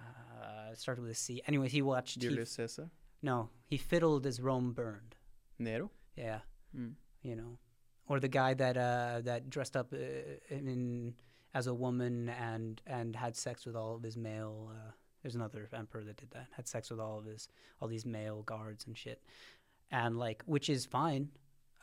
Uh, 0.00 0.74
started 0.74 1.02
with 1.02 1.10
a 1.10 1.14
C. 1.14 1.42
Anyway, 1.46 1.68
he 1.68 1.82
watched 1.82 2.14
he, 2.14 2.20
Julius 2.20 2.50
Caesar? 2.52 2.90
no, 3.22 3.50
he 3.66 3.76
fiddled 3.76 4.26
as 4.26 4.40
Rome 4.40 4.72
burned. 4.72 5.14
Nero? 5.58 5.90
Yeah 6.16 6.40
Mm. 6.76 6.94
you 7.22 7.34
know, 7.34 7.58
or 8.08 8.20
the 8.20 8.28
guy 8.28 8.52
that 8.54 8.76
uh, 8.76 9.20
that 9.24 9.48
dressed 9.48 9.74
up 9.76 9.92
uh, 9.92 9.96
in 10.50 11.14
as 11.54 11.66
a 11.66 11.74
woman 11.74 12.28
and 12.28 12.80
and 12.86 13.16
had 13.16 13.36
sex 13.36 13.66
with 13.66 13.76
all 13.76 13.96
of 13.96 14.02
his 14.02 14.16
male. 14.16 14.70
Uh, 14.72 14.92
there's 15.22 15.34
another 15.34 15.68
emperor 15.72 16.04
that 16.04 16.16
did 16.16 16.30
that. 16.30 16.46
Had 16.52 16.68
sex 16.68 16.90
with 16.90 17.00
all 17.00 17.18
of 17.18 17.24
his 17.24 17.48
all 17.80 17.88
these 17.88 18.06
male 18.06 18.42
guards 18.42 18.86
and 18.86 18.96
shit, 18.96 19.22
and 19.90 20.18
like 20.18 20.42
which 20.46 20.68
is 20.68 20.86
fine, 20.86 21.28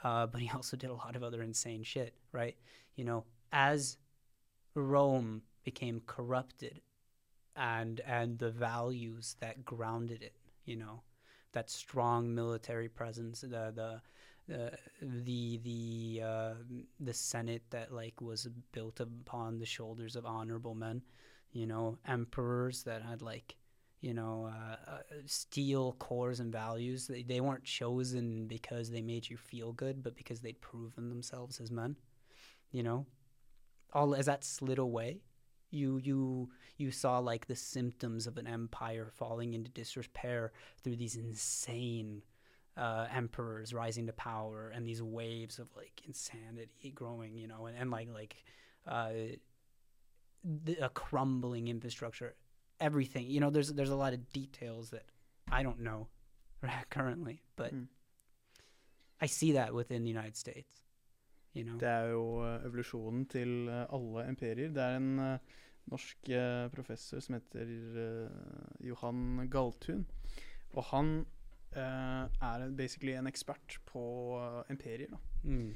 uh, 0.03 0.27
but 0.27 0.41
he 0.41 0.49
also 0.55 0.77
did 0.77 0.89
a 0.89 0.93
lot 0.93 1.15
of 1.15 1.23
other 1.23 1.41
insane 1.41 1.83
shit, 1.83 2.13
right? 2.31 2.55
You 2.95 3.05
know, 3.05 3.25
as 3.51 3.97
Rome 4.73 5.41
became 5.63 6.01
corrupted, 6.05 6.81
and 7.55 7.99
and 8.01 8.39
the 8.39 8.51
values 8.51 9.35
that 9.39 9.65
grounded 9.65 10.21
it, 10.21 10.35
you 10.65 10.75
know, 10.75 11.01
that 11.53 11.69
strong 11.69 12.33
military 12.33 12.89
presence, 12.89 13.41
the 13.41 13.73
the 13.75 14.01
uh, 14.53 14.69
the 15.01 15.59
the 15.63 16.21
uh, 16.23 16.53
the 16.99 17.13
Senate 17.13 17.63
that 17.71 17.91
like 17.91 18.21
was 18.21 18.47
built 18.71 18.99
upon 18.99 19.57
the 19.57 19.65
shoulders 19.65 20.15
of 20.15 20.25
honorable 20.25 20.75
men, 20.75 21.01
you 21.51 21.65
know, 21.65 21.97
emperors 22.07 22.83
that 22.83 23.01
had 23.01 23.21
like 23.21 23.55
you 24.01 24.13
know 24.13 24.51
uh, 24.53 24.91
uh, 24.91 24.97
steel 25.25 25.95
cores 25.97 26.39
and 26.39 26.51
values. 26.51 27.07
They 27.07 27.23
they 27.23 27.41
weren't 27.41 27.63
chosen 27.63 28.47
because 28.47 28.91
they 28.91 29.01
made 29.01 29.27
you 29.27 29.37
feel 29.37 29.73
good, 29.73 30.03
but 30.03 30.15
because 30.15 30.41
they'd 30.41 30.61
proven 30.61 31.09
themselves 31.09 31.59
as 31.59 31.71
men. 31.71 31.95
You 32.71 32.83
know, 32.83 33.05
all 33.93 34.13
as 34.13 34.27
that 34.27 34.43
slid 34.43 34.77
away, 34.77 35.21
you 35.71 35.97
you 35.97 36.49
you 36.77 36.91
saw 36.91 37.17
like 37.17 37.47
the 37.47 37.55
symptoms 37.55 38.27
of 38.27 38.37
an 38.37 38.45
empire 38.45 39.09
falling 39.11 39.53
into 39.55 39.71
disrepair 39.71 40.51
through 40.83 40.97
these 40.97 41.15
insane 41.15 42.21
uh, 42.77 43.07
emperors 43.11 43.73
rising 43.73 44.07
to 44.07 44.13
power 44.13 44.71
and 44.75 44.85
these 44.85 45.01
waves 45.01 45.59
of 45.59 45.67
like 45.75 46.01
insanity 46.05 46.91
growing, 46.91 47.35
you 47.37 47.47
know, 47.47 47.65
and, 47.67 47.77
and 47.77 47.91
like 47.91 48.09
like 48.13 48.35
uh, 48.87 49.11
the, 50.43 50.75
a 50.81 50.89
crumbling 50.89 51.67
infrastructure, 51.67 52.35
everything. 52.79 53.27
You 53.27 53.39
know, 53.39 53.49
there's 53.49 53.73
there's 53.73 53.91
a 53.91 53.95
lot 53.95 54.13
of 54.13 54.31
details 54.33 54.89
that 54.89 55.05
I 55.51 55.63
don't 55.63 55.79
know 55.79 56.07
currently, 56.89 57.41
but 57.55 57.73
Mm. 57.73 57.87
I 59.21 59.27
see 59.27 59.53
that 59.53 59.73
within 59.73 60.03
the 60.03 60.09
United 60.09 60.35
States. 60.35 60.81
You 61.53 61.63
know, 61.63 61.77
Det 61.79 61.87
er 61.87 62.09
jo 62.11 62.43
eh, 62.43 62.65
evolusjonen 62.65 63.25
til 63.25 63.67
eh, 63.69 63.85
alle 63.93 64.27
imperier. 64.29 64.67
Det 64.73 64.83
er 64.83 64.97
en 64.97 65.19
eh, 65.19 65.39
norsk 65.87 66.29
eh, 66.29 66.69
professor 66.71 67.19
som 67.19 67.35
heter 67.35 68.29
Johan 68.83 69.47
Galtung. 69.49 70.05
Og 70.73 70.83
han 70.83 71.25
eh, 71.71 72.23
er 72.49 72.65
basically 72.77 73.15
en 73.15 73.27
ekspert 73.27 73.79
på 73.85 74.03
uh, 74.39 74.61
imperier. 74.69 75.09
Da. 75.09 75.17
mm. 75.43 75.75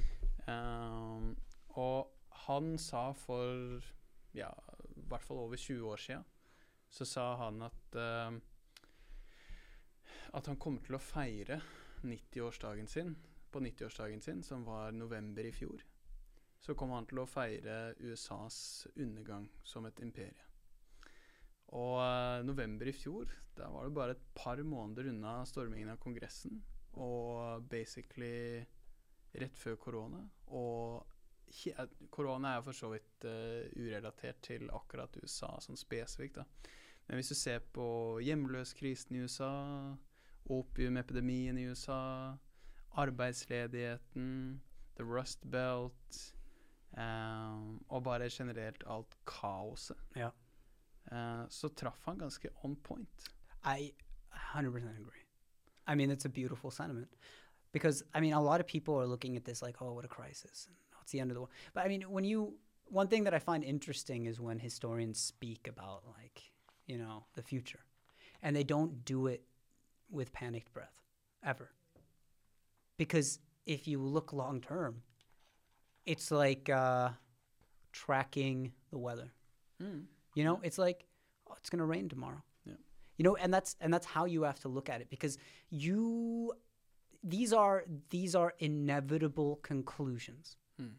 Ehm, 0.49 1.35
og 1.77 2.11
han 2.47 2.77
sa 2.77 3.11
for 3.13 3.81
ja, 4.33 4.49
i 4.95 5.03
hvert 5.09 5.23
fall 5.23 5.37
over 5.37 5.55
20 5.55 5.91
år 5.91 5.97
siden, 5.97 6.23
så 6.89 7.05
sa 7.05 7.35
han 7.35 7.61
at 7.61 7.95
uh, 7.95 8.39
at 10.33 10.47
han 10.47 10.57
kommer 10.61 10.81
til 10.85 10.97
å 10.97 11.01
feire 11.01 11.59
90-årsdagen 12.05 12.89
sin 12.89 13.15
på 13.49 13.61
90-årsdagen 13.65 14.21
sin, 14.21 14.43
som 14.43 14.65
var 14.65 14.91
november 14.91 15.45
i 15.45 15.51
fjor. 15.51 15.81
Så 16.59 16.75
kommer 16.77 16.99
han 16.99 17.07
til 17.09 17.21
å 17.23 17.29
feire 17.29 17.95
USAs 17.97 18.87
undergang 18.95 19.47
som 19.63 19.87
et 19.89 20.01
imperie. 20.05 20.48
Og 21.77 21.99
uh, 22.01 22.41
november 22.45 22.89
i 22.89 22.95
fjor, 22.95 23.29
da 23.57 23.69
var 23.69 23.85
det 23.85 23.93
bare 23.93 24.15
et 24.15 24.25
par 24.35 24.61
måneder 24.65 25.11
unna 25.11 25.43
stormingen 25.45 25.91
av 25.93 25.99
Kongressen. 26.01 26.61
Og 26.97 27.65
basically 27.69 28.65
rett 29.37 29.57
før 29.57 29.77
korona. 29.77 30.23
Og 30.47 31.05
korona 32.13 32.53
er 32.53 32.59
jo 32.59 32.67
for 32.69 32.77
så 32.77 32.91
vidt 32.93 33.29
uh, 33.29 33.69
urelatert 33.77 34.41
til 34.45 34.69
akkurat 34.73 35.17
USA 35.21 35.55
sånn 35.61 35.79
spesifikt, 35.79 36.41
da. 36.41 36.75
Men 37.09 37.17
hvis 37.17 37.31
du 37.33 37.37
ser 37.37 37.63
på 37.73 37.85
hjemløskrisen 38.21 39.15
i 39.17 39.23
USA, 39.25 39.53
opiumepidemien 40.49 41.57
i 41.57 41.65
USA, 41.69 42.35
arbeidsledigheten, 43.01 44.61
the 44.97 45.05
rust 45.05 45.41
belt, 45.49 46.19
um, 46.93 47.79
og 47.89 48.03
bare 48.05 48.29
generelt 48.29 48.83
alt 48.85 49.17
kaoset, 49.25 49.97
Ja. 50.15 50.29
Eh, 51.11 51.47
så 51.49 51.69
traff 51.69 52.05
han 52.05 52.17
ganske 52.17 52.49
on 52.63 52.75
point. 52.75 53.29
I 53.65 53.91
100% 54.53 54.67
agree. 54.99 55.25
I 55.87 55.95
mean, 55.95 56.11
it's 56.11 56.25
a 56.25 56.29
beautiful 56.29 56.71
sentiment 56.71 57.09
because 57.71 58.03
I 58.13 58.19
mean, 58.19 58.33
a 58.33 58.41
lot 58.41 58.59
of 58.59 58.67
people 58.67 58.95
are 58.95 59.07
looking 59.07 59.35
at 59.37 59.45
this 59.45 59.61
like, 59.61 59.81
oh, 59.81 59.93
what 59.93 60.05
a 60.05 60.07
crisis, 60.07 60.67
and 60.67 60.75
oh, 60.93 60.99
it's 61.01 61.11
the 61.11 61.19
end 61.19 61.31
of 61.31 61.35
the 61.35 61.41
world. 61.41 61.51
But 61.73 61.85
I 61.85 61.87
mean, 61.87 62.03
when 62.03 62.23
you 62.23 62.55
one 62.85 63.07
thing 63.07 63.23
that 63.23 63.33
I 63.33 63.39
find 63.39 63.63
interesting 63.63 64.25
is 64.25 64.39
when 64.39 64.59
historians 64.59 65.19
speak 65.19 65.67
about 65.67 66.03
like, 66.17 66.41
you 66.87 66.97
know, 66.97 67.25
the 67.35 67.43
future, 67.43 67.81
and 68.41 68.55
they 68.55 68.63
don't 68.63 69.05
do 69.05 69.27
it 69.27 69.43
with 70.09 70.33
panicked 70.33 70.73
breath 70.73 71.01
ever, 71.43 71.71
because 72.97 73.39
if 73.65 73.87
you 73.87 73.99
look 73.99 74.33
long 74.33 74.61
term, 74.61 75.01
it's 76.05 76.31
like 76.31 76.69
uh, 76.69 77.09
tracking 77.91 78.73
the 78.91 78.97
weather. 78.97 79.33
You 80.35 80.43
know, 80.43 80.59
it's 80.63 80.77
like, 80.77 81.05
oh, 81.49 81.55
it's 81.57 81.69
gonna 81.69 81.85
rain 81.85 82.09
tomorrow. 82.09 82.43
Yeah. 82.65 82.73
You 83.17 83.23
know, 83.23 83.35
and 83.35 83.53
that's 83.53 83.75
and 83.81 83.93
that's 83.93 84.05
how 84.05 84.25
you 84.25 84.43
have 84.43 84.59
to 84.61 84.67
look 84.67 84.89
at 84.89 85.01
it 85.01 85.09
because 85.09 85.37
you 85.69 86.53
these 87.23 87.53
are 87.53 87.83
these 88.09 88.35
are 88.35 88.53
inevitable 88.59 89.57
conclusions. 89.57 90.57
Mm. 90.81 90.91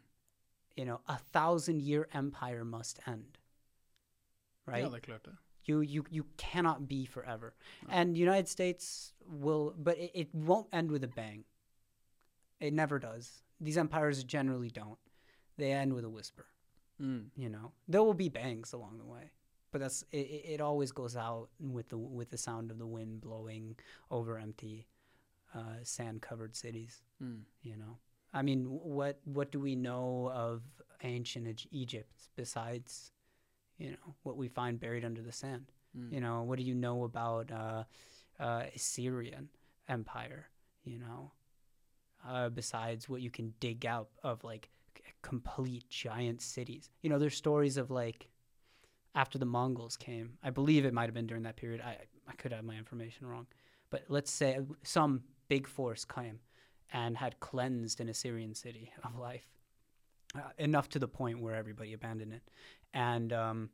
You 0.77 0.85
know, 0.85 1.01
a 1.09 1.19
thousand 1.33 1.83
year 1.83 2.09
empire 2.13 2.65
must 2.65 3.01
end. 3.07 3.39
Right? 4.67 4.85
Det 4.85 4.95
er 4.95 5.01
klart. 5.01 5.29
You 5.65 5.81
you 5.81 6.05
you 6.11 6.25
cannot 6.37 6.89
be 6.89 7.05
forever. 7.07 7.55
And 7.89 8.15
the 8.15 8.21
United 8.21 8.49
States 8.49 9.13
will 9.27 9.75
but 9.77 9.99
it, 9.99 10.11
it 10.15 10.35
won't 10.35 10.69
end 10.73 10.91
with 10.91 11.05
a 11.05 11.09
bang. 11.09 11.45
It 12.61 12.73
never 12.73 12.99
does. 12.99 13.43
These 13.61 13.79
empires 13.79 14.25
generally 14.25 14.71
don't. 14.71 14.99
They 15.57 15.73
end 15.73 15.93
with 15.93 16.05
a 16.05 16.11
whisper 16.11 16.47
Mm. 17.01 17.27
you 17.37 17.49
know 17.49 17.73
there 17.89 18.03
will 18.03 18.15
be 18.15 18.29
bangs 18.29 18.73
along 18.75 18.99
the 18.99 19.05
way 19.05 19.31
but 19.73 19.81
that's 19.81 20.05
it, 20.11 20.29
it 20.55 20.61
always 20.61 20.93
goes 20.93 21.17
out 21.17 21.49
with 21.59 21.89
the 21.89 21.97
with 21.97 22.29
the 22.31 22.37
sound 22.39 22.71
of 22.71 22.79
the 22.79 22.87
wind 22.87 23.21
blowing 23.23 23.77
over 24.11 24.39
empty 24.39 24.87
uh, 25.55 25.79
sand 25.83 26.21
covered 26.23 26.55
cities 26.55 27.03
Mm. 27.23 27.41
you 27.63 27.77
know 27.77 27.99
i 28.35 28.43
mean 28.43 28.65
what 28.67 29.19
what 29.25 29.51
do 29.51 29.59
we 29.61 29.75
know 29.77 30.31
of 30.35 30.63
ancient 31.03 31.67
egypt 31.71 32.29
besides 32.37 33.13
you 33.79 33.91
know 33.93 34.15
what 34.23 34.37
we 34.37 34.49
find 34.49 34.79
buried 34.79 35.05
under 35.05 35.23
the 35.23 35.33
sand 35.33 35.73
Mm. 35.97 36.13
you 36.13 36.21
know 36.21 36.43
what 36.43 36.59
do 36.59 36.65
you 36.65 36.75
know 36.75 37.03
about 37.05 37.51
uh, 37.51 37.83
uh, 38.39 38.63
assyrian 38.75 39.49
empire 39.89 40.49
you 40.85 40.99
know 40.99 41.33
uh, 42.29 42.49
besides 42.49 43.09
what 43.09 43.21
you 43.23 43.31
can 43.31 43.55
dig 43.61 43.85
out 43.87 44.09
of 44.23 44.45
like 44.45 44.69
complete 45.23 45.89
giant 45.89 46.41
cities. 46.41 46.91
You 47.03 47.11
know 47.11 47.19
there's 47.19 47.37
stories 47.37 47.77
of 47.77 47.91
like 47.91 48.29
after 49.17 49.39
the 49.39 49.45
mongols 49.45 49.97
came 49.97 50.35
i 50.41 50.51
believe 50.51 50.85
it 50.85 50.95
might 50.95 51.07
have 51.07 51.15
been 51.15 51.27
during 51.27 51.43
that 51.43 51.57
period 51.57 51.81
i 51.81 51.97
i 52.29 52.33
could 52.37 52.53
have 52.53 52.63
my 52.63 52.77
information 52.77 53.27
wrong 53.27 53.45
but 53.91 54.05
let's 54.09 54.31
say 54.31 54.61
some 54.85 55.21
big 55.49 55.67
force 55.67 56.05
came 56.05 56.39
and 56.93 57.17
had 57.17 57.39
cleansed 57.41 58.01
an 58.01 58.09
assyrian 58.09 58.55
city 58.55 58.93
of 59.05 59.19
life 59.19 59.49
uh, 60.35 60.41
enough 60.59 60.89
to 60.91 60.99
the 60.99 61.09
point 61.09 61.41
where 61.41 61.55
everybody 61.57 61.93
abandoned 61.93 62.33
it. 62.33 62.43
And 62.95 63.33
um, 63.33 63.71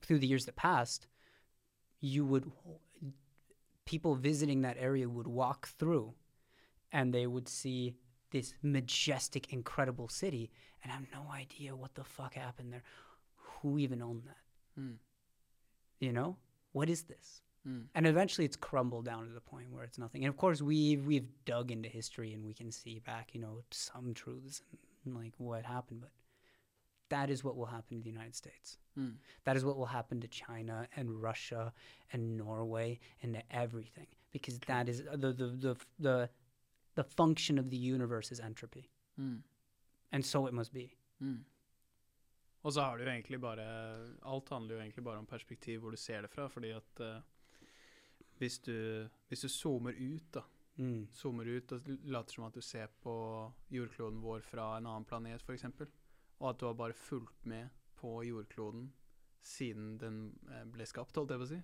through 0.00 0.18
the 0.18 0.26
years 0.26 0.46
that 0.46 0.56
passed 0.56 1.06
you 2.00 2.24
would 2.24 2.50
people 3.84 4.14
visiting 4.14 4.62
that 4.62 4.78
area 4.78 5.06
would 5.06 5.26
walk 5.26 5.68
through 5.78 6.14
and 6.92 7.12
they 7.12 7.26
would 7.26 7.46
see 7.46 7.94
this 8.30 8.54
majestic 8.62 9.52
incredible 9.52 10.08
city 10.08 10.50
and 10.82 10.92
I 10.92 10.94
have 10.96 11.06
no 11.12 11.30
idea 11.32 11.74
what 11.76 11.94
the 11.94 12.04
fuck 12.04 12.34
happened 12.34 12.72
there 12.72 12.82
who 13.36 13.78
even 13.78 14.00
owned 14.02 14.24
that 14.26 14.36
Mm. 14.80 14.96
you 15.98 16.12
know 16.12 16.36
what 16.72 16.88
is 16.88 17.02
this 17.04 17.42
Mm. 17.66 17.88
and 17.94 18.06
eventually 18.06 18.46
it's 18.46 18.56
crumbled 18.56 19.04
down 19.04 19.26
to 19.26 19.32
the 19.34 19.40
point 19.42 19.70
where 19.70 19.84
it's 19.84 19.98
nothing 19.98 20.24
and 20.24 20.30
of 20.32 20.36
course 20.38 20.62
we 20.62 20.96
we've 20.96 21.28
dug 21.44 21.70
into 21.70 21.88
history 21.90 22.32
and 22.32 22.42
we 22.46 22.54
can 22.54 22.70
see 22.70 23.00
back 23.00 23.34
you 23.34 23.40
know 23.40 23.62
some 23.70 24.14
truths 24.14 24.62
and 25.04 25.14
like 25.14 25.34
what 25.36 25.64
happened 25.66 26.00
but 26.00 26.10
that 27.10 27.28
is 27.28 27.42
what 27.44 27.56
will 27.56 27.66
happen 27.66 27.98
to 27.98 28.02
the 28.04 28.10
united 28.10 28.34
states 28.34 28.78
Mm. 28.98 29.16
that 29.44 29.56
is 29.56 29.64
what 29.64 29.76
will 29.76 29.86
happen 29.86 30.20
to 30.20 30.26
China 30.28 30.88
and 30.96 31.22
Russia 31.22 31.72
and 32.12 32.36
Norway 32.36 32.98
and 33.22 33.34
to 33.34 33.42
everything 33.50 34.06
because 34.32 34.58
that 34.60 34.88
is 34.88 35.02
uh, 35.12 35.16
the 35.16 35.32
the 35.32 35.46
the 35.46 35.76
the, 35.98 36.30
the 36.96 37.04
function 37.04 37.58
of 37.58 37.68
the 37.70 37.76
universe 37.76 38.32
is 38.32 38.40
entropy 38.40 38.88
Mm. 39.20 39.42
And 40.10 40.26
so 40.26 40.46
it 40.48 40.54
must 40.54 40.72
be. 40.72 40.90
Mm. 41.18 41.44
Og 42.62 42.72
så 42.72 42.82
har 42.82 42.98
du 42.98 43.04
jo 43.04 43.10
egentlig 43.10 43.40
bare 43.40 43.64
Alt 44.22 44.48
handler 44.48 44.74
jo 44.74 44.80
egentlig 44.80 45.04
bare 45.04 45.18
om 45.18 45.26
perspektiv 45.26 45.80
hvor 45.80 45.90
du 45.90 45.96
ser 45.96 46.22
det 46.22 46.30
fra. 46.30 46.48
Fordi 46.48 46.70
at 46.76 47.00
uh, 47.00 47.22
hvis, 48.38 48.58
du, 48.58 49.08
hvis 49.28 49.40
du 49.40 49.48
zoomer 49.48 49.92
ut, 49.96 50.34
da 50.34 50.42
Mm. 50.80 51.08
Zoomer 51.12 51.44
ut 51.44 51.72
og 51.72 51.88
later 52.08 52.32
som 52.32 52.46
at 52.46 52.54
du 52.56 52.62
ser 52.64 52.88
på 53.02 53.12
jordkloden 53.68 54.20
vår 54.22 54.40
fra 54.40 54.76
en 54.78 54.86
annen 54.88 55.04
planet, 55.04 55.42
f.eks. 55.44 55.66
Og 56.38 56.46
at 56.48 56.60
du 56.60 56.66
har 56.66 56.78
bare 56.78 56.96
fulgt 56.96 57.44
med 57.44 57.68
på 58.00 58.22
jordkloden 58.24 58.86
siden 59.44 59.98
den 60.00 60.22
eh, 60.48 60.64
ble 60.72 60.86
skapt, 60.88 61.16
holdt 61.16 61.34
jeg 61.34 61.42
på 61.42 61.48
å 61.48 61.50
si. 61.50 61.60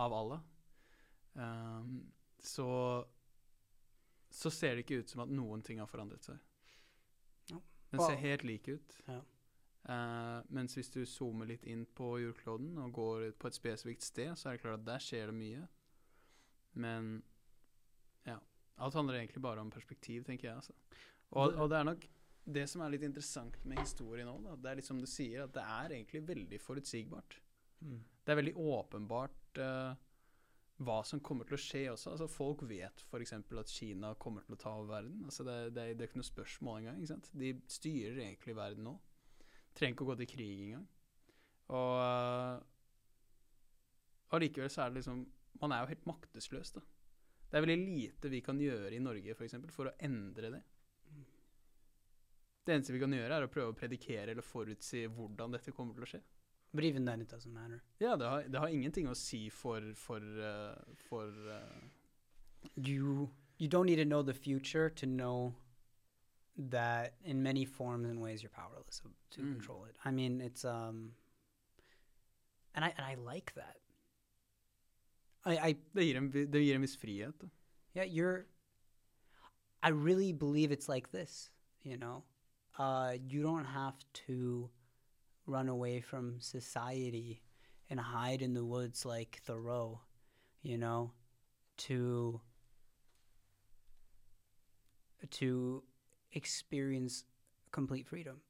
Av 0.00 0.12
Allah. 0.14 0.42
um, 1.34 1.96
så 2.40 2.68
så 4.30 4.50
ser 4.50 4.76
det 4.76 4.84
ikke 4.84 5.00
ut 5.02 5.10
som 5.10 5.24
at 5.24 5.32
noen 5.34 5.62
ting 5.66 5.80
har 5.82 5.88
forandret 5.90 6.22
seg. 6.22 6.36
Den 7.90 8.02
ser 8.04 8.20
helt 8.22 8.46
lik 8.46 8.68
ut. 8.68 8.96
Ja. 9.08 9.20
Uh, 9.80 10.44
mens 10.52 10.76
hvis 10.76 10.90
du 10.92 11.00
zoomer 11.08 11.48
litt 11.48 11.64
inn 11.64 11.86
på 11.96 12.12
jordkloden 12.20 12.76
og 12.82 12.92
går 12.98 13.30
på 13.40 13.48
et 13.48 13.56
spesifikt 13.56 14.04
sted, 14.04 14.34
så 14.36 14.50
er 14.50 14.56
det 14.58 14.64
klart 14.64 14.82
at 14.82 14.86
der 14.86 15.02
skjer 15.02 15.30
det 15.32 15.36
mye. 15.38 15.66
Men 16.78 17.14
ja. 18.28 18.36
Alt 18.80 18.96
handler 18.96 19.18
egentlig 19.18 19.42
bare 19.42 19.64
om 19.64 19.72
perspektiv, 19.72 20.24
tenker 20.28 20.50
jeg. 20.50 20.56
Altså. 20.56 20.76
Og, 21.30 21.54
og 21.54 21.70
det 21.72 21.78
er 21.78 21.88
nok 21.88 22.06
det 22.50 22.66
som 22.70 22.82
er 22.82 22.94
litt 22.94 23.06
interessant 23.06 23.56
med 23.68 23.80
historien 23.82 24.28
nå, 24.28 24.36
da. 24.44 24.56
Det 24.56 24.70
er 24.70 24.80
litt 24.80 24.88
som 24.88 25.00
du 25.00 25.08
sier, 25.08 25.44
at 25.44 25.54
det 25.54 25.64
er 25.64 25.96
egentlig 25.96 26.22
veldig 26.28 26.60
forutsigbart. 26.62 27.36
Mm. 27.80 27.98
Det 28.24 28.32
er 28.32 28.40
veldig 28.40 28.54
åpenbart 28.60 29.60
eh, 29.64 30.06
hva 30.80 31.00
som 31.04 31.20
kommer 31.20 31.48
til 31.48 31.58
å 31.58 31.60
skje 31.60 31.82
også. 31.92 32.14
Altså, 32.14 32.28
folk 32.30 32.62
vet 32.68 33.02
f.eks. 33.04 33.34
at 33.36 33.72
Kina 33.72 34.14
kommer 34.20 34.46
til 34.46 34.56
å 34.56 34.60
ta 34.60 34.72
over 34.78 34.94
verden. 34.94 35.26
Altså, 35.28 35.44
det, 35.44 35.56
det, 35.76 35.84
det 35.98 36.06
er 36.06 36.08
ikke 36.08 36.22
noe 36.22 36.30
spørsmål 36.30 36.78
engang. 36.80 37.02
Ikke 37.02 37.12
sant? 37.12 37.28
De 37.42 37.52
styrer 37.68 38.22
egentlig 38.22 38.56
verden 38.56 38.88
nå. 38.88 38.94
Trenger 39.76 39.96
ikke 39.96 40.06
å 40.06 40.10
gå 40.12 40.16
til 40.22 40.30
krig 40.30 40.64
engang. 40.70 40.86
Og 41.76 41.92
eh, 42.02 42.64
allikevel 44.34 44.72
så 44.72 44.82
er 44.82 44.90
det 44.90 44.98
liksom 44.98 45.20
Man 45.60 45.74
er 45.74 45.84
jo 45.84 45.92
helt 45.92 46.08
maktesløs, 46.08 46.72
da. 46.74 46.82
Det 47.50 47.58
er 47.58 47.64
veldig 47.66 47.80
lite 47.82 48.30
vi 48.30 48.40
kan 48.46 48.60
gjøre 48.62 48.94
i 48.94 49.02
Norge 49.02 49.34
for, 49.34 49.44
eksempel, 49.44 49.72
for 49.74 49.90
å 49.90 49.96
endre 50.06 50.52
det. 50.54 50.60
Det 52.64 52.76
eneste 52.76 52.94
vi 52.94 53.00
kan 53.02 53.12
gjøre, 53.12 53.36
er 53.36 53.44
å 53.44 53.50
prøve 53.50 53.74
å 53.74 53.76
predikere 53.76 54.30
eller 54.30 54.46
forutsi 54.46 55.02
hvordan 55.10 55.56
dette 55.56 55.74
kommer 55.74 55.96
til 55.96 56.06
å 56.06 56.10
skje. 56.12 56.20
But 56.72 56.84
even 56.84 57.04
then, 57.04 57.20
it 57.20 57.28
doesn't 57.28 57.52
matter. 57.52 57.82
Ja, 57.98 58.16
det 58.16 58.24
har, 58.28 58.42
det 58.42 58.58
har 58.58 58.68
ingenting 58.68 59.08
å 59.08 59.14
si 59.16 59.48
for 59.50 59.80
For, 59.94 60.18
eh, 60.20 60.94
for 61.08 61.26
eh, 61.50 61.88
You 62.76 63.30
you 63.58 63.68
don't 63.68 63.86
need 63.86 63.96
to 63.96 64.04
know 64.04 64.22
the 64.22 64.34
future 64.34 64.88
to 64.90 65.06
know 65.06 65.54
that 66.70 67.14
in 67.24 67.42
many 67.42 67.64
forms 67.64 68.08
and 68.08 68.20
ways 68.20 68.42
you're 68.42 68.50
powerless 68.54 69.00
to- 69.30 69.40
Mm. 69.40 69.52
control 69.54 69.84
it. 69.86 69.96
I 70.04 70.10
mean, 70.10 70.40
it's 70.40 70.64
um, 70.64 71.14
and 72.74 72.84
I 72.84 72.88
and 72.96 73.04
I 73.06 73.14
like 73.16 73.52
that. 73.54 73.76
I 75.44 75.68
I 75.68 75.72
det, 75.94 76.04
gir 76.06 76.16
en, 76.16 76.30
det 76.30 76.52
gir 76.64 76.74
en 76.74 76.80
viss 76.82 76.96
frihet. 76.96 77.38
Da. 77.40 77.46
Yeah, 77.94 78.04
you're. 78.04 78.46
I 79.82 79.88
really 79.90 80.32
believe 80.32 80.70
it's 80.70 80.88
like 80.88 81.10
this. 81.10 81.50
You 81.82 81.96
know, 81.96 82.22
uh, 82.78 83.16
you 83.28 83.42
don't 83.42 83.64
have 83.64 83.96
to 84.26 84.70
run 85.50 85.68
away 85.68 86.00
from 86.00 86.40
society 86.40 87.42
and 87.90 88.00
hide 88.00 88.42
in 88.42 88.54
the 88.54 88.64
woods 88.64 89.04
like 89.04 89.40
Thoreau. 89.44 90.00
You 90.62 90.78
know, 90.78 91.12
to 91.88 92.40
to 95.30 95.82
experience 96.32 97.24
complete 97.72 98.06
freedom. 98.06 98.40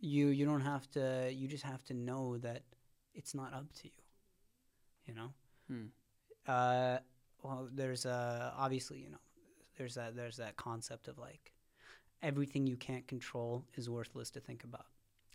You 0.00 0.28
you 0.28 0.44
don't 0.44 0.60
have 0.60 0.90
to. 0.92 1.30
You 1.32 1.48
just 1.48 1.64
have 1.64 1.84
to 1.84 1.94
know 1.94 2.38
that 2.38 2.62
it's 3.14 3.34
not 3.34 3.52
up 3.54 3.72
to 3.74 3.84
you. 3.88 4.02
You 5.06 5.14
know 5.14 5.32
Mm. 5.72 5.88
uh, 6.46 6.98
well, 7.42 7.68
there's 7.72 8.04
uh, 8.06 8.52
obviously 8.56 8.98
you 8.98 9.10
know, 9.10 9.18
there's 9.78 9.94
that 9.94 10.14
there's 10.16 10.36
that 10.36 10.56
concept 10.56 11.08
of 11.08 11.18
like 11.18 11.52
everything 12.22 12.66
you 12.66 12.76
can't 12.76 13.06
control 13.08 13.64
is 13.76 13.88
worthless 13.88 14.30
to 14.32 14.40
think 14.40 14.64
about, 14.64 14.86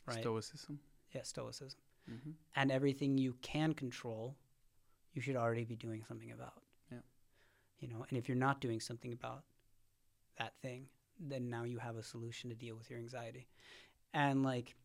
right? 0.08 0.20
Stoicism. 0.22 0.80
yeah, 1.14 1.24
stoicism. 1.24 1.80
Mhm. 2.10 2.34
And 2.56 2.72
everything 2.72 3.18
you 3.18 3.34
can 3.42 3.74
control, 3.74 4.36
you 5.14 5.22
should 5.22 5.36
already 5.36 5.66
be 5.66 5.76
doing 5.76 6.04
something 6.04 6.32
about. 6.32 6.62
Yeah. 6.92 7.00
You 7.80 7.88
know, 7.88 8.06
and 8.10 8.18
if 8.18 8.28
you're 8.28 8.38
not 8.38 8.62
doing 8.62 8.80
something 8.80 9.14
about 9.14 9.44
that 10.38 10.54
thing, 10.62 10.88
then 11.20 11.50
now 11.50 11.64
you 11.64 11.78
have 11.80 11.98
a 11.98 12.04
solution 12.04 12.50
to 12.50 12.56
deal 12.56 12.76
with 12.76 12.90
your 12.90 13.00
anxiety. 13.00 13.48
and 14.14 14.44
like 14.44 14.76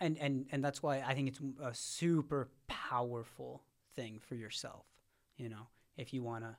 and 0.00 0.16
and 0.18 0.46
and 0.52 0.64
that's 0.64 0.82
why 0.82 1.00
i 1.06 1.14
think 1.14 1.28
it's 1.28 1.40
a 1.62 1.74
super 1.74 2.48
powerful 2.66 3.62
thing 3.94 4.18
for 4.18 4.34
yourself 4.34 4.86
you 5.36 5.48
know 5.48 5.66
if 5.96 6.12
you 6.12 6.22
want 6.22 6.42
to 6.44 6.56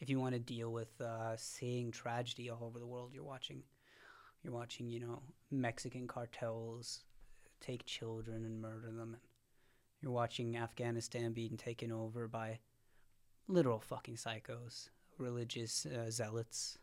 if 0.00 0.08
you 0.08 0.20
want 0.20 0.34
to 0.34 0.38
deal 0.38 0.70
with 0.72 1.00
uh, 1.00 1.34
seeing 1.36 1.90
tragedy 1.90 2.50
all 2.50 2.62
over 2.62 2.78
the 2.78 2.86
world 2.86 3.10
you're 3.14 3.24
watching 3.24 3.62
you're 4.46 4.54
watching 4.54 4.88
you 4.88 5.00
know 5.00 5.22
mexican 5.50 6.06
cartels 6.06 7.04
take 7.60 7.84
children 7.84 8.44
and 8.44 8.60
murder 8.60 8.92
them 8.92 9.14
and 9.14 9.22
you're 10.00 10.12
watching 10.12 10.56
afghanistan 10.56 11.32
being 11.32 11.56
taken 11.56 11.90
over 11.90 12.28
by 12.28 12.58
literal 13.48 13.80
fucking 13.80 14.14
psychos 14.16 14.90
religious 15.18 15.84
uh, 15.86 16.08
zealots 16.10 16.78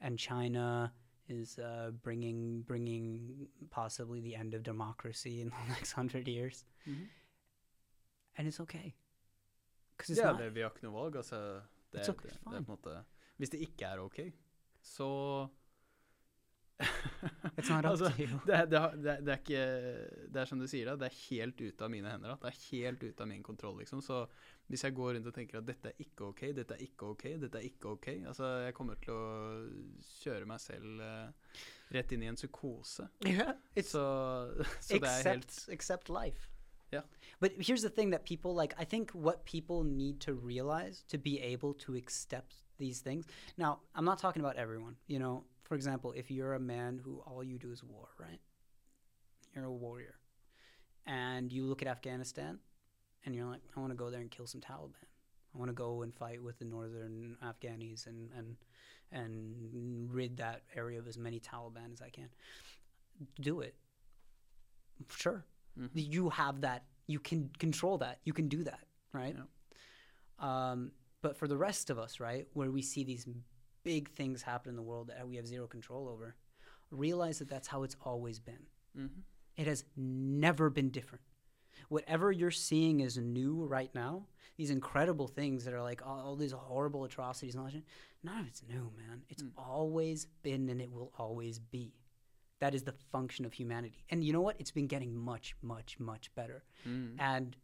and 0.00 0.18
china 0.18 0.92
is 1.28 1.58
uh, 1.58 1.90
bringing 2.02 2.62
bringing 2.62 3.46
possibly 3.70 4.20
the 4.20 4.34
end 4.34 4.54
of 4.54 4.62
democracy 4.62 5.40
in 5.42 5.48
the 5.58 5.68
next 5.74 5.92
hundred 5.92 6.26
years, 6.28 6.64
Mhm. 6.86 7.08
and 8.36 8.48
it's 8.48 8.60
okay. 8.60 8.94
Because 9.96 10.10
it's 10.10 10.18
Ja, 10.24 10.32
not. 10.32 10.40
det, 10.40 10.54
vi 10.54 10.60
har 10.60 10.70
ikke 10.70 10.82
noe 10.82 10.92
valg. 11.02 11.16
Altså, 11.16 11.62
det, 11.92 12.00
It's 12.00 12.10
okay, 12.10 12.28
det, 12.28 12.32
it's 12.32 12.38
det 12.38 12.40
fine. 12.44 12.64
på 12.64 12.72
en 12.72 12.78
måte 12.78 13.04
Hvis 13.36 13.50
det 13.50 13.60
ikke 13.60 13.84
er 13.84 13.98
OK, 13.98 14.18
så 14.82 15.48
Not 16.82 17.84
up 17.84 17.90
altså, 17.92 18.08
det, 18.16 18.54
er- 18.54 18.66
det, 18.66 18.70
det, 18.70 19.10
er- 19.10 19.20
det 19.22 19.32
er 19.32 19.40
ikke 19.40 19.62
Det 20.32 20.40
er 20.42 20.48
som 20.50 20.58
du 20.62 20.66
sier, 20.70 20.86
da. 20.90 20.96
Det 21.00 21.08
er 21.10 21.18
helt 21.30 21.60
ute 21.60 21.84
av 21.86 21.90
mine 21.92 22.10
hender. 22.10 22.34
Da. 22.34 22.38
Det 22.46 22.52
er 22.52 22.60
helt 22.70 23.02
ute 23.06 23.22
av 23.24 23.28
min 23.30 23.42
kontroll, 23.46 23.78
liksom. 23.82 24.00
Så 24.04 24.22
hvis 24.70 24.84
jeg 24.86 24.94
går 24.96 25.14
rundt 25.18 25.26
og 25.28 25.34
tenker 25.36 25.58
at 25.60 25.66
dette 25.68 25.90
er 25.92 26.00
ikke 26.04 26.30
OK, 26.30 26.40
dette 26.56 26.74
er 26.78 26.84
ikke 26.86 27.10
OK, 27.12 27.24
dette 27.42 27.58
er 27.60 27.66
ikke 27.68 27.90
OK 27.96 28.08
Altså, 28.30 28.46
jeg 28.66 28.74
kommer 28.78 28.94
til 29.02 29.12
å 29.12 29.26
kjøre 30.22 30.46
meg 30.48 30.60
selv 30.62 31.02
uh, 31.02 31.58
rett 31.92 32.12
inn 32.16 32.22
i 32.24 32.30
en 32.30 32.38
psykose. 32.38 33.08
Yeah, 33.26 33.52
it's 33.76 33.92
Så, 33.92 34.04
så 34.88 34.98
det 35.02 35.10
er 35.10 35.28
helt 35.34 35.58
accept 35.72 36.08
life. 36.08 36.48
Yeah. 36.92 37.04
But 37.40 37.52
here's 37.56 37.80
the 37.82 37.88
thing 37.90 38.10
that 38.12 38.24
people 38.24 38.54
like. 38.54 38.74
I 38.78 38.84
think 38.84 39.12
what 39.14 39.44
people 39.46 39.82
need 39.82 40.20
to 40.20 40.34
realize 40.34 41.02
to 41.08 41.16
be 41.18 41.38
able 41.40 41.72
to 41.86 41.94
accept 41.96 42.62
these 42.82 43.00
things. 43.00 43.24
Now, 43.56 43.78
I'm 43.94 44.04
not 44.04 44.18
talking 44.18 44.42
about 44.44 44.56
everyone. 44.56 44.96
You 45.06 45.18
know, 45.20 45.44
for 45.62 45.74
example, 45.76 46.12
if 46.16 46.30
you're 46.30 46.54
a 46.54 46.60
man 46.60 47.00
who 47.02 47.22
all 47.26 47.42
you 47.44 47.56
do 47.58 47.70
is 47.70 47.82
war, 47.82 48.08
right? 48.18 48.40
You're 49.54 49.64
a 49.66 49.72
warrior, 49.72 50.16
and 51.06 51.52
you 51.52 51.64
look 51.64 51.80
at 51.82 51.88
Afghanistan, 51.88 52.58
and 53.24 53.34
you're 53.34 53.46
like, 53.46 53.60
I 53.76 53.80
want 53.80 53.92
to 53.92 53.96
go 54.04 54.10
there 54.10 54.20
and 54.20 54.30
kill 54.30 54.46
some 54.46 54.60
Taliban. 54.60 55.06
I 55.54 55.58
want 55.58 55.68
to 55.68 55.74
go 55.74 56.02
and 56.02 56.12
fight 56.14 56.42
with 56.42 56.58
the 56.58 56.64
northern 56.64 57.36
Afghanis 57.44 58.06
and 58.06 58.30
and 58.36 58.56
and 59.12 60.12
rid 60.12 60.38
that 60.38 60.62
area 60.74 60.98
of 60.98 61.06
as 61.06 61.18
many 61.18 61.38
Taliban 61.38 61.92
as 61.92 62.00
I 62.02 62.08
can. 62.08 62.28
Do 63.40 63.60
it. 63.60 63.74
Sure. 65.10 65.44
Mhm. 65.78 65.90
You 65.94 66.30
have 66.30 66.62
that. 66.62 66.84
You 67.06 67.20
can 67.20 67.50
control 67.58 67.98
that. 67.98 68.20
You 68.24 68.32
can 68.32 68.48
do 68.48 68.64
that, 68.64 68.84
right? 69.12 69.36
Um, 70.38 70.92
but 71.22 71.36
for 71.36 71.48
the 71.48 71.56
rest 71.56 71.88
of 71.88 71.98
us, 71.98 72.20
right, 72.20 72.46
where 72.52 72.70
we 72.70 72.82
see 72.82 73.04
these 73.04 73.26
big 73.84 74.10
things 74.10 74.42
happen 74.42 74.70
in 74.70 74.76
the 74.76 74.82
world 74.82 75.08
that 75.08 75.26
we 75.26 75.36
have 75.36 75.46
zero 75.46 75.66
control 75.66 76.08
over, 76.08 76.36
realize 76.90 77.38
that 77.38 77.48
that's 77.48 77.68
how 77.68 77.82
it's 77.82 77.96
always 78.04 78.38
been. 78.38 78.66
Mhm. 78.96 79.22
It 79.56 79.66
has 79.66 79.84
never 79.96 80.70
been 80.70 80.90
different. 80.90 81.24
Whatever 81.88 82.30
you're 82.32 82.50
seeing 82.50 83.00
is 83.00 83.18
new 83.18 83.64
right 83.64 83.94
now. 83.94 84.26
These 84.56 84.70
incredible 84.70 85.28
things 85.28 85.64
that 85.64 85.74
are 85.74 85.82
like 85.82 86.04
all, 86.06 86.20
all 86.20 86.36
these 86.36 86.52
horrible 86.52 87.04
atrocities 87.04 87.54
and 87.54 87.60
all 87.60 87.66
that 87.66 87.72
shit, 87.72 87.84
none 88.22 88.38
of 88.40 88.46
it's 88.46 88.62
new, 88.62 88.92
man. 88.96 89.24
It's 89.28 89.44
always 89.56 90.26
been 90.42 90.68
and 90.68 90.80
it 90.80 90.90
will 90.90 91.12
always 91.18 91.58
be. 91.58 91.94
That 92.60 92.74
is 92.74 92.84
the 92.84 92.92
function 92.92 93.44
of 93.44 93.52
humanity. 93.52 94.04
And 94.10 94.22
you 94.22 94.32
know 94.32 94.40
what? 94.40 94.56
It's 94.60 94.70
been 94.70 94.86
getting 94.86 95.16
much, 95.16 95.56
much, 95.62 95.98
much 95.98 96.32
better. 96.34 96.64
Mm. 96.86 97.16
And 97.18 97.56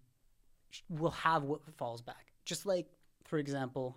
we'll 0.88 1.10
have 1.10 1.44
what 1.44 1.62
falls 1.76 2.02
back. 2.02 2.32
Just 2.44 2.66
like, 2.66 2.88
for 3.28 3.38
example, 3.38 3.96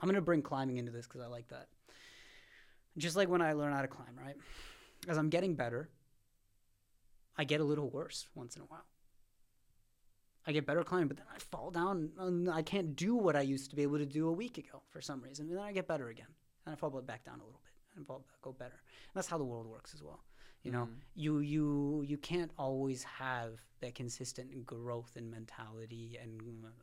I'm 0.00 0.08
going 0.08 0.16
to 0.16 0.20
bring 0.20 0.42
climbing 0.42 0.76
into 0.76 0.90
this 0.90 1.06
because 1.06 1.22
I 1.22 1.28
like 1.28 1.48
that. 1.48 1.68
Just 2.98 3.16
like 3.16 3.28
when 3.28 3.40
I 3.40 3.52
learn 3.52 3.72
how 3.72 3.82
to 3.82 3.88
climb, 3.88 4.18
right? 4.18 4.36
As 5.08 5.16
I'm 5.16 5.30
getting 5.30 5.54
better, 5.54 5.88
I 7.38 7.44
get 7.44 7.60
a 7.60 7.64
little 7.64 7.88
worse 7.88 8.26
once 8.34 8.56
in 8.56 8.62
a 8.62 8.64
while. 8.64 8.86
I 10.48 10.52
get 10.52 10.66
better 10.66 10.82
climbing, 10.82 11.08
but 11.08 11.16
then 11.16 11.26
I 11.32 11.38
fall 11.38 11.70
down 11.70 12.10
and 12.18 12.50
I 12.50 12.62
can't 12.62 12.96
do 12.96 13.14
what 13.14 13.36
I 13.36 13.42
used 13.42 13.70
to 13.70 13.76
be 13.76 13.82
able 13.82 13.98
to 13.98 14.06
do 14.06 14.28
a 14.28 14.32
week 14.32 14.58
ago 14.58 14.82
for 14.90 15.00
some 15.00 15.20
reason. 15.20 15.48
And 15.48 15.56
then 15.56 15.64
I 15.64 15.72
get 15.72 15.86
better 15.86 16.08
again. 16.08 16.26
And 16.64 16.72
I 16.72 16.76
fall 16.76 16.90
back 16.90 17.24
down 17.24 17.36
a 17.36 17.44
little 17.44 17.60
bit 17.62 17.72
and 17.96 18.06
fall, 18.06 18.24
go 18.42 18.52
better. 18.52 18.74
And 18.74 19.14
that's 19.14 19.28
how 19.28 19.38
the 19.38 19.44
world 19.44 19.66
works 19.66 19.94
as 19.94 20.02
well. 20.02 20.24
You 20.66 20.72
know, 20.72 20.88
you 21.14 21.38
you 21.38 22.04
you 22.06 22.18
can't 22.18 22.50
always 22.58 23.04
have 23.04 23.50
that 23.80 23.94
consistent 23.94 24.66
growth 24.66 25.12
and 25.16 25.30
mentality 25.30 26.18
and 26.20 26.32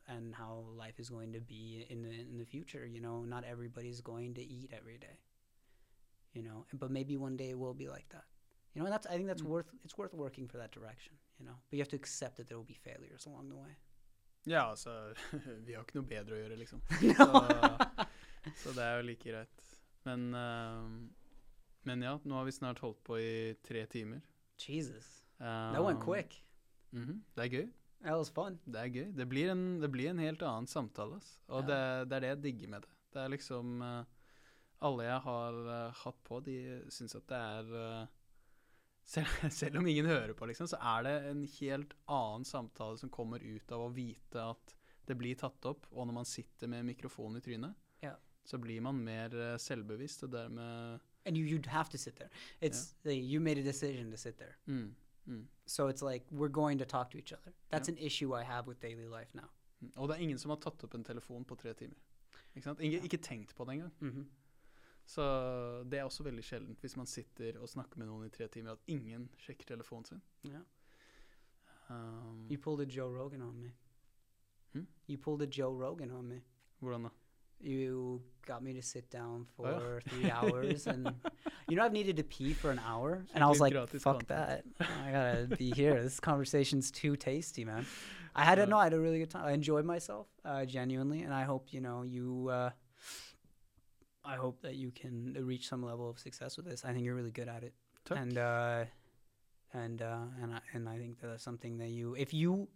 and 0.08 0.34
how 0.34 0.64
life 0.78 1.00
is 1.00 1.10
going 1.10 1.34
to 1.34 1.42
be 1.42 1.86
in 1.90 2.02
the 2.02 2.12
in 2.12 2.38
the 2.38 2.46
future. 2.46 2.86
You 2.86 3.02
know, 3.02 3.26
not 3.34 3.44
everybody's 3.44 4.02
going 4.02 4.34
to 4.36 4.42
eat 4.42 4.72
every 4.80 4.98
day. 4.98 5.18
You 6.34 6.44
know, 6.44 6.66
but 6.74 6.90
maybe 6.92 7.18
one 7.18 7.36
day 7.36 7.50
it 7.50 7.60
will 7.60 7.74
be 7.74 7.90
like 7.90 8.08
that. 8.10 8.24
You 8.74 8.80
know, 8.80 8.86
and 8.86 8.94
that's 8.94 9.08
I 9.08 9.16
think 9.18 9.28
that's 9.28 9.44
worth 9.44 9.70
it's 9.84 9.98
worth 9.98 10.14
working 10.14 10.48
for 10.48 10.58
that 10.58 10.72
direction. 10.72 11.14
You 11.40 11.46
know, 11.48 11.58
but 11.70 11.78
you 11.78 11.82
have 11.82 11.90
to 11.90 11.96
accept 11.96 12.38
that 12.38 12.48
there 12.48 12.58
will 12.58 12.72
be 12.76 12.80
failures 12.90 13.26
along 13.26 13.50
the 13.50 13.56
way. 13.56 13.76
Ja, 14.46 14.70
altså 14.70 15.14
Vi 15.66 15.74
har 15.74 15.84
ikke 15.84 16.00
noe 16.00 16.08
bedre 16.08 16.36
å 16.36 16.40
gjøre, 16.42 16.56
liksom. 16.60 16.82
Så, 17.20 18.56
så 18.60 18.72
det 18.76 18.84
er 18.84 18.98
jo 18.98 19.04
like 19.08 19.30
greit. 19.30 19.62
Men, 20.04 20.34
eh, 20.36 20.90
men 21.84 22.02
ja, 22.06 22.18
nå 22.24 22.36
har 22.40 22.48
vi 22.48 22.56
snart 22.56 22.82
holdt 22.84 23.04
på 23.04 23.20
i 23.20 23.54
tre 23.66 23.86
timer. 23.92 24.22
Jesus, 24.60 25.24
that 25.40 25.84
went 25.84 26.00
quick. 26.04 26.30
quick. 26.30 26.44
-hmm. 26.94 27.22
Det 27.36 27.46
er 27.46 27.50
gøy. 27.50 27.70
That 28.04 28.18
was 28.20 28.32
fun. 28.34 28.58
Det 28.66 28.80
er 28.80 28.92
gøy. 28.92 29.06
Det 29.16 29.28
blir 29.30 29.52
en, 29.54 29.64
det 29.82 29.90
blir 29.92 30.10
en 30.12 30.20
helt 30.20 30.42
annen 30.44 30.68
samtale. 30.68 31.20
ass. 31.22 31.38
Og 31.48 31.64
yeah. 31.64 31.70
det, 31.70 32.10
det 32.10 32.18
er 32.18 32.26
det 32.26 32.34
jeg 32.34 32.44
digger 32.44 32.74
med 32.74 32.86
det. 32.86 32.92
Det 33.14 33.22
er 33.22 33.32
liksom 33.32 33.82
uh, 33.82 34.04
Alle 34.84 35.06
jeg 35.08 35.22
har 35.24 35.60
uh, 35.70 36.02
hatt 36.04 36.20
på, 36.28 36.42
de 36.44 36.58
syns 36.92 37.16
at 37.16 37.28
det 37.30 37.40
er 37.40 37.70
uh, 37.72 38.08
selv, 39.14 39.50
selv 39.52 39.80
om 39.80 39.88
ingen 39.88 40.08
hører 40.08 40.34
på, 40.36 40.48
liksom, 40.48 40.68
så 40.68 40.80
er 40.80 41.06
det 41.08 41.14
en 41.30 41.46
helt 41.60 41.94
annen 42.08 42.46
samtale 42.48 43.00
som 43.00 43.12
kommer 43.12 43.44
ut 43.44 43.72
av 43.72 43.86
å 43.86 43.94
vite 43.96 44.44
at 44.54 44.76
det 45.08 45.18
blir 45.20 45.40
tatt 45.40 45.66
opp. 45.68 45.88
Og 45.92 46.08
når 46.08 46.20
man 46.22 46.28
sitter 46.28 46.72
med 46.72 46.88
mikrofonen 46.88 47.40
i 47.40 47.44
trynet, 47.44 47.80
Ja. 48.04 48.16
så 48.44 48.60
blir 48.60 48.82
man 48.84 49.00
mer 49.04 49.58
selvbevisst, 49.60 50.24
og 50.28 50.32
dermed 50.36 51.04
And 51.26 51.38
you 51.38 51.46
you'd 51.46 51.66
have 51.70 51.90
to 51.90 51.98
sit 51.98 52.16
there. 52.16 52.30
It's 52.62 52.94
the, 53.04 53.16
you 53.16 53.40
made 53.40 53.58
a 53.58 53.64
decision 53.64 54.12
to 54.12 54.18
sit 54.18 54.38
there. 54.38 54.56
mm, 54.68 54.90
mm, 55.28 55.46
So 55.66 55.88
it's 55.88 56.02
like 56.02 56.26
we're 56.32 56.52
going 56.52 56.78
to 56.80 56.86
talk 56.86 57.10
to 57.12 57.18
each 57.18 57.34
other. 57.34 57.54
That's 57.70 57.88
Yeah. 57.90 57.96
an 57.98 58.06
issue 58.06 58.34
I 58.42 58.44
have 58.44 58.68
with 58.68 58.80
daily 58.82 59.08
life 59.08 59.34
now. 59.34 59.50
mm. 59.82 59.92
Og 59.98 60.08
det 60.10 60.16
er 60.18 60.22
ingen 60.22 60.38
som 60.38 60.50
har 60.50 60.58
tatt 60.58 60.84
opp 60.84 60.94
en 60.96 61.04
telefon 61.04 61.46
på 61.46 61.56
tre 61.56 61.74
timer. 61.74 61.96
Ikke 62.56 62.64
sant? 62.64 62.80
Ingen, 62.80 63.04
ikke 63.04 63.18
tenkt 63.18 63.56
på 63.56 63.66
det 63.66 63.74
engang. 63.74 63.92
hmm 64.00 64.26
Så 65.06 65.22
det 65.90 66.00
er 66.00 66.04
også 66.04 66.24
veldig 66.24 66.44
sjeldent 66.44 66.80
hvis 66.80 66.96
man 66.98 67.06
sitter 67.08 67.58
og 67.60 67.70
snakker 67.70 67.98
med 67.98 68.08
noen 68.08 68.26
i 68.26 68.30
tre 68.30 68.48
timer, 68.48 68.72
at 68.72 68.80
ingen 68.88 69.30
sjekker 69.38 69.66
telefonen 69.66 70.06
sin. 70.06 70.22
Yeah. 70.46 70.62
Um, 71.90 72.48
You 72.50 72.58
pulled 72.58 72.82
a 72.82 72.86
Joe 72.86 73.10
Rogan 73.10 73.42
on 73.42 73.60
me. 73.62 73.72
Hmm? 74.74 74.86
You 75.08 75.18
pulled 75.18 75.42
a 75.42 75.48
Joe 75.48 75.74
Rogan 75.74 76.12
on 76.12 76.28
me. 76.28 76.42
hvordan 76.82 77.04
da? 77.04 77.10
You 77.64 78.22
got 78.46 78.62
me 78.64 78.74
to 78.74 78.82
sit 78.82 79.10
down 79.10 79.46
for 79.56 79.68
Oh, 79.68 80.00
three 80.10 80.30
hours, 80.30 80.86
and 80.88 81.14
you 81.70 81.76
know 81.78 81.84
I've 81.84 81.94
needed 81.94 82.18
to 82.18 82.24
pee 82.24 82.54
for 82.54 82.72
an 82.72 82.80
hour, 82.86 83.26
and 83.34 83.44
I 83.44 83.48
was 83.48 83.60
like, 83.62 83.74
"Fuck 84.02 84.28
that! 84.28 84.64
I 84.80 85.12
gotta 85.12 85.48
be 85.58 85.72
here. 85.72 86.02
This 86.02 86.20
conversation's 86.20 86.92
too 86.92 87.16
tasty, 87.16 87.64
man." 87.66 87.86
I 88.36 88.44
had 88.44 88.60
a 88.60 88.66
no, 88.66 88.78
I 88.78 88.86
had 88.86 88.94
a 88.94 89.00
really 89.00 89.20
good 89.20 89.30
time. 89.30 89.46
I 89.46 89.52
enjoyed 89.52 89.86
myself 89.86 90.28
uh, 90.44 90.66
genuinely, 90.66 91.22
and 91.22 91.34
I 91.34 91.44
hope 91.44 91.68
you 91.72 91.82
know 91.82 92.02
you. 92.04 92.50
Uh, 92.50 92.70
I 94.26 94.36
hope 94.36 94.62
that 94.62 94.76
you 94.76 94.92
can 94.92 95.36
reach 95.42 95.68
some 95.68 95.84
level 95.84 96.10
of 96.10 96.18
success 96.18 96.56
with 96.58 96.66
this. 96.66 96.84
I 96.86 96.94
think 96.94 97.04
you're 97.06 97.16
really 97.16 97.32
good 97.32 97.48
at 97.50 97.64
it. 97.64 97.74
And 98.18 98.38
uh, 98.38 98.86
and 99.74 100.02
uh, 100.02 100.18
and 100.42 100.54
I, 100.54 100.60
and 100.74 100.90
I 100.90 100.98
think 100.98 101.20
that 101.22 101.28
that's 101.28 101.44
something 101.44 101.78
that 101.78 101.90
you, 101.90 102.16
if 102.16 102.34
you 102.34 102.68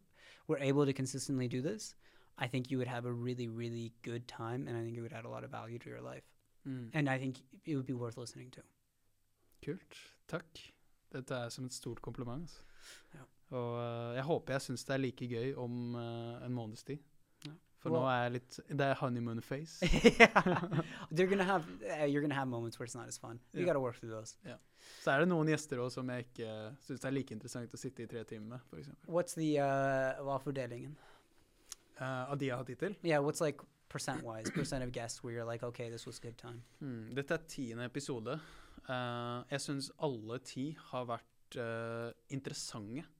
were 0.47 0.57
able 0.59 0.85
to 0.85 0.93
consistently 0.93 1.47
do 1.47 1.61
this, 1.61 1.95
I 2.39 2.47
think 2.47 2.69
you 2.71 2.77
would 2.77 2.87
have 2.87 3.05
a 3.05 3.11
really 3.13 3.47
really 3.47 3.93
good 4.03 4.27
time, 4.27 4.67
and 4.67 4.77
I 4.77 4.83
think 4.83 4.97
it 4.97 5.01
would 5.01 5.13
add 5.13 5.25
a 5.25 5.29
lot 5.29 5.43
of 5.43 5.49
value 5.51 5.79
to 5.79 5.89
your 5.89 6.01
life, 6.01 6.23
Mm. 6.67 6.89
and 6.93 7.09
I 7.09 7.17
think 7.17 7.37
it 7.65 7.75
would 7.75 7.85
be 7.87 7.93
worth 7.93 8.17
listening 8.17 8.51
to. 8.51 8.61
Kult. 9.63 9.97
Takk. 10.27 10.59
Dette 11.13 11.31
er 11.31 11.49
som 11.49 11.65
et 11.65 11.73
stort 11.73 12.01
kompliment. 12.01 12.41
Altså. 12.41 12.61
Ja. 13.15 13.23
Og 13.57 13.77
uh, 13.79 14.15
jeg 14.15 14.23
håper 14.27 14.53
jeg 14.53 14.61
syns 14.61 14.83
det 14.83 14.93
er 14.93 14.97
like 14.97 15.27
gøy 15.31 15.53
om 15.55 15.95
uh, 15.95 16.43
en 16.45 16.53
måneds 16.53 16.83
tid. 16.83 16.97
Ja. 17.45 17.51
For 17.79 17.93
nå 17.93 18.01
er 18.09 18.23
jeg 18.25 18.31
litt 18.33 18.57
Det 18.69 18.81
er 18.89 18.95
honeymoon 18.99 19.39
face. 19.41 19.79
yeah, 20.19 20.73
gonna 21.29 21.43
have 21.47 21.63
uh, 21.85 22.03
you're 22.09 22.21
gonna 22.21 22.35
have 22.35 22.47
moments 22.49 22.79
where 22.79 22.85
it's 22.87 22.95
not 22.97 23.07
as 23.07 23.17
fun. 23.17 23.39
You 23.53 23.61
Yeah. 23.61 23.67
gotta 23.67 23.79
work 23.79 23.95
through 23.95 24.11
those. 24.11 24.35
Så 25.03 25.11
er 25.13 25.19
det 25.23 25.29
noen 25.29 25.47
gjester 25.47 25.79
òg 25.79 25.91
som 25.91 26.09
jeg 26.09 26.25
ikke 26.27 26.75
syns 26.83 27.05
er 27.05 27.11
like 27.15 27.31
interessant 27.33 27.73
å 27.73 27.77
sitte 27.79 28.03
i 28.03 28.07
tre 28.07 28.23
timer 28.27 28.57
med, 28.57 28.59
f.eks. 28.67 28.89
Hva 29.07 30.35
er 30.35 30.43
fordelingen? 30.43 30.97
Uh, 31.99 32.29
av 32.31 32.37
de 32.37 32.45
jeg 32.45 32.53
har 32.53 32.61
hatt 32.63 32.69
hittil. 32.69 32.95
Yeah, 33.03 33.19
what's 33.25 33.41
like 33.41 33.61
percent 33.89 34.23
wise, 34.23 34.51
percent 34.51 34.83
of 34.83 34.91
guests 34.91 35.23
where 35.23 35.33
you're 35.33 35.45
like, 35.51 35.63
okay, 35.63 35.89
this 35.89 36.05
was 36.05 36.19
good 36.19 36.37
time. 36.37 36.61
Hmm, 36.79 37.09
Dette 37.15 37.31
er 37.33 37.45
tiende 37.49 37.85
episode. 37.85 38.39
Uh, 38.87 39.43
jeg 39.49 39.59
syns 39.63 39.89
alle 40.05 40.37
ti 40.45 40.69
har 40.91 41.05
vært 41.09 41.57
uh, 41.57 42.11
interessante, 42.29 43.01
interessante. 43.01 43.13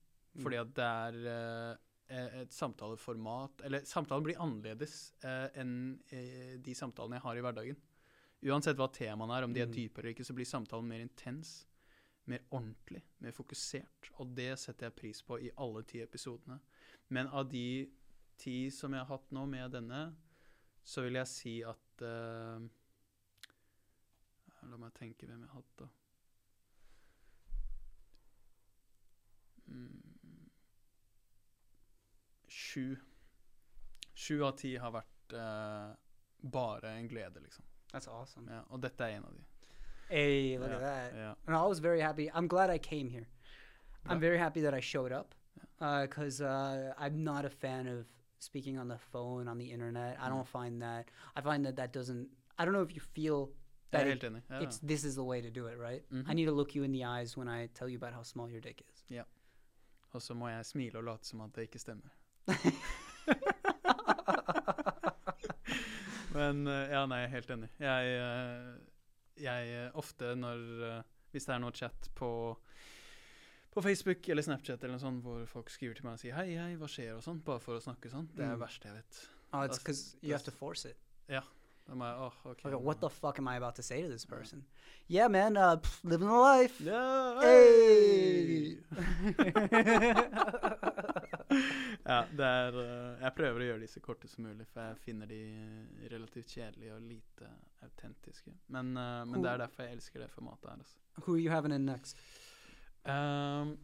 Fordi 0.43 0.59
at 0.61 0.73
det 0.77 0.85
er 0.85 1.15
eh, 2.13 2.41
et 2.43 2.53
samtaleformat 2.53 3.63
Eller 3.65 3.81
samtalen 3.89 4.23
blir 4.27 4.37
annerledes 4.37 5.13
enn 5.57 5.71
de 6.61 6.75
samtalene 6.77 7.17
jeg 7.17 7.23
har 7.23 7.39
i 7.39 7.41
hverdagen. 7.41 7.79
Uansett 8.45 8.77
hva 8.77 8.85
temaene 8.93 9.33
er, 9.39 9.47
om 9.47 9.53
de 9.55 9.63
er 9.63 9.65
Mm. 9.65 9.73
dype 9.73 9.97
eller 10.03 10.11
ikke, 10.13 10.23
så 10.27 10.35
blir 10.37 10.45
samtalen 10.45 10.85
mer 10.87 11.01
intens, 11.01 11.65
mer 12.29 12.43
ordentlig, 12.53 13.01
mer 13.19 13.33
fokusert. 13.33 14.11
Og 14.19 14.35
det 14.37 14.51
setter 14.61 14.85
jeg 14.91 14.95
pris 14.99 15.23
på 15.25 15.39
i 15.41 15.49
alle 15.57 15.81
ti 15.89 16.03
episodene. 16.05 16.59
Men 17.09 17.27
av 17.33 17.49
de 17.49 17.87
ti 18.37 18.57
som 18.73 18.93
jeg 18.93 19.03
har 19.03 19.09
hatt 19.11 19.31
nå 19.35 19.45
med 19.49 19.71
denne, 19.75 20.01
så 20.87 21.03
vil 21.05 21.19
jeg 21.19 21.31
si 21.31 21.55
at 21.67 22.03
uh, 22.05 22.59
La 24.67 24.75
meg 24.75 24.91
tenke 24.97 25.23
hvem 25.23 25.45
jeg 25.45 25.47
har 25.47 25.61
hatt, 25.61 25.79
da. 25.79 25.85
Mm. 29.71 30.17
Sju. 32.51 32.97
Sju 34.11 34.41
av 34.43 34.57
ti 34.59 34.73
har 34.81 34.91
vært 34.91 35.35
uh, 35.39 35.93
bare 36.51 36.97
en 36.97 37.07
glede, 37.07 37.39
liksom. 37.45 37.63
That's 37.93 38.11
awesome. 38.11 38.51
Ja, 38.51 38.65
og 38.67 38.83
dette 38.83 39.07
er 39.07 39.21
en 39.21 39.29
av 39.29 39.37
de. 39.37 39.45
Hey, 40.09 40.57
look 40.57 40.69
yeah, 40.69 40.75
at 40.75 40.81
that. 40.81 41.15
Yeah. 41.15 41.33
And 41.47 41.55
I 41.55 41.63
was 41.65 41.79
very 41.79 42.01
happy. 42.01 42.29
I'm 42.33 42.47
glad 42.47 42.69
I 42.69 42.77
came 42.77 43.09
here. 43.09 43.27
I'm 44.09 44.19
very 44.19 44.37
happy 44.37 44.61
that 44.61 44.73
I 44.73 44.79
showed 44.79 45.11
up 45.11 45.35
because 45.79 46.41
uh, 46.41 46.93
I'm 46.97 47.23
not 47.23 47.45
a 47.45 47.49
fan 47.49 47.87
of 47.87 48.05
speaking 48.39 48.77
on 48.77 48.87
the 48.87 48.97
phone 48.97 49.47
on 49.47 49.57
the 49.57 49.71
internet. 49.71 50.17
I 50.19 50.27
Mm. 50.27 50.35
don't 50.35 50.47
find 50.47 50.81
that. 50.81 51.09
I 51.35 51.41
find 51.41 51.65
that 51.65 51.75
that 51.75 51.93
doesn't. 51.93 52.29
I 52.57 52.65
don't 52.65 52.73
know 52.73 52.81
if 52.83 52.93
you 52.95 53.01
feel 53.01 53.51
that 53.91 54.07
it- 54.07 54.23
it's 54.61 54.79
this 54.79 55.03
is 55.03 55.15
the 55.15 55.23
way 55.23 55.41
to 55.41 55.49
do 55.49 55.67
it, 55.67 55.77
right? 55.77 56.03
I 56.11 56.15
Mhm. 56.15 56.35
need 56.35 56.45
to 56.45 56.51
look 56.51 56.75
you 56.75 56.83
in 56.83 56.91
the 56.91 57.03
eyes 57.05 57.37
when 57.37 57.47
I 57.47 57.67
tell 57.67 57.89
you 57.89 57.97
about 57.97 58.13
how 58.13 58.23
small 58.23 58.49
your 58.49 58.61
dick 58.61 58.81
is. 58.91 59.05
ja. 59.09 59.23
Og 60.13 60.21
så 60.21 60.33
må 60.33 60.47
jeg 60.49 60.65
smile 60.65 60.97
og 60.97 61.03
late 61.03 61.25
som 61.25 61.41
at 61.41 61.53
det 61.53 61.61
ikke 61.69 61.79
stemmer. 61.79 62.09
Men 66.33 66.67
eh, 66.67 66.89
ja, 66.91 67.05
nei, 67.05 67.17
jeg 67.23 67.29
er 67.29 67.33
helt 67.33 67.51
enig. 67.55 67.69
Jeg, 67.79 68.11
eh, 68.21 69.43
jeg 69.43 69.71
eh, 69.85 69.91
ofte 69.97 70.33
når 70.35 71.03
Hvis 71.33 71.45
det 71.45 71.53
er 71.55 71.59
noe 71.59 71.71
chat 71.75 72.09
på 72.15 72.29
på 73.77 73.83
Facebook 73.85 74.29
eller 74.33 74.41
Snapchat 74.45 74.81
eller 74.83 74.95
noe 74.97 75.03
sånt, 75.03 75.21
hvor 75.25 75.43
folk 75.51 75.69
skriver 75.73 75.93
til 75.99 76.05
meg 76.07 76.13
og 76.17 76.21
sier 76.23 76.33
'hei, 76.37 76.49
hei, 76.57 76.73
hva 76.81 76.89
skjer?' 76.89 77.13
og 77.17 77.21
sånn, 77.25 77.43
bare 77.45 77.61
for 77.61 77.77
å 77.77 77.81
snakke 77.83 78.09
sånn, 78.09 78.27
det 78.33 78.41
er 78.45 78.49
det 78.49 78.57
Mm. 78.57 78.65
verste 78.65 78.85
jeg 78.89 78.95
vet. 79.01 79.13
Oh, 79.53 79.61
it's 79.63 79.77
because 79.79 80.17
you 80.21 80.33
have 80.33 80.43
to 80.43 80.51
force 80.51 80.83
it. 80.89 80.97
Da 81.29 81.95
må 81.95 82.03
jeg 82.03 82.17
åh, 82.19 82.33
OK. 82.51 82.65
Okay, 82.65 82.75
what 82.83 82.99
the 82.99 83.09
fuck 83.09 83.39
am 83.39 83.47
I 83.47 83.55
about 83.55 83.75
to 83.75 83.81
say 83.81 84.01
to 84.01 84.09
this 84.09 84.25
Yeah. 84.25 84.37
person? 84.37 84.65
Yeah, 85.09 85.29
man, 85.31 85.55
uh, 85.55 85.77
pff, 85.77 86.03
living 86.03 86.27
the 86.27 86.35
life. 86.35 86.83
Ja, 86.83 87.39
Hey! 87.39 88.75
ja, 92.05 92.25
det 92.37 92.45
er 92.45 92.75
uh, 92.75 93.21
Jeg 93.21 93.31
prøver 93.37 93.61
å 93.61 93.63
gjøre 93.69 93.79
de 93.79 93.87
så 93.87 93.99
korte 94.03 94.27
som 94.27 94.43
mulig, 94.47 94.67
for 94.67 94.81
jeg 94.81 94.97
finner 95.05 95.25
de 95.31 95.39
relativt 96.11 96.47
kjedelige 96.57 96.93
og 96.97 97.01
lite 97.07 97.47
autentiske. 97.85 98.51
Men, 98.67 98.91
uh, 98.97 99.23
men 99.25 99.41
det 99.43 99.51
er 99.53 99.57
derfor 99.63 99.83
jeg 99.87 99.93
elsker 99.97 100.19
det 100.25 100.29
formatet 100.33 100.69
her. 100.69 100.77
Altså. 100.83 100.95
Who 101.25 101.33
are 101.35 101.39
you 101.41 101.51
having 101.51 101.73
in 101.73 101.85
next? 101.85 102.17
Ehm, 103.07 103.77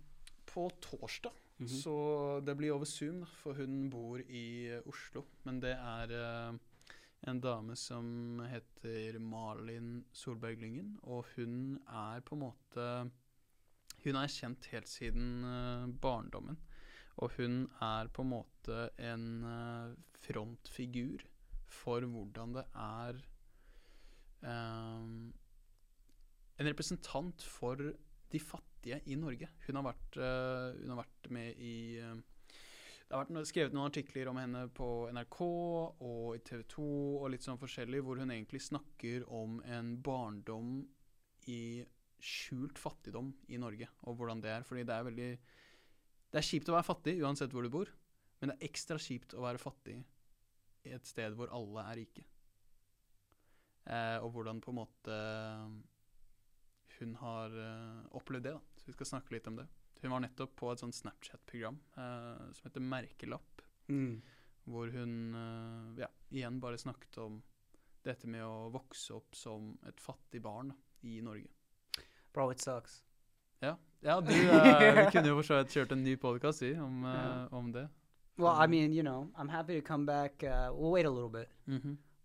på 0.45 0.67
torsdag 0.83 1.31
Mhm. 1.63 1.67
Så 1.67 2.41
det 2.45 2.55
blir 2.55 2.73
over 2.73 2.85
Zoom, 2.85 3.21
da, 3.23 3.29
for 3.39 3.53
hun 3.53 3.89
bor 3.89 4.19
i 4.19 4.73
Oslo. 4.89 5.25
Men 5.47 5.61
det 5.63 5.73
er 5.77 6.11
uh, 6.11 6.55
en 7.29 7.41
dame 7.41 7.75
som 7.79 8.41
heter 8.49 9.19
Malin 9.19 10.03
Solberg 10.11 10.59
Lyngen, 10.59 10.97
og 11.03 11.27
hun 11.35 11.77
er 11.87 12.23
på 12.25 12.35
en 12.35 12.47
måte 12.47 12.87
Hun 14.03 14.17
er 14.19 14.27
kjent 14.27 14.65
helt 14.73 14.89
siden 14.91 15.45
uh, 15.47 15.87
barndommen. 15.87 16.57
Og 17.23 17.31
hun 17.37 17.69
er 17.79 18.09
på 18.11 18.23
en 18.25 18.31
måte 18.31 18.89
en 18.97 19.43
eh, 19.45 19.91
frontfigur 20.17 21.21
for 21.69 22.01
hvordan 22.01 22.55
det 22.55 22.63
er 22.73 23.19
ehm, 24.49 25.29
En 26.57 26.69
representant 26.71 27.45
for 27.45 27.77
de 27.77 28.39
fattige 28.41 28.72
i 28.91 29.15
Norge. 29.15 29.49
Hun 29.67 29.79
har 29.79 29.85
vært, 29.87 30.17
eh, 30.17 30.81
hun 30.81 30.93
har 30.93 31.01
vært 31.03 31.29
med 31.31 31.59
i 31.59 31.97
eh, 31.99 32.15
Det 33.07 33.19
har 33.19 33.25
vært 33.25 33.47
skrevet 33.47 33.73
noen 33.75 33.91
artikler 33.91 34.29
om 34.31 34.37
henne 34.37 34.63
på 34.73 34.87
NRK 35.13 35.39
og 35.43 36.35
i 36.35 36.39
TV 36.39 36.63
2 36.71 36.85
og 37.21 37.29
litt 37.29 37.43
sånn 37.45 37.59
forskjellig, 37.61 38.01
hvor 38.01 38.17
hun 38.17 38.31
egentlig 38.31 38.63
snakker 38.63 39.27
om 39.29 39.59
en 39.69 39.91
barndom 40.01 40.79
i 41.51 41.83
skjult 42.23 42.79
fattigdom 42.79 43.33
i 43.51 43.59
Norge, 43.61 43.89
og 44.07 44.17
hvordan 44.17 44.41
det 44.41 44.49
er. 44.49 44.63
Fordi 44.63 44.83
det 44.87 44.95
er 44.95 45.07
veldig 45.09 45.31
Det 46.33 46.39
er 46.39 46.49
kjipt 46.49 46.69
å 46.71 46.73
være 46.73 46.89
fattig 46.89 47.19
uansett 47.21 47.51
hvor 47.53 47.61
du 47.61 47.69
bor, 47.69 47.89
men 48.41 48.49
det 48.49 48.55
er 48.57 48.69
ekstra 48.71 48.97
kjipt 48.97 49.35
å 49.37 49.43
være 49.43 49.61
fattig 49.61 49.99
i 50.83 50.93
et 50.95 51.05
sted 51.05 51.35
hvor 51.37 51.51
alle 51.53 51.83
er 51.91 51.99
rike. 52.01 52.23
Eh, 53.85 54.17
og 54.23 54.31
hvordan 54.33 54.61
på 54.63 54.71
en 54.71 54.79
måte 54.79 55.17
hun 56.99 57.15
har 57.19 57.53
eh, 57.59 58.05
opplevd 58.15 58.47
det. 58.47 58.53
da. 58.55 58.72
Så 58.83 58.91
vi 58.91 58.93
skal 58.97 59.05
snakke 59.13 59.31
litt 59.37 59.47
om 59.47 59.55
det. 59.55 59.67
Hun 60.01 60.11
var 60.11 60.19
nettopp 60.19 60.55
på 60.59 60.71
et 60.73 60.81
sånt 60.83 60.95
Snapchat-program 60.97 61.77
eh, 61.95 62.51
som 62.53 62.65
heter 62.67 62.83
Merkelapp, 62.83 63.61
Mm. 63.87 64.21
hvor 64.65 64.87
hun 64.91 65.35
eh, 65.35 66.01
ja, 66.03 66.07
igjen 66.31 66.59
bare 66.59 66.77
snakket 66.79 67.17
om 67.23 67.41
dette 68.03 68.27
med 68.27 68.43
å 68.43 68.69
vokse 68.71 69.13
opp 69.15 69.35
som 69.35 69.77
et 69.87 69.99
fattig 69.99 70.41
barn 70.43 70.69
da, 70.71 70.75
i 71.03 71.21
Norge. 71.21 71.47
Bro, 72.33 72.49
it 72.51 72.59
sucks. 72.61 73.01
Ja, 73.61 73.77
ja 74.01 74.19
du, 74.21 74.31
eh, 74.33 74.95
vi 75.05 75.11
kunne 75.11 75.27
jo 75.31 75.35
for 75.39 75.47
så 75.47 75.61
vidt 75.61 75.75
kjørt 75.75 75.91
en 75.95 76.03
ny 76.03 76.15
podkast 76.19 76.63
om, 76.83 77.05
eh, 77.07 77.53
om 77.55 77.71
det. 77.71 77.87
Well, 78.37 78.55
I 78.57 78.67
mean, 78.67 78.91
you 78.91 79.03
know, 79.03 79.29
I'm 79.37 79.47
happy 79.49 79.79
to 79.79 79.81
come 79.87 80.05
back. 80.05 80.43
Uh, 80.43 80.71
we'll 80.73 80.91
wait 80.91 81.05
a 81.05 81.09
little 81.09 81.29
bit, 81.29 81.49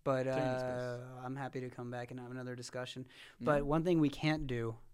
but 0.05 0.27
uh. 0.27 0.99
I'm 1.23 1.37
happy 1.37 1.61
to 1.61 1.69
come 1.71 1.91
back 1.91 2.11
and 2.11 2.19
have 2.19 2.31
another 2.31 2.57
discussion. 2.57 3.05
Mm. 3.41 3.45
But 3.45 3.63
one 3.67 3.85
thing 3.85 4.01
we 4.01 4.09
can't 4.09 4.47
do 4.47 4.75
Mm. 4.75 4.88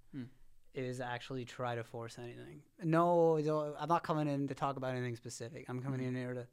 Is 0.75 1.01
actually 1.01 1.45
try 1.45 1.75
to 1.77 1.85
force 1.85 2.19
anything. 2.19 2.63
No, 2.83 3.39
I'm 3.79 3.89
not 3.89 4.03
coming 4.03 4.29
in 4.29 4.49
to 4.49 4.55
talk 4.55 4.77
about 4.77 4.95
anything 4.95 5.17
specific. 5.17 5.69
I'm 5.69 5.81
coming 5.83 6.01
Mhm. 6.01 6.09
in 6.09 6.15
here 6.17 6.35
to 6.35 6.47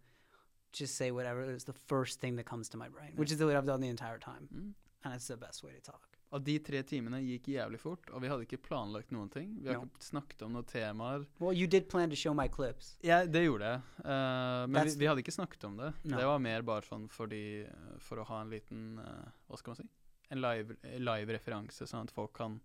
just 0.72 0.96
say 0.96 1.12
whatever 1.12 1.44
is 1.44 1.64
the 1.66 1.74
first 1.74 2.20
thing 2.20 2.36
that 2.38 2.46
comes 2.46 2.70
to 2.70 2.78
my 2.78 2.88
brain, 2.90 3.14
which 3.16 3.32
is 3.32 3.40
what 3.42 3.56
I've 3.56 3.66
done 3.66 3.82
the 3.82 3.90
entire 3.90 4.20
time, 4.20 4.48
Mm. 4.54 4.74
and 5.04 5.14
it's 5.14 5.28
the 5.28 5.38
best 5.38 5.64
way 5.64 5.74
to 5.74 5.82
talk. 5.82 6.08
Og 6.34 6.46
de 6.46 6.60
tre 6.60 6.82
timene 6.84 7.20
gikk 7.22 7.44
jævlig 7.48 7.78
fort, 7.80 8.10
og 8.12 8.22
vi 8.22 8.28
hadde 8.28 8.46
ikke 8.46 8.58
planlagt 8.58 9.12
noen 9.12 9.30
ting. 9.30 9.58
Vi 9.62 9.68
har 9.68 9.76
No. 9.80 9.82
ikke 9.86 10.00
snakket 10.00 10.42
om 10.44 10.54
noen 10.54 10.64
temaer. 10.64 11.26
Well, 11.40 11.52
you 11.54 11.68
did 11.68 11.90
plan 11.90 12.10
to 12.10 12.16
show 12.16 12.34
my 12.34 12.48
clips. 12.48 12.96
Ja, 13.04 13.26
det 13.26 13.44
gjorde 13.44 13.60
jeg. 13.66 13.82
Eh, 14.06 14.68
men 14.68 14.86
vi, 14.88 14.96
vi 14.96 15.06
hadde 15.08 15.18
ikke 15.24 15.34
snakket 15.36 15.64
om 15.66 15.76
det. 15.76 15.94
No. 16.06 16.18
Det 16.18 16.26
var 16.26 16.40
mer 16.40 16.62
bare 16.62 16.82
sånn 16.84 17.10
fordi 17.10 17.64
eh, 17.66 17.98
For 18.00 18.16
å 18.18 18.26
ha 18.26 18.42
en 18.42 18.50
liten 18.50 19.00
eh, 19.00 19.30
Hva 19.50 19.58
skal 19.58 19.72
man 19.72 19.76
si? 19.76 19.90
En 20.32 20.40
live, 20.40 20.78
live 21.00 21.40
sånn 21.70 22.04
at 22.04 22.12
folk 22.12 22.32
kan 22.34 22.62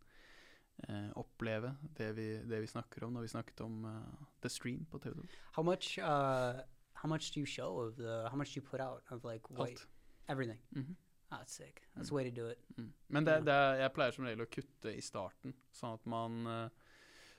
eh, 0.88 1.10
oppleve 1.16 1.74
det 1.96 2.12
vi, 2.16 2.26
det 2.44 2.60
vi 2.60 2.66
snakker 2.66 3.04
om 3.04 3.12
når 3.16 3.20
vi 3.26 3.28
snakket 3.28 3.60
om 3.60 3.84
uh, 3.84 4.26
The 4.42 4.48
Stream 4.48 4.84
på 4.90 4.98
TV2. 4.98 5.26
How 5.56 5.62
much? 5.64 5.98
Uh, 5.98 6.60
how 7.02 7.08
much 7.08 7.32
do 7.34 7.40
you 7.40 7.46
show 7.46 7.78
of 7.86 7.96
the? 7.96 8.28
How 8.30 8.36
much 8.36 8.54
do 8.54 8.60
you 8.60 8.66
put 8.70 8.80
out 8.80 9.02
of 9.10 9.24
like 9.24 9.50
what, 9.50 9.70
Alt. 9.70 9.86
everything? 10.28 10.60
Mhm. 10.74 10.96
Ah, 11.30 11.38
that's 11.38 11.52
sick. 11.56 11.82
That's 11.96 12.06
Mm. 12.06 12.08
the 12.08 12.14
way 12.14 12.30
to 12.30 12.34
do 12.42 12.46
it. 12.48 12.58
Mm. 12.78 12.92
Men 13.08 13.24
det, 13.26 13.44
det 13.46 13.52
er, 13.52 13.74
jeg 13.74 13.92
pleier 13.92 14.10
som 14.14 14.24
regel 14.24 14.44
å 14.44 14.50
kutte 14.50 14.92
i 14.96 15.00
starten, 15.02 15.54
sånn 15.74 15.94
at 15.94 16.06
man, 16.06 16.46
uh, 16.46 16.68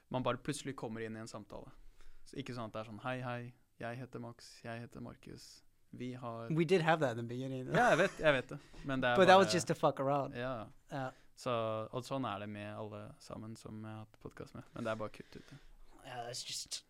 man 0.10 0.24
bare 0.24 0.38
plutselig 0.38 0.76
kommer 0.76 1.02
inn 1.06 1.16
i 1.16 1.20
en 1.20 1.28
samtale. 1.28 1.72
Så 2.26 2.36
ikke 2.36 2.54
sånn 2.54 2.68
at 2.68 2.74
det 2.74 2.82
er 2.82 2.90
sånn 2.92 3.00
Hei, 3.06 3.22
hei, 3.22 3.54
jeg 3.80 3.98
heter 4.02 4.20
Max, 4.20 4.50
jeg 4.64 4.82
heter 4.82 5.00
Markus. 5.02 5.64
Vi 5.94 6.12
har 6.20 6.50
We 6.52 6.66
did 6.66 6.82
have 6.82 7.00
that 7.00 7.12
in 7.18 7.24
the 7.24 7.28
beginning. 7.36 7.68
Ja, 7.72 7.90
jeg 7.94 7.98
vet, 7.98 8.20
jeg 8.20 8.34
vet 8.34 8.50
det. 8.50 8.60
Men 8.86 9.00
det 9.02 9.08
er 9.10 9.16
but 9.16 9.28
that 9.28 9.38
was 9.38 9.48
bare- 9.48 9.54
just 9.54 9.68
to 9.68 9.74
fuck 9.74 10.00
around. 10.02 10.36
Ja. 10.36 10.66
Uh, 10.92 11.12
Så, 11.38 11.54
og 11.94 12.06
sånn 12.06 12.26
er 12.26 12.42
det 12.42 12.50
med 12.50 12.72
alle 12.74 13.04
sammen 13.22 13.54
som 13.60 13.84
jeg 13.84 13.94
har 13.94 14.06
hatt 14.08 14.22
podkast 14.24 14.58
med. 14.58 14.66
Men 14.74 14.88
det 14.88 14.94
er 14.94 15.02
bare 15.04 15.14
kutt 15.14 15.36
ut 15.36 15.52
det. 15.52 15.60
yeah, 16.08 16.28
just 16.30 16.84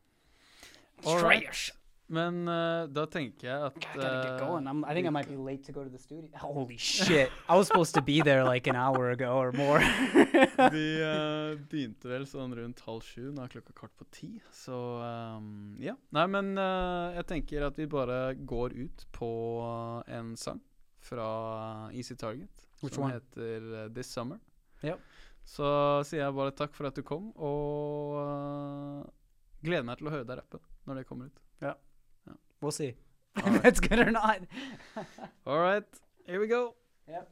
trash. 1.04 1.72
Men 2.08 2.48
uh, 2.48 2.88
da 2.88 3.04
tenker 3.12 3.50
jeg 3.50 3.64
at 3.68 3.78
I 3.84 3.98
gotta 3.98 4.20
get 4.24 4.40
going. 4.40 4.68
I'm, 4.72 4.86
I 4.88 4.94
think 4.94 5.08
I 5.08 5.12
might 5.12 5.28
be 5.28 5.36
late 5.36 5.66
to 5.66 5.74
go 5.74 5.84
to 5.84 5.90
the 5.90 6.00
studio. 6.00 6.30
Holy 6.40 6.78
shit! 6.80 7.30
I 7.50 7.58
was 7.58 7.68
supposed 7.68 7.96
to 7.96 8.02
be 8.02 8.22
there 8.22 8.46
like 8.46 8.68
an 8.68 8.78
hour 8.78 9.12
ago 9.12 9.36
or 9.36 9.52
more. 9.52 9.80
Vi 10.72 10.86
eh, 11.10 11.58
begynte 11.68 12.08
vel 12.08 12.24
sånn 12.30 12.56
rundt 12.56 12.80
halv 12.88 13.04
sju, 13.04 13.28
nå 13.36 13.44
er 13.44 13.52
klokka 13.52 13.76
kvart 13.76 13.96
på 14.00 14.08
ti. 14.16 14.30
Så 14.56 14.78
ehm, 15.04 15.76
ja. 15.84 15.98
Nei, 16.16 16.26
men 16.32 16.56
eh, 16.56 17.20
jeg 17.20 17.28
tenker 17.34 17.68
at 17.68 17.78
vi 17.80 17.90
bare 17.92 18.22
går 18.40 18.78
ut 18.80 19.06
på 19.12 19.32
en 20.08 20.32
sang 20.40 20.64
fra 21.04 21.28
Easy 21.92 22.16
Target. 22.16 22.67
Which 22.82 22.94
som 22.94 23.04
one? 23.04 23.14
heter 23.14 23.84
eh, 23.84 23.88
This 23.94 24.08
Summer. 24.08 24.40
Ja. 24.82 24.98
Så 25.48 25.68
sier 26.06 26.26
jeg 26.26 26.36
bare 26.36 26.52
takk 26.52 26.76
for 26.76 26.90
at 26.90 26.98
du 26.98 27.06
kom, 27.08 27.30
og 27.40 28.18
uh, 28.20 29.06
gleder 29.64 29.86
meg 29.88 30.02
til 30.02 30.10
å 30.10 30.14
høre 30.18 30.28
deg 30.28 30.42
rappe 30.42 30.60
når 30.86 31.00
det 31.00 31.06
kommer 31.08 31.32
ut. 31.32 31.40
Ja. 31.64 31.74
ja. 32.28 32.36
We'll 32.62 32.76
see. 32.76 32.94
All 33.38 33.44
right. 33.52 33.64
That's 33.64 33.80
good 33.80 34.00
or 34.00 34.12
not. 34.12 34.44
All 35.48 35.60
right. 35.60 35.88
Here 36.26 36.42
we 36.42 36.48
go. 36.48 36.76
Yep. 37.08 37.32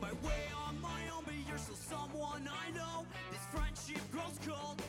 my 0.00 0.12
way 0.22 0.47
someone 1.88 2.46
I 2.46 2.70
know. 2.76 3.06
This 3.30 3.44
friendship 3.52 4.02
grows 4.12 4.38
cold. 4.46 4.82